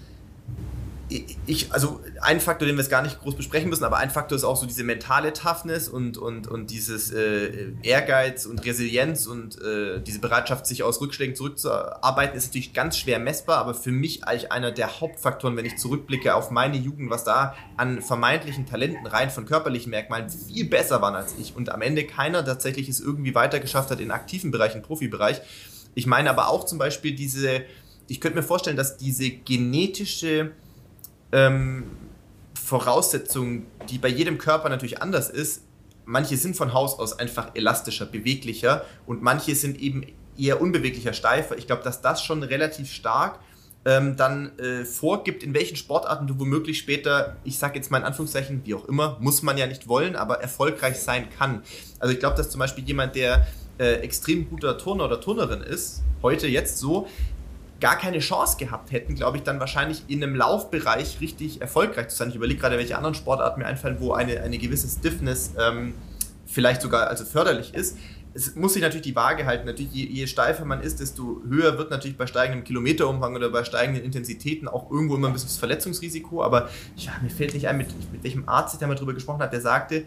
ich, 1.45 1.71
also 1.71 2.01
ein 2.21 2.39
Faktor, 2.39 2.67
den 2.67 2.75
wir 2.75 2.81
jetzt 2.81 2.89
gar 2.89 3.01
nicht 3.01 3.19
groß 3.21 3.35
besprechen 3.35 3.69
müssen, 3.69 3.83
aber 3.83 3.97
ein 3.97 4.09
Faktor 4.09 4.35
ist 4.35 4.43
auch 4.43 4.57
so 4.57 4.65
diese 4.65 4.83
mentale 4.83 5.33
Toughness 5.33 5.87
und, 5.87 6.17
und, 6.17 6.47
und 6.47 6.71
dieses 6.71 7.11
äh, 7.11 7.71
Ehrgeiz 7.83 8.45
und 8.45 8.65
Resilienz 8.65 9.27
und 9.27 9.61
äh, 9.61 10.01
diese 10.01 10.19
Bereitschaft, 10.19 10.65
sich 10.65 10.83
aus 10.83 11.01
Rückschlägen 11.01 11.35
zurückzuarbeiten, 11.35 12.35
ist 12.37 12.47
natürlich 12.47 12.73
ganz 12.73 12.97
schwer 12.97 13.19
messbar, 13.19 13.57
aber 13.57 13.73
für 13.73 13.91
mich 13.91 14.23
eigentlich 14.23 14.51
einer 14.51 14.71
der 14.71 14.99
Hauptfaktoren, 15.01 15.55
wenn 15.55 15.65
ich 15.65 15.77
zurückblicke 15.77 16.33
auf 16.35 16.51
meine 16.51 16.77
Jugend, 16.77 17.09
was 17.09 17.23
da 17.23 17.55
an 17.77 18.01
vermeintlichen 18.01 18.65
Talenten 18.65 19.05
rein 19.05 19.29
von 19.29 19.45
körperlichen 19.45 19.91
Merkmalen 19.91 20.29
viel 20.29 20.65
besser 20.67 21.01
waren 21.01 21.15
als 21.15 21.35
ich 21.39 21.55
und 21.55 21.69
am 21.69 21.81
Ende 21.81 22.05
keiner 22.05 22.43
tatsächlich 22.43 22.89
es 22.89 22.99
irgendwie 22.99 23.35
weiter 23.35 23.59
geschafft 23.59 23.91
hat 23.91 23.99
in 23.99 24.11
aktiven 24.11 24.51
Bereichen, 24.51 24.81
Profibereich. 24.81 25.41
Ich 25.95 26.07
meine 26.07 26.29
aber 26.29 26.49
auch 26.49 26.65
zum 26.65 26.77
Beispiel 26.77 27.13
diese, 27.13 27.61
ich 28.07 28.19
könnte 28.19 28.37
mir 28.37 28.43
vorstellen, 28.43 28.77
dass 28.77 28.97
diese 28.97 29.29
genetische 29.29 30.51
ähm, 31.33 31.85
Voraussetzung, 32.53 33.65
die 33.89 33.97
bei 33.97 34.07
jedem 34.07 34.37
Körper 34.37 34.69
natürlich 34.69 35.01
anders 35.01 35.29
ist. 35.29 35.63
Manche 36.05 36.37
sind 36.37 36.55
von 36.55 36.73
Haus 36.73 36.97
aus 36.99 37.19
einfach 37.19 37.51
elastischer, 37.55 38.05
beweglicher 38.05 38.85
und 39.05 39.21
manche 39.21 39.55
sind 39.55 39.79
eben 39.79 40.05
eher 40.37 40.61
unbeweglicher, 40.61 41.13
steifer. 41.13 41.57
Ich 41.57 41.67
glaube, 41.67 41.83
dass 41.83 42.01
das 42.01 42.23
schon 42.23 42.43
relativ 42.43 42.91
stark 42.91 43.39
ähm, 43.85 44.15
dann 44.15 44.57
äh, 44.59 44.85
vorgibt, 44.85 45.43
in 45.43 45.53
welchen 45.53 45.75
Sportarten 45.75 46.27
du 46.27 46.39
womöglich 46.39 46.77
später, 46.77 47.35
ich 47.43 47.57
sage 47.57 47.75
jetzt 47.75 47.91
mal 47.91 47.97
in 47.97 48.05
Anführungszeichen, 48.05 48.61
wie 48.65 48.75
auch 48.75 48.85
immer, 48.85 49.17
muss 49.19 49.43
man 49.43 49.57
ja 49.57 49.67
nicht 49.67 49.87
wollen, 49.87 50.15
aber 50.15 50.41
erfolgreich 50.41 50.99
sein 50.99 51.29
kann. 51.29 51.63
Also 51.99 52.13
ich 52.13 52.19
glaube, 52.19 52.37
dass 52.37 52.49
zum 52.49 52.59
Beispiel 52.59 52.85
jemand, 52.85 53.15
der 53.15 53.45
äh, 53.77 53.95
extrem 53.95 54.49
guter 54.49 54.77
Turner 54.77 55.05
oder 55.05 55.19
Turnerin 55.19 55.61
ist, 55.61 56.03
heute 56.21 56.47
jetzt 56.47 56.77
so, 56.77 57.07
gar 57.83 57.97
keine 57.97 58.19
Chance 58.19 58.55
gehabt 58.57 58.93
hätten, 58.93 59.13
glaube 59.13 59.35
ich, 59.35 59.43
dann 59.43 59.59
wahrscheinlich 59.59 60.03
in 60.07 60.23
einem 60.23 60.37
Laufbereich 60.37 61.19
richtig 61.19 61.59
erfolgreich 61.59 62.07
zu 62.07 62.15
sein. 62.15 62.29
Ich 62.29 62.35
überlege 62.35 62.61
gerade, 62.61 62.77
welche 62.77 62.95
anderen 62.95 63.13
Sportarten 63.13 63.59
mir 63.59 63.65
einfallen, 63.67 63.97
wo 63.99 64.13
eine, 64.13 64.39
eine 64.39 64.57
gewisse 64.57 64.87
Stiffness 64.87 65.51
ähm, 65.59 65.93
vielleicht 66.45 66.81
sogar 66.81 67.07
also 67.07 67.25
förderlich 67.25 67.73
ist. 67.73 67.97
Es 68.33 68.55
muss 68.55 68.71
sich 68.71 68.81
natürlich 68.81 69.01
die 69.01 69.17
Waage 69.17 69.45
halten. 69.45 69.65
Natürlich, 69.65 69.91
je, 69.91 70.05
je, 70.05 70.27
steifer 70.27 70.63
man 70.63 70.79
ist, 70.79 71.01
desto 71.01 71.41
höher 71.45 71.77
wird 71.77 71.91
natürlich 71.91 72.15
bei 72.15 72.25
steigendem 72.25 72.63
Kilometerumfang 72.63 73.35
oder 73.35 73.49
bei 73.49 73.65
steigenden 73.65 74.05
Intensitäten 74.05 74.69
auch 74.69 74.89
irgendwo 74.89 75.15
immer 75.15 75.27
ein 75.27 75.33
bisschen 75.33 75.49
das 75.49 75.57
Verletzungsrisiko. 75.57 76.41
Aber 76.41 76.69
ja, 76.95 77.11
mir 77.21 77.29
fällt 77.29 77.53
nicht 77.53 77.67
ein, 77.67 77.75
mit, 77.75 77.89
mit 78.13 78.23
welchem 78.23 78.47
Arzt 78.47 78.75
ich 78.75 78.79
da 78.79 78.87
mal 78.87 78.95
drüber 78.95 79.13
gesprochen 79.13 79.41
habe, 79.41 79.51
der 79.51 79.59
sagte, 79.59 80.05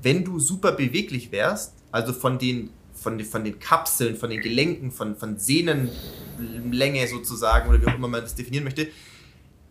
wenn 0.00 0.24
du 0.24 0.38
super 0.38 0.70
beweglich 0.70 1.32
wärst, 1.32 1.74
also 1.90 2.12
von 2.12 2.38
den 2.38 2.70
von, 3.06 3.20
von 3.20 3.44
den 3.44 3.60
Kapseln, 3.60 4.16
von 4.16 4.30
den 4.30 4.40
Gelenken, 4.40 4.90
von, 4.90 5.14
von 5.14 5.38
Sehnenlänge 5.38 7.06
sozusagen 7.06 7.68
oder 7.68 7.80
wie 7.80 7.86
auch 7.86 7.94
immer 7.94 8.08
man 8.08 8.22
das 8.22 8.34
definieren 8.34 8.64
möchte, 8.64 8.88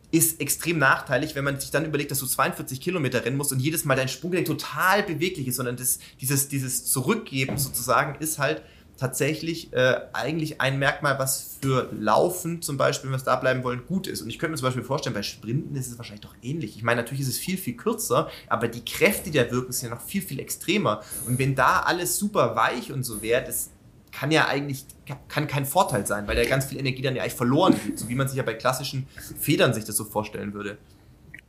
ist 0.09 0.39
extrem 0.39 0.77
nachteilig, 0.77 1.35
wenn 1.35 1.43
man 1.43 1.59
sich 1.59 1.69
dann 1.69 1.83
überlegt, 1.83 2.11
dass 2.11 2.19
du 2.19 2.27
42 2.27 2.79
Kilometer 2.79 3.25
rennen 3.25 3.35
musst 3.35 3.51
und 3.51 3.59
jedes 3.59 3.83
Mal 3.83 3.95
dein 3.95 4.07
Sprunggelenk 4.07 4.47
total 4.47 5.03
beweglich 5.03 5.49
ist, 5.49 5.57
sondern 5.57 5.75
das, 5.75 5.99
dieses, 6.21 6.47
dieses 6.47 6.85
Zurückgeben 6.85 7.57
sozusagen 7.57 8.15
ist 8.21 8.39
halt 8.39 8.61
tatsächlich 8.97 9.73
äh, 9.73 9.99
eigentlich 10.13 10.61
ein 10.61 10.79
Merkmal, 10.79 11.19
was 11.19 11.57
für 11.61 11.89
Laufen 11.99 12.61
zum 12.61 12.77
Beispiel, 12.77 13.09
wenn 13.09 13.13
wir 13.13 13.17
es 13.17 13.23
da 13.23 13.35
bleiben 13.35 13.63
wollen, 13.63 13.81
gut 13.87 14.07
ist. 14.07 14.21
Und 14.21 14.29
ich 14.29 14.39
könnte 14.39 14.51
mir 14.51 14.57
zum 14.57 14.67
Beispiel 14.67 14.83
vorstellen, 14.83 15.13
bei 15.13 15.23
Sprinten 15.23 15.75
ist 15.75 15.87
es 15.87 15.97
wahrscheinlich 15.97 16.21
doch 16.21 16.35
ähnlich. 16.41 16.77
Ich 16.77 16.83
meine, 16.83 17.01
natürlich 17.01 17.21
ist 17.21 17.29
es 17.29 17.37
viel, 17.37 17.57
viel 17.57 17.75
kürzer, 17.75 18.29
aber 18.47 18.67
die 18.67 18.85
Kräfte, 18.85 19.31
die 19.31 19.37
da 19.37 19.51
wirken, 19.51 19.71
sind 19.71 19.89
ja 19.89 19.95
noch 19.95 20.01
viel, 20.01 20.21
viel 20.21 20.39
extremer. 20.39 21.01
Und 21.27 21.39
wenn 21.39 21.55
da 21.55 21.81
alles 21.81 22.17
super 22.17 22.55
weich 22.55 22.91
und 22.91 23.03
so 23.03 23.21
wäre, 23.21 23.43
das 23.43 23.71
kann 24.11 24.31
ja 24.31 24.47
eigentlich 24.47 24.85
kann 25.27 25.47
kein 25.47 25.65
Vorteil 25.65 26.05
sein, 26.05 26.25
weil 26.27 26.37
da 26.37 26.45
ganz 26.45 26.65
viel 26.65 26.79
Energie 26.79 27.01
dann 27.01 27.15
ja 27.15 27.21
eigentlich 27.21 27.33
verloren 27.33 27.75
geht, 27.85 27.99
so 27.99 28.07
wie 28.07 28.15
man 28.15 28.27
sich 28.29 28.37
ja 28.37 28.43
bei 28.43 28.53
klassischen 28.53 29.07
Federn 29.39 29.73
sich 29.73 29.83
das 29.83 29.97
so 29.97 30.05
vorstellen 30.05 30.53
würde. 30.53 30.77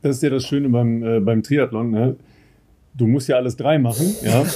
Das 0.01 0.17
ist 0.17 0.23
ja 0.23 0.29
das 0.29 0.45
Schöne 0.45 0.69
beim, 0.69 1.03
äh, 1.03 1.19
beim 1.21 1.41
Triathlon. 1.41 1.91
Ne? 1.91 2.17
Du 2.93 3.07
musst 3.07 3.29
ja 3.29 3.37
alles 3.37 3.55
drei 3.55 3.79
machen, 3.79 4.15
ja. 4.21 4.45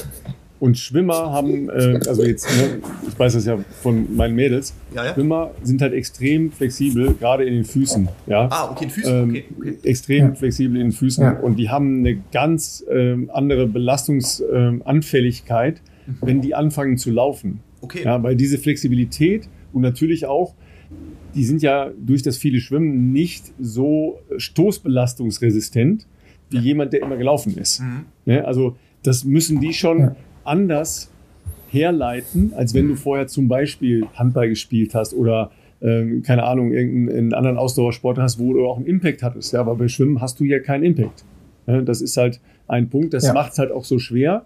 Und 0.62 0.78
Schwimmer 0.78 1.32
haben, 1.32 1.70
äh, 1.70 2.00
also 2.08 2.24
jetzt, 2.24 2.48
ne, 2.56 2.80
ich 3.08 3.18
weiß 3.18 3.34
das 3.34 3.48
ja 3.48 3.58
von 3.82 4.16
meinen 4.16 4.36
Mädels, 4.36 4.76
ja, 4.94 5.06
ja. 5.06 5.16
Schwimmer 5.16 5.56
sind 5.64 5.82
halt 5.82 5.94
extrem 5.94 6.52
flexibel, 6.52 7.16
gerade 7.16 7.46
in 7.46 7.56
den 7.56 7.66
Füßen. 7.66 8.08
Ja? 8.28 8.48
Ah, 8.52 8.70
okay, 8.70 8.84
in 8.84 8.90
den 8.90 8.94
Füßen, 8.94 9.24
ähm, 9.24 9.30
okay. 9.32 9.46
okay. 9.58 9.78
Extrem 9.82 10.28
ja. 10.28 10.36
flexibel 10.36 10.78
in 10.78 10.90
den 10.90 10.92
Füßen. 10.92 11.38
Und 11.38 11.56
die 11.56 11.72
haben 11.72 12.02
eine 12.02 12.22
ganz 12.32 12.86
ähm, 12.92 13.32
andere 13.34 13.66
Belastungsanfälligkeit, 13.66 15.82
ähm, 15.82 16.14
mhm. 16.14 16.18
wenn 16.28 16.42
die 16.42 16.54
anfangen 16.54 17.00
zu 17.00 17.10
laufen. 17.10 17.62
Okay. 17.82 18.04
Ja, 18.06 18.22
weil 18.22 18.36
diese 18.36 18.60
Flexibilität 18.60 19.50
und 19.74 19.82
natürlich 19.82 20.28
auch, 20.28 20.54
die 21.34 21.44
sind 21.44 21.64
ja 21.64 21.90
durch 21.98 22.22
das 22.22 22.38
viele 22.38 22.60
Schwimmen 22.60 23.12
nicht 23.12 23.46
so 23.60 24.20
stoßbelastungsresistent 24.38 26.06
wie 26.52 26.60
jemand, 26.60 26.94
der 26.94 27.02
immer 27.02 27.18
gelaufen 27.18 27.58
ist. 27.58 27.80
Mhm. 27.80 28.06
Ne? 28.26 28.46
Also 28.46 28.76
das 29.02 29.24
müssen 29.24 29.60
die 29.60 29.74
schon 29.74 30.12
anders 30.52 31.10
herleiten, 31.70 32.54
als 32.56 32.74
wenn 32.74 32.90
du 32.90 32.96
vorher 32.96 33.28
zum 33.28 33.48
Beispiel 33.48 34.06
Handball 34.16 34.50
gespielt 34.50 34.94
hast 34.94 35.14
oder 35.14 35.52
ähm, 35.82 36.22
keine 36.24 36.44
Ahnung, 36.44 36.74
irgendeinen 36.74 37.34
anderen 37.34 37.58
Ausdauersport 37.58 38.18
hast, 38.20 38.38
wo 38.38 38.54
du 38.54 38.68
auch 38.68 38.78
einen 38.78 38.86
Impact 38.86 39.24
hattest. 39.24 39.54
Ja, 39.54 39.62
aber 39.62 39.76
bei 39.76 39.88
Schwimmen 39.88 40.20
hast 40.22 40.40
du 40.40 40.44
ja 40.44 40.60
keinen 40.60 40.84
Impact. 40.84 41.24
Ja, 41.68 41.82
das 41.82 42.02
ist 42.02 42.18
halt 42.18 42.42
ein 42.68 42.90
Punkt, 42.90 43.14
das 43.14 43.26
ja. 43.26 43.34
macht 43.34 43.54
es 43.54 43.60
halt 43.60 43.72
auch 43.72 43.86
so 43.86 43.98
schwer, 43.98 44.46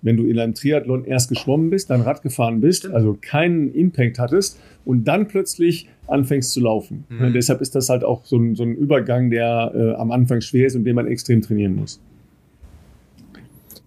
wenn 0.00 0.16
du 0.16 0.24
in 0.24 0.38
einem 0.38 0.54
Triathlon 0.54 1.04
erst 1.04 1.28
geschwommen 1.28 1.70
bist, 1.70 1.90
dann 1.90 2.00
Rad 2.00 2.22
gefahren 2.22 2.60
bist, 2.60 2.90
also 2.90 3.16
keinen 3.20 3.72
Impact 3.72 4.18
hattest 4.18 4.58
und 4.84 5.04
dann 5.04 5.28
plötzlich 5.28 5.88
anfängst 6.08 6.52
zu 6.52 6.60
laufen. 6.60 7.04
Mhm. 7.08 7.32
Deshalb 7.32 7.60
ist 7.60 7.74
das 7.74 7.88
halt 7.88 8.02
auch 8.02 8.24
so 8.24 8.36
ein, 8.36 8.56
so 8.56 8.64
ein 8.64 8.74
Übergang, 8.74 9.30
der 9.30 9.72
äh, 9.74 9.94
am 9.94 10.10
Anfang 10.10 10.40
schwer 10.40 10.66
ist 10.66 10.74
und 10.74 10.84
den 10.84 10.96
man 10.96 11.06
extrem 11.06 11.42
trainieren 11.42 11.76
muss. 11.76 12.00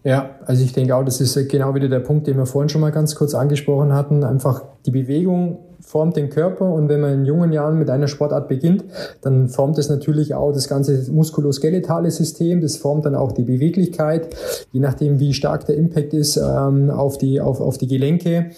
Ja, 0.06 0.36
also 0.46 0.64
ich 0.64 0.72
denke 0.72 0.96
auch, 0.96 1.04
das 1.04 1.20
ist 1.20 1.50
genau 1.50 1.74
wieder 1.74 1.90
der 1.90 2.00
Punkt, 2.00 2.28
den 2.28 2.38
wir 2.38 2.46
vorhin 2.46 2.70
schon 2.70 2.82
mal 2.82 2.92
ganz 2.92 3.16
kurz 3.16 3.34
angesprochen 3.34 3.92
hatten. 3.92 4.24
Einfach 4.24 4.62
die 4.86 4.92
Bewegung 4.92 5.58
formt 5.82 6.16
den 6.16 6.30
Körper 6.30 6.72
und 6.72 6.90
wenn 6.90 7.02
man 7.02 7.14
in 7.14 7.26
jungen 7.26 7.52
Jahren 7.52 7.80
mit 7.80 7.90
einer 7.90 8.08
Sportart 8.08 8.48
beginnt, 8.48 8.84
dann 9.22 9.50
formt 9.50 9.80
es 9.80 9.90
natürlich 9.90 10.36
auch 10.36 10.52
das 10.52 10.68
ganze 10.68 11.12
muskuloskeletale 11.12 12.12
System, 12.12 12.62
das 12.62 12.78
formt 12.78 13.06
dann 13.06 13.16
auch 13.16 13.32
die 13.32 13.44
Beweglichkeit, 13.44 14.36
je 14.72 14.80
nachdem 14.80 15.20
wie 15.20 15.34
stark 15.34 15.66
der 15.66 15.76
Impact 15.76 16.14
ist 16.14 16.38
ähm, 16.38 16.92
auf, 16.92 17.18
die, 17.18 17.42
auf, 17.42 17.60
auf 17.60 17.80
die 17.80 17.88
Gelenke. 17.88 18.52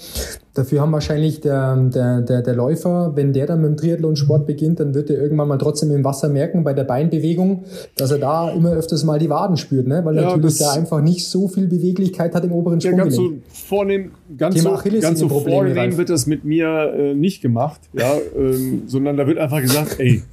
Dafür 0.58 0.82
haben 0.82 0.92
wahrscheinlich 0.92 1.40
der, 1.40 1.76
der, 1.76 2.22
der, 2.22 2.42
der 2.42 2.56
Läufer, 2.56 3.12
wenn 3.16 3.32
der 3.32 3.46
dann 3.46 3.62
mit 3.62 3.70
dem 3.70 3.78
Triathlon-Sport 3.78 4.48
beginnt, 4.48 4.80
dann 4.80 4.96
wird 4.96 5.12
er 5.12 5.22
irgendwann 5.22 5.48
mal 5.48 5.58
trotzdem 5.58 5.92
im 5.92 6.04
Wasser 6.04 6.30
merken, 6.30 6.64
bei 6.64 6.74
der 6.74 6.84
Beinbewegung, 6.84 7.66
dass 7.96 8.10
er 8.10 8.18
da 8.18 8.50
immer 8.50 8.72
öfters 8.72 9.04
mal 9.04 9.20
die 9.20 9.30
Waden 9.30 9.56
spürt, 9.56 9.86
ne? 9.86 10.04
weil 10.04 10.16
ja, 10.16 10.24
natürlich 10.24 10.58
da 10.58 10.72
einfach 10.72 11.02
nicht 11.02 11.28
so 11.28 11.48
viel 11.48 11.68
Beweglichkeit 11.68 12.34
hat 12.34 12.44
im 12.44 12.52
oberen 12.54 12.80
ja, 12.80 12.90
Sprunggelenk. 12.92 13.44
Ganz 13.44 13.60
so 13.60 13.66
vornehm, 13.68 14.12
ganz 14.36 14.60
so, 14.60 14.72
ganz 15.00 15.20
so 15.20 15.30
vornehm 15.30 15.98
wird 15.98 16.10
das 16.10 16.26
mit 16.26 16.44
mir 16.44 16.94
äh, 16.96 17.14
nicht 17.14 17.42
gemacht, 17.44 17.82
ja, 17.94 18.16
ähm, 18.36 18.84
sondern 18.88 19.16
da 19.16 19.28
wird 19.28 19.38
einfach 19.38 19.62
gesagt, 19.62 20.00
ey, 20.00 20.24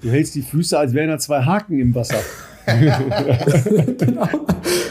du 0.00 0.08
hältst 0.08 0.34
die 0.34 0.42
Füße, 0.42 0.78
als 0.78 0.94
wären 0.94 1.08
da 1.08 1.18
zwei 1.18 1.42
Haken 1.42 1.78
im 1.78 1.94
Wasser. 1.94 2.18
genau. 3.98 4.28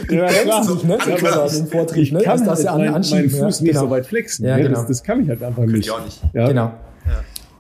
Ja, 0.10 0.28
klar. 0.28 0.64
Sich, 0.64 0.84
ne? 0.84 0.98
Aber 1.02 1.48
den 1.50 1.68
Vortrieb, 1.68 2.04
ich 2.04 2.12
ne? 2.14 2.22
kann 2.22 2.46
das 2.46 2.66
halt 2.66 2.84
ja 2.84 2.92
meinen 2.92 3.04
Fuß 3.04 3.40
ja, 3.40 3.46
nicht 3.48 3.60
genau. 3.66 3.80
so 3.82 3.90
weit 3.90 4.06
flexen. 4.06 4.46
Ja, 4.46 4.56
ne? 4.56 4.64
genau. 4.64 4.80
das, 4.80 4.88
das, 4.88 5.04
kann 5.04 5.22
ich 5.22 5.30
halt 5.30 5.44
einfach 5.44 5.66
nicht. 5.66 5.86
Ich 5.86 5.92
auch 5.92 6.04
nicht. 6.04 6.22
Ja? 6.34 6.48
Genau. 6.48 6.72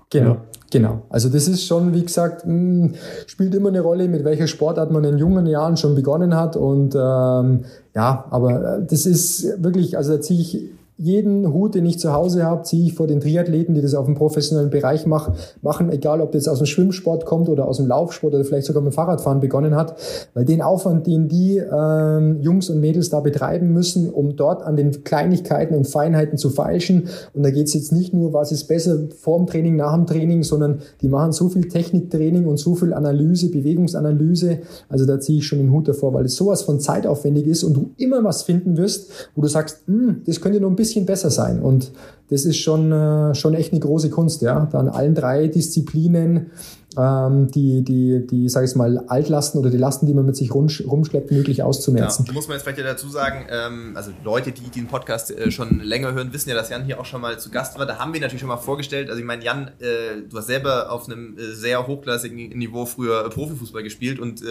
Genau. 0.09 0.29
Ja. 0.31 0.41
Genau. 0.71 1.03
Also 1.09 1.29
das 1.29 1.47
ist 1.47 1.65
schon, 1.65 1.93
wie 1.93 2.03
gesagt, 2.03 2.45
mh, 2.45 2.51
hm, 2.51 2.93
spielt 3.27 3.53
immer 3.55 3.69
eine 3.69 3.81
Rolle, 3.81 4.07
mit 4.07 4.23
welcher 4.25 4.47
Sportart 4.47 4.91
man 4.91 5.03
in 5.03 5.17
jungen 5.17 5.45
Jahren 5.45 5.77
schon 5.77 5.95
begonnen 5.95 6.35
hat. 6.35 6.55
Und 6.55 6.95
ähm, 6.95 7.65
ja, 7.93 8.25
aber 8.29 8.79
äh, 8.79 8.85
das 8.85 9.05
ist 9.05 9.61
wirklich, 9.63 9.97
also 9.97 10.15
da 10.15 10.21
ziehe 10.21 10.41
ich 10.41 10.69
jeden 10.97 11.51
Hut, 11.51 11.75
den 11.75 11.85
ich 11.85 11.99
zu 11.99 12.13
Hause 12.13 12.45
habe, 12.45 12.63
ziehe 12.63 12.85
ich 12.85 12.93
vor 12.93 13.05
den 13.05 13.19
Triathleten, 13.19 13.75
die 13.75 13.81
das 13.81 13.95
auf 13.95 14.05
dem 14.05 14.15
professionellen 14.15 14.69
Bereich 14.69 15.05
mach, 15.05 15.33
machen, 15.61 15.89
egal 15.89 16.21
ob 16.21 16.31
das 16.31 16.47
aus 16.47 16.59
dem 16.59 16.67
Schwimmsport 16.67 17.25
kommt 17.25 17.49
oder 17.49 17.67
aus 17.67 17.77
dem 17.77 17.87
Laufsport 17.87 18.33
oder 18.33 18.45
vielleicht 18.45 18.67
sogar 18.67 18.81
mit 18.81 18.93
dem 18.93 18.95
Fahrradfahren 18.95 19.41
begonnen 19.41 19.75
hat, 19.75 19.97
weil 20.33 20.45
den 20.45 20.61
Aufwand, 20.61 21.05
den 21.05 21.27
die 21.27 21.57
ähm, 21.57 22.39
Jungs 22.39 22.69
und 22.69 22.79
Mädels 22.79 23.09
da 23.09 23.19
betreiben 23.19 23.73
müssen, 23.73 24.09
um 24.09 24.37
dort 24.37 24.63
an 24.63 24.77
den 24.77 25.03
Kleinigkeiten 25.03 25.75
und 25.75 25.85
Feinheiten 25.85 26.37
zu 26.37 26.49
feilschen. 26.49 27.09
Und 27.33 27.43
da 27.43 27.51
geht 27.51 27.67
es 27.67 27.73
jetzt 27.73 27.91
nicht 27.91 28.13
nur, 28.13 28.31
was 28.31 28.53
ist 28.53 28.65
besser 28.67 28.97
vorm 29.19 29.47
Training, 29.47 29.75
nach 29.75 29.93
dem 29.93 30.05
Training, 30.05 30.43
sondern 30.43 30.79
die 31.01 31.09
machen 31.09 31.33
so 31.33 31.49
viel 31.49 31.67
Techniktraining 31.67 32.45
und 32.45 32.57
so 32.57 32.73
viel 32.73 32.93
Analyse, 32.93 33.49
Bewegungsanalyse. 33.49 34.59
Also 34.87 35.05
da 35.05 35.19
ziehe 35.19 35.39
ich 35.39 35.45
schon 35.45 35.59
den 35.59 35.73
Hut 35.73 35.89
davor, 35.89 36.13
weil 36.13 36.25
es 36.25 36.37
sowas 36.37 36.61
von 36.61 36.79
zeitaufwendig 36.79 37.47
ist 37.47 37.65
und 37.65 37.73
du 37.73 37.89
immer 37.97 38.23
was 38.23 38.43
finden 38.43 38.77
wirst, 38.77 39.29
wo 39.35 39.41
du 39.41 39.49
sagst, 39.49 39.81
hm, 39.87 40.21
das 40.25 40.39
könnte 40.39 40.61
noch 40.61 40.69
ein 40.69 40.75
bisschen 40.77 40.84
bisschen 40.85 41.05
besser 41.05 41.31
sein. 41.31 41.61
Und 41.61 41.91
das 42.29 42.45
ist 42.45 42.57
schon, 42.57 42.91
äh, 42.91 43.35
schon 43.35 43.53
echt 43.53 43.71
eine 43.71 43.79
große 43.79 44.09
Kunst, 44.09 44.41
ja. 44.41 44.67
Da 44.71 44.79
an 44.79 44.89
allen 44.89 45.15
drei 45.15 45.47
Disziplinen 45.47 46.51
ähm, 46.97 47.51
die, 47.51 47.83
die, 47.83 48.25
die, 48.25 48.49
sag 48.49 48.63
ich 48.63 48.75
mal, 48.75 49.03
Altlasten 49.07 49.59
oder 49.59 49.69
die 49.69 49.77
Lasten, 49.77 50.05
die 50.05 50.13
man 50.13 50.25
mit 50.25 50.35
sich 50.35 50.53
rumschleppt, 50.53 51.31
möglich 51.31 51.61
auszumerzen. 51.61 52.25
Ja, 52.25 52.33
muss 52.33 52.47
man 52.47 52.55
jetzt 52.57 52.63
vielleicht 52.63 52.79
dazu 52.79 53.09
sagen, 53.09 53.45
ähm, 53.49 53.91
also 53.95 54.11
Leute, 54.23 54.51
die 54.51 54.69
den 54.69 54.87
Podcast 54.87 55.31
äh, 55.31 55.51
schon 55.51 55.81
länger 55.81 56.13
hören, 56.13 56.31
wissen 56.33 56.49
ja, 56.49 56.55
dass 56.55 56.69
Jan 56.69 56.85
hier 56.85 56.99
auch 56.99 57.05
schon 57.05 57.21
mal 57.21 57.37
zu 57.37 57.49
Gast 57.49 57.77
war. 57.77 57.85
Da 57.85 57.97
haben 57.97 58.13
wir 58.13 58.21
natürlich 58.21 58.39
schon 58.39 58.49
mal 58.49 58.57
vorgestellt. 58.57 59.09
Also 59.09 59.19
ich 59.19 59.25
meine, 59.25 59.43
Jan, 59.43 59.71
äh, 59.79 60.21
du 60.29 60.37
hast 60.37 60.47
selber 60.47 60.91
auf 60.91 61.07
einem 61.07 61.35
sehr 61.37 61.85
hochklassigen 61.85 62.57
Niveau 62.57 62.85
früher 62.85 63.29
Profifußball 63.29 63.83
gespielt 63.83 64.19
und 64.19 64.41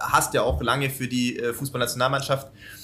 hast 0.00 0.34
ja 0.34 0.42
auch 0.42 0.62
lange 0.62 0.90
für 0.90 1.08
die 1.08 1.40
Fußballnationalmannschaft 1.52 2.48
äh, 2.48 2.79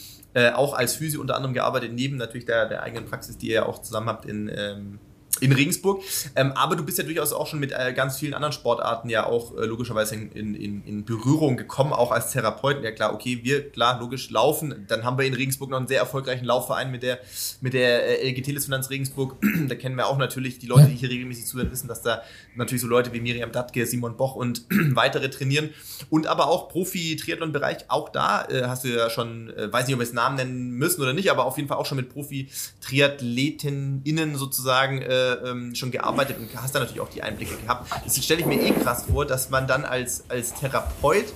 auch 0.54 0.74
als 0.74 0.94
Physio 0.94 1.20
unter 1.20 1.36
anderem 1.36 1.54
gearbeitet, 1.54 1.92
neben 1.92 2.16
natürlich 2.16 2.46
der, 2.46 2.66
der 2.66 2.82
eigenen 2.82 3.06
Praxis, 3.06 3.38
die 3.38 3.48
ihr 3.48 3.54
ja 3.54 3.66
auch 3.66 3.80
zusammen 3.80 4.08
habt 4.08 4.26
in, 4.26 4.50
ähm, 4.54 4.98
in 5.40 5.52
Regensburg. 5.52 6.02
Ähm, 6.34 6.52
aber 6.52 6.76
du 6.76 6.84
bist 6.84 6.98
ja 6.98 7.04
durchaus 7.04 7.32
auch 7.32 7.46
schon 7.46 7.60
mit 7.60 7.72
äh, 7.72 7.92
ganz 7.92 8.18
vielen 8.18 8.34
anderen 8.34 8.52
Sportarten 8.52 9.08
ja 9.08 9.26
auch 9.26 9.56
äh, 9.56 9.64
logischerweise 9.64 10.14
in, 10.14 10.54
in, 10.54 10.84
in 10.84 11.04
Berührung 11.04 11.56
gekommen, 11.56 11.92
auch 11.92 12.10
als 12.10 12.32
Therapeuten. 12.32 12.82
Ja 12.82 12.92
klar, 12.92 13.14
okay, 13.14 13.40
wir, 13.42 13.70
klar, 13.70 13.98
logisch 14.00 14.30
laufen. 14.30 14.86
Dann 14.88 15.04
haben 15.04 15.18
wir 15.18 15.26
in 15.26 15.34
Regensburg 15.34 15.70
noch 15.70 15.78
einen 15.78 15.88
sehr 15.88 16.00
erfolgreichen 16.00 16.44
Laufverein 16.44 16.90
mit 16.90 17.02
der, 17.02 17.18
mit 17.60 17.74
der 17.74 18.22
äh, 18.22 18.30
LG 18.30 18.42
Telefinanz 18.42 18.90
Regensburg. 18.90 19.36
da 19.68 19.74
kennen 19.74 19.96
wir 19.96 20.06
auch 20.06 20.18
natürlich 20.18 20.58
die 20.58 20.66
Leute, 20.66 20.88
die 20.88 20.94
hier 20.94 21.10
regelmäßig 21.10 21.46
zuhören, 21.46 21.70
wissen, 21.70 21.88
dass 21.88 22.02
da 22.02 22.22
natürlich 22.54 22.82
so 22.82 22.88
Leute 22.88 23.12
wie 23.12 23.20
Miriam 23.20 23.52
Dattke, 23.52 23.86
Simon 23.86 24.16
Boch 24.16 24.34
und 24.34 24.64
weitere 24.70 25.30
trainieren. 25.30 25.70
Und 26.10 26.26
aber 26.26 26.48
auch 26.48 26.68
Profi-Triathlon-Bereich, 26.68 27.86
auch 27.88 28.08
da 28.08 28.44
äh, 28.46 28.64
hast 28.66 28.84
du 28.84 28.88
ja 28.88 29.10
schon, 29.10 29.50
äh, 29.50 29.72
weiß 29.72 29.86
nicht, 29.86 29.94
ob 29.94 30.00
wir 30.00 30.06
es 30.06 30.12
Namen 30.12 30.36
nennen 30.36 30.70
müssen 30.70 31.02
oder 31.02 31.12
nicht, 31.12 31.30
aber 31.30 31.44
auf 31.44 31.56
jeden 31.56 31.68
Fall 31.68 31.78
auch 31.78 31.86
schon 31.86 31.96
mit 31.96 32.10
Profi-TriathletenInnen 32.10 34.36
sozusagen 34.36 35.02
äh, 35.02 35.25
ähm, 35.44 35.74
schon 35.74 35.90
gearbeitet 35.90 36.38
und 36.38 36.48
hast 36.60 36.74
da 36.74 36.80
natürlich 36.80 37.00
auch 37.00 37.10
die 37.10 37.22
Einblicke 37.22 37.56
gehabt. 37.56 37.90
Das 38.04 38.16
stelle 38.22 38.40
ich 38.40 38.46
mir 38.46 38.60
eh 38.60 38.70
krass 38.72 39.04
vor, 39.04 39.24
dass 39.24 39.50
man 39.50 39.66
dann 39.66 39.84
als, 39.84 40.24
als 40.28 40.54
Therapeut 40.54 41.26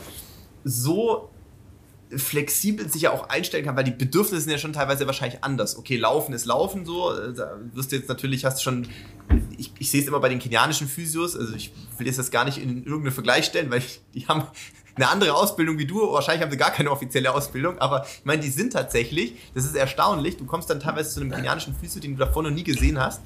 so 0.65 1.31
flexibel 2.17 2.89
sich 2.89 3.03
ja 3.03 3.13
auch 3.13 3.29
einstellen 3.29 3.65
kann, 3.65 3.77
weil 3.77 3.85
die 3.85 3.93
Bedürfnisse 3.93 4.43
sind 4.43 4.53
ja 4.53 4.59
schon 4.59 4.73
teilweise 4.73 5.07
wahrscheinlich 5.07 5.45
anders. 5.45 5.77
Okay, 5.77 5.97
Laufen 5.97 6.35
ist 6.35 6.45
Laufen 6.45 6.85
so, 6.85 7.13
da 7.33 7.57
wirst 7.73 7.93
du 7.93 7.97
jetzt 7.97 8.09
natürlich, 8.09 8.45
hast 8.45 8.63
schon, 8.63 8.89
ich, 9.57 9.73
ich 9.79 9.91
sehe 9.91 10.03
es 10.03 10.09
immer 10.09 10.21
bei 10.21 10.29
den 10.29 10.41
kenianischen 10.41 10.89
Physios, 10.89 11.37
also 11.37 11.55
ich 11.55 11.73
will 11.99 12.07
jetzt 12.07 12.19
das 12.19 12.31
gar 12.31 12.45
nicht 12.45 12.59
in 12.59 12.85
irgendeinen 12.85 13.13
Vergleich 13.13 13.45
stellen, 13.45 13.71
weil 13.71 13.83
die 14.15 14.27
haben 14.27 14.45
eine 14.97 15.09
andere 15.09 15.35
Ausbildung 15.35 15.79
wie 15.79 15.87
du, 15.87 16.13
wahrscheinlich 16.13 16.43
haben 16.43 16.51
sie 16.51 16.57
gar 16.57 16.73
keine 16.73 16.91
offizielle 16.91 17.33
Ausbildung, 17.33 17.79
aber 17.79 18.05
ich 18.05 18.25
meine, 18.25 18.43
die 18.43 18.51
sind 18.51 18.73
tatsächlich, 18.73 19.35
das 19.55 19.65
ist 19.65 19.77
erstaunlich, 19.77 20.37
du 20.37 20.47
kommst 20.47 20.69
dann 20.69 20.81
teilweise 20.81 21.11
zu 21.11 21.21
einem 21.21 21.31
kenianischen 21.31 21.77
Physio, 21.77 22.01
den 22.01 22.17
du 22.17 22.25
davor 22.25 22.43
noch 22.43 22.51
nie 22.51 22.65
gesehen 22.65 22.99
hast 22.99 23.21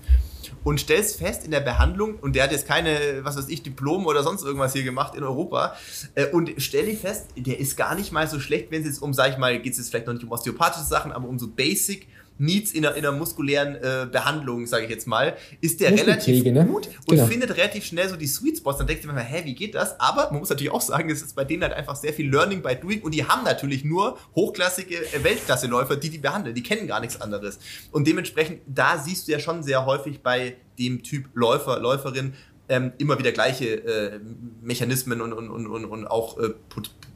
und 0.65 0.81
stellst 0.81 1.19
fest 1.19 1.45
in 1.45 1.51
der 1.51 1.61
Behandlung, 1.61 2.17
und 2.17 2.35
der 2.37 2.45
hat 2.45 2.53
jetzt 2.53 2.67
keine, 2.67 3.25
was 3.25 3.37
weiß 3.37 3.49
ich, 3.49 3.63
Diplom 3.63 4.07
oder 4.07 4.23
sonst 4.23 4.43
irgendwas 4.45 4.73
hier 4.73 4.83
gemacht 4.83 5.15
in 5.15 5.23
Europa, 5.23 5.77
äh, 6.15 6.27
und 6.27 6.53
stell 6.59 6.87
dich 6.87 6.99
fest, 6.99 7.27
der 7.37 7.59
ist 7.59 7.77
gar 7.77 7.95
nicht 7.95 8.13
mal 8.13 8.29
so 8.29 8.41
schlecht, 8.41 8.71
wenn 8.71 8.83
es 8.83 8.89
jetzt 8.89 9.03
um, 9.03 9.15
sag 9.15 9.33
ich 9.33 9.39
mal, 9.39 9.59
geht 9.61 9.73
es 9.73 9.79
jetzt 9.79 9.91
vielleicht 9.91 10.07
noch 10.07 10.15
nicht 10.15 10.25
um 10.25 10.33
osteopathische 10.33 10.87
Sachen, 10.87 11.13
aber 11.13 11.29
um 11.29 11.39
so 11.39 11.49
Basic 11.49 12.09
Needs 12.39 12.73
in 12.73 12.85
einer, 12.85 12.97
in 12.97 13.07
einer 13.07 13.17
muskulären 13.17 13.77
äh, 13.77 14.07
Behandlung, 14.11 14.67
sage 14.67 14.85
ich 14.85 14.91
jetzt 14.91 15.07
mal, 15.07 15.37
ist 15.61 15.81
der 15.81 15.93
relativ 15.93 16.45
ne? 16.45 16.65
gut 16.65 16.89
und 17.07 17.17
genau. 17.17 17.27
findet 17.27 17.57
relativ 17.57 17.85
schnell 17.85 18.09
so 18.09 18.17
die 18.17 18.27
Sweet 18.27 18.59
Spots. 18.59 18.79
Dann 18.79 18.87
denkst 18.87 19.03
du 19.03 19.09
immer, 19.09 19.21
hä, 19.21 19.43
wie 19.45 19.55
geht 19.55 19.75
das? 19.75 19.99
Aber 20.01 20.31
man 20.31 20.41
muss 20.41 20.51
natürlich 20.51 20.73
auch 20.73 20.81
sagen, 20.81 21.11
es 21.11 21.23
ist 21.23 21.37
bei 21.37 21.45
denen 21.45 21.63
halt 21.63 21.73
einfach 21.73 21.97
sehr 21.97 22.13
viel 22.13 22.31
Learning 22.31 22.63
by 22.63 22.75
Doing 22.75 23.03
und 23.03 23.15
die 23.15 23.25
haben 23.25 23.45
natürlich 23.45 23.85
nur 23.85 24.19
hochklassige 24.35 24.97
äh, 24.97 25.23
Weltklasseläufer, 25.23 25.97
die 25.97 26.11
die 26.11 26.19
behandeln. 26.19 26.55
Die 26.55 26.63
kennen 26.63 26.87
gar 26.87 27.01
nichts 27.01 27.21
anderes. 27.21 27.59
Und 27.93 28.07
dementsprechend, 28.07 28.61
da 28.67 28.99
siehst 28.99 29.29
du 29.29 29.33
ja 29.33 29.39
schon 29.39 29.63
sehr 29.63 29.87
häufig 29.87 30.23
bei 30.23 30.57
dem 30.79 31.03
Typ 31.03 31.27
Läufer, 31.35 31.79
Läuferin, 31.79 32.35
ähm, 32.69 32.93
immer 32.99 33.19
wieder 33.19 33.33
gleiche 33.33 33.67
äh, 33.67 34.21
Mechanismen 34.63 35.21
und, 35.21 35.33
und, 35.33 35.51
und, 35.51 35.67
und, 35.67 35.85
und 35.85 36.07
auch 36.07 36.39
äh, 36.39 36.51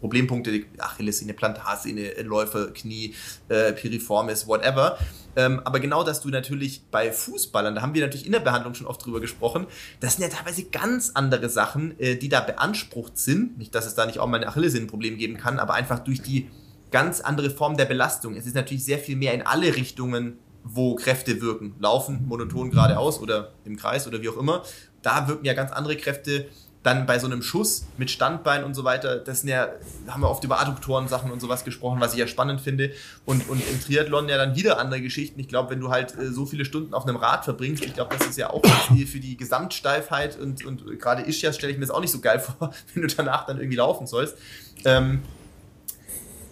Problempunkte, 0.01 0.65
Achillessehne, 0.79 1.35
Plantarsehne, 1.35 2.23
Läufe, 2.23 2.73
Knie, 2.75 3.15
äh, 3.49 3.73
Piriformis, 3.73 4.47
whatever. 4.47 4.99
Ähm, 5.37 5.61
aber 5.65 5.81
genau, 5.81 6.05
dass 6.05 6.21
du 6.21 6.29
natürlich 6.29 6.83
bei 6.91 7.13
Fußballern, 7.13 7.75
da 7.75 7.83
haben 7.83 7.95
wir 7.95 8.03
natürlich 8.03 8.27
in 8.27 8.33
der 8.33 8.41
Behandlung 8.41 8.75
schon 8.75 8.87
oft 8.87 9.05
drüber 9.05 9.21
gesprochen, 9.21 9.67
das 10.01 10.17
sind 10.17 10.23
ja 10.23 10.29
teilweise 10.29 10.65
ganz 10.65 11.13
andere 11.15 11.49
Sachen, 11.49 11.99
äh, 11.99 12.17
die 12.17 12.29
da 12.29 12.41
beansprucht 12.41 13.17
sind. 13.19 13.57
Nicht, 13.59 13.75
dass 13.75 13.87
es 13.87 13.95
da 13.95 14.07
nicht 14.07 14.19
auch 14.19 14.27
mal 14.27 14.41
ein 14.41 14.49
Achillessehnenproblem 14.49 15.17
geben 15.17 15.37
kann, 15.39 15.59
aber 15.59 15.75
einfach 15.75 16.01
durch 16.01 16.23
die 16.23 16.49
ganz 16.91 17.21
andere 17.21 17.51
Form 17.51 17.77
der 17.77 17.85
Belastung. 17.85 18.35
Es 18.35 18.47
ist 18.47 18.55
natürlich 18.55 18.85
sehr 18.85 18.99
viel 18.99 19.17
mehr 19.17 19.35
in 19.35 19.43
alle 19.43 19.75
Richtungen 19.77 20.39
wo 20.71 20.95
Kräfte 20.97 21.41
wirken. 21.41 21.75
Laufen 21.79 22.27
monoton 22.27 22.71
geradeaus 22.71 23.21
oder 23.21 23.53
im 23.65 23.77
Kreis 23.77 24.07
oder 24.07 24.21
wie 24.23 24.29
auch 24.29 24.37
immer 24.37 24.63
da 25.03 25.29
wirken 25.29 25.45
ja 25.45 25.55
ganz 25.55 25.73
andere 25.73 25.97
Kräfte. 25.97 26.47
Dann 26.85 27.07
bei 27.07 27.19
so 27.19 27.27
einem 27.27 27.43
Schuss 27.43 27.87
mit 27.99 28.09
Standbein 28.09 28.63
und 28.63 28.73
so 28.75 28.85
weiter, 28.85 29.19
das 29.19 29.41
sind 29.41 29.51
ja, 29.51 29.69
da 30.07 30.13
haben 30.13 30.21
wir 30.23 30.31
oft 30.31 30.45
über 30.45 30.61
Adduktoren-Sachen 30.61 31.31
und 31.33 31.41
sowas 31.41 31.65
gesprochen, 31.65 32.01
was 32.01 32.13
ich 32.13 32.21
ja 32.21 32.29
spannend 32.29 32.61
finde. 32.61 32.93
Und, 33.27 33.49
und 33.49 33.61
im 33.69 33.81
Triathlon 33.81 34.29
ja 34.29 34.37
dann 34.37 34.55
wieder 34.55 34.79
andere 34.79 35.03
Geschichten. 35.03 35.41
Ich 35.41 35.49
glaube, 35.49 35.71
wenn 35.71 35.81
du 35.81 35.91
halt 35.91 36.17
äh, 36.17 36.31
so 36.31 36.47
viele 36.47 36.65
Stunden 36.65 36.95
auf 36.95 37.03
einem 37.03 37.17
Rad 37.17 37.45
verbringst, 37.45 37.85
ich 37.85 37.95
glaube, 37.95 38.17
das 38.17 38.29
ist 38.29 38.39
ja 38.39 38.51
auch 38.51 38.65
für 38.65 39.19
die 39.19 39.37
Gesamtsteifheit 39.37 40.39
und, 40.39 40.65
und 40.65 41.01
gerade 41.01 41.23
Ischias 41.23 41.57
stelle 41.57 41.73
ich 41.73 41.79
mir 41.79 41.85
das 41.85 41.95
auch 41.95 42.01
nicht 42.01 42.13
so 42.13 42.21
geil 42.21 42.39
vor, 42.59 42.73
wenn 42.95 43.03
du 43.03 43.09
danach 43.09 43.45
dann 43.45 43.59
irgendwie 43.59 43.77
laufen 43.77 44.07
sollst. 44.07 44.37
Ähm, 44.85 45.23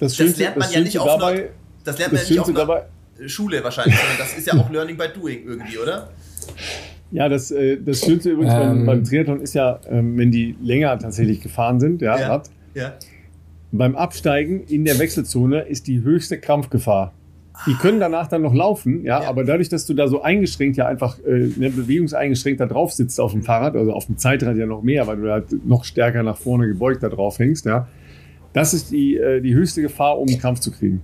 das, 0.01 0.17
das, 0.17 0.37
lernt 0.37 0.57
man 0.57 0.67
das 0.67 0.75
ja 0.75 0.81
nicht 0.81 0.99
auf 0.99 1.07
dabei, 1.07 1.33
einer, 1.33 1.49
das 1.85 1.99
lernt 1.99 2.13
man 2.13 2.23
ja 2.23 2.29
nicht 2.29 2.41
auf 2.41 2.49
einer 2.49 3.29
Schule 3.29 3.65
wahrscheinlich, 3.65 3.97
sondern 3.97 4.19
das 4.19 4.37
ist 4.37 4.47
ja 4.47 4.55
auch 4.55 4.69
Learning 4.71 4.97
by 4.97 5.09
Doing 5.09 5.47
irgendwie, 5.47 5.79
oder? 5.79 6.11
Ja, 7.11 7.29
das, 7.29 7.51
äh, 7.51 7.79
das 7.81 8.05
Schönste 8.05 8.31
übrigens 8.31 8.55
ähm, 8.55 8.61
beim, 8.61 8.87
beim, 8.87 9.05
Triathlon 9.05 9.41
ist 9.41 9.55
ja, 9.55 9.79
ähm, 9.89 10.17
wenn 10.19 10.31
die 10.31 10.57
länger 10.63 10.99
tatsächlich 10.99 11.41
gefahren 11.41 11.79
sind, 11.79 12.03
ja, 12.03 12.19
ja, 12.19 12.29
Rad, 12.29 12.51
ja. 12.75 12.95
beim 13.73 13.95
Absteigen 13.95 14.65
in 14.65 14.85
der 14.85 14.99
Wechselzone 14.99 15.63
ist 15.63 15.87
die 15.87 16.03
höchste 16.03 16.39
Krampfgefahr. 16.39 17.13
Die 17.67 17.73
können 17.73 18.01
danach 18.01 18.27
dann 18.27 18.43
noch 18.43 18.53
laufen, 18.53 19.03
ja, 19.05 19.23
ja, 19.23 19.29
aber 19.29 19.45
dadurch, 19.45 19.71
dass 19.71 19.87
du 19.87 19.95
da 19.95 20.09
so 20.09 20.21
eingeschränkt, 20.21 20.77
ja 20.77 20.87
einfach 20.87 21.19
äh, 21.21 21.49
ne, 21.57 21.71
bewegungseingeschränkt 21.71 22.61
da 22.61 22.67
drauf 22.67 22.93
sitzt 22.93 23.19
auf 23.19 23.33
dem 23.33 23.43
Fahrrad, 23.43 23.77
also 23.77 23.93
auf 23.93 24.07
dem 24.07 24.19
Zeitrad 24.19 24.57
ja 24.57 24.67
noch 24.67 24.83
mehr, 24.83 25.07
weil 25.07 25.17
du 25.17 25.31
halt 25.31 25.67
noch 25.67 25.85
stärker 25.85 26.23
nach 26.23 26.37
vorne 26.37 26.67
gebeugt 26.67 27.03
da 27.03 27.09
drauf 27.09 27.39
hängst, 27.39 27.65
ja, 27.65 27.89
das 28.53 28.75
ist 28.75 28.91
die, 28.91 29.17
äh, 29.17 29.41
die 29.41 29.55
höchste 29.55 29.81
Gefahr, 29.81 30.19
um 30.19 30.29
einen 30.29 30.39
Krampf 30.39 30.61
zu 30.61 30.71
kriegen. 30.71 31.03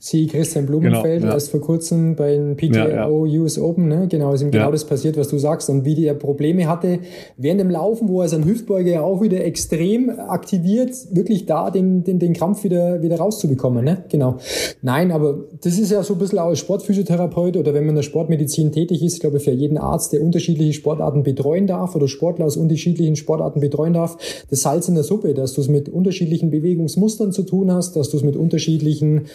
Sie, 0.00 0.26
Christian 0.26 0.66
Blumenfeld, 0.66 1.20
genau, 1.20 1.28
ja. 1.28 1.34
erst 1.34 1.50
vor 1.50 1.60
kurzem 1.60 2.14
bei 2.14 2.32
den 2.32 2.56
PTO 2.56 2.74
ja, 2.74 2.88
ja. 2.88 3.08
US 3.08 3.58
Open, 3.58 3.88
ne? 3.88 4.06
genau, 4.08 4.32
ist 4.32 4.42
ihm 4.42 4.50
genau 4.50 4.70
das 4.70 4.84
passiert, 4.84 5.16
was 5.16 5.28
du 5.28 5.38
sagst 5.38 5.68
und 5.70 5.84
wie 5.84 6.04
er 6.04 6.14
Probleme 6.14 6.68
hatte 6.68 7.00
während 7.36 7.60
dem 7.60 7.70
Laufen, 7.70 8.08
wo 8.08 8.22
er 8.22 8.28
seinen 8.28 8.44
Hüftbeuger 8.44 8.90
ja 8.90 9.02
auch 9.02 9.20
wieder 9.20 9.44
extrem 9.44 10.10
aktiviert, 10.10 10.92
wirklich 11.10 11.46
da 11.46 11.70
den, 11.70 12.04
den, 12.04 12.18
den 12.18 12.32
Krampf 12.32 12.64
wieder, 12.64 13.02
wieder 13.02 13.18
rauszubekommen, 13.18 13.84
ne? 13.84 14.04
genau. 14.08 14.36
Nein, 14.82 15.10
aber 15.10 15.44
das 15.62 15.78
ist 15.78 15.90
ja 15.90 16.02
so 16.02 16.14
ein 16.14 16.18
bisschen 16.18 16.38
auch 16.38 16.46
als 16.48 16.60
Sportphysiotherapeut 16.60 17.56
oder 17.56 17.74
wenn 17.74 17.82
man 17.82 17.90
in 17.90 17.96
der 17.96 18.02
Sportmedizin 18.02 18.72
tätig 18.72 19.02
ist, 19.02 19.20
glaube 19.20 19.38
ich, 19.38 19.44
für 19.44 19.50
jeden 19.50 19.78
Arzt, 19.78 20.12
der 20.12 20.22
unterschiedliche 20.22 20.72
Sportarten 20.72 21.22
betreuen 21.22 21.66
darf 21.66 21.96
oder 21.96 22.08
Sportler 22.08 22.46
aus 22.46 22.56
unterschiedlichen 22.56 23.16
Sportarten 23.16 23.60
betreuen 23.60 23.94
darf, 23.94 24.16
das 24.50 24.62
Salz 24.62 24.88
in 24.88 24.94
der 24.94 25.04
Suppe, 25.04 25.34
dass 25.34 25.54
du 25.54 25.60
es 25.60 25.68
mit 25.68 25.88
unterschiedlichen 25.88 26.50
Bewegungsmustern 26.50 27.32
zu 27.32 27.42
tun 27.42 27.72
hast, 27.72 27.96
dass 27.96 28.10
du 28.10 28.16
es 28.16 28.22
mit 28.22 28.36
unterschiedlichen 28.36 29.26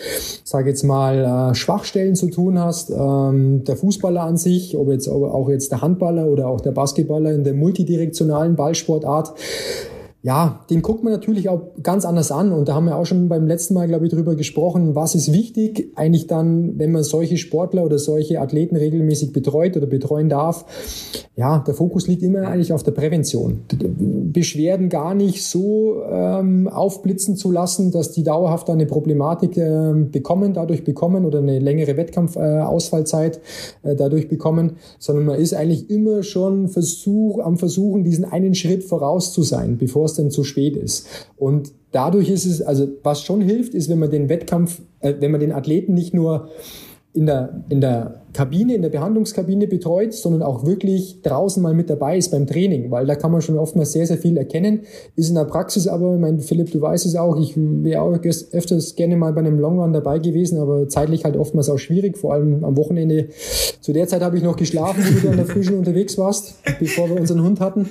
sage 0.54 0.70
jetzt 0.70 0.84
mal, 0.84 1.51
äh, 1.51 1.56
Schwachstellen 1.56 2.14
zu 2.16 2.30
tun 2.30 2.60
hast. 2.60 2.91
Ähm, 2.91 3.64
der 3.64 3.76
Fußballer 3.76 4.22
an 4.22 4.38
sich, 4.38 4.78
ob 4.78 4.88
jetzt 4.89 5.08
ob 5.08 5.24
auch 5.24 5.49
jetzt 5.49 5.72
der 5.72 5.82
Handballer 5.82 6.28
oder 6.28 6.47
auch 6.47 6.62
der 6.62 6.72
Basketballer 6.72 7.32
in 7.32 7.43
der 7.43 7.56
multidirektionalen 7.56 8.56
Ballsportart, 8.56 9.34
ja, 10.24 10.61
den 10.69 10.82
guckt 10.82 11.03
man 11.03 11.11
natürlich 11.11 11.49
auch 11.49 11.61
ganz 11.84 12.05
anders 12.05 12.32
an. 12.32 12.53
Und 12.53 12.69
da 12.69 12.76
haben 12.76 12.86
wir 12.86 12.95
auch 12.95 13.05
schon 13.05 13.28
beim 13.28 13.45
letzten 13.45 13.74
Mal, 13.74 13.88
glaube 13.88 14.05
ich, 14.05 14.11
drüber 14.13 14.36
gesprochen, 14.36 14.95
was 14.95 15.15
ist 15.15 15.34
wichtig 15.34 15.91
eigentlich 15.95 16.28
dann, 16.28 16.80
wenn 16.80 16.93
man 16.93 17.03
solche 17.03 17.36
Sportler 17.36 17.84
oder 17.84 17.99
solche 17.99 18.39
Athleten 18.39 18.78
regelmäßig 18.78 19.34
betreut 19.34 19.76
oder 19.76 19.86
betreuen 19.86 20.30
darf. 20.30 20.65
Ja, 21.36 21.59
der 21.59 21.74
Fokus 21.74 22.07
liegt 22.07 22.24
immer 22.24 22.47
eigentlich 22.47 22.71
auf 22.71 22.84
der 22.84 22.91
Prävention. 22.91 23.63
Beschwerden 24.32 24.88
gar 24.88 25.13
nicht 25.13 25.43
so 25.43 26.03
ähm, 26.09 26.69
aufblitzen 26.69 27.36
zu 27.36 27.51
lassen, 27.51 27.91
dass 27.91 28.11
die 28.11 28.24
dauerhaft 28.24 28.69
eine 28.69 28.86
Problematik 28.86 29.57
äh, 29.57 29.93
bekommen, 29.93 30.53
dadurch 30.53 30.86
bekommen 30.86 31.26
oder 31.26 31.39
eine 31.39 31.59
längere 31.59 31.97
Wettkampfausfallzeit 31.97 33.41
äh, 33.84 33.91
äh, 33.91 33.95
dadurch 33.95 34.30
bekommen, 34.30 34.78
sondern 34.99 35.26
man 35.26 35.39
ist 35.39 35.53
eigentlich 35.53 35.89
immer 35.89 36.24
schon 36.24 36.69
Versuch, 36.69 37.39
am 37.39 37.57
Versuchen, 37.57 38.03
diesen 38.03 38.26
einen 38.26 38.55
Schritt 38.55 38.84
voraus 38.84 39.34
zu 39.34 39.43
sein, 39.43 39.78
bevor 39.78 40.05
es 40.05 40.12
dann 40.16 40.32
zu 40.32 40.43
spät 40.43 40.76
ist. 40.76 41.07
Und 41.38 41.72
dadurch 41.91 42.30
ist 42.30 42.45
es, 42.45 42.61
also 42.61 42.88
was 43.03 43.24
schon 43.24 43.41
hilft, 43.41 43.74
ist, 43.74 43.89
wenn 43.89 43.99
man 43.99 44.11
den 44.11 44.30
Wettkampf, 44.30 44.82
äh, 44.99 45.14
wenn 45.20 45.32
man 45.32 45.39
den 45.39 45.51
Athleten 45.51 45.93
nicht 45.93 46.14
nur 46.14 46.49
in 47.14 47.28
der, 47.28 47.64
in 47.70 47.80
der 47.80 48.22
Kabine, 48.34 48.74
in 48.74 48.82
der 48.82 48.89
Behandlungskabine 48.89 49.68
betreut, 49.68 50.14
sondern 50.14 50.41
auch 50.41 50.66
wirklich 50.66 51.22
draußen 51.22 51.61
mal 51.61 51.76
mit 51.76 51.89
dabei 51.89 52.18
ist 52.18 52.32
beim 52.32 52.47
Training, 52.47 52.89
weil 52.89 53.05
da 53.05 53.14
kann 53.14 53.32
man 53.32 53.41
schon 53.41 53.59
oftmals 53.59 53.91
sehr, 53.91 54.07
sehr 54.07 54.18
viel 54.18 54.36
erkennen. 54.36 54.82
Ist 55.16 55.30
in 55.30 55.36
der 55.36 55.45
Praxis 55.45 55.88
aber, 55.88 56.18
mein 56.18 56.39
Philipp, 56.39 56.72
du 56.72 56.82
weißt 56.82 57.05
es 57.05 57.16
auch, 57.16 57.39
ich 57.39 57.53
wäre 57.55 58.01
auch 58.01 58.18
öfters 58.51 58.95
gerne 58.95 59.16
mal 59.16 59.32
bei 59.34 59.41
einem 59.41 59.59
Long 59.59 59.80
Run 59.80 59.93
dabei 59.93 60.18
gewesen, 60.18 60.57
aber 60.57 60.89
zeitlich 60.89 61.24
halt 61.24 61.38
oftmals 61.38 61.70
auch 61.70 61.78
schwierig, 61.78 62.18
vor 62.18 62.34
allem 62.34 62.64
am 62.64 62.76
Wochenende. 62.76 63.28
Zu 63.80 63.93
der 63.93 64.07
Zeit 64.07 64.24
habe 64.24 64.38
ich 64.38 64.43
noch 64.43 64.55
geschlafen, 64.55 65.03
wo 65.14 65.20
du 65.20 65.30
an 65.30 65.38
der 65.38 65.45
Frühschicht 65.45 65.78
unterwegs 65.78 66.18
warst, 66.18 66.55
bevor 66.80 67.09
wir 67.09 67.20
unseren 67.20 67.43
Hund 67.43 67.59
hatten. 67.59 67.88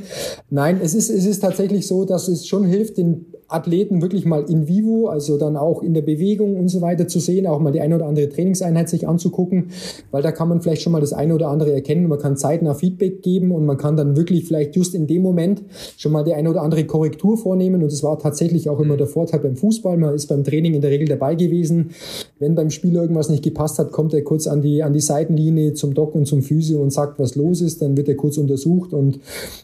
Nein, 0.50 0.80
es 0.82 0.94
ist, 0.94 1.10
es 1.10 1.24
ist 1.24 1.40
tatsächlich 1.40 1.86
so, 1.86 2.04
dass 2.04 2.26
es 2.26 2.48
schon 2.48 2.64
hilft, 2.64 2.98
den 2.98 3.26
Athleten 3.52 4.02
wirklich 4.02 4.24
mal 4.24 4.44
in 4.48 4.68
vivo, 4.68 5.08
also 5.08 5.38
dann 5.38 5.56
auch 5.56 5.82
in 5.82 5.94
der 5.94 6.02
Bewegung 6.02 6.56
und 6.56 6.68
so 6.68 6.80
weiter 6.80 7.08
zu 7.08 7.20
sehen, 7.20 7.46
auch 7.46 7.60
mal 7.60 7.72
die 7.72 7.80
eine 7.80 7.96
oder 7.96 8.06
andere 8.06 8.28
Trainingseinheit 8.28 8.88
sich 8.88 9.08
anzugucken, 9.08 9.70
weil 10.10 10.22
da 10.22 10.32
kann 10.32 10.48
man 10.48 10.60
vielleicht 10.60 10.82
schon 10.82 10.92
mal 10.92 11.00
das 11.00 11.12
eine 11.12 11.34
oder 11.34 11.48
andere 11.48 11.72
erkennen, 11.72 12.08
man 12.08 12.18
kann 12.18 12.36
zeitnah 12.36 12.74
Feedback 12.74 13.22
geben 13.22 13.52
und 13.52 13.66
man 13.66 13.76
kann 13.76 13.96
dann 13.96 14.16
wirklich 14.16 14.44
vielleicht 14.44 14.76
just 14.76 14.94
in 14.94 15.06
dem 15.06 15.22
Moment 15.22 15.62
schon 15.96 16.12
mal 16.12 16.24
die 16.24 16.34
eine 16.34 16.50
oder 16.50 16.62
andere 16.62 16.84
Korrektur 16.84 17.36
vornehmen. 17.36 17.82
Und 17.82 17.92
es 17.92 18.02
war 18.02 18.18
tatsächlich 18.18 18.68
auch 18.68 18.80
immer 18.80 18.96
der 18.96 19.06
Vorteil 19.06 19.40
beim 19.40 19.56
Fußball, 19.56 19.96
man 19.96 20.14
ist 20.14 20.26
beim 20.26 20.44
Training 20.44 20.74
in 20.74 20.80
der 20.80 20.90
Regel 20.90 21.08
dabei 21.08 21.34
gewesen, 21.34 21.90
wenn 22.38 22.54
beim 22.54 22.70
Spiel 22.70 22.94
irgendwas 22.94 23.28
nicht 23.28 23.42
gepasst 23.42 23.78
hat, 23.78 23.92
kommt 23.92 24.14
er 24.14 24.22
kurz 24.22 24.46
an 24.46 24.62
die, 24.62 24.82
an 24.82 24.92
die 24.92 25.00
Seitenlinie 25.00 25.74
zum 25.74 25.94
Doc 25.94 26.14
und 26.14 26.26
zum 26.26 26.42
Physio 26.42 26.80
und 26.80 26.92
sagt, 26.92 27.18
was 27.18 27.36
los 27.36 27.60
ist, 27.60 27.82
dann 27.82 27.96
wird 27.96 28.08
er 28.08 28.16
kurz 28.16 28.38
untersucht 28.38 28.92
und 28.92 29.20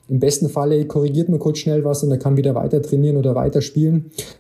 im 0.09 0.21
besten 0.21 0.49
Falle 0.49 0.85
korrigiert 0.87 1.29
man 1.29 1.39
kurz 1.39 1.59
schnell 1.59 1.85
was 1.85 2.03
und 2.03 2.11
er 2.11 2.19
kann 2.19 2.37
wieder 2.37 2.55
weiter 2.55 2.83
trainieren 2.83 3.17
oder 3.17 3.35
weiter 3.35 3.61
spielen, 3.61 3.78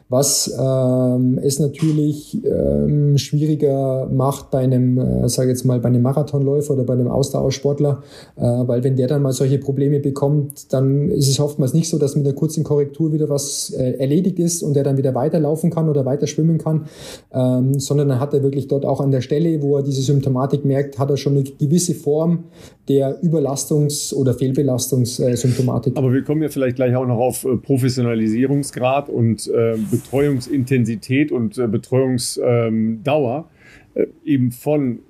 was 0.08 0.54
ähm, 0.58 1.38
es 1.42 1.58
natürlich 1.58 2.42
ähm, 2.44 3.18
schwieriger 3.18 4.08
macht 4.10 4.50
bei 4.50 4.60
einem, 4.60 4.98
äh, 4.98 5.28
sage 5.28 5.50
jetzt 5.50 5.64
mal, 5.64 5.80
bei 5.80 5.88
einem 5.88 6.02
Marathon 6.02 6.28
Marathonläufer 6.28 6.74
oder 6.74 6.84
bei 6.84 6.94
einem 6.94 7.08
Ausdauersportler, 7.08 8.02
äh, 8.36 8.42
weil 8.42 8.84
wenn 8.84 8.96
der 8.96 9.06
dann 9.06 9.22
mal 9.22 9.32
solche 9.32 9.58
Probleme 9.58 10.00
bekommt, 10.00 10.72
dann 10.72 11.10
ist 11.10 11.28
es 11.28 11.40
oftmals 11.40 11.74
nicht 11.74 11.88
so, 11.88 11.98
dass 11.98 12.16
mit 12.16 12.26
einer 12.26 12.34
kurzen 12.34 12.64
Korrektur 12.64 13.12
wieder 13.12 13.28
was 13.28 13.70
äh, 13.70 13.92
erledigt 13.98 14.38
ist 14.38 14.62
und 14.62 14.74
der 14.74 14.84
dann 14.84 14.96
wieder 14.96 15.14
weiterlaufen 15.14 15.70
kann 15.70 15.88
oder 15.88 16.04
weiter 16.04 16.26
schwimmen 16.26 16.58
kann, 16.58 16.86
ähm, 17.32 17.78
sondern 17.78 18.08
dann 18.08 18.20
hat 18.20 18.34
er 18.34 18.42
wirklich 18.42 18.68
dort 18.68 18.84
auch 18.84 19.00
an 19.00 19.10
der 19.10 19.20
Stelle, 19.20 19.62
wo 19.62 19.76
er 19.76 19.82
diese 19.82 20.02
Symptomatik 20.02 20.64
merkt, 20.64 20.98
hat 20.98 21.10
er 21.10 21.16
schon 21.16 21.34
eine 21.34 21.44
gewisse 21.44 21.94
Form 21.94 22.44
der 22.88 23.22
Überlastungs- 23.22 24.14
oder 24.14 24.32
Fehlbelastungssymptomatik. 24.32 25.96
Aber 25.96 26.12
wir 26.12 26.22
kommen 26.22 26.42
ja 26.42 26.48
vielleicht 26.48 26.76
gleich 26.76 26.96
auch 26.96 27.06
noch 27.06 27.18
auf 27.18 27.44
äh, 27.44 27.56
Professionalisierungsgrad 27.56 29.08
und 29.08 29.27
äh, 29.36 29.76
Betreuungsintensität 29.90 31.32
und 31.32 31.58
äh, 31.58 31.66
Betreuungsdauer 31.66 33.48
äh, 33.94 34.06
eben 34.24 34.50
von 34.52 35.00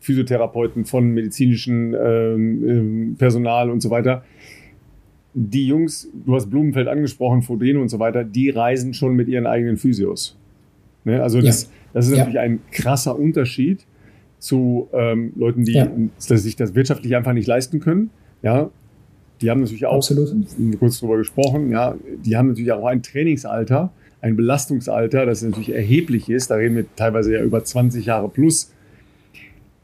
Physiotherapeuten, 0.00 0.84
von 0.84 1.10
medizinischem 1.10 1.94
ähm, 1.94 2.68
ähm, 2.68 3.16
Personal 3.18 3.70
und 3.70 3.80
so 3.80 3.90
weiter. 3.90 4.24
Die 5.34 5.66
Jungs, 5.66 6.10
du 6.26 6.34
hast 6.34 6.50
Blumenfeld 6.50 6.88
angesprochen, 6.88 7.42
Fodeno 7.42 7.80
und 7.80 7.88
so 7.88 7.98
weiter, 7.98 8.24
die 8.24 8.50
reisen 8.50 8.92
schon 8.94 9.14
mit 9.14 9.28
ihren 9.28 9.46
eigenen 9.46 9.76
Physios. 9.76 10.38
Ne? 11.04 11.22
Also 11.22 11.40
das, 11.40 11.64
ja. 11.64 11.68
das 11.94 12.06
ist 12.06 12.12
natürlich 12.12 12.34
ja. 12.34 12.42
ein 12.42 12.60
krasser 12.70 13.18
Unterschied 13.18 13.86
zu 14.38 14.88
ähm, 14.92 15.32
Leuten, 15.36 15.64
die 15.64 15.72
ja. 15.72 15.88
sich 16.18 16.56
das 16.56 16.74
wirtschaftlich 16.74 17.14
einfach 17.16 17.32
nicht 17.32 17.46
leisten 17.46 17.80
können. 17.80 18.10
Ja, 18.42 18.70
die 19.42 19.50
haben 19.50 19.60
natürlich 19.60 19.86
auch 19.86 19.96
Absolut. 19.96 20.34
kurz 20.78 21.00
drüber 21.00 21.18
gesprochen. 21.18 21.70
Ja, 21.70 21.96
die 22.24 22.36
haben 22.36 22.48
natürlich 22.48 22.72
auch 22.72 22.86
ein 22.86 23.02
Trainingsalter, 23.02 23.92
ein 24.20 24.36
Belastungsalter, 24.36 25.26
das 25.26 25.42
natürlich 25.42 25.74
erheblich 25.74 26.30
ist. 26.30 26.50
Da 26.50 26.54
reden 26.54 26.76
wir 26.76 26.86
teilweise 26.96 27.34
ja 27.34 27.42
über 27.42 27.64
20 27.64 28.06
Jahre 28.06 28.28
plus 28.28 28.72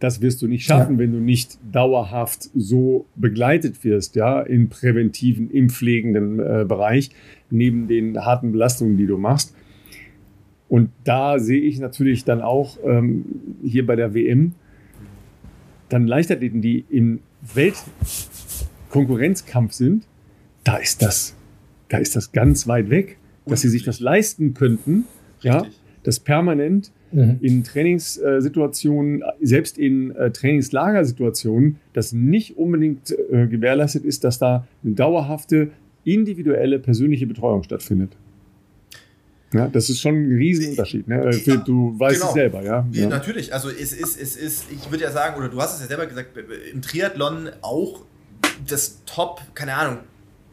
das 0.00 0.22
wirst 0.22 0.42
du 0.42 0.46
nicht 0.46 0.64
schaffen, 0.64 0.94
ja. 0.94 0.98
wenn 1.00 1.12
du 1.12 1.18
nicht 1.18 1.58
dauerhaft 1.72 2.50
so 2.54 3.06
begleitet 3.16 3.82
wirst, 3.84 4.14
ja, 4.14 4.40
im 4.40 4.68
präventiven, 4.68 5.50
im 5.50 5.70
pflegenden 5.70 6.38
äh, 6.38 6.64
Bereich, 6.66 7.10
neben 7.50 7.88
den 7.88 8.24
harten 8.24 8.52
Belastungen, 8.52 8.96
die 8.96 9.06
du 9.06 9.18
machst. 9.18 9.54
Und 10.68 10.90
da 11.04 11.38
sehe 11.38 11.60
ich 11.60 11.80
natürlich 11.80 12.24
dann 12.24 12.42
auch 12.42 12.76
ähm, 12.84 13.24
hier 13.64 13.86
bei 13.86 13.96
der 13.96 14.14
WM 14.14 14.52
dann 15.88 16.06
Leichtathleten, 16.06 16.60
die 16.60 16.84
im 16.90 17.20
Weltkonkurrenzkampf 18.88 19.72
sind, 19.72 20.04
da 20.64 20.76
ist 20.76 21.02
das, 21.02 21.34
da 21.88 21.98
ist 21.98 22.16
das 22.16 22.32
ganz 22.32 22.66
weit 22.66 22.90
weg, 22.90 23.18
dass 23.46 23.62
sie 23.62 23.68
sich 23.68 23.84
das 23.84 24.00
leisten 24.00 24.54
könnten, 24.54 25.04
Richtig. 25.36 25.44
ja, 25.44 25.66
das 26.02 26.20
permanent 26.20 26.92
mhm. 27.12 27.38
in 27.40 27.64
Trainingssituationen, 27.64 29.22
selbst 29.40 29.78
in 29.78 30.14
äh, 30.14 30.30
Trainingslagersituationen, 30.30 31.76
das 31.92 32.12
nicht 32.12 32.56
unbedingt 32.56 33.10
äh, 33.10 33.46
gewährleistet 33.46 34.04
ist, 34.04 34.24
dass 34.24 34.38
da 34.38 34.66
eine 34.84 34.94
dauerhafte, 34.94 35.70
individuelle, 36.04 36.78
persönliche 36.78 37.26
Betreuung 37.26 37.62
stattfindet. 37.62 38.16
Ja, 39.52 39.66
das 39.68 39.88
ist 39.88 40.00
schon 40.00 40.14
ein 40.14 40.36
Riesenunterschied. 40.36 41.08
Ne? 41.08 41.30
Ja, 41.44 41.56
du 41.56 41.98
weißt 41.98 42.20
genau. 42.20 42.28
es 42.28 42.34
selber, 42.34 42.62
ja? 42.62 42.86
ja? 42.92 43.08
Natürlich, 43.08 43.54
also 43.54 43.70
es 43.70 43.94
ist, 43.94 44.20
es 44.20 44.36
ist, 44.36 44.66
ich 44.70 44.90
würde 44.90 45.04
ja 45.04 45.10
sagen, 45.10 45.38
oder 45.38 45.48
du 45.48 45.60
hast 45.60 45.76
es 45.76 45.80
ja 45.80 45.86
selber 45.86 46.06
gesagt, 46.06 46.36
im 46.72 46.82
Triathlon 46.82 47.48
auch 47.62 48.04
das 48.66 48.98
Top, 49.04 49.42
keine 49.54 49.74
Ahnung, 49.74 49.98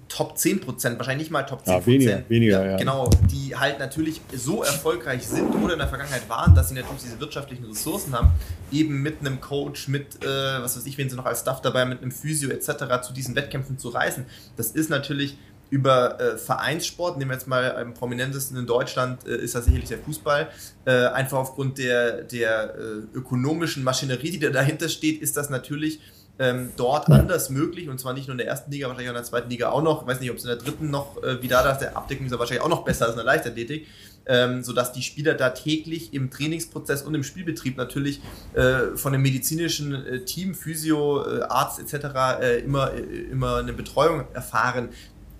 Top 0.07 0.37
10 0.37 0.61
Prozent, 0.61 0.97
wahrscheinlich 0.97 1.25
nicht 1.27 1.31
mal 1.31 1.43
Top 1.43 1.65
10 1.65 1.73
ja, 1.73 1.85
weniger, 1.85 2.23
weniger 2.29 2.63
ja, 2.63 2.71
ja, 2.71 2.77
Genau, 2.77 3.09
die 3.31 3.55
halt 3.55 3.79
natürlich 3.79 4.21
so 4.33 4.63
erfolgreich 4.63 5.27
sind 5.27 5.53
oder 5.55 5.73
in 5.73 5.79
der 5.79 5.87
Vergangenheit 5.87 6.29
waren, 6.29 6.53
dass 6.53 6.69
sie 6.69 6.75
natürlich 6.75 7.03
diese 7.03 7.19
wirtschaftlichen 7.19 7.65
Ressourcen 7.65 8.13
haben, 8.13 8.31
eben 8.71 9.01
mit 9.01 9.19
einem 9.19 9.41
Coach, 9.41 9.87
mit, 9.87 10.23
äh, 10.23 10.27
was 10.27 10.77
weiß 10.77 10.85
ich, 10.85 10.97
wen 10.97 11.09
sie 11.09 11.15
noch 11.15 11.25
als 11.25 11.41
Staff 11.41 11.61
dabei, 11.61 11.85
mit 11.85 12.01
einem 12.01 12.11
Physio 12.11 12.49
etc. 12.49 13.01
zu 13.01 13.13
diesen 13.13 13.35
Wettkämpfen 13.35 13.77
zu 13.77 13.89
reisen. 13.89 14.25
Das 14.57 14.71
ist 14.71 14.89
natürlich 14.89 15.37
über 15.69 16.19
äh, 16.21 16.37
Vereinssport, 16.37 17.17
nehmen 17.17 17.31
wir 17.31 17.35
jetzt 17.35 17.47
mal 17.47 17.75
am 17.75 17.93
prominentesten 17.93 18.57
in 18.57 18.67
Deutschland, 18.67 19.27
äh, 19.27 19.35
ist 19.35 19.55
das 19.55 19.65
sicherlich 19.65 19.89
der 19.89 19.97
Fußball. 19.97 20.49
Äh, 20.85 21.07
einfach 21.07 21.39
aufgrund 21.39 21.79
der, 21.79 22.21
der 22.23 22.75
äh, 22.75 23.17
ökonomischen 23.17 23.83
Maschinerie, 23.83 24.31
die 24.31 24.39
da 24.39 24.49
dahinter 24.49 24.87
steht, 24.87 25.21
ist 25.21 25.35
das 25.35 25.49
natürlich 25.49 25.99
ähm, 26.37 26.71
dort 26.75 27.07
ja. 27.07 27.15
anders 27.15 27.49
möglich 27.49 27.87
und 27.89 27.99
zwar 27.99 28.13
nicht 28.13 28.27
nur 28.27 28.33
in 28.33 28.39
der 28.39 28.47
ersten 28.47 28.71
Liga, 28.71 28.87
wahrscheinlich 28.87 29.09
auch 29.09 29.13
in 29.13 29.21
der 29.21 29.23
zweiten 29.23 29.49
Liga 29.49 29.69
auch 29.69 29.81
noch. 29.81 30.01
Ich 30.01 30.07
weiß 30.07 30.19
nicht, 30.19 30.31
ob 30.31 30.37
es 30.37 30.43
in 30.43 30.49
der 30.49 30.57
dritten 30.57 30.89
noch, 30.89 31.21
äh, 31.23 31.41
wie 31.41 31.47
da 31.47 31.63
das, 31.63 31.79
der 31.79 31.95
Abdeckung 31.95 32.25
ist 32.25 32.31
ja 32.31 32.39
wahrscheinlich 32.39 32.63
auch 32.63 32.69
noch 32.69 32.83
besser 32.83 33.05
als 33.05 33.13
in 33.13 33.17
der 33.17 33.25
Leichtathletik, 33.25 33.87
ähm, 34.25 34.63
sodass 34.63 34.91
die 34.91 35.01
Spieler 35.01 35.33
da 35.35 35.51
täglich 35.51 36.13
im 36.13 36.29
Trainingsprozess 36.29 37.03
und 37.03 37.15
im 37.15 37.23
Spielbetrieb 37.23 37.77
natürlich 37.77 38.21
äh, 38.53 38.95
von 38.95 39.13
dem 39.13 39.21
medizinischen 39.21 39.93
äh, 39.93 40.25
Team, 40.25 40.55
Physio, 40.55 41.25
äh, 41.25 41.41
Arzt 41.43 41.79
etc. 41.79 42.05
Äh, 42.41 42.59
immer, 42.59 42.93
äh, 42.93 43.01
immer 43.31 43.57
eine 43.57 43.73
Betreuung 43.73 44.25
erfahren. 44.33 44.89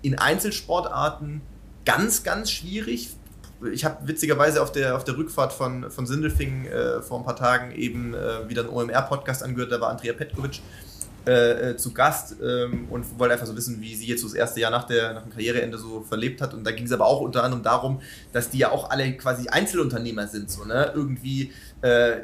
In 0.02 0.18
Einzelsportarten 0.18 1.42
ganz, 1.84 2.22
ganz 2.22 2.50
schwierig, 2.50 3.10
ich 3.72 3.84
habe 3.84 4.06
witzigerweise 4.06 4.62
auf 4.62 4.72
der, 4.72 4.96
auf 4.96 5.04
der 5.04 5.16
Rückfahrt 5.16 5.52
von, 5.52 5.90
von 5.90 6.06
Sindelfingen 6.06 6.66
äh, 6.66 7.00
vor 7.02 7.18
ein 7.18 7.24
paar 7.24 7.36
Tagen 7.36 7.72
eben 7.72 8.14
äh, 8.14 8.48
wieder 8.48 8.62
einen 8.62 8.70
OMR-Podcast 8.70 9.42
angehört, 9.42 9.72
da 9.72 9.80
war 9.80 9.90
Andrea 9.90 10.12
Petkovic 10.12 10.60
äh, 11.26 11.70
äh, 11.70 11.76
zu 11.76 11.92
Gast 11.92 12.36
ähm, 12.40 12.86
und 12.88 13.18
wollte 13.18 13.32
einfach 13.34 13.48
so 13.48 13.56
wissen, 13.56 13.80
wie 13.80 13.96
sie 13.96 14.06
jetzt 14.06 14.20
so 14.20 14.28
das 14.28 14.36
erste 14.36 14.60
Jahr 14.60 14.70
nach, 14.70 14.84
der, 14.84 15.12
nach 15.12 15.22
dem 15.22 15.32
Karriereende 15.32 15.76
so 15.76 16.02
verlebt 16.02 16.40
hat. 16.40 16.54
Und 16.54 16.62
da 16.62 16.70
ging 16.70 16.86
es 16.86 16.92
aber 16.92 17.06
auch 17.06 17.20
unter 17.20 17.42
anderem 17.42 17.64
darum, 17.64 18.00
dass 18.32 18.50
die 18.50 18.58
ja 18.58 18.70
auch 18.70 18.90
alle 18.90 19.12
quasi 19.16 19.48
Einzelunternehmer 19.48 20.28
sind. 20.28 20.52
So, 20.52 20.64
ne? 20.64 20.92
Irgendwie 20.94 21.52
äh, 21.82 22.18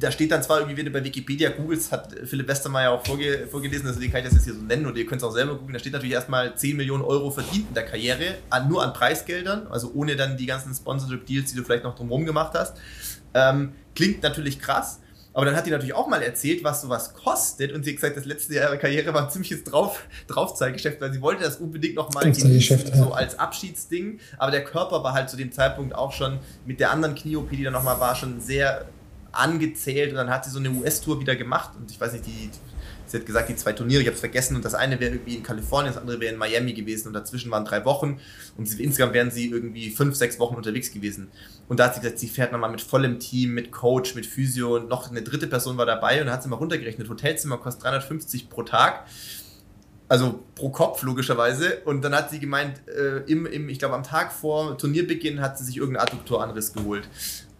da 0.00 0.10
steht 0.10 0.30
dann 0.30 0.42
zwar 0.42 0.58
irgendwie, 0.58 0.76
wenn 0.78 0.86
du 0.86 0.90
bei 0.90 1.04
Wikipedia 1.04 1.50
googelst, 1.50 1.92
hat 1.92 2.14
Philipp 2.24 2.48
Westermeier 2.48 2.90
auch 2.90 3.04
vorge 3.04 3.46
vorgelesen, 3.50 3.86
deswegen 3.86 4.10
kann 4.10 4.22
ich 4.22 4.28
das 4.28 4.34
jetzt 4.34 4.44
hier 4.44 4.54
so 4.54 4.62
nennen 4.62 4.86
und 4.86 4.96
ihr 4.96 5.06
könnt 5.06 5.20
es 5.20 5.28
auch 5.28 5.32
selber 5.32 5.54
googeln, 5.54 5.74
da 5.74 5.78
steht 5.78 5.92
natürlich 5.92 6.14
erstmal 6.14 6.54
10 6.54 6.76
Millionen 6.76 7.04
Euro 7.04 7.30
verdient 7.30 7.68
in 7.68 7.74
der 7.74 7.84
Karriere, 7.84 8.38
an, 8.48 8.68
nur 8.68 8.82
an 8.82 8.92
Preisgeldern, 8.92 9.66
also 9.68 9.92
ohne 9.94 10.16
dann 10.16 10.36
die 10.36 10.46
ganzen 10.46 10.74
Sponsorship-Deals, 10.74 11.50
die 11.50 11.56
du 11.56 11.64
vielleicht 11.64 11.84
noch 11.84 11.94
drumherum 11.94 12.24
gemacht 12.24 12.54
hast. 12.54 12.76
Ähm, 13.34 13.72
klingt 13.94 14.22
natürlich 14.22 14.58
krass. 14.58 15.00
Aber 15.32 15.46
dann 15.46 15.54
hat 15.54 15.64
die 15.64 15.70
natürlich 15.70 15.94
auch 15.94 16.08
mal 16.08 16.22
erzählt, 16.22 16.64
was 16.64 16.82
sowas 16.82 17.14
kostet. 17.14 17.72
Und 17.72 17.84
sie 17.84 17.90
hat 17.90 17.96
gesagt, 17.96 18.16
das 18.16 18.24
letzte 18.24 18.54
Jahr 18.54 18.68
ihrer 18.68 18.78
Karriere 18.78 19.14
war 19.14 19.24
ein 19.24 19.30
ziemliches 19.30 19.62
Drauf, 19.62 20.02
Draufzeitgeschäft, 20.26 21.00
weil 21.00 21.12
sie 21.12 21.20
wollte 21.20 21.44
das 21.44 21.58
unbedingt 21.58 21.94
nochmal 21.94 22.24
so 22.34 23.12
als 23.12 23.38
Abschiedsding. 23.38 24.18
Aber 24.38 24.50
der 24.50 24.64
Körper 24.64 25.04
war 25.04 25.12
halt 25.12 25.30
zu 25.30 25.36
dem 25.36 25.52
Zeitpunkt 25.52 25.94
auch 25.94 26.12
schon 26.12 26.40
mit 26.66 26.80
der 26.80 26.90
anderen 26.90 27.14
Knie-OP, 27.14 27.50
die 27.50 27.62
dann 27.62 27.72
nochmal 27.72 28.00
war, 28.00 28.16
schon 28.16 28.40
sehr 28.40 28.86
angezählt. 29.32 30.10
Und 30.10 30.16
dann 30.16 30.30
hat 30.30 30.44
sie 30.44 30.50
so 30.50 30.58
eine 30.58 30.70
US-Tour 30.70 31.20
wieder 31.20 31.36
gemacht. 31.36 31.70
Und 31.78 31.90
ich 31.90 32.00
weiß 32.00 32.12
nicht, 32.12 32.26
die, 32.26 32.50
sie 33.10 33.18
hat 33.18 33.26
gesagt, 33.26 33.48
die 33.48 33.56
zwei 33.56 33.72
Turniere, 33.72 34.02
ich 34.02 34.06
habe 34.06 34.14
es 34.14 34.20
vergessen, 34.20 34.56
und 34.56 34.64
das 34.64 34.74
eine 34.74 35.00
wäre 35.00 35.12
irgendwie 35.12 35.36
in 35.36 35.42
Kalifornien, 35.42 35.92
das 35.92 36.00
andere 36.00 36.20
wäre 36.20 36.32
in 36.32 36.38
Miami 36.38 36.72
gewesen 36.72 37.08
und 37.08 37.14
dazwischen 37.14 37.50
waren 37.50 37.64
drei 37.64 37.84
Wochen 37.84 38.20
und 38.56 38.66
sie, 38.66 38.82
insgesamt 38.82 39.14
wären 39.14 39.30
sie 39.30 39.50
irgendwie 39.50 39.90
fünf, 39.90 40.14
sechs 40.14 40.38
Wochen 40.38 40.54
unterwegs 40.54 40.92
gewesen. 40.92 41.28
Und 41.68 41.80
da 41.80 41.86
hat 41.86 41.94
sie 41.94 42.00
gesagt, 42.00 42.18
sie 42.18 42.28
fährt 42.28 42.52
nochmal 42.52 42.70
mit 42.70 42.80
vollem 42.80 43.18
Team, 43.18 43.52
mit 43.54 43.72
Coach, 43.72 44.14
mit 44.14 44.26
Physio 44.26 44.76
und 44.76 44.88
noch 44.88 45.10
eine 45.10 45.22
dritte 45.22 45.46
Person 45.46 45.76
war 45.76 45.86
dabei 45.86 46.20
und 46.20 46.26
dann 46.26 46.34
hat 46.34 46.42
sie 46.42 46.48
mal 46.48 46.56
runtergerechnet, 46.56 47.08
Hotelzimmer 47.08 47.58
kostet 47.58 47.84
350 47.84 48.48
pro 48.48 48.62
Tag. 48.62 49.06
Also 50.10 50.40
pro 50.56 50.70
Kopf 50.70 51.04
logischerweise. 51.04 51.82
Und 51.84 52.02
dann 52.02 52.12
hat 52.16 52.30
sie 52.30 52.40
gemeint, 52.40 52.82
äh, 52.88 53.18
im, 53.30 53.46
im, 53.46 53.68
ich 53.68 53.78
glaube 53.78 53.94
am 53.94 54.02
Tag 54.02 54.32
vor 54.32 54.76
Turnierbeginn 54.76 55.40
hat 55.40 55.56
sie 55.56 55.62
sich 55.62 55.76
irgendeinen 55.76 56.08
Adduktoranriss 56.08 56.72
geholt. 56.72 57.08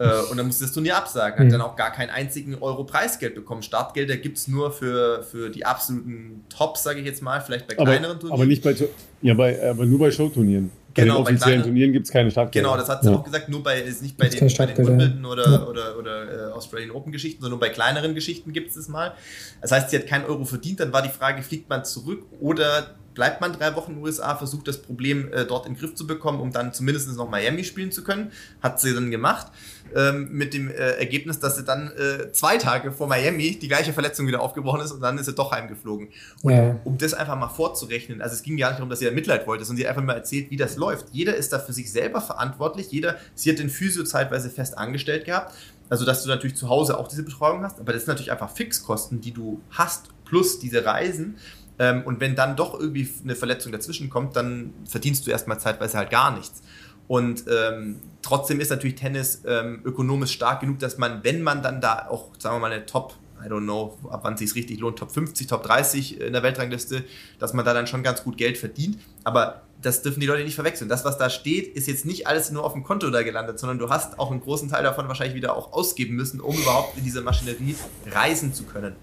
Äh, 0.00 0.08
und 0.28 0.36
dann 0.36 0.46
musste 0.46 0.64
das 0.64 0.72
Turnier 0.72 0.96
absagen. 0.96 1.38
Hat 1.38 1.46
mhm. 1.46 1.52
dann 1.52 1.60
auch 1.60 1.76
gar 1.76 1.92
keinen 1.92 2.10
einzigen 2.10 2.56
Euro 2.56 2.82
Preisgeld 2.82 3.36
bekommen. 3.36 3.62
Startgelder 3.62 4.16
gibt 4.16 4.36
es 4.36 4.48
nur 4.48 4.72
für, 4.72 5.22
für 5.22 5.48
die 5.48 5.64
absoluten 5.64 6.44
Tops, 6.48 6.82
sage 6.82 6.98
ich 6.98 7.06
jetzt 7.06 7.22
mal, 7.22 7.40
vielleicht 7.40 7.68
bei 7.68 7.76
kleineren 7.76 8.16
aber, 8.16 8.18
Turnieren. 8.18 8.40
Aber 8.40 8.46
nicht 8.46 8.64
bei, 8.64 8.74
ja, 9.22 9.34
bei, 9.34 9.70
aber 9.70 9.86
nur 9.86 10.00
bei 10.00 10.10
Showturnieren. 10.10 10.72
Genau, 10.94 11.22
bei 11.22 11.30
den 11.30 11.36
offiziellen 11.36 11.62
Turnieren 11.62 11.92
gibt 11.92 12.06
es 12.06 12.12
keine 12.12 12.30
Startgelder. 12.30 12.68
Genau, 12.68 12.80
das 12.80 12.88
hat 12.88 13.02
sie 13.02 13.10
ja. 13.10 13.16
auch 13.16 13.24
gesagt, 13.24 13.48
nur 13.48 13.62
bei, 13.62 13.80
ist 13.80 14.02
nicht 14.02 14.16
bei 14.16 14.28
den, 14.28 14.52
bei 14.56 14.66
den 14.66 14.86
Wimbledon 14.86 15.24
oder, 15.24 15.50
ja. 15.50 15.66
oder, 15.66 15.98
oder 15.98 16.48
äh, 16.48 16.52
Australian 16.52 16.90
Open 16.90 17.12
Geschichten, 17.12 17.42
sondern 17.42 17.58
nur 17.58 17.60
bei 17.60 17.72
kleineren 17.72 18.14
Geschichten 18.14 18.52
gibt 18.52 18.70
es 18.70 18.74
das 18.74 18.88
mal. 18.88 19.14
Das 19.60 19.72
heißt, 19.72 19.90
sie 19.90 19.96
hat 19.96 20.06
keinen 20.06 20.24
Euro 20.24 20.44
verdient, 20.44 20.80
dann 20.80 20.92
war 20.92 21.02
die 21.02 21.08
Frage, 21.08 21.42
fliegt 21.42 21.68
man 21.68 21.84
zurück 21.84 22.24
oder 22.40 22.94
bleibt 23.14 23.40
man 23.40 23.52
drei 23.52 23.74
Wochen 23.76 23.92
in 23.92 23.96
den 23.98 24.04
USA, 24.04 24.36
versucht 24.36 24.68
das 24.68 24.78
Problem 24.78 25.32
äh, 25.32 25.44
dort 25.44 25.66
in 25.66 25.74
den 25.74 25.80
Griff 25.80 25.94
zu 25.94 26.06
bekommen, 26.06 26.40
um 26.40 26.52
dann 26.52 26.72
zumindest 26.72 27.14
noch 27.16 27.28
Miami 27.28 27.64
spielen 27.64 27.92
zu 27.92 28.04
können. 28.04 28.32
Hat 28.62 28.80
sie 28.80 28.94
dann 28.94 29.10
gemacht. 29.10 29.48
Ähm, 29.94 30.28
mit 30.30 30.54
dem 30.54 30.70
äh, 30.70 30.72
Ergebnis, 30.72 31.40
dass 31.40 31.56
sie 31.56 31.64
dann 31.64 31.90
äh, 31.96 32.30
zwei 32.32 32.58
Tage 32.58 32.92
vor 32.92 33.08
Miami 33.08 33.58
die 33.58 33.66
gleiche 33.66 33.92
Verletzung 33.92 34.26
wieder 34.28 34.40
aufgebrochen 34.40 34.82
ist 34.82 34.92
und 34.92 35.00
dann 35.00 35.18
ist 35.18 35.26
sie 35.26 35.34
doch 35.34 35.50
heimgeflogen. 35.50 36.10
Und 36.42 36.52
ja. 36.52 36.80
um 36.84 36.96
das 36.96 37.12
einfach 37.12 37.36
mal 37.36 37.48
vorzurechnen, 37.48 38.22
also 38.22 38.34
es 38.34 38.42
ging 38.42 38.56
gar 38.56 38.68
nicht 38.68 38.78
darum, 38.78 38.88
dass 38.88 39.00
sie 39.00 39.06
da 39.06 39.10
Mitleid 39.10 39.48
wollte, 39.48 39.64
sondern 39.64 39.78
sie 39.78 39.88
einfach 39.88 40.02
mal 40.02 40.14
erzählt, 40.14 40.50
wie 40.50 40.56
das 40.56 40.76
läuft. 40.76 41.06
Jeder 41.10 41.34
ist 41.34 41.52
da 41.52 41.58
für 41.58 41.72
sich 41.72 41.90
selber 41.90 42.20
verantwortlich. 42.20 42.92
Jeder, 42.92 43.16
sie 43.34 43.50
hat 43.50 43.58
den 43.58 43.68
Physio 43.68 44.04
zeitweise 44.04 44.48
fest 44.48 44.78
angestellt 44.78 45.24
gehabt. 45.24 45.54
Also, 45.88 46.04
dass 46.04 46.22
du 46.22 46.28
natürlich 46.28 46.56
zu 46.56 46.68
Hause 46.68 46.96
auch 46.96 47.08
diese 47.08 47.24
Betreuung 47.24 47.64
hast, 47.64 47.80
aber 47.80 47.92
das 47.92 48.02
sind 48.02 48.08
natürlich 48.08 48.30
einfach 48.30 48.50
Fixkosten, 48.54 49.20
die 49.20 49.32
du 49.32 49.60
hast, 49.70 50.10
plus 50.24 50.60
diese 50.60 50.84
Reisen. 50.84 51.36
Ähm, 51.80 52.02
und 52.04 52.20
wenn 52.20 52.36
dann 52.36 52.56
doch 52.56 52.78
irgendwie 52.78 53.08
eine 53.24 53.34
Verletzung 53.34 53.72
dazwischen 53.72 54.10
kommt, 54.10 54.36
dann 54.36 54.74
verdienst 54.84 55.26
du 55.26 55.30
erstmal 55.30 55.58
zeitweise 55.58 55.96
halt 55.96 56.10
gar 56.10 56.36
nichts. 56.36 56.62
Und 57.08 57.44
ähm, 57.50 57.96
trotzdem 58.20 58.60
ist 58.60 58.68
natürlich 58.70 58.96
Tennis 58.96 59.42
ähm, 59.46 59.80
ökonomisch 59.82 60.30
stark 60.30 60.60
genug, 60.60 60.78
dass 60.78 60.98
man, 60.98 61.24
wenn 61.24 61.42
man 61.42 61.62
dann 61.62 61.80
da 61.80 62.06
auch, 62.08 62.28
sagen 62.38 62.56
wir 62.56 62.60
mal, 62.60 62.70
eine 62.70 62.84
Top, 62.84 63.14
I 63.42 63.48
don't 63.48 63.62
know, 63.62 63.98
ab 64.10 64.20
wann 64.24 64.34
es 64.34 64.40
sich 64.40 64.54
richtig 64.54 64.78
lohnt, 64.78 64.98
Top 64.98 65.10
50, 65.10 65.46
Top 65.46 65.62
30 65.62 66.20
in 66.20 66.34
der 66.34 66.42
Weltrangliste, 66.42 67.02
dass 67.38 67.54
man 67.54 67.64
da 67.64 67.72
dann 67.72 67.86
schon 67.86 68.02
ganz 68.02 68.22
gut 68.22 68.36
Geld 68.36 68.58
verdient. 68.58 68.98
Aber 69.24 69.62
das 69.80 70.02
dürfen 70.02 70.20
die 70.20 70.26
Leute 70.26 70.44
nicht 70.44 70.54
verwechseln. 70.54 70.90
Das, 70.90 71.06
was 71.06 71.16
da 71.16 71.30
steht, 71.30 71.74
ist 71.74 71.88
jetzt 71.88 72.04
nicht 72.04 72.26
alles 72.26 72.50
nur 72.50 72.62
auf 72.62 72.74
dem 72.74 72.84
Konto 72.84 73.08
da 73.08 73.22
gelandet, 73.22 73.58
sondern 73.58 73.78
du 73.78 73.88
hast 73.88 74.18
auch 74.18 74.30
einen 74.30 74.42
großen 74.42 74.68
Teil 74.68 74.84
davon 74.84 75.08
wahrscheinlich 75.08 75.34
wieder 75.34 75.56
auch 75.56 75.72
ausgeben 75.72 76.14
müssen, 76.14 76.40
um 76.40 76.54
überhaupt 76.54 76.98
in 76.98 77.04
diese 77.04 77.22
Maschinerie 77.22 77.74
reisen 78.12 78.52
zu 78.52 78.64
können. 78.64 78.94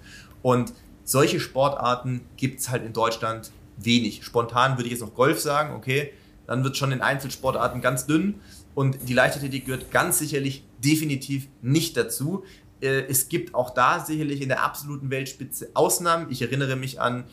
Und 0.44 0.72
solche 1.08 1.40
Sportarten 1.40 2.22
gibt 2.36 2.60
es 2.60 2.70
halt 2.70 2.86
in 2.86 2.92
Deutschland 2.92 3.52
wenig. 3.78 4.24
Spontan 4.26 4.78
würde 4.78 4.86
ich 4.86 4.92
jetzt 4.92 5.02
noch 5.02 5.16
Golf 5.16 5.40
sagen, 5.40 5.74
okay, 5.74 6.12
dann 6.46 6.64
wird 6.64 6.76
schon 6.78 6.92
in 6.92 7.02
Einzelsportarten 7.02 7.82
ganz 7.82 8.06
dünn 8.06 8.36
und 8.76 8.98
die 9.08 9.14
Leichtathletik 9.14 9.66
gehört 9.66 9.90
ganz 9.90 10.20
sicherlich 10.20 10.66
definitiv 10.84 11.48
nicht 11.62 11.96
dazu. 11.96 12.44
Äh, 12.82 13.06
es 13.08 13.30
gibt 13.30 13.56
auch 13.56 13.70
da 13.70 14.04
sicherlich 14.04 14.42
in 14.42 14.50
der 14.50 14.64
absoluten 14.64 15.10
Weltspitze 15.10 15.70
Ausnahmen. 15.74 16.28
Ich 16.30 16.42
erinnere 16.42 16.76
mich 16.76 17.00
an 17.00 17.24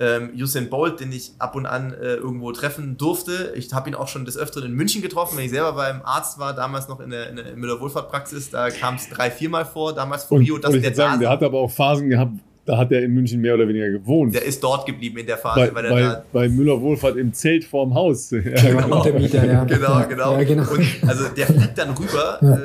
ähm, 0.00 0.32
Usain 0.36 0.68
Bolt, 0.68 1.00
den 1.00 1.10
ich 1.10 1.32
ab 1.38 1.56
und 1.56 1.66
an 1.66 1.94
äh, 1.94 2.16
irgendwo 2.16 2.52
treffen 2.52 2.98
durfte. 2.98 3.54
Ich 3.56 3.72
habe 3.72 3.88
ihn 3.88 3.94
auch 3.94 4.08
schon 4.08 4.24
des 4.26 4.36
Öfteren 4.36 4.72
in 4.72 4.76
München 4.76 5.00
getroffen, 5.00 5.38
wenn 5.38 5.44
ich 5.44 5.50
selber 5.50 5.72
beim 5.72 6.02
Arzt 6.02 6.38
war, 6.38 6.54
damals 6.54 6.88
noch 6.88 7.00
in 7.00 7.10
der, 7.10 7.30
in 7.30 7.36
der 7.36 7.56
Müller-Wohlfahrt-Praxis. 7.56 8.50
Da 8.50 8.70
kam 8.70 8.96
es 8.96 9.08
drei, 9.08 9.30
viermal 9.30 9.64
vor, 9.64 9.94
damals 9.94 10.24
vor 10.24 10.40
Rio. 10.40 10.58
Dass 10.58 10.72
der, 10.72 10.94
sagen, 10.94 11.20
der 11.20 11.30
hat 11.30 11.42
aber 11.42 11.58
auch 11.58 11.70
Phasen 11.70 12.10
gehabt, 12.10 12.32
da 12.64 12.78
hat 12.78 12.92
er 12.92 13.02
in 13.02 13.12
München 13.12 13.40
mehr 13.40 13.54
oder 13.54 13.68
weniger 13.68 13.90
gewohnt. 13.90 14.34
Der 14.34 14.44
ist 14.44 14.62
dort 14.62 14.86
geblieben 14.86 15.18
in 15.18 15.26
der 15.26 15.36
Phase. 15.36 15.70
Bei, 15.72 15.82
bei, 15.82 16.22
bei 16.32 16.48
Müller 16.48 16.80
Wohlfahrt 16.80 17.16
im 17.16 17.32
Zelt 17.32 17.64
vorm 17.64 17.94
Haus. 17.94 18.32
Genau, 18.64 19.04
ja. 19.04 19.64
genau, 19.64 20.06
genau. 20.08 20.38
Ja, 20.38 20.44
genau. 20.44 20.70
Und 20.70 20.86
also 21.06 21.28
der 21.28 21.46
fliegt 21.46 21.76
dann 21.76 21.90
rüber, 21.90 22.38
ja. 22.40 22.54
äh, 22.56 22.58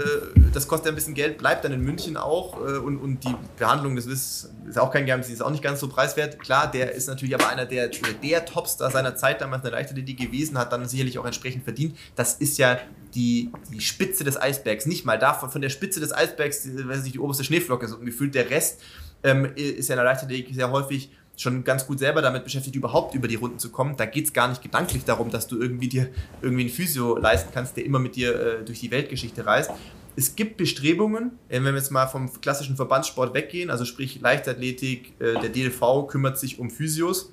das 0.53 0.67
kostet 0.67 0.89
ein 0.89 0.95
bisschen 0.95 1.13
Geld, 1.13 1.38
bleibt 1.38 1.63
dann 1.63 1.71
in 1.71 1.81
München 1.81 2.17
auch 2.17 2.57
äh, 2.57 2.77
und, 2.77 2.97
und 2.97 3.23
die 3.23 3.35
Behandlung, 3.57 3.95
das 3.95 4.05
ist, 4.05 4.51
ist 4.67 4.80
auch 4.80 4.91
kein 4.91 5.05
Geheimnis, 5.05 5.30
ist 5.30 5.41
auch 5.41 5.51
nicht 5.51 5.63
ganz 5.63 5.80
so 5.80 5.88
preiswert. 5.88 6.39
Klar, 6.39 6.71
der 6.71 6.93
ist 6.93 7.07
natürlich 7.07 7.35
aber 7.35 7.49
einer 7.49 7.65
der, 7.65 7.89
der 8.23 8.45
Topstar 8.45 8.91
seiner 8.91 9.15
Zeit 9.15 9.41
damals 9.41 9.63
in 9.63 9.71
der 9.71 9.80
Leichtathletik 9.80 10.19
gewesen, 10.19 10.57
hat 10.57 10.71
dann 10.71 10.88
sicherlich 10.88 11.17
auch 11.19 11.26
entsprechend 11.26 11.63
verdient. 11.63 11.95
Das 12.15 12.35
ist 12.35 12.57
ja 12.57 12.77
die, 13.15 13.51
die 13.73 13.81
Spitze 13.81 14.23
des 14.23 14.39
Eisbergs, 14.39 14.85
nicht 14.85 15.05
mal 15.05 15.17
davon, 15.17 15.49
von 15.49 15.61
der 15.61 15.69
Spitze 15.69 15.99
des 15.99 16.13
Eisbergs, 16.13 16.63
die, 16.63 16.88
weiß 16.88 17.03
nicht, 17.03 17.15
die 17.15 17.19
oberste 17.19 17.43
Schneeflocke 17.43 17.88
so 17.88 17.97
gefühlt, 17.99 18.35
der 18.35 18.49
Rest 18.49 18.81
ähm, 19.23 19.45
ist 19.55 19.89
ja 19.89 19.95
in 19.95 19.97
der 19.97 20.05
Leichtathletik 20.05 20.53
sehr 20.53 20.71
häufig 20.71 21.09
schon 21.35 21.63
ganz 21.63 21.87
gut 21.87 21.99
selber 21.99 22.21
damit 22.21 22.43
beschäftigt, 22.43 22.75
überhaupt 22.75 23.15
über 23.15 23.27
die 23.27 23.35
Runden 23.35 23.59
zu 23.59 23.71
kommen. 23.71 23.95
Da 23.95 24.05
geht 24.05 24.25
es 24.25 24.33
gar 24.33 24.49
nicht 24.49 24.61
gedanklich 24.61 25.05
darum, 25.05 25.29
dass 25.29 25.47
du 25.47 25.59
irgendwie 25.59 25.87
dir 25.87 26.09
irgendwie 26.41 26.63
einen 26.63 26.69
Physio 26.69 27.17
leisten 27.17 27.51
kannst, 27.53 27.77
der 27.77 27.85
immer 27.85 27.99
mit 27.99 28.15
dir 28.15 28.35
äh, 28.35 28.65
durch 28.65 28.81
die 28.81 28.91
Weltgeschichte 28.91 29.45
reist. 29.45 29.71
Es 30.17 30.35
gibt 30.35 30.57
Bestrebungen, 30.57 31.31
wenn 31.47 31.63
wir 31.63 31.73
jetzt 31.73 31.91
mal 31.91 32.07
vom 32.07 32.29
klassischen 32.41 32.75
Verbandssport 32.75 33.33
weggehen, 33.33 33.69
also 33.69 33.85
sprich 33.85 34.19
Leichtathletik, 34.19 35.13
äh, 35.19 35.39
der 35.39 35.49
DLV 35.49 36.07
kümmert 36.09 36.37
sich 36.37 36.59
um 36.59 36.69
Physios 36.69 37.31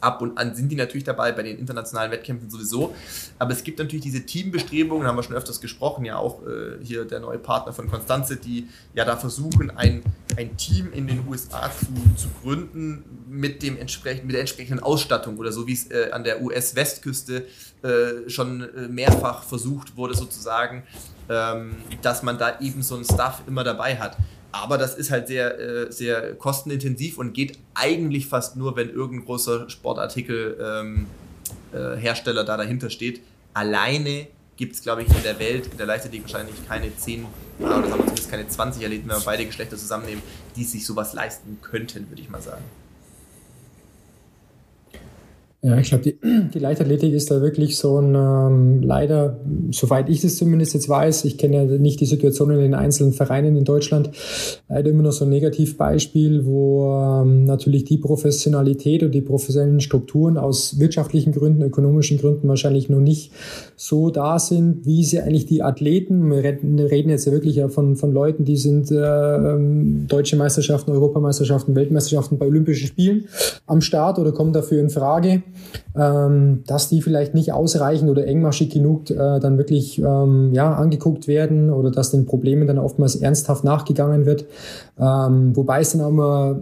ab 0.00 0.22
und 0.22 0.38
an 0.38 0.54
sind 0.54 0.70
die 0.70 0.76
natürlich 0.76 1.04
dabei, 1.04 1.32
bei 1.32 1.42
den 1.42 1.58
internationalen 1.58 2.10
Wettkämpfen 2.10 2.50
sowieso. 2.50 2.94
Aber 3.38 3.52
es 3.52 3.64
gibt 3.64 3.78
natürlich 3.78 4.04
diese 4.04 4.24
Teambestrebungen, 4.24 5.06
haben 5.06 5.16
wir 5.16 5.22
schon 5.22 5.36
öfters 5.36 5.60
gesprochen, 5.60 6.04
ja 6.04 6.16
auch 6.16 6.42
äh, 6.46 6.82
hier 6.82 7.04
der 7.04 7.20
neue 7.20 7.38
Partner 7.38 7.72
von 7.72 7.88
Konstanze, 7.88 8.36
die 8.36 8.68
ja 8.94 9.04
da 9.04 9.16
versuchen, 9.16 9.70
ein, 9.70 10.02
ein 10.36 10.56
Team 10.56 10.92
in 10.92 11.06
den 11.06 11.26
USA 11.28 11.70
zu, 11.70 11.86
zu 12.16 12.28
gründen 12.42 13.04
mit, 13.28 13.62
dem 13.62 13.76
entsprechend, 13.76 14.24
mit 14.24 14.34
der 14.34 14.40
entsprechenden 14.40 14.82
Ausstattung 14.82 15.38
oder 15.38 15.52
so, 15.52 15.66
wie 15.66 15.74
es 15.74 15.90
äh, 15.90 16.10
an 16.12 16.24
der 16.24 16.42
US-Westküste 16.42 17.46
äh, 17.82 18.28
schon 18.28 18.62
äh, 18.62 18.88
mehrfach 18.88 19.42
versucht 19.42 19.96
wurde, 19.96 20.14
sozusagen, 20.14 20.82
ähm, 21.28 21.76
dass 22.02 22.22
man 22.22 22.38
da 22.38 22.60
eben 22.60 22.82
so 22.82 22.96
ein 22.96 23.04
Stuff 23.04 23.42
immer 23.46 23.64
dabei 23.64 23.96
hat. 23.96 24.16
Aber 24.52 24.78
das 24.78 24.96
ist 24.96 25.10
halt 25.10 25.28
sehr, 25.28 25.58
äh, 25.58 25.92
sehr 25.92 26.34
kostenintensiv 26.34 27.18
und 27.18 27.34
geht 27.34 27.58
eigentlich 27.74 28.26
fast 28.26 28.56
nur, 28.56 28.76
wenn 28.76 28.90
irgendein 28.90 29.26
großer 29.26 29.70
Sportartikelhersteller 29.70 30.80
ähm, 32.40 32.44
äh, 32.44 32.46
da 32.46 32.56
dahinter 32.56 32.90
steht. 32.90 33.20
Alleine 33.54 34.26
gibt 34.56 34.74
es, 34.74 34.82
glaube 34.82 35.02
ich, 35.02 35.08
in 35.08 35.22
der 35.22 35.38
Welt, 35.38 35.68
in 35.68 35.78
der 35.78 35.86
Leichtathletik 35.86 36.24
wahrscheinlich 36.24 36.56
keine 36.68 36.94
10 36.94 37.26
oder 37.58 37.70
sagen 37.70 37.90
wir 37.90 37.98
zumindest 37.98 38.30
keine 38.30 38.48
20 38.48 38.84
Athleten, 38.84 39.08
wenn 39.08 39.16
wir 39.16 39.24
beide 39.24 39.46
Geschlechter 39.46 39.76
zusammennehmen, 39.76 40.22
die 40.56 40.64
sich 40.64 40.84
sowas 40.84 41.14
leisten 41.14 41.58
könnten, 41.62 42.08
würde 42.10 42.22
ich 42.22 42.28
mal 42.28 42.42
sagen. 42.42 42.64
Ja, 45.62 45.78
ich 45.78 45.90
glaube, 45.90 46.04
die, 46.04 46.18
die 46.54 46.58
Leichtathletik 46.58 47.12
ist 47.12 47.30
da 47.30 47.42
wirklich 47.42 47.76
so 47.76 47.98
ein, 47.98 48.14
ähm, 48.14 48.82
leider, 48.82 49.40
soweit 49.70 50.08
ich 50.08 50.22
das 50.22 50.36
zumindest 50.36 50.72
jetzt 50.72 50.88
weiß, 50.88 51.26
ich 51.26 51.36
kenne 51.36 51.56
ja 51.56 51.64
nicht 51.78 52.00
die 52.00 52.06
Situation 52.06 52.50
in 52.50 52.60
den 52.60 52.74
einzelnen 52.74 53.12
Vereinen 53.12 53.56
in 53.56 53.64
Deutschland, 53.64 54.10
leider 54.70 54.88
immer 54.88 55.02
noch 55.02 55.12
so 55.12 55.26
ein 55.26 55.30
Negativbeispiel, 55.30 56.46
wo 56.46 57.20
ähm, 57.22 57.44
natürlich 57.44 57.84
die 57.84 57.98
Professionalität 57.98 59.02
und 59.02 59.12
die 59.12 59.20
professionellen 59.20 59.80
Strukturen 59.80 60.38
aus 60.38 60.80
wirtschaftlichen 60.80 61.32
Gründen, 61.32 61.60
ökonomischen 61.60 62.16
Gründen 62.16 62.48
wahrscheinlich 62.48 62.88
noch 62.88 63.00
nicht 63.00 63.30
so 63.76 64.08
da 64.08 64.38
sind, 64.38 64.86
wie 64.86 65.04
sie 65.04 65.20
eigentlich 65.20 65.44
die 65.44 65.62
Athleten, 65.62 66.30
wir 66.30 66.42
reden 66.42 67.10
jetzt 67.10 67.26
ja 67.26 67.32
wirklich 67.32 67.56
ja 67.56 67.68
von, 67.68 67.96
von 67.96 68.12
Leuten, 68.12 68.46
die 68.46 68.56
sind 68.56 68.90
äh, 68.90 68.96
ähm, 68.96 70.06
deutsche 70.08 70.36
Meisterschaften, 70.36 70.90
Europameisterschaften, 70.90 71.74
Weltmeisterschaften 71.74 72.38
bei 72.38 72.46
Olympischen 72.46 72.86
Spielen 72.86 73.26
am 73.66 73.82
Start 73.82 74.18
oder 74.18 74.32
kommen 74.32 74.54
dafür 74.54 74.80
in 74.80 74.88
Frage 74.88 75.42
ähm, 75.96 76.62
dass 76.66 76.88
die 76.88 77.02
vielleicht 77.02 77.34
nicht 77.34 77.52
ausreichend 77.52 78.10
oder 78.10 78.26
engmaschig 78.26 78.70
genug 78.70 79.10
äh, 79.10 79.40
dann 79.40 79.58
wirklich 79.58 79.98
ähm, 79.98 80.50
ja, 80.52 80.74
angeguckt 80.74 81.28
werden 81.28 81.70
oder 81.70 81.90
dass 81.90 82.10
den 82.10 82.26
Problemen 82.26 82.66
dann 82.66 82.78
oftmals 82.78 83.16
ernsthaft 83.16 83.64
nachgegangen 83.64 84.26
wird. 84.26 84.46
Ähm, 84.98 85.56
wobei 85.56 85.80
es 85.80 85.92
dann 85.92 86.02
auch 86.02 86.08
immer 86.08 86.60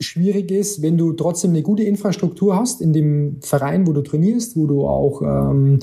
schwierig 0.00 0.50
ist, 0.50 0.80
wenn 0.80 0.96
du 0.96 1.12
trotzdem 1.12 1.50
eine 1.50 1.62
gute 1.62 1.82
Infrastruktur 1.82 2.56
hast 2.56 2.80
in 2.80 2.94
dem 2.94 3.36
Verein, 3.42 3.86
wo 3.86 3.92
du 3.92 4.00
trainierst, 4.00 4.56
wo 4.56 4.66
du 4.66 4.86
auch 4.86 5.20
ähm, 5.22 5.78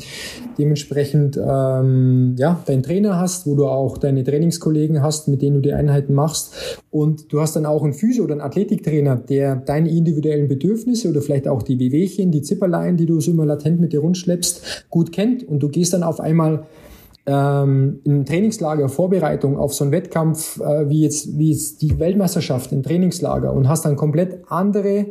dementsprechend 0.58 1.38
ähm, 1.38 2.36
ja, 2.38 2.62
deinen 2.66 2.82
Trainer 2.82 3.20
hast, 3.20 3.46
wo 3.46 3.56
du 3.56 3.68
auch 3.68 4.00
deine 4.00 4.24
Trainingskollegen 4.24 5.04
hast, 5.04 5.28
mit 5.28 5.44
denen 5.44 5.58
du 5.58 5.62
die 5.62 5.74
Einheiten 5.74 6.16
machst. 6.16 6.56
Und 6.90 7.32
du 7.32 7.40
hast 7.40 7.56
dann 7.56 7.68
auch 7.68 7.84
einen 7.84 7.94
Physio- 7.94 8.24
oder 8.24 8.34
einen 8.34 8.42
Athletiktrainer, 8.42 9.18
der 9.18 9.56
deine 9.56 9.90
individuellen 9.90 10.48
Bedürfnisse 10.48 11.10
oder 11.10 11.22
vielleicht 11.22 11.48
auch 11.48 11.62
die 11.62 11.80
Wehwehchen, 11.80 12.32
die 12.32 12.42
Zipperlein, 12.42 12.98
die 12.98 13.06
du 13.06 13.22
so 13.22 13.32
immer 13.32 13.46
latent 13.46 13.80
mit 13.80 13.94
dir 13.94 14.00
rundschleppst, 14.00 14.88
gut 14.90 15.12
kennt. 15.12 15.48
Und 15.48 15.60
du 15.60 15.70
gehst 15.70 15.94
dann 15.94 16.02
auf 16.02 16.20
einmal 16.20 16.66
ähm, 17.28 18.00
in 18.06 18.26
Trainingslager, 18.26 18.90
Vorbereitung 18.90 19.58
auf 19.58 19.74
so 19.74 19.84
einen 19.84 19.92
Wettkampf, 19.92 20.60
äh, 20.62 20.90
wie, 20.90 21.02
jetzt, 21.02 21.38
wie 21.38 21.52
jetzt 21.52 21.82
die 21.82 22.00
Weltmeisterschaft 22.00 22.72
im 22.72 22.84
Trainingslager 22.84 23.52
und 23.54 23.68
hast 23.68 23.86
dann 23.86 23.98
komplett 23.98 24.40
andere 24.48 25.08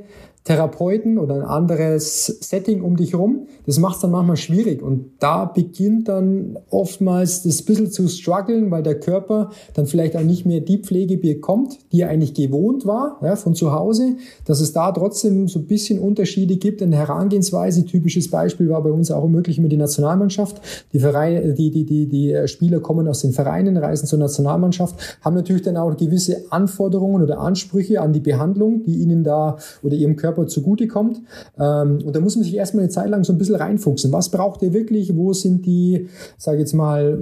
Therapeuten 0.46 1.18
oder 1.18 1.34
ein 1.34 1.42
anderes 1.42 2.26
Setting 2.26 2.80
um 2.82 2.96
dich 2.96 3.16
rum. 3.16 3.48
Das 3.66 3.80
macht 3.80 3.96
es 3.96 4.02
dann 4.02 4.12
manchmal 4.12 4.36
schwierig 4.36 4.80
und 4.80 5.10
da 5.18 5.44
beginnt 5.44 6.06
dann 6.06 6.56
oftmals 6.70 7.42
das 7.42 7.62
bisschen 7.62 7.90
zu 7.90 8.06
strugglen, 8.06 8.70
weil 8.70 8.84
der 8.84 9.00
Körper 9.00 9.50
dann 9.74 9.86
vielleicht 9.86 10.16
auch 10.16 10.22
nicht 10.22 10.46
mehr 10.46 10.60
die 10.60 10.78
Pflege 10.78 11.18
bekommt, 11.18 11.78
die 11.90 12.02
er 12.02 12.10
eigentlich 12.10 12.32
gewohnt 12.32 12.86
war, 12.86 13.18
ja, 13.22 13.34
von 13.34 13.56
zu 13.56 13.72
Hause, 13.72 14.16
dass 14.44 14.60
es 14.60 14.72
da 14.72 14.92
trotzdem 14.92 15.48
so 15.48 15.58
ein 15.58 15.66
bisschen 15.66 15.98
Unterschiede 15.98 16.56
gibt 16.56 16.80
in 16.80 16.92
der 16.92 17.00
Herangehensweise. 17.00 17.84
Typisches 17.84 18.30
Beispiel 18.30 18.68
war 18.68 18.84
bei 18.84 18.90
uns 18.92 19.10
auch 19.10 19.26
möglich 19.26 19.58
mit 19.58 19.72
die 19.72 19.76
Nationalmannschaft. 19.76 20.60
Die 20.92 21.00
Vereine, 21.00 21.54
die, 21.54 21.72
die, 21.72 21.84
die, 21.84 22.06
die 22.06 22.46
Spieler 22.46 22.78
kommen 22.78 23.08
aus 23.08 23.20
den 23.20 23.32
Vereinen, 23.32 23.76
reisen 23.76 24.06
zur 24.06 24.20
Nationalmannschaft, 24.20 25.18
haben 25.22 25.34
natürlich 25.34 25.62
dann 25.62 25.76
auch 25.76 25.96
gewisse 25.96 26.44
Anforderungen 26.50 27.24
oder 27.24 27.40
Ansprüche 27.40 28.00
an 28.00 28.12
die 28.12 28.20
Behandlung, 28.20 28.84
die 28.84 28.98
ihnen 28.98 29.24
da 29.24 29.56
oder 29.82 29.96
ihrem 29.96 30.14
Körper 30.14 30.35
Körper 30.36 30.46
zugutekommt. 30.46 31.22
Ähm, 31.58 31.98
und 32.04 32.14
da 32.14 32.20
muss 32.20 32.36
man 32.36 32.44
sich 32.44 32.54
erstmal 32.54 32.84
eine 32.84 32.90
Zeit 32.90 33.08
lang 33.08 33.24
so 33.24 33.32
ein 33.32 33.38
bisschen 33.38 33.56
reinfuchsen. 33.56 34.12
Was 34.12 34.30
braucht 34.30 34.62
ihr 34.62 34.72
wirklich? 34.72 35.16
Wo 35.16 35.32
sind 35.32 35.66
die, 35.66 36.08
sage 36.38 36.58
jetzt 36.58 36.74
mal, 36.74 37.18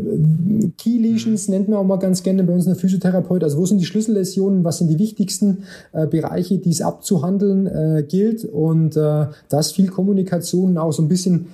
Key 0.77 0.99
Lesions, 0.99 1.49
nennt 1.49 1.69
man 1.69 1.79
auch 1.79 1.85
mal 1.85 1.99
ganz 1.99 2.23
gerne 2.23 2.43
bei 2.45 2.53
uns 2.53 2.67
in 2.67 2.73
der 2.73 2.81
Physiotherapeut. 2.81 3.45
Also 3.45 3.59
wo 3.59 3.67
sind 3.67 3.79
die 3.79 3.87
Schlüsselläsionen? 3.87 4.65
Was 4.65 4.79
sind 4.79 4.89
die 4.89 4.99
wichtigsten 4.99 5.65
äh, 5.93 6.07
Bereiche, 6.07 6.59
die 6.59 6.71
es 6.71 6.83
abzuhandeln 6.83 7.67
äh, 7.67 8.05
gilt? 8.07 8.45
Und 8.45 8.97
äh, 8.97 9.27
da 9.49 9.61
ist 9.61 9.73
viel 9.73 9.89
Kommunikation 9.89 10.77
auch 10.79 10.93
so 10.93 11.03
ein 11.03 11.09
bisschen 11.09 11.47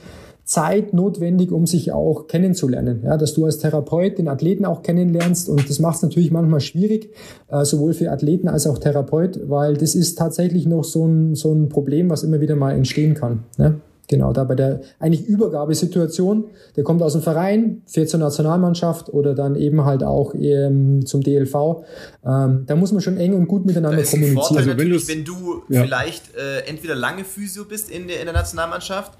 Zeit 0.50 0.92
notwendig, 0.94 1.52
um 1.52 1.64
sich 1.64 1.92
auch 1.92 2.26
kennenzulernen. 2.26 3.02
Ja, 3.04 3.16
dass 3.16 3.34
du 3.34 3.44
als 3.44 3.58
Therapeut 3.58 4.18
den 4.18 4.26
Athleten 4.26 4.64
auch 4.64 4.82
kennenlernst 4.82 5.48
und 5.48 5.70
das 5.70 5.78
macht 5.78 5.98
es 5.98 6.02
natürlich 6.02 6.32
manchmal 6.32 6.58
schwierig, 6.58 7.14
äh, 7.52 7.64
sowohl 7.64 7.94
für 7.94 8.10
Athleten 8.10 8.48
als 8.48 8.66
auch 8.66 8.78
Therapeut, 8.78 9.38
weil 9.48 9.76
das 9.76 9.94
ist 9.94 10.18
tatsächlich 10.18 10.66
noch 10.66 10.82
so 10.82 11.06
ein, 11.06 11.36
so 11.36 11.54
ein 11.54 11.68
Problem, 11.68 12.10
was 12.10 12.24
immer 12.24 12.40
wieder 12.40 12.56
mal 12.56 12.72
entstehen 12.72 13.14
kann. 13.14 13.44
Ne? 13.58 13.76
Genau, 14.08 14.32
da 14.32 14.42
bei 14.42 14.56
der 14.56 14.80
eigentlich 14.98 15.24
Übergabesituation, 15.24 16.46
der 16.74 16.82
kommt 16.82 17.00
aus 17.00 17.12
dem 17.12 17.22
Verein, 17.22 17.82
fährt 17.86 18.08
zur 18.08 18.18
Nationalmannschaft 18.18 19.08
oder 19.08 19.36
dann 19.36 19.54
eben 19.54 19.84
halt 19.84 20.02
auch 20.02 20.34
ähm, 20.34 21.06
zum 21.06 21.20
DLV. 21.20 21.84
Ähm, 22.26 22.64
da 22.66 22.74
muss 22.74 22.90
man 22.90 23.02
schon 23.02 23.18
eng 23.18 23.34
und 23.34 23.46
gut 23.46 23.66
miteinander 23.66 24.02
kommunizieren. 24.02 24.34
Vorteil 24.34 24.68
also 24.68 24.76
wenn, 24.76 25.08
wenn 25.16 25.24
du 25.24 25.62
ja. 25.68 25.84
vielleicht 25.84 26.34
äh, 26.34 26.68
entweder 26.68 26.96
lange 26.96 27.22
Physio 27.22 27.64
bist 27.64 27.88
in 27.88 28.08
der, 28.08 28.18
in 28.18 28.24
der 28.24 28.34
Nationalmannschaft 28.34 29.16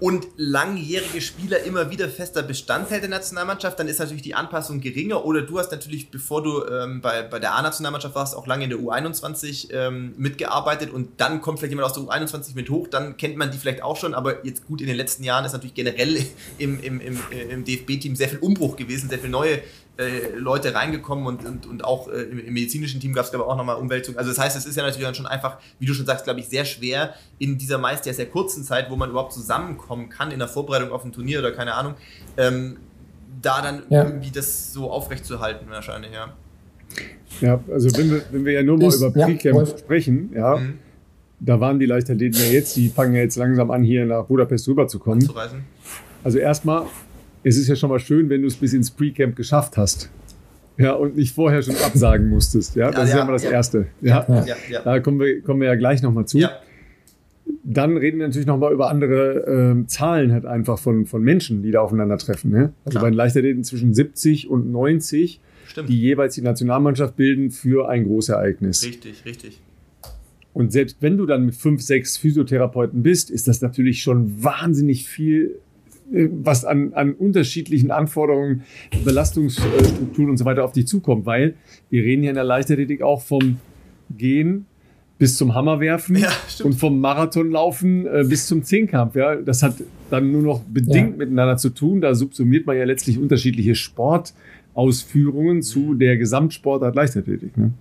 und 0.00 0.28
langjährige 0.36 1.20
Spieler 1.20 1.62
immer 1.64 1.90
wieder 1.90 2.08
fester 2.08 2.42
Bestandteil 2.42 3.00
der 3.00 3.08
Nationalmannschaft, 3.08 3.78
dann 3.80 3.88
ist 3.88 3.98
natürlich 3.98 4.22
die 4.22 4.34
Anpassung 4.34 4.80
geringer. 4.80 5.24
Oder 5.24 5.42
du 5.42 5.58
hast 5.58 5.72
natürlich, 5.72 6.10
bevor 6.10 6.42
du 6.42 6.64
ähm, 6.66 7.00
bei, 7.00 7.22
bei 7.22 7.40
der 7.40 7.56
A-Nationalmannschaft 7.56 8.14
warst, 8.14 8.36
auch 8.36 8.46
lange 8.46 8.64
in 8.64 8.70
der 8.70 8.78
U21 8.78 9.72
ähm, 9.72 10.14
mitgearbeitet 10.16 10.92
und 10.92 11.20
dann 11.20 11.40
kommt 11.40 11.58
vielleicht 11.58 11.72
jemand 11.72 11.90
aus 11.90 11.94
der 11.94 12.04
U21 12.04 12.54
mit 12.54 12.70
hoch, 12.70 12.86
dann 12.86 13.16
kennt 13.16 13.36
man 13.36 13.50
die 13.50 13.58
vielleicht 13.58 13.82
auch 13.82 13.96
schon, 13.96 14.14
aber 14.14 14.44
jetzt 14.46 14.66
gut, 14.66 14.80
in 14.80 14.86
den 14.86 14.96
letzten 14.96 15.24
Jahren 15.24 15.44
ist 15.44 15.52
natürlich 15.52 15.74
generell 15.74 16.24
im, 16.58 16.80
im, 16.80 17.00
im, 17.00 17.18
im 17.50 17.64
DFB-Team 17.64 18.14
sehr 18.14 18.28
viel 18.28 18.38
Umbruch 18.38 18.76
gewesen, 18.76 19.08
sehr 19.08 19.18
viele 19.18 19.32
neue 19.32 19.60
äh, 19.98 20.36
Leute 20.36 20.74
reingekommen 20.74 21.26
und, 21.26 21.44
und, 21.44 21.66
und 21.66 21.84
auch 21.84 22.08
äh, 22.08 22.22
im, 22.22 22.38
im, 22.38 22.54
medizinischen 22.54 23.00
Team 23.00 23.12
gab 23.12 23.24
es, 23.24 23.30
glaube 23.30 23.44
ich, 23.44 23.50
auch 23.50 23.56
nochmal 23.56 23.76
Umwälzung. 23.76 24.16
Also 24.16 24.30
das 24.30 24.38
heißt, 24.38 24.56
es 24.56 24.64
ist 24.64 24.76
ja 24.76 24.84
natürlich 24.84 25.04
dann 25.04 25.16
schon 25.16 25.26
einfach, 25.26 25.58
wie 25.80 25.86
du 25.86 25.94
schon 25.94 26.06
sagst, 26.06 26.22
glaube 26.22 26.38
ich, 26.38 26.48
sehr 26.48 26.64
schwer 26.64 27.14
in 27.38 27.58
dieser 27.58 27.78
meist 27.78 28.06
ja 28.06 28.12
sehr 28.12 28.26
kurzen 28.26 28.62
Zeit, 28.62 28.90
wo 28.90 28.96
man 28.96 29.10
überhaupt 29.10 29.32
zusammenkommen 29.32 30.08
kann 30.08 30.30
in 30.30 30.38
der 30.38 30.46
Vorbereitung 30.46 30.92
auf 30.92 31.04
ein 31.04 31.10
Turnier 31.10 31.40
oder 31.40 31.50
keine 31.50 31.74
Ahnung, 31.74 31.94
ähm, 32.36 32.76
da 33.42 33.60
dann 33.60 33.82
ja. 33.88 34.04
irgendwie 34.04 34.30
das 34.30 34.72
so 34.72 34.88
aufrechtzuerhalten 34.88 35.68
wahrscheinlich, 35.68 36.12
ja. 36.12 36.32
Ja, 37.40 37.60
also 37.68 37.88
wenn 37.98 38.10
wir, 38.10 38.22
wenn 38.30 38.44
wir 38.44 38.52
ja 38.52 38.62
nur 38.62 38.78
mal 38.78 38.86
ist, 38.86 39.00
über 39.00 39.10
Pre-Camp 39.10 39.42
ja, 39.42 39.66
sprechen, 39.66 40.30
ja, 40.32 40.56
mhm. 40.56 40.78
da 41.40 41.60
waren 41.60 41.80
die 41.80 41.86
Leichtathleten 41.86 42.40
ja 42.40 42.52
jetzt, 42.52 42.76
die 42.76 42.88
fangen 42.88 43.14
ja 43.14 43.22
jetzt 43.22 43.36
langsam 43.36 43.72
an, 43.72 43.82
hier 43.82 44.06
nach 44.06 44.24
Budapest 44.26 44.68
rüberzukommen. 44.68 45.28
Also 46.22 46.38
erstmal 46.38 46.86
es 47.42 47.56
ist 47.56 47.68
ja 47.68 47.76
schon 47.76 47.90
mal 47.90 47.98
schön, 47.98 48.28
wenn 48.28 48.42
du 48.42 48.48
es 48.48 48.56
bis 48.56 48.72
ins 48.72 48.90
Pre-Camp 48.90 49.36
geschafft 49.36 49.76
hast. 49.76 50.10
Ja, 50.78 50.92
und 50.92 51.16
nicht 51.16 51.34
vorher 51.34 51.60
schon 51.60 51.74
absagen 51.76 52.28
musstest. 52.28 52.76
Ja, 52.76 52.90
das 52.90 52.98
ja, 52.98 53.04
ist 53.04 53.14
ja, 53.14 53.24
mal 53.24 53.32
das 53.32 53.42
ja. 53.42 53.50
Erste. 53.50 53.86
Ja, 54.00 54.44
ja, 54.70 54.82
Da 54.82 55.00
kommen 55.00 55.18
wir, 55.18 55.42
kommen 55.42 55.60
wir 55.60 55.68
ja 55.68 55.74
gleich 55.74 56.02
nochmal 56.02 56.26
zu. 56.26 56.38
Ja. 56.38 56.52
Dann 57.64 57.96
reden 57.96 58.18
wir 58.20 58.26
natürlich 58.26 58.46
nochmal 58.46 58.72
über 58.72 58.88
andere 58.88 59.80
äh, 59.80 59.86
Zahlen 59.86 60.32
halt 60.32 60.46
einfach 60.46 60.78
von, 60.78 61.06
von 61.06 61.22
Menschen, 61.22 61.62
die 61.62 61.72
da 61.72 61.80
aufeinandertreffen. 61.80 62.50
Ne? 62.50 62.72
Also 62.84 62.98
Klar. 62.98 63.04
bei 63.04 63.10
den 63.10 63.16
Leichtathleten 63.16 63.64
zwischen 63.64 63.92
70 63.92 64.48
und 64.48 64.70
90, 64.70 65.40
Stimmt. 65.66 65.88
die 65.88 66.00
jeweils 66.00 66.34
die 66.34 66.42
Nationalmannschaft 66.42 67.16
bilden 67.16 67.50
für 67.50 67.88
ein 67.88 68.04
Großereignis. 68.04 68.84
Richtig, 68.84 69.24
richtig. 69.24 69.60
Und 70.52 70.72
selbst 70.72 70.98
wenn 71.00 71.16
du 71.16 71.26
dann 71.26 71.46
mit 71.46 71.54
fünf, 71.54 71.82
sechs 71.82 72.16
Physiotherapeuten 72.16 73.02
bist, 73.02 73.30
ist 73.30 73.48
das 73.48 73.60
natürlich 73.62 74.02
schon 74.02 74.42
wahnsinnig 74.42 75.08
viel 75.08 75.58
was 76.10 76.64
an, 76.64 76.92
an 76.94 77.12
unterschiedlichen 77.14 77.90
Anforderungen, 77.90 78.62
Belastungsstrukturen 79.04 80.30
und 80.30 80.36
so 80.36 80.44
weiter 80.44 80.64
auf 80.64 80.72
dich 80.72 80.86
zukommt, 80.86 81.26
weil 81.26 81.54
wir 81.90 82.02
reden 82.02 82.22
hier 82.22 82.30
in 82.30 82.36
der 82.36 82.44
Leichtathletik 82.44 83.02
auch 83.02 83.20
vom 83.20 83.58
Gehen 84.16 84.66
bis 85.18 85.36
zum 85.36 85.54
Hammerwerfen 85.54 86.16
ja, 86.16 86.30
und 86.62 86.74
vom 86.74 87.00
Marathonlaufen 87.00 88.06
äh, 88.06 88.24
bis 88.28 88.46
zum 88.46 88.62
Zehnkampf. 88.62 89.16
Ja, 89.16 89.36
das 89.36 89.62
hat 89.62 89.74
dann 90.10 90.30
nur 90.30 90.42
noch 90.42 90.60
bedingt 90.60 91.12
ja. 91.12 91.16
miteinander 91.16 91.56
zu 91.56 91.70
tun. 91.70 92.00
Da 92.00 92.14
subsumiert 92.14 92.66
man 92.66 92.76
ja 92.76 92.84
letztlich 92.84 93.18
unterschiedliche 93.18 93.74
Sportausführungen 93.74 95.62
zu 95.62 95.94
der 95.94 96.16
Gesamtsportart 96.16 96.94
Leichtathletik. 96.94 97.56
Ne? 97.56 97.72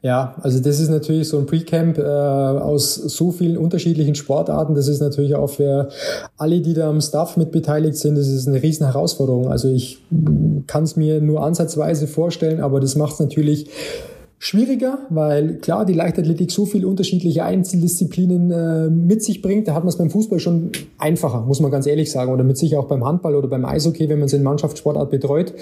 Ja, 0.00 0.36
also 0.42 0.60
das 0.60 0.78
ist 0.78 0.90
natürlich 0.90 1.28
so 1.28 1.38
ein 1.38 1.46
Pre-Camp 1.46 1.98
äh, 1.98 2.02
aus 2.02 2.94
so 2.94 3.32
vielen 3.32 3.56
unterschiedlichen 3.56 4.14
Sportarten. 4.14 4.76
Das 4.76 4.86
ist 4.86 5.00
natürlich 5.00 5.34
auch 5.34 5.50
für 5.50 5.88
alle, 6.36 6.60
die 6.60 6.72
da 6.72 6.88
am 6.88 7.00
Staff 7.00 7.36
mit 7.36 7.50
beteiligt 7.50 7.96
sind, 7.96 8.16
das 8.16 8.28
ist 8.28 8.46
eine 8.46 8.62
riesen 8.62 8.86
Herausforderung. 8.86 9.48
Also 9.48 9.68
ich 9.68 10.00
kann 10.68 10.84
es 10.84 10.94
mir 10.94 11.20
nur 11.20 11.42
ansatzweise 11.42 12.06
vorstellen, 12.06 12.60
aber 12.60 12.78
das 12.78 12.94
macht 12.94 13.14
es 13.14 13.20
natürlich 13.20 13.70
schwieriger, 14.38 14.98
weil 15.10 15.56
klar 15.56 15.84
die 15.84 15.94
Leichtathletik 15.94 16.52
so 16.52 16.64
viele 16.64 16.86
unterschiedliche 16.86 17.42
Einzeldisziplinen 17.42 18.50
äh, 18.52 18.88
mit 18.88 19.24
sich 19.24 19.42
bringt. 19.42 19.66
Da 19.66 19.74
hat 19.74 19.82
man 19.82 19.88
es 19.88 19.98
beim 19.98 20.10
Fußball 20.10 20.38
schon 20.38 20.70
einfacher, 20.96 21.40
muss 21.40 21.58
man 21.58 21.72
ganz 21.72 21.86
ehrlich 21.86 22.12
sagen, 22.12 22.32
oder 22.32 22.44
mit 22.44 22.56
sich 22.56 22.76
auch 22.76 22.86
beim 22.86 23.04
Handball 23.04 23.34
oder 23.34 23.48
beim 23.48 23.64
Eishockey, 23.64 24.08
wenn 24.08 24.20
man 24.20 24.26
es 24.26 24.32
in 24.32 24.44
Mannschaftssportart 24.44 25.10
betreut. 25.10 25.54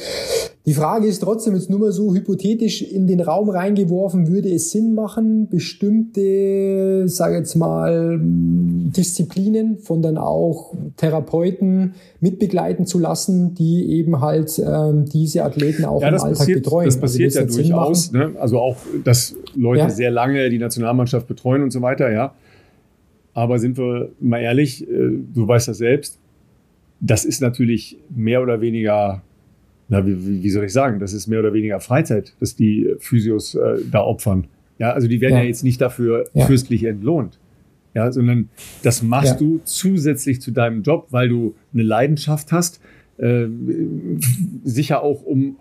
Die 0.67 0.75
Frage 0.75 1.07
ist 1.07 1.21
trotzdem 1.21 1.55
jetzt 1.55 1.71
nur 1.71 1.79
mal 1.79 1.93
so 1.93 2.13
hypothetisch 2.13 2.83
in 2.83 3.07
den 3.07 3.21
Raum 3.21 3.51
reingeworfen, 3.51 4.27
würde 4.27 4.53
es 4.53 4.73
Sinn 4.73 4.95
machen, 4.97 5.49
bestimmte, 5.49 7.05
sage 7.07 7.37
jetzt 7.37 7.55
mal, 7.55 8.19
Disziplinen 8.21 9.79
von 9.79 10.03
dann 10.03 10.19
auch 10.19 10.75
Therapeuten 10.97 11.95
mitbegleiten 12.21 12.85
zu 12.85 12.99
lassen, 12.99 13.55
die 13.55 13.93
eben 13.93 14.21
halt 14.21 14.59
ähm, 14.59 15.05
diese 15.05 15.45
Athleten 15.45 15.85
auch 15.85 16.03
ja, 16.03 16.09
im 16.09 16.15
Alltag 16.15 16.39
passiert, 16.39 16.65
betreuen. 16.65 16.87
Das 16.87 17.01
passiert 17.01 17.37
also, 17.37 17.61
ja 17.61 17.63
durchaus, 17.63 18.11
ne? 18.11 18.33
also 18.41 18.59
auch, 18.59 18.77
dass 19.05 19.37
Leute 19.55 19.83
ja. 19.83 19.91
sehr 19.91 20.11
lange 20.11 20.51
die 20.51 20.59
Nationalmannschaft 20.59 21.29
betreuen 21.29 21.63
und 21.63 21.71
so 21.71 21.81
weiter, 21.81 22.11
ja. 22.11 22.35
Aber 23.35 23.61
sind 23.61 23.79
wir 23.79 24.11
mal 24.19 24.41
ehrlich, 24.41 24.83
äh, 24.83 24.87
du 25.33 25.47
weißt 25.47 25.69
das 25.69 25.79
selbst, 25.79 26.19
das 26.99 27.25
ist 27.25 27.41
natürlich 27.41 27.99
mehr 28.09 28.43
oder 28.43 28.61
weniger 28.61 29.23
na, 29.89 30.07
wie, 30.07 30.43
wie 30.43 30.51
soll 30.51 30.65
ich 30.65 30.73
sagen, 30.73 30.99
das 30.99 31.13
ist 31.13 31.27
mehr 31.27 31.41
oder 31.41 31.53
weniger 31.53 31.81
Freizeit, 31.81 32.35
dass 32.41 32.57
die 32.57 32.95
Physios 32.99 33.55
äh, 33.55 33.79
da 33.91 34.03
opfern. 34.03 34.47
Ja, 34.79 34.93
also 34.93 35.09
die 35.09 35.21
werden 35.21 35.35
ja, 35.35 35.43
ja 35.43 35.47
jetzt 35.47 35.65
nicht 35.65 35.81
dafür 35.81 36.25
ja. 36.35 36.47
fürstlich 36.47 36.85
entlohnt. 36.85 37.39
Ja, 37.95 38.13
sondern 38.13 38.51
das 38.83 39.03
machst 39.03 39.33
ja. 39.33 39.39
du 39.39 39.61
zusätzlich 39.65 40.43
zu 40.43 40.51
deinem 40.51 40.83
Job, 40.83 41.07
weil 41.11 41.31
du 41.31 41.55
eine 41.73 41.83
Leidenschaft 41.83 42.53
hast, 42.53 42.81
äh, 43.17 43.47
sicher 44.65 45.03
auch 45.03 45.23
um 45.23 45.57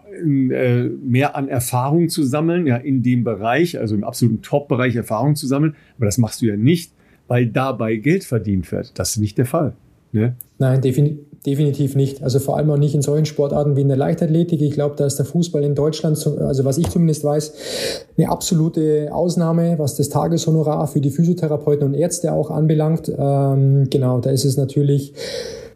äh, 0.52 0.84
mehr 0.84 1.38
an 1.38 1.48
Erfahrung 1.48 2.10
zu 2.10 2.24
sammeln, 2.24 2.68
ja, 2.68 2.76
in 2.76 3.04
dem 3.04 3.24
Bereich, 3.24 3.80
also 3.80 3.96
im 3.96 4.04
absoluten 4.04 4.42
Top-Bereich 4.42 4.98
Erfahrung 4.98 5.38
zu 5.38 5.48
sammeln. 5.48 5.76
Aber 5.96 6.06
das 6.08 6.18
machst 6.18 6.42
du 6.42 6.48
ja 6.48 6.58
nicht, 6.58 6.92
weil 7.28 7.46
dabei 7.46 7.96
Geld 7.96 8.26
verdient 8.26 8.70
wird. 8.72 9.00
Das 9.00 9.12
ist 9.12 9.18
nicht 9.18 9.38
der 9.38 9.46
Fall. 9.46 9.74
Ne? 10.12 10.36
Nein, 10.60 10.82
definitiv 10.82 11.25
definitiv 11.46 11.96
nicht. 11.96 12.24
Also 12.24 12.40
vor 12.40 12.58
allem 12.58 12.72
auch 12.72 12.78
nicht 12.78 12.96
in 12.96 13.02
solchen 13.02 13.26
Sportarten 13.26 13.76
wie 13.76 13.82
in 13.82 13.88
der 13.88 13.98
Leichtathletik. 13.98 14.62
Ich 14.62 14.72
glaube, 14.72 14.96
da 14.98 15.06
ist 15.06 15.18
der 15.18 15.26
Fußball 15.26 15.64
in 15.64 15.76
Deutschland, 15.76 16.18
also 16.40 16.66
was 16.66 16.78
ich 16.78 16.90
zumindest 16.90 17.24
weiß, 17.24 17.54
eine 18.18 18.30
absolute 18.30 19.10
Ausnahme, 19.12 19.78
was 19.78 19.96
das 19.96 20.10
Tageshonorar 20.10 20.88
für 20.88 21.02
die 21.02 21.12
Physiotherapeuten 21.12 21.86
und 21.86 21.94
Ärzte 21.94 22.34
auch 22.34 22.50
anbelangt. 22.50 23.12
Ähm, 23.16 23.88
genau, 23.90 24.20
da 24.20 24.32
ist 24.32 24.46
es 24.46 24.58
natürlich 24.58 25.14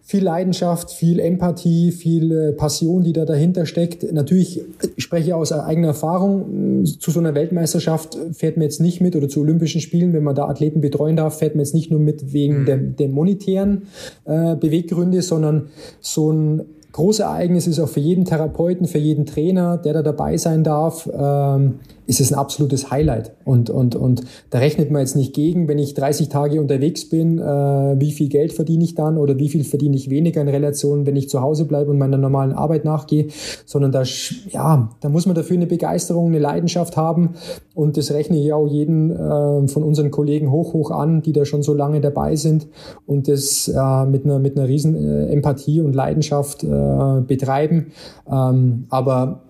viel 0.10 0.24
Leidenschaft, 0.24 0.90
viel 0.90 1.20
Empathie, 1.20 1.92
viel 1.92 2.32
äh, 2.32 2.52
Passion, 2.52 3.04
die 3.04 3.14
da 3.14 3.26
dahinter 3.26 3.68
steckt. 3.68 4.12
Natürlich 4.12 4.64
ich 4.96 5.04
spreche 5.04 5.36
aus 5.36 5.52
eigener 5.52 5.90
Erfahrung. 5.90 6.84
Zu 6.84 7.12
so 7.12 7.20
einer 7.20 7.36
Weltmeisterschaft 7.36 8.18
fährt 8.32 8.58
man 8.58 8.64
jetzt 8.64 8.82
nicht 8.82 9.02
mit 9.02 9.16
oder 9.16 9.30
zu 9.30 9.42
Olympischen 9.42 9.82
Spielen, 9.82 10.12
wenn 10.14 10.24
man 10.24 10.34
da 10.34 10.48
Athleten 10.48 10.82
betreuen 10.82 11.16
darf, 11.16 11.38
fährt 11.38 11.54
man 11.54 11.64
jetzt 11.64 11.76
nicht 11.76 11.92
nur 11.92 12.00
mit 12.00 12.34
wegen 12.34 12.62
mhm. 12.62 12.66
der, 12.66 12.78
der 12.78 13.10
monetären 13.10 13.84
äh, 14.26 14.56
Beweggründe, 14.56 15.22
sondern 15.22 15.68
so 16.02 16.32
ein 16.32 16.62
Großereignis 16.92 17.68
ist 17.68 17.80
auch 17.80 17.88
für 17.88 18.00
jeden 18.00 18.26
Therapeuten, 18.26 18.88
für 18.88 18.98
jeden 18.98 19.28
Trainer, 19.28 19.78
der 19.78 19.94
da 19.94 20.02
dabei 20.02 20.38
sein 20.38 20.64
darf, 20.64 21.08
ähm, 21.14 21.76
ist 22.10 22.20
es 22.20 22.34
ein 22.34 22.40
absolutes 22.40 22.90
Highlight. 22.90 23.36
Und, 23.46 23.70
und, 23.70 23.96
und 23.96 24.24
da 24.50 24.58
rechnet 24.58 24.90
man 24.90 25.02
jetzt 25.02 25.16
nicht 25.16 25.36
gegen, 25.36 25.68
wenn 25.68 25.78
ich 25.78 25.94
30 25.94 26.28
Tage 26.28 26.60
unterwegs 26.60 27.08
bin, 27.08 27.38
äh, 27.38 27.44
wie 27.44 28.12
viel 28.12 28.30
Geld 28.30 28.52
verdiene 28.52 28.84
ich 28.84 28.96
dann 28.96 29.20
oder 29.20 29.38
wie 29.38 29.48
viel 29.48 29.64
verdiene 29.64 29.96
ich 29.96 30.10
weniger 30.10 30.42
in 30.42 30.48
Relation, 30.48 31.06
wenn 31.06 31.16
ich 31.16 31.30
zu 31.30 31.40
Hause 31.42 31.66
bleibe 31.66 31.92
und 31.92 32.00
meiner 32.00 32.18
normalen 32.18 32.52
Arbeit 32.52 32.84
nachgehe, 32.84 33.28
sondern 33.64 33.92
da, 33.92 34.02
ja, 34.50 34.90
da 35.00 35.10
muss 35.10 35.28
man 35.28 35.36
dafür 35.36 35.56
eine 35.56 35.68
Begeisterung, 35.68 36.30
eine 36.30 36.40
Leidenschaft 36.40 36.98
haben. 36.98 37.36
Und 37.76 37.96
das 37.96 38.12
rechne 38.12 38.44
ich 38.44 38.54
auch 38.54 38.66
jeden 38.66 39.12
äh, 39.12 39.68
von 39.68 39.84
unseren 39.84 40.10
Kollegen 40.10 40.50
hoch, 40.50 40.74
hoch 40.74 40.90
an, 40.90 41.22
die 41.22 41.32
da 41.32 41.46
schon 41.46 41.62
so 41.62 41.76
lange 41.76 42.02
dabei 42.02 42.36
sind 42.36 42.68
und 43.06 43.28
das 43.28 43.68
äh, 43.68 44.06
mit 44.06 44.26
einer, 44.26 44.40
mit 44.40 44.58
einer 44.58 44.68
riesen 44.68 44.96
äh, 44.96 45.28
Empathie 45.28 45.82
und 45.82 45.94
Leidenschaft 45.94 46.64
äh, 46.64 47.22
betreiben. 47.22 47.92
Ähm, 48.28 48.86
aber 48.90 49.42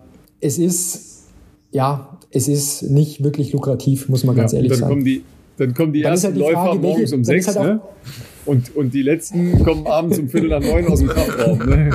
es 0.41 0.57
ist, 0.57 1.29
ja, 1.71 2.18
es 2.31 2.47
ist 2.47 2.83
nicht 2.83 3.23
wirklich 3.23 3.53
lukrativ, 3.53 4.09
muss 4.09 4.23
man 4.23 4.35
ganz 4.35 4.51
ja, 4.51 4.57
ehrlich 4.57 4.71
dann 4.71 4.79
sagen. 4.79 4.91
Kommen 4.91 5.05
die, 5.05 5.23
dann 5.57 5.73
kommen 5.73 5.93
die 5.93 6.01
dann 6.01 6.11
ersten 6.11 6.27
halt 6.27 6.35
die 6.35 6.39
Läufer 6.39 6.53
Frage, 6.53 6.79
morgens 6.79 6.99
welche, 6.99 7.15
um 7.15 7.23
sechs, 7.23 7.47
halt 7.47 7.59
ne? 7.59 7.81
Und, 8.45 8.75
und 8.75 8.93
die 8.93 9.01
letzten 9.03 9.63
kommen 9.63 9.85
abends 9.85 10.17
um 10.17 10.29
Viertel 10.29 10.49
nach 10.49 10.61
neun 10.61 10.87
aus 10.87 10.99
dem 10.99 11.09
Kraftraum. 11.09 11.59
Ne? 11.59 11.89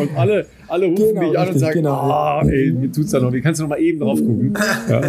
Und 0.00 0.16
alle, 0.16 0.46
alle 0.66 0.86
rufen 0.86 1.14
genau, 1.14 1.28
dich 1.28 1.38
an 1.38 1.44
richtig, 1.44 1.54
und 1.54 1.58
sagen, 1.60 1.74
genau, 1.74 1.92
ah, 1.92 2.42
ey, 2.48 2.72
mir 2.72 2.90
tut's 2.90 3.10
da 3.10 3.20
noch, 3.20 3.32
wie 3.32 3.40
kannst 3.40 3.60
du 3.60 3.64
noch 3.64 3.70
mal 3.70 3.80
eben 3.80 4.00
drauf 4.00 4.18
gucken. 4.18 4.54
Ja. 4.88 5.02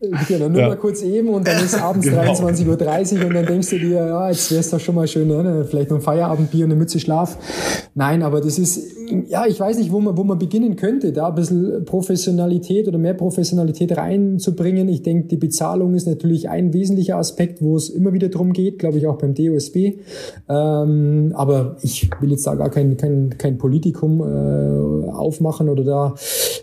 Genau, 0.00 0.48
nur 0.48 0.60
ja. 0.60 0.68
mal 0.68 0.76
kurz 0.76 1.02
eben 1.02 1.28
und 1.30 1.46
dann 1.46 1.64
ist 1.64 1.74
abends 1.74 2.06
genau. 2.06 2.22
23.30 2.22 3.18
Uhr 3.18 3.26
und 3.26 3.34
dann 3.34 3.46
denkst 3.46 3.70
du 3.70 3.78
dir, 3.78 4.06
ja, 4.06 4.28
jetzt 4.28 4.48
wäre 4.52 4.60
es 4.60 4.70
doch 4.70 4.78
schon 4.78 4.94
mal 4.94 5.08
schön, 5.08 5.26
ne? 5.26 5.66
vielleicht 5.68 5.90
noch 5.90 5.96
ein 5.96 6.02
Feierabendbier 6.02 6.66
und 6.66 6.70
eine 6.70 6.78
Mütze 6.78 7.00
Schlaf. 7.00 7.36
Nein, 7.96 8.22
aber 8.22 8.40
das 8.40 8.60
ist, 8.60 8.80
ja, 9.28 9.46
ich 9.46 9.58
weiß 9.58 9.78
nicht, 9.78 9.90
wo 9.90 9.98
man, 9.98 10.16
wo 10.16 10.22
man 10.22 10.38
beginnen 10.38 10.76
könnte, 10.76 11.12
da 11.12 11.28
ein 11.28 11.34
bisschen 11.34 11.84
Professionalität 11.84 12.86
oder 12.86 12.98
mehr 12.98 13.14
Professionalität 13.14 13.96
reinzubringen. 13.96 14.88
Ich 14.88 15.02
denke, 15.02 15.26
die 15.26 15.36
Bezahlung 15.36 15.94
ist 15.94 16.06
natürlich 16.06 16.48
ein 16.48 16.72
wesentlicher 16.72 17.16
Aspekt, 17.16 17.60
wo 17.60 17.74
es 17.74 17.88
immer 17.88 18.12
wieder 18.12 18.28
drum 18.28 18.52
geht, 18.52 18.78
glaube 18.78 18.98
ich 18.98 19.08
auch 19.08 19.18
beim 19.18 19.34
DOSB. 19.34 19.94
Ähm, 20.48 21.32
aber 21.34 21.76
ich 21.82 22.08
will 22.20 22.30
jetzt 22.30 22.46
da 22.46 22.54
gar 22.54 22.70
kein, 22.70 22.96
kein, 22.96 23.36
kein 23.36 23.58
Politikum 23.58 24.20
äh, 24.20 25.10
aufmachen 25.10 25.68
oder 25.68 25.82
da 25.82 26.14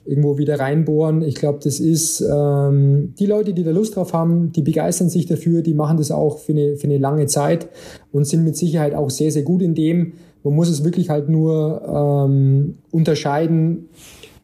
irgendwo 0.06 0.38
wieder 0.38 0.60
reinbohren. 0.60 1.22
Ich 1.22 1.36
glaube, 1.36 1.60
das 1.62 1.82
ist 1.82 2.22
ähm, 2.22 3.14
die 3.20 3.24
Leute, 3.26 3.53
die 3.53 3.64
da 3.64 3.72
Lust 3.72 3.95
drauf 3.95 4.14
haben, 4.14 4.52
die 4.52 4.61
begeistern 4.61 5.10
sich 5.10 5.26
dafür, 5.26 5.61
die 5.61 5.73
machen 5.73 5.97
das 5.97 6.11
auch 6.11 6.39
für 6.39 6.52
eine, 6.52 6.76
für 6.77 6.85
eine 6.85 6.97
lange 6.97 7.26
Zeit 7.27 7.68
und 8.11 8.26
sind 8.26 8.43
mit 8.43 8.56
Sicherheit 8.56 8.93
auch 8.93 9.10
sehr, 9.10 9.31
sehr 9.31 9.43
gut 9.43 9.61
in 9.61 9.76
dem. 9.76 10.14
Man 10.43 10.56
muss 10.56 10.69
es 10.69 10.84
wirklich 10.84 11.10
halt 11.10 11.27
nur 11.27 11.81
ähm, 12.27 12.76
unterscheiden. 12.91 13.89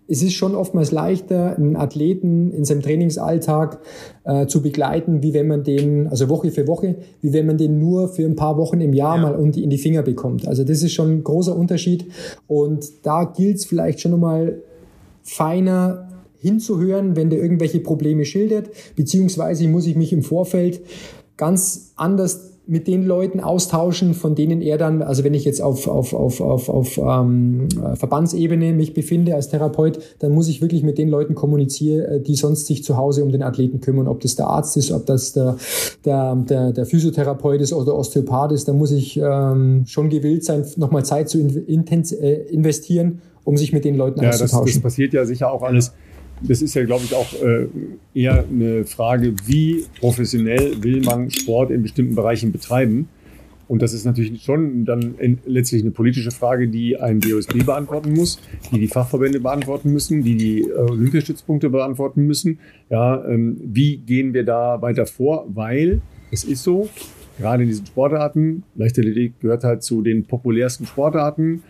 Es 0.07 0.21
ist 0.21 0.33
schon 0.33 0.55
oftmals 0.55 0.91
leichter, 0.91 1.55
einen 1.55 1.77
Athleten 1.77 2.51
in 2.51 2.65
seinem 2.65 2.81
Trainingsalltag 2.81 3.79
äh, 4.25 4.45
zu 4.47 4.61
begleiten, 4.61 5.23
wie 5.23 5.33
wenn 5.33 5.47
man 5.47 5.63
den, 5.63 6.07
also 6.07 6.27
Woche 6.27 6.51
für 6.51 6.67
Woche, 6.67 6.95
wie 7.21 7.31
wenn 7.31 7.45
man 7.45 7.57
den 7.57 7.79
nur 7.79 8.09
für 8.09 8.25
ein 8.25 8.35
paar 8.35 8.57
Wochen 8.57 8.81
im 8.81 8.93
Jahr 8.93 9.15
ja. 9.17 9.21
mal 9.21 9.55
in 9.55 9.69
die 9.69 9.77
Finger 9.77 10.01
bekommt. 10.01 10.47
Also 10.47 10.63
das 10.63 10.83
ist 10.83 10.91
schon 10.91 11.11
ein 11.11 11.23
großer 11.23 11.55
Unterschied. 11.55 12.07
Und 12.47 12.89
da 13.03 13.23
gilt 13.23 13.57
es 13.57 13.65
vielleicht 13.65 14.01
schon 14.01 14.11
nochmal 14.11 14.57
feiner 15.23 16.10
hinzuhören, 16.41 17.15
wenn 17.15 17.29
der 17.29 17.41
irgendwelche 17.41 17.79
Probleme 17.79 18.25
schildert, 18.25 18.69
beziehungsweise 18.95 19.67
muss 19.67 19.85
ich 19.85 19.95
mich 19.95 20.11
im 20.11 20.23
Vorfeld 20.23 20.81
ganz 21.37 21.93
anders 21.95 22.51
mit 22.67 22.87
den 22.87 23.03
Leuten 23.03 23.39
austauschen, 23.39 24.13
von 24.13 24.35
denen 24.35 24.61
er 24.61 24.77
dann, 24.77 25.01
also 25.01 25.23
wenn 25.23 25.33
ich 25.33 25.43
jetzt 25.43 25.61
auf, 25.61 25.87
auf, 25.87 26.13
auf, 26.13 26.39
auf, 26.39 26.69
auf 26.69 26.97
ähm, 26.97 27.67
Verbandsebene 27.95 28.73
mich 28.73 28.93
befinde 28.93 29.35
als 29.35 29.49
Therapeut, 29.49 29.99
dann 30.19 30.31
muss 30.31 30.47
ich 30.47 30.61
wirklich 30.61 30.83
mit 30.83 30.97
den 30.97 31.09
Leuten 31.09 31.35
kommunizieren, 31.35 32.05
äh, 32.05 32.21
die 32.21 32.35
sonst 32.35 32.67
sich 32.67 32.83
zu 32.83 32.97
Hause 32.97 33.23
um 33.23 33.31
den 33.31 33.43
Athleten 33.43 33.81
kümmern. 33.81 34.07
Ob 34.07 34.21
das 34.21 34.35
der 34.35 34.47
Arzt 34.47 34.77
ist, 34.77 34.91
ob 34.91 35.05
das 35.05 35.33
der, 35.33 35.57
der, 36.05 36.35
der, 36.35 36.71
der 36.71 36.85
Physiotherapeut 36.85 37.59
ist 37.61 37.73
oder 37.73 37.95
Osteopath 37.95 38.51
ist, 38.51 38.67
da 38.67 38.73
muss 38.73 38.91
ich 38.91 39.17
ähm, 39.17 39.83
schon 39.87 40.09
gewillt 40.09 40.45
sein, 40.45 40.63
nochmal 40.77 41.03
Zeit 41.03 41.29
zu 41.29 41.39
in, 41.39 41.83
äh, 41.87 42.33
investieren, 42.51 43.21
um 43.43 43.57
sich 43.57 43.73
mit 43.73 43.83
den 43.83 43.97
Leuten 43.97 44.21
ja, 44.21 44.29
auszutauschen. 44.29 44.65
Das, 44.65 44.75
das 44.75 44.83
passiert 44.83 45.13
ja 45.13 45.25
sicher 45.25 45.51
auch 45.51 45.63
alles. 45.63 45.91
Das 46.47 46.61
ist 46.61 46.73
ja, 46.73 46.83
glaube 46.85 47.03
ich, 47.05 47.13
auch 47.13 47.33
äh, 47.41 47.67
eher 48.13 48.45
eine 48.49 48.85
Frage, 48.85 49.35
wie 49.45 49.85
professionell 49.99 50.81
will 50.83 51.01
man 51.01 51.29
Sport 51.29 51.71
in 51.71 51.83
bestimmten 51.83 52.15
Bereichen 52.15 52.51
betreiben. 52.51 53.07
Und 53.67 53.81
das 53.81 53.93
ist 53.93 54.03
natürlich 54.03 54.43
schon 54.43 54.83
dann 54.83 55.15
letztlich 55.45 55.81
eine 55.81 55.91
politische 55.91 56.31
Frage, 56.31 56.67
die 56.67 56.99
ein 56.99 57.21
DOSB 57.21 57.63
beantworten 57.63 58.11
muss, 58.11 58.37
die 58.71 58.79
die 58.79 58.87
Fachverbände 58.87 59.39
beantworten 59.39 59.93
müssen, 59.93 60.23
die 60.23 60.35
die 60.35 60.61
äh, 60.63 60.73
Olympiastützpunkte 60.73 61.69
beantworten 61.69 62.27
müssen. 62.27 62.59
Ja, 62.89 63.23
ähm, 63.25 63.57
wie 63.63 63.97
gehen 63.97 64.33
wir 64.33 64.43
da 64.43 64.81
weiter 64.81 65.05
vor? 65.05 65.45
Weil 65.53 66.01
es 66.31 66.43
ist 66.43 66.63
so, 66.63 66.89
gerade 67.37 67.63
in 67.63 67.69
diesen 67.69 67.85
Sportarten, 67.85 68.63
Leichtathletik 68.75 69.39
gehört 69.39 69.63
halt 69.63 69.83
zu 69.83 70.01
den 70.01 70.25
populärsten 70.25 70.85
Sportarten 70.85 71.63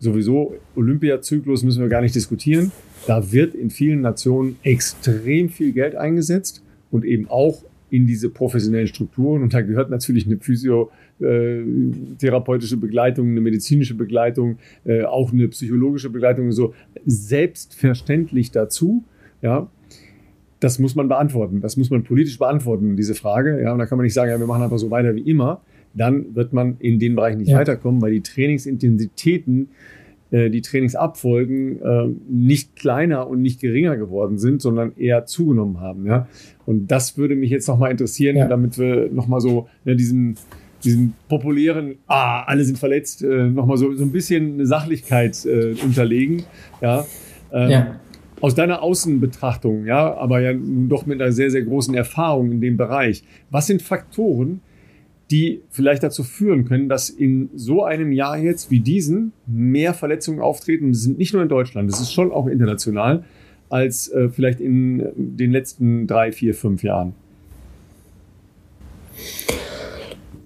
sowieso 0.00 0.54
Olympiazyklus 0.74 1.62
müssen 1.62 1.82
wir 1.82 1.88
gar 1.88 2.00
nicht 2.00 2.14
diskutieren. 2.14 2.72
Da 3.06 3.32
wird 3.32 3.54
in 3.54 3.70
vielen 3.70 4.02
Nationen 4.02 4.56
extrem 4.62 5.48
viel 5.48 5.72
Geld 5.72 5.96
eingesetzt 5.96 6.62
und 6.90 7.04
eben 7.04 7.28
auch 7.28 7.64
in 7.90 8.06
diese 8.06 8.28
professionellen 8.28 8.86
Strukturen. 8.86 9.42
Und 9.42 9.54
da 9.54 9.62
gehört 9.62 9.90
natürlich 9.90 10.26
eine 10.26 10.36
physiotherapeutische 10.38 12.76
Begleitung, 12.76 13.30
eine 13.30 13.40
medizinische 13.40 13.94
Begleitung, 13.94 14.58
äh, 14.84 15.02
auch 15.02 15.32
eine 15.32 15.48
psychologische 15.48 16.10
Begleitung 16.10 16.52
so 16.52 16.74
selbstverständlich 17.04 18.52
dazu. 18.52 19.02
Ja, 19.42 19.68
das 20.60 20.78
muss 20.78 20.94
man 20.94 21.08
beantworten. 21.08 21.60
Das 21.60 21.76
muss 21.76 21.90
man 21.90 22.04
politisch 22.04 22.38
beantworten, 22.38 22.96
diese 22.96 23.14
Frage. 23.14 23.60
Ja, 23.62 23.72
und 23.72 23.78
da 23.78 23.86
kann 23.86 23.98
man 23.98 24.04
nicht 24.04 24.14
sagen, 24.14 24.30
ja, 24.30 24.38
wir 24.38 24.46
machen 24.46 24.62
einfach 24.62 24.78
so 24.78 24.90
weiter 24.90 25.16
wie 25.16 25.28
immer 25.28 25.62
dann 25.94 26.34
wird 26.34 26.52
man 26.52 26.76
in 26.78 26.98
den 26.98 27.16
Bereichen 27.16 27.38
nicht 27.38 27.50
ja. 27.50 27.58
weiterkommen, 27.58 28.00
weil 28.00 28.12
die 28.12 28.22
Trainingsintensitäten, 28.22 29.62
äh, 29.62 29.66
die 30.32 30.62
Trainingsabfolgen 30.62 31.82
äh, 31.82 32.08
nicht 32.28 32.76
kleiner 32.76 33.28
und 33.28 33.42
nicht 33.42 33.60
geringer 33.60 33.96
geworden 33.96 34.38
sind, 34.38 34.62
sondern 34.62 34.92
eher 34.96 35.26
zugenommen 35.26 35.80
haben. 35.80 36.06
Ja? 36.06 36.28
Und 36.66 36.88
das 36.90 37.18
würde 37.18 37.34
mich 37.34 37.50
jetzt 37.50 37.66
nochmal 37.66 37.90
interessieren, 37.90 38.36
ja. 38.36 38.46
damit 38.46 38.78
wir 38.78 39.10
nochmal 39.10 39.40
so 39.40 39.68
ja, 39.84 39.94
diesen, 39.94 40.36
diesen 40.84 41.14
populären, 41.28 41.96
ah, 42.06 42.44
alle 42.44 42.64
sind 42.64 42.78
verletzt, 42.78 43.22
äh, 43.22 43.48
nochmal 43.48 43.76
so, 43.76 43.92
so 43.94 44.04
ein 44.04 44.12
bisschen 44.12 44.54
eine 44.54 44.66
Sachlichkeit 44.66 45.44
äh, 45.46 45.74
unterlegen. 45.82 46.44
Ja. 46.80 47.04
Ähm, 47.52 47.70
ja. 47.70 48.00
Aus 48.40 48.54
deiner 48.54 48.82
Außenbetrachtung, 48.82 49.84
ja, 49.84 50.14
aber 50.14 50.40
ja 50.40 50.52
doch 50.54 51.04
mit 51.04 51.20
einer 51.20 51.32
sehr, 51.32 51.50
sehr 51.50 51.62
großen 51.62 51.94
Erfahrung 51.94 52.52
in 52.52 52.60
dem 52.60 52.76
Bereich. 52.78 53.22
Was 53.50 53.66
sind 53.66 53.82
Faktoren, 53.82 54.60
die 55.30 55.62
vielleicht 55.70 56.02
dazu 56.02 56.24
führen 56.24 56.64
können, 56.64 56.88
dass 56.88 57.08
in 57.08 57.50
so 57.54 57.84
einem 57.84 58.12
Jahr 58.12 58.36
jetzt 58.38 58.70
wie 58.70 58.80
diesen 58.80 59.32
mehr 59.46 59.94
Verletzungen 59.94 60.40
auftreten. 60.40 60.92
Das 60.92 61.02
sind 61.02 61.18
nicht 61.18 61.32
nur 61.32 61.42
in 61.42 61.48
Deutschland, 61.48 61.90
das 61.90 62.00
ist 62.00 62.12
schon 62.12 62.32
auch 62.32 62.46
international, 62.46 63.24
als 63.68 64.08
äh, 64.08 64.28
vielleicht 64.28 64.60
in 64.60 65.06
den 65.16 65.52
letzten 65.52 66.06
drei, 66.06 66.32
vier, 66.32 66.54
fünf 66.54 66.82
Jahren. 66.82 67.14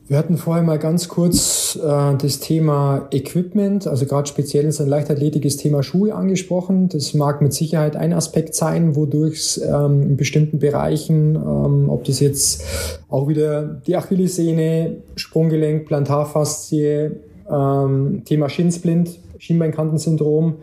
Wir 0.07 0.19
hatten 0.19 0.37
vorher 0.37 0.63
mal 0.63 0.79
ganz 0.79 1.09
kurz 1.09 1.77
äh, 1.83 2.15
das 2.17 2.39
Thema 2.39 3.09
Equipment, 3.11 3.87
also 3.87 4.05
gerade 4.05 4.29
speziell 4.29 4.67
in 4.67 4.71
der 4.71 4.87
Leichtathletik 4.87 5.45
das 5.45 5.57
Thema 5.57 5.83
Schuhe 5.83 6.15
angesprochen. 6.15 6.91
Das 6.91 7.15
mag 7.15 7.41
mit 7.41 7.55
Sicherheit 7.55 7.97
ein 7.97 8.13
Aspekt 8.13 8.55
sein, 8.55 8.97
wodurch 8.97 9.39
es 9.39 9.57
ähm, 9.57 10.03
in 10.03 10.17
bestimmten 10.19 10.59
Bereichen, 10.59 11.37
ähm, 11.37 11.89
ob 11.89 12.05
das 12.05 12.21
jetzt 12.21 13.01
auch 13.09 13.29
wieder 13.29 13.81
die 13.87 13.97
Achillessehne, 13.97 14.97
Sprunggelenk, 15.17 15.87
Plantarfaszie, 15.87 17.13
ähm, 17.51 18.23
Thema 18.27 18.51
Schinsplint, 18.51 19.19
Schienbeinkantensyndrom, 19.45 20.55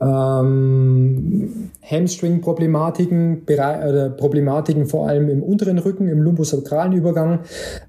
ähm, 0.00 1.70
Hamstring-Problematiken, 1.82 3.42
äh, 3.48 4.10
Problematiken 4.10 4.86
vor 4.86 5.08
allem 5.08 5.28
im 5.28 5.42
unteren 5.42 5.78
Rücken, 5.78 6.06
im 6.06 6.22
lumbosakralen 6.22 6.92
Übergang 6.92 7.40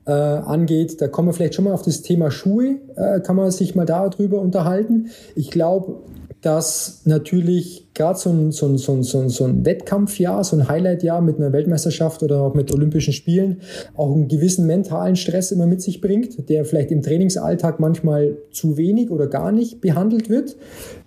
äh, 0.07 0.11
angeht. 0.11 1.01
Da 1.01 1.07
kommen 1.07 1.27
wir 1.27 1.33
vielleicht 1.33 1.53
schon 1.53 1.65
mal 1.65 1.73
auf 1.73 1.83
das 1.83 2.01
Thema 2.01 2.31
Schuhe, 2.31 2.77
äh, 2.95 3.19
kann 3.19 3.35
man 3.35 3.51
sich 3.51 3.75
mal 3.75 3.85
darüber 3.85 4.39
unterhalten. 4.39 5.09
Ich 5.35 5.51
glaube, 5.51 5.97
dass 6.41 7.01
natürlich 7.05 7.89
gerade 7.93 8.17
so 8.17 8.29
ein, 8.29 8.51
so, 8.51 8.65
ein, 8.67 8.77
so, 8.77 8.93
ein, 8.93 9.03
so, 9.03 9.19
ein, 9.19 9.29
so 9.29 9.43
ein 9.43 9.65
Wettkampfjahr, 9.65 10.43
so 10.43 10.55
ein 10.55 10.69
Highlightjahr 10.69 11.21
mit 11.21 11.37
einer 11.37 11.51
Weltmeisterschaft 11.51 12.23
oder 12.23 12.41
auch 12.41 12.53
mit 12.53 12.73
Olympischen 12.73 13.11
Spielen 13.11 13.61
auch 13.95 14.13
einen 14.13 14.29
gewissen 14.29 14.65
mentalen 14.65 15.17
Stress 15.17 15.51
immer 15.51 15.65
mit 15.65 15.81
sich 15.81 15.99
bringt, 15.99 16.49
der 16.49 16.63
vielleicht 16.63 16.91
im 16.91 17.01
Trainingsalltag 17.01 17.79
manchmal 17.79 18.37
zu 18.51 18.77
wenig 18.77 19.11
oder 19.11 19.27
gar 19.27 19.51
nicht 19.51 19.81
behandelt 19.81 20.29
wird. 20.29 20.55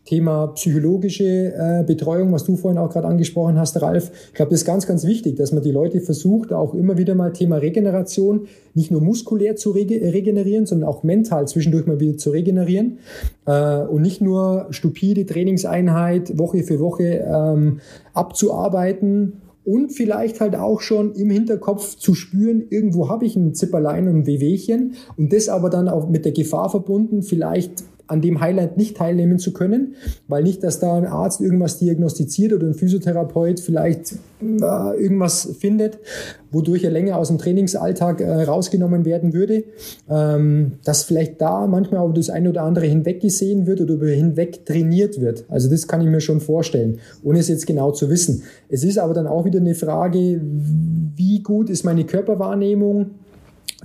Thema 0.05 0.49
psychologische 0.49 1.55
äh, 1.55 1.85
Betreuung, 1.87 2.33
was 2.33 2.45
du 2.45 2.57
vorhin 2.57 2.79
auch 2.79 2.91
gerade 2.91 3.07
angesprochen 3.07 3.57
hast, 3.57 3.81
Ralf. 3.81 4.11
Ich 4.29 4.35
glaube, 4.35 4.51
das 4.51 4.61
ist 4.61 4.67
ganz, 4.67 4.87
ganz 4.87 5.07
wichtig, 5.07 5.37
dass 5.37 5.53
man 5.53 5.63
die 5.63 5.71
Leute 5.71 6.01
versucht, 6.01 6.53
auch 6.53 6.75
immer 6.75 6.99
wieder 6.99 7.15
mal 7.15 7.33
Thema 7.33 7.59
Regeneration, 7.59 8.49
nicht 8.75 8.91
nur 8.91 9.01
muskulär 9.01 9.55
zu 9.55 9.71
rege 9.71 10.13
regenerieren, 10.13 10.67
sondern 10.67 10.89
auch 10.89 11.05
mental 11.05 11.47
zwischendurch 11.47 11.87
mal 11.87 12.01
wieder 12.01 12.17
zu 12.17 12.31
regenerieren 12.31 12.99
äh, 13.47 13.83
und 13.83 14.03
nicht 14.03 14.21
nur 14.21 14.67
stupide 14.71 15.25
Trainingseinheit 15.25 16.37
Woche 16.37 16.65
für 16.65 16.81
Woche 16.81 17.25
ähm, 17.25 17.81
abzuarbeiten 18.13 19.35
und 19.65 19.91
vielleicht 19.91 20.41
halt 20.41 20.57
auch 20.57 20.81
schon 20.81 21.13
im 21.13 21.31
Hinterkopf 21.31 21.97
zu 21.97 22.15
spüren, 22.15 22.65
irgendwo 22.71 23.09
habe 23.09 23.25
ich 23.25 23.37
ein 23.37 23.55
Zipperlein 23.55 24.09
und 24.09 24.17
ein 24.17 24.27
Wehwehchen 24.27 24.95
und 25.17 25.33
das 25.33 25.49
aber 25.49 25.71
dann 25.71 25.89
auch 25.89 26.09
mit 26.09 26.25
der 26.25 26.33
Gefahr 26.33 26.69
verbunden, 26.69 27.23
vielleicht 27.23 27.85
an 28.13 28.21
dem 28.21 28.41
Highlight 28.41 28.77
nicht 28.77 28.99
teilnehmen 28.99 29.39
zu 29.39 29.55
können, 29.55 29.95
weil 30.29 30.43
nicht, 30.43 30.63
dass 30.63 30.79
da 30.79 30.95
ein 30.95 31.07
Arzt 31.07 31.41
irgendwas 31.41 31.79
diagnostiziert 31.79 32.53
oder 32.53 32.67
ein 32.67 32.75
Physiotherapeut 32.75 33.59
vielleicht 33.59 34.13
äh, 34.43 35.03
irgendwas 35.03 35.57
findet, 35.59 35.99
wodurch 36.51 36.85
er 36.85 36.91
länger 36.91 37.17
aus 37.17 37.29
dem 37.29 37.39
Trainingsalltag 37.39 38.21
äh, 38.21 38.43
rausgenommen 38.43 39.07
werden 39.07 39.33
würde, 39.33 39.65
ähm, 40.11 40.73
dass 40.85 41.05
vielleicht 41.05 41.41
da 41.41 41.67
manchmal 41.67 42.01
auch 42.01 42.13
das 42.13 42.29
eine 42.29 42.51
oder 42.51 42.65
andere 42.65 42.85
hinweggesehen 42.85 43.67
wird 43.67 43.81
oder 43.81 44.07
hinweg 44.07 44.67
trainiert 44.67 45.19
wird. 45.19 45.47
Also 45.49 45.71
das 45.71 45.89
kann 45.89 46.03
ich 46.03 46.09
mir 46.09 46.21
schon 46.21 46.41
vorstellen, 46.41 46.99
ohne 47.25 47.39
es 47.39 47.49
jetzt 47.49 47.67
genau 47.67 47.93
zu 47.93 48.11
wissen. 48.11 48.43
Es 48.69 48.85
ist 48.85 48.99
aber 48.99 49.15
dann 49.15 49.27
auch 49.27 49.47
wieder 49.47 49.61
eine 49.61 49.75
Frage, 49.75 50.41
wie 51.17 51.43
gut 51.43 51.71
ist 51.71 51.85
meine 51.85 52.05
Körperwahrnehmung, 52.05 53.13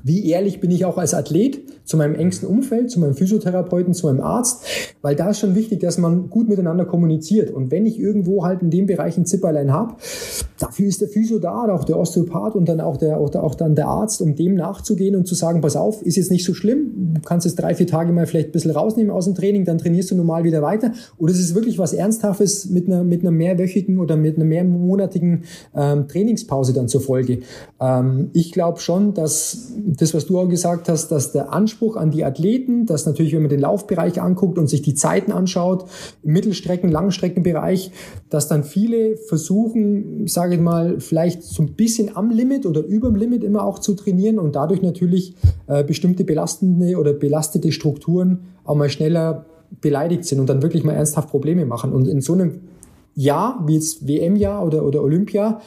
wie 0.08 0.30
ehrlich 0.30 0.60
bin 0.60 0.72
ich 0.72 0.86
auch 0.86 0.98
als 0.98 1.14
Athlet 1.14 1.62
zu 1.84 1.98
meinem 1.98 2.16
engsten 2.16 2.48
Umfeld, 2.48 2.90
zu 2.92 3.00
meinem 3.00 3.16
Physiotherapeuten, 3.16 3.94
zu 3.94 4.08
meinem 4.08 4.22
Arzt, 4.22 4.64
weil 5.02 5.16
da 5.16 5.30
ist 5.30 5.40
schon 5.40 5.56
wichtig, 5.56 5.80
dass 5.80 5.98
man 5.98 6.30
gut 6.30 6.50
miteinander 6.50 6.86
kommuniziert. 6.86 7.52
Und 7.52 7.72
wenn 7.72 7.86
ich 7.86 8.00
irgendwo 8.00 8.44
halt 8.44 8.62
in 8.62 8.70
dem 8.70 8.88
Bereich 8.88 9.18
ein 9.18 9.26
Zipperlein 9.26 9.72
habe, 9.72 9.96
dafür 10.60 10.88
ist 10.88 11.02
der 11.02 11.08
Physio 11.08 11.40
da, 11.40 11.68
auch 11.68 11.84
der 11.84 11.98
Osteopath 11.98 12.56
und 12.56 12.68
dann 12.68 12.82
auch, 12.82 12.98
der, 12.98 13.18
auch, 13.18 13.30
der, 13.30 13.44
auch 13.44 13.56
dann 13.56 13.76
der 13.76 13.88
Arzt, 13.88 14.22
um 14.22 14.36
dem 14.36 14.56
nachzugehen 14.56 15.16
und 15.16 15.28
zu 15.28 15.36
sagen, 15.36 15.62
pass 15.62 15.76
auf, 15.76 16.02
ist 16.02 16.18
jetzt 16.18 16.32
nicht 16.32 16.46
so 16.46 16.54
schlimm, 16.54 17.14
du 17.14 17.22
kannst 17.22 17.46
jetzt 17.46 17.56
drei, 17.56 17.76
vier 17.76 17.88
Tage 17.88 18.12
mal 18.12 18.26
vielleicht 18.26 18.50
ein 18.50 18.52
bisschen 18.52 18.72
rausnehmen 18.72 19.12
aus 19.12 19.26
dem 19.26 19.36
Training, 19.36 19.66
dann 19.66 19.78
trainierst 19.78 20.12
du 20.12 20.16
normal 20.16 20.44
wieder 20.44 20.62
weiter. 20.62 20.92
Oder 21.18 21.32
es 21.32 21.40
ist 21.40 21.56
wirklich 21.56 21.80
was 21.80 21.94
Ernsthaftes 21.94 22.70
mit 22.70 22.88
einer, 22.88 23.04
mit 23.04 23.22
einer 23.22 23.32
mehrwöchigen 23.32 24.00
oder 24.00 24.16
mit 24.16 24.36
einer 24.36 24.46
mehrmonatigen 24.46 25.44
ähm, 25.76 26.08
Trainingspause 26.08 26.74
dann 26.74 26.88
zur 26.88 27.02
Folge. 27.02 27.40
Ähm, 27.80 28.30
ich 28.34 28.52
glaube 28.52 28.80
schon, 28.80 29.14
dass 29.14 29.72
das, 29.98 30.14
was 30.14 30.26
du 30.26 30.40
auch 30.40 30.48
gesagt 30.48 30.90
hast, 30.90 31.10
dass 31.10 31.32
der 31.32 31.52
Anspruch 31.52 31.96
an 31.96 32.12
die 32.12 32.24
Athleten, 32.24 32.86
dass 32.86 33.06
natürlich, 33.06 33.34
wenn 33.34 33.42
man 33.42 33.50
den 33.50 33.60
Laufbereich 33.60 34.22
anguckt 34.22 34.58
und 34.58 34.68
sich 34.68 34.82
die 34.82 34.94
Zeiten 34.94 35.32
anschaut, 35.32 35.86
Mittelstrecken-, 36.24 36.90
Langstreckenbereich, 36.90 37.92
dass 38.30 38.48
dann 38.48 38.64
viele 38.64 39.18
versuchen, 39.18 40.26
ich 40.26 40.34
sage 40.34 40.58
mal, 40.58 41.00
vielleicht 41.00 41.44
so 41.44 41.64
ein 41.64 41.74
bisschen 41.74 42.16
am 42.16 42.30
Limit 42.30 42.66
oder 42.66 42.84
über 42.84 43.10
dem 43.10 43.16
Limit 43.16 43.44
immer 43.44 43.64
auch 43.64 43.80
zu 43.80 43.94
trainieren 43.96 44.40
und 44.40 44.56
dadurch 44.56 44.82
natürlich 44.82 45.36
äh, 45.68 45.84
bestimmte 45.84 46.24
belastende 46.24 46.98
oder 46.98 47.14
belastete 47.14 47.72
Strukturen 47.72 48.40
auch 48.64 48.76
mal 48.76 48.90
schneller 48.90 49.46
beleidigt 49.82 50.26
sind 50.26 50.40
und 50.40 50.48
dann 50.48 50.62
wirklich 50.62 50.84
mal 50.84 50.94
ernsthaft 50.94 51.30
Probleme 51.30 51.66
machen. 51.66 51.92
Und 51.92 52.08
in 52.08 52.22
so 52.22 52.34
einem 52.34 52.62
Jahr, 53.16 53.64
wie 53.66 53.76
jetzt 53.76 54.08
WM-Jahr 54.08 54.66
oder, 54.66 54.86
oder 54.86 55.04
Olympia, 55.04 55.60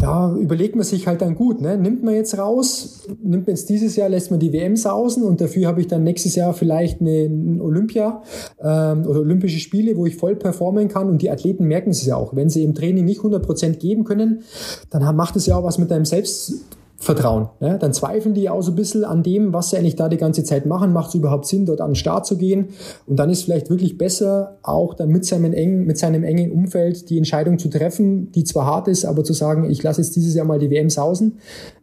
da 0.00 0.34
überlegt 0.34 0.76
man 0.76 0.84
sich 0.84 1.06
halt 1.06 1.20
dann 1.20 1.34
gut, 1.34 1.60
ne? 1.60 1.76
nimmt 1.76 2.02
man 2.02 2.14
jetzt 2.14 2.36
raus, 2.38 3.02
nimmt 3.22 3.46
man 3.46 3.54
jetzt 3.54 3.68
dieses 3.68 3.96
Jahr, 3.96 4.08
lässt 4.08 4.30
man 4.30 4.40
die 4.40 4.52
WM 4.52 4.74
sausen 4.74 5.22
und 5.22 5.40
dafür 5.40 5.68
habe 5.68 5.80
ich 5.82 5.88
dann 5.88 6.02
nächstes 6.04 6.34
Jahr 6.36 6.54
vielleicht 6.54 7.00
eine, 7.00 7.60
Olympia 7.60 8.22
ähm, 8.62 9.06
oder 9.06 9.20
Olympische 9.20 9.60
Spiele, 9.60 9.96
wo 9.96 10.06
ich 10.06 10.16
voll 10.16 10.36
performen 10.36 10.88
kann 10.88 11.08
und 11.08 11.20
die 11.20 11.30
Athleten 11.30 11.66
merken 11.66 11.90
es 11.90 12.04
ja 12.04 12.16
auch. 12.16 12.34
Wenn 12.34 12.48
sie 12.48 12.64
im 12.64 12.74
Training 12.74 13.04
nicht 13.04 13.20
100% 13.20 13.76
geben 13.76 14.04
können, 14.04 14.42
dann 14.88 15.14
macht 15.14 15.36
es 15.36 15.46
ja 15.46 15.56
auch 15.56 15.64
was 15.64 15.76
mit 15.78 15.90
deinem 15.90 16.06
Selbst 16.06 16.64
Vertrauen. 17.02 17.48
Ja? 17.60 17.78
Dann 17.78 17.94
zweifeln 17.94 18.34
die 18.34 18.50
auch 18.50 18.60
so 18.60 18.72
ein 18.72 18.74
bisschen 18.74 19.04
an 19.04 19.22
dem, 19.22 19.54
was 19.54 19.70
sie 19.70 19.78
eigentlich 19.78 19.96
da 19.96 20.10
die 20.10 20.18
ganze 20.18 20.44
Zeit 20.44 20.66
machen. 20.66 20.92
Macht 20.92 21.08
es 21.08 21.14
überhaupt 21.14 21.46
Sinn, 21.46 21.64
dort 21.64 21.80
an 21.80 21.92
den 21.92 21.94
Start 21.94 22.26
zu 22.26 22.36
gehen? 22.36 22.68
Und 23.06 23.16
dann 23.16 23.30
ist 23.30 23.44
vielleicht 23.44 23.70
wirklich 23.70 23.96
besser, 23.96 24.58
auch 24.62 24.92
dann 24.92 25.08
mit 25.08 25.24
seinem 25.24 25.54
engen, 25.54 25.86
mit 25.86 25.96
seinem 25.96 26.24
engen 26.24 26.52
Umfeld 26.52 27.08
die 27.08 27.16
Entscheidung 27.16 27.58
zu 27.58 27.70
treffen, 27.70 28.30
die 28.32 28.44
zwar 28.44 28.66
hart 28.66 28.86
ist, 28.86 29.06
aber 29.06 29.24
zu 29.24 29.32
sagen, 29.32 29.70
ich 29.70 29.82
lasse 29.82 30.02
jetzt 30.02 30.14
dieses 30.14 30.34
Jahr 30.34 30.44
mal 30.44 30.58
die 30.58 30.70
WM 30.70 30.90
sausen. 30.90 31.38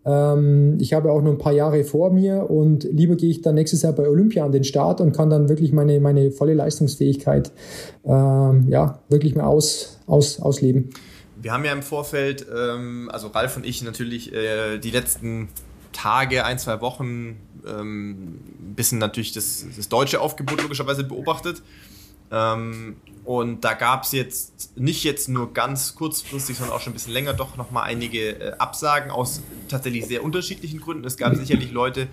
Ähm, 0.05 0.77
ich 0.79 0.93
habe 0.93 1.11
auch 1.11 1.23
noch 1.23 1.31
ein 1.31 1.39
paar 1.39 1.53
Jahre 1.53 1.83
vor 1.83 2.11
mir 2.11 2.47
und 2.51 2.83
lieber 2.83 3.15
gehe 3.15 3.31
ich 3.31 3.41
dann 3.41 3.55
nächstes 3.55 3.81
Jahr 3.81 3.93
bei 3.93 4.07
Olympia 4.07 4.45
an 4.45 4.51
den 4.51 4.65
Start 4.65 5.01
und 5.01 5.13
kann 5.13 5.31
dann 5.31 5.49
wirklich 5.49 5.73
meine, 5.73 5.99
meine 5.99 6.29
volle 6.29 6.53
Leistungsfähigkeit 6.53 7.51
ähm, 8.05 8.67
ja, 8.69 8.99
wirklich 9.09 9.35
mal 9.35 9.45
aus, 9.45 9.97
aus, 10.05 10.39
ausleben. 10.39 10.91
Wir 11.39 11.51
haben 11.53 11.65
ja 11.65 11.71
im 11.71 11.83
Vorfeld, 11.83 12.45
ähm, 12.53 13.09
also 13.11 13.27
Ralf 13.27 13.57
und 13.57 13.65
ich 13.65 13.81
natürlich 13.81 14.33
äh, 14.33 14.79
die 14.79 14.91
letzten 14.91 15.49
Tage, 15.91 16.45
ein, 16.45 16.59
zwei 16.59 16.81
Wochen 16.81 17.37
ähm, 17.65 18.39
ein 18.59 18.73
bisschen 18.75 18.97
natürlich 18.99 19.31
das, 19.33 19.65
das 19.75 19.89
deutsche 19.89 20.21
Aufgebot 20.21 20.61
logischerweise 20.61 21.03
beobachtet. 21.03 21.61
Ähm, 22.29 22.97
und 23.23 23.63
da 23.63 23.73
gab 23.73 24.03
es 24.03 24.11
jetzt 24.11 24.77
nicht 24.77 25.03
jetzt 25.03 25.29
nur 25.29 25.53
ganz 25.53 25.95
kurzfristig, 25.95 26.57
sondern 26.57 26.75
auch 26.75 26.81
schon 26.81 26.91
ein 26.91 26.93
bisschen 26.93 27.13
länger 27.13 27.33
doch 27.33 27.57
nochmal 27.57 27.83
einige 27.83 28.29
äh, 28.39 28.51
Absagen 28.57 29.11
aus 29.11 29.41
tatsächlich 29.69 30.05
sehr 30.05 30.23
unterschiedlichen 30.23 30.79
Gründen. 30.81 31.05
Es 31.05 31.17
gab 31.17 31.35
sicherlich 31.35 31.71
Leute, 31.71 32.07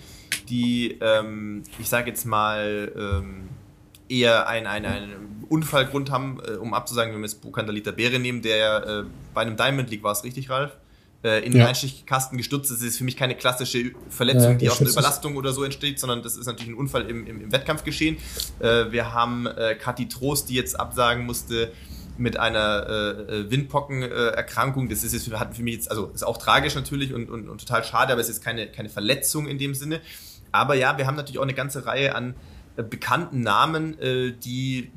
die, 0.49 0.99
ähm, 1.01 1.63
ich 1.79 1.89
sage 1.89 2.11
jetzt 2.11 2.27
mal, 2.27 2.93
ähm, 2.97 3.49
eher 4.09 4.49
einen, 4.49 4.67
einen, 4.67 4.87
einen 4.87 5.47
Unfallgrund 5.49 6.11
haben, 6.11 6.41
äh, 6.47 6.53
um 6.53 6.75
abzusagen, 6.75 7.13
wenn 7.13 7.21
wir 7.21 7.27
jetzt 7.27 7.41
Bukandalita 7.41 7.91
Bere 7.91 8.19
nehmen, 8.19 8.43
der 8.43 8.87
äh, 8.87 9.05
bei 9.33 9.43
einem 9.43 9.57
Diamond 9.57 9.91
League 9.91 10.03
war 10.03 10.13
es 10.13 10.25
richtig, 10.25 10.51
Ralf? 10.51 10.77
Äh, 11.25 11.39
in 11.47 11.53
den 11.53 11.63
ja. 11.63 11.69
Einstichkasten 11.69 12.37
gestürzt 12.37 12.71
ist. 12.71 12.81
Das 12.81 12.89
ist 12.89 12.99
für 12.99 13.05
mich 13.05 13.17
keine 13.17 13.35
klassische 13.35 13.93
Verletzung, 14.11 14.53
ja, 14.53 14.59
die 14.59 14.71
aus 14.71 14.81
einer 14.81 14.91
Überlastung 14.91 15.37
oder 15.37 15.53
so 15.55 15.65
entsteht, 15.65 15.99
sondern 15.99 16.23
das 16.23 16.37
ist 16.37 16.45
natürlich 16.45 16.69
ein 16.69 16.77
Unfall 16.77 17.09
im, 17.09 17.27
im, 17.27 17.41
im 17.41 17.51
Wettkampf 17.51 17.83
geschehen. 17.83 18.19
Äh, 18.61 18.93
wir 18.93 19.15
haben 19.15 19.47
äh, 19.47 19.75
Kathi 19.75 20.07
Trost, 20.07 20.51
die 20.51 20.55
jetzt 20.55 20.79
absagen 20.79 21.25
musste 21.25 21.73
mit 22.19 22.39
einer 22.39 22.87
äh, 22.87 23.37
äh 23.41 23.51
Windpockenerkrankung. 23.51 24.91
Das 24.91 25.03
ist 25.03 25.15
jetzt, 25.15 25.33
hat 25.33 25.57
für 25.57 25.63
mich 25.63 25.77
jetzt, 25.77 25.91
also 25.91 26.11
ist 26.15 26.27
auch 26.27 26.37
tragisch 26.37 26.75
natürlich 26.75 27.15
und, 27.15 27.31
und, 27.31 27.49
und 27.49 27.59
total 27.59 27.85
schade, 27.85 28.13
aber 28.13 28.21
es 28.21 28.29
ist 28.29 28.45
keine, 28.45 28.67
keine 28.67 28.91
Verletzung 28.91 29.49
in 29.49 29.57
dem 29.57 29.75
Sinne. 29.75 30.03
Aber 30.53 30.75
ja, 30.75 30.99
wir 30.99 31.07
haben 31.07 31.17
natürlich 31.17 31.39
auch 31.39 31.45
eine 31.45 31.55
ganze 31.55 31.87
Reihe 31.87 32.15
an 32.15 32.35
bekannten 32.83 33.43
Namen, 33.43 33.99
äh, 33.99 34.33
die 34.33 34.91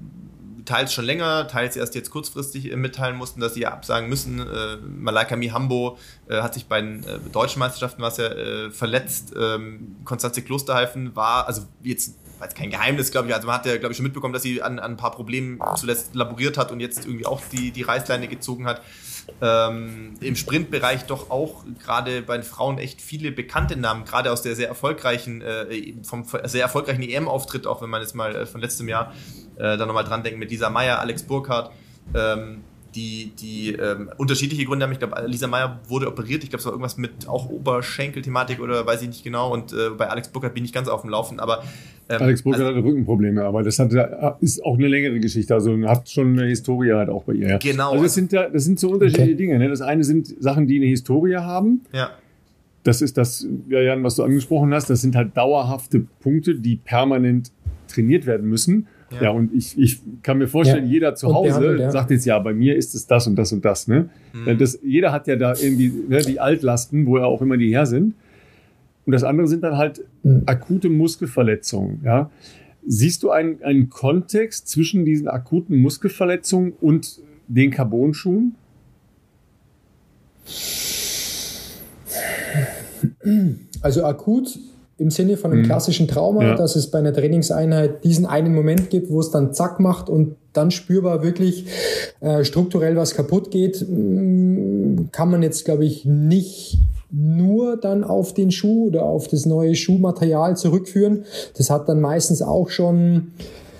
teils 0.65 0.93
schon 0.93 1.05
länger, 1.05 1.47
teils 1.47 1.75
erst 1.75 1.95
jetzt 1.95 2.09
kurzfristig 2.09 2.71
äh, 2.71 2.75
mitteilen 2.75 3.15
mussten, 3.15 3.39
dass 3.39 3.53
sie 3.53 3.65
absagen 3.65 4.09
müssen. 4.09 4.39
Äh, 4.39 4.77
Malaika 4.77 5.35
Mihambo 5.35 5.97
äh, 6.27 6.41
hat 6.41 6.53
sich 6.53 6.67
bei 6.67 6.81
den 6.81 7.03
äh, 7.03 7.19
deutschen 7.31 7.59
Meisterschaften 7.59 8.01
was 8.01 8.17
ja 8.17 8.27
äh, 8.27 8.71
verletzt. 8.71 9.33
Ähm, 9.39 9.95
Konstanze 10.03 10.41
Klosterhalfen 10.41 11.15
war, 11.15 11.47
also 11.47 11.63
jetzt 11.83 12.15
war 12.39 12.47
jetzt 12.47 12.55
kein 12.55 12.69
Geheimnis, 12.69 13.11
glaube 13.11 13.29
ich, 13.29 13.33
also 13.33 13.47
man 13.47 13.55
hat 13.57 13.65
ja, 13.65 13.77
glaube 13.77 13.93
ich, 13.93 13.97
schon 13.97 14.03
mitbekommen, 14.03 14.33
dass 14.33 14.43
sie 14.43 14.61
an, 14.61 14.77
an 14.77 14.91
ein 14.91 14.97
paar 14.97 15.11
Problemen 15.11 15.59
zuletzt 15.75 16.13
laboriert 16.13 16.57
hat 16.57 16.71
und 16.71 16.79
jetzt 16.79 17.05
irgendwie 17.05 17.25
auch 17.25 17.41
die, 17.51 17.71
die 17.71 17.81
Reißleine 17.81 18.27
gezogen 18.27 18.67
hat 18.67 18.81
ähm, 19.41 20.15
im 20.19 20.35
Sprintbereich 20.35 21.05
doch 21.05 21.29
auch 21.29 21.63
gerade 21.83 22.21
bei 22.21 22.37
den 22.37 22.43
Frauen 22.43 22.77
echt 22.77 23.01
viele 23.01 23.31
bekannte 23.31 23.75
Namen, 23.75 24.05
gerade 24.05 24.31
aus 24.31 24.41
der 24.41 24.55
sehr 24.55 24.67
erfolgreichen, 24.67 25.41
äh, 25.41 25.93
vom 26.03 26.25
sehr 26.45 26.63
erfolgreichen 26.63 27.03
EM-Auftritt, 27.03 27.67
auch 27.67 27.81
wenn 27.81 27.89
man 27.89 28.01
jetzt 28.01 28.15
mal 28.15 28.35
äh, 28.35 28.45
von 28.45 28.61
letztem 28.61 28.87
Jahr 28.87 29.13
äh, 29.57 29.77
da 29.77 29.85
nochmal 29.85 30.03
dran 30.03 30.23
denkt, 30.23 30.39
mit 30.39 30.49
Lisa 30.49 30.69
Meyer, 30.69 30.99
Alex 30.99 31.23
Burkhardt, 31.23 31.71
ähm, 32.15 32.63
die, 32.95 33.31
die 33.35 33.73
ähm, 33.73 34.09
unterschiedliche 34.17 34.65
Gründe 34.65 34.85
haben. 34.85 34.91
Ich 34.91 34.99
glaube, 34.99 35.21
Lisa 35.27 35.47
Meyer 35.47 35.79
wurde 35.87 36.07
operiert. 36.07 36.43
Ich 36.43 36.49
glaube, 36.49 36.61
es 36.61 36.65
war 36.65 36.71
irgendwas 36.71 36.97
mit 36.97 37.27
auch 37.27 37.47
Oberschenkelthematik 37.47 38.59
oder 38.59 38.85
weiß 38.85 39.03
ich 39.03 39.09
nicht 39.09 39.23
genau. 39.23 39.53
Und 39.53 39.71
äh, 39.71 39.91
bei 39.91 40.09
Alex 40.09 40.29
Burkhardt 40.29 40.55
bin 40.55 40.65
ich 40.65 40.73
ganz 40.73 40.87
auf 40.87 41.01
dem 41.01 41.11
Laufen. 41.11 41.39
Aber 41.39 41.63
ähm, 42.09 42.21
Alex 42.21 42.41
Burkhardt 42.41 42.67
also, 42.67 42.77
hatte 42.77 42.87
Rückenprobleme, 42.87 43.43
aber 43.43 43.63
das 43.63 43.79
hat, 43.79 43.91
ist 44.41 44.63
auch 44.63 44.77
eine 44.77 44.87
längere 44.87 45.19
Geschichte. 45.19 45.53
Also 45.53 45.77
hat 45.87 46.09
schon 46.09 46.39
eine 46.39 46.47
Historie 46.47 46.93
halt 46.93 47.09
auch 47.09 47.23
bei 47.23 47.33
ihr. 47.33 47.57
Genau. 47.57 47.91
Also 47.91 48.03
das 48.03 48.13
sind, 48.13 48.31
ja, 48.31 48.49
das 48.49 48.63
sind 48.63 48.79
so 48.79 48.91
unterschiedliche 48.91 49.31
okay. 49.31 49.35
Dinge. 49.35 49.59
Ne? 49.59 49.69
Das 49.69 49.81
eine 49.81 50.03
sind 50.03 50.27
Sachen, 50.41 50.67
die 50.67 50.77
eine 50.77 50.85
Historie 50.85 51.35
haben. 51.35 51.81
Ja. 51.93 52.11
Das 52.83 53.01
ist 53.01 53.17
das, 53.17 53.45
ja, 53.67 53.81
Jan, 53.81 54.03
was 54.03 54.15
du 54.15 54.23
angesprochen 54.23 54.73
hast. 54.73 54.89
Das 54.89 55.01
sind 55.01 55.15
halt 55.15 55.35
dauerhafte 55.35 56.05
Punkte, 56.21 56.55
die 56.55 56.77
permanent 56.77 57.51
trainiert 57.89 58.25
werden 58.25 58.47
müssen. 58.47 58.87
Ja, 59.11 59.23
ja 59.23 59.29
und 59.31 59.53
ich, 59.53 59.77
ich 59.77 59.99
kann 60.23 60.37
mir 60.37 60.47
vorstellen, 60.47 60.85
ja. 60.85 60.91
jeder 60.91 61.15
zu 61.15 61.33
Hause 61.33 61.77
ja. 61.77 61.91
sagt 61.91 62.11
jetzt, 62.11 62.25
ja, 62.25 62.39
bei 62.39 62.53
mir 62.53 62.77
ist 62.77 62.95
es 62.95 63.05
das 63.07 63.27
und 63.27 63.35
das 63.35 63.51
und 63.51 63.65
das. 63.65 63.89
Ne? 63.89 64.09
Mhm. 64.33 64.57
Das, 64.57 64.79
jeder 64.81 65.11
hat 65.11 65.27
ja 65.27 65.35
da 65.35 65.53
irgendwie 65.55 65.91
ne, 66.07 66.21
die 66.21 66.39
Altlasten, 66.39 67.05
wo 67.05 67.17
ja 67.17 67.25
auch 67.25 67.41
immer 67.41 67.57
die 67.57 67.69
her 67.69 67.85
sind. 67.85 68.13
Und 69.07 69.13
das 69.13 69.23
andere 69.23 69.47
sind 69.47 69.63
dann 69.63 69.77
halt 69.77 70.03
mhm. 70.23 70.43
akute 70.45 70.89
Muskelverletzungen. 70.89 72.01
Ja? 72.03 72.29
Siehst 72.85 73.23
du 73.23 73.31
einen, 73.31 73.63
einen 73.63 73.89
Kontext 73.89 74.67
zwischen 74.67 75.05
diesen 75.05 75.29
akuten 75.29 75.77
Muskelverletzungen 75.77 76.73
und 76.81 77.21
den 77.47 77.71
Carbon-Schuhen? 77.71 78.55
Also 83.81 84.03
akut 84.03 84.59
im 84.97 85.09
Sinne 85.09 85.37
von 85.37 85.51
einem 85.51 85.61
mhm. 85.61 85.65
klassischen 85.67 86.09
Trauma, 86.09 86.43
ja. 86.43 86.55
dass 86.55 86.75
es 86.75 86.91
bei 86.91 86.99
einer 86.99 87.13
Trainingseinheit 87.13 88.03
diesen 88.03 88.25
einen 88.25 88.53
Moment 88.53 88.89
gibt, 88.89 89.09
wo 89.09 89.21
es 89.21 89.31
dann 89.31 89.53
zack 89.53 89.79
macht 89.79 90.09
und 90.09 90.35
dann 90.51 90.69
spürbar 90.69 91.23
wirklich 91.23 91.67
äh, 92.19 92.43
strukturell 92.43 92.97
was 92.97 93.15
kaputt 93.15 93.51
geht, 93.51 93.85
mm, 93.87 95.11
kann 95.13 95.31
man 95.31 95.43
jetzt, 95.43 95.63
glaube 95.63 95.85
ich, 95.85 96.03
nicht 96.03 96.79
nur 97.09 97.77
dann 97.77 98.03
auf 98.03 98.33
den 98.33 98.51
Schuh 98.51 98.87
oder 98.87 99.03
auf 99.03 99.27
das 99.27 99.45
neue 99.45 99.75
Schuhmaterial 99.75 100.57
zurückführen. 100.57 101.23
Das 101.57 101.69
hat 101.69 101.87
dann 101.87 102.01
meistens 102.01 102.41
auch 102.41 102.69
schon, 102.69 103.31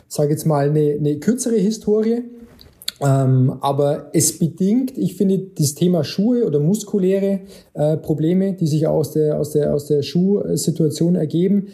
sage 0.08 0.32
jetzt 0.32 0.45
mal, 0.45 0.70
eine, 0.70 0.95
eine 0.99 1.20
kürzere 1.20 1.58
Historie. 1.58 2.24
Ähm, 2.99 3.58
aber 3.62 4.10
es 4.14 4.40
bedingt, 4.40 4.98
ich 4.98 5.16
finde, 5.16 5.40
das 5.56 5.76
Thema 5.76 6.04
Schuhe 6.04 6.45
oder 6.45 6.60
muskuläre 6.60 7.41
äh, 7.74 7.98
Probleme, 7.98 8.54
die 8.54 8.66
sich 8.66 8.88
aus 8.88 9.12
der, 9.12 9.40
aus 9.40 9.52
der, 9.52 9.74
aus 9.76 9.86
der 9.86 10.02
Schuhsituation 10.02 11.16
ergeben, 11.16 11.68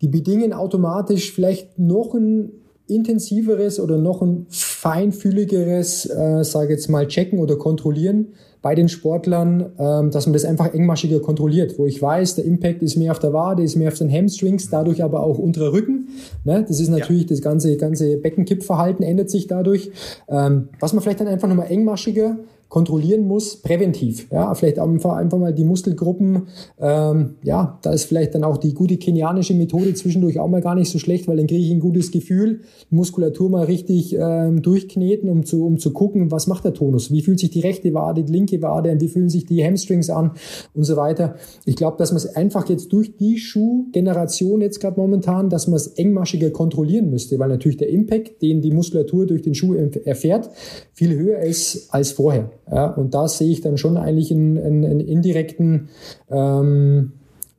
die 0.00 0.08
bedingen 0.08 0.52
automatisch 0.52 1.32
vielleicht 1.32 1.78
noch 1.80 2.14
ein 2.14 2.52
intensiveres 2.86 3.80
oder 3.80 3.98
noch 3.98 4.22
ein 4.22 4.46
feinfühligeres, 4.50 6.06
äh, 6.06 6.44
sage 6.44 6.74
jetzt 6.74 6.88
mal, 6.88 7.08
checken 7.08 7.40
oder 7.40 7.56
kontrollieren 7.56 8.28
bei 8.60 8.74
den 8.74 8.88
Sportlern, 8.88 9.72
ähm, 9.78 10.10
dass 10.10 10.26
man 10.26 10.32
das 10.32 10.44
einfach 10.44 10.72
engmaschiger 10.72 11.20
kontrolliert, 11.20 11.78
wo 11.78 11.86
ich 11.86 12.00
weiß, 12.00 12.36
der 12.36 12.44
Impact 12.44 12.82
ist 12.82 12.96
mehr 12.96 13.12
auf 13.12 13.18
der 13.18 13.32
Wade, 13.32 13.62
ist 13.62 13.76
mehr 13.76 13.88
auf 13.88 13.98
den 13.98 14.12
Hamstrings, 14.12 14.68
dadurch 14.70 15.02
aber 15.02 15.22
auch 15.22 15.38
unterer 15.38 15.72
Rücken. 15.72 16.08
Ne? 16.44 16.64
Das 16.66 16.80
ist 16.80 16.88
natürlich 16.88 17.22
ja. 17.22 17.28
das 17.28 17.42
ganze, 17.42 17.76
ganze 17.76 18.16
Beckenkippverhalten 18.16 19.04
ändert 19.04 19.30
sich 19.30 19.46
dadurch. 19.46 19.90
Ähm, 20.28 20.68
was 20.80 20.92
man 20.92 21.02
vielleicht 21.02 21.20
dann 21.20 21.28
einfach 21.28 21.48
nochmal 21.48 21.70
engmaschiger 21.70 22.36
kontrollieren 22.68 23.26
muss, 23.26 23.56
präventiv. 23.56 24.28
Ja, 24.30 24.54
vielleicht 24.54 24.78
einfach, 24.78 25.16
einfach 25.16 25.38
mal 25.38 25.54
die 25.54 25.64
Muskelgruppen, 25.64 26.48
ähm, 26.78 27.36
ja, 27.42 27.78
da 27.82 27.92
ist 27.92 28.04
vielleicht 28.04 28.34
dann 28.34 28.44
auch 28.44 28.58
die 28.58 28.74
gute 28.74 28.98
kenianische 28.98 29.54
Methode 29.54 29.94
zwischendurch 29.94 30.38
auch 30.38 30.48
mal 30.48 30.60
gar 30.60 30.74
nicht 30.74 30.90
so 30.90 30.98
schlecht, 30.98 31.28
weil 31.28 31.38
dann 31.38 31.46
kriege 31.46 31.62
ich 31.62 31.70
ein 31.70 31.80
gutes 31.80 32.10
Gefühl, 32.10 32.60
Muskulatur 32.90 33.48
mal 33.48 33.64
richtig 33.64 34.14
ähm, 34.18 34.60
durchkneten, 34.60 35.30
um 35.30 35.44
zu, 35.44 35.64
um 35.64 35.78
zu 35.78 35.92
gucken, 35.92 36.30
was 36.30 36.46
macht 36.46 36.64
der 36.64 36.74
Tonus, 36.74 37.10
wie 37.10 37.22
fühlt 37.22 37.38
sich 37.38 37.50
die 37.50 37.60
rechte 37.60 37.92
Wade, 37.94 38.22
die 38.22 38.32
linke 38.32 38.60
Wade 38.60 38.98
wie 39.00 39.08
fühlen 39.08 39.28
sich 39.28 39.46
die 39.46 39.64
Hamstrings 39.64 40.10
an 40.10 40.32
und 40.74 40.84
so 40.84 40.96
weiter. 40.96 41.36
Ich 41.64 41.76
glaube, 41.76 41.96
dass 41.96 42.10
man 42.10 42.18
es 42.18 42.36
einfach 42.36 42.68
jetzt 42.68 42.92
durch 42.92 43.16
die 43.16 43.38
Schuhgeneration 43.38 44.60
jetzt 44.60 44.80
gerade 44.80 45.00
momentan, 45.00 45.48
dass 45.48 45.68
man 45.68 45.76
es 45.76 45.86
engmaschiger 45.88 46.50
kontrollieren 46.50 47.10
müsste, 47.10 47.38
weil 47.38 47.48
natürlich 47.48 47.78
der 47.78 47.88
Impact, 47.88 48.42
den 48.42 48.60
die 48.60 48.72
Muskulatur 48.72 49.26
durch 49.26 49.42
den 49.42 49.54
Schuh 49.54 49.74
erfährt, 49.74 50.50
viel 50.92 51.16
höher 51.16 51.40
ist 51.40 51.88
als 51.94 52.12
vorher. 52.12 52.50
Ja, 52.70 52.86
und 52.86 53.14
da 53.14 53.28
sehe 53.28 53.50
ich 53.50 53.60
dann 53.60 53.78
schon 53.78 53.96
eigentlich 53.96 54.30
einen, 54.30 54.58
einen, 54.58 54.84
einen 54.84 55.00
indirekten, 55.00 55.88
ähm, 56.30 57.12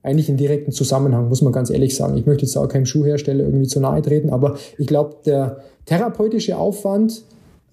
eigentlich 0.03 0.29
einen 0.29 0.37
direkten 0.37 0.71
Zusammenhang, 0.71 1.29
muss 1.29 1.41
man 1.41 1.51
ganz 1.51 1.69
ehrlich 1.69 1.95
sagen. 1.95 2.15
Ich 2.17 2.25
möchte 2.25 2.45
jetzt 2.45 2.55
auch 2.57 2.67
keinem 2.67 2.85
Schuhhersteller 2.85 3.43
irgendwie 3.43 3.67
zu 3.67 3.79
nahe 3.79 4.01
treten, 4.01 4.29
aber 4.29 4.57
ich 4.77 4.87
glaube, 4.87 5.15
der 5.25 5.57
therapeutische 5.85 6.57
Aufwand 6.57 7.23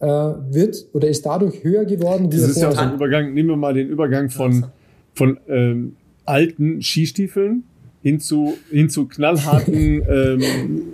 äh, 0.01 0.07
wird 0.07 0.87
oder 0.93 1.09
ist 1.09 1.25
dadurch 1.27 1.63
höher 1.63 1.85
geworden. 1.85 2.31
Das 2.31 2.41
ist 2.41 2.61
ja 2.61 2.69
auch 2.69 2.73
so 2.73 2.81
ein 2.81 2.95
Übergang, 2.95 3.35
nehmen 3.35 3.51
wir 3.51 3.57
mal 3.57 3.75
den 3.75 3.89
Übergang 3.89 4.31
von, 4.31 4.67
von 5.15 5.39
ähm, 5.49 5.97
alten 6.25 6.83
Skistiefeln 6.83 7.65
hin 8.03 8.21
zu, 8.21 8.55
hin 8.71 8.89
zu 8.89 9.07
knallharten 9.07 9.75
ähm, 10.09 10.43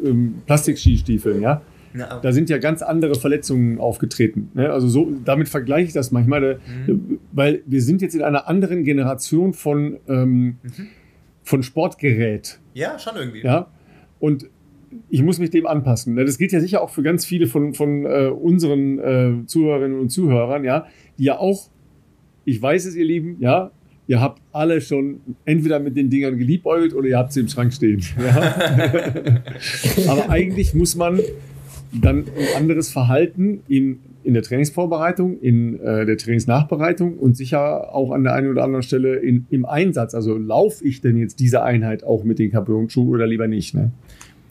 ähm, 0.04 0.34
Plastikskistiefeln, 0.46 1.42
ja. 1.42 1.62
Ja, 1.94 2.20
da 2.20 2.32
sind 2.32 2.48
ja 2.48 2.58
ganz 2.58 2.82
andere 2.82 3.14
Verletzungen 3.14 3.78
aufgetreten. 3.78 4.50
Ne? 4.54 4.70
Also 4.70 4.88
so, 4.88 5.12
damit 5.24 5.48
vergleiche 5.48 5.88
ich 5.88 5.92
das 5.92 6.10
manchmal, 6.10 6.60
mhm. 6.86 7.18
weil 7.32 7.62
wir 7.66 7.82
sind 7.82 8.02
jetzt 8.02 8.14
in 8.14 8.22
einer 8.22 8.48
anderen 8.48 8.84
Generation 8.84 9.52
von, 9.52 9.98
ähm, 10.08 10.56
mhm. 10.62 10.88
von 11.42 11.62
Sportgerät. 11.62 12.58
Ja, 12.74 12.98
schon 12.98 13.16
irgendwie. 13.16 13.42
Ja, 13.42 13.68
und 14.20 14.46
ich 15.08 15.22
muss 15.22 15.38
mich 15.38 15.50
dem 15.50 15.66
anpassen. 15.66 16.14
Ne? 16.14 16.24
Das 16.24 16.38
gilt 16.38 16.52
ja 16.52 16.60
sicher 16.60 16.82
auch 16.82 16.90
für 16.90 17.02
ganz 17.02 17.24
viele 17.24 17.46
von, 17.46 17.74
von 17.74 18.04
äh, 18.04 18.28
unseren 18.28 18.98
äh, 18.98 19.46
Zuhörerinnen 19.46 19.98
und 19.98 20.10
Zuhörern, 20.10 20.64
ja, 20.64 20.86
die 21.18 21.24
ja 21.24 21.38
auch, 21.38 21.70
ich 22.44 22.60
weiß 22.60 22.86
es, 22.86 22.94
ihr 22.94 23.04
Lieben, 23.04 23.36
ja, 23.40 23.70
ihr 24.06 24.20
habt 24.20 24.42
alle 24.52 24.80
schon 24.80 25.20
entweder 25.44 25.78
mit 25.80 25.96
den 25.96 26.10
Dingern 26.10 26.36
geliebäugelt 26.36 26.94
oder 26.94 27.08
ihr 27.08 27.18
habt 27.18 27.32
sie 27.32 27.40
im 27.40 27.48
Schrank 27.48 27.72
stehen. 27.72 28.02
Ja? 28.18 28.54
Aber 30.08 30.30
eigentlich 30.30 30.74
muss 30.74 30.96
man 30.96 31.20
dann 31.92 32.24
ein 32.36 32.56
anderes 32.56 32.90
Verhalten 32.90 33.62
in, 33.68 34.00
in 34.24 34.34
der 34.34 34.42
Trainingsvorbereitung, 34.42 35.38
in 35.40 35.80
äh, 35.80 36.06
der 36.06 36.16
Trainingsnachbereitung 36.16 37.18
und 37.18 37.36
sicher 37.36 37.94
auch 37.94 38.12
an 38.12 38.24
der 38.24 38.34
einen 38.34 38.48
oder 38.50 38.64
anderen 38.64 38.82
Stelle 38.82 39.16
in, 39.16 39.46
im 39.50 39.64
Einsatz. 39.64 40.14
Also 40.14 40.36
laufe 40.38 40.84
ich 40.84 41.00
denn 41.00 41.16
jetzt 41.18 41.40
diese 41.40 41.62
Einheit 41.62 42.04
auch 42.04 42.24
mit 42.24 42.38
den 42.38 42.50
Carbon-Schuhen 42.50 43.08
oder 43.08 43.26
lieber 43.26 43.46
nicht? 43.46 43.74
Ne? 43.74 43.92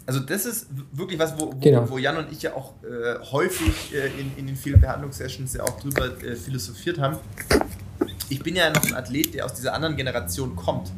Also 0.06 0.20
das 0.20 0.46
ist 0.46 0.68
wirklich 0.92 1.20
was, 1.20 1.40
wo, 1.40 1.48
wo, 1.48 1.60
genau. 1.60 1.90
wo 1.90 1.98
Jan 1.98 2.18
und 2.18 2.32
ich 2.32 2.42
ja 2.42 2.54
auch 2.54 2.74
äh, 2.84 3.20
häufig 3.32 3.94
äh, 3.94 4.08
in, 4.20 4.32
in 4.38 4.48
den 4.48 4.56
vielen 4.56 4.80
Behandlungssessions 4.80 5.54
ja 5.54 5.64
auch 5.64 5.80
drüber 5.80 6.08
äh, 6.24 6.36
philosophiert 6.36 7.00
haben. 7.00 7.18
Ich 8.30 8.42
bin 8.42 8.56
ja 8.56 8.70
noch 8.70 8.86
ein 8.86 8.94
Athlet, 8.94 9.34
der 9.34 9.46
aus 9.46 9.54
dieser 9.54 9.74
anderen 9.74 9.96
Generation 9.96 10.56
kommt. 10.56 10.92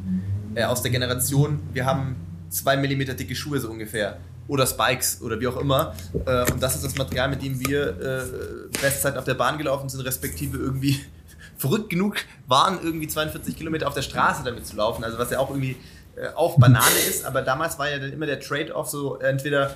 Äh, 0.54 0.64
aus 0.64 0.82
der 0.82 0.90
Generation, 0.90 1.60
wir 1.72 1.86
haben 1.86 2.16
zwei 2.48 2.76
Millimeter 2.76 3.14
dicke 3.14 3.34
Schuhe 3.34 3.58
so 3.58 3.70
ungefähr 3.70 4.18
oder 4.48 4.66
Spikes 4.66 5.20
oder 5.22 5.40
wie 5.40 5.46
auch 5.46 5.56
immer. 5.56 5.94
Äh, 6.26 6.50
und 6.52 6.62
das 6.62 6.74
ist 6.76 6.84
das 6.84 6.96
Material, 6.96 7.28
mit 7.28 7.42
dem 7.42 7.58
wir 7.66 7.88
äh, 7.88 8.78
Bestzeit 8.80 9.16
auf 9.16 9.24
der 9.24 9.34
Bahn 9.34 9.58
gelaufen 9.58 9.88
sind, 9.88 10.00
respektive 10.00 10.58
irgendwie 10.58 11.00
verrückt 11.56 11.90
genug 11.90 12.16
waren, 12.46 12.78
irgendwie 12.82 13.08
42 13.08 13.56
Kilometer 13.56 13.88
auf 13.88 13.94
der 13.94 14.02
Straße 14.02 14.42
damit 14.44 14.66
zu 14.66 14.76
laufen. 14.76 15.04
Also 15.04 15.18
was 15.18 15.30
ja 15.30 15.38
auch 15.38 15.50
irgendwie 15.50 15.76
äh, 16.16 16.28
auch 16.34 16.58
Banane 16.58 16.98
ist, 17.08 17.24
aber 17.24 17.42
damals 17.42 17.78
war 17.78 17.90
ja 17.90 17.98
dann 17.98 18.12
immer 18.12 18.26
der 18.26 18.40
Trade-off 18.40 18.88
so 18.88 19.16
entweder 19.16 19.74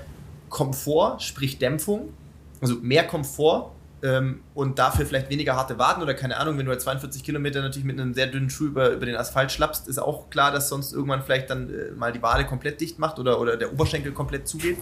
Komfort, 0.48 1.20
sprich 1.20 1.58
Dämpfung, 1.58 2.12
also 2.60 2.76
mehr 2.76 3.06
Komfort 3.06 3.72
ähm, 4.02 4.42
und 4.54 4.78
dafür 4.78 5.06
vielleicht 5.06 5.28
weniger 5.30 5.56
harte 5.56 5.78
Waden 5.78 6.02
oder 6.02 6.14
keine 6.14 6.36
Ahnung, 6.36 6.56
wenn 6.58 6.66
du 6.66 6.70
halt 6.70 6.80
42 6.80 7.24
Kilometer 7.24 7.60
natürlich 7.62 7.84
mit 7.84 7.98
einem 7.98 8.14
sehr 8.14 8.28
dünnen 8.28 8.50
Schuh 8.50 8.66
über, 8.66 8.90
über 8.90 9.06
den 9.06 9.16
Asphalt 9.16 9.50
schlappst, 9.50 9.88
ist 9.88 9.98
auch 9.98 10.30
klar, 10.30 10.52
dass 10.52 10.68
sonst 10.68 10.92
irgendwann 10.92 11.22
vielleicht 11.22 11.50
dann 11.50 11.68
äh, 11.68 11.90
mal 11.92 12.12
die 12.12 12.22
Wade 12.22 12.44
komplett 12.44 12.80
dicht 12.80 12.98
macht 12.98 13.18
oder, 13.18 13.40
oder 13.40 13.56
der 13.56 13.72
Oberschenkel 13.72 14.12
komplett 14.12 14.46
zugeht. 14.46 14.78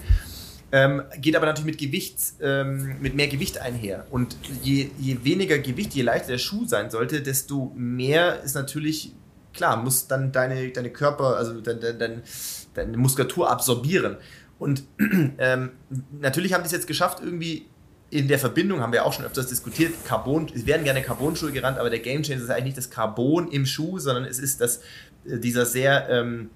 Ähm, 0.72 1.02
geht 1.18 1.36
aber 1.36 1.46
natürlich 1.46 1.66
mit 1.66 1.78
Gewicht, 1.78 2.18
ähm, 2.40 2.96
mit 3.00 3.14
mehr 3.14 3.28
Gewicht 3.28 3.58
einher. 3.58 4.06
Und 4.10 4.36
je, 4.62 4.90
je 4.98 5.24
weniger 5.24 5.58
Gewicht, 5.58 5.94
je 5.94 6.02
leichter 6.02 6.32
der 6.32 6.38
Schuh 6.38 6.66
sein 6.66 6.90
sollte, 6.90 7.22
desto 7.22 7.72
mehr 7.76 8.42
ist 8.42 8.54
natürlich, 8.54 9.12
klar, 9.54 9.76
muss 9.76 10.08
dann 10.08 10.32
deine, 10.32 10.70
deine 10.70 10.90
Körper, 10.90 11.36
also 11.36 11.60
dein, 11.60 11.80
dein, 11.80 12.22
deine 12.74 12.96
Muskulatur 12.96 13.48
absorbieren. 13.48 14.16
Und 14.58 14.82
ähm, 15.38 15.70
natürlich 16.20 16.52
haben 16.52 16.62
die 16.62 16.66
es 16.66 16.72
jetzt 16.72 16.88
geschafft, 16.88 17.20
irgendwie 17.22 17.66
in 18.10 18.28
der 18.28 18.38
Verbindung 18.38 18.80
haben 18.80 18.92
wir 18.92 19.04
auch 19.04 19.12
schon 19.12 19.24
öfters 19.24 19.48
diskutiert, 19.48 19.92
Carbon, 20.04 20.46
es 20.54 20.64
werden 20.66 20.84
gerne 20.84 21.02
Carbon-Schuhe 21.02 21.50
gerannt, 21.50 21.78
aber 21.78 21.90
der 21.90 21.98
Game 21.98 22.22
Changer 22.22 22.42
ist 22.42 22.50
eigentlich 22.50 22.64
nicht 22.64 22.78
das 22.78 22.90
Carbon 22.90 23.50
im 23.50 23.66
Schuh, 23.66 23.98
sondern 23.98 24.24
es 24.24 24.38
ist 24.38 24.60
das, 24.60 24.78
äh, 25.28 25.38
dieser 25.38 25.66
sehr, 25.66 26.08
ähm, 26.08 26.50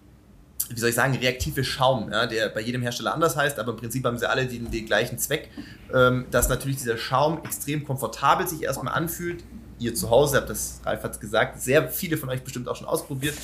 wie 0.69 0.79
soll 0.79 0.91
ich 0.91 0.95
sagen, 0.95 1.17
reaktive 1.17 1.65
Schaum, 1.65 2.13
ja, 2.13 2.27
der 2.27 2.49
bei 2.51 2.61
jedem 2.61 2.83
Hersteller 2.83 3.13
anders 3.13 3.37
heißt, 3.37 3.59
aber 3.59 3.73
im 3.73 3.79
Prinzip 3.79 4.05
haben 4.05 4.17
sie 4.17 4.29
alle 4.29 4.47
den, 4.47 4.71
den 4.71 4.87
gleichen 4.87 5.19
Zweck, 5.19 5.49
ähm, 5.93 6.27
dass 6.31 6.49
natürlich 6.49 6.77
dieser 6.77 6.97
Schaum 6.97 7.43
extrem 7.45 7.85
komfortabel 7.85 8.47
sich 8.47 8.63
erstmal 8.63 8.95
anfühlt, 8.95 9.43
ihr 9.81 9.95
zu 9.95 10.11
Hause 10.11 10.37
habt 10.37 10.51
das, 10.51 10.81
Ralf 10.85 11.03
hat 11.03 11.13
es 11.13 11.21
gesagt, 11.21 11.61
sehr 11.61 11.89
viele 11.89 12.17
von 12.19 12.29
euch 12.29 12.43
bestimmt 12.43 12.69
auch 12.69 12.77
schon 12.77 12.87
ausprobiert. 12.87 13.35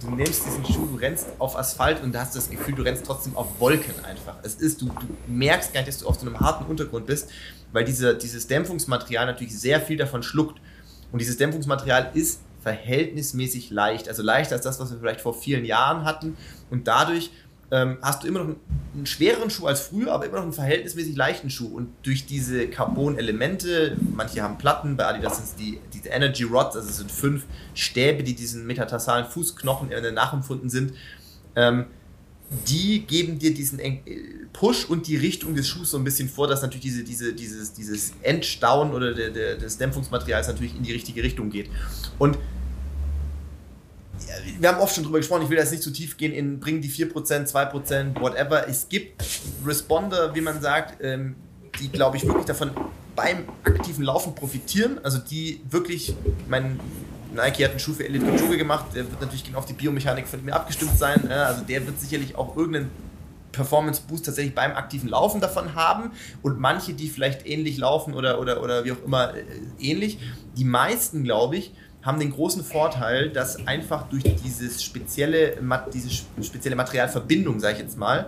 Du 0.00 0.10
nimmst 0.10 0.44
diesen 0.46 0.64
Schuh, 0.64 0.86
du 0.86 0.96
rennst 0.96 1.26
auf 1.38 1.56
Asphalt 1.56 2.02
und 2.02 2.14
du 2.14 2.18
hast 2.18 2.34
das 2.34 2.50
Gefühl, 2.50 2.74
du 2.74 2.82
rennst 2.82 3.04
trotzdem 3.04 3.36
auf 3.36 3.60
Wolken 3.60 4.02
einfach. 4.04 4.36
Es 4.42 4.54
ist, 4.54 4.80
du, 4.80 4.86
du 4.86 5.06
merkst 5.28 5.72
gar 5.72 5.80
nicht, 5.80 5.88
dass 5.88 5.98
du 5.98 6.08
auf 6.08 6.18
so 6.18 6.26
einem 6.26 6.40
harten 6.40 6.64
Untergrund 6.64 7.06
bist, 7.06 7.28
weil 7.72 7.84
diese, 7.84 8.16
dieses 8.16 8.46
Dämpfungsmaterial 8.46 9.26
natürlich 9.26 9.56
sehr 9.58 9.80
viel 9.80 9.98
davon 9.98 10.22
schluckt. 10.22 10.60
Und 11.12 11.20
dieses 11.20 11.36
Dämpfungsmaterial 11.36 12.10
ist 12.14 12.40
verhältnismäßig 12.62 13.70
leicht, 13.70 14.08
also 14.08 14.22
leichter 14.22 14.54
als 14.54 14.64
das, 14.64 14.80
was 14.80 14.90
wir 14.92 14.98
vielleicht 14.98 15.20
vor 15.20 15.34
vielen 15.34 15.66
Jahren 15.66 16.04
hatten. 16.04 16.38
Und 16.70 16.88
dadurch 16.88 17.30
ähm, 17.72 17.96
hast 18.02 18.22
du 18.22 18.28
immer 18.28 18.40
noch 18.40 18.54
einen, 18.94 19.06
schwereren 19.06 19.48
Schuh 19.48 19.66
als 19.66 19.80
früher, 19.80 20.12
aber 20.12 20.26
immer 20.26 20.36
noch 20.36 20.42
einen 20.42 20.52
verhältnismäßig 20.52 21.16
leichten 21.16 21.48
Schuh. 21.48 21.74
Und 21.74 21.88
durch 22.02 22.26
diese 22.26 22.68
Carbon-Elemente, 22.68 23.96
manche 24.14 24.42
haben 24.42 24.58
Platten, 24.58 24.98
bei 24.98 25.06
Adidas 25.06 25.36
sind 25.36 25.46
es 25.46 25.54
die, 25.56 25.80
diese 25.94 26.10
Energy 26.10 26.44
Rods, 26.44 26.76
also 26.76 26.90
es 26.90 26.98
sind 26.98 27.10
fünf 27.10 27.46
Stäbe, 27.74 28.22
die 28.22 28.34
diesen 28.34 28.66
metatarsalen 28.66 29.24
Fußknochen 29.24 29.88
nachempfunden 30.12 30.68
sind, 30.68 30.92
ähm, 31.56 31.86
die 32.68 33.06
geben 33.06 33.38
dir 33.38 33.54
diesen 33.54 33.80
Push 34.52 34.84
und 34.84 35.06
die 35.06 35.16
Richtung 35.16 35.54
des 35.54 35.66
Schuhs 35.66 35.92
so 35.92 35.96
ein 35.96 36.04
bisschen 36.04 36.28
vor, 36.28 36.48
dass 36.48 36.60
natürlich 36.60 36.84
diese, 36.84 37.04
diese, 37.04 37.32
dieses, 37.32 37.72
dieses 37.72 38.12
Endstauen 38.20 38.92
oder 38.92 39.14
der, 39.14 39.30
der, 39.30 39.56
des 39.56 39.78
Dämpfungsmaterials 39.78 40.48
natürlich 40.48 40.76
in 40.76 40.82
die 40.82 40.92
richtige 40.92 41.22
Richtung 41.22 41.48
geht. 41.48 41.70
Und 42.18 42.36
wir 44.58 44.68
haben 44.68 44.80
oft 44.80 44.94
schon 44.94 45.04
drüber 45.04 45.18
gesprochen, 45.18 45.42
ich 45.42 45.50
will 45.50 45.58
jetzt 45.58 45.70
nicht 45.70 45.82
zu 45.82 45.90
tief 45.90 46.16
gehen 46.16 46.32
in 46.32 46.60
bringen 46.60 46.80
die 46.80 46.90
4%, 46.90 47.12
2%, 47.12 48.20
whatever. 48.20 48.68
Es 48.68 48.88
gibt 48.88 49.22
Responder, 49.64 50.34
wie 50.34 50.40
man 50.40 50.60
sagt, 50.60 51.02
ähm, 51.02 51.36
die, 51.80 51.88
glaube 51.88 52.16
ich, 52.16 52.26
wirklich 52.26 52.44
davon 52.44 52.70
beim 53.16 53.48
aktiven 53.64 54.04
Laufen 54.04 54.34
profitieren. 54.34 54.98
Also 55.02 55.18
die 55.18 55.60
wirklich, 55.70 56.14
mein 56.48 56.78
Nike 57.34 57.64
hat 57.64 57.70
einen 57.70 57.80
Schuh 57.80 57.94
für 57.94 58.04
Elite 58.04 58.26
Kipchoge 58.26 58.58
gemacht, 58.58 58.86
der 58.94 59.10
wird 59.10 59.20
natürlich 59.20 59.44
genau 59.44 59.58
auf 59.58 59.66
die 59.66 59.72
Biomechanik 59.72 60.26
von 60.26 60.44
mir 60.44 60.54
abgestimmt 60.54 60.98
sein. 60.98 61.30
Also 61.30 61.62
der 61.62 61.86
wird 61.86 62.00
sicherlich 62.00 62.36
auch 62.36 62.56
irgendeinen 62.56 62.90
Performance 63.52 64.02
Boost 64.08 64.26
tatsächlich 64.26 64.54
beim 64.54 64.72
aktiven 64.72 65.08
Laufen 65.08 65.40
davon 65.40 65.74
haben 65.74 66.10
und 66.42 66.58
manche, 66.58 66.94
die 66.94 67.08
vielleicht 67.08 67.46
ähnlich 67.46 67.76
laufen 67.76 68.14
oder, 68.14 68.40
oder, 68.40 68.62
oder 68.62 68.84
wie 68.84 68.92
auch 68.92 69.02
immer 69.04 69.34
äh, 69.34 69.44
ähnlich. 69.78 70.18
Die 70.56 70.64
meisten, 70.64 71.22
glaube 71.22 71.56
ich, 71.56 71.72
haben 72.02 72.18
den 72.18 72.30
großen 72.30 72.64
Vorteil, 72.64 73.30
dass 73.30 73.66
einfach 73.66 74.08
durch 74.08 74.24
dieses 74.44 74.82
spezielle, 74.82 75.56
diese 75.92 76.10
spezielle 76.42 76.76
Materialverbindung, 76.76 77.60
sage 77.60 77.74
ich 77.74 77.80
jetzt 77.80 77.96
mal, 77.96 78.26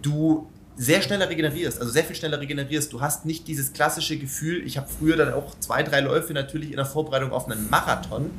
du 0.00 0.48
sehr 0.76 1.02
schneller 1.02 1.28
regenerierst, 1.28 1.80
also 1.80 1.92
sehr 1.92 2.04
viel 2.04 2.16
schneller 2.16 2.40
regenerierst. 2.40 2.92
Du 2.92 3.00
hast 3.00 3.26
nicht 3.26 3.46
dieses 3.46 3.72
klassische 3.72 4.18
Gefühl, 4.18 4.64
ich 4.66 4.78
habe 4.78 4.88
früher 4.88 5.16
dann 5.16 5.34
auch 5.34 5.58
zwei, 5.58 5.82
drei 5.82 6.00
Läufe 6.00 6.32
natürlich 6.32 6.70
in 6.70 6.76
der 6.76 6.86
Vorbereitung 6.86 7.32
auf 7.32 7.48
einen 7.48 7.68
Marathon 7.68 8.30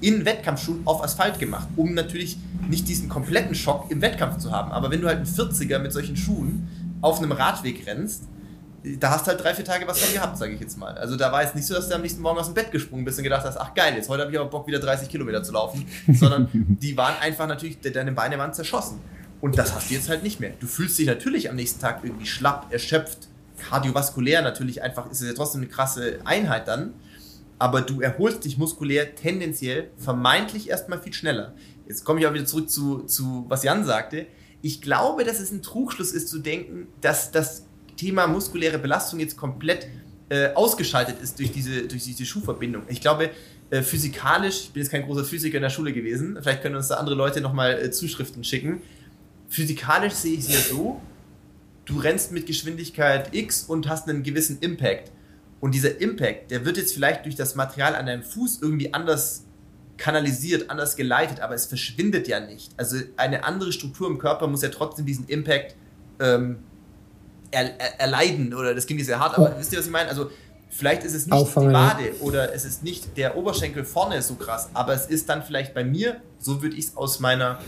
in 0.00 0.24
Wettkampfschuhen 0.24 0.82
auf 0.86 1.02
Asphalt 1.02 1.38
gemacht, 1.38 1.68
um 1.76 1.94
natürlich 1.94 2.36
nicht 2.68 2.88
diesen 2.88 3.08
kompletten 3.08 3.54
Schock 3.54 3.90
im 3.90 4.00
Wettkampf 4.00 4.38
zu 4.38 4.50
haben. 4.50 4.72
Aber 4.72 4.90
wenn 4.90 5.00
du 5.00 5.08
halt 5.08 5.18
einen 5.18 5.26
40er 5.26 5.78
mit 5.78 5.92
solchen 5.92 6.16
Schuhen 6.16 6.68
auf 7.00 7.18
einem 7.18 7.32
Radweg 7.32 7.86
rennst, 7.86 8.24
da 8.84 9.10
hast 9.10 9.26
du 9.26 9.30
halt 9.30 9.42
drei, 9.42 9.54
vier 9.54 9.64
Tage 9.64 9.86
was 9.86 9.98
von 9.98 10.12
gehabt, 10.12 10.36
sage 10.36 10.52
ich 10.52 10.60
jetzt 10.60 10.76
mal. 10.76 10.96
Also 10.98 11.16
da 11.16 11.32
war 11.32 11.42
es 11.42 11.54
nicht 11.54 11.66
so, 11.66 11.74
dass 11.74 11.88
du 11.88 11.94
am 11.94 12.02
nächsten 12.02 12.20
Morgen 12.20 12.38
aus 12.38 12.46
dem 12.46 12.54
Bett 12.54 12.70
gesprungen 12.70 13.04
bist 13.04 13.18
und 13.18 13.24
gedacht 13.24 13.44
hast, 13.44 13.56
ach 13.56 13.72
geil, 13.74 13.94
jetzt 13.96 14.10
heute 14.10 14.22
habe 14.22 14.32
ich 14.32 14.38
aber 14.38 14.50
Bock, 14.50 14.66
wieder 14.66 14.78
30 14.78 15.08
Kilometer 15.08 15.42
zu 15.42 15.52
laufen. 15.52 15.86
Sondern 16.12 16.48
die 16.52 16.96
waren 16.96 17.14
einfach 17.20 17.46
natürlich, 17.46 17.80
deine 17.80 18.12
Beine 18.12 18.36
waren 18.36 18.52
zerschossen. 18.52 19.00
Und 19.40 19.58
das 19.58 19.74
hast 19.74 19.90
du 19.90 19.94
jetzt 19.94 20.08
halt 20.08 20.22
nicht 20.22 20.38
mehr. 20.38 20.52
Du 20.60 20.66
fühlst 20.66 20.98
dich 20.98 21.06
natürlich 21.06 21.48
am 21.48 21.56
nächsten 21.56 21.80
Tag 21.80 22.00
irgendwie 22.02 22.26
schlapp, 22.26 22.72
erschöpft, 22.72 23.28
kardiovaskulär 23.58 24.42
natürlich 24.42 24.82
einfach, 24.82 25.10
ist 25.10 25.22
es 25.22 25.28
ja 25.28 25.34
trotzdem 25.34 25.62
eine 25.62 25.70
krasse 25.70 26.18
Einheit 26.24 26.68
dann. 26.68 26.94
Aber 27.58 27.80
du 27.80 28.02
erholst 28.02 28.44
dich 28.44 28.58
muskulär 28.58 29.14
tendenziell 29.14 29.90
vermeintlich 29.96 30.68
erstmal 30.68 31.00
viel 31.00 31.14
schneller. 31.14 31.54
Jetzt 31.88 32.04
komme 32.04 32.20
ich 32.20 32.26
auch 32.26 32.34
wieder 32.34 32.46
zurück 32.46 32.68
zu, 32.68 33.02
zu 33.04 33.46
was 33.48 33.62
Jan 33.62 33.84
sagte. 33.84 34.26
Ich 34.60 34.82
glaube, 34.82 35.24
dass 35.24 35.40
es 35.40 35.52
ein 35.52 35.62
Trugschluss 35.62 36.12
ist 36.12 36.28
zu 36.28 36.38
denken, 36.38 36.88
dass 37.00 37.30
das 37.30 37.64
Thema 37.96 38.26
muskuläre 38.26 38.78
Belastung 38.78 39.20
jetzt 39.20 39.36
komplett 39.36 39.86
äh, 40.28 40.52
ausgeschaltet 40.54 41.20
ist 41.22 41.38
durch 41.38 41.52
diese, 41.52 41.82
durch 41.82 42.04
diese 42.04 42.24
Schuhverbindung. 42.24 42.82
Ich 42.88 43.00
glaube, 43.00 43.30
äh, 43.70 43.82
physikalisch, 43.82 44.62
ich 44.64 44.72
bin 44.72 44.82
jetzt 44.82 44.90
kein 44.90 45.04
großer 45.04 45.24
Physiker 45.24 45.56
in 45.56 45.62
der 45.62 45.70
Schule 45.70 45.92
gewesen, 45.92 46.38
vielleicht 46.40 46.62
können 46.62 46.76
uns 46.76 46.88
da 46.88 46.96
andere 46.96 47.14
Leute 47.14 47.40
nochmal 47.40 47.78
äh, 47.78 47.90
Zuschriften 47.90 48.44
schicken. 48.44 48.80
Physikalisch 49.48 50.14
sehe 50.14 50.34
ich 50.34 50.40
es 50.40 50.48
ja 50.48 50.60
so, 50.60 51.00
du 51.84 51.98
rennst 51.98 52.32
mit 52.32 52.46
Geschwindigkeit 52.46 53.34
X 53.34 53.64
und 53.64 53.88
hast 53.88 54.08
einen 54.08 54.22
gewissen 54.22 54.58
Impact. 54.60 55.12
Und 55.60 55.74
dieser 55.74 56.00
Impact, 56.00 56.50
der 56.50 56.64
wird 56.64 56.76
jetzt 56.76 56.92
vielleicht 56.92 57.24
durch 57.24 57.36
das 57.36 57.54
Material 57.54 57.94
an 57.94 58.06
deinem 58.06 58.22
Fuß 58.22 58.60
irgendwie 58.60 58.92
anders 58.92 59.44
kanalisiert, 59.96 60.70
anders 60.70 60.96
geleitet, 60.96 61.40
aber 61.40 61.54
es 61.54 61.66
verschwindet 61.66 62.28
ja 62.28 62.40
nicht. 62.40 62.72
Also 62.76 62.96
eine 63.16 63.44
andere 63.44 63.72
Struktur 63.72 64.08
im 64.08 64.18
Körper 64.18 64.46
muss 64.46 64.62
ja 64.62 64.68
trotzdem 64.68 65.06
diesen 65.06 65.26
Impact 65.28 65.76
ähm, 66.20 66.58
er, 67.54 67.80
er, 67.80 68.00
erleiden 68.00 68.54
oder 68.54 68.74
das 68.74 68.86
klingt 68.86 68.98
nicht 68.98 69.06
sehr 69.06 69.20
hart, 69.20 69.36
aber 69.36 69.54
oh. 69.54 69.58
wisst 69.58 69.72
ihr, 69.72 69.78
was 69.78 69.86
ich 69.86 69.92
meine? 69.92 70.08
Also 70.08 70.30
vielleicht 70.70 71.04
ist 71.04 71.14
es 71.14 71.26
nicht 71.26 71.32
Auffangen. 71.32 71.70
die 71.70 71.74
Wade 71.74 72.14
oder 72.20 72.54
es 72.54 72.64
ist 72.64 72.82
nicht 72.82 73.16
der 73.16 73.36
Oberschenkel 73.36 73.84
vorne 73.84 74.20
so 74.22 74.34
krass, 74.34 74.68
aber 74.74 74.92
es 74.92 75.06
ist 75.06 75.28
dann 75.28 75.42
vielleicht 75.42 75.72
bei 75.74 75.84
mir, 75.84 76.16
so 76.38 76.62
würde 76.62 76.76
ich 76.76 76.86
es 76.86 76.96
aus 76.96 77.20
meiner 77.20 77.58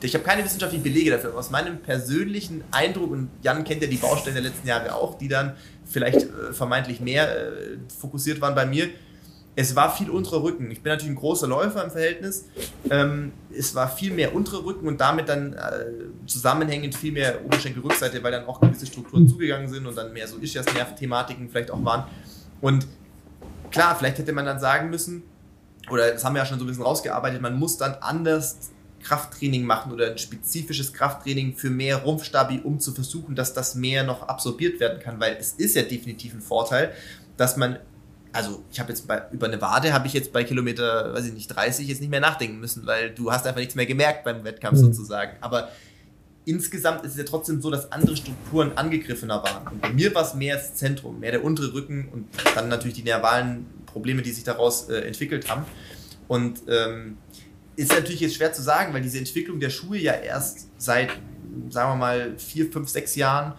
ich 0.00 0.14
habe 0.14 0.24
keine 0.24 0.44
wissenschaftlichen 0.44 0.84
Belege 0.84 1.10
dafür, 1.10 1.30
aber 1.30 1.40
aus 1.40 1.50
meinem 1.50 1.78
persönlichen 1.78 2.62
Eindruck, 2.70 3.10
und 3.10 3.30
Jan 3.42 3.64
kennt 3.64 3.82
ja 3.82 3.88
die 3.88 3.96
Baustellen 3.96 4.34
der 4.34 4.44
letzten 4.44 4.68
Jahre 4.68 4.94
auch, 4.94 5.18
die 5.18 5.28
dann 5.28 5.56
vielleicht 5.86 6.22
äh, 6.22 6.52
vermeintlich 6.52 7.00
mehr 7.00 7.28
äh, 7.28 7.78
fokussiert 7.98 8.40
waren 8.40 8.54
bei 8.54 8.66
mir, 8.66 8.88
es 9.60 9.74
war 9.74 9.92
viel 9.92 10.08
unterer 10.08 10.44
Rücken. 10.44 10.70
Ich 10.70 10.82
bin 10.82 10.92
natürlich 10.92 11.10
ein 11.10 11.18
großer 11.18 11.48
Läufer 11.48 11.82
im 11.82 11.90
Verhältnis. 11.90 12.44
Ähm, 12.90 13.32
es 13.52 13.74
war 13.74 13.88
viel 13.88 14.12
mehr 14.12 14.32
unterer 14.32 14.64
Rücken 14.64 14.86
und 14.86 15.00
damit 15.00 15.28
dann 15.28 15.52
äh, 15.54 15.58
zusammenhängend 16.26 16.94
viel 16.94 17.10
mehr 17.10 17.44
Oberschenkelrückseite, 17.44 18.22
weil 18.22 18.30
dann 18.30 18.46
auch 18.46 18.60
gewisse 18.60 18.86
Strukturen 18.86 19.26
zugegangen 19.26 19.66
sind 19.66 19.84
und 19.84 19.98
dann 19.98 20.12
mehr 20.12 20.28
so 20.28 20.38
Ischias-Nerv-Thematiken 20.38 21.48
vielleicht 21.48 21.72
auch 21.72 21.84
waren. 21.84 22.04
Und 22.60 22.86
klar, 23.72 23.96
vielleicht 23.98 24.18
hätte 24.18 24.32
man 24.32 24.46
dann 24.46 24.60
sagen 24.60 24.90
müssen, 24.90 25.24
oder 25.90 26.12
das 26.12 26.24
haben 26.24 26.36
wir 26.36 26.42
ja 26.42 26.46
schon 26.46 26.60
so 26.60 26.64
ein 26.64 26.68
bisschen 26.68 26.84
rausgearbeitet, 26.84 27.42
man 27.42 27.58
muss 27.58 27.78
dann 27.78 27.94
anders 27.94 28.70
Krafttraining 29.02 29.64
machen 29.64 29.90
oder 29.90 30.12
ein 30.12 30.18
spezifisches 30.18 30.92
Krafttraining 30.92 31.56
für 31.56 31.70
mehr 31.70 31.96
Rumpfstabi, 31.96 32.60
um 32.62 32.78
zu 32.78 32.94
versuchen, 32.94 33.34
dass 33.34 33.54
das 33.54 33.74
mehr 33.74 34.04
noch 34.04 34.22
absorbiert 34.28 34.78
werden 34.78 35.00
kann, 35.00 35.18
weil 35.18 35.36
es 35.40 35.54
ist 35.54 35.74
ja 35.74 35.82
definitiv 35.82 36.32
ein 36.34 36.42
Vorteil, 36.42 36.92
dass 37.36 37.56
man 37.56 37.80
also 38.32 38.62
ich 38.70 38.80
habe 38.80 38.90
jetzt 38.90 39.06
bei, 39.06 39.22
über 39.32 39.46
eine 39.46 39.60
Wade 39.60 39.92
habe 39.92 40.06
ich 40.06 40.12
jetzt 40.12 40.32
bei 40.32 40.44
Kilometer, 40.44 41.14
weiß 41.14 41.26
ich 41.26 41.32
nicht, 41.32 41.48
30 41.48 41.88
jetzt 41.88 42.00
nicht 42.00 42.10
mehr 42.10 42.20
nachdenken 42.20 42.60
müssen, 42.60 42.86
weil 42.86 43.10
du 43.10 43.32
hast 43.32 43.46
einfach 43.46 43.60
nichts 43.60 43.74
mehr 43.74 43.86
gemerkt 43.86 44.24
beim 44.24 44.44
Wettkampf 44.44 44.78
mhm. 44.78 44.86
sozusagen. 44.86 45.36
Aber 45.40 45.68
insgesamt 46.44 47.04
ist 47.04 47.12
es 47.12 47.18
ja 47.18 47.24
trotzdem 47.24 47.60
so, 47.60 47.70
dass 47.70 47.92
andere 47.92 48.16
Strukturen 48.16 48.72
angegriffener 48.76 49.42
waren. 49.42 49.66
Und 49.68 49.80
bei 49.80 49.92
mir 49.92 50.14
war 50.14 50.22
es 50.22 50.34
mehr 50.34 50.56
das 50.56 50.74
Zentrum, 50.74 51.20
mehr 51.20 51.32
der 51.32 51.44
untere 51.44 51.72
Rücken 51.74 52.08
und 52.12 52.26
dann 52.54 52.68
natürlich 52.68 52.96
die 52.96 53.02
nervalen 53.02 53.66
Probleme, 53.86 54.22
die 54.22 54.32
sich 54.32 54.44
daraus 54.44 54.88
äh, 54.88 55.00
entwickelt 55.00 55.50
haben. 55.50 55.64
Und 56.26 56.62
ähm, 56.68 57.18
ist 57.76 57.92
natürlich 57.92 58.20
jetzt 58.20 58.36
schwer 58.36 58.52
zu 58.52 58.62
sagen, 58.62 58.92
weil 58.92 59.02
diese 59.02 59.18
Entwicklung 59.18 59.60
der 59.60 59.70
Schuhe 59.70 59.98
ja 59.98 60.12
erst 60.12 60.68
seit, 60.78 61.10
sagen 61.70 61.92
wir 61.92 61.96
mal, 61.96 62.34
vier, 62.38 62.70
fünf, 62.70 62.88
sechs 62.88 63.14
Jahren 63.14 63.54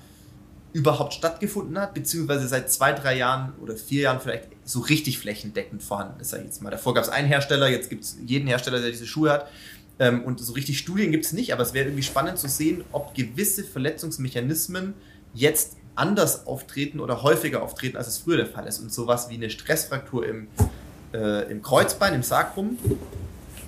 überhaupt 0.72 1.14
stattgefunden 1.14 1.80
hat, 1.80 1.94
beziehungsweise 1.94 2.48
seit 2.48 2.72
zwei, 2.72 2.94
drei 2.94 3.18
Jahren 3.18 3.54
oder 3.62 3.76
vier 3.76 4.04
Jahren 4.04 4.20
vielleicht 4.20 4.50
so 4.66 4.82
richtig 4.82 5.18
flächendeckend 5.18 5.82
vorhanden 5.82 6.20
ist, 6.20 6.30
sag 6.30 6.40
ich 6.40 6.46
jetzt 6.46 6.62
mal. 6.62 6.70
Davor 6.70 6.94
gab 6.94 7.04
es 7.04 7.10
einen 7.10 7.28
Hersteller, 7.28 7.68
jetzt 7.70 7.90
gibt 7.90 8.04
es 8.04 8.18
jeden 8.26 8.48
Hersteller, 8.48 8.80
der 8.80 8.92
diese 8.92 9.08
Schuhe 9.08 9.32
hat. 9.32 9.48
Ähm, 9.98 10.24
und 10.24 10.40
so 10.40 10.54
richtig 10.54 10.78
Studien 10.78 11.12
gibt 11.12 11.26
es 11.26 11.34
nicht, 11.34 11.54
aber 11.54 11.64
es 11.64 11.74
wäre 11.74 11.88
irgendwie 11.88 12.04
spannend 12.04 12.38
zu 12.38 12.48
sehen, 12.48 12.84
ob 12.92 13.16
gewisse 13.16 13.64
Verletzungsmechanismen 13.64 14.94
jetzt 15.34 15.78
anders 15.96 16.48
auftreten 16.48 17.00
oder 17.00 17.24
häufiger 17.24 17.62
auftreten, 17.62 17.98
als 17.98 18.08
es 18.08 18.20
früher 18.20 18.38
der 18.38 18.46
Fall 18.46 18.68
ist. 18.68 18.80
Und 18.80 18.94
sowas 18.94 19.30
wie 19.30 19.36
eine 19.36 19.50
Stressfraktur 19.50 20.26
im, 20.26 20.48
äh, 21.14 21.52
im 21.52 21.62
Kreuzbein, 21.62 22.14
im 22.14 22.24
Sacrum, 22.24 22.78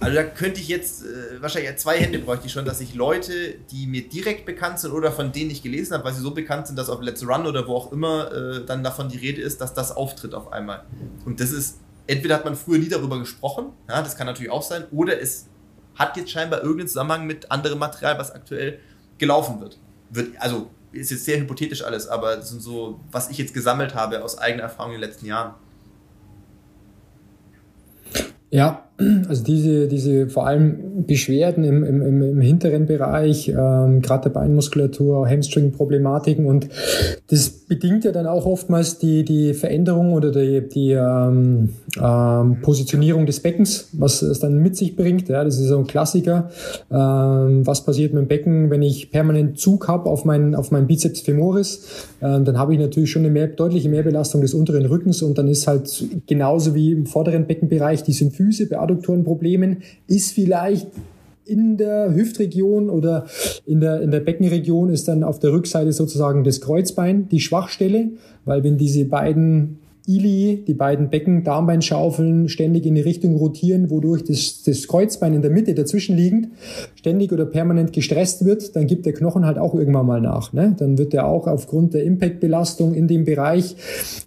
also 0.02 0.16
da 0.16 0.24
könnte 0.24 0.60
ich 0.60 0.68
jetzt, 0.68 1.06
äh, 1.06 1.42
wahrscheinlich 1.42 1.76
zwei 1.78 2.00
Hände 2.00 2.18
bräuchte 2.18 2.48
ich 2.48 2.52
schon, 2.52 2.66
dass 2.66 2.82
ich 2.82 2.96
Leute, 2.96 3.54
die 3.72 3.86
mir 3.86 4.10
direkt 4.10 4.48
bekannt 4.48 4.80
sind 4.80 4.92
oder 4.92 5.12
von 5.12 5.32
denen 5.32 5.52
ich 5.52 5.62
gelesen 5.62 5.94
habe, 5.94 6.04
weil 6.04 6.14
sie 6.14 6.22
so 6.22 6.32
bekannt 6.32 6.66
sind, 6.66 6.76
dass 6.76 6.90
auf 6.90 7.02
Let's 7.02 7.26
Run 7.26 7.46
oder 7.46 7.68
wo 7.68 7.76
auch 7.76 7.92
immer 7.92 8.32
äh, 8.34 8.66
dann 8.66 8.84
davon 8.84 9.10
die 9.10 9.18
Rede 9.18 9.42
ist, 9.42 9.62
dass 9.62 9.76
das 9.76 9.96
auftritt 9.96 10.34
auf 10.34 10.52
einmal. 10.52 10.86
Und 11.24 11.40
das 11.40 11.52
ist, 11.52 11.78
entweder 12.08 12.36
hat 12.36 12.46
man 12.46 12.56
früher 12.56 12.80
nie 12.80 12.90
darüber 12.90 13.20
gesprochen, 13.20 13.68
ja, 13.88 14.02
das 14.02 14.18
kann 14.18 14.26
natürlich 14.26 14.52
auch 14.52 14.64
sein, 14.64 14.86
oder 14.92 15.22
es 15.22 15.48
hat 15.94 16.18
jetzt 16.18 16.32
scheinbar 16.32 16.62
irgendeinen 16.62 16.88
Zusammenhang 16.88 17.28
mit 17.28 17.52
anderem 17.52 17.78
Material, 17.78 18.18
was 18.18 18.32
aktuell 18.32 18.80
gelaufen 19.20 19.62
wird. 19.62 19.78
wird 20.10 20.30
also 20.40 20.72
ist 20.92 21.12
jetzt 21.12 21.26
sehr 21.26 21.40
hypothetisch 21.40 21.84
alles, 21.84 22.08
aber 22.08 22.38
das 22.38 22.50
sind 22.50 22.62
so, 22.62 23.00
was 23.12 23.30
ich 23.30 23.38
jetzt 23.38 23.54
gesammelt 23.54 23.94
habe 23.94 24.24
aus 24.24 24.38
eigener 24.40 24.64
Erfahrung 24.64 24.94
in 24.94 25.00
den 25.00 25.10
letzten 25.10 25.28
Jahren. 25.28 25.54
Ja, 28.50 28.90
also 29.28 29.44
diese, 29.44 29.88
diese 29.88 30.28
vor 30.30 30.48
allem 30.48 31.06
Beschwerden 31.06 31.64
im, 31.64 31.84
im, 31.84 32.22
im 32.22 32.42
hinteren 32.42 32.86
Bereich, 32.86 33.50
ähm, 33.50 34.02
gerade 34.02 34.24
der 34.24 34.30
Beinmuskulatur, 34.32 35.28
Hamstring-Problematiken 35.28 36.46
und 36.46 36.68
das 37.28 37.50
bedingt 37.50 38.04
ja 38.04 38.12
dann 38.12 38.28
auch 38.28 38.46
oftmals 38.46 38.98
die, 38.98 39.24
die 39.24 39.54
Veränderung 39.54 40.14
oder 40.14 40.32
die, 40.32 40.68
die 40.68 40.92
ähm, 40.92 41.70
ähm, 42.02 42.58
Positionierung 42.62 43.26
des 43.26 43.40
Beckens, 43.40 43.90
was 43.94 44.22
es 44.22 44.40
dann 44.40 44.58
mit 44.60 44.76
sich 44.76 44.96
bringt. 44.96 45.30
Ja, 45.30 45.44
das 45.44 45.58
ist 45.58 45.68
so 45.68 45.78
ein 45.78 45.88
Klassiker. 45.88 46.50
Ähm, 46.92 47.66
was 47.66 47.86
passiert 47.86 48.14
mit 48.14 48.24
dem 48.24 48.28
Becken, 48.28 48.70
wenn 48.70 48.82
ich 48.82 49.12
permanent 49.12 49.58
Zug 49.58 49.88
habe 49.88 50.10
auf 50.10 50.26
meinen 50.26 50.56
auf 50.56 50.72
meinen 50.72 50.88
Bizeps 50.88 51.22
femoris? 51.22 52.08
Ähm, 52.22 52.46
dann 52.46 52.58
habe 52.58 52.74
ich 52.74 52.80
natürlich 52.80 53.10
schon 53.10 53.24
eine 53.24 53.32
mehr, 53.32 53.48
deutliche 53.48 53.90
Mehrbelastung 53.90 54.42
des 54.42 54.54
unteren 54.54 54.86
Rückens 54.86 55.22
und 55.22 55.38
dann 55.38 55.48
ist 55.48 55.68
halt 55.68 56.04
genauso 56.28 56.76
wie 56.76 56.92
im 56.92 57.06
vorderen 57.06 57.48
Beckenbereich 57.48 58.04
die 58.04 58.14
Symphyse 58.14 58.68
bei 58.68 58.80
Adduktorenproblemen 58.92 59.84
ist 60.08 60.32
vielleicht 60.32 60.88
in 61.46 61.78
der 61.78 62.14
Hüftregion 62.14 62.90
oder 62.90 63.26
in 63.66 63.82
der, 63.82 64.02
in 64.02 64.12
der 64.12 64.20
Beckenregion 64.20 64.90
ist 64.90 65.08
dann 65.08 65.24
auf 65.24 65.40
der 65.40 65.52
Rückseite 65.52 65.92
sozusagen 65.92 66.44
das 66.44 66.62
Kreuzbein 66.62 67.28
die 67.30 67.40
Schwachstelle, 67.40 68.12
weil 68.46 68.64
wenn 68.64 68.78
diese 68.78 69.06
beiden 69.06 69.80
Ili, 70.08 70.64
die 70.68 70.74
beiden 70.74 71.10
Becken, 71.10 71.44
Darmbeinschaufeln 71.44 72.50
ständig 72.50 72.86
in 72.86 72.96
die 72.96 73.02
Richtung 73.02 73.36
rotieren, 73.36 73.90
wodurch 73.90 74.24
das, 74.24 74.64
das 74.64 74.88
Kreuzbein 74.88 75.34
in 75.34 75.42
der 75.42 75.52
Mitte 75.52 75.74
dazwischen 75.74 76.16
liegend 76.16 76.50
ständig 76.96 77.32
oder 77.32 77.46
permanent 77.46 77.94
gestresst 77.94 78.46
wird, 78.46 78.76
dann 78.76 78.88
gibt 78.88 79.06
der 79.06 79.14
Knochen 79.14 79.46
halt 79.46 79.58
auch 79.58 79.76
irgendwann 79.76 80.06
mal 80.06 80.22
nach. 80.22 80.54
Ne? 80.54 80.76
Dann 80.78 80.98
wird 80.98 81.14
er 81.14 81.28
auch 81.28 81.48
aufgrund 81.48 81.94
der 81.94 82.04
Impactbelastung 82.04 82.94
in 82.94 83.08
dem 83.08 83.26
Bereich, 83.26 83.76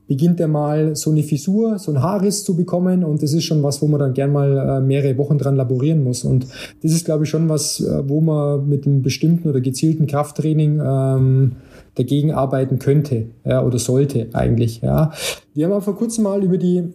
beginnt 0.07 0.41
er 0.41 0.49
mal 0.49 0.95
so 0.95 1.11
eine 1.11 1.23
Fissur, 1.23 1.79
so 1.79 1.91
ein 1.93 2.03
Haarriss 2.03 2.45
zu 2.45 2.57
bekommen 2.57 3.05
und 3.05 3.23
das 3.23 3.33
ist 3.33 3.45
schon 3.45 3.63
was, 3.63 3.83
wo 3.83 3.87
man 3.87 4.01
dann 4.01 4.15
gern 4.15 4.33
mal 4.33 4.79
äh, 4.79 4.81
mehrere 4.81 5.17
Wochen 5.19 5.39
dran 5.39 5.57
laborieren 5.57 6.05
muss. 6.05 6.25
Und 6.25 6.47
das 6.83 6.93
ist, 6.93 7.05
glaube 7.05 7.25
ich, 7.25 7.31
schon 7.31 7.49
was, 7.49 7.81
äh, 7.81 8.09
wo 8.09 8.21
man 8.21 8.69
mit 8.69 8.87
einem 8.87 9.03
bestimmten 9.03 9.49
oder 9.49 9.61
gezielten 9.61 10.07
Krafttraining 10.07 10.81
ähm, 10.85 11.53
dagegen 11.97 12.33
arbeiten 12.33 12.79
könnte 12.79 13.27
ja, 13.45 13.63
oder 13.63 13.79
sollte 13.79 14.29
eigentlich. 14.33 14.81
Ja. 14.81 15.13
Wir 15.55 15.67
haben 15.67 15.73
auch 15.73 15.83
vor 15.83 15.97
kurzem 15.97 16.25
mal 16.25 16.43
über 16.43 16.59
die 16.59 16.93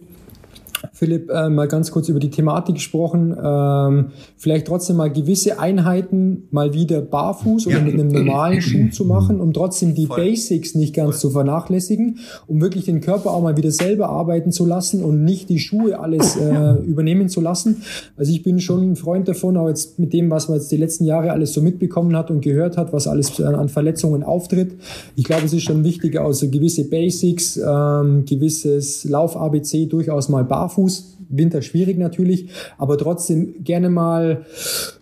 Philipp, 1.00 1.30
äh, 1.30 1.48
mal 1.48 1.66
ganz 1.66 1.92
kurz 1.92 2.10
über 2.10 2.20
die 2.20 2.28
Thematik 2.28 2.74
gesprochen. 2.74 3.34
Ähm, 3.42 4.08
vielleicht 4.36 4.66
trotzdem 4.66 4.96
mal 4.96 5.10
gewisse 5.10 5.58
Einheiten 5.58 6.42
mal 6.50 6.74
wieder 6.74 7.00
barfuß 7.00 7.68
oder 7.68 7.78
ja. 7.78 7.82
mit 7.82 7.94
einem 7.94 8.08
normalen 8.08 8.60
Schuh 8.60 8.90
zu 8.90 9.06
machen, 9.06 9.40
um 9.40 9.54
trotzdem 9.54 9.94
die 9.94 10.04
Voll. 10.04 10.18
Basics 10.18 10.74
nicht 10.74 10.94
ganz 10.94 11.12
Voll. 11.12 11.20
zu 11.20 11.30
vernachlässigen, 11.30 12.18
um 12.46 12.60
wirklich 12.60 12.84
den 12.84 13.00
Körper 13.00 13.30
auch 13.30 13.40
mal 13.40 13.56
wieder 13.56 13.70
selber 13.70 14.10
arbeiten 14.10 14.52
zu 14.52 14.66
lassen 14.66 15.02
und 15.02 15.24
nicht 15.24 15.48
die 15.48 15.58
Schuhe 15.58 15.98
alles 15.98 16.36
äh, 16.36 16.72
übernehmen 16.84 17.30
zu 17.30 17.40
lassen. 17.40 17.80
Also 18.18 18.30
ich 18.30 18.42
bin 18.42 18.60
schon 18.60 18.90
ein 18.90 18.96
Freund 18.96 19.26
davon, 19.26 19.56
auch 19.56 19.68
jetzt 19.68 19.98
mit 19.98 20.12
dem, 20.12 20.28
was 20.28 20.50
man 20.50 20.58
jetzt 20.58 20.70
die 20.70 20.76
letzten 20.76 21.04
Jahre 21.04 21.32
alles 21.32 21.54
so 21.54 21.62
mitbekommen 21.62 22.14
hat 22.14 22.30
und 22.30 22.42
gehört 22.42 22.76
hat, 22.76 22.92
was 22.92 23.06
alles 23.06 23.40
an 23.40 23.70
Verletzungen 23.70 24.22
auftritt. 24.22 24.72
Ich 25.16 25.24
glaube, 25.24 25.46
es 25.46 25.54
ist 25.54 25.62
schon 25.62 25.82
wichtig, 25.82 26.20
also 26.20 26.50
gewisse 26.50 26.90
Basics, 26.90 27.56
ähm, 27.56 28.26
gewisses 28.26 29.04
Lauf-ABC 29.04 29.86
durchaus 29.86 30.28
mal 30.28 30.44
barfuß 30.44 30.89
barfuß. 30.90 31.16
Winter 31.32 31.62
schwierig 31.62 31.96
natürlich, 31.96 32.48
aber 32.76 32.98
trotzdem 32.98 33.62
gerne 33.62 33.88
mal 33.88 34.44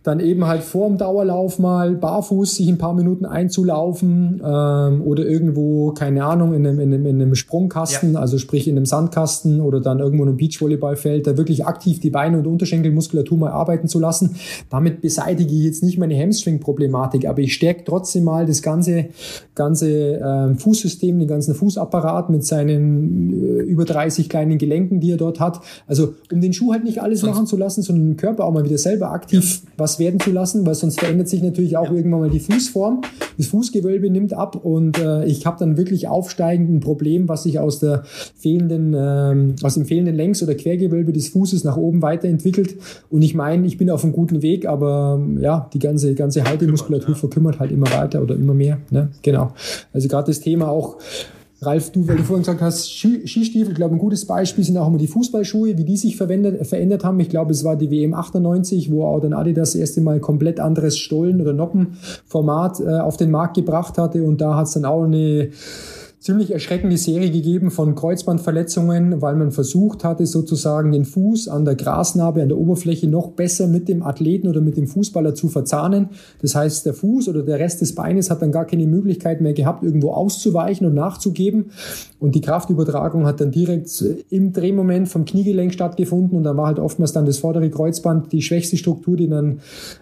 dann 0.02 0.20
eben 0.20 0.46
halt 0.46 0.62
vor 0.62 0.88
dem 0.88 0.98
Dauerlauf 0.98 1.58
mal 1.58 1.94
barfuß 1.94 2.56
sich 2.56 2.68
ein 2.68 2.78
paar 2.78 2.94
Minuten 2.94 3.24
einzulaufen 3.24 4.42
ähm, 4.44 5.02
oder 5.02 5.24
irgendwo, 5.24 5.92
keine 5.92 6.24
Ahnung, 6.24 6.54
in 6.54 6.66
einem, 6.66 6.80
in 6.80 6.94
einem, 6.94 7.06
in 7.06 7.22
einem 7.22 7.34
Sprungkasten, 7.34 8.14
ja. 8.14 8.20
also 8.20 8.38
sprich 8.38 8.68
in 8.68 8.76
einem 8.76 8.86
Sandkasten 8.86 9.60
oder 9.60 9.80
dann 9.80 10.00
irgendwo 10.00 10.24
in 10.24 10.30
einem 10.30 10.38
Beachvolleyballfeld, 10.38 11.26
da 11.26 11.36
wirklich 11.36 11.66
aktiv 11.66 12.00
die 12.00 12.10
Beine 12.10 12.38
und 12.38 12.46
Unterschenkelmuskulatur 12.46 13.38
mal 13.38 13.50
arbeiten 13.50 13.88
zu 13.88 13.98
lassen. 13.98 14.36
Damit 14.70 15.00
beseitige 15.00 15.54
ich 15.54 15.64
jetzt 15.64 15.82
nicht 15.82 15.98
meine 15.98 16.18
Hamstring-Problematik, 16.18 17.26
aber 17.26 17.40
ich 17.40 17.54
stärke 17.54 17.84
trotzdem 17.84 18.24
mal 18.24 18.46
das 18.46 18.62
ganze, 18.62 19.06
ganze 19.54 20.20
ähm, 20.22 20.58
Fußsystem, 20.58 21.18
den 21.18 21.28
ganzen 21.28 21.54
Fußapparat 21.54 22.30
mit 22.30 22.44
seinen 22.44 23.32
äh, 23.32 23.62
über 23.62 23.84
30 23.84 24.28
kleinen 24.28 24.58
Gelenken, 24.58 25.00
die 25.00 25.12
er 25.12 25.16
dort 25.16 25.40
hat. 25.40 25.60
Also 25.86 26.14
um 26.32 26.40
den 26.40 26.52
Schuh 26.52 26.72
halt 26.72 26.84
nicht 26.84 27.00
alles 27.02 27.22
machen 27.22 27.46
zu 27.46 27.56
lassen, 27.56 27.82
sondern 27.82 28.10
den 28.10 28.16
Körper 28.16 28.44
auch 28.44 28.52
mal 28.52 28.64
wieder 28.64 28.78
selber 28.78 29.10
aktiv 29.10 29.62
ja. 29.62 29.70
was 29.76 29.98
werden 29.98 30.20
zu 30.20 30.30
lassen, 30.30 30.66
weil 30.66 30.74
sonst 30.74 31.00
verändert 31.00 31.28
sich 31.28 31.42
natürlich 31.42 31.76
auch 31.76 31.90
ja. 31.90 31.92
irgendwann 31.92 32.20
mal 32.20 32.30
die 32.30 32.40
Fußform. 32.40 33.02
Das 33.36 33.46
Fußgewölbe 33.46 34.10
nimmt 34.10 34.32
ab 34.32 34.56
und 34.64 34.98
äh, 34.98 35.24
ich 35.24 35.46
habe 35.46 35.58
dann 35.58 35.76
wirklich 35.76 36.08
aufsteigend 36.08 36.70
ein 36.70 36.80
Problem, 36.80 37.28
was 37.28 37.44
sich 37.44 37.58
aus 37.58 37.78
der 37.78 38.02
fehlenden, 38.36 38.94
ähm, 38.96 39.56
aus 39.62 39.74
dem 39.74 39.86
fehlenden 39.86 40.16
Längs- 40.16 40.42
oder 40.42 40.54
Quergewölbe 40.54 41.12
des 41.12 41.28
Fußes 41.28 41.64
nach 41.64 41.76
oben 41.76 42.02
weiterentwickelt. 42.02 42.76
Und 43.10 43.22
ich 43.22 43.34
meine, 43.34 43.66
ich 43.66 43.78
bin 43.78 43.90
auf 43.90 44.04
einem 44.04 44.12
guten 44.12 44.42
Weg, 44.42 44.66
aber 44.66 45.20
ja, 45.40 45.68
die 45.72 45.78
ganze, 45.78 46.14
ganze 46.14 46.44
Haltemuskulatur 46.44 47.10
ja. 47.10 47.14
verkümmert 47.14 47.60
halt 47.60 47.72
immer 47.72 47.90
weiter 47.90 48.22
oder 48.22 48.34
immer 48.34 48.54
mehr. 48.54 48.78
Ne? 48.90 49.10
Genau. 49.22 49.52
Also 49.92 50.08
gerade 50.08 50.26
das 50.26 50.40
Thema 50.40 50.68
auch 50.68 50.96
Ralf, 51.60 51.90
du, 51.90 52.06
weil 52.06 52.16
du 52.16 52.22
vorhin 52.22 52.44
gesagt 52.44 52.60
hast, 52.62 52.88
Skistiefel, 52.88 53.70
ich 53.70 53.74
glaube, 53.74 53.96
ein 53.96 53.98
gutes 53.98 54.26
Beispiel 54.26 54.62
sind 54.62 54.76
auch 54.76 54.86
immer 54.86 54.98
die 54.98 55.08
Fußballschuhe, 55.08 55.76
wie 55.76 55.84
die 55.84 55.96
sich 55.96 56.16
verwendet, 56.16 56.64
verändert 56.64 57.04
haben. 57.04 57.18
Ich 57.18 57.30
glaube, 57.30 57.50
es 57.50 57.64
war 57.64 57.74
die 57.74 57.90
WM 57.90 58.14
98, 58.14 58.92
wo 58.92 59.04
auch 59.04 59.18
dann 59.18 59.32
Adidas 59.32 59.72
das 59.72 59.80
erste 59.80 60.00
Mal 60.00 60.20
komplett 60.20 60.60
anderes 60.60 60.96
Stollen- 60.96 61.40
oder 61.40 61.52
Noppenformat 61.52 62.80
äh, 62.80 63.00
auf 63.00 63.16
den 63.16 63.32
Markt 63.32 63.56
gebracht 63.56 63.98
hatte. 63.98 64.22
Und 64.22 64.40
da 64.40 64.54
hat 64.54 64.66
es 64.66 64.74
dann 64.74 64.84
auch 64.84 65.02
eine 65.02 65.50
ziemlich 66.20 66.50
erschreckende 66.50 66.96
Serie 66.96 67.30
gegeben 67.30 67.70
von 67.70 67.94
Kreuzbandverletzungen, 67.94 69.22
weil 69.22 69.36
man 69.36 69.52
versucht 69.52 70.02
hatte, 70.02 70.26
sozusagen 70.26 70.90
den 70.90 71.04
Fuß 71.04 71.46
an 71.48 71.64
der 71.64 71.76
Grasnarbe, 71.76 72.42
an 72.42 72.48
der 72.48 72.58
Oberfläche 72.58 73.08
noch 73.08 73.28
besser 73.28 73.68
mit 73.68 73.88
dem 73.88 74.02
Athleten 74.02 74.48
oder 74.48 74.60
mit 74.60 74.76
dem 74.76 74.88
Fußballer 74.88 75.36
zu 75.36 75.48
verzahnen. 75.48 76.08
Das 76.42 76.56
heißt, 76.56 76.86
der 76.86 76.94
Fuß 76.94 77.28
oder 77.28 77.44
der 77.44 77.60
Rest 77.60 77.82
des 77.82 77.94
Beines 77.94 78.30
hat 78.30 78.42
dann 78.42 78.50
gar 78.50 78.64
keine 78.64 78.86
Möglichkeit 78.86 79.40
mehr 79.40 79.52
gehabt, 79.52 79.84
irgendwo 79.84 80.10
auszuweichen 80.10 80.86
und 80.88 80.94
nachzugeben. 80.94 81.66
Und 82.18 82.34
die 82.34 82.40
Kraftübertragung 82.40 83.24
hat 83.24 83.40
dann 83.40 83.52
direkt 83.52 84.04
im 84.28 84.52
Drehmoment 84.52 85.08
vom 85.08 85.24
Kniegelenk 85.24 85.72
stattgefunden 85.72 86.36
und 86.36 86.42
da 86.42 86.56
war 86.56 86.66
halt 86.66 86.80
oftmals 86.80 87.12
dann 87.12 87.26
das 87.26 87.38
vordere 87.38 87.70
Kreuzband 87.70 88.32
die 88.32 88.42
schwächste 88.42 88.76
Struktur, 88.76 89.16
die 89.16 89.28
dann 89.28 89.60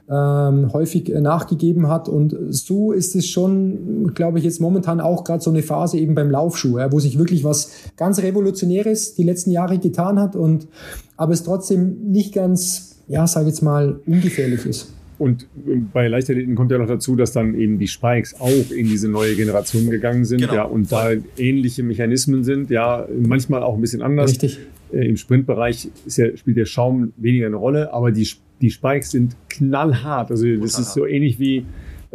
ähm, 0.09 0.73
häufig 0.73 1.09
nachgegeben 1.09 1.89
hat. 1.89 2.09
Und 2.09 2.35
so 2.49 2.93
ist 2.93 3.15
es 3.15 3.27
schon, 3.27 4.15
glaube 4.15 4.39
ich, 4.39 4.45
jetzt 4.45 4.63
momentan 4.63 5.01
auch 5.01 5.25
gerade 5.25 5.43
so 5.43 5.51
eine 5.51 5.63
Phase 5.63 5.99
eben 6.07 6.15
beim 6.15 6.31
Laufschuh, 6.31 6.78
ja, 6.78 6.93
wo 6.93 7.01
sich 7.01 7.19
wirklich 7.19 7.43
was 7.43 7.73
ganz 7.97 8.23
Revolutionäres 8.23 9.15
die 9.15 9.24
letzten 9.24 9.51
Jahre 9.51 9.78
getan 9.78 10.20
hat 10.20 10.37
und 10.37 10.69
aber 11.16 11.33
es 11.33 11.43
trotzdem 11.43 12.11
nicht 12.11 12.33
ganz, 12.33 13.01
ja, 13.09 13.27
sage 13.27 13.49
jetzt 13.49 13.62
mal, 13.62 14.01
ungefährlich 14.07 14.65
ist. 14.66 14.93
Und 15.19 15.47
bei 15.95 16.09
Leichtathleten 16.09 16.55
kommt 16.55 16.70
ja 16.70 16.78
noch 16.78 16.87
dazu, 16.87 17.16
dass 17.16 17.33
dann 17.33 17.55
eben 17.55 17.78
die 17.78 17.89
Spikes 17.89 18.39
auch 18.39 18.70
in 18.70 18.87
diese 18.87 19.09
neue 19.09 19.35
Generation 19.35 19.89
gegangen 19.89 20.27
sind, 20.27 20.43
genau. 20.43 20.55
ja, 20.55 20.62
und 20.65 20.93
da 20.93 21.11
ähnliche 21.39 21.83
Mechanismen 21.83 22.45
sind, 22.45 22.70
ja, 22.70 23.09
manchmal 23.19 23.62
auch 23.62 23.74
ein 23.74 23.81
bisschen 23.81 24.03
anders. 24.03 24.33
Richtig. 24.33 24.59
Äh, 24.93 25.09
Im 25.09 25.16
Sprintbereich 25.16 25.89
ja, 26.07 26.37
spielt 26.37 26.59
der 26.59 26.66
Schaum 26.66 27.12
weniger 27.16 27.47
eine 27.47 27.57
Rolle, 27.57 27.95
aber 27.95 28.12
die, 28.12 28.28
die 28.61 28.70
Spikes 28.70 29.11
sind 29.11 29.37
knallhart. 29.49 30.31
Also 30.31 30.47
das 30.57 30.78
ist 30.78 30.93
so 30.93 31.07
ähnlich 31.07 31.41
wie 31.41 31.65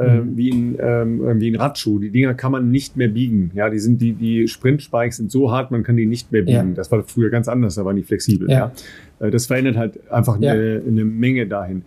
äh, 0.02 0.22
wie, 0.26 0.52
ein, 0.52 0.78
ähm, 0.80 1.40
wie 1.40 1.50
ein 1.50 1.56
Radschuh. 1.56 2.00
Die 2.00 2.10
Dinger 2.10 2.34
kann 2.34 2.52
man 2.52 2.72
nicht 2.72 2.98
mehr 2.98 3.08
biegen. 3.08 3.52
Ja, 3.54 3.70
die 3.70 3.80
sind 3.80 4.02
die, 4.02 4.14
die 4.14 4.48
Sprint-Spikes 4.48 5.18
sind 5.18 5.32
so 5.32 5.52
hart, 5.52 5.72
man 5.72 5.84
kann 5.84 5.98
die 5.98 6.06
nicht 6.06 6.32
mehr 6.32 6.42
biegen. 6.42 6.70
Ja. 6.70 6.76
Das 6.76 6.92
war 6.92 7.04
früher 7.04 7.30
ganz 7.30 7.48
anders, 7.48 7.76
da 7.76 7.86
waren 7.86 7.96
die 7.96 8.04
flexibel. 8.04 8.50
Ja. 8.50 8.72
ja. 9.20 9.28
Äh, 9.28 9.32
das 9.32 9.46
verändert 9.46 9.78
halt 9.78 10.12
einfach 10.12 10.40
ja. 10.40 10.54
eine, 10.54 10.82
eine 10.86 11.06
Menge 11.06 11.48
dahin. 11.48 11.84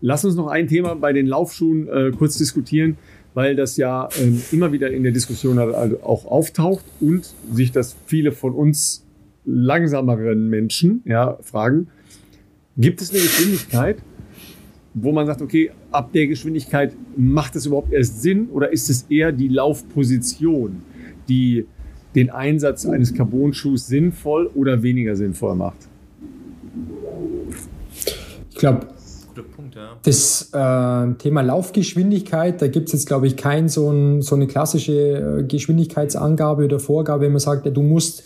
Lass 0.00 0.24
uns 0.24 0.36
noch 0.36 0.46
ein 0.46 0.68
Thema 0.68 0.94
bei 0.94 1.12
den 1.12 1.26
Laufschuhen 1.26 1.88
äh, 1.88 2.12
kurz 2.16 2.38
diskutieren, 2.38 2.96
weil 3.34 3.56
das 3.56 3.76
ja 3.76 4.08
ähm, 4.20 4.40
immer 4.52 4.72
wieder 4.72 4.90
in 4.90 5.02
der 5.02 5.12
Diskussion 5.12 5.58
also 5.58 6.00
auch 6.02 6.24
auftaucht 6.26 6.84
und 7.00 7.32
sich 7.52 7.72
das 7.72 7.96
viele 8.06 8.32
von 8.32 8.52
uns 8.52 9.04
langsameren 9.44 10.48
Menschen 10.48 11.02
ja, 11.04 11.38
fragen. 11.42 11.88
Gibt 12.76 13.00
es 13.00 13.10
eine 13.10 13.20
Geschwindigkeit, 13.20 13.98
wo 15.02 15.12
man 15.12 15.26
sagt, 15.26 15.42
okay, 15.42 15.70
ab 15.90 16.12
der 16.12 16.26
Geschwindigkeit 16.26 16.94
macht 17.16 17.56
es 17.56 17.66
überhaupt 17.66 17.92
erst 17.92 18.22
Sinn 18.22 18.48
oder 18.50 18.72
ist 18.72 18.90
es 18.90 19.02
eher 19.08 19.32
die 19.32 19.48
Laufposition, 19.48 20.82
die 21.28 21.66
den 22.14 22.30
Einsatz 22.30 22.86
eines 22.86 23.14
Carbon-Schuhs 23.14 23.86
sinnvoll 23.86 24.50
oder 24.54 24.82
weniger 24.82 25.14
sinnvoll 25.16 25.54
macht? 25.54 25.88
Ich 28.50 28.56
glaube, 28.56 28.88
das 30.02 30.50
äh, 30.52 31.14
Thema 31.14 31.42
Laufgeschwindigkeit, 31.42 32.60
da 32.60 32.66
gibt 32.66 32.88
es 32.88 32.94
jetzt, 32.94 33.06
glaube 33.06 33.26
ich, 33.26 33.36
kein 33.36 33.68
so, 33.68 33.90
ein, 33.90 34.22
so 34.22 34.34
eine 34.34 34.46
klassische 34.46 35.40
äh, 35.40 35.42
Geschwindigkeitsangabe 35.44 36.64
oder 36.64 36.80
Vorgabe, 36.80 37.26
wenn 37.26 37.32
man 37.32 37.40
sagt, 37.40 37.66
ja, 37.66 37.70
du 37.70 37.82
musst 37.82 38.24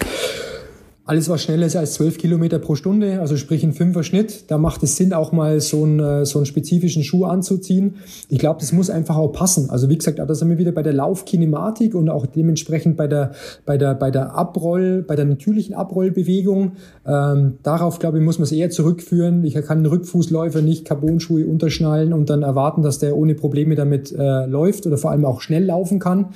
alles, 1.04 1.28
was 1.28 1.42
schneller 1.42 1.66
ist 1.66 1.74
als 1.74 1.94
12 1.94 2.18
Kilometer 2.18 2.60
pro 2.60 2.76
Stunde, 2.76 3.20
also 3.20 3.36
sprich 3.36 3.64
ein 3.64 3.72
Fünfer 3.72 4.04
Schnitt, 4.04 4.44
da 4.48 4.56
macht 4.56 4.84
es 4.84 4.96
Sinn, 4.96 5.12
auch 5.12 5.32
mal 5.32 5.60
so 5.60 5.82
einen, 5.82 5.98
äh, 5.98 6.24
so 6.24 6.38
einen 6.38 6.46
spezifischen 6.46 7.02
Schuh 7.02 7.24
anzuziehen. 7.24 7.96
Ich 8.28 8.38
glaube, 8.38 8.60
das 8.60 8.72
muss 8.72 8.88
einfach 8.88 9.16
auch 9.16 9.32
passen. 9.32 9.68
Also 9.70 9.88
wie 9.88 9.98
gesagt, 9.98 10.20
da 10.20 10.34
sind 10.34 10.48
wir 10.48 10.58
wieder 10.58 10.70
bei 10.70 10.84
der 10.84 10.92
Laufkinematik 10.92 11.96
und 11.96 12.08
auch 12.08 12.26
dementsprechend 12.26 12.96
bei 12.96 13.08
der, 13.08 13.32
bei 13.66 13.76
der, 13.78 13.94
bei 13.94 14.12
der 14.12 14.34
Abroll, 14.36 15.02
bei 15.02 15.16
der 15.16 15.24
natürlichen 15.24 15.74
Abrollbewegung. 15.74 16.72
Ähm, 17.04 17.58
darauf, 17.64 17.98
glaube 17.98 18.18
ich, 18.18 18.24
muss 18.24 18.38
man 18.38 18.44
es 18.44 18.52
eher 18.52 18.70
zurückführen. 18.70 19.44
Ich 19.44 19.54
kann 19.54 19.78
einen 19.78 19.86
Rückfußläufer 19.86 20.62
nicht 20.62 20.84
Carbonschuhe 20.84 21.46
unterschnallen 21.46 22.12
und 22.12 22.30
dann 22.30 22.42
erwarten, 22.42 22.82
dass 22.82 23.00
der 23.00 23.16
ohne 23.16 23.34
Probleme 23.34 23.74
damit 23.74 24.12
äh, 24.12 24.46
läuft 24.46 24.86
oder 24.86 24.98
vor 24.98 25.10
allem 25.10 25.24
auch 25.24 25.40
schnell 25.40 25.64
laufen 25.64 25.98
kann. 25.98 26.26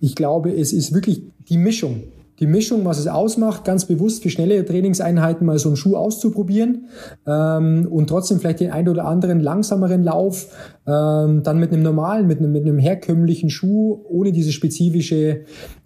Ich 0.00 0.14
glaube, 0.14 0.52
es 0.52 0.72
ist 0.72 0.94
wirklich 0.94 1.22
die 1.48 1.58
Mischung 1.58 2.02
die 2.38 2.46
Mischung, 2.46 2.84
was 2.84 2.98
es 2.98 3.06
ausmacht, 3.06 3.64
ganz 3.64 3.86
bewusst 3.86 4.22
für 4.22 4.30
schnelle 4.30 4.64
Trainingseinheiten 4.64 5.46
mal 5.46 5.58
so 5.58 5.70
einen 5.70 5.76
Schuh 5.76 5.96
auszuprobieren 5.96 6.86
ähm, 7.26 7.88
und 7.90 8.08
trotzdem 8.08 8.40
vielleicht 8.40 8.60
den 8.60 8.70
ein 8.70 8.88
oder 8.88 9.06
anderen 9.06 9.40
langsameren 9.40 10.04
Lauf 10.04 10.48
ähm, 10.86 11.42
dann 11.42 11.58
mit 11.58 11.72
einem 11.72 11.82
normalen, 11.82 12.26
mit 12.26 12.38
einem, 12.38 12.52
mit 12.52 12.64
einem 12.64 12.78
herkömmlichen 12.78 13.48
Schuh 13.48 14.00
ohne 14.08 14.32
dieses 14.32 14.52
spezifische 14.52 15.40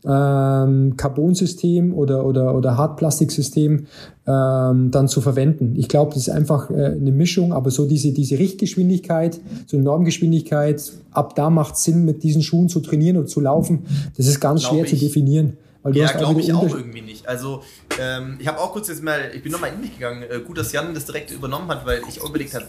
ähm, 0.04 0.96
Carbon-System 0.96 1.94
oder, 1.94 2.26
oder, 2.26 2.56
oder 2.56 2.76
Hartplastiksystem 2.76 3.86
ähm, 4.26 4.90
dann 4.90 5.08
zu 5.08 5.20
verwenden. 5.20 5.74
Ich 5.76 5.88
glaube, 5.88 6.14
das 6.14 6.28
ist 6.28 6.30
einfach 6.30 6.70
äh, 6.70 6.96
eine 6.96 7.12
Mischung, 7.12 7.52
aber 7.52 7.70
so 7.70 7.86
diese, 7.86 8.12
diese 8.12 8.38
Richtgeschwindigkeit, 8.38 9.40
so 9.66 9.76
eine 9.76 9.84
Normgeschwindigkeit, 9.84 10.82
ab 11.12 11.36
da 11.36 11.48
macht 11.48 11.76
es 11.76 11.84
Sinn, 11.84 12.04
mit 12.04 12.22
diesen 12.22 12.42
Schuhen 12.42 12.68
zu 12.68 12.80
trainieren 12.80 13.16
und 13.16 13.28
zu 13.28 13.40
laufen. 13.40 13.80
Das 14.16 14.26
ist 14.26 14.40
ganz 14.40 14.62
Glaube 14.62 14.76
schwer 14.76 14.84
ich. 14.84 14.90
zu 14.98 15.04
definieren. 15.04 15.56
Weil 15.82 15.96
ja, 15.96 16.12
glaube 16.12 16.40
ich 16.40 16.52
auch 16.52 16.74
irgendwie 16.74 17.00
nicht. 17.00 17.26
Also 17.26 17.62
Ähm, 18.00 18.36
ich 18.38 18.46
habe 18.46 18.58
auch 18.58 18.72
kurz 18.72 18.88
jetzt 18.88 19.02
mal, 19.02 19.30
ich 19.34 19.42
bin 19.42 19.52
nochmal 19.52 19.72
in 19.72 19.80
mich 19.80 19.94
gegangen. 19.94 20.22
Äh, 20.22 20.40
gut, 20.40 20.56
dass 20.56 20.72
Jan 20.72 20.94
das 20.94 21.04
direkt 21.04 21.30
übernommen 21.30 21.68
hat, 21.68 21.84
weil 21.84 22.02
ich 22.08 22.20
auch 22.22 22.30
überlegt 22.30 22.54
habe, 22.54 22.66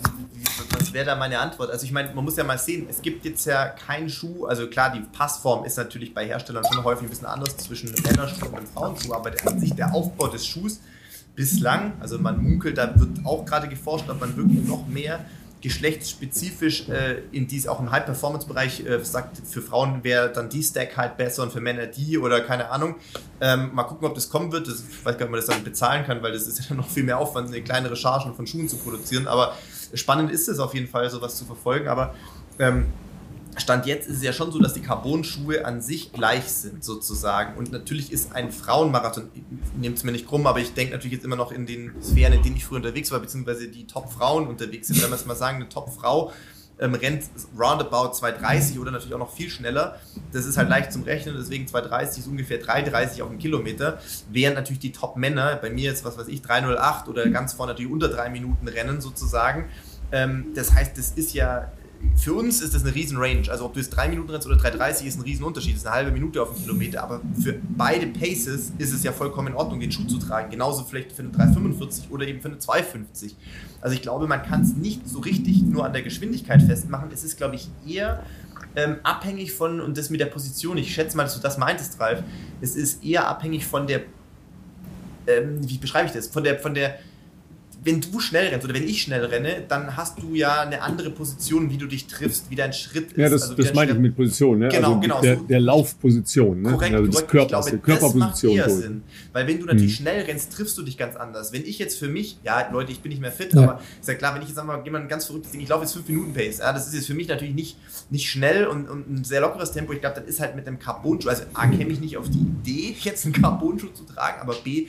was 0.78 0.94
wäre 0.94 1.06
da 1.06 1.16
meine 1.16 1.40
Antwort? 1.40 1.72
Also 1.72 1.86
ich 1.86 1.92
meine, 1.92 2.14
man 2.14 2.26
muss 2.26 2.36
ja 2.36 2.44
mal 2.44 2.58
sehen, 2.58 2.88
es 2.90 3.02
gibt 3.02 3.24
jetzt 3.24 3.46
ja 3.46 3.70
keinen 3.70 4.10
Schuh, 4.10 4.46
also 4.46 4.68
klar, 4.68 4.92
die 4.92 5.02
Passform 5.18 5.64
ist 5.64 5.78
natürlich 5.78 6.14
bei 6.14 6.26
Herstellern 6.26 6.66
schon 6.70 6.84
häufig 6.84 7.04
ein 7.04 7.10
bisschen 7.10 7.28
anders 7.28 7.56
zwischen 7.58 7.94
einem 7.94 8.04
Männerschuh 8.04 8.46
und 8.46 8.56
einem 8.56 8.68
Frauenschuh, 8.68 9.14
aber 9.14 9.32
an 9.46 9.60
sich 9.60 9.74
der 9.74 9.94
Aufbau 9.94 10.28
des 10.28 10.46
Schuhs 10.46 10.82
bislang, 11.36 11.94
also 12.02 12.20
man 12.20 12.44
munkelt, 12.44 12.78
da 12.78 13.00
wird 13.00 13.26
auch 13.26 13.46
gerade 13.46 13.70
geforscht, 13.70 14.10
ob 14.10 14.20
man 14.20 14.36
wirklich 14.36 14.68
noch 14.68 14.86
mehr 14.88 15.24
geschlechtsspezifisch 15.62 16.90
äh, 16.90 17.22
in 17.32 17.48
dies 17.48 17.68
auch 17.68 17.80
im 17.80 17.92
High-Performance-Bereich 17.92 18.86
äh, 18.86 19.04
sagt, 19.06 19.38
für 19.48 19.62
Frauen 19.62 20.04
wäre 20.04 20.32
dann 20.32 20.50
die 20.50 20.64
Stack 20.64 20.98
halt 20.98 21.18
besser 21.18 21.44
und 21.44 21.54
für 21.54 21.62
Männer 21.62 21.86
die 21.86 22.18
oder 22.18 22.42
keine 22.42 22.70
Ahnung. 22.70 22.96
Ähm, 23.40 23.74
mal 23.74 23.84
gucken, 23.84 24.08
ob 24.08 24.16
das 24.16 24.30
kommen 24.30 24.52
wird. 24.52 24.68
Das, 24.68 24.84
ich 24.90 25.06
weiß 25.06 25.18
gar 25.18 25.20
nicht, 25.20 25.24
ob 25.24 25.30
man 25.32 25.40
das 25.40 25.46
dann 25.46 25.64
bezahlen 25.64 26.06
kann, 26.06 26.22
weil 26.24 26.32
das 26.32 26.48
ist 26.48 26.68
ja 26.70 26.76
noch 26.76 26.90
viel 26.90 27.04
mehr 27.04 27.20
Aufwand, 27.20 27.48
eine 27.48 27.62
kleinere 27.62 27.96
Chargen 27.96 28.34
von 28.34 28.48
Schuhen 28.48 28.68
zu 28.68 28.78
produzieren. 28.78 29.28
Aber 29.28 29.56
spannend 29.94 30.32
ist 30.32 30.50
es 30.50 30.60
auf 30.60 30.74
jeden 30.74 30.88
Fall, 30.88 31.10
sowas 31.10 31.38
zu 31.38 31.46
verfolgen. 31.46 31.88
Aber 31.88 32.16
ähm, 32.60 32.86
Stand 33.58 33.86
jetzt 33.86 34.08
ist 34.08 34.18
es 34.18 34.24
ja 34.24 34.34
schon 34.34 34.52
so, 34.52 34.60
dass 34.60 34.74
die 34.74 34.82
Carbon-Schuhe 34.82 35.66
an 35.66 35.82
sich 35.82 36.14
gleich 36.14 36.46
sind, 36.46 36.84
sozusagen. 36.84 37.58
Und 37.58 37.72
natürlich 37.72 38.12
ist 38.12 38.34
ein 38.34 38.52
Frauenmarathon, 38.52 39.30
nehmt 39.78 39.98
es 39.98 40.04
mir 40.04 40.12
nicht 40.12 40.28
krumm, 40.28 40.48
aber 40.48 40.60
ich 40.60 40.74
denke 40.74 40.94
natürlich 40.94 41.14
jetzt 41.14 41.26
immer 41.26 41.36
noch 41.36 41.52
in 41.52 41.66
den 41.66 41.94
Sphären, 42.02 42.34
in 42.34 42.44
denen 42.44 42.56
ich 42.56 42.66
früher 42.66 42.78
unterwegs 42.78 43.12
war, 43.12 43.20
beziehungsweise 43.20 43.68
die 43.68 43.88
Top-Frauen 43.88 44.48
unterwegs 44.48 44.88
sind. 44.88 45.02
Wenn 45.02 45.10
wir 45.10 45.16
es 45.16 45.26
mal 45.26 45.36
sagen, 45.36 45.58
eine 45.58 45.70
Top-Frau 45.70 46.32
ähm, 46.80 46.96
rennt 46.96 47.26
roundabout 47.58 48.14
2,30 48.14 48.80
oder 48.80 48.92
natürlich 48.92 49.14
auch 49.14 49.20
noch 49.20 49.34
viel 49.34 49.50
schneller. 49.50 50.00
Das 50.34 50.46
ist 50.46 50.58
halt 50.58 50.70
leicht 50.70 50.92
zum 50.92 51.04
Rechnen, 51.04 51.36
deswegen 51.38 51.66
2,30 51.66 52.20
ist 52.20 52.28
ungefähr 52.28 52.62
3,30 52.62 53.22
auf 53.22 53.30
einen 53.30 53.40
Kilometer. 53.40 54.00
Während 54.32 54.56
natürlich 54.56 54.80
die 54.80 54.92
Top-Männer, 54.92 55.58
bei 55.58 55.70
mir 55.70 55.84
jetzt, 55.84 56.04
was 56.04 56.18
weiß 56.18 56.28
ich, 56.28 56.42
3,08 56.42 57.08
oder 57.08 57.30
ganz 57.30 57.54
vorne 57.54 57.74
natürlich 57.74 57.92
unter 57.92 58.08
drei 58.08 58.30
Minuten 58.30 58.68
rennen 58.68 59.00
sozusagen. 59.00 59.70
Ähm, 60.12 60.54
das 60.56 60.74
heißt, 60.74 60.98
das 60.98 61.12
ist 61.12 61.34
ja 61.34 61.72
für 62.18 62.34
uns 62.34 62.62
ist 62.62 62.74
das 62.76 62.84
eine 62.84 62.94
riesen 62.94 63.18
Range. 63.18 63.50
Also 63.50 63.66
ob 63.66 63.74
du 63.74 63.80
jetzt 63.80 63.90
3 63.92 64.10
Minuten 64.10 64.30
rennst 64.30 64.48
oder 64.48 64.58
3,30 64.58 65.06
ist 65.06 65.18
ein 65.18 65.22
riesen 65.22 65.44
Unterschied. 65.44 65.74
Das 65.74 65.82
ist 65.82 65.88
eine 65.88 65.96
halbe 65.96 66.12
Minute 66.12 66.42
auf 66.42 66.52
einen 66.52 66.62
Kilometer. 66.62 67.04
Aber 67.04 67.22
für 67.42 67.56
beide 67.76 68.08
Paces 68.08 68.72
ist 68.78 68.94
es 68.94 69.04
ja 69.04 69.12
vollkommen 69.12 69.50
in 69.50 69.56
Ordnung, 69.56 69.80
den 69.80 69.92
Schuh 69.92 70.06
zu 70.06 70.18
tragen. 70.18 70.52
Genauso 70.52 70.84
vielleicht 70.84 71.12
für 71.12 71.24
eine 71.24 71.32
3,45 71.32 72.10
oder 72.10 72.28
eben 72.28 72.42
für 72.42 72.50
eine 72.50 72.58
2,50. 72.58 73.34
Also 73.82 73.96
ich 73.96 74.02
glaube, 74.02 74.28
man 74.28 74.44
kann 74.44 74.62
es 74.62 74.76
nicht 74.76 75.08
so 75.08 75.20
richtig 75.20 75.64
nur 75.64 75.86
an 75.86 75.94
der 75.94 76.04
Geschwindigkeit 76.04 76.62
festmachen. 76.62 77.10
Es 77.12 77.24
ist, 77.24 77.38
glaube 77.38 77.56
ich, 77.56 77.70
eher 77.88 78.24
ähm, 78.76 78.98
abhängig 79.04 79.52
von, 79.52 79.82
und 79.82 79.98
das 79.98 80.10
mit 80.10 80.20
der 80.20 80.28
Position, 80.28 80.78
ich 80.78 80.94
schätze 80.94 81.18
mal, 81.18 81.24
dass 81.24 81.36
du 81.36 81.42
das 81.42 81.58
meintest, 81.58 82.00
Ralf, 82.00 82.24
es 82.62 82.76
ist 82.76 83.04
eher 83.04 83.28
abhängig 83.28 83.66
von 83.66 83.88
der, 83.88 84.02
ähm, 85.28 85.60
wie 85.68 85.78
beschreibe 85.78 86.08
ich 86.08 86.14
das, 86.14 86.28
von 86.28 86.44
der, 86.44 86.60
von 86.60 86.74
der, 86.74 87.00
wenn 87.84 88.00
du 88.00 88.20
schnell 88.20 88.50
rennst 88.50 88.64
oder 88.64 88.76
wenn 88.76 88.88
ich 88.88 89.02
schnell 89.02 89.26
renne, 89.26 89.64
dann 89.68 89.98
hast 89.98 90.22
du 90.22 90.36
ja 90.36 90.62
eine 90.62 90.82
andere 90.84 91.10
Position, 91.10 91.72
wie 91.72 91.78
du 91.78 91.88
dich 91.88 92.06
triffst, 92.06 92.50
wie 92.52 92.56
dein 92.56 92.74
Schritt 92.74 93.14
ist. 93.14 93.18
Ja, 93.18 93.28
das, 93.28 93.42
also 93.44 93.56
das 93.56 93.74
meine 93.74 93.94
ich 93.94 93.98
mit 93.98 94.16
Position, 94.16 94.60
ne? 94.60 94.70
Genau, 94.70 94.90
also 94.90 95.00
genau. 95.00 95.22
Der, 95.22 95.38
der 95.38 95.60
Laufposition, 95.60 96.62
ne? 96.62 96.72
Korrekt, 96.72 96.94
also 96.96 97.10
ich 97.10 97.16
der 97.16 97.26
glaube, 97.28 97.50
Körperposition. 97.82 98.58
Das 98.58 98.68
macht 98.68 98.70
eher. 98.70 98.70
Sinn. 98.70 99.04
Weil 99.34 99.48
wenn 99.48 99.60
du 99.60 99.66
natürlich 99.66 100.00
Mhm. 100.00 100.04
schnell 100.04 100.22
rennst, 100.26 100.54
triffst 100.54 100.78
du 100.78 100.84
dich 100.84 100.98
ganz 100.98 101.16
anders. 101.16 101.52
Wenn 101.54 101.64
ich 101.66 101.80
jetzt 101.80 101.98
für 101.98 102.08
mich, 102.08 102.38
ja, 102.44 102.70
Leute, 102.72 102.92
ich 102.92 103.00
bin 103.00 103.10
nicht 103.12 103.22
mehr 103.22 103.32
fit, 103.32 103.54
Ja. 103.54 103.62
aber 103.64 103.82
ist 104.00 104.08
ja 104.08 104.14
klar, 104.14 104.36
wenn 104.36 104.44
ich 104.44 104.50
jetzt 104.50 104.58
sag 104.58 104.68
mal, 104.68 104.82
jemand 104.84 105.06
ein 105.06 105.10
ganz 105.10 105.26
verrücktes 105.26 105.52
Ding, 105.52 105.62
ich 105.62 105.70
laufe 105.70 105.84
jetzt 105.84 105.94
5 105.94 106.08
Minuten 106.08 106.34
Pace, 106.34 106.60
ja, 106.60 106.72
das 106.74 106.88
ist 106.88 106.94
jetzt 106.94 107.08
für 107.08 107.16
mich 107.16 107.28
natürlich 107.28 107.56
nicht, 107.56 107.78
nicht 108.12 108.30
schnell 108.30 108.68
und, 108.68 108.90
und 108.90 109.10
ein 109.10 109.24
sehr 109.24 109.42
lockeres 109.42 109.72
Tempo. 109.72 109.92
Ich 109.94 110.02
glaube, 110.02 110.20
das 110.20 110.30
ist 110.30 110.40
halt 110.40 110.56
mit 110.56 110.68
einem 110.68 110.78
Carbon-Schuh, 110.78 111.30
also 111.30 111.44
A, 111.54 111.68
käme 111.68 111.92
ich 111.92 112.00
nicht 112.00 112.18
auf 112.18 112.30
die 112.30 112.38
Idee, 112.40 112.96
jetzt 113.02 113.26
einen 113.26 113.34
Carbon-Schuh 113.34 113.90
zu 113.94 114.04
tragen, 114.04 114.40
aber 114.40 114.54
B, 114.64 114.86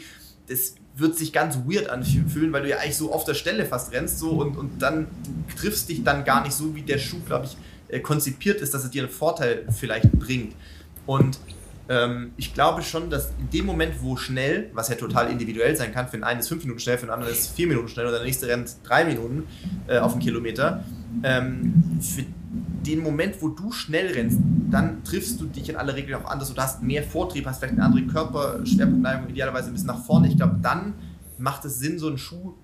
das 0.48 0.74
wird 0.96 1.16
sich 1.16 1.32
ganz 1.32 1.56
weird 1.66 1.88
anfühlen, 1.88 2.52
weil 2.52 2.62
du 2.62 2.68
ja 2.68 2.78
eigentlich 2.78 2.96
so 2.96 3.12
auf 3.12 3.24
der 3.24 3.34
Stelle 3.34 3.64
fast 3.64 3.92
rennst 3.92 4.18
so 4.18 4.30
und, 4.30 4.56
und 4.56 4.82
dann 4.82 5.06
triffst 5.58 5.88
dich 5.88 6.04
dann 6.04 6.24
gar 6.24 6.42
nicht 6.42 6.52
so, 6.52 6.74
wie 6.74 6.82
der 6.82 6.98
Schuh, 6.98 7.20
glaube 7.26 7.46
ich, 7.46 7.56
äh, 7.88 8.00
konzipiert 8.00 8.60
ist, 8.60 8.74
dass 8.74 8.84
es 8.84 8.90
dir 8.90 9.02
einen 9.02 9.10
Vorteil 9.10 9.66
vielleicht 9.70 10.12
bringt. 10.12 10.54
Und 11.06 11.38
ähm, 11.88 12.32
ich 12.36 12.54
glaube 12.54 12.82
schon, 12.82 13.10
dass 13.10 13.30
in 13.38 13.50
dem 13.50 13.66
Moment, 13.66 13.94
wo 14.00 14.16
schnell, 14.16 14.70
was 14.72 14.88
ja 14.88 14.94
total 14.94 15.30
individuell 15.30 15.76
sein 15.76 15.92
kann, 15.92 16.06
für 16.06 16.16
den 16.16 16.24
einen 16.24 16.40
ist 16.40 16.48
fünf 16.48 16.62
Minuten 16.62 16.80
schnell, 16.80 16.98
für 16.98 17.06
den 17.06 17.12
anderen 17.12 17.32
ist 17.32 17.54
vier 17.54 17.66
Minuten 17.66 17.88
schnell 17.88 18.06
oder 18.06 18.16
der 18.16 18.24
nächste 18.24 18.46
rennt 18.46 18.76
drei 18.84 19.04
Minuten 19.04 19.44
äh, 19.88 19.98
auf 19.98 20.12
einen 20.12 20.20
Kilometer, 20.20 20.84
ähm, 21.22 22.00
für 22.00 22.24
den 22.86 23.02
Moment, 23.02 23.40
wo 23.40 23.48
du 23.48 23.72
schnell 23.72 24.12
rennst, 24.12 24.38
dann 24.70 25.02
triffst 25.04 25.40
du 25.40 25.46
dich 25.46 25.68
in 25.68 25.76
aller 25.76 25.94
Regel 25.94 26.14
auch 26.16 26.24
anders 26.24 26.50
und 26.50 26.58
hast 26.58 26.82
mehr 26.82 27.02
Vortrieb, 27.02 27.46
hast 27.46 27.58
vielleicht 27.58 27.74
eine 27.74 27.84
andere 27.84 28.02
Körperschwerpunktneigung, 28.02 29.30
idealerweise 29.30 29.68
ein 29.68 29.72
bisschen 29.72 29.88
nach 29.88 30.04
vorne. 30.04 30.28
Ich 30.28 30.36
glaube, 30.36 30.56
dann 30.60 30.94
macht 31.38 31.64
es 31.64 31.78
Sinn, 31.78 31.98
so 31.98 32.08
einen 32.08 32.18
Schuh, 32.18 32.54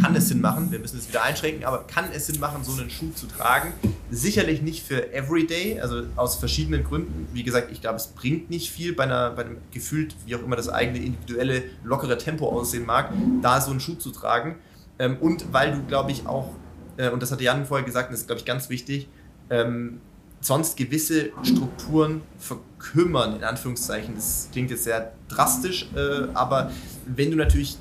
kann 0.00 0.16
es 0.16 0.28
Sinn 0.28 0.40
machen, 0.40 0.70
wir 0.72 0.78
müssen 0.78 0.98
es 0.98 1.08
wieder 1.08 1.22
einschränken, 1.22 1.64
aber 1.64 1.86
kann 1.86 2.06
es 2.12 2.26
Sinn 2.26 2.40
machen, 2.40 2.64
so 2.64 2.80
einen 2.80 2.88
Schuh 2.88 3.10
zu 3.14 3.26
tragen? 3.26 3.72
Sicherlich 4.10 4.62
nicht 4.62 4.82
für 4.82 5.12
Everyday, 5.12 5.80
also 5.80 6.04
aus 6.16 6.36
verschiedenen 6.36 6.82
Gründen. 6.82 7.28
Wie 7.34 7.42
gesagt, 7.42 7.70
ich 7.70 7.82
glaube, 7.82 7.96
es 7.96 8.06
bringt 8.06 8.48
nicht 8.48 8.70
viel 8.70 8.94
bei, 8.94 9.04
einer, 9.04 9.30
bei 9.30 9.44
einem 9.44 9.58
gefühlt, 9.72 10.14
wie 10.24 10.34
auch 10.34 10.42
immer 10.42 10.56
das 10.56 10.68
eigene 10.68 10.98
individuelle, 10.98 11.64
lockere 11.84 12.16
Tempo 12.16 12.48
aussehen 12.48 12.86
mag, 12.86 13.12
da 13.42 13.60
so 13.60 13.70
einen 13.70 13.80
Schuh 13.80 13.96
zu 13.96 14.10
tragen. 14.10 14.56
Ähm, 14.98 15.18
und 15.20 15.52
weil 15.52 15.72
du, 15.72 15.84
glaube 15.84 16.10
ich, 16.10 16.26
auch, 16.26 16.50
äh, 16.96 17.10
und 17.10 17.22
das 17.22 17.32
hatte 17.32 17.44
Jan 17.44 17.66
vorher 17.66 17.84
gesagt, 17.84 18.08
und 18.08 18.12
das 18.12 18.20
ist, 18.20 18.26
glaube 18.26 18.40
ich, 18.40 18.44
ganz 18.44 18.68
wichtig, 18.68 19.08
ähm, 19.50 20.00
sonst 20.40 20.76
gewisse 20.76 21.30
Strukturen 21.42 22.22
verkümmern, 22.38 23.36
in 23.36 23.44
Anführungszeichen. 23.44 24.14
Das 24.14 24.48
klingt 24.52 24.70
jetzt 24.70 24.84
sehr 24.84 25.12
drastisch, 25.28 25.88
äh, 25.94 26.28
aber 26.34 26.70
wenn 27.06 27.30
du 27.30 27.36
natürlich 27.36 27.78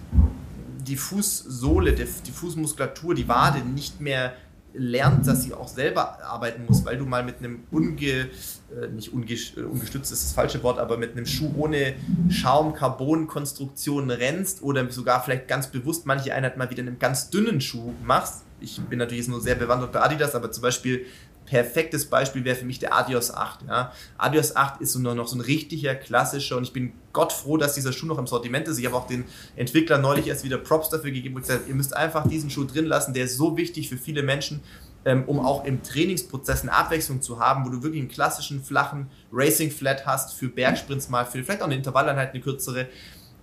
die 0.88 0.98
Fußsohle, 0.98 1.94
die, 1.94 2.06
die 2.26 2.32
Fußmuskulatur, 2.32 3.16
die 3.16 3.28
Wade 3.28 3.60
nicht 3.60 4.02
mehr 4.02 4.34
lernt, 4.78 5.26
dass 5.26 5.44
sie 5.44 5.54
auch 5.54 5.68
selber 5.68 6.24
arbeiten 6.24 6.66
muss, 6.66 6.86
weil 6.86 6.98
du 6.98 7.06
mal 7.06 7.24
mit 7.24 7.40
einem 7.40 7.64
unge, 7.72 7.96
äh, 8.04 8.88
nicht 8.94 9.14
unge, 9.14 9.34
äh, 9.34 9.62
ungestützt 9.62 10.12
ist 10.12 10.24
das 10.24 10.34
falsche 10.34 10.62
Wort, 10.64 10.80
aber 10.80 10.98
mit 10.98 11.12
einem 11.12 11.26
Schuh 11.26 11.54
ohne 11.58 11.96
Schaum-Carbon-Konstruktion 12.30 14.12
rennst 14.12 14.62
oder 14.62 14.90
sogar 14.92 15.24
vielleicht 15.24 15.48
ganz 15.48 15.68
bewusst 15.68 16.06
manche 16.06 16.34
Einheit 16.34 16.58
mal 16.58 16.70
wieder 16.70 16.82
in 16.82 16.90
einem 16.90 17.00
ganz 17.00 17.30
dünnen 17.30 17.62
Schuh 17.62 17.94
machst. 18.04 18.45
Ich 18.60 18.80
bin 18.82 19.00
natürlich 19.00 19.26
jetzt 19.26 19.30
nur 19.30 19.42
sehr 19.42 19.56
bewandert 19.56 19.92
bei 19.92 20.02
Adidas, 20.02 20.34
aber 20.36 20.52
zum 20.52 20.62
Beispiel 20.62 21.06
perfektes 21.46 22.06
Beispiel 22.08 22.44
wäre 22.44 22.56
für 22.56 22.66
mich 22.66 22.80
der 22.80 22.94
Adios 22.94 23.34
8. 23.34 23.66
Ja. 23.68 23.92
Adios 24.18 24.56
8 24.56 24.82
ist 24.82 24.94
so 24.94 25.00
nur 25.00 25.16
noch 25.16 25.28
so 25.28 25.38
ein 25.38 25.42
richtiger, 25.42 25.96
klassischer 25.96 26.58
und 26.58 26.64
ich 26.64 26.74
bin 26.74 26.94
Gott 27.14 27.32
froh, 27.32 27.58
dass 27.58 27.76
dieser 27.76 27.94
Schuh 27.94 28.08
noch 28.08 28.18
im 28.18 28.28
Sortiment 28.28 28.68
ist. 28.68 28.78
Ich 28.78 28.86
habe 28.86 28.96
auch 28.96 29.08
den 29.08 29.26
Entwicklern 29.56 30.02
neulich 30.02 30.28
erst 30.28 30.44
wieder 30.44 30.58
Props 30.58 30.90
dafür 30.90 31.12
gegeben 31.12 31.36
und 31.36 31.42
gesagt, 31.44 31.68
ihr 31.68 31.76
müsst 31.76 31.96
einfach 31.96 32.28
diesen 32.28 32.50
Schuh 32.50 32.66
drin 32.66 32.86
lassen, 32.86 33.14
der 33.14 33.26
ist 33.26 33.38
so 33.38 33.56
wichtig 33.58 33.90
für 33.90 33.98
viele 33.98 34.24
Menschen, 34.24 34.62
ähm, 35.06 35.24
um 35.28 35.40
auch 35.40 35.66
im 35.66 35.84
Trainingsprozess 35.84 36.64
eine 36.64 36.74
Abwechslung 36.74 37.22
zu 37.22 37.40
haben, 37.40 37.66
wo 37.66 37.70
du 37.70 37.84
wirklich 37.84 38.02
einen 38.02 38.10
klassischen, 38.10 38.64
flachen 38.64 39.08
Racing 39.32 39.72
Flat 39.72 40.06
hast 40.06 40.34
für 40.34 40.50
Bergsprints 40.50 41.10
mal, 41.10 41.26
für 41.26 41.44
vielleicht 41.44 41.62
auch 41.62 41.68
eine 41.68 41.76
Intervalleinheit, 41.76 42.32
eine 42.34 42.42
kürzere. 42.42 42.88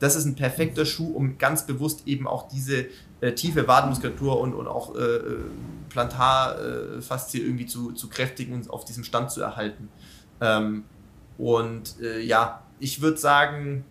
Das 0.01 0.17
ist 0.17 0.25
ein 0.25 0.35
perfekter 0.35 0.85
Schuh, 0.85 1.13
um 1.13 1.39
ganz 1.39 1.65
bewusst 1.65 2.03
eben 2.07 2.27
auch 2.27 2.49
diese 2.49 2.87
äh, 3.23 3.33
tiefe 3.35 3.67
Wadenmuskulatur 3.67 4.39
und, 4.41 4.53
und 4.53 4.67
auch 4.67 4.95
äh, 4.97 5.21
Plantarfaszie 5.89 7.41
äh, 7.41 7.45
irgendwie 7.45 7.67
zu, 7.67 7.93
zu 7.93 8.09
kräftigen 8.09 8.53
und 8.53 8.69
auf 8.69 8.85
diesem 8.85 9.05
Stand 9.05 9.31
zu 9.31 9.41
erhalten. 9.41 9.89
Ähm, 10.41 10.85
und 11.39 12.01
äh, 12.03 12.21
ja, 12.21 12.63
ich 12.81 13.01
würde 13.01 13.17
sagen, 13.17 13.85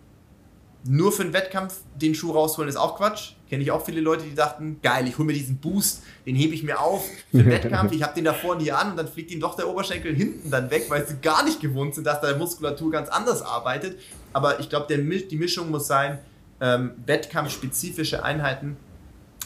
nur 0.84 1.12
für 1.12 1.22
einen 1.22 1.32
Wettkampf 1.32 1.80
den 1.94 2.14
Schuh 2.14 2.32
rausholen 2.32 2.68
ist 2.68 2.76
auch 2.76 2.96
Quatsch. 2.96 3.32
Kenne 3.48 3.62
ich 3.62 3.70
auch 3.70 3.84
viele 3.84 4.02
Leute, 4.02 4.24
die 4.24 4.34
dachten, 4.34 4.80
geil, 4.82 5.06
ich 5.06 5.16
hole 5.16 5.26
mir 5.26 5.32
diesen 5.32 5.56
Boost, 5.58 6.02
den 6.26 6.34
hebe 6.34 6.54
ich 6.54 6.62
mir 6.62 6.80
auf 6.80 7.04
für 7.30 7.38
den 7.38 7.50
Wettkampf, 7.50 7.92
ich 7.92 8.02
habe 8.02 8.14
den 8.14 8.24
davor 8.24 8.56
nie 8.56 8.72
an 8.72 8.90
und 8.90 8.96
dann 8.96 9.08
fliegt 9.08 9.30
ihm 9.30 9.40
doch 9.40 9.56
der 9.56 9.68
Oberschenkel 9.68 10.14
hinten 10.14 10.50
dann 10.50 10.70
weg, 10.70 10.86
weil 10.88 11.06
sie 11.06 11.16
gar 11.22 11.44
nicht 11.44 11.60
gewohnt 11.60 11.94
sind, 11.94 12.06
dass 12.06 12.20
da 12.20 12.32
die 12.32 12.38
Muskulatur 12.38 12.90
ganz 12.90 13.08
anders 13.08 13.42
arbeitet. 13.42 13.98
Aber 14.32 14.60
ich 14.60 14.68
glaube, 14.68 14.86
die 14.94 15.36
Mischung 15.36 15.70
muss 15.70 15.86
sein, 15.86 16.18
ähm, 16.60 16.92
wettkampfspezifische 17.06 18.24
Einheiten. 18.24 18.76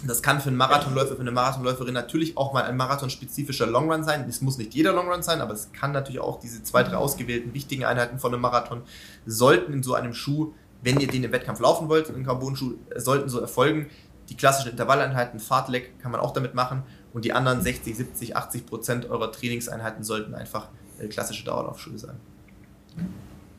Das 0.06 0.22
kann 0.22 0.40
für 0.40 0.48
einen 0.48 0.58
Marathonläufer, 0.58 1.14
für 1.14 1.22
eine 1.22 1.30
Marathonläuferin 1.30 1.94
natürlich 1.94 2.36
auch 2.36 2.52
mal 2.52 2.64
ein 2.64 2.76
marathonspezifischer 2.76 3.66
Longrun 3.66 4.04
sein. 4.04 4.26
Es 4.28 4.42
muss 4.42 4.58
nicht 4.58 4.74
jeder 4.74 4.92
Longrun 4.92 5.22
sein, 5.22 5.40
aber 5.40 5.54
es 5.54 5.72
kann 5.72 5.92
natürlich 5.92 6.20
auch 6.20 6.38
diese 6.38 6.62
zwei, 6.62 6.82
drei 6.82 6.96
ausgewählten 6.96 7.54
wichtigen 7.54 7.84
Einheiten 7.84 8.18
von 8.18 8.32
einem 8.32 8.42
Marathon 8.42 8.82
sollten 9.24 9.72
in 9.72 9.82
so 9.82 9.94
einem 9.94 10.12
Schuh 10.12 10.52
wenn 10.82 11.00
ihr 11.00 11.08
den 11.08 11.24
im 11.24 11.32
Wettkampf 11.32 11.60
laufen 11.60 11.88
wollt, 11.88 12.08
einen 12.08 12.24
Carbon-Schuh, 12.24 12.74
sollten 12.94 13.28
so 13.28 13.40
erfolgen. 13.40 13.86
Die 14.28 14.36
klassischen 14.36 14.70
Intervalleinheiten, 14.70 15.40
Fahrtleck 15.40 15.98
kann 16.00 16.12
man 16.12 16.20
auch 16.20 16.32
damit 16.32 16.54
machen 16.54 16.82
und 17.12 17.24
die 17.24 17.32
anderen 17.32 17.60
60, 17.60 17.96
70, 17.96 18.36
80 18.36 18.66
Prozent 18.66 19.10
eurer 19.10 19.30
Trainingseinheiten 19.32 20.04
sollten 20.04 20.34
einfach 20.34 20.68
äh, 21.00 21.06
klassische 21.06 21.44
Dauerlaufschuhe 21.44 21.98
sein. 21.98 22.16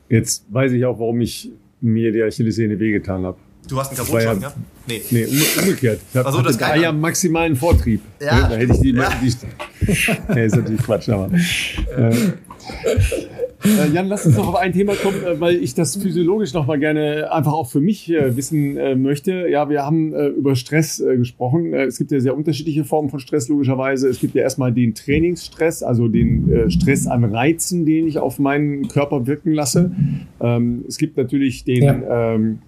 Jetzt 0.09 0.45
weiß 0.49 0.72
ich 0.73 0.85
auch, 0.85 0.99
warum 0.99 1.22
ich 1.22 1.51
mir 1.80 2.11
die 2.11 2.23
Achillessehne 2.23 2.80
wehgetan 2.80 3.26
habe. 3.26 3.38
Du 3.68 3.77
hast 3.80 3.91
einen 3.99 4.22
ja- 4.22 4.34
ja? 4.34 4.53
Nee. 4.88 5.02
Nee, 5.11 5.26
um, 5.26 5.64
umgekehrt. 5.64 5.99
Ich 6.11 6.18
habe 6.18 6.30
Ach 6.30 6.34
so, 6.34 6.41
das 6.41 6.57
da 6.57 6.69
Geile. 6.69 6.84
ja 6.84 6.91
maximalen 6.91 7.56
Vortrieb. 7.56 8.02
Ja. 8.22 8.35
Ne, 8.35 8.48
Da 8.49 8.56
hätte 8.56 8.73
ich 8.73 8.80
die, 8.80 8.91
Ja. 8.91 9.10
die 9.22 10.34
nee, 10.34 10.45
ist 10.45 10.56
natürlich 10.56 10.81
Quatsch, 10.84 11.10
aber. 11.10 11.30
Äh, 11.34 12.14
Äh, 13.65 13.89
Jan, 13.91 14.07
lass 14.07 14.26
uns 14.26 14.38
noch 14.38 14.49
auf 14.49 14.56
ein 14.56 14.72
Thema 14.72 14.94
kommen, 14.95 15.23
äh, 15.26 15.39
weil 15.39 15.56
ich 15.56 15.73
das 15.73 15.95
physiologisch 15.98 16.53
noch 16.53 16.68
mal 16.68 16.77
gerne 16.77 17.31
einfach 17.31 17.53
auch 17.53 17.69
für 17.69 17.81
mich 17.81 18.10
äh, 18.11 18.35
wissen 18.38 18.77
äh, 18.77 18.95
möchte. 18.95 19.48
Ja, 19.49 19.68
wir 19.69 19.84
haben 19.84 20.14
äh, 20.14 20.27
über 20.27 20.56
Stress 20.56 20.99
äh, 20.99 21.18
gesprochen. 21.18 21.73
es 21.73 21.98
gibt 21.98 22.11
ja 22.11 22.19
sehr 22.19 22.35
unterschiedliche 22.38 22.84
Formen 22.85 23.10
von 23.10 23.19
Stress, 23.19 23.48
logischerweise. 23.49 24.10
Es 24.10 24.19
gibt 24.19 24.35
ja 24.35 24.44
erstmal 24.44 24.72
den 24.72 24.94
Trainingsstress, 24.94 25.81
also 25.81 26.07
den 26.07 26.69
Stress 26.69 27.07
an 27.07 27.23
Reizen, 27.26 27.85
den 27.85 28.07
ich 28.07 28.19
auf 28.19 28.38
meinen 28.38 28.88
Körper 28.89 29.26
wirken 29.26 29.53
lasse. 29.53 29.91
Ähm, 30.39 30.85
es 30.88 30.98
gibt 30.98 31.18
natürlich 31.18 31.64
den, 31.64 31.84
ja. 31.84 32.35
ähm, 32.35 32.60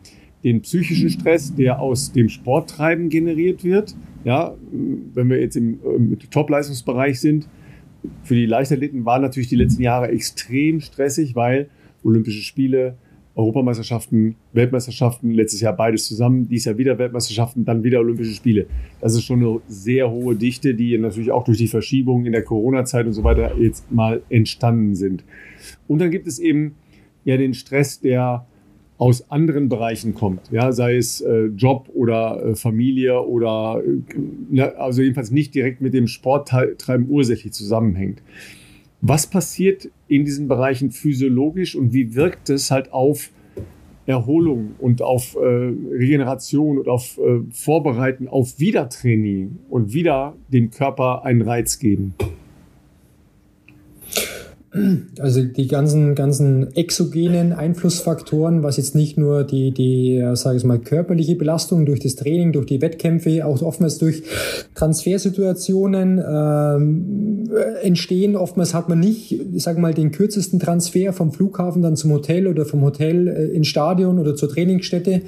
den 0.44 0.61
psychischen 0.61 1.10
Stress, 1.10 1.53
der 1.53 1.80
aus 1.80 2.11
dem 2.11 2.30
Sporttreiben 2.30 3.10
generiert 3.10 3.64
wird. 3.64 3.95
Ja, 4.24 4.56
wenn 5.14 5.30
wir 5.30 5.40
jetzt 5.40 5.56
im, 5.56 5.80
im 5.84 6.18
Top-Leistungsbereich 6.30 7.20
sind, 7.20 7.48
für 8.24 8.36
die 8.36 8.45
Leichtathleten 8.45 9.06
waren 9.06 9.22
natürlich 9.22 9.49
die 9.49 9.56
letzten 9.56 9.82
Jahre 9.82 10.10
extrem 10.10 10.80
stressig, 10.80 11.36
weil 11.36 11.70
Olympische 12.03 12.41
Spiele, 12.41 12.95
Europameisterschaften, 13.36 14.36
Weltmeisterschaften, 14.53 15.32
letztes 15.32 15.61
Jahr 15.61 15.76
beides 15.76 16.06
zusammen, 16.06 16.48
dies 16.48 16.66
Jahr 16.66 16.78
wieder 16.78 16.98
Weltmeisterschaften, 16.98 17.66
dann 17.66 17.84
wieder 17.84 17.99
Olympische 17.99 18.34
Spiele. 18.34 18.68
Das 19.02 19.16
ist 19.16 19.24
schon 19.24 19.40
eine 19.40 19.61
sehr 19.68 20.10
hohe 20.10 20.36
Dichte, 20.36 20.76
die 20.76 20.98
natürlich 20.98 21.32
auch 21.32 21.44
durch 21.44 21.57
die 21.57 21.68
Verschiebungen 21.68 22.26
in 22.26 22.32
der 22.32 22.44
Corona-Zeit 22.44 23.06
und 23.06 23.14
so 23.14 23.24
weiter 23.24 23.57
jetzt 23.57 23.91
mal 23.91 24.22
entstanden 24.30 24.95
sind. 24.95 25.24
Und 25.88 25.99
dann 25.99 26.11
gibt 26.11 26.28
es 26.28 26.40
eben 26.40 26.76
ja 27.24 27.38
den 27.38 27.53
Stress, 27.53 27.99
der 27.99 28.45
aus 29.00 29.32
anderen 29.32 29.70
Bereichen 29.70 30.14
kommt, 30.14 30.52
ja, 30.52 30.74
sei 30.74 30.98
es 30.98 31.22
äh, 31.22 31.46
Job 31.46 31.90
oder 31.94 32.44
äh, 32.46 32.56
Familie 32.56 33.22
oder 33.22 33.82
äh, 34.52 34.62
also 34.62 35.02
jedenfalls 35.02 35.32
nicht 35.32 35.56
direkt 35.56 35.80
mit 35.80 35.94
dem 35.94 36.08
Sporttreiben 36.08 37.08
ursächlich 37.10 37.54
zusammenhängt. 37.54 38.22
Was 39.00 39.26
passiert 39.26 39.90
in 40.10 40.26
diesen 40.26 40.50
Bereichen 40.50 40.92
physiologisch 40.92 41.78
und 41.78 41.94
wie 41.94 42.14
wirkt 42.14 42.50
es 42.50 42.72
halt 42.72 42.92
auf 42.92 43.30
Erholung 44.06 44.72
und 44.80 45.02
auf 45.02 45.36
äh, 45.36 45.40
Regeneration 45.40 46.78
und 46.78 46.90
auf 46.90 47.18
äh, 47.20 47.40
Vorbereiten 47.52 48.28
auf 48.28 48.60
Wiedertraining 48.60 49.60
und 49.70 49.94
wieder 49.94 50.36
dem 50.50 50.72
Körper 50.72 51.24
einen 51.24 51.42
Reiz 51.42 51.80
geben? 51.80 52.16
Also 55.20 55.41
die 55.41 55.68
ganzen, 55.68 56.14
ganzen 56.14 56.76
exogenen 56.76 57.54
Einflussfaktoren, 57.54 58.62
was 58.62 58.78
jetzt 58.78 58.94
nicht 58.94 59.18
nur 59.18 59.44
die, 59.44 59.72
die, 59.72 60.24
sage 60.34 60.58
ich 60.58 60.64
mal, 60.64 60.78
körperliche 60.78 61.36
Belastung 61.36 61.88
durch 61.88 62.00
das 62.00 62.16
Training, 62.16 62.52
durch 62.52 62.68
die 62.68 62.80
Wettkämpfe, 62.80 63.46
auch 63.46 63.60
oftmals 63.64 63.98
durch 63.98 64.22
Transfersituationen 64.76 66.24
ähm, 66.24 67.50
entstehen. 67.82 68.36
Oftmals 68.36 68.76
hat 68.76 68.90
man 68.90 69.00
nicht, 69.00 69.32
ich 69.32 69.64
sage 69.64 69.80
mal, 69.80 69.96
den 69.96 70.12
kürzesten 70.12 70.60
Transfer 70.60 71.14
vom 71.14 71.32
Flughafen 71.32 71.82
dann 71.82 71.96
zum 71.96 72.12
Hotel 72.12 72.46
oder 72.46 72.66
vom 72.66 72.82
Hotel 72.82 73.28
äh, 73.28 73.46
ins 73.48 73.68
Stadion 73.68 74.20
oder 74.20 74.36
zur 74.36 74.50
Trainingsstätte, 74.50 75.24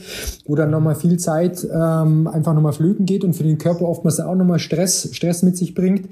wo 0.45 0.53
dann 0.53 0.69
nochmal 0.69 0.95
viel 0.95 1.18
Zeit 1.18 1.65
ähm, 1.65 2.27
einfach 2.27 2.53
nochmal 2.53 2.73
flöten 2.73 3.07
geht 3.07 3.23
und 3.23 3.34
für 3.34 3.43
den 3.43 3.57
Körper 3.57 3.88
oftmals 3.88 4.19
auch 4.19 4.35
nochmal 4.35 4.59
Stress, 4.59 5.09
Stress 5.13 5.41
mit 5.41 5.57
sich 5.57 5.73
bringt. 5.73 6.09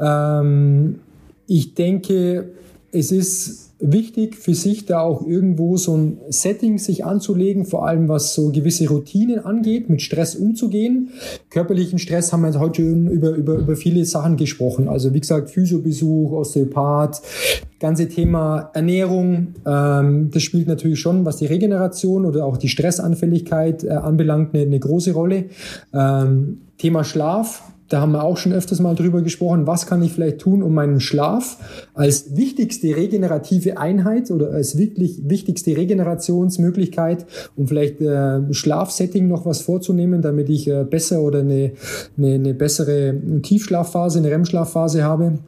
Ähm, 0.00 0.96
ich 1.46 1.74
denke, 1.74 2.46
es 2.94 3.10
ist 3.10 3.72
wichtig 3.80 4.36
für 4.36 4.54
sich 4.54 4.86
da 4.86 5.00
auch 5.00 5.26
irgendwo 5.26 5.76
so 5.76 5.96
ein 5.96 6.18
Setting 6.28 6.78
sich 6.78 7.04
anzulegen, 7.04 7.66
vor 7.66 7.86
allem 7.86 8.08
was 8.08 8.34
so 8.34 8.50
gewisse 8.50 8.88
Routinen 8.88 9.44
angeht, 9.44 9.90
mit 9.90 10.00
Stress 10.00 10.36
umzugehen. 10.36 11.10
Körperlichen 11.50 11.98
Stress 11.98 12.32
haben 12.32 12.42
wir 12.42 12.58
heute 12.58 12.82
über, 12.82 13.30
über, 13.30 13.56
über 13.56 13.76
viele 13.76 14.04
Sachen 14.04 14.36
gesprochen. 14.36 14.88
Also 14.88 15.12
wie 15.12 15.20
gesagt, 15.20 15.50
Physiobesuch, 15.50 16.32
Osteopath, 16.32 17.20
ganze 17.80 18.08
Thema 18.08 18.70
Ernährung, 18.74 19.54
ähm, 19.66 20.30
das 20.30 20.42
spielt 20.42 20.68
natürlich 20.68 21.00
schon, 21.00 21.24
was 21.24 21.38
die 21.38 21.46
Regeneration 21.46 22.24
oder 22.24 22.46
auch 22.46 22.56
die 22.56 22.68
Stressanfälligkeit 22.68 23.84
äh, 23.84 23.90
anbelangt, 23.90 24.54
eine, 24.54 24.62
eine 24.62 24.78
große 24.78 25.12
Rolle. 25.12 25.46
Ähm, 25.92 26.58
Thema 26.78 27.04
Schlaf, 27.04 27.62
da 27.88 28.00
haben 28.00 28.12
wir 28.12 28.24
auch 28.24 28.36
schon 28.36 28.52
öfters 28.52 28.80
mal 28.80 28.94
drüber 28.94 29.22
gesprochen, 29.22 29.66
was 29.66 29.86
kann 29.86 30.02
ich 30.02 30.12
vielleicht 30.12 30.38
tun, 30.38 30.62
um 30.62 30.74
meinen 30.74 31.00
Schlaf 31.00 31.58
als 31.94 32.36
wichtigste 32.36 32.96
regenerative 32.96 33.78
Einheit 33.78 34.30
oder 34.30 34.50
als 34.50 34.78
wirklich 34.78 35.20
wichtigste 35.24 35.76
Regenerationsmöglichkeit, 35.76 37.26
um 37.56 37.68
vielleicht 37.68 38.00
äh, 38.00 38.52
Schlafsetting 38.52 39.28
noch 39.28 39.44
was 39.44 39.60
vorzunehmen, 39.60 40.22
damit 40.22 40.48
ich 40.48 40.68
äh, 40.68 40.84
besser 40.84 41.20
oder 41.20 41.40
eine, 41.40 41.72
eine, 42.16 42.34
eine 42.34 42.54
bessere 42.54 43.14
Tiefschlafphase, 43.42 44.18
eine 44.18 44.30
REM-Schlafphase 44.30 45.04
habe. 45.04 45.38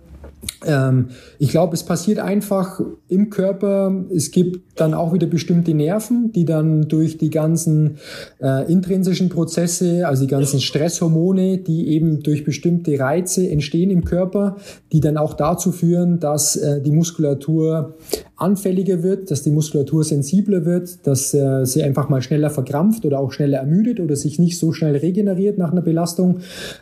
Ähm, 0.65 1.09
ich 1.39 1.51
glaube, 1.51 1.75
es 1.75 1.83
passiert 1.83 2.19
einfach 2.19 2.81
im 3.09 3.31
Körper. 3.31 4.05
Es 4.15 4.31
gibt 4.31 4.81
dann 4.81 4.95
auch 4.95 5.13
wieder 5.13 5.27
bestimmte 5.27 5.75
Nerven, 5.75 6.33
die 6.33 6.45
dann 6.45 6.89
durch 6.89 7.19
die 7.19 7.31
ganzen 7.31 7.99
äh, 8.41 8.71
intrinsischen 8.71 9.29
Prozesse, 9.29 10.07
also 10.07 10.25
die 10.25 10.31
ganzen 10.31 10.61
Stresshormone, 10.61 11.59
die 11.59 11.89
eben 11.89 12.23
durch 12.23 12.45
bestimmte 12.45 12.99
Reize 12.99 13.49
entstehen 13.49 13.91
im 13.91 14.05
Körper, 14.05 14.57
die 14.93 15.01
dann 15.01 15.17
auch 15.17 15.35
dazu 15.35 15.73
führen, 15.73 16.21
dass 16.21 16.57
äh, 16.57 16.81
die 16.81 16.93
Muskulatur 16.93 17.95
anfälliger 18.37 19.03
wird, 19.03 19.31
dass 19.31 19.43
die 19.43 19.51
Muskulatur 19.51 20.05
sensibler 20.05 20.65
wird, 20.65 21.07
dass 21.07 21.33
äh, 21.33 21.65
sie 21.65 21.83
einfach 21.83 22.09
mal 22.09 22.21
schneller 22.21 22.51
verkrampft 22.51 23.05
oder 23.07 23.19
auch 23.19 23.33
schneller 23.33 23.59
ermüdet 23.59 23.99
oder 23.99 24.15
sich 24.15 24.39
nicht 24.39 24.59
so 24.59 24.73
schnell 24.73 24.97
regeneriert 24.97 25.59
nach 25.59 25.73
einer 25.73 25.81
Belastung. 25.81 26.41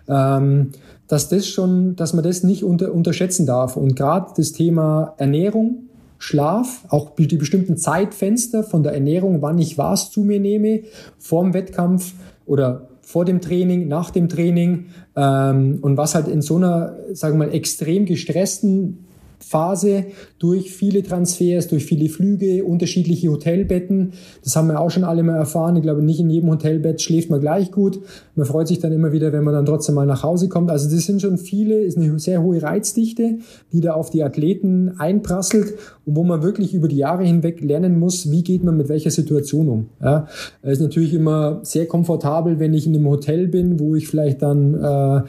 Ähm, 0.09 0.71
dass 1.09 1.29
das 1.29 1.47
schon, 1.47 1.97
dass 1.97 2.15
man 2.15 2.25
das 2.25 2.43
nicht 2.43 2.65
unter, 2.65 2.93
unterschätzen 2.93 3.47
darf. 3.47 3.77
Und 3.77 3.95
gerade 3.97 4.33
das 4.37 4.53
Thema 4.53 5.15
Ernährung, 5.19 5.89
Schlaf, 6.19 6.85
auch 6.89 7.11
die 7.17 7.37
bestimmten 7.37 7.77
Zeitfenster 7.77 8.63
von 8.63 8.83
der 8.83 8.95
Ernährung, 8.95 9.43
wann 9.43 9.59
ich 9.59 9.77
was 9.77 10.11
zu 10.11 10.21
mir 10.21 10.41
nehme, 10.41 10.85
vorm 11.19 11.53
Wettkampf 11.53 12.15
oder 12.47 12.89
vor 13.03 13.27
dem 13.27 13.43
Training, 13.43 13.89
nach 13.89 14.11
dem 14.11 14.31
Training 14.31 14.87
ähm, 15.15 15.79
und 15.83 15.99
was 15.99 16.15
halt 16.15 16.27
in 16.27 16.41
so 16.41 16.57
einer, 16.57 16.97
sagen 17.13 17.39
wir 17.39 17.47
mal, 17.47 17.55
extrem 17.55 18.07
gestressten 18.07 19.04
Phase 19.39 20.07
durch 20.39 20.73
viele 20.73 21.03
Transfers, 21.03 21.69
durch 21.69 21.85
viele 21.85 22.09
Flüge, 22.09 22.65
unterschiedliche 22.65 23.29
Hotelbetten. 23.31 24.13
Das 24.43 24.57
haben 24.57 24.69
wir 24.69 24.81
auch 24.81 24.91
schon 24.91 25.05
alle 25.05 25.23
mal 25.23 25.37
erfahren. 25.37 25.77
Ich 25.77 25.83
glaube, 25.83 26.03
nicht 26.03 26.21
in 26.21 26.31
jedem 26.31 26.51
Hotelbett 26.51 27.01
schläft 27.01 27.31
man 27.31 27.41
gleich 27.41 27.71
gut. 27.71 28.01
Man 28.35 28.47
freut 28.47 28.69
sich 28.69 28.79
dann 28.79 28.93
immer 28.93 29.13
wieder, 29.13 29.33
wenn 29.33 29.45
man 29.45 29.55
dann 29.55 29.67
trotzdem 29.67 29.95
mal 29.95 30.07
nach 30.07 30.23
Hause 30.23 30.49
kommt. 30.49 30.71
Also 30.71 30.95
das 30.95 31.05
sind 31.05 31.21
schon 31.21 31.39
viele, 31.39 31.83
ist 31.83 31.97
eine 31.97 32.19
sehr 32.19 32.43
hohe 32.43 32.63
Reizdichte, 32.63 33.39
die 33.73 33.81
da 33.81 33.95
auf 33.95 34.11
die 34.11 34.23
Athleten 34.23 34.95
einprasselt 34.99 35.75
und 36.05 36.17
wo 36.17 36.25
man 36.25 36.43
wirklich 36.43 36.75
über 36.75 36.89
die 36.89 36.97
Jahre 36.97 37.25
hinweg 37.25 37.61
lernen 37.61 37.99
muss, 37.99 38.31
wie 38.31 38.43
geht 38.43 38.65
man 38.65 38.77
mit 38.77 38.89
welcher 38.89 39.11
Situation 39.11 39.69
um. 39.69 39.89
Ja, 40.03 40.27
es 40.63 40.75
ist 40.75 40.81
natürlich 40.81 41.15
immer 41.15 41.61
sehr 41.63 41.87
komfortabel, 41.87 42.59
wenn 42.59 42.75
ich 42.75 42.87
in 42.87 42.95
einem 42.95 43.09
Hotel 43.09 43.49
bin, 43.49 43.79
wo 43.81 43.95
ich 43.95 44.09
vielleicht 44.09 44.43
dann 44.43 44.75
äh, 44.75 45.23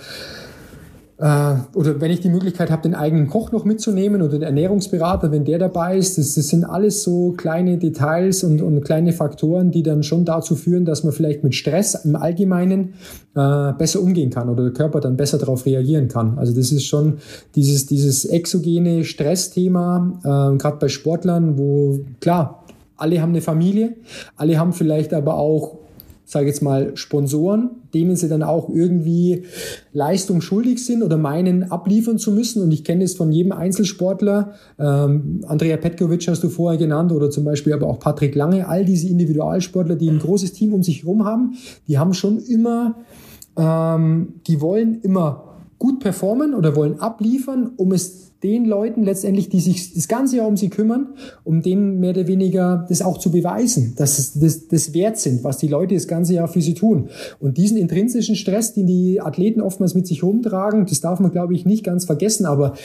oder 1.18 2.02
wenn 2.02 2.12
ich 2.12 2.20
die 2.20 2.30
Möglichkeit 2.30 2.70
habe, 2.70 2.82
den 2.82 2.94
eigenen 2.94 3.28
Koch 3.28 3.54
noch 3.54 3.64
mitzunehmen 3.64 4.22
oder 4.22 4.34
den 4.34 4.42
Ernährungsberater, 4.42 5.32
wenn 5.32 5.46
der 5.46 5.60
dabei 5.60 5.98
ist, 5.98 6.18
das, 6.18 6.36
das 6.36 6.50
sind 6.50 6.66
alles 6.66 7.04
so 7.04 7.32
kleine 7.38 7.78
Details 7.78 8.44
und, 8.44 8.62
und, 8.62 8.82
kleine 8.84 9.14
Faktoren, 9.14 9.72
die 9.72 9.82
dann 9.82 10.04
schon 10.04 10.26
dazu 10.26 10.56
führen, 10.56 10.84
dass 10.84 11.06
man 11.06 11.14
vielleicht 11.14 11.42
mit 11.42 11.56
Stress 11.56 11.96
im 12.04 12.18
Allgemeinen 12.18 12.96
äh, 13.34 13.72
besser 13.78 14.02
umgehen 14.02 14.30
kann 14.30 14.50
oder 14.50 14.64
der 14.64 14.74
Körper 14.74 15.00
dann 15.00 15.16
besser 15.16 15.38
darauf 15.38 15.66
reagieren 15.66 16.10
kann. 16.10 16.38
Also 16.38 16.54
das 16.54 16.74
ist 16.74 16.86
schon 16.86 17.20
dieses, 17.56 17.86
dieses 17.86 18.26
exogene 18.26 19.06
Stressthema, 19.06 20.20
äh, 20.20 20.58
gerade 20.58 20.78
bei 20.82 20.90
Sportlern, 20.90 21.58
wo 21.58 22.02
klar, 22.20 22.66
alle 22.98 23.22
haben 23.22 23.30
eine 23.30 23.42
Familie, 23.42 23.96
alle 24.36 24.60
haben 24.60 24.74
vielleicht 24.74 25.14
aber 25.14 25.36
auch 25.36 25.78
sage 26.26 26.48
jetzt 26.48 26.62
mal, 26.62 26.98
Sponsoren, 26.98 27.70
denen 27.94 28.16
sie 28.16 28.28
dann 28.28 28.44
auch 28.44 28.70
irgendwie 28.70 29.44
Leistung 29.94 30.42
schuldig 30.42 30.84
sind 30.84 31.04
oder 31.04 31.18
meinen, 31.18 31.72
abliefern 31.72 32.18
zu 32.18 32.32
müssen. 32.32 32.64
Und 32.64 32.72
ich 32.72 32.84
kenne 32.84 33.04
es 33.04 33.16
von 33.16 33.32
jedem 33.32 33.52
Einzelsportler. 33.52 34.54
Ähm, 34.80 35.42
Andrea 35.48 35.78
Petkovic 35.78 36.28
hast 36.28 36.44
du 36.44 36.50
vorher 36.50 36.80
genannt 36.80 37.12
oder 37.12 37.30
zum 37.30 37.46
Beispiel 37.46 37.74
aber 37.74 37.88
auch 37.88 38.00
Patrick 38.00 38.34
Lange. 38.36 38.68
All 38.68 38.84
diese 38.86 39.08
Individualsportler, 39.08 39.96
die 39.96 40.10
ein 40.10 40.20
großes 40.20 40.54
Team 40.54 40.74
um 40.74 40.84
sich 40.84 41.04
herum 41.04 41.26
haben, 41.26 41.54
die 41.88 42.00
haben 42.00 42.14
schon 42.14 42.40
immer, 42.40 42.96
ähm, 43.56 44.34
die 44.48 44.60
wollen 44.62 45.02
immer 45.02 45.44
gut 45.78 46.00
performen 46.00 46.56
oder 46.56 46.76
wollen 46.76 47.00
abliefern, 47.00 47.72
um 47.78 47.92
es 47.92 48.25
den 48.44 48.66
Leuten 48.66 49.03
letztendlich, 49.03 49.49
die 49.49 49.60
sich 49.60 49.94
das 49.94 50.07
ganze 50.07 50.38
Jahr 50.38 50.48
um 50.48 50.57
sie 50.57 50.70
kümmern, 50.70 51.10
um 51.44 51.62
denen 51.62 51.99
mehr 51.99 52.12
oder 52.12 52.28
weniger 52.28 52.86
das 52.90 53.02
auch 53.02 53.18
zu 53.18 53.32
beweisen, 53.32 53.94
dass 53.98 54.20
es 54.20 54.34
das, 54.34 54.68
das 54.68 54.94
wert 54.94 55.18
sind, 55.18 55.44
was 55.44 55.57
die 55.57 55.68
Leute 55.68 55.95
das 55.95 56.07
ganze 56.07 56.34
Jahr 56.34 56.48
für 56.48 56.62
sie 56.62 56.74
tun. 56.74 57.10
Und 57.40 57.57
diesen 57.57 57.78
intrinsischen 57.78 58.36
Stress, 58.36 58.74
den 58.74 58.88
die 58.88 59.22
Athleten 59.22 59.62
oftmals 59.62 59.95
mit 59.95 60.06
sich 60.06 60.24
rumtragen, 60.24 60.86
das 60.86 61.02
darf 61.02 61.20
man, 61.20 61.32
glaube 61.32 61.53
ich, 61.53 61.66
nicht 61.66 61.84
ganz 61.84 62.06
vergessen, 62.06 62.45
aber 62.45 62.76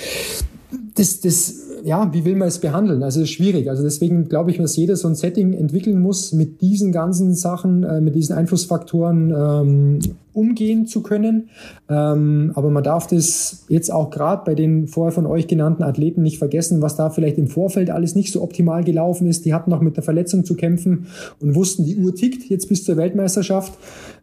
das, 0.95 1.21
das, 1.21 1.70
ja, 1.85 2.13
wie 2.13 2.25
will 2.25 2.37
man 2.37 2.49
es 2.49 2.59
behandeln? 2.59 3.03
Also 3.03 3.23
ist 3.23 3.31
schwierig. 3.31 3.69
Also 3.69 3.83
deswegen 3.83 4.29
glaube 4.29 4.51
ich, 4.51 4.59
dass 4.59 4.77
jeder 4.77 4.97
so 4.97 5.09
ein 5.09 5.15
Setting 5.15 5.53
entwickeln 5.53 6.01
muss 6.01 6.33
mit 6.33 6.61
diesen 6.61 6.93
ganzen 6.93 7.35
Sachen, 7.35 7.83
äh, 7.85 8.01
mit 8.01 8.15
diesen 8.15 8.37
Einflussfaktoren 8.37 9.31
ähm, 9.37 9.99
umgehen 10.33 10.87
zu 10.87 11.03
können. 11.03 11.51
Ähm, 11.89 12.53
aber 12.55 12.71
man 12.71 12.85
darf 12.85 13.07
das 13.07 13.65
jetzt 13.69 13.93
auch 13.93 14.11
gerade 14.11 14.43
bei 14.45 14.55
den 14.55 14.87
vorher 14.87 15.13
von 15.13 15.27
euch 15.27 15.47
genannten 15.47 15.83
Athleten 15.83 16.23
nicht 16.23 16.39
vergessen, 16.39 16.83
was 16.83 16.97
da 16.97 17.11
vielleicht 17.11 17.39
im 17.39 17.49
Vorfeld 17.49 17.91
alles 17.91 18.15
nicht 18.15 18.33
so 18.33 18.43
optimal 18.43 18.85
gelaufen 18.85 19.27
ist. 19.27 19.45
Die 19.45 19.55
hatten 19.55 19.71
noch 19.71 19.81
mit 19.81 19.97
der 19.97 20.05
Verletzung 20.05 20.45
zu 20.45 20.55
kämpfen 20.55 21.07
und 21.41 21.55
wussten, 21.55 21.85
die 21.85 21.97
Uhr 21.97 22.15
tickt 22.15 22.49
jetzt 22.49 22.69
bis 22.69 22.85
zur 22.85 22.97
Weltmeisterschaft. 22.97 23.73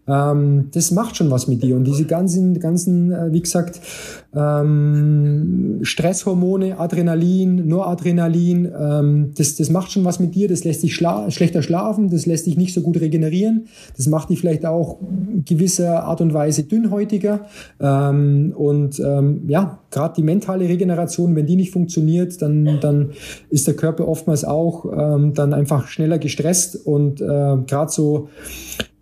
Ähm, 0.07 0.69
das 0.73 0.91
macht 0.91 1.17
schon 1.17 1.29
was 1.29 1.47
mit 1.47 1.61
dir. 1.61 1.75
Und 1.75 1.83
diese 1.83 2.05
ganzen, 2.05 2.59
ganzen, 2.59 3.11
äh, 3.11 3.33
wie 3.33 3.41
gesagt, 3.41 3.81
ähm, 4.33 5.79
Stresshormone, 5.81 6.79
Adrenalin, 6.79 7.46
Noradrenalin, 7.55 8.71
ähm, 8.79 9.31
das, 9.35 9.55
das 9.55 9.69
macht 9.69 9.91
schon 9.91 10.05
was 10.05 10.19
mit 10.19 10.35
dir. 10.35 10.47
Das 10.47 10.63
lässt 10.63 10.83
dich 10.83 10.95
schla 10.95 11.31
schlechter 11.31 11.61
schlafen, 11.61 12.09
das 12.09 12.25
lässt 12.25 12.45
dich 12.45 12.57
nicht 12.57 12.73
so 12.73 12.81
gut 12.81 12.99
regenerieren. 12.99 13.67
Das 13.95 14.07
macht 14.07 14.29
dich 14.29 14.39
vielleicht 14.39 14.65
auch 14.65 14.97
gewisser 15.45 16.03
Art 16.03 16.21
und 16.21 16.33
Weise 16.33 16.63
dünnhäutiger. 16.63 17.45
Ähm, 17.79 18.53
und 18.55 18.99
ähm, 18.99 19.43
ja, 19.47 19.79
gerade 19.91 20.13
die 20.17 20.23
mentale 20.23 20.67
Regeneration, 20.67 21.35
wenn 21.35 21.45
die 21.45 21.55
nicht 21.55 21.71
funktioniert, 21.71 22.41
dann, 22.41 22.79
dann 22.81 23.11
ist 23.49 23.67
der 23.67 23.75
Körper 23.75 24.07
oftmals 24.07 24.45
auch 24.45 24.85
ähm, 24.85 25.33
dann 25.33 25.53
einfach 25.53 25.87
schneller 25.87 26.19
gestresst 26.19 26.85
und 26.85 27.21
äh, 27.21 27.25
gerade 27.25 27.91
so 27.91 28.29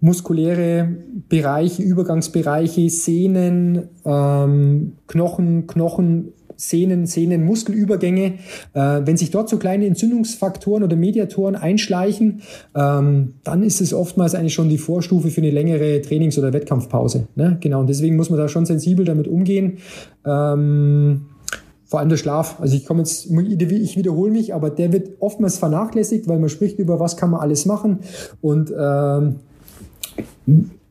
muskuläre 0.05 0.87
Bereiche, 1.29 1.81
Übergangsbereiche, 1.81 2.89
Sehnen, 2.89 3.89
ähm, 4.05 4.93
Knochen, 5.07 5.65
Knochen, 5.65 6.33
Sehnen, 6.57 7.05
Sehnen, 7.05 7.45
Muskelübergänge, 7.45 8.33
äh, 8.73 9.01
wenn 9.03 9.17
sich 9.17 9.31
dort 9.31 9.49
so 9.49 9.57
kleine 9.57 9.85
Entzündungsfaktoren 9.85 10.83
oder 10.83 10.95
Mediatoren 10.95 11.55
einschleichen, 11.55 12.41
ähm, 12.75 13.35
dann 13.43 13.63
ist 13.63 13.81
es 13.81 13.93
oftmals 13.93 14.35
eigentlich 14.35 14.53
schon 14.53 14.69
die 14.69 14.77
Vorstufe 14.77 15.29
für 15.29 15.41
eine 15.41 15.51
längere 15.51 16.01
Trainings- 16.01 16.37
oder 16.37 16.53
Wettkampfpause. 16.53 17.27
Ne? 17.35 17.57
Genau, 17.61 17.81
und 17.81 17.87
deswegen 17.87 18.15
muss 18.15 18.29
man 18.29 18.39
da 18.39 18.47
schon 18.47 18.65
sensibel 18.65 19.05
damit 19.05 19.27
umgehen. 19.27 19.77
Ähm, 20.25 21.25
vor 21.85 21.99
allem 21.99 22.09
der 22.09 22.17
Schlaf. 22.17 22.59
Also 22.59 22.75
ich 22.75 22.85
komme 22.85 23.01
jetzt, 23.01 23.27
ich 23.29 23.97
wiederhole 23.97 24.31
mich, 24.31 24.53
aber 24.53 24.69
der 24.69 24.91
wird 24.91 25.11
oftmals 25.19 25.57
vernachlässigt, 25.57 26.27
weil 26.27 26.39
man 26.39 26.49
spricht 26.49 26.79
über, 26.79 26.99
was 26.99 27.15
kann 27.15 27.29
man 27.29 27.41
alles 27.41 27.65
machen 27.65 27.99
und 28.41 28.73
ähm, 28.77 29.35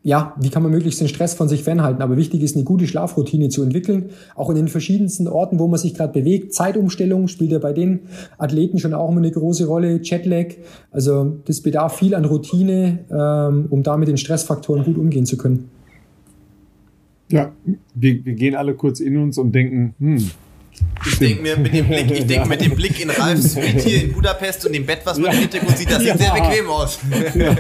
ja, 0.07 0.35
wie 0.39 0.51
kann 0.51 0.63
man 0.63 0.71
möglichst 0.71 1.01
den 1.01 1.09
Stress 1.09 1.33
von 1.33 1.49
sich 1.49 1.65
fernhalten? 1.65 2.03
Aber 2.03 2.19
wichtig 2.19 2.43
ist, 2.43 2.57
eine 2.57 2.65
gute 2.65 2.87
Schlafroutine 2.87 3.49
zu 3.49 3.63
entwickeln, 3.63 4.11
auch 4.35 4.51
in 4.51 4.57
den 4.57 4.69
verschiedensten 4.69 5.27
Orten, 5.27 5.59
wo 5.59 5.67
man 5.67 5.81
sich 5.81 5.95
gerade 5.95 6.13
bewegt. 6.13 6.53
Zeitumstellung 6.53 7.27
spielt 7.27 7.53
ja 7.53 7.59
bei 7.59 7.73
den 7.73 8.01
Athleten 8.37 8.79
schon 8.79 8.93
auch 8.93 9.09
immer 9.11 9.23
eine 9.23 9.31
große 9.31 9.67
Rolle. 9.67 10.01
Jetlag, 10.03 10.57
also 10.91 11.39
das 11.47 11.63
bedarf 11.63 11.97
viel 11.97 12.15
an 12.15 12.27
Routine, 12.27 12.99
ähm, 13.11 13.67
um 13.71 13.83
damit 13.83 14.09
den 14.09 14.19
Stressfaktoren 14.19 14.85
gut 14.85 14.99
umgehen 14.99 15.25
zu 15.25 15.39
können. 15.39 15.71
Ja, 17.31 17.53
wir, 17.95 18.23
wir 18.27 18.35
gehen 18.35 18.57
alle 18.57 18.75
kurz 18.75 19.01
in 19.01 19.17
uns 19.17 19.39
und 19.39 19.55
denken, 19.55 19.95
hm, 19.99 20.31
ich 21.07 21.19
denke 21.19 21.43
mir 21.43 21.57
mit 21.57 21.73
dem 21.73 21.87
Blick, 21.87 22.11
ich 22.11 22.27
denke 22.27 22.49
mit 22.49 22.61
dem 22.61 22.75
Blick 22.75 23.01
in 23.01 23.11
Ralfs 23.11 23.53
Suite 23.55 23.81
hier 23.81 24.05
in 24.05 24.13
Budapest 24.13 24.67
und 24.67 24.75
dem 24.75 24.87
Bett, 24.87 25.01
was 25.05 25.19
man 25.19 25.27
ja. 25.27 25.33
im 25.33 25.39
Hintergrund 25.41 25.77
sieht, 25.77 25.91
das 25.91 25.99
sieht 25.99 26.09
ja. 26.09 26.17
sehr 26.17 26.33
bequem 26.33 26.69
aus. 26.69 26.99
Ja. 27.35 27.57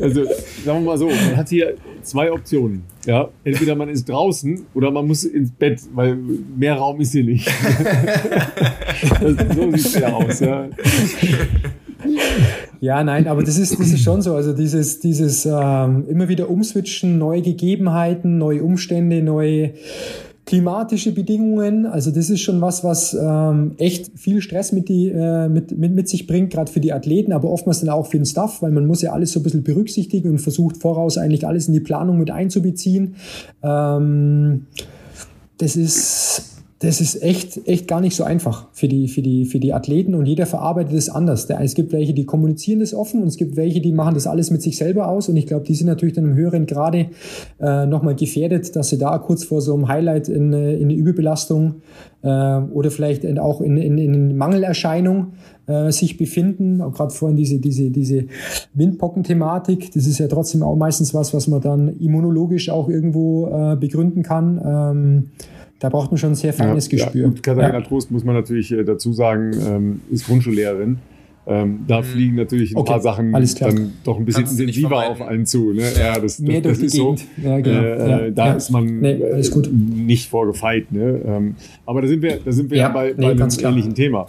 Also, 0.00 0.24
sagen 0.64 0.80
wir 0.80 0.80
mal 0.80 0.98
so, 0.98 1.06
man 1.06 1.36
hat 1.36 1.48
hier 1.48 1.74
zwei 2.02 2.30
Optionen. 2.30 2.82
Ja, 3.06 3.28
entweder 3.44 3.74
man 3.74 3.88
ist 3.88 4.08
draußen 4.08 4.66
oder 4.74 4.90
man 4.90 5.06
muss 5.06 5.24
ins 5.24 5.50
Bett, 5.50 5.80
weil 5.94 6.16
mehr 6.16 6.74
Raum 6.74 7.00
ist 7.00 7.12
hier 7.12 7.24
nicht. 7.24 7.46
das, 9.20 9.56
so 9.56 9.70
sieht 9.70 9.86
es 9.86 9.94
ja 9.94 10.12
aus, 10.12 10.40
ja. 10.40 10.68
Ja, 12.80 13.04
nein, 13.04 13.28
aber 13.28 13.42
das 13.42 13.58
ist, 13.58 13.78
das 13.78 13.92
ist 13.92 14.02
schon 14.02 14.22
so. 14.22 14.34
Also 14.34 14.52
dieses, 14.52 15.00
dieses 15.00 15.46
ähm, 15.46 16.04
immer 16.08 16.28
wieder 16.28 16.50
umswitchen, 16.50 17.16
neue 17.16 17.42
Gegebenheiten, 17.42 18.38
neue 18.38 18.62
Umstände, 18.62 19.22
neue 19.22 19.74
klimatische 20.44 21.12
Bedingungen, 21.12 21.86
also 21.86 22.10
das 22.10 22.28
ist 22.28 22.40
schon 22.40 22.60
was, 22.60 22.82
was 22.82 23.14
ähm, 23.14 23.72
echt 23.78 24.10
viel 24.18 24.40
Stress 24.40 24.72
mit, 24.72 24.88
die, 24.88 25.08
äh, 25.08 25.48
mit, 25.48 25.76
mit, 25.78 25.92
mit 25.92 26.08
sich 26.08 26.26
bringt, 26.26 26.52
gerade 26.52 26.70
für 26.70 26.80
die 26.80 26.92
Athleten, 26.92 27.32
aber 27.32 27.48
oftmals 27.48 27.80
dann 27.80 27.90
auch 27.90 28.06
für 28.06 28.18
den 28.18 28.26
Staff, 28.26 28.60
weil 28.60 28.72
man 28.72 28.86
muss 28.86 29.02
ja 29.02 29.12
alles 29.12 29.32
so 29.32 29.40
ein 29.40 29.44
bisschen 29.44 29.62
berücksichtigen 29.62 30.30
und 30.30 30.38
versucht 30.40 30.78
voraus 30.78 31.16
eigentlich 31.16 31.46
alles 31.46 31.68
in 31.68 31.74
die 31.74 31.80
Planung 31.80 32.18
mit 32.18 32.30
einzubeziehen. 32.30 33.14
Ähm, 33.62 34.66
das 35.58 35.76
ist 35.76 36.51
das 36.82 37.00
ist 37.00 37.22
echt, 37.22 37.60
echt 37.68 37.86
gar 37.86 38.00
nicht 38.00 38.16
so 38.16 38.24
einfach 38.24 38.66
für 38.72 38.88
die, 38.88 39.06
für 39.06 39.22
die, 39.22 39.44
für 39.44 39.60
die 39.60 39.72
Athleten 39.72 40.16
und 40.16 40.26
jeder 40.26 40.46
verarbeitet 40.46 40.94
es 40.94 41.08
anders. 41.08 41.48
Es 41.48 41.74
gibt 41.74 41.92
welche, 41.92 42.12
die 42.12 42.24
kommunizieren 42.24 42.80
das 42.80 42.92
offen 42.92 43.22
und 43.22 43.28
es 43.28 43.36
gibt 43.36 43.54
welche, 43.54 43.80
die 43.80 43.92
machen 43.92 44.14
das 44.14 44.26
alles 44.26 44.50
mit 44.50 44.62
sich 44.62 44.76
selber 44.76 45.06
aus 45.06 45.28
und 45.28 45.36
ich 45.36 45.46
glaube, 45.46 45.64
die 45.64 45.76
sind 45.76 45.86
natürlich 45.86 46.16
dann 46.16 46.24
im 46.24 46.34
höheren 46.34 46.66
Grade 46.66 47.06
äh, 47.60 47.86
nochmal 47.86 48.16
gefährdet, 48.16 48.74
dass 48.74 48.88
sie 48.88 48.98
da 48.98 49.16
kurz 49.18 49.44
vor 49.44 49.60
so 49.60 49.74
einem 49.74 49.86
Highlight 49.86 50.28
in, 50.28 50.52
äh, 50.52 50.74
in 50.74 50.84
eine 50.84 50.94
Überbelastung 50.94 51.82
äh, 52.22 52.28
oder 52.28 52.90
vielleicht 52.90 53.24
auch 53.38 53.60
in, 53.60 53.76
in, 53.76 53.98
in 53.98 54.36
Mangelerscheinung 54.36 55.34
äh, 55.68 55.92
sich 55.92 56.16
befinden. 56.16 56.78
Gerade 56.78 57.14
vorhin 57.14 57.36
diese, 57.36 57.60
diese, 57.60 57.90
diese 57.90 58.24
Windpocken-Thematik, 58.74 59.92
das 59.92 60.08
ist 60.08 60.18
ja 60.18 60.26
trotzdem 60.26 60.64
auch 60.64 60.74
meistens 60.74 61.14
was, 61.14 61.32
was 61.32 61.46
man 61.46 61.60
dann 61.60 61.96
immunologisch 62.00 62.70
auch 62.70 62.88
irgendwo 62.88 63.46
äh, 63.46 63.76
begründen 63.76 64.24
kann. 64.24 64.60
Ähm, 64.64 65.24
da 65.82 65.88
braucht 65.88 66.12
man 66.12 66.18
schon 66.18 66.30
ein 66.30 66.34
sehr 66.36 66.52
feines 66.52 66.90
ja, 66.92 66.98
Gespür. 66.98 67.22
Ja. 67.22 67.26
Und 67.26 67.42
Katharina 67.42 67.80
ja. 67.80 67.80
Trost, 67.80 68.12
muss 68.12 68.22
man 68.22 68.36
natürlich 68.36 68.70
äh, 68.70 68.84
dazu 68.84 69.12
sagen, 69.12 69.50
ähm, 69.66 70.00
ist 70.12 70.26
Grundschullehrerin. 70.26 70.98
Ähm, 71.44 71.80
da 71.88 71.98
mhm. 71.98 72.04
fliegen 72.04 72.36
natürlich 72.36 72.70
ein 72.70 72.76
okay. 72.76 72.92
paar 72.92 73.00
Sachen 73.00 73.32
dann 73.32 73.92
doch 74.04 74.16
ein 74.16 74.24
bisschen 74.24 74.46
intensiver 74.46 75.10
auf 75.10 75.20
einen 75.20 75.44
zu. 75.44 75.72
Ne? 75.72 75.82
Ja, 75.98 76.20
das, 76.20 76.38
Mehr 76.38 76.60
das, 76.60 76.78
das 76.78 76.84
ist 76.84 76.94
so. 76.94 77.16
Ja, 77.42 77.58
genau. 77.58 77.80
äh, 77.80 78.28
äh 78.28 78.32
da 78.32 78.52
ist 78.52 78.70
man 78.70 79.00
nee, 79.00 79.14
äh, 79.14 79.42
nicht 79.72 80.28
vorgefeit. 80.28 80.92
Ne? 80.92 81.20
Ähm, 81.26 81.56
aber 81.84 82.02
da 82.02 82.06
sind 82.06 82.22
wir, 82.22 82.38
da 82.44 82.52
sind 82.52 82.70
wir 82.70 82.78
ja, 82.78 82.88
bei, 82.88 83.12
bei 83.14 83.34
nee, 83.34 83.42
einem 83.42 83.50
ähnlichen 83.60 83.94
Thema. 83.96 84.28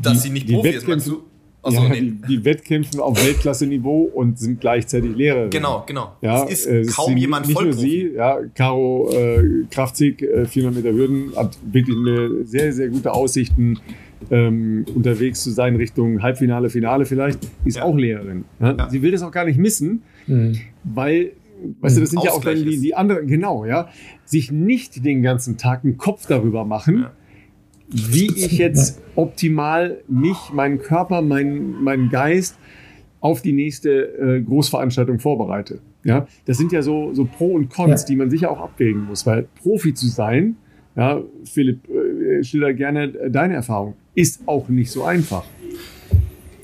Dass 0.00 0.12
die, 0.12 0.28
sie 0.28 0.30
nicht 0.30 0.48
Profi 0.48 0.68
ist, 0.68 0.86
meinst 0.86 1.08
du? 1.08 1.22
Also, 1.64 1.82
ja, 1.82 1.88
nee. 1.88 2.00
die, 2.00 2.10
die, 2.28 2.44
wettkämpfen 2.44 3.00
auf 3.00 3.24
Weltklasse-Niveau 3.24 4.02
und 4.02 4.38
sind 4.38 4.60
gleichzeitig 4.60 5.16
Lehrer. 5.16 5.48
Genau, 5.48 5.82
genau. 5.86 6.12
Ja, 6.20 6.44
es 6.44 6.66
ist 6.66 6.66
äh, 6.66 6.84
kaum 6.84 7.16
jemand 7.16 7.48
Nicht 7.48 7.60
nur 7.60 7.72
sie, 7.72 8.12
ja, 8.14 8.38
Caro 8.54 9.10
äh, 9.10 9.64
Kraftzig, 9.70 10.22
äh, 10.22 10.44
400 10.44 10.84
Meter 10.84 10.94
Hürden, 10.94 11.32
hat 11.34 11.56
wirklich 11.64 11.96
eine 11.96 12.44
sehr, 12.44 12.72
sehr 12.72 12.88
gute 12.88 13.12
Aussichten, 13.12 13.78
ähm, 14.30 14.84
unterwegs 14.94 15.42
zu 15.42 15.50
sein 15.50 15.76
Richtung 15.76 16.22
Halbfinale, 16.22 16.68
Finale 16.68 17.06
vielleicht, 17.06 17.38
ist 17.64 17.78
ja. 17.78 17.84
auch 17.84 17.96
Lehrerin. 17.96 18.44
Ja? 18.60 18.76
Ja. 18.76 18.90
Sie 18.90 19.00
will 19.00 19.12
das 19.12 19.22
auch 19.22 19.32
gar 19.32 19.46
nicht 19.46 19.58
missen, 19.58 20.02
mhm. 20.26 20.58
weil 20.84 21.32
Weißt 21.80 21.96
du, 21.96 22.00
das 22.00 22.10
sind 22.10 22.18
Ausgleich 22.18 22.34
ja 22.34 22.38
auch 22.38 22.44
dann 22.44 22.70
die, 22.70 22.78
die 22.78 22.94
anderen, 22.94 23.26
genau, 23.26 23.64
ja, 23.64 23.88
sich 24.26 24.52
nicht 24.52 25.02
den 25.02 25.22
ganzen 25.22 25.56
Tag 25.56 25.82
einen 25.82 25.96
Kopf 25.96 26.26
darüber 26.26 26.66
machen, 26.66 27.02
ja 27.02 27.12
wie 27.88 28.26
ich 28.26 28.52
jetzt 28.52 29.00
optimal 29.14 30.02
mich, 30.08 30.50
meinen 30.52 30.78
Körper, 30.78 31.22
meinen, 31.22 31.82
meinen 31.82 32.08
Geist 32.10 32.56
auf 33.20 33.42
die 33.42 33.52
nächste 33.52 33.90
äh, 33.90 34.40
Großveranstaltung 34.42 35.18
vorbereite. 35.18 35.80
Ja, 36.04 36.26
das 36.44 36.58
sind 36.58 36.72
ja 36.72 36.82
so, 36.82 37.14
so 37.14 37.24
Pro 37.24 37.54
und 37.54 37.70
Cons, 37.70 38.02
ja. 38.02 38.06
die 38.08 38.16
man 38.16 38.30
sicher 38.30 38.50
auch 38.50 38.60
abwägen 38.60 39.04
muss, 39.06 39.24
weil 39.24 39.48
Profi 39.62 39.94
zu 39.94 40.08
sein, 40.08 40.56
ja, 40.96 41.22
Philipp, 41.44 41.88
äh, 41.88 42.44
schilder 42.44 42.74
gerne 42.74 43.08
deine 43.30 43.54
Erfahrung, 43.54 43.94
ist 44.14 44.42
auch 44.46 44.68
nicht 44.68 44.90
so 44.90 45.04
einfach. 45.04 45.44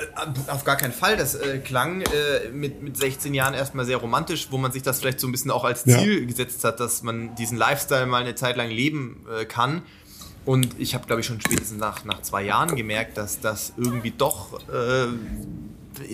Äh, 0.00 0.50
auf 0.50 0.64
gar 0.64 0.76
keinen 0.76 0.92
Fall. 0.92 1.16
Das 1.16 1.34
äh, 1.34 1.58
klang 1.58 2.02
äh, 2.02 2.50
mit, 2.52 2.82
mit 2.82 2.96
16 2.96 3.34
Jahren 3.34 3.54
erstmal 3.54 3.84
sehr 3.84 3.96
romantisch, 3.96 4.48
wo 4.50 4.58
man 4.58 4.72
sich 4.72 4.82
das 4.82 5.00
vielleicht 5.00 5.20
so 5.20 5.26
ein 5.26 5.32
bisschen 5.32 5.50
auch 5.50 5.64
als 5.64 5.84
Ziel 5.84 6.20
ja. 6.20 6.26
gesetzt 6.26 6.64
hat, 6.64 6.80
dass 6.80 7.02
man 7.02 7.34
diesen 7.34 7.58
Lifestyle 7.58 8.06
mal 8.06 8.22
eine 8.22 8.34
Zeit 8.34 8.56
lang 8.56 8.70
leben 8.70 9.24
äh, 9.40 9.44
kann. 9.44 9.82
Und 10.50 10.80
ich 10.80 10.94
habe, 10.94 11.06
glaube 11.06 11.20
ich, 11.20 11.28
schon 11.28 11.40
spätestens 11.40 11.78
nach, 11.78 12.04
nach 12.04 12.22
zwei 12.22 12.42
Jahren 12.42 12.74
gemerkt, 12.74 13.16
dass 13.16 13.38
das 13.38 13.72
irgendwie 13.76 14.10
doch, 14.10 14.58
äh, 14.68 15.06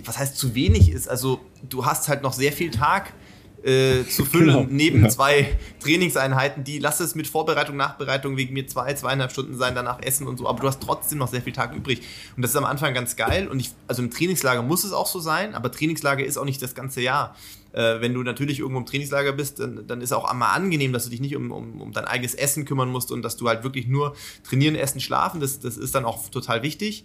was 0.05 0.19
heißt 0.19 0.37
zu 0.37 0.55
wenig 0.55 0.93
ist. 0.93 1.09
Also 1.09 1.41
du 1.67 1.87
hast 1.87 2.09
halt 2.09 2.23
noch 2.23 2.35
sehr 2.35 2.53
viel 2.53 2.71
Tag 2.71 3.15
äh, 3.63 4.05
zu 4.05 4.25
füllen 4.31 4.49
genau. 4.49 4.67
neben 4.69 5.05
ja. 5.05 5.09
zwei 5.09 5.59
Trainingseinheiten, 5.81 6.65
die 6.65 6.79
lass 6.79 7.01
es 7.01 7.15
mit 7.15 7.27
Vorbereitung, 7.27 7.79
Nachbereitung 7.79 8.37
wegen 8.37 8.53
mir 8.53 8.67
zwei, 8.67 8.93
zweieinhalb 8.93 9.33
Stunden 9.33 9.57
sein, 9.57 9.75
danach 9.75 10.03
essen 10.03 10.27
und 10.27 10.37
so, 10.37 10.47
aber 10.47 10.61
du 10.61 10.69
hast 10.69 10.83
trotzdem 10.83 11.17
noch 11.17 11.29
sehr 11.29 11.41
viel 11.41 11.55
Tag 11.55 11.75
übrig. 11.75 12.03
Und 12.37 12.43
das 12.43 12.51
ist 12.51 12.57
am 12.59 12.67
Anfang 12.67 12.93
ganz 12.93 13.17
geil. 13.17 13.49
Und 13.49 13.59
ich, 13.61 13.71
also 13.89 14.03
im 14.03 14.11
Trainingslager 14.11 14.61
muss 14.61 14.85
es 14.85 14.93
auch 14.93 15.07
so 15.07 15.19
sein, 15.19 15.55
aber 15.55 15.73
Trainingslager 15.73 16.27
ist 16.27 16.37
auch 16.37 16.45
nicht 16.45 16.61
das 16.61 16.75
ganze 16.75 17.01
Jahr. 17.01 17.35
Äh, 17.77 18.01
wenn 18.01 18.15
du 18.15 18.23
natürlich 18.23 18.61
irgendwo 18.61 18.81
im 18.81 18.87
Trainingslager 18.87 19.33
bist, 19.33 19.61
dann, 19.61 19.87
dann 19.87 20.01
ist 20.01 20.13
auch 20.13 20.25
einmal 20.25 20.57
angenehm, 20.57 20.95
dass 20.95 21.05
du 21.05 21.11
dich 21.11 21.21
nicht 21.21 21.37
um, 21.37 21.53
um, 21.53 21.83
um 21.83 21.93
dein 21.93 22.07
eigenes 22.07 22.35
Essen 22.35 22.65
kümmern 22.65 22.89
musst 22.89 23.13
und 23.13 23.21
dass 23.21 23.37
du 23.37 23.49
halt 23.49 23.65
wirklich 23.65 23.87
nur 23.87 24.17
trainieren, 24.49 24.77
essen, 24.77 24.99
schlafen. 24.99 25.41
Das, 25.41 25.61
das 25.61 25.77
ist 25.77 25.95
dann 25.95 26.07
auch 26.07 26.27
total 26.31 26.63
wichtig. 26.63 27.05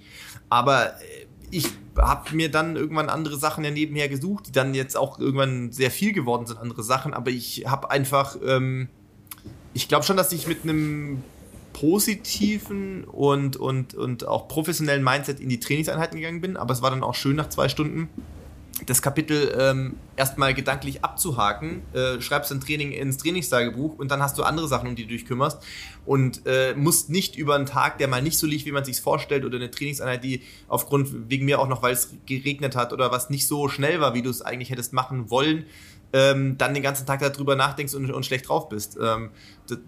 Aber 0.50 0.94
äh, 1.02 1.26
ich 1.52 1.66
habe 1.98 2.34
mir 2.34 2.50
dann 2.50 2.78
irgendwann 2.78 3.10
andere 3.10 3.38
Sachen 3.38 3.66
ja 3.66 3.72
nebenher 3.72 4.08
gesucht, 4.08 4.48
die 4.48 4.54
dann 4.54 4.74
jetzt 4.74 4.96
auch 4.96 5.20
irgendwann 5.20 5.74
sehr 5.74 5.92
viel 5.92 6.14
geworden 6.14 6.46
sind, 6.46 6.58
andere 6.58 6.84
Sachen. 6.84 7.14
Aber 7.14 7.32
ich 7.32 7.66
habe 7.68 7.92
einfach, 7.92 8.38
ähm, 8.42 8.88
ich 9.74 9.90
glaube 9.90 10.06
schon, 10.06 10.16
dass 10.16 10.32
ich 10.32 10.48
mit 10.48 10.64
einem 10.64 11.22
positiven 11.74 13.04
und, 13.04 13.58
und, 13.58 13.94
und 13.94 14.26
auch 14.26 14.48
professionellen 14.48 15.04
Mindset 15.04 15.42
in 15.42 15.50
die 15.50 15.60
Trainingseinheiten 15.60 16.18
gegangen 16.18 16.40
bin. 16.40 16.56
Aber 16.56 16.74
es 16.74 16.82
war 16.82 16.92
dann 16.92 17.04
auch 17.04 17.16
schön 17.16 17.36
nach 17.36 17.50
zwei 17.50 17.68
Stunden 17.68 18.08
das 18.86 19.02
Kapitel 19.02 19.56
ähm, 19.60 19.98
erstmal 20.16 20.54
gedanklich 20.54 21.04
abzuhaken, 21.04 21.82
äh, 21.94 22.22
schreibst 22.22 22.52
ein 22.52 22.62
Training 22.62 22.92
ins 22.92 23.18
Trainingstagebuch 23.18 23.98
und 24.00 24.10
dann 24.10 24.22
hast 24.22 24.38
du 24.38 24.44
andere 24.44 24.68
Sachen, 24.68 24.90
um 24.90 24.96
die 24.96 25.04
du 25.04 25.10
dich 25.10 25.26
kümmerst 25.26 25.62
und 26.06 26.42
äh, 26.46 26.74
musst 26.76 27.10
nicht 27.10 27.36
über 27.36 27.56
einen 27.56 27.66
Tag, 27.66 27.98
der 27.98 28.08
mal 28.08 28.22
nicht 28.22 28.38
so 28.38 28.48
lief, 28.48 28.66
wie 28.66 28.72
man 28.72 28.84
sich 28.84 29.00
vorstellt 29.02 29.46
oder 29.46 29.58
eine 29.58 29.70
Trainingseinheit, 29.70 30.24
die 30.24 30.42
aufgrund 30.68 31.30
wegen 31.30 31.46
mir 31.46 31.60
auch 31.60 31.68
noch, 31.68 31.84
weil 31.84 31.94
es 31.94 32.14
geregnet 32.26 32.76
hat 32.76 32.94
oder 32.94 33.12
was 33.12 33.30
nicht 33.30 33.48
so 33.48 33.68
schnell 33.68 34.00
war, 34.00 34.14
wie 34.14 34.22
du 34.22 34.30
es 34.30 34.42
eigentlich 34.42 34.70
hättest 34.70 34.94
machen 34.94 35.30
wollen, 35.30 35.66
ähm, 36.14 36.58
dann 36.58 36.74
den 36.74 36.84
ganzen 36.84 37.06
Tag 37.06 37.20
darüber 37.20 37.56
nachdenkst 37.56 37.94
und, 37.94 38.12
und 38.12 38.26
schlecht 38.26 38.50
drauf 38.50 38.70
bist. 38.70 38.98
Ähm, 39.02 39.32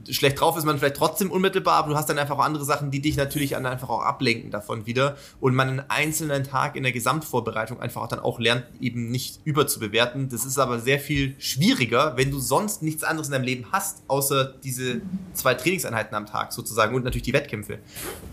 schlecht 0.10 0.40
drauf 0.40 0.58
ist 0.58 0.64
man 0.64 0.78
vielleicht 0.78 0.96
trotzdem 0.96 1.32
unmittelbar, 1.32 1.76
aber 1.76 1.90
du 1.90 1.96
hast 1.96 2.08
dann 2.10 2.18
einfach 2.18 2.38
auch 2.38 2.44
andere 2.44 2.64
Sachen, 2.64 2.92
die 2.92 3.02
dich 3.02 3.18
natürlich 3.18 3.56
einfach 3.56 3.90
auch 3.90 4.02
ablenken 4.02 4.52
davon 4.52 4.86
wieder 4.86 5.18
und 5.40 5.56
man 5.56 5.70
einen 5.70 5.84
einzelnen 5.90 6.44
Tag 6.44 6.76
in 6.76 6.84
der 6.84 6.92
Gesamtvorbereitung 6.92 7.82
einfach 7.82 8.02
auch 8.02 8.08
dann 8.08 8.20
auch 8.20 8.40
lernt, 8.40 8.66
eben 8.80 9.12
nicht 9.12 9.40
überzubewerten. 9.44 10.30
Das 10.30 10.46
ist 10.46 10.58
aber 10.58 10.80
sehr 10.80 11.00
viel 11.00 11.36
schwieriger, 11.40 12.16
wenn 12.16 12.32
du 12.32 12.40
sonst 12.40 12.82
nichts 12.82 13.04
anderes 13.04 13.28
in 13.28 13.34
deinem 13.34 13.44
Leben 13.44 13.66
hast, 13.72 14.04
außer 14.08 14.54
diese 14.64 15.02
zwei 15.34 15.54
Trainingseinheiten 15.54 16.16
am 16.16 16.26
Tag 16.26 16.54
sozusagen 16.54 16.96
und 16.96 17.04
natürlich 17.04 17.24
die 17.24 17.34
Wettkämpfe. 17.34 17.80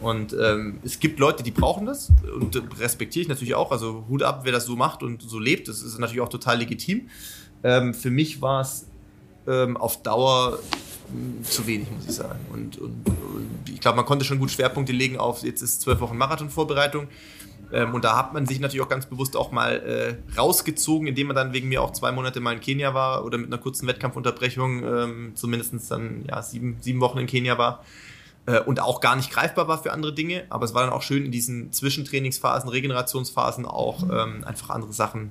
Und 0.01 0.33
ähm, 0.33 0.79
es 0.85 1.01
gibt 1.01 1.19
Leute, 1.19 1.43
die 1.43 1.51
brauchen 1.51 1.87
das 1.87 2.13
und 2.35 2.63
respektiere 2.79 3.23
ich 3.23 3.29
natürlich 3.29 3.55
auch. 3.55 3.73
Also 3.73 4.05
Hut 4.09 4.23
ab, 4.23 4.41
wer 4.45 4.53
das 4.53 4.67
so 4.67 4.77
macht 4.77 5.03
und 5.03 5.23
so 5.23 5.39
lebt. 5.39 5.69
Das 5.69 5.83
ist 5.83 5.99
natürlich 5.99 6.21
auch 6.21 6.29
total 6.29 6.59
legitim. 6.59 7.09
Ähm, 7.63 7.95
für 7.95 8.11
mich 8.11 8.41
war 8.41 8.63
es 8.63 8.87
ähm, 9.47 9.77
auf 9.77 10.03
Dauer 10.03 10.59
hm, 11.11 11.45
zu 11.45 11.67
wenig, 11.67 11.91
muss 11.91 12.07
ich 12.07 12.15
sagen. 12.15 12.41
Und, 12.53 12.79
und, 12.79 13.07
und 13.07 13.69
ich 13.69 13.81
glaube, 13.81 13.97
man 13.97 14.07
konnte 14.07 14.25
schon 14.25 14.39
gut 14.39 14.51
Schwerpunkte 14.51 14.93
legen 14.93 15.19
auf, 15.19 15.43
jetzt 15.43 15.63
ist 15.63 15.83
zwölf 15.83 16.01
Wochen 16.01 16.17
Marathonvorbereitung. 16.17 17.09
Ähm, 17.73 17.95
und 17.95 18.05
da 18.05 18.17
hat 18.17 18.33
man 18.33 18.47
sich 18.47 18.61
natürlich 18.61 18.85
auch 18.85 18.89
ganz 18.89 19.07
bewusst 19.07 19.37
auch 19.37 19.53
mal 19.53 20.19
äh, 20.35 20.39
rausgezogen, 20.39 21.07
indem 21.07 21.29
man 21.29 21.37
dann 21.37 21.53
wegen 21.53 21.69
mir 21.69 21.83
auch 21.83 21.93
zwei 21.93 22.13
Monate 22.13 22.41
mal 22.41 22.55
in 22.55 22.61
Kenia 22.61 22.95
war 22.95 23.25
oder 23.25 23.39
mit 23.39 23.47
einer 23.47 23.59
kurzen 23.59 23.87
Wettkampfunterbrechung 23.87 24.85
ähm, 24.85 25.33
zumindest 25.35 25.91
dann 25.91 26.25
ja, 26.29 26.43
sieben, 26.43 26.79
sieben 26.81 27.01
Wochen 27.01 27.19
in 27.19 27.27
Kenia 27.27 27.59
war 27.59 27.85
äh, 28.47 28.61
und 28.61 28.81
auch 28.81 29.01
gar 29.01 29.17
nicht 29.17 29.31
greifbar 29.31 29.69
war 29.69 29.83
für 29.83 29.93
andere 29.93 30.13
Dinge. 30.13 30.45
Aber 30.51 30.65
es 30.65 30.75
war 30.75 30.83
dann 30.83 30.93
auch 30.93 31.03
schön 31.03 31.25
in 31.25 31.33
diesen 31.33 31.73
Zwischentrainingsphasen, 31.73 32.69
Regenerationsphasen 32.69 33.67
auch 33.67 34.03
ähm, 34.03 34.45
einfach 34.45 34.71
andere 34.71 34.93
Sachen 34.93 35.31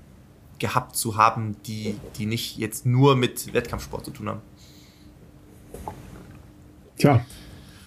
gehabt 0.60 0.96
zu 0.96 1.18
haben, 1.18 1.56
die, 1.66 1.96
die 2.18 2.26
nicht 2.26 2.58
jetzt 2.58 2.86
nur 2.86 3.16
mit 3.16 3.54
Wettkampfsport 3.54 4.06
zu 4.06 4.12
tun 4.12 4.30
haben. 4.30 4.42
Tja, 6.98 7.26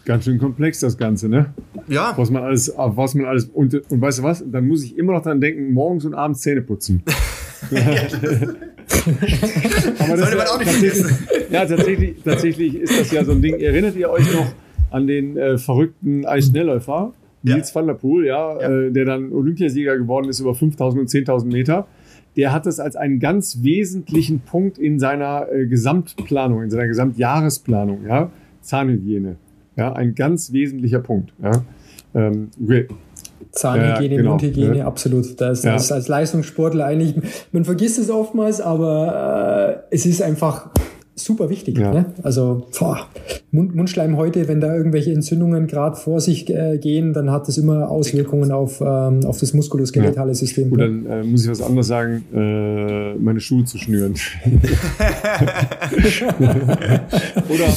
ganz 0.04 0.24
schön 0.24 0.38
komplex 0.38 0.80
das 0.80 0.96
Ganze, 0.96 1.28
ne? 1.28 1.52
Ja. 1.88 2.14
Was 2.16 2.30
man 2.30 2.42
alles, 2.42 2.72
was 2.76 3.14
man 3.14 3.26
alles, 3.26 3.44
und, 3.44 3.74
und 3.74 4.00
weißt 4.00 4.20
du 4.20 4.22
was? 4.22 4.42
Dann 4.46 4.66
muss 4.66 4.82
ich 4.82 4.96
immer 4.96 5.12
noch 5.12 5.22
dran 5.22 5.40
denken, 5.40 5.72
morgens 5.72 6.04
und 6.04 6.14
abends 6.14 6.40
Zähne 6.40 6.62
putzen. 6.62 7.02
Aber 9.98 10.16
das 10.16 10.20
Sollte 10.20 10.36
man 10.36 10.46
auch 10.46 10.58
nicht 10.58 10.70
tatsächlich, 10.70 11.06
Ja, 11.50 11.64
tatsächlich, 11.66 12.16
tatsächlich 12.24 12.74
ist 12.74 13.00
das 13.00 13.10
ja 13.10 13.24
so 13.24 13.32
ein 13.32 13.42
Ding. 13.42 13.58
Erinnert 13.60 13.96
ihr 13.96 14.10
euch 14.10 14.32
noch 14.32 14.46
an 14.90 15.06
den 15.06 15.36
äh, 15.36 15.58
verrückten 15.58 16.26
Eisschnellläufer? 16.26 17.12
Nils 17.42 17.70
ja. 17.70 17.74
van 17.74 17.86
der 17.86 17.94
Poel, 17.94 18.26
ja, 18.26 18.60
ja. 18.60 18.70
Äh, 18.70 18.92
der 18.92 19.04
dann 19.04 19.32
Olympiasieger 19.32 19.96
geworden 19.98 20.28
ist 20.28 20.40
über 20.40 20.54
5000 20.54 21.00
und 21.00 21.08
10.000 21.08 21.46
Meter 21.46 21.86
der 22.36 22.52
hat 22.52 22.66
das 22.66 22.80
als 22.80 22.96
einen 22.96 23.20
ganz 23.20 23.58
wesentlichen 23.62 24.40
Punkt 24.40 24.78
in 24.78 24.98
seiner 24.98 25.46
äh, 25.52 25.66
Gesamtplanung, 25.66 26.62
in 26.62 26.70
seiner 26.70 26.86
Gesamtjahresplanung, 26.86 28.06
ja, 28.06 28.30
Zahnhygiene. 28.62 29.36
Ja, 29.76 29.92
ein 29.92 30.14
ganz 30.14 30.52
wesentlicher 30.52 31.00
Punkt. 31.00 31.32
Ja. 31.42 31.64
Ähm, 32.14 32.50
Zahnhygiene, 33.52 34.14
ja, 34.14 34.20
genau. 34.20 34.30
Mundhygiene, 34.30 34.78
ja. 34.78 34.86
absolut. 34.86 35.40
Das, 35.40 35.62
ja. 35.62 35.76
ist 35.76 35.92
als 35.92 36.08
Leistungssportler 36.08 36.86
eigentlich, 36.86 37.14
man 37.52 37.64
vergisst 37.64 37.98
es 37.98 38.10
oftmals, 38.10 38.60
aber 38.60 39.82
äh, 39.90 39.94
es 39.94 40.06
ist 40.06 40.22
einfach 40.22 40.70
super 41.14 41.50
wichtig. 41.50 41.78
Ja. 41.78 41.92
Ne? 41.92 42.06
Also 42.22 42.66
boah, 42.78 43.06
Mund, 43.50 43.74
Mundschleim 43.74 44.16
heute, 44.16 44.48
wenn 44.48 44.60
da 44.60 44.74
irgendwelche 44.74 45.12
Entzündungen 45.12 45.66
gerade 45.66 45.96
vor 45.96 46.20
sich 46.20 46.48
äh, 46.50 46.78
gehen, 46.78 47.12
dann 47.12 47.30
hat 47.30 47.48
das 47.48 47.58
immer 47.58 47.90
Auswirkungen 47.90 48.50
auf, 48.50 48.80
ähm, 48.80 49.20
auf 49.24 49.38
das 49.38 49.52
muskuloskeletale 49.54 50.34
System. 50.34 50.70
Gut, 50.70 50.80
dann 50.80 51.06
äh, 51.06 51.22
muss 51.22 51.44
ich 51.44 51.50
was 51.50 51.62
anderes 51.62 51.86
sagen, 51.86 52.24
äh, 52.34 53.14
meine 53.14 53.40
Schuhe 53.40 53.64
zu 53.64 53.78
schnüren. 53.78 54.14
Oder 57.48 57.68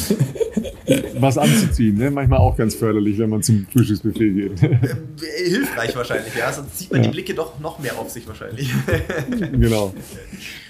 was 1.20 1.38
anzuziehen. 1.38 1.98
Ne? 1.98 2.12
Manchmal 2.12 2.40
auch 2.40 2.56
ganz 2.56 2.76
förderlich, 2.76 3.18
wenn 3.18 3.30
man 3.30 3.42
zum 3.42 3.66
Frühstücksbuffet 3.72 4.34
geht. 4.34 4.64
Äh, 4.64 5.50
hilfreich 5.50 5.96
wahrscheinlich, 5.96 6.36
ja. 6.36 6.52
Sonst 6.52 6.78
zieht 6.78 6.92
man 6.92 7.02
ja. 7.02 7.08
die 7.08 7.14
Blicke 7.14 7.34
doch 7.34 7.60
noch 7.60 7.80
mehr 7.80 7.98
auf 7.98 8.10
sich 8.10 8.28
wahrscheinlich. 8.28 8.70
genau. 9.52 9.94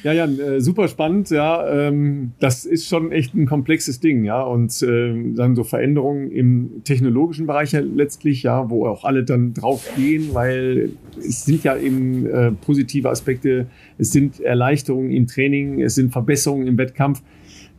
Ja, 0.04 0.14
ja, 0.14 0.26
äh, 0.26 0.62
super 0.62 0.88
spannend, 0.88 1.30
ja. 1.32 1.68
Ähm, 1.68 2.34
das 2.40 2.66
ist 2.66 2.88
schon 2.88 3.12
echt 3.12 3.34
ein 3.34 3.48
komplexes 3.48 4.00
Ding, 4.00 4.24
ja. 4.24 4.42
Und 4.44 4.82
äh, 4.84 5.34
dann 5.34 5.56
so 5.56 5.64
Veränderungen 5.64 6.32
im 6.32 6.84
technologischen 6.84 7.48
Bereich 7.48 7.72
ja 7.72 7.80
letztlich, 7.80 8.44
ja, 8.44 8.70
wo 8.70 8.86
auch 8.88 9.04
alle 9.04 9.24
dann 9.24 9.54
drauf 9.54 9.90
gehen, 9.96 10.30
weil 10.34 10.92
es 11.18 11.46
sind 11.46 11.64
ja 11.64 11.76
eben 11.78 12.28
äh, 12.28 12.52
positive 12.52 13.10
Aspekte, 13.10 13.68
es 13.98 14.12
sind 14.12 14.40
Erleichterungen 14.40 15.12
im 15.12 15.28
Training, 15.28 15.82
es 15.82 15.96
sind 15.96 16.12
Verbesserungen 16.12 16.68
im 16.68 16.78
Wettkampf 16.78 17.22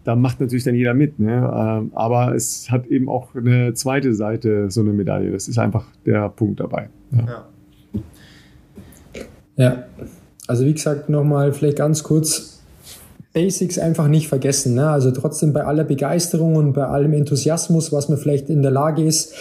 da 0.06 0.14
macht 0.14 0.40
natürlich 0.40 0.62
dann 0.62 0.76
jeder 0.76 0.94
mit. 0.94 1.18
Ne? 1.18 1.32
Ähm, 1.32 1.90
aber 1.92 2.32
es 2.36 2.70
hat 2.70 2.86
eben 2.86 3.08
auch 3.08 3.34
eine 3.34 3.74
zweite 3.74 4.14
Seite, 4.14 4.70
so 4.70 4.80
eine 4.80 4.92
Medaille. 4.92 5.32
Das 5.32 5.48
ist 5.48 5.58
einfach 5.58 5.84
der 6.06 6.28
Punkt 6.28 6.60
dabei. 6.60 6.88
Ja. 7.10 7.46
ja. 9.16 9.22
ja. 9.56 9.84
Also 10.46 10.64
wie 10.64 10.74
gesagt, 10.74 11.08
nochmal 11.08 11.52
vielleicht 11.52 11.78
ganz 11.78 12.04
kurz. 12.04 12.62
Basics 13.32 13.78
einfach 13.78 14.06
nicht 14.06 14.28
vergessen. 14.28 14.76
Ne? 14.76 14.88
Also 14.88 15.10
trotzdem 15.10 15.52
bei 15.52 15.64
aller 15.64 15.84
Begeisterung 15.84 16.54
und 16.54 16.72
bei 16.72 16.84
allem 16.84 17.12
Enthusiasmus, 17.12 17.92
was 17.92 18.08
man 18.08 18.16
vielleicht 18.16 18.48
in 18.48 18.62
der 18.62 18.70
Lage 18.70 19.02
ist, 19.02 19.34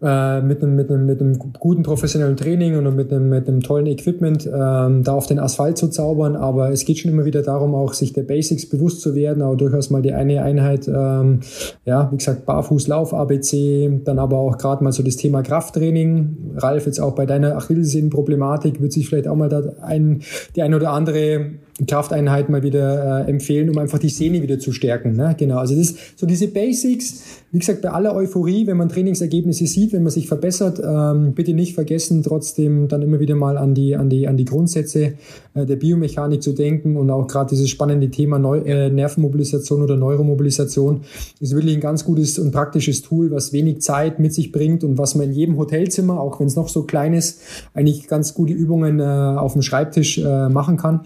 äh, 0.00 0.40
mit, 0.40 0.62
einem, 0.62 0.76
mit, 0.76 0.90
einem, 0.90 1.06
mit 1.06 1.20
einem 1.20 1.38
guten 1.58 1.82
professionellen 1.82 2.36
Training 2.36 2.76
und 2.76 2.94
mit 2.94 3.12
einem, 3.12 3.28
mit 3.28 3.48
einem 3.48 3.60
tollen 3.62 3.86
Equipment 3.86 4.46
ähm, 4.46 5.02
da 5.02 5.12
auf 5.12 5.26
den 5.26 5.38
Asphalt 5.38 5.76
zu 5.76 5.88
zaubern. 5.88 6.36
Aber 6.36 6.70
es 6.70 6.84
geht 6.84 6.98
schon 6.98 7.10
immer 7.10 7.24
wieder 7.24 7.42
darum, 7.42 7.74
auch 7.74 7.94
sich 7.94 8.12
der 8.12 8.22
Basics 8.22 8.66
bewusst 8.66 9.00
zu 9.00 9.14
werden, 9.14 9.42
aber 9.42 9.56
durchaus 9.56 9.90
mal 9.90 10.02
die 10.02 10.12
eine 10.12 10.42
Einheit, 10.42 10.86
ähm, 10.88 11.40
ja, 11.84 12.08
wie 12.12 12.16
gesagt, 12.16 12.46
Barfußlauf, 12.46 13.12
ABC, 13.12 14.00
dann 14.04 14.18
aber 14.18 14.38
auch 14.38 14.56
gerade 14.58 14.84
mal 14.84 14.92
so 14.92 15.02
das 15.02 15.16
Thema 15.16 15.42
Krafttraining. 15.42 16.54
Ralf, 16.56 16.86
jetzt 16.86 17.00
auch 17.00 17.14
bei 17.14 17.26
deiner 17.26 17.56
Achillessehnenproblematik 17.56 18.80
wird 18.80 18.92
sich 18.92 19.08
vielleicht 19.08 19.28
auch 19.28 19.36
mal 19.36 19.48
da 19.48 19.62
ein, 19.82 20.22
die 20.54 20.62
eine 20.62 20.76
oder 20.76 20.92
andere 20.92 21.58
Krafteinheit 21.86 22.48
mal 22.48 22.62
wieder 22.62 23.26
äh, 23.26 23.30
empfehlen, 23.30 23.70
um 23.70 23.78
einfach 23.78 23.98
die 23.98 24.08
Sehne 24.08 24.42
wieder 24.42 24.58
zu 24.58 24.72
stärken. 24.72 25.12
Ne? 25.12 25.34
Genau, 25.38 25.58
also 25.58 25.76
das 25.76 25.94
so 26.16 26.26
diese 26.26 26.48
Basics. 26.48 27.22
Wie 27.52 27.60
gesagt, 27.60 27.82
bei 27.82 27.90
aller 27.90 28.14
Euphorie, 28.14 28.66
wenn 28.66 28.76
man 28.76 28.88
Trainingsergebnisse 28.88 29.66
sieht, 29.66 29.92
wenn 29.92 30.02
man 30.02 30.10
sich 30.10 30.26
verbessert, 30.26 30.82
ähm, 30.84 31.34
bitte 31.34 31.54
nicht 31.54 31.74
vergessen, 31.74 32.22
trotzdem 32.22 32.88
dann 32.88 33.02
immer 33.02 33.20
wieder 33.20 33.36
mal 33.36 33.56
an 33.56 33.74
die 33.74 33.96
an 33.96 34.10
die 34.10 34.26
an 34.26 34.36
die 34.36 34.44
Grundsätze 34.44 35.14
äh, 35.54 35.66
der 35.66 35.76
Biomechanik 35.76 36.42
zu 36.42 36.52
denken 36.52 36.96
und 36.96 37.10
auch 37.10 37.26
gerade 37.28 37.50
dieses 37.50 37.70
spannende 37.70 38.10
Thema 38.10 38.38
Neu 38.38 38.58
äh, 38.58 38.90
Nervenmobilisation 38.90 39.82
oder 39.82 39.96
Neuromobilisation 39.96 41.02
ist 41.40 41.54
wirklich 41.54 41.74
ein 41.74 41.80
ganz 41.80 42.04
gutes 42.04 42.38
und 42.38 42.50
praktisches 42.50 43.02
Tool, 43.02 43.30
was 43.30 43.52
wenig 43.52 43.80
Zeit 43.82 44.18
mit 44.18 44.34
sich 44.34 44.50
bringt 44.50 44.82
und 44.82 44.98
was 44.98 45.14
man 45.14 45.28
in 45.28 45.32
jedem 45.32 45.58
Hotelzimmer, 45.58 46.20
auch 46.20 46.40
wenn 46.40 46.48
es 46.48 46.56
noch 46.56 46.68
so 46.68 46.82
klein 46.82 47.14
ist, 47.14 47.40
eigentlich 47.72 48.08
ganz 48.08 48.34
gute 48.34 48.52
Übungen 48.52 48.98
äh, 48.98 49.04
auf 49.04 49.52
dem 49.52 49.62
Schreibtisch 49.62 50.18
äh, 50.18 50.48
machen 50.48 50.76
kann. 50.76 51.02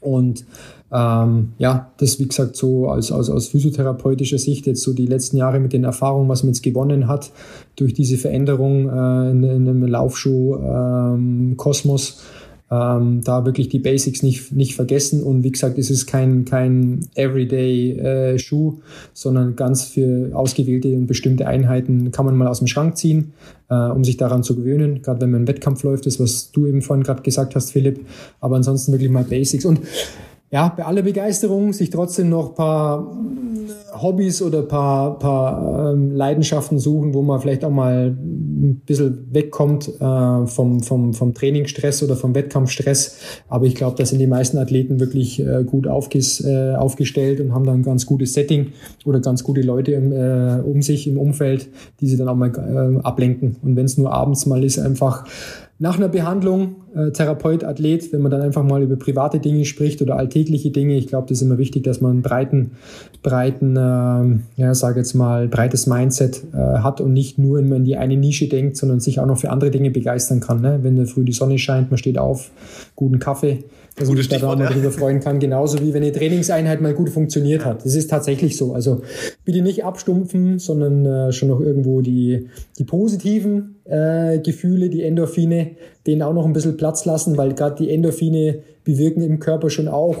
Und 0.00 0.44
ähm, 0.92 1.52
ja, 1.58 1.90
das 1.96 2.18
wie 2.18 2.28
gesagt 2.28 2.56
so 2.56 2.88
aus, 2.88 3.10
aus, 3.10 3.30
aus 3.30 3.48
physiotherapeutischer 3.48 4.36
Sicht 4.38 4.66
jetzt 4.66 4.82
so 4.82 4.92
die 4.92 5.06
letzten 5.06 5.38
Jahre 5.38 5.58
mit 5.58 5.72
den 5.72 5.84
Erfahrungen, 5.84 6.28
was 6.28 6.42
man 6.42 6.52
jetzt 6.52 6.62
gewonnen 6.62 7.08
hat 7.08 7.32
durch 7.76 7.94
diese 7.94 8.18
Veränderung 8.18 8.90
äh, 8.90 9.30
in, 9.30 9.42
in 9.42 9.66
einem 9.68 9.86
Laufschuh-Kosmos. 9.86 12.10
Ähm, 12.10 12.16
ähm, 12.72 13.20
da 13.22 13.44
wirklich 13.44 13.68
die 13.68 13.78
Basics 13.78 14.22
nicht, 14.22 14.50
nicht 14.50 14.74
vergessen. 14.74 15.22
Und 15.22 15.44
wie 15.44 15.52
gesagt, 15.52 15.78
es 15.78 15.90
ist 15.90 16.06
kein, 16.06 16.46
kein 16.46 17.00
Everyday-Schuh, 17.14 18.70
äh, 18.70 18.82
sondern 19.12 19.56
ganz 19.56 19.84
für 19.84 20.34
ausgewählte 20.34 20.88
und 20.94 21.06
bestimmte 21.06 21.46
Einheiten 21.46 22.12
kann 22.12 22.24
man 22.24 22.34
mal 22.34 22.48
aus 22.48 22.60
dem 22.60 22.68
Schrank 22.68 22.96
ziehen, 22.96 23.34
äh, 23.68 23.74
um 23.74 24.04
sich 24.04 24.16
daran 24.16 24.42
zu 24.42 24.56
gewöhnen. 24.56 25.02
Gerade 25.02 25.20
wenn 25.20 25.30
man 25.30 25.40
einen 25.40 25.48
Wettkampf 25.48 25.82
läuft, 25.82 26.06
das, 26.06 26.18
was 26.18 26.50
du 26.50 26.66
eben 26.66 26.80
vorhin 26.80 27.02
gerade 27.02 27.20
gesagt 27.20 27.54
hast, 27.54 27.72
Philipp. 27.72 28.00
Aber 28.40 28.56
ansonsten 28.56 28.92
wirklich 28.92 29.10
mal 29.10 29.24
Basics. 29.24 29.66
Und 29.66 29.80
ja, 30.52 30.68
bei 30.68 30.84
aller 30.84 31.00
Begeisterung 31.00 31.72
sich 31.72 31.88
trotzdem 31.88 32.28
noch 32.28 32.54
paar 32.54 33.10
Hobbys 33.94 34.42
oder 34.42 34.62
paar, 34.62 35.18
paar 35.18 35.92
ähm, 35.94 36.14
Leidenschaften 36.14 36.78
suchen, 36.78 37.14
wo 37.14 37.22
man 37.22 37.40
vielleicht 37.40 37.64
auch 37.64 37.70
mal 37.70 38.08
ein 38.08 38.82
bisschen 38.84 39.28
wegkommt 39.32 39.88
äh, 39.98 40.46
vom, 40.46 40.80
vom, 40.80 41.14
vom 41.14 41.32
Trainingsstress 41.32 42.02
oder 42.02 42.16
vom 42.16 42.34
Wettkampfstress. 42.34 43.16
Aber 43.48 43.64
ich 43.64 43.74
glaube, 43.74 43.96
da 43.96 44.04
sind 44.04 44.18
die 44.18 44.26
meisten 44.26 44.58
Athleten 44.58 45.00
wirklich 45.00 45.40
äh, 45.40 45.64
gut 45.64 45.86
aufges, 45.86 46.44
äh, 46.44 46.74
aufgestellt 46.74 47.40
und 47.40 47.54
haben 47.54 47.64
dann 47.64 47.76
ein 47.76 47.82
ganz 47.82 48.04
gutes 48.04 48.34
Setting 48.34 48.72
oder 49.06 49.20
ganz 49.20 49.44
gute 49.44 49.62
Leute 49.62 49.92
im, 49.92 50.12
äh, 50.12 50.60
um 50.60 50.82
sich 50.82 51.06
im 51.06 51.16
Umfeld, 51.16 51.68
die 52.00 52.06
sie 52.06 52.18
dann 52.18 52.28
auch 52.28 52.36
mal 52.36 52.50
äh, 52.50 53.02
ablenken. 53.02 53.56
Und 53.62 53.76
wenn 53.76 53.86
es 53.86 53.96
nur 53.96 54.12
abends 54.12 54.44
mal 54.44 54.62
ist, 54.62 54.78
einfach 54.78 55.24
nach 55.82 55.96
einer 55.96 56.08
Behandlung, 56.08 56.76
äh, 56.94 57.10
Therapeut, 57.10 57.64
Athlet, 57.64 58.12
wenn 58.12 58.20
man 58.20 58.30
dann 58.30 58.40
einfach 58.40 58.62
mal 58.62 58.84
über 58.84 58.94
private 58.94 59.40
Dinge 59.40 59.64
spricht 59.64 60.00
oder 60.00 60.16
alltägliche 60.16 60.70
Dinge, 60.70 60.96
ich 60.96 61.08
glaube, 61.08 61.26
das 61.28 61.38
ist 61.38 61.42
immer 61.42 61.58
wichtig, 61.58 61.82
dass 61.82 62.00
man 62.00 62.12
einen 62.12 62.22
breiten, 62.22 62.70
breiten, 63.24 63.74
äh, 63.74 64.60
ja, 64.62 64.74
sage 64.74 65.00
jetzt 65.00 65.14
mal, 65.14 65.48
breites 65.48 65.88
Mindset 65.88 66.44
äh, 66.54 66.56
hat 66.56 67.00
und 67.00 67.12
nicht 67.12 67.36
nur 67.36 67.58
immer 67.58 67.74
in 67.74 67.84
die 67.84 67.96
eine 67.96 68.16
Nische 68.16 68.48
denkt, 68.48 68.76
sondern 68.76 69.00
sich 69.00 69.18
auch 69.18 69.26
noch 69.26 69.38
für 69.38 69.50
andere 69.50 69.72
Dinge 69.72 69.90
begeistern 69.90 70.38
kann. 70.38 70.60
Ne? 70.60 70.78
Wenn 70.82 70.94
da 70.94 71.04
früh 71.04 71.24
die 71.24 71.32
Sonne 71.32 71.58
scheint, 71.58 71.90
man 71.90 71.98
steht 71.98 72.16
auf, 72.16 72.52
guten 72.94 73.18
Kaffee, 73.18 73.64
dass 73.96 74.08
man 74.08 74.16
sich 74.16 74.28
da 74.28 74.38
mal 74.38 74.58
ja. 74.58 74.70
darüber 74.70 74.90
freuen 74.90 75.20
kann, 75.20 75.38
genauso 75.38 75.80
wie 75.80 75.92
wenn 75.92 76.02
eine 76.02 76.12
Trainingseinheit 76.12 76.80
mal 76.80 76.94
gut 76.94 77.10
funktioniert 77.10 77.64
hat. 77.64 77.84
Das 77.84 77.94
ist 77.94 78.08
tatsächlich 78.08 78.56
so. 78.56 78.72
Also 78.72 79.02
bitte 79.44 79.62
nicht 79.62 79.84
abstumpfen, 79.84 80.58
sondern 80.58 81.04
äh, 81.04 81.32
schon 81.32 81.48
noch 81.48 81.60
irgendwo 81.60 82.00
die, 82.00 82.48
die 82.78 82.84
positiven 82.84 83.76
äh, 83.84 84.38
Gefühle, 84.38 84.88
die 84.88 85.02
Endorphine, 85.02 85.72
denen 86.06 86.22
auch 86.22 86.32
noch 86.32 86.46
ein 86.46 86.52
bisschen 86.52 86.76
Platz 86.76 87.04
lassen, 87.04 87.36
weil 87.36 87.54
gerade 87.54 87.76
die 87.76 87.90
Endorphine 87.90 88.60
bewirken 88.84 89.22
im 89.22 89.38
Körper 89.38 89.68
schon 89.68 89.88
auch 89.88 90.16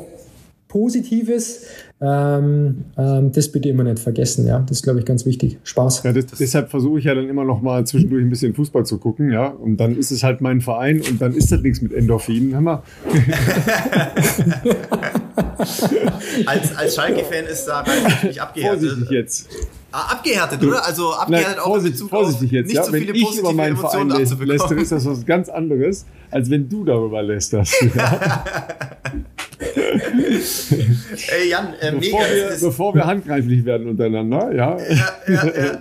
Positives. 0.68 1.64
Ähm, 2.04 2.86
ähm, 2.98 3.30
das 3.30 3.52
bitte 3.52 3.68
immer 3.68 3.84
nicht 3.84 4.00
vergessen, 4.00 4.46
ja. 4.46 4.58
Das 4.58 4.78
ist, 4.78 4.82
glaube 4.82 4.98
ich, 4.98 5.04
ganz 5.04 5.24
wichtig. 5.24 5.58
Spaß. 5.62 6.02
Ja, 6.02 6.12
das, 6.12 6.26
deshalb 6.26 6.68
versuche 6.68 6.98
ich 6.98 7.04
ja 7.04 7.14
dann 7.14 7.28
immer 7.28 7.44
noch 7.44 7.62
mal 7.62 7.86
zwischendurch 7.86 8.24
ein 8.24 8.30
bisschen 8.30 8.54
Fußball 8.54 8.84
zu 8.84 8.98
gucken, 8.98 9.30
ja. 9.30 9.46
Und 9.46 9.76
dann 9.76 9.96
ist 9.96 10.10
es 10.10 10.24
halt 10.24 10.40
mein 10.40 10.60
Verein 10.60 11.00
und 11.08 11.22
dann 11.22 11.32
ist 11.32 11.52
das 11.52 11.62
nichts 11.62 11.80
mit 11.80 11.92
Endorphinen. 11.92 12.54
Hör 12.54 12.82
als 16.46 16.76
als 16.76 16.94
Schalke-Fan 16.94 17.44
ist 17.46 17.66
da 17.66 17.82
natürlich 17.82 18.40
abgehärtet. 18.40 18.82
Vorsichtig 18.82 19.10
jetzt. 19.10 19.48
Ah, 19.92 20.12
abgehärtet, 20.12 20.64
oder? 20.64 20.84
Also 20.86 21.12
abgehärtet 21.12 21.56
Nein, 21.56 21.64
vorsicht, 21.64 22.02
auch 22.02 22.08
vorsichtig 22.08 22.50
jetzt, 22.50 22.68
nicht 22.68 22.76
ja? 22.76 22.84
so 22.84 22.92
viele 22.92 23.08
wenn 23.08 23.14
ich 23.14 23.38
über 23.38 23.52
meinen 23.52 23.76
Verein 23.76 24.08
lästere, 24.08 24.80
ist 24.80 24.92
das 24.92 25.04
was 25.04 25.26
ganz 25.26 25.50
anderes, 25.50 26.06
als 26.30 26.48
wenn 26.48 26.68
du 26.68 26.84
darüber 26.84 27.22
lästerst. 27.22 27.74
Ja? 27.94 28.44
Ey 31.28 31.48
Jan, 31.50 31.74
äh, 31.80 31.92
bevor 31.92 32.20
mega. 32.20 32.34
Wir, 32.34 32.58
bevor 32.60 32.94
wir 32.94 33.06
handgreiflich 33.06 33.64
werden 33.64 33.88
untereinander, 33.88 34.52
ja. 34.54 34.76
ja, 34.76 35.14
ja, 35.28 35.46
ja. 35.46 35.78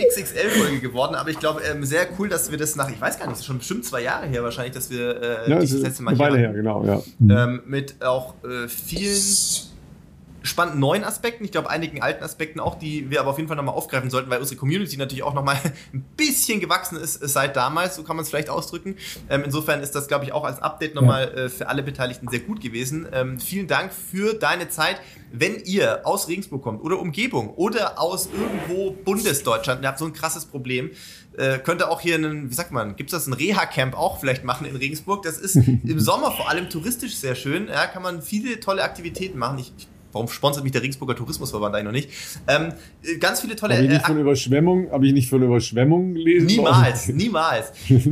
eine 0.00 0.08
XXL-Folge 0.08 0.80
geworden, 0.80 1.14
aber 1.14 1.30
ich 1.30 1.38
glaube, 1.38 1.60
ähm, 1.62 1.84
sehr 1.84 2.06
cool, 2.18 2.28
dass 2.28 2.50
wir 2.50 2.58
das 2.58 2.76
nach, 2.76 2.90
ich 2.90 3.00
weiß 3.00 3.18
gar 3.18 3.28
nicht, 3.28 3.44
schon 3.44 3.58
bestimmt 3.58 3.84
zwei 3.84 4.02
Jahre 4.02 4.26
her 4.26 4.42
wahrscheinlich, 4.42 4.74
dass 4.74 4.90
wir 4.90 5.22
äh, 5.46 5.50
ja, 5.50 5.58
das 5.58 5.72
letzte 5.72 6.02
Mal 6.02 6.10
eine 6.12 6.18
Weile 6.18 6.38
her, 6.38 6.52
genau, 6.52 6.84
ja. 6.84 7.02
Ähm, 7.20 7.62
mit 7.66 8.02
auch 8.02 8.34
äh, 8.44 8.68
vielen 8.68 9.73
spannenden 10.44 10.78
neuen 10.78 11.04
Aspekten, 11.04 11.44
ich 11.44 11.52
glaube 11.52 11.70
einigen 11.70 12.02
alten 12.02 12.22
Aspekten 12.22 12.60
auch, 12.60 12.74
die 12.78 13.10
wir 13.10 13.20
aber 13.20 13.30
auf 13.30 13.38
jeden 13.38 13.48
Fall 13.48 13.56
nochmal 13.56 13.74
aufgreifen 13.74 14.10
sollten, 14.10 14.28
weil 14.30 14.40
unsere 14.40 14.56
Community 14.56 14.96
natürlich 14.98 15.24
auch 15.24 15.32
nochmal 15.32 15.56
ein 15.92 16.04
bisschen 16.16 16.60
gewachsen 16.60 16.98
ist 16.98 17.14
seit 17.14 17.56
damals, 17.56 17.96
so 17.96 18.04
kann 18.04 18.16
man 18.16 18.24
es 18.24 18.28
vielleicht 18.28 18.50
ausdrücken. 18.50 18.96
Ähm, 19.30 19.42
insofern 19.44 19.80
ist 19.80 19.94
das, 19.94 20.06
glaube 20.06 20.24
ich, 20.24 20.32
auch 20.32 20.44
als 20.44 20.60
Update 20.60 20.94
nochmal 20.94 21.32
äh, 21.34 21.48
für 21.48 21.68
alle 21.68 21.82
Beteiligten 21.82 22.28
sehr 22.28 22.40
gut 22.40 22.60
gewesen. 22.60 23.08
Ähm, 23.12 23.40
vielen 23.40 23.66
Dank 23.66 23.92
für 23.92 24.34
deine 24.34 24.68
Zeit. 24.68 25.00
Wenn 25.32 25.56
ihr 25.64 26.06
aus 26.06 26.28
Regensburg 26.28 26.62
kommt 26.62 26.82
oder 26.82 27.00
Umgebung 27.00 27.54
oder 27.54 27.98
aus 27.98 28.28
irgendwo 28.32 28.92
Bundesdeutschland, 28.92 29.82
ihr 29.82 29.88
habt 29.88 29.98
so 29.98 30.04
ein 30.04 30.12
krasses 30.12 30.44
Problem, 30.44 30.90
äh, 31.36 31.58
könnte 31.58 31.88
auch 31.90 32.00
hier 32.00 32.14
einen, 32.16 32.50
wie 32.50 32.54
sagt 32.54 32.70
man, 32.70 32.96
gibt 32.96 33.12
es 33.12 33.18
das 33.18 33.26
ein 33.26 33.32
Reha-Camp 33.32 33.96
auch 33.96 34.20
vielleicht 34.20 34.44
machen 34.44 34.66
in 34.66 34.76
Regensburg? 34.76 35.22
Das 35.22 35.38
ist 35.38 35.56
im 35.56 36.00
Sommer 36.00 36.30
vor 36.32 36.50
allem 36.50 36.68
touristisch 36.68 37.16
sehr 37.16 37.34
schön. 37.34 37.68
Ja, 37.68 37.86
kann 37.86 38.02
man 38.02 38.22
viele 38.22 38.60
tolle 38.60 38.84
Aktivitäten 38.84 39.38
machen. 39.38 39.58
Ich, 39.58 39.72
ich 39.76 39.88
Warum 40.14 40.28
sponsert 40.28 40.62
mich 40.62 40.72
der 40.72 40.82
Regensburger 40.82 41.16
Tourismusverband 41.16 41.74
eigentlich 41.74 41.84
noch 41.84 41.92
nicht? 41.92 42.10
Ähm, 42.46 42.72
ganz 43.18 43.40
viele 43.40 43.56
tolle. 43.56 43.74
Habe 43.74 43.84
ich 43.84 43.90
nicht 43.90 44.04
äh, 44.04 44.06
von 44.06 44.18
Überschwemmung, 44.18 44.90
habe 44.92 45.06
ich 45.06 45.12
nicht 45.12 45.28
von 45.28 45.42
Überschwemmung 45.42 46.14
gelesen? 46.14 46.46
Niemals, 46.46 47.08
niemals. 47.08 47.72
ähm, 47.90 48.10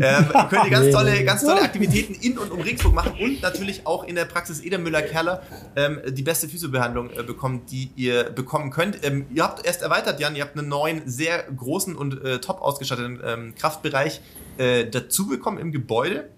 könnt 0.51 0.65
ihr 0.65 0.71
ganz 0.71 0.91
tolle, 0.91 1.25
ganz 1.25 1.43
tolle 1.43 1.63
Aktivitäten 1.63 2.15
in 2.15 2.37
und 2.39 2.51
um 2.51 2.61
Regensburg 2.61 2.93
machen 2.93 3.13
und 3.21 3.41
natürlich 3.41 3.87
auch 3.87 4.05
in 4.05 4.17
der 4.17 4.25
Praxis 4.25 4.61
Eder 4.61 4.79
Müller-Kerler 4.79 5.43
ähm, 5.77 6.01
die 6.09 6.23
beste 6.23 6.49
Physiobehandlung 6.49 7.11
äh, 7.11 7.23
bekommen, 7.23 7.63
die 7.71 7.91
ihr 7.95 8.25
bekommen 8.25 8.71
könnt. 8.71 8.99
Ähm, 9.05 9.27
ihr 9.33 9.45
habt 9.45 9.65
erst 9.65 9.83
erweitert, 9.83 10.19
Jan, 10.19 10.35
ihr 10.35 10.43
habt 10.43 10.59
einen 10.59 10.69
neuen, 10.69 11.03
sehr 11.07 11.45
großen 11.45 11.95
und 11.95 12.23
äh, 12.25 12.41
top 12.41 12.61
ausgestatteten 12.61 13.21
ähm, 13.25 13.55
Kraftbereich 13.55 14.21
äh, 14.59 14.87
dazu 14.87 15.29
bekommen 15.29 15.59
im 15.59 15.71
Gebäude 15.71 16.29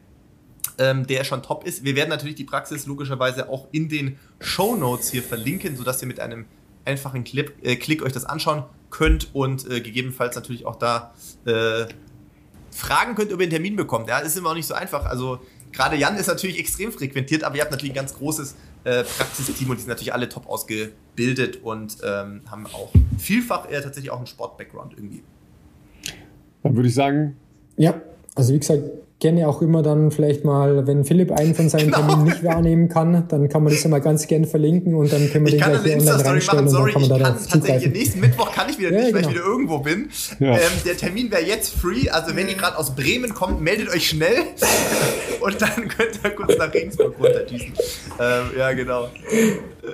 ähm, 0.79 1.07
der 1.07 1.25
schon 1.25 1.43
top 1.43 1.65
ist. 1.67 1.85
Wir 1.85 1.97
werden 1.97 2.11
natürlich 2.11 2.35
die 2.35 2.45
Praxis 2.45 2.87
logischerweise 2.87 3.49
auch 3.49 3.69
in 3.73 3.89
den 3.89 4.19
Show 4.41 4.77
Notes 4.77 5.11
hier 5.11 5.23
verlinken, 5.23 5.77
sodass 5.77 6.03
ihr 6.03 6.09
mit 6.09 6.21
einem 6.21 6.47
einfachen 6.85 7.25
Clip, 7.25 7.53
äh, 7.63 7.77
Klick 7.77 8.03
euch 8.03 8.13
das 8.13 8.25
anschauen 8.25 8.65
könnt 8.91 9.35
und 9.35 9.71
äh, 9.71 9.81
gegebenenfalls 9.81 10.37
natürlich 10.37 10.67
auch 10.67 10.77
da 10.77 11.15
äh, 11.47 11.87
Fragen 12.71 13.15
könnt, 13.15 13.33
ob 13.33 13.41
ihr 13.41 13.45
einen 13.45 13.51
Termin 13.51 13.77
bekommt. 13.77 14.09
Ja, 14.09 14.19
ist 14.19 14.37
immer 14.37 14.51
auch 14.51 14.55
nicht 14.55 14.67
so 14.67 14.75
einfach. 14.75 15.05
Also 15.07 15.41
gerade 15.73 15.97
Jan 15.97 16.17
ist 16.17 16.27
natürlich 16.27 16.59
extrem 16.59 16.93
frequentiert, 16.93 17.45
aber 17.45 17.57
ihr 17.57 17.63
habt 17.63 17.71
natürlich 17.71 17.93
ein 17.93 17.97
ganz 17.97 18.15
großes 18.15 18.57
äh, 18.85 19.05
Praxisteam 19.05 19.71
und 19.71 19.77
die 19.77 19.83
sind 19.83 19.89
natürlich 19.89 20.13
alle 20.13 20.29
top 20.29 20.49
ausgebildet 20.49 21.61
und 21.63 21.97
ähm, 22.05 22.43
haben 22.51 22.67
auch 22.67 22.91
vielfach 23.19 23.71
eher 23.71 23.83
tatsächlich 23.83 24.11
auch 24.11 24.19
einen 24.19 24.27
Sport-Background 24.27 24.95
irgendwie. 24.95 25.23
Dann 26.63 26.77
würde 26.77 26.89
ich 26.89 26.95
sagen. 26.95 27.37
Ja, 27.77 28.01
also 28.35 28.53
wie 28.53 28.59
gesagt, 28.59 28.83
gerne 29.25 29.49
auch 29.49 29.63
immer 29.63 29.83
dann 29.83 30.11
vielleicht 30.11 30.45
mal, 30.45 30.87
wenn 30.87 31.03
Philipp 31.07 31.33
einen 31.33 31.55
von 31.55 31.71
seinen 31.71 31.87
genau. 31.87 32.01
Terminen 32.01 32.25
nicht 32.25 32.45
wahrnehmen 32.45 32.91
kann, 32.91 33.27
dann 33.29 33.49
kann 33.49 33.65
man 33.65 33.73
das 33.73 33.83
ja 33.83 33.89
mal 33.89 34.03
ganz 34.03 34.27
gern 34.27 34.45
verlinken 34.45 34.95
und 34.95 35.11
dann 35.11 35.31
können 35.31 35.47
wir 35.47 35.55
ich 35.55 35.63
den 35.63 35.81
gleich 35.81 35.97
online 35.99 36.25
reinstellen 36.27 36.65
machen. 36.67 36.69
Sorry, 36.69 36.95
und 36.95 37.09
dann 37.09 37.21
kann 37.21 37.23
man 37.23 37.35
da 37.35 37.41
ich 37.41 37.51
kann 37.51 37.61
tatsächlich 37.61 37.93
nächsten 37.95 38.21
Mittwoch 38.21 38.53
kann 38.53 38.69
ich 38.69 38.79
wieder 38.79 38.93
ja, 38.93 38.99
nicht, 38.99 39.15
genau. 39.15 39.15
weil 39.15 39.23
ich 39.23 39.29
genau. 39.29 39.41
wieder 39.41 39.51
irgendwo 39.51 39.79
bin. 39.79 40.11
Ja. 40.41 40.57
Ähm, 40.57 40.61
der 40.85 40.97
Termin 40.99 41.31
wäre 41.31 41.43
jetzt 41.43 41.75
free, 41.75 42.11
also 42.11 42.37
wenn 42.37 42.49
ihr 42.49 42.55
gerade 42.55 42.77
aus 42.77 42.95
Bremen 42.95 43.33
kommt, 43.33 43.63
meldet 43.63 43.89
euch 43.89 44.11
schnell 44.11 44.37
und 45.41 45.63
dann 45.63 45.89
könnt 45.89 46.21
ihr 46.23 46.31
kurz 46.31 46.59
nach 46.59 46.75
Regensburg 46.75 47.15
runterdüsen. 47.19 47.73
Ähm, 48.21 48.45
ja, 48.59 48.73
genau. 48.75 49.09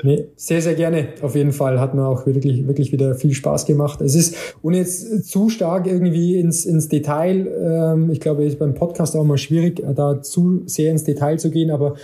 Nee, 0.02 0.26
sehr, 0.36 0.62
sehr 0.62 0.74
gerne. 0.74 1.08
Auf 1.20 1.34
jeden 1.34 1.52
Fall 1.52 1.80
hat 1.80 1.94
mir 1.94 2.06
auch 2.06 2.26
wirklich, 2.26 2.66
wirklich 2.66 2.92
wieder 2.92 3.14
viel 3.14 3.32
Spaß 3.32 3.66
gemacht. 3.66 4.00
Es 4.00 4.14
ist, 4.14 4.36
ohne 4.62 4.78
jetzt 4.78 5.28
zu 5.28 5.48
stark 5.48 5.86
irgendwie 5.86 6.38
ins, 6.38 6.64
ins 6.64 6.88
Detail, 6.88 7.46
ähm, 7.46 8.10
ich 8.10 8.20
glaube, 8.20 8.48
beim 8.58 8.74
Podcast 8.74 9.16
auch 9.16 9.24
mal 9.24 9.38
schwierig, 9.38 9.82
da 9.94 10.22
zu 10.22 10.62
sehr 10.66 10.90
ins 10.90 11.04
Detail 11.04 11.38
zu 11.38 11.50
gehen, 11.50 11.70
aber 11.70 11.94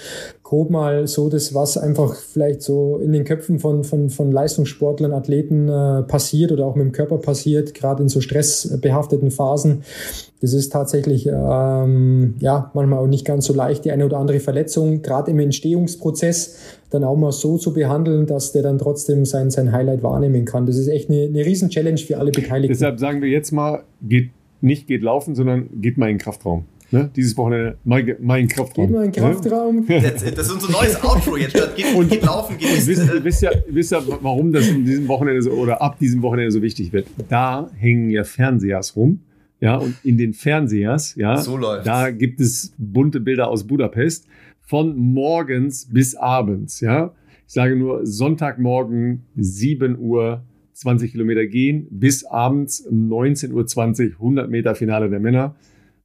grob 0.46 0.70
mal 0.70 1.08
so 1.08 1.28
das, 1.28 1.54
was 1.54 1.76
einfach 1.76 2.14
vielleicht 2.14 2.62
so 2.62 2.98
in 2.98 3.10
den 3.10 3.24
Köpfen 3.24 3.58
von, 3.58 3.82
von, 3.82 4.10
von 4.10 4.30
Leistungssportlern, 4.30 5.12
Athleten 5.12 5.68
äh, 5.68 6.04
passiert 6.04 6.52
oder 6.52 6.66
auch 6.66 6.76
mit 6.76 6.84
dem 6.84 6.92
Körper 6.92 7.18
passiert, 7.18 7.74
gerade 7.74 8.04
in 8.04 8.08
so 8.08 8.20
stressbehafteten 8.20 9.32
Phasen. 9.32 9.82
Das 10.40 10.52
ist 10.52 10.70
tatsächlich 10.70 11.26
ähm, 11.26 12.36
ja 12.38 12.70
manchmal 12.74 13.00
auch 13.00 13.08
nicht 13.08 13.24
ganz 13.24 13.46
so 13.46 13.54
leicht, 13.54 13.84
die 13.84 13.90
eine 13.90 14.06
oder 14.06 14.18
andere 14.18 14.38
Verletzung, 14.38 15.02
gerade 15.02 15.32
im 15.32 15.40
Entstehungsprozess, 15.40 16.58
dann 16.90 17.02
auch 17.02 17.16
mal 17.16 17.32
so 17.32 17.58
zu 17.58 17.72
behandeln, 17.72 18.26
dass 18.26 18.52
der 18.52 18.62
dann 18.62 18.78
trotzdem 18.78 19.24
sein, 19.24 19.50
sein 19.50 19.72
Highlight 19.72 20.04
wahrnehmen 20.04 20.44
kann. 20.44 20.64
Das 20.64 20.76
ist 20.76 20.86
echt 20.86 21.10
eine, 21.10 21.22
eine 21.22 21.44
Riesen-Challenge 21.44 21.98
für 21.98 22.18
alle 22.18 22.30
Beteiligten. 22.30 22.72
Deshalb 22.72 23.00
sagen 23.00 23.20
wir 23.20 23.28
jetzt 23.28 23.50
mal, 23.50 23.82
geht 24.00 24.30
nicht 24.60 24.86
geht 24.86 25.02
laufen, 25.02 25.34
sondern 25.34 25.68
geht 25.80 25.98
mal 25.98 26.06
in 26.08 26.18
den 26.18 26.22
Kraftraum. 26.22 26.66
Ne? 26.90 27.10
Dieses 27.16 27.36
Wochenende 27.36 27.78
mein, 27.84 28.16
mein 28.20 28.48
Kraftraum. 28.48 28.86
Geht 28.86 28.94
mal 28.94 29.04
in 29.04 29.12
den 29.12 29.22
Kraftraum. 29.22 29.86
Ne? 29.86 30.00
Das, 30.00 30.22
das, 30.22 30.46
ist 30.46 30.52
unser 30.52 30.70
neues 30.70 31.02
Outro 31.02 31.36
jetzt. 31.36 31.56
Statt 31.56 31.74
geht, 31.74 31.94
und, 31.94 32.08
geht 32.08 32.24
laufen, 32.24 32.56
geht 32.58 32.70
und 32.70 32.86
wisst, 32.86 33.24
wisst, 33.24 33.42
ja, 33.42 33.50
wisst 33.68 33.92
ja, 33.92 34.00
warum 34.20 34.52
das 34.52 34.68
in 34.68 34.84
diesem 34.84 35.08
Wochenende 35.08 35.42
so, 35.42 35.50
oder 35.50 35.82
ab 35.82 35.98
diesem 35.98 36.22
Wochenende 36.22 36.52
so 36.52 36.62
wichtig 36.62 36.92
wird. 36.92 37.08
Da 37.28 37.70
hängen 37.76 38.10
ja 38.10 38.22
Fernsehers 38.24 38.94
rum. 38.94 39.20
Ja, 39.58 39.76
und 39.76 39.96
in 40.04 40.18
den 40.18 40.34
Fernsehers, 40.34 41.14
ja, 41.16 41.38
so 41.38 41.58
da 41.58 42.10
gibt 42.10 42.40
es 42.40 42.74
bunte 42.76 43.20
Bilder 43.20 43.48
aus 43.48 43.66
Budapest 43.66 44.26
von 44.60 44.96
morgens 44.96 45.86
bis 45.86 46.14
abends, 46.14 46.80
ja. 46.80 47.14
Ich 47.46 47.54
sage 47.54 47.76
nur 47.76 48.04
Sonntagmorgen 48.04 49.22
7 49.36 49.98
Uhr 49.98 50.42
20 50.72 51.12
Kilometer 51.12 51.46
gehen 51.46 51.86
bis 51.90 52.24
abends 52.24 52.86
19.20 52.90 54.08
Uhr 54.08 54.12
100 54.14 54.50
Meter 54.50 54.74
Finale 54.74 55.08
der 55.08 55.20
Männer 55.20 55.54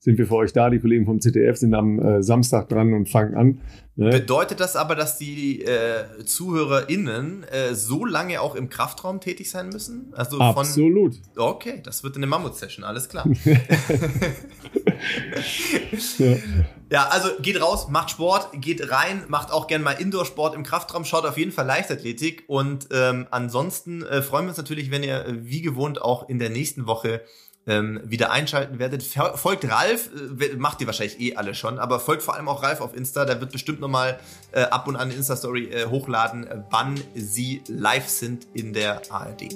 sind 0.01 0.17
wir 0.17 0.25
für 0.25 0.35
euch 0.35 0.51
da. 0.51 0.69
Die 0.71 0.79
Kollegen 0.79 1.05
vom 1.05 1.21
ZDF 1.21 1.57
sind 1.57 1.75
am 1.75 1.99
äh, 1.99 2.23
Samstag 2.23 2.67
dran 2.69 2.93
und 2.93 3.07
fangen 3.07 3.35
an. 3.35 3.61
Ne? 3.95 4.09
Bedeutet 4.09 4.59
das 4.59 4.75
aber, 4.75 4.95
dass 4.95 5.19
die 5.19 5.61
äh, 5.63 6.25
ZuhörerInnen 6.25 7.43
äh, 7.43 7.75
so 7.75 8.03
lange 8.03 8.41
auch 8.41 8.55
im 8.55 8.67
Kraftraum 8.67 9.19
tätig 9.19 9.51
sein 9.51 9.69
müssen? 9.69 10.11
Also 10.13 10.37
von, 10.37 10.47
Absolut. 10.47 11.17
Okay, 11.37 11.81
das 11.83 12.03
wird 12.03 12.17
eine 12.17 12.25
Mammut-Session, 12.25 12.83
alles 12.83 13.09
klar. 13.09 13.27
ja. 16.17 16.35
ja. 16.89 17.07
also 17.09 17.29
geht 17.39 17.61
raus, 17.61 17.87
macht 17.89 18.09
Sport, 18.09 18.47
geht 18.59 18.89
rein, 18.89 19.21
macht 19.27 19.51
auch 19.51 19.67
gerne 19.67 19.83
mal 19.83 19.91
Indoor-Sport 19.91 20.55
im 20.55 20.63
Kraftraum, 20.63 21.05
schaut 21.05 21.25
auf 21.25 21.37
jeden 21.37 21.51
Fall 21.51 21.67
Leichtathletik 21.67 22.45
und 22.47 22.87
ähm, 22.91 23.27
ansonsten 23.29 24.01
äh, 24.01 24.23
freuen 24.23 24.45
wir 24.45 24.49
uns 24.49 24.57
natürlich, 24.57 24.89
wenn 24.89 25.03
ihr 25.03 25.27
äh, 25.27 25.45
wie 25.45 25.61
gewohnt 25.61 26.01
auch 26.01 26.27
in 26.27 26.39
der 26.39 26.49
nächsten 26.49 26.87
Woche 26.87 27.21
ähm, 27.67 28.01
wieder 28.03 28.31
einschalten 28.31 28.79
werdet. 28.79 29.03
Folgt 29.03 29.69
Ralf, 29.69 30.09
äh, 30.39 30.55
macht 30.55 30.81
ihr 30.81 30.87
wahrscheinlich 30.87 31.19
eh 31.19 31.35
alle 31.35 31.53
schon, 31.53 31.79
aber 31.79 31.99
folgt 31.99 32.23
vor 32.23 32.35
allem 32.35 32.47
auch 32.47 32.63
Ralf 32.63 32.81
auf 32.81 32.95
Insta, 32.95 33.25
Der 33.25 33.39
wird 33.39 33.51
bestimmt 33.51 33.79
nochmal 33.79 34.19
äh, 34.51 34.61
ab 34.63 34.87
und 34.87 34.95
an 34.95 35.03
eine 35.03 35.13
Insta-Story 35.13 35.65
äh, 35.65 35.85
hochladen, 35.87 36.47
äh, 36.47 36.63
wann 36.69 36.99
sie 37.13 37.63
live 37.67 38.07
sind 38.07 38.47
in 38.53 38.73
der 38.73 39.01
ARD. 39.09 39.49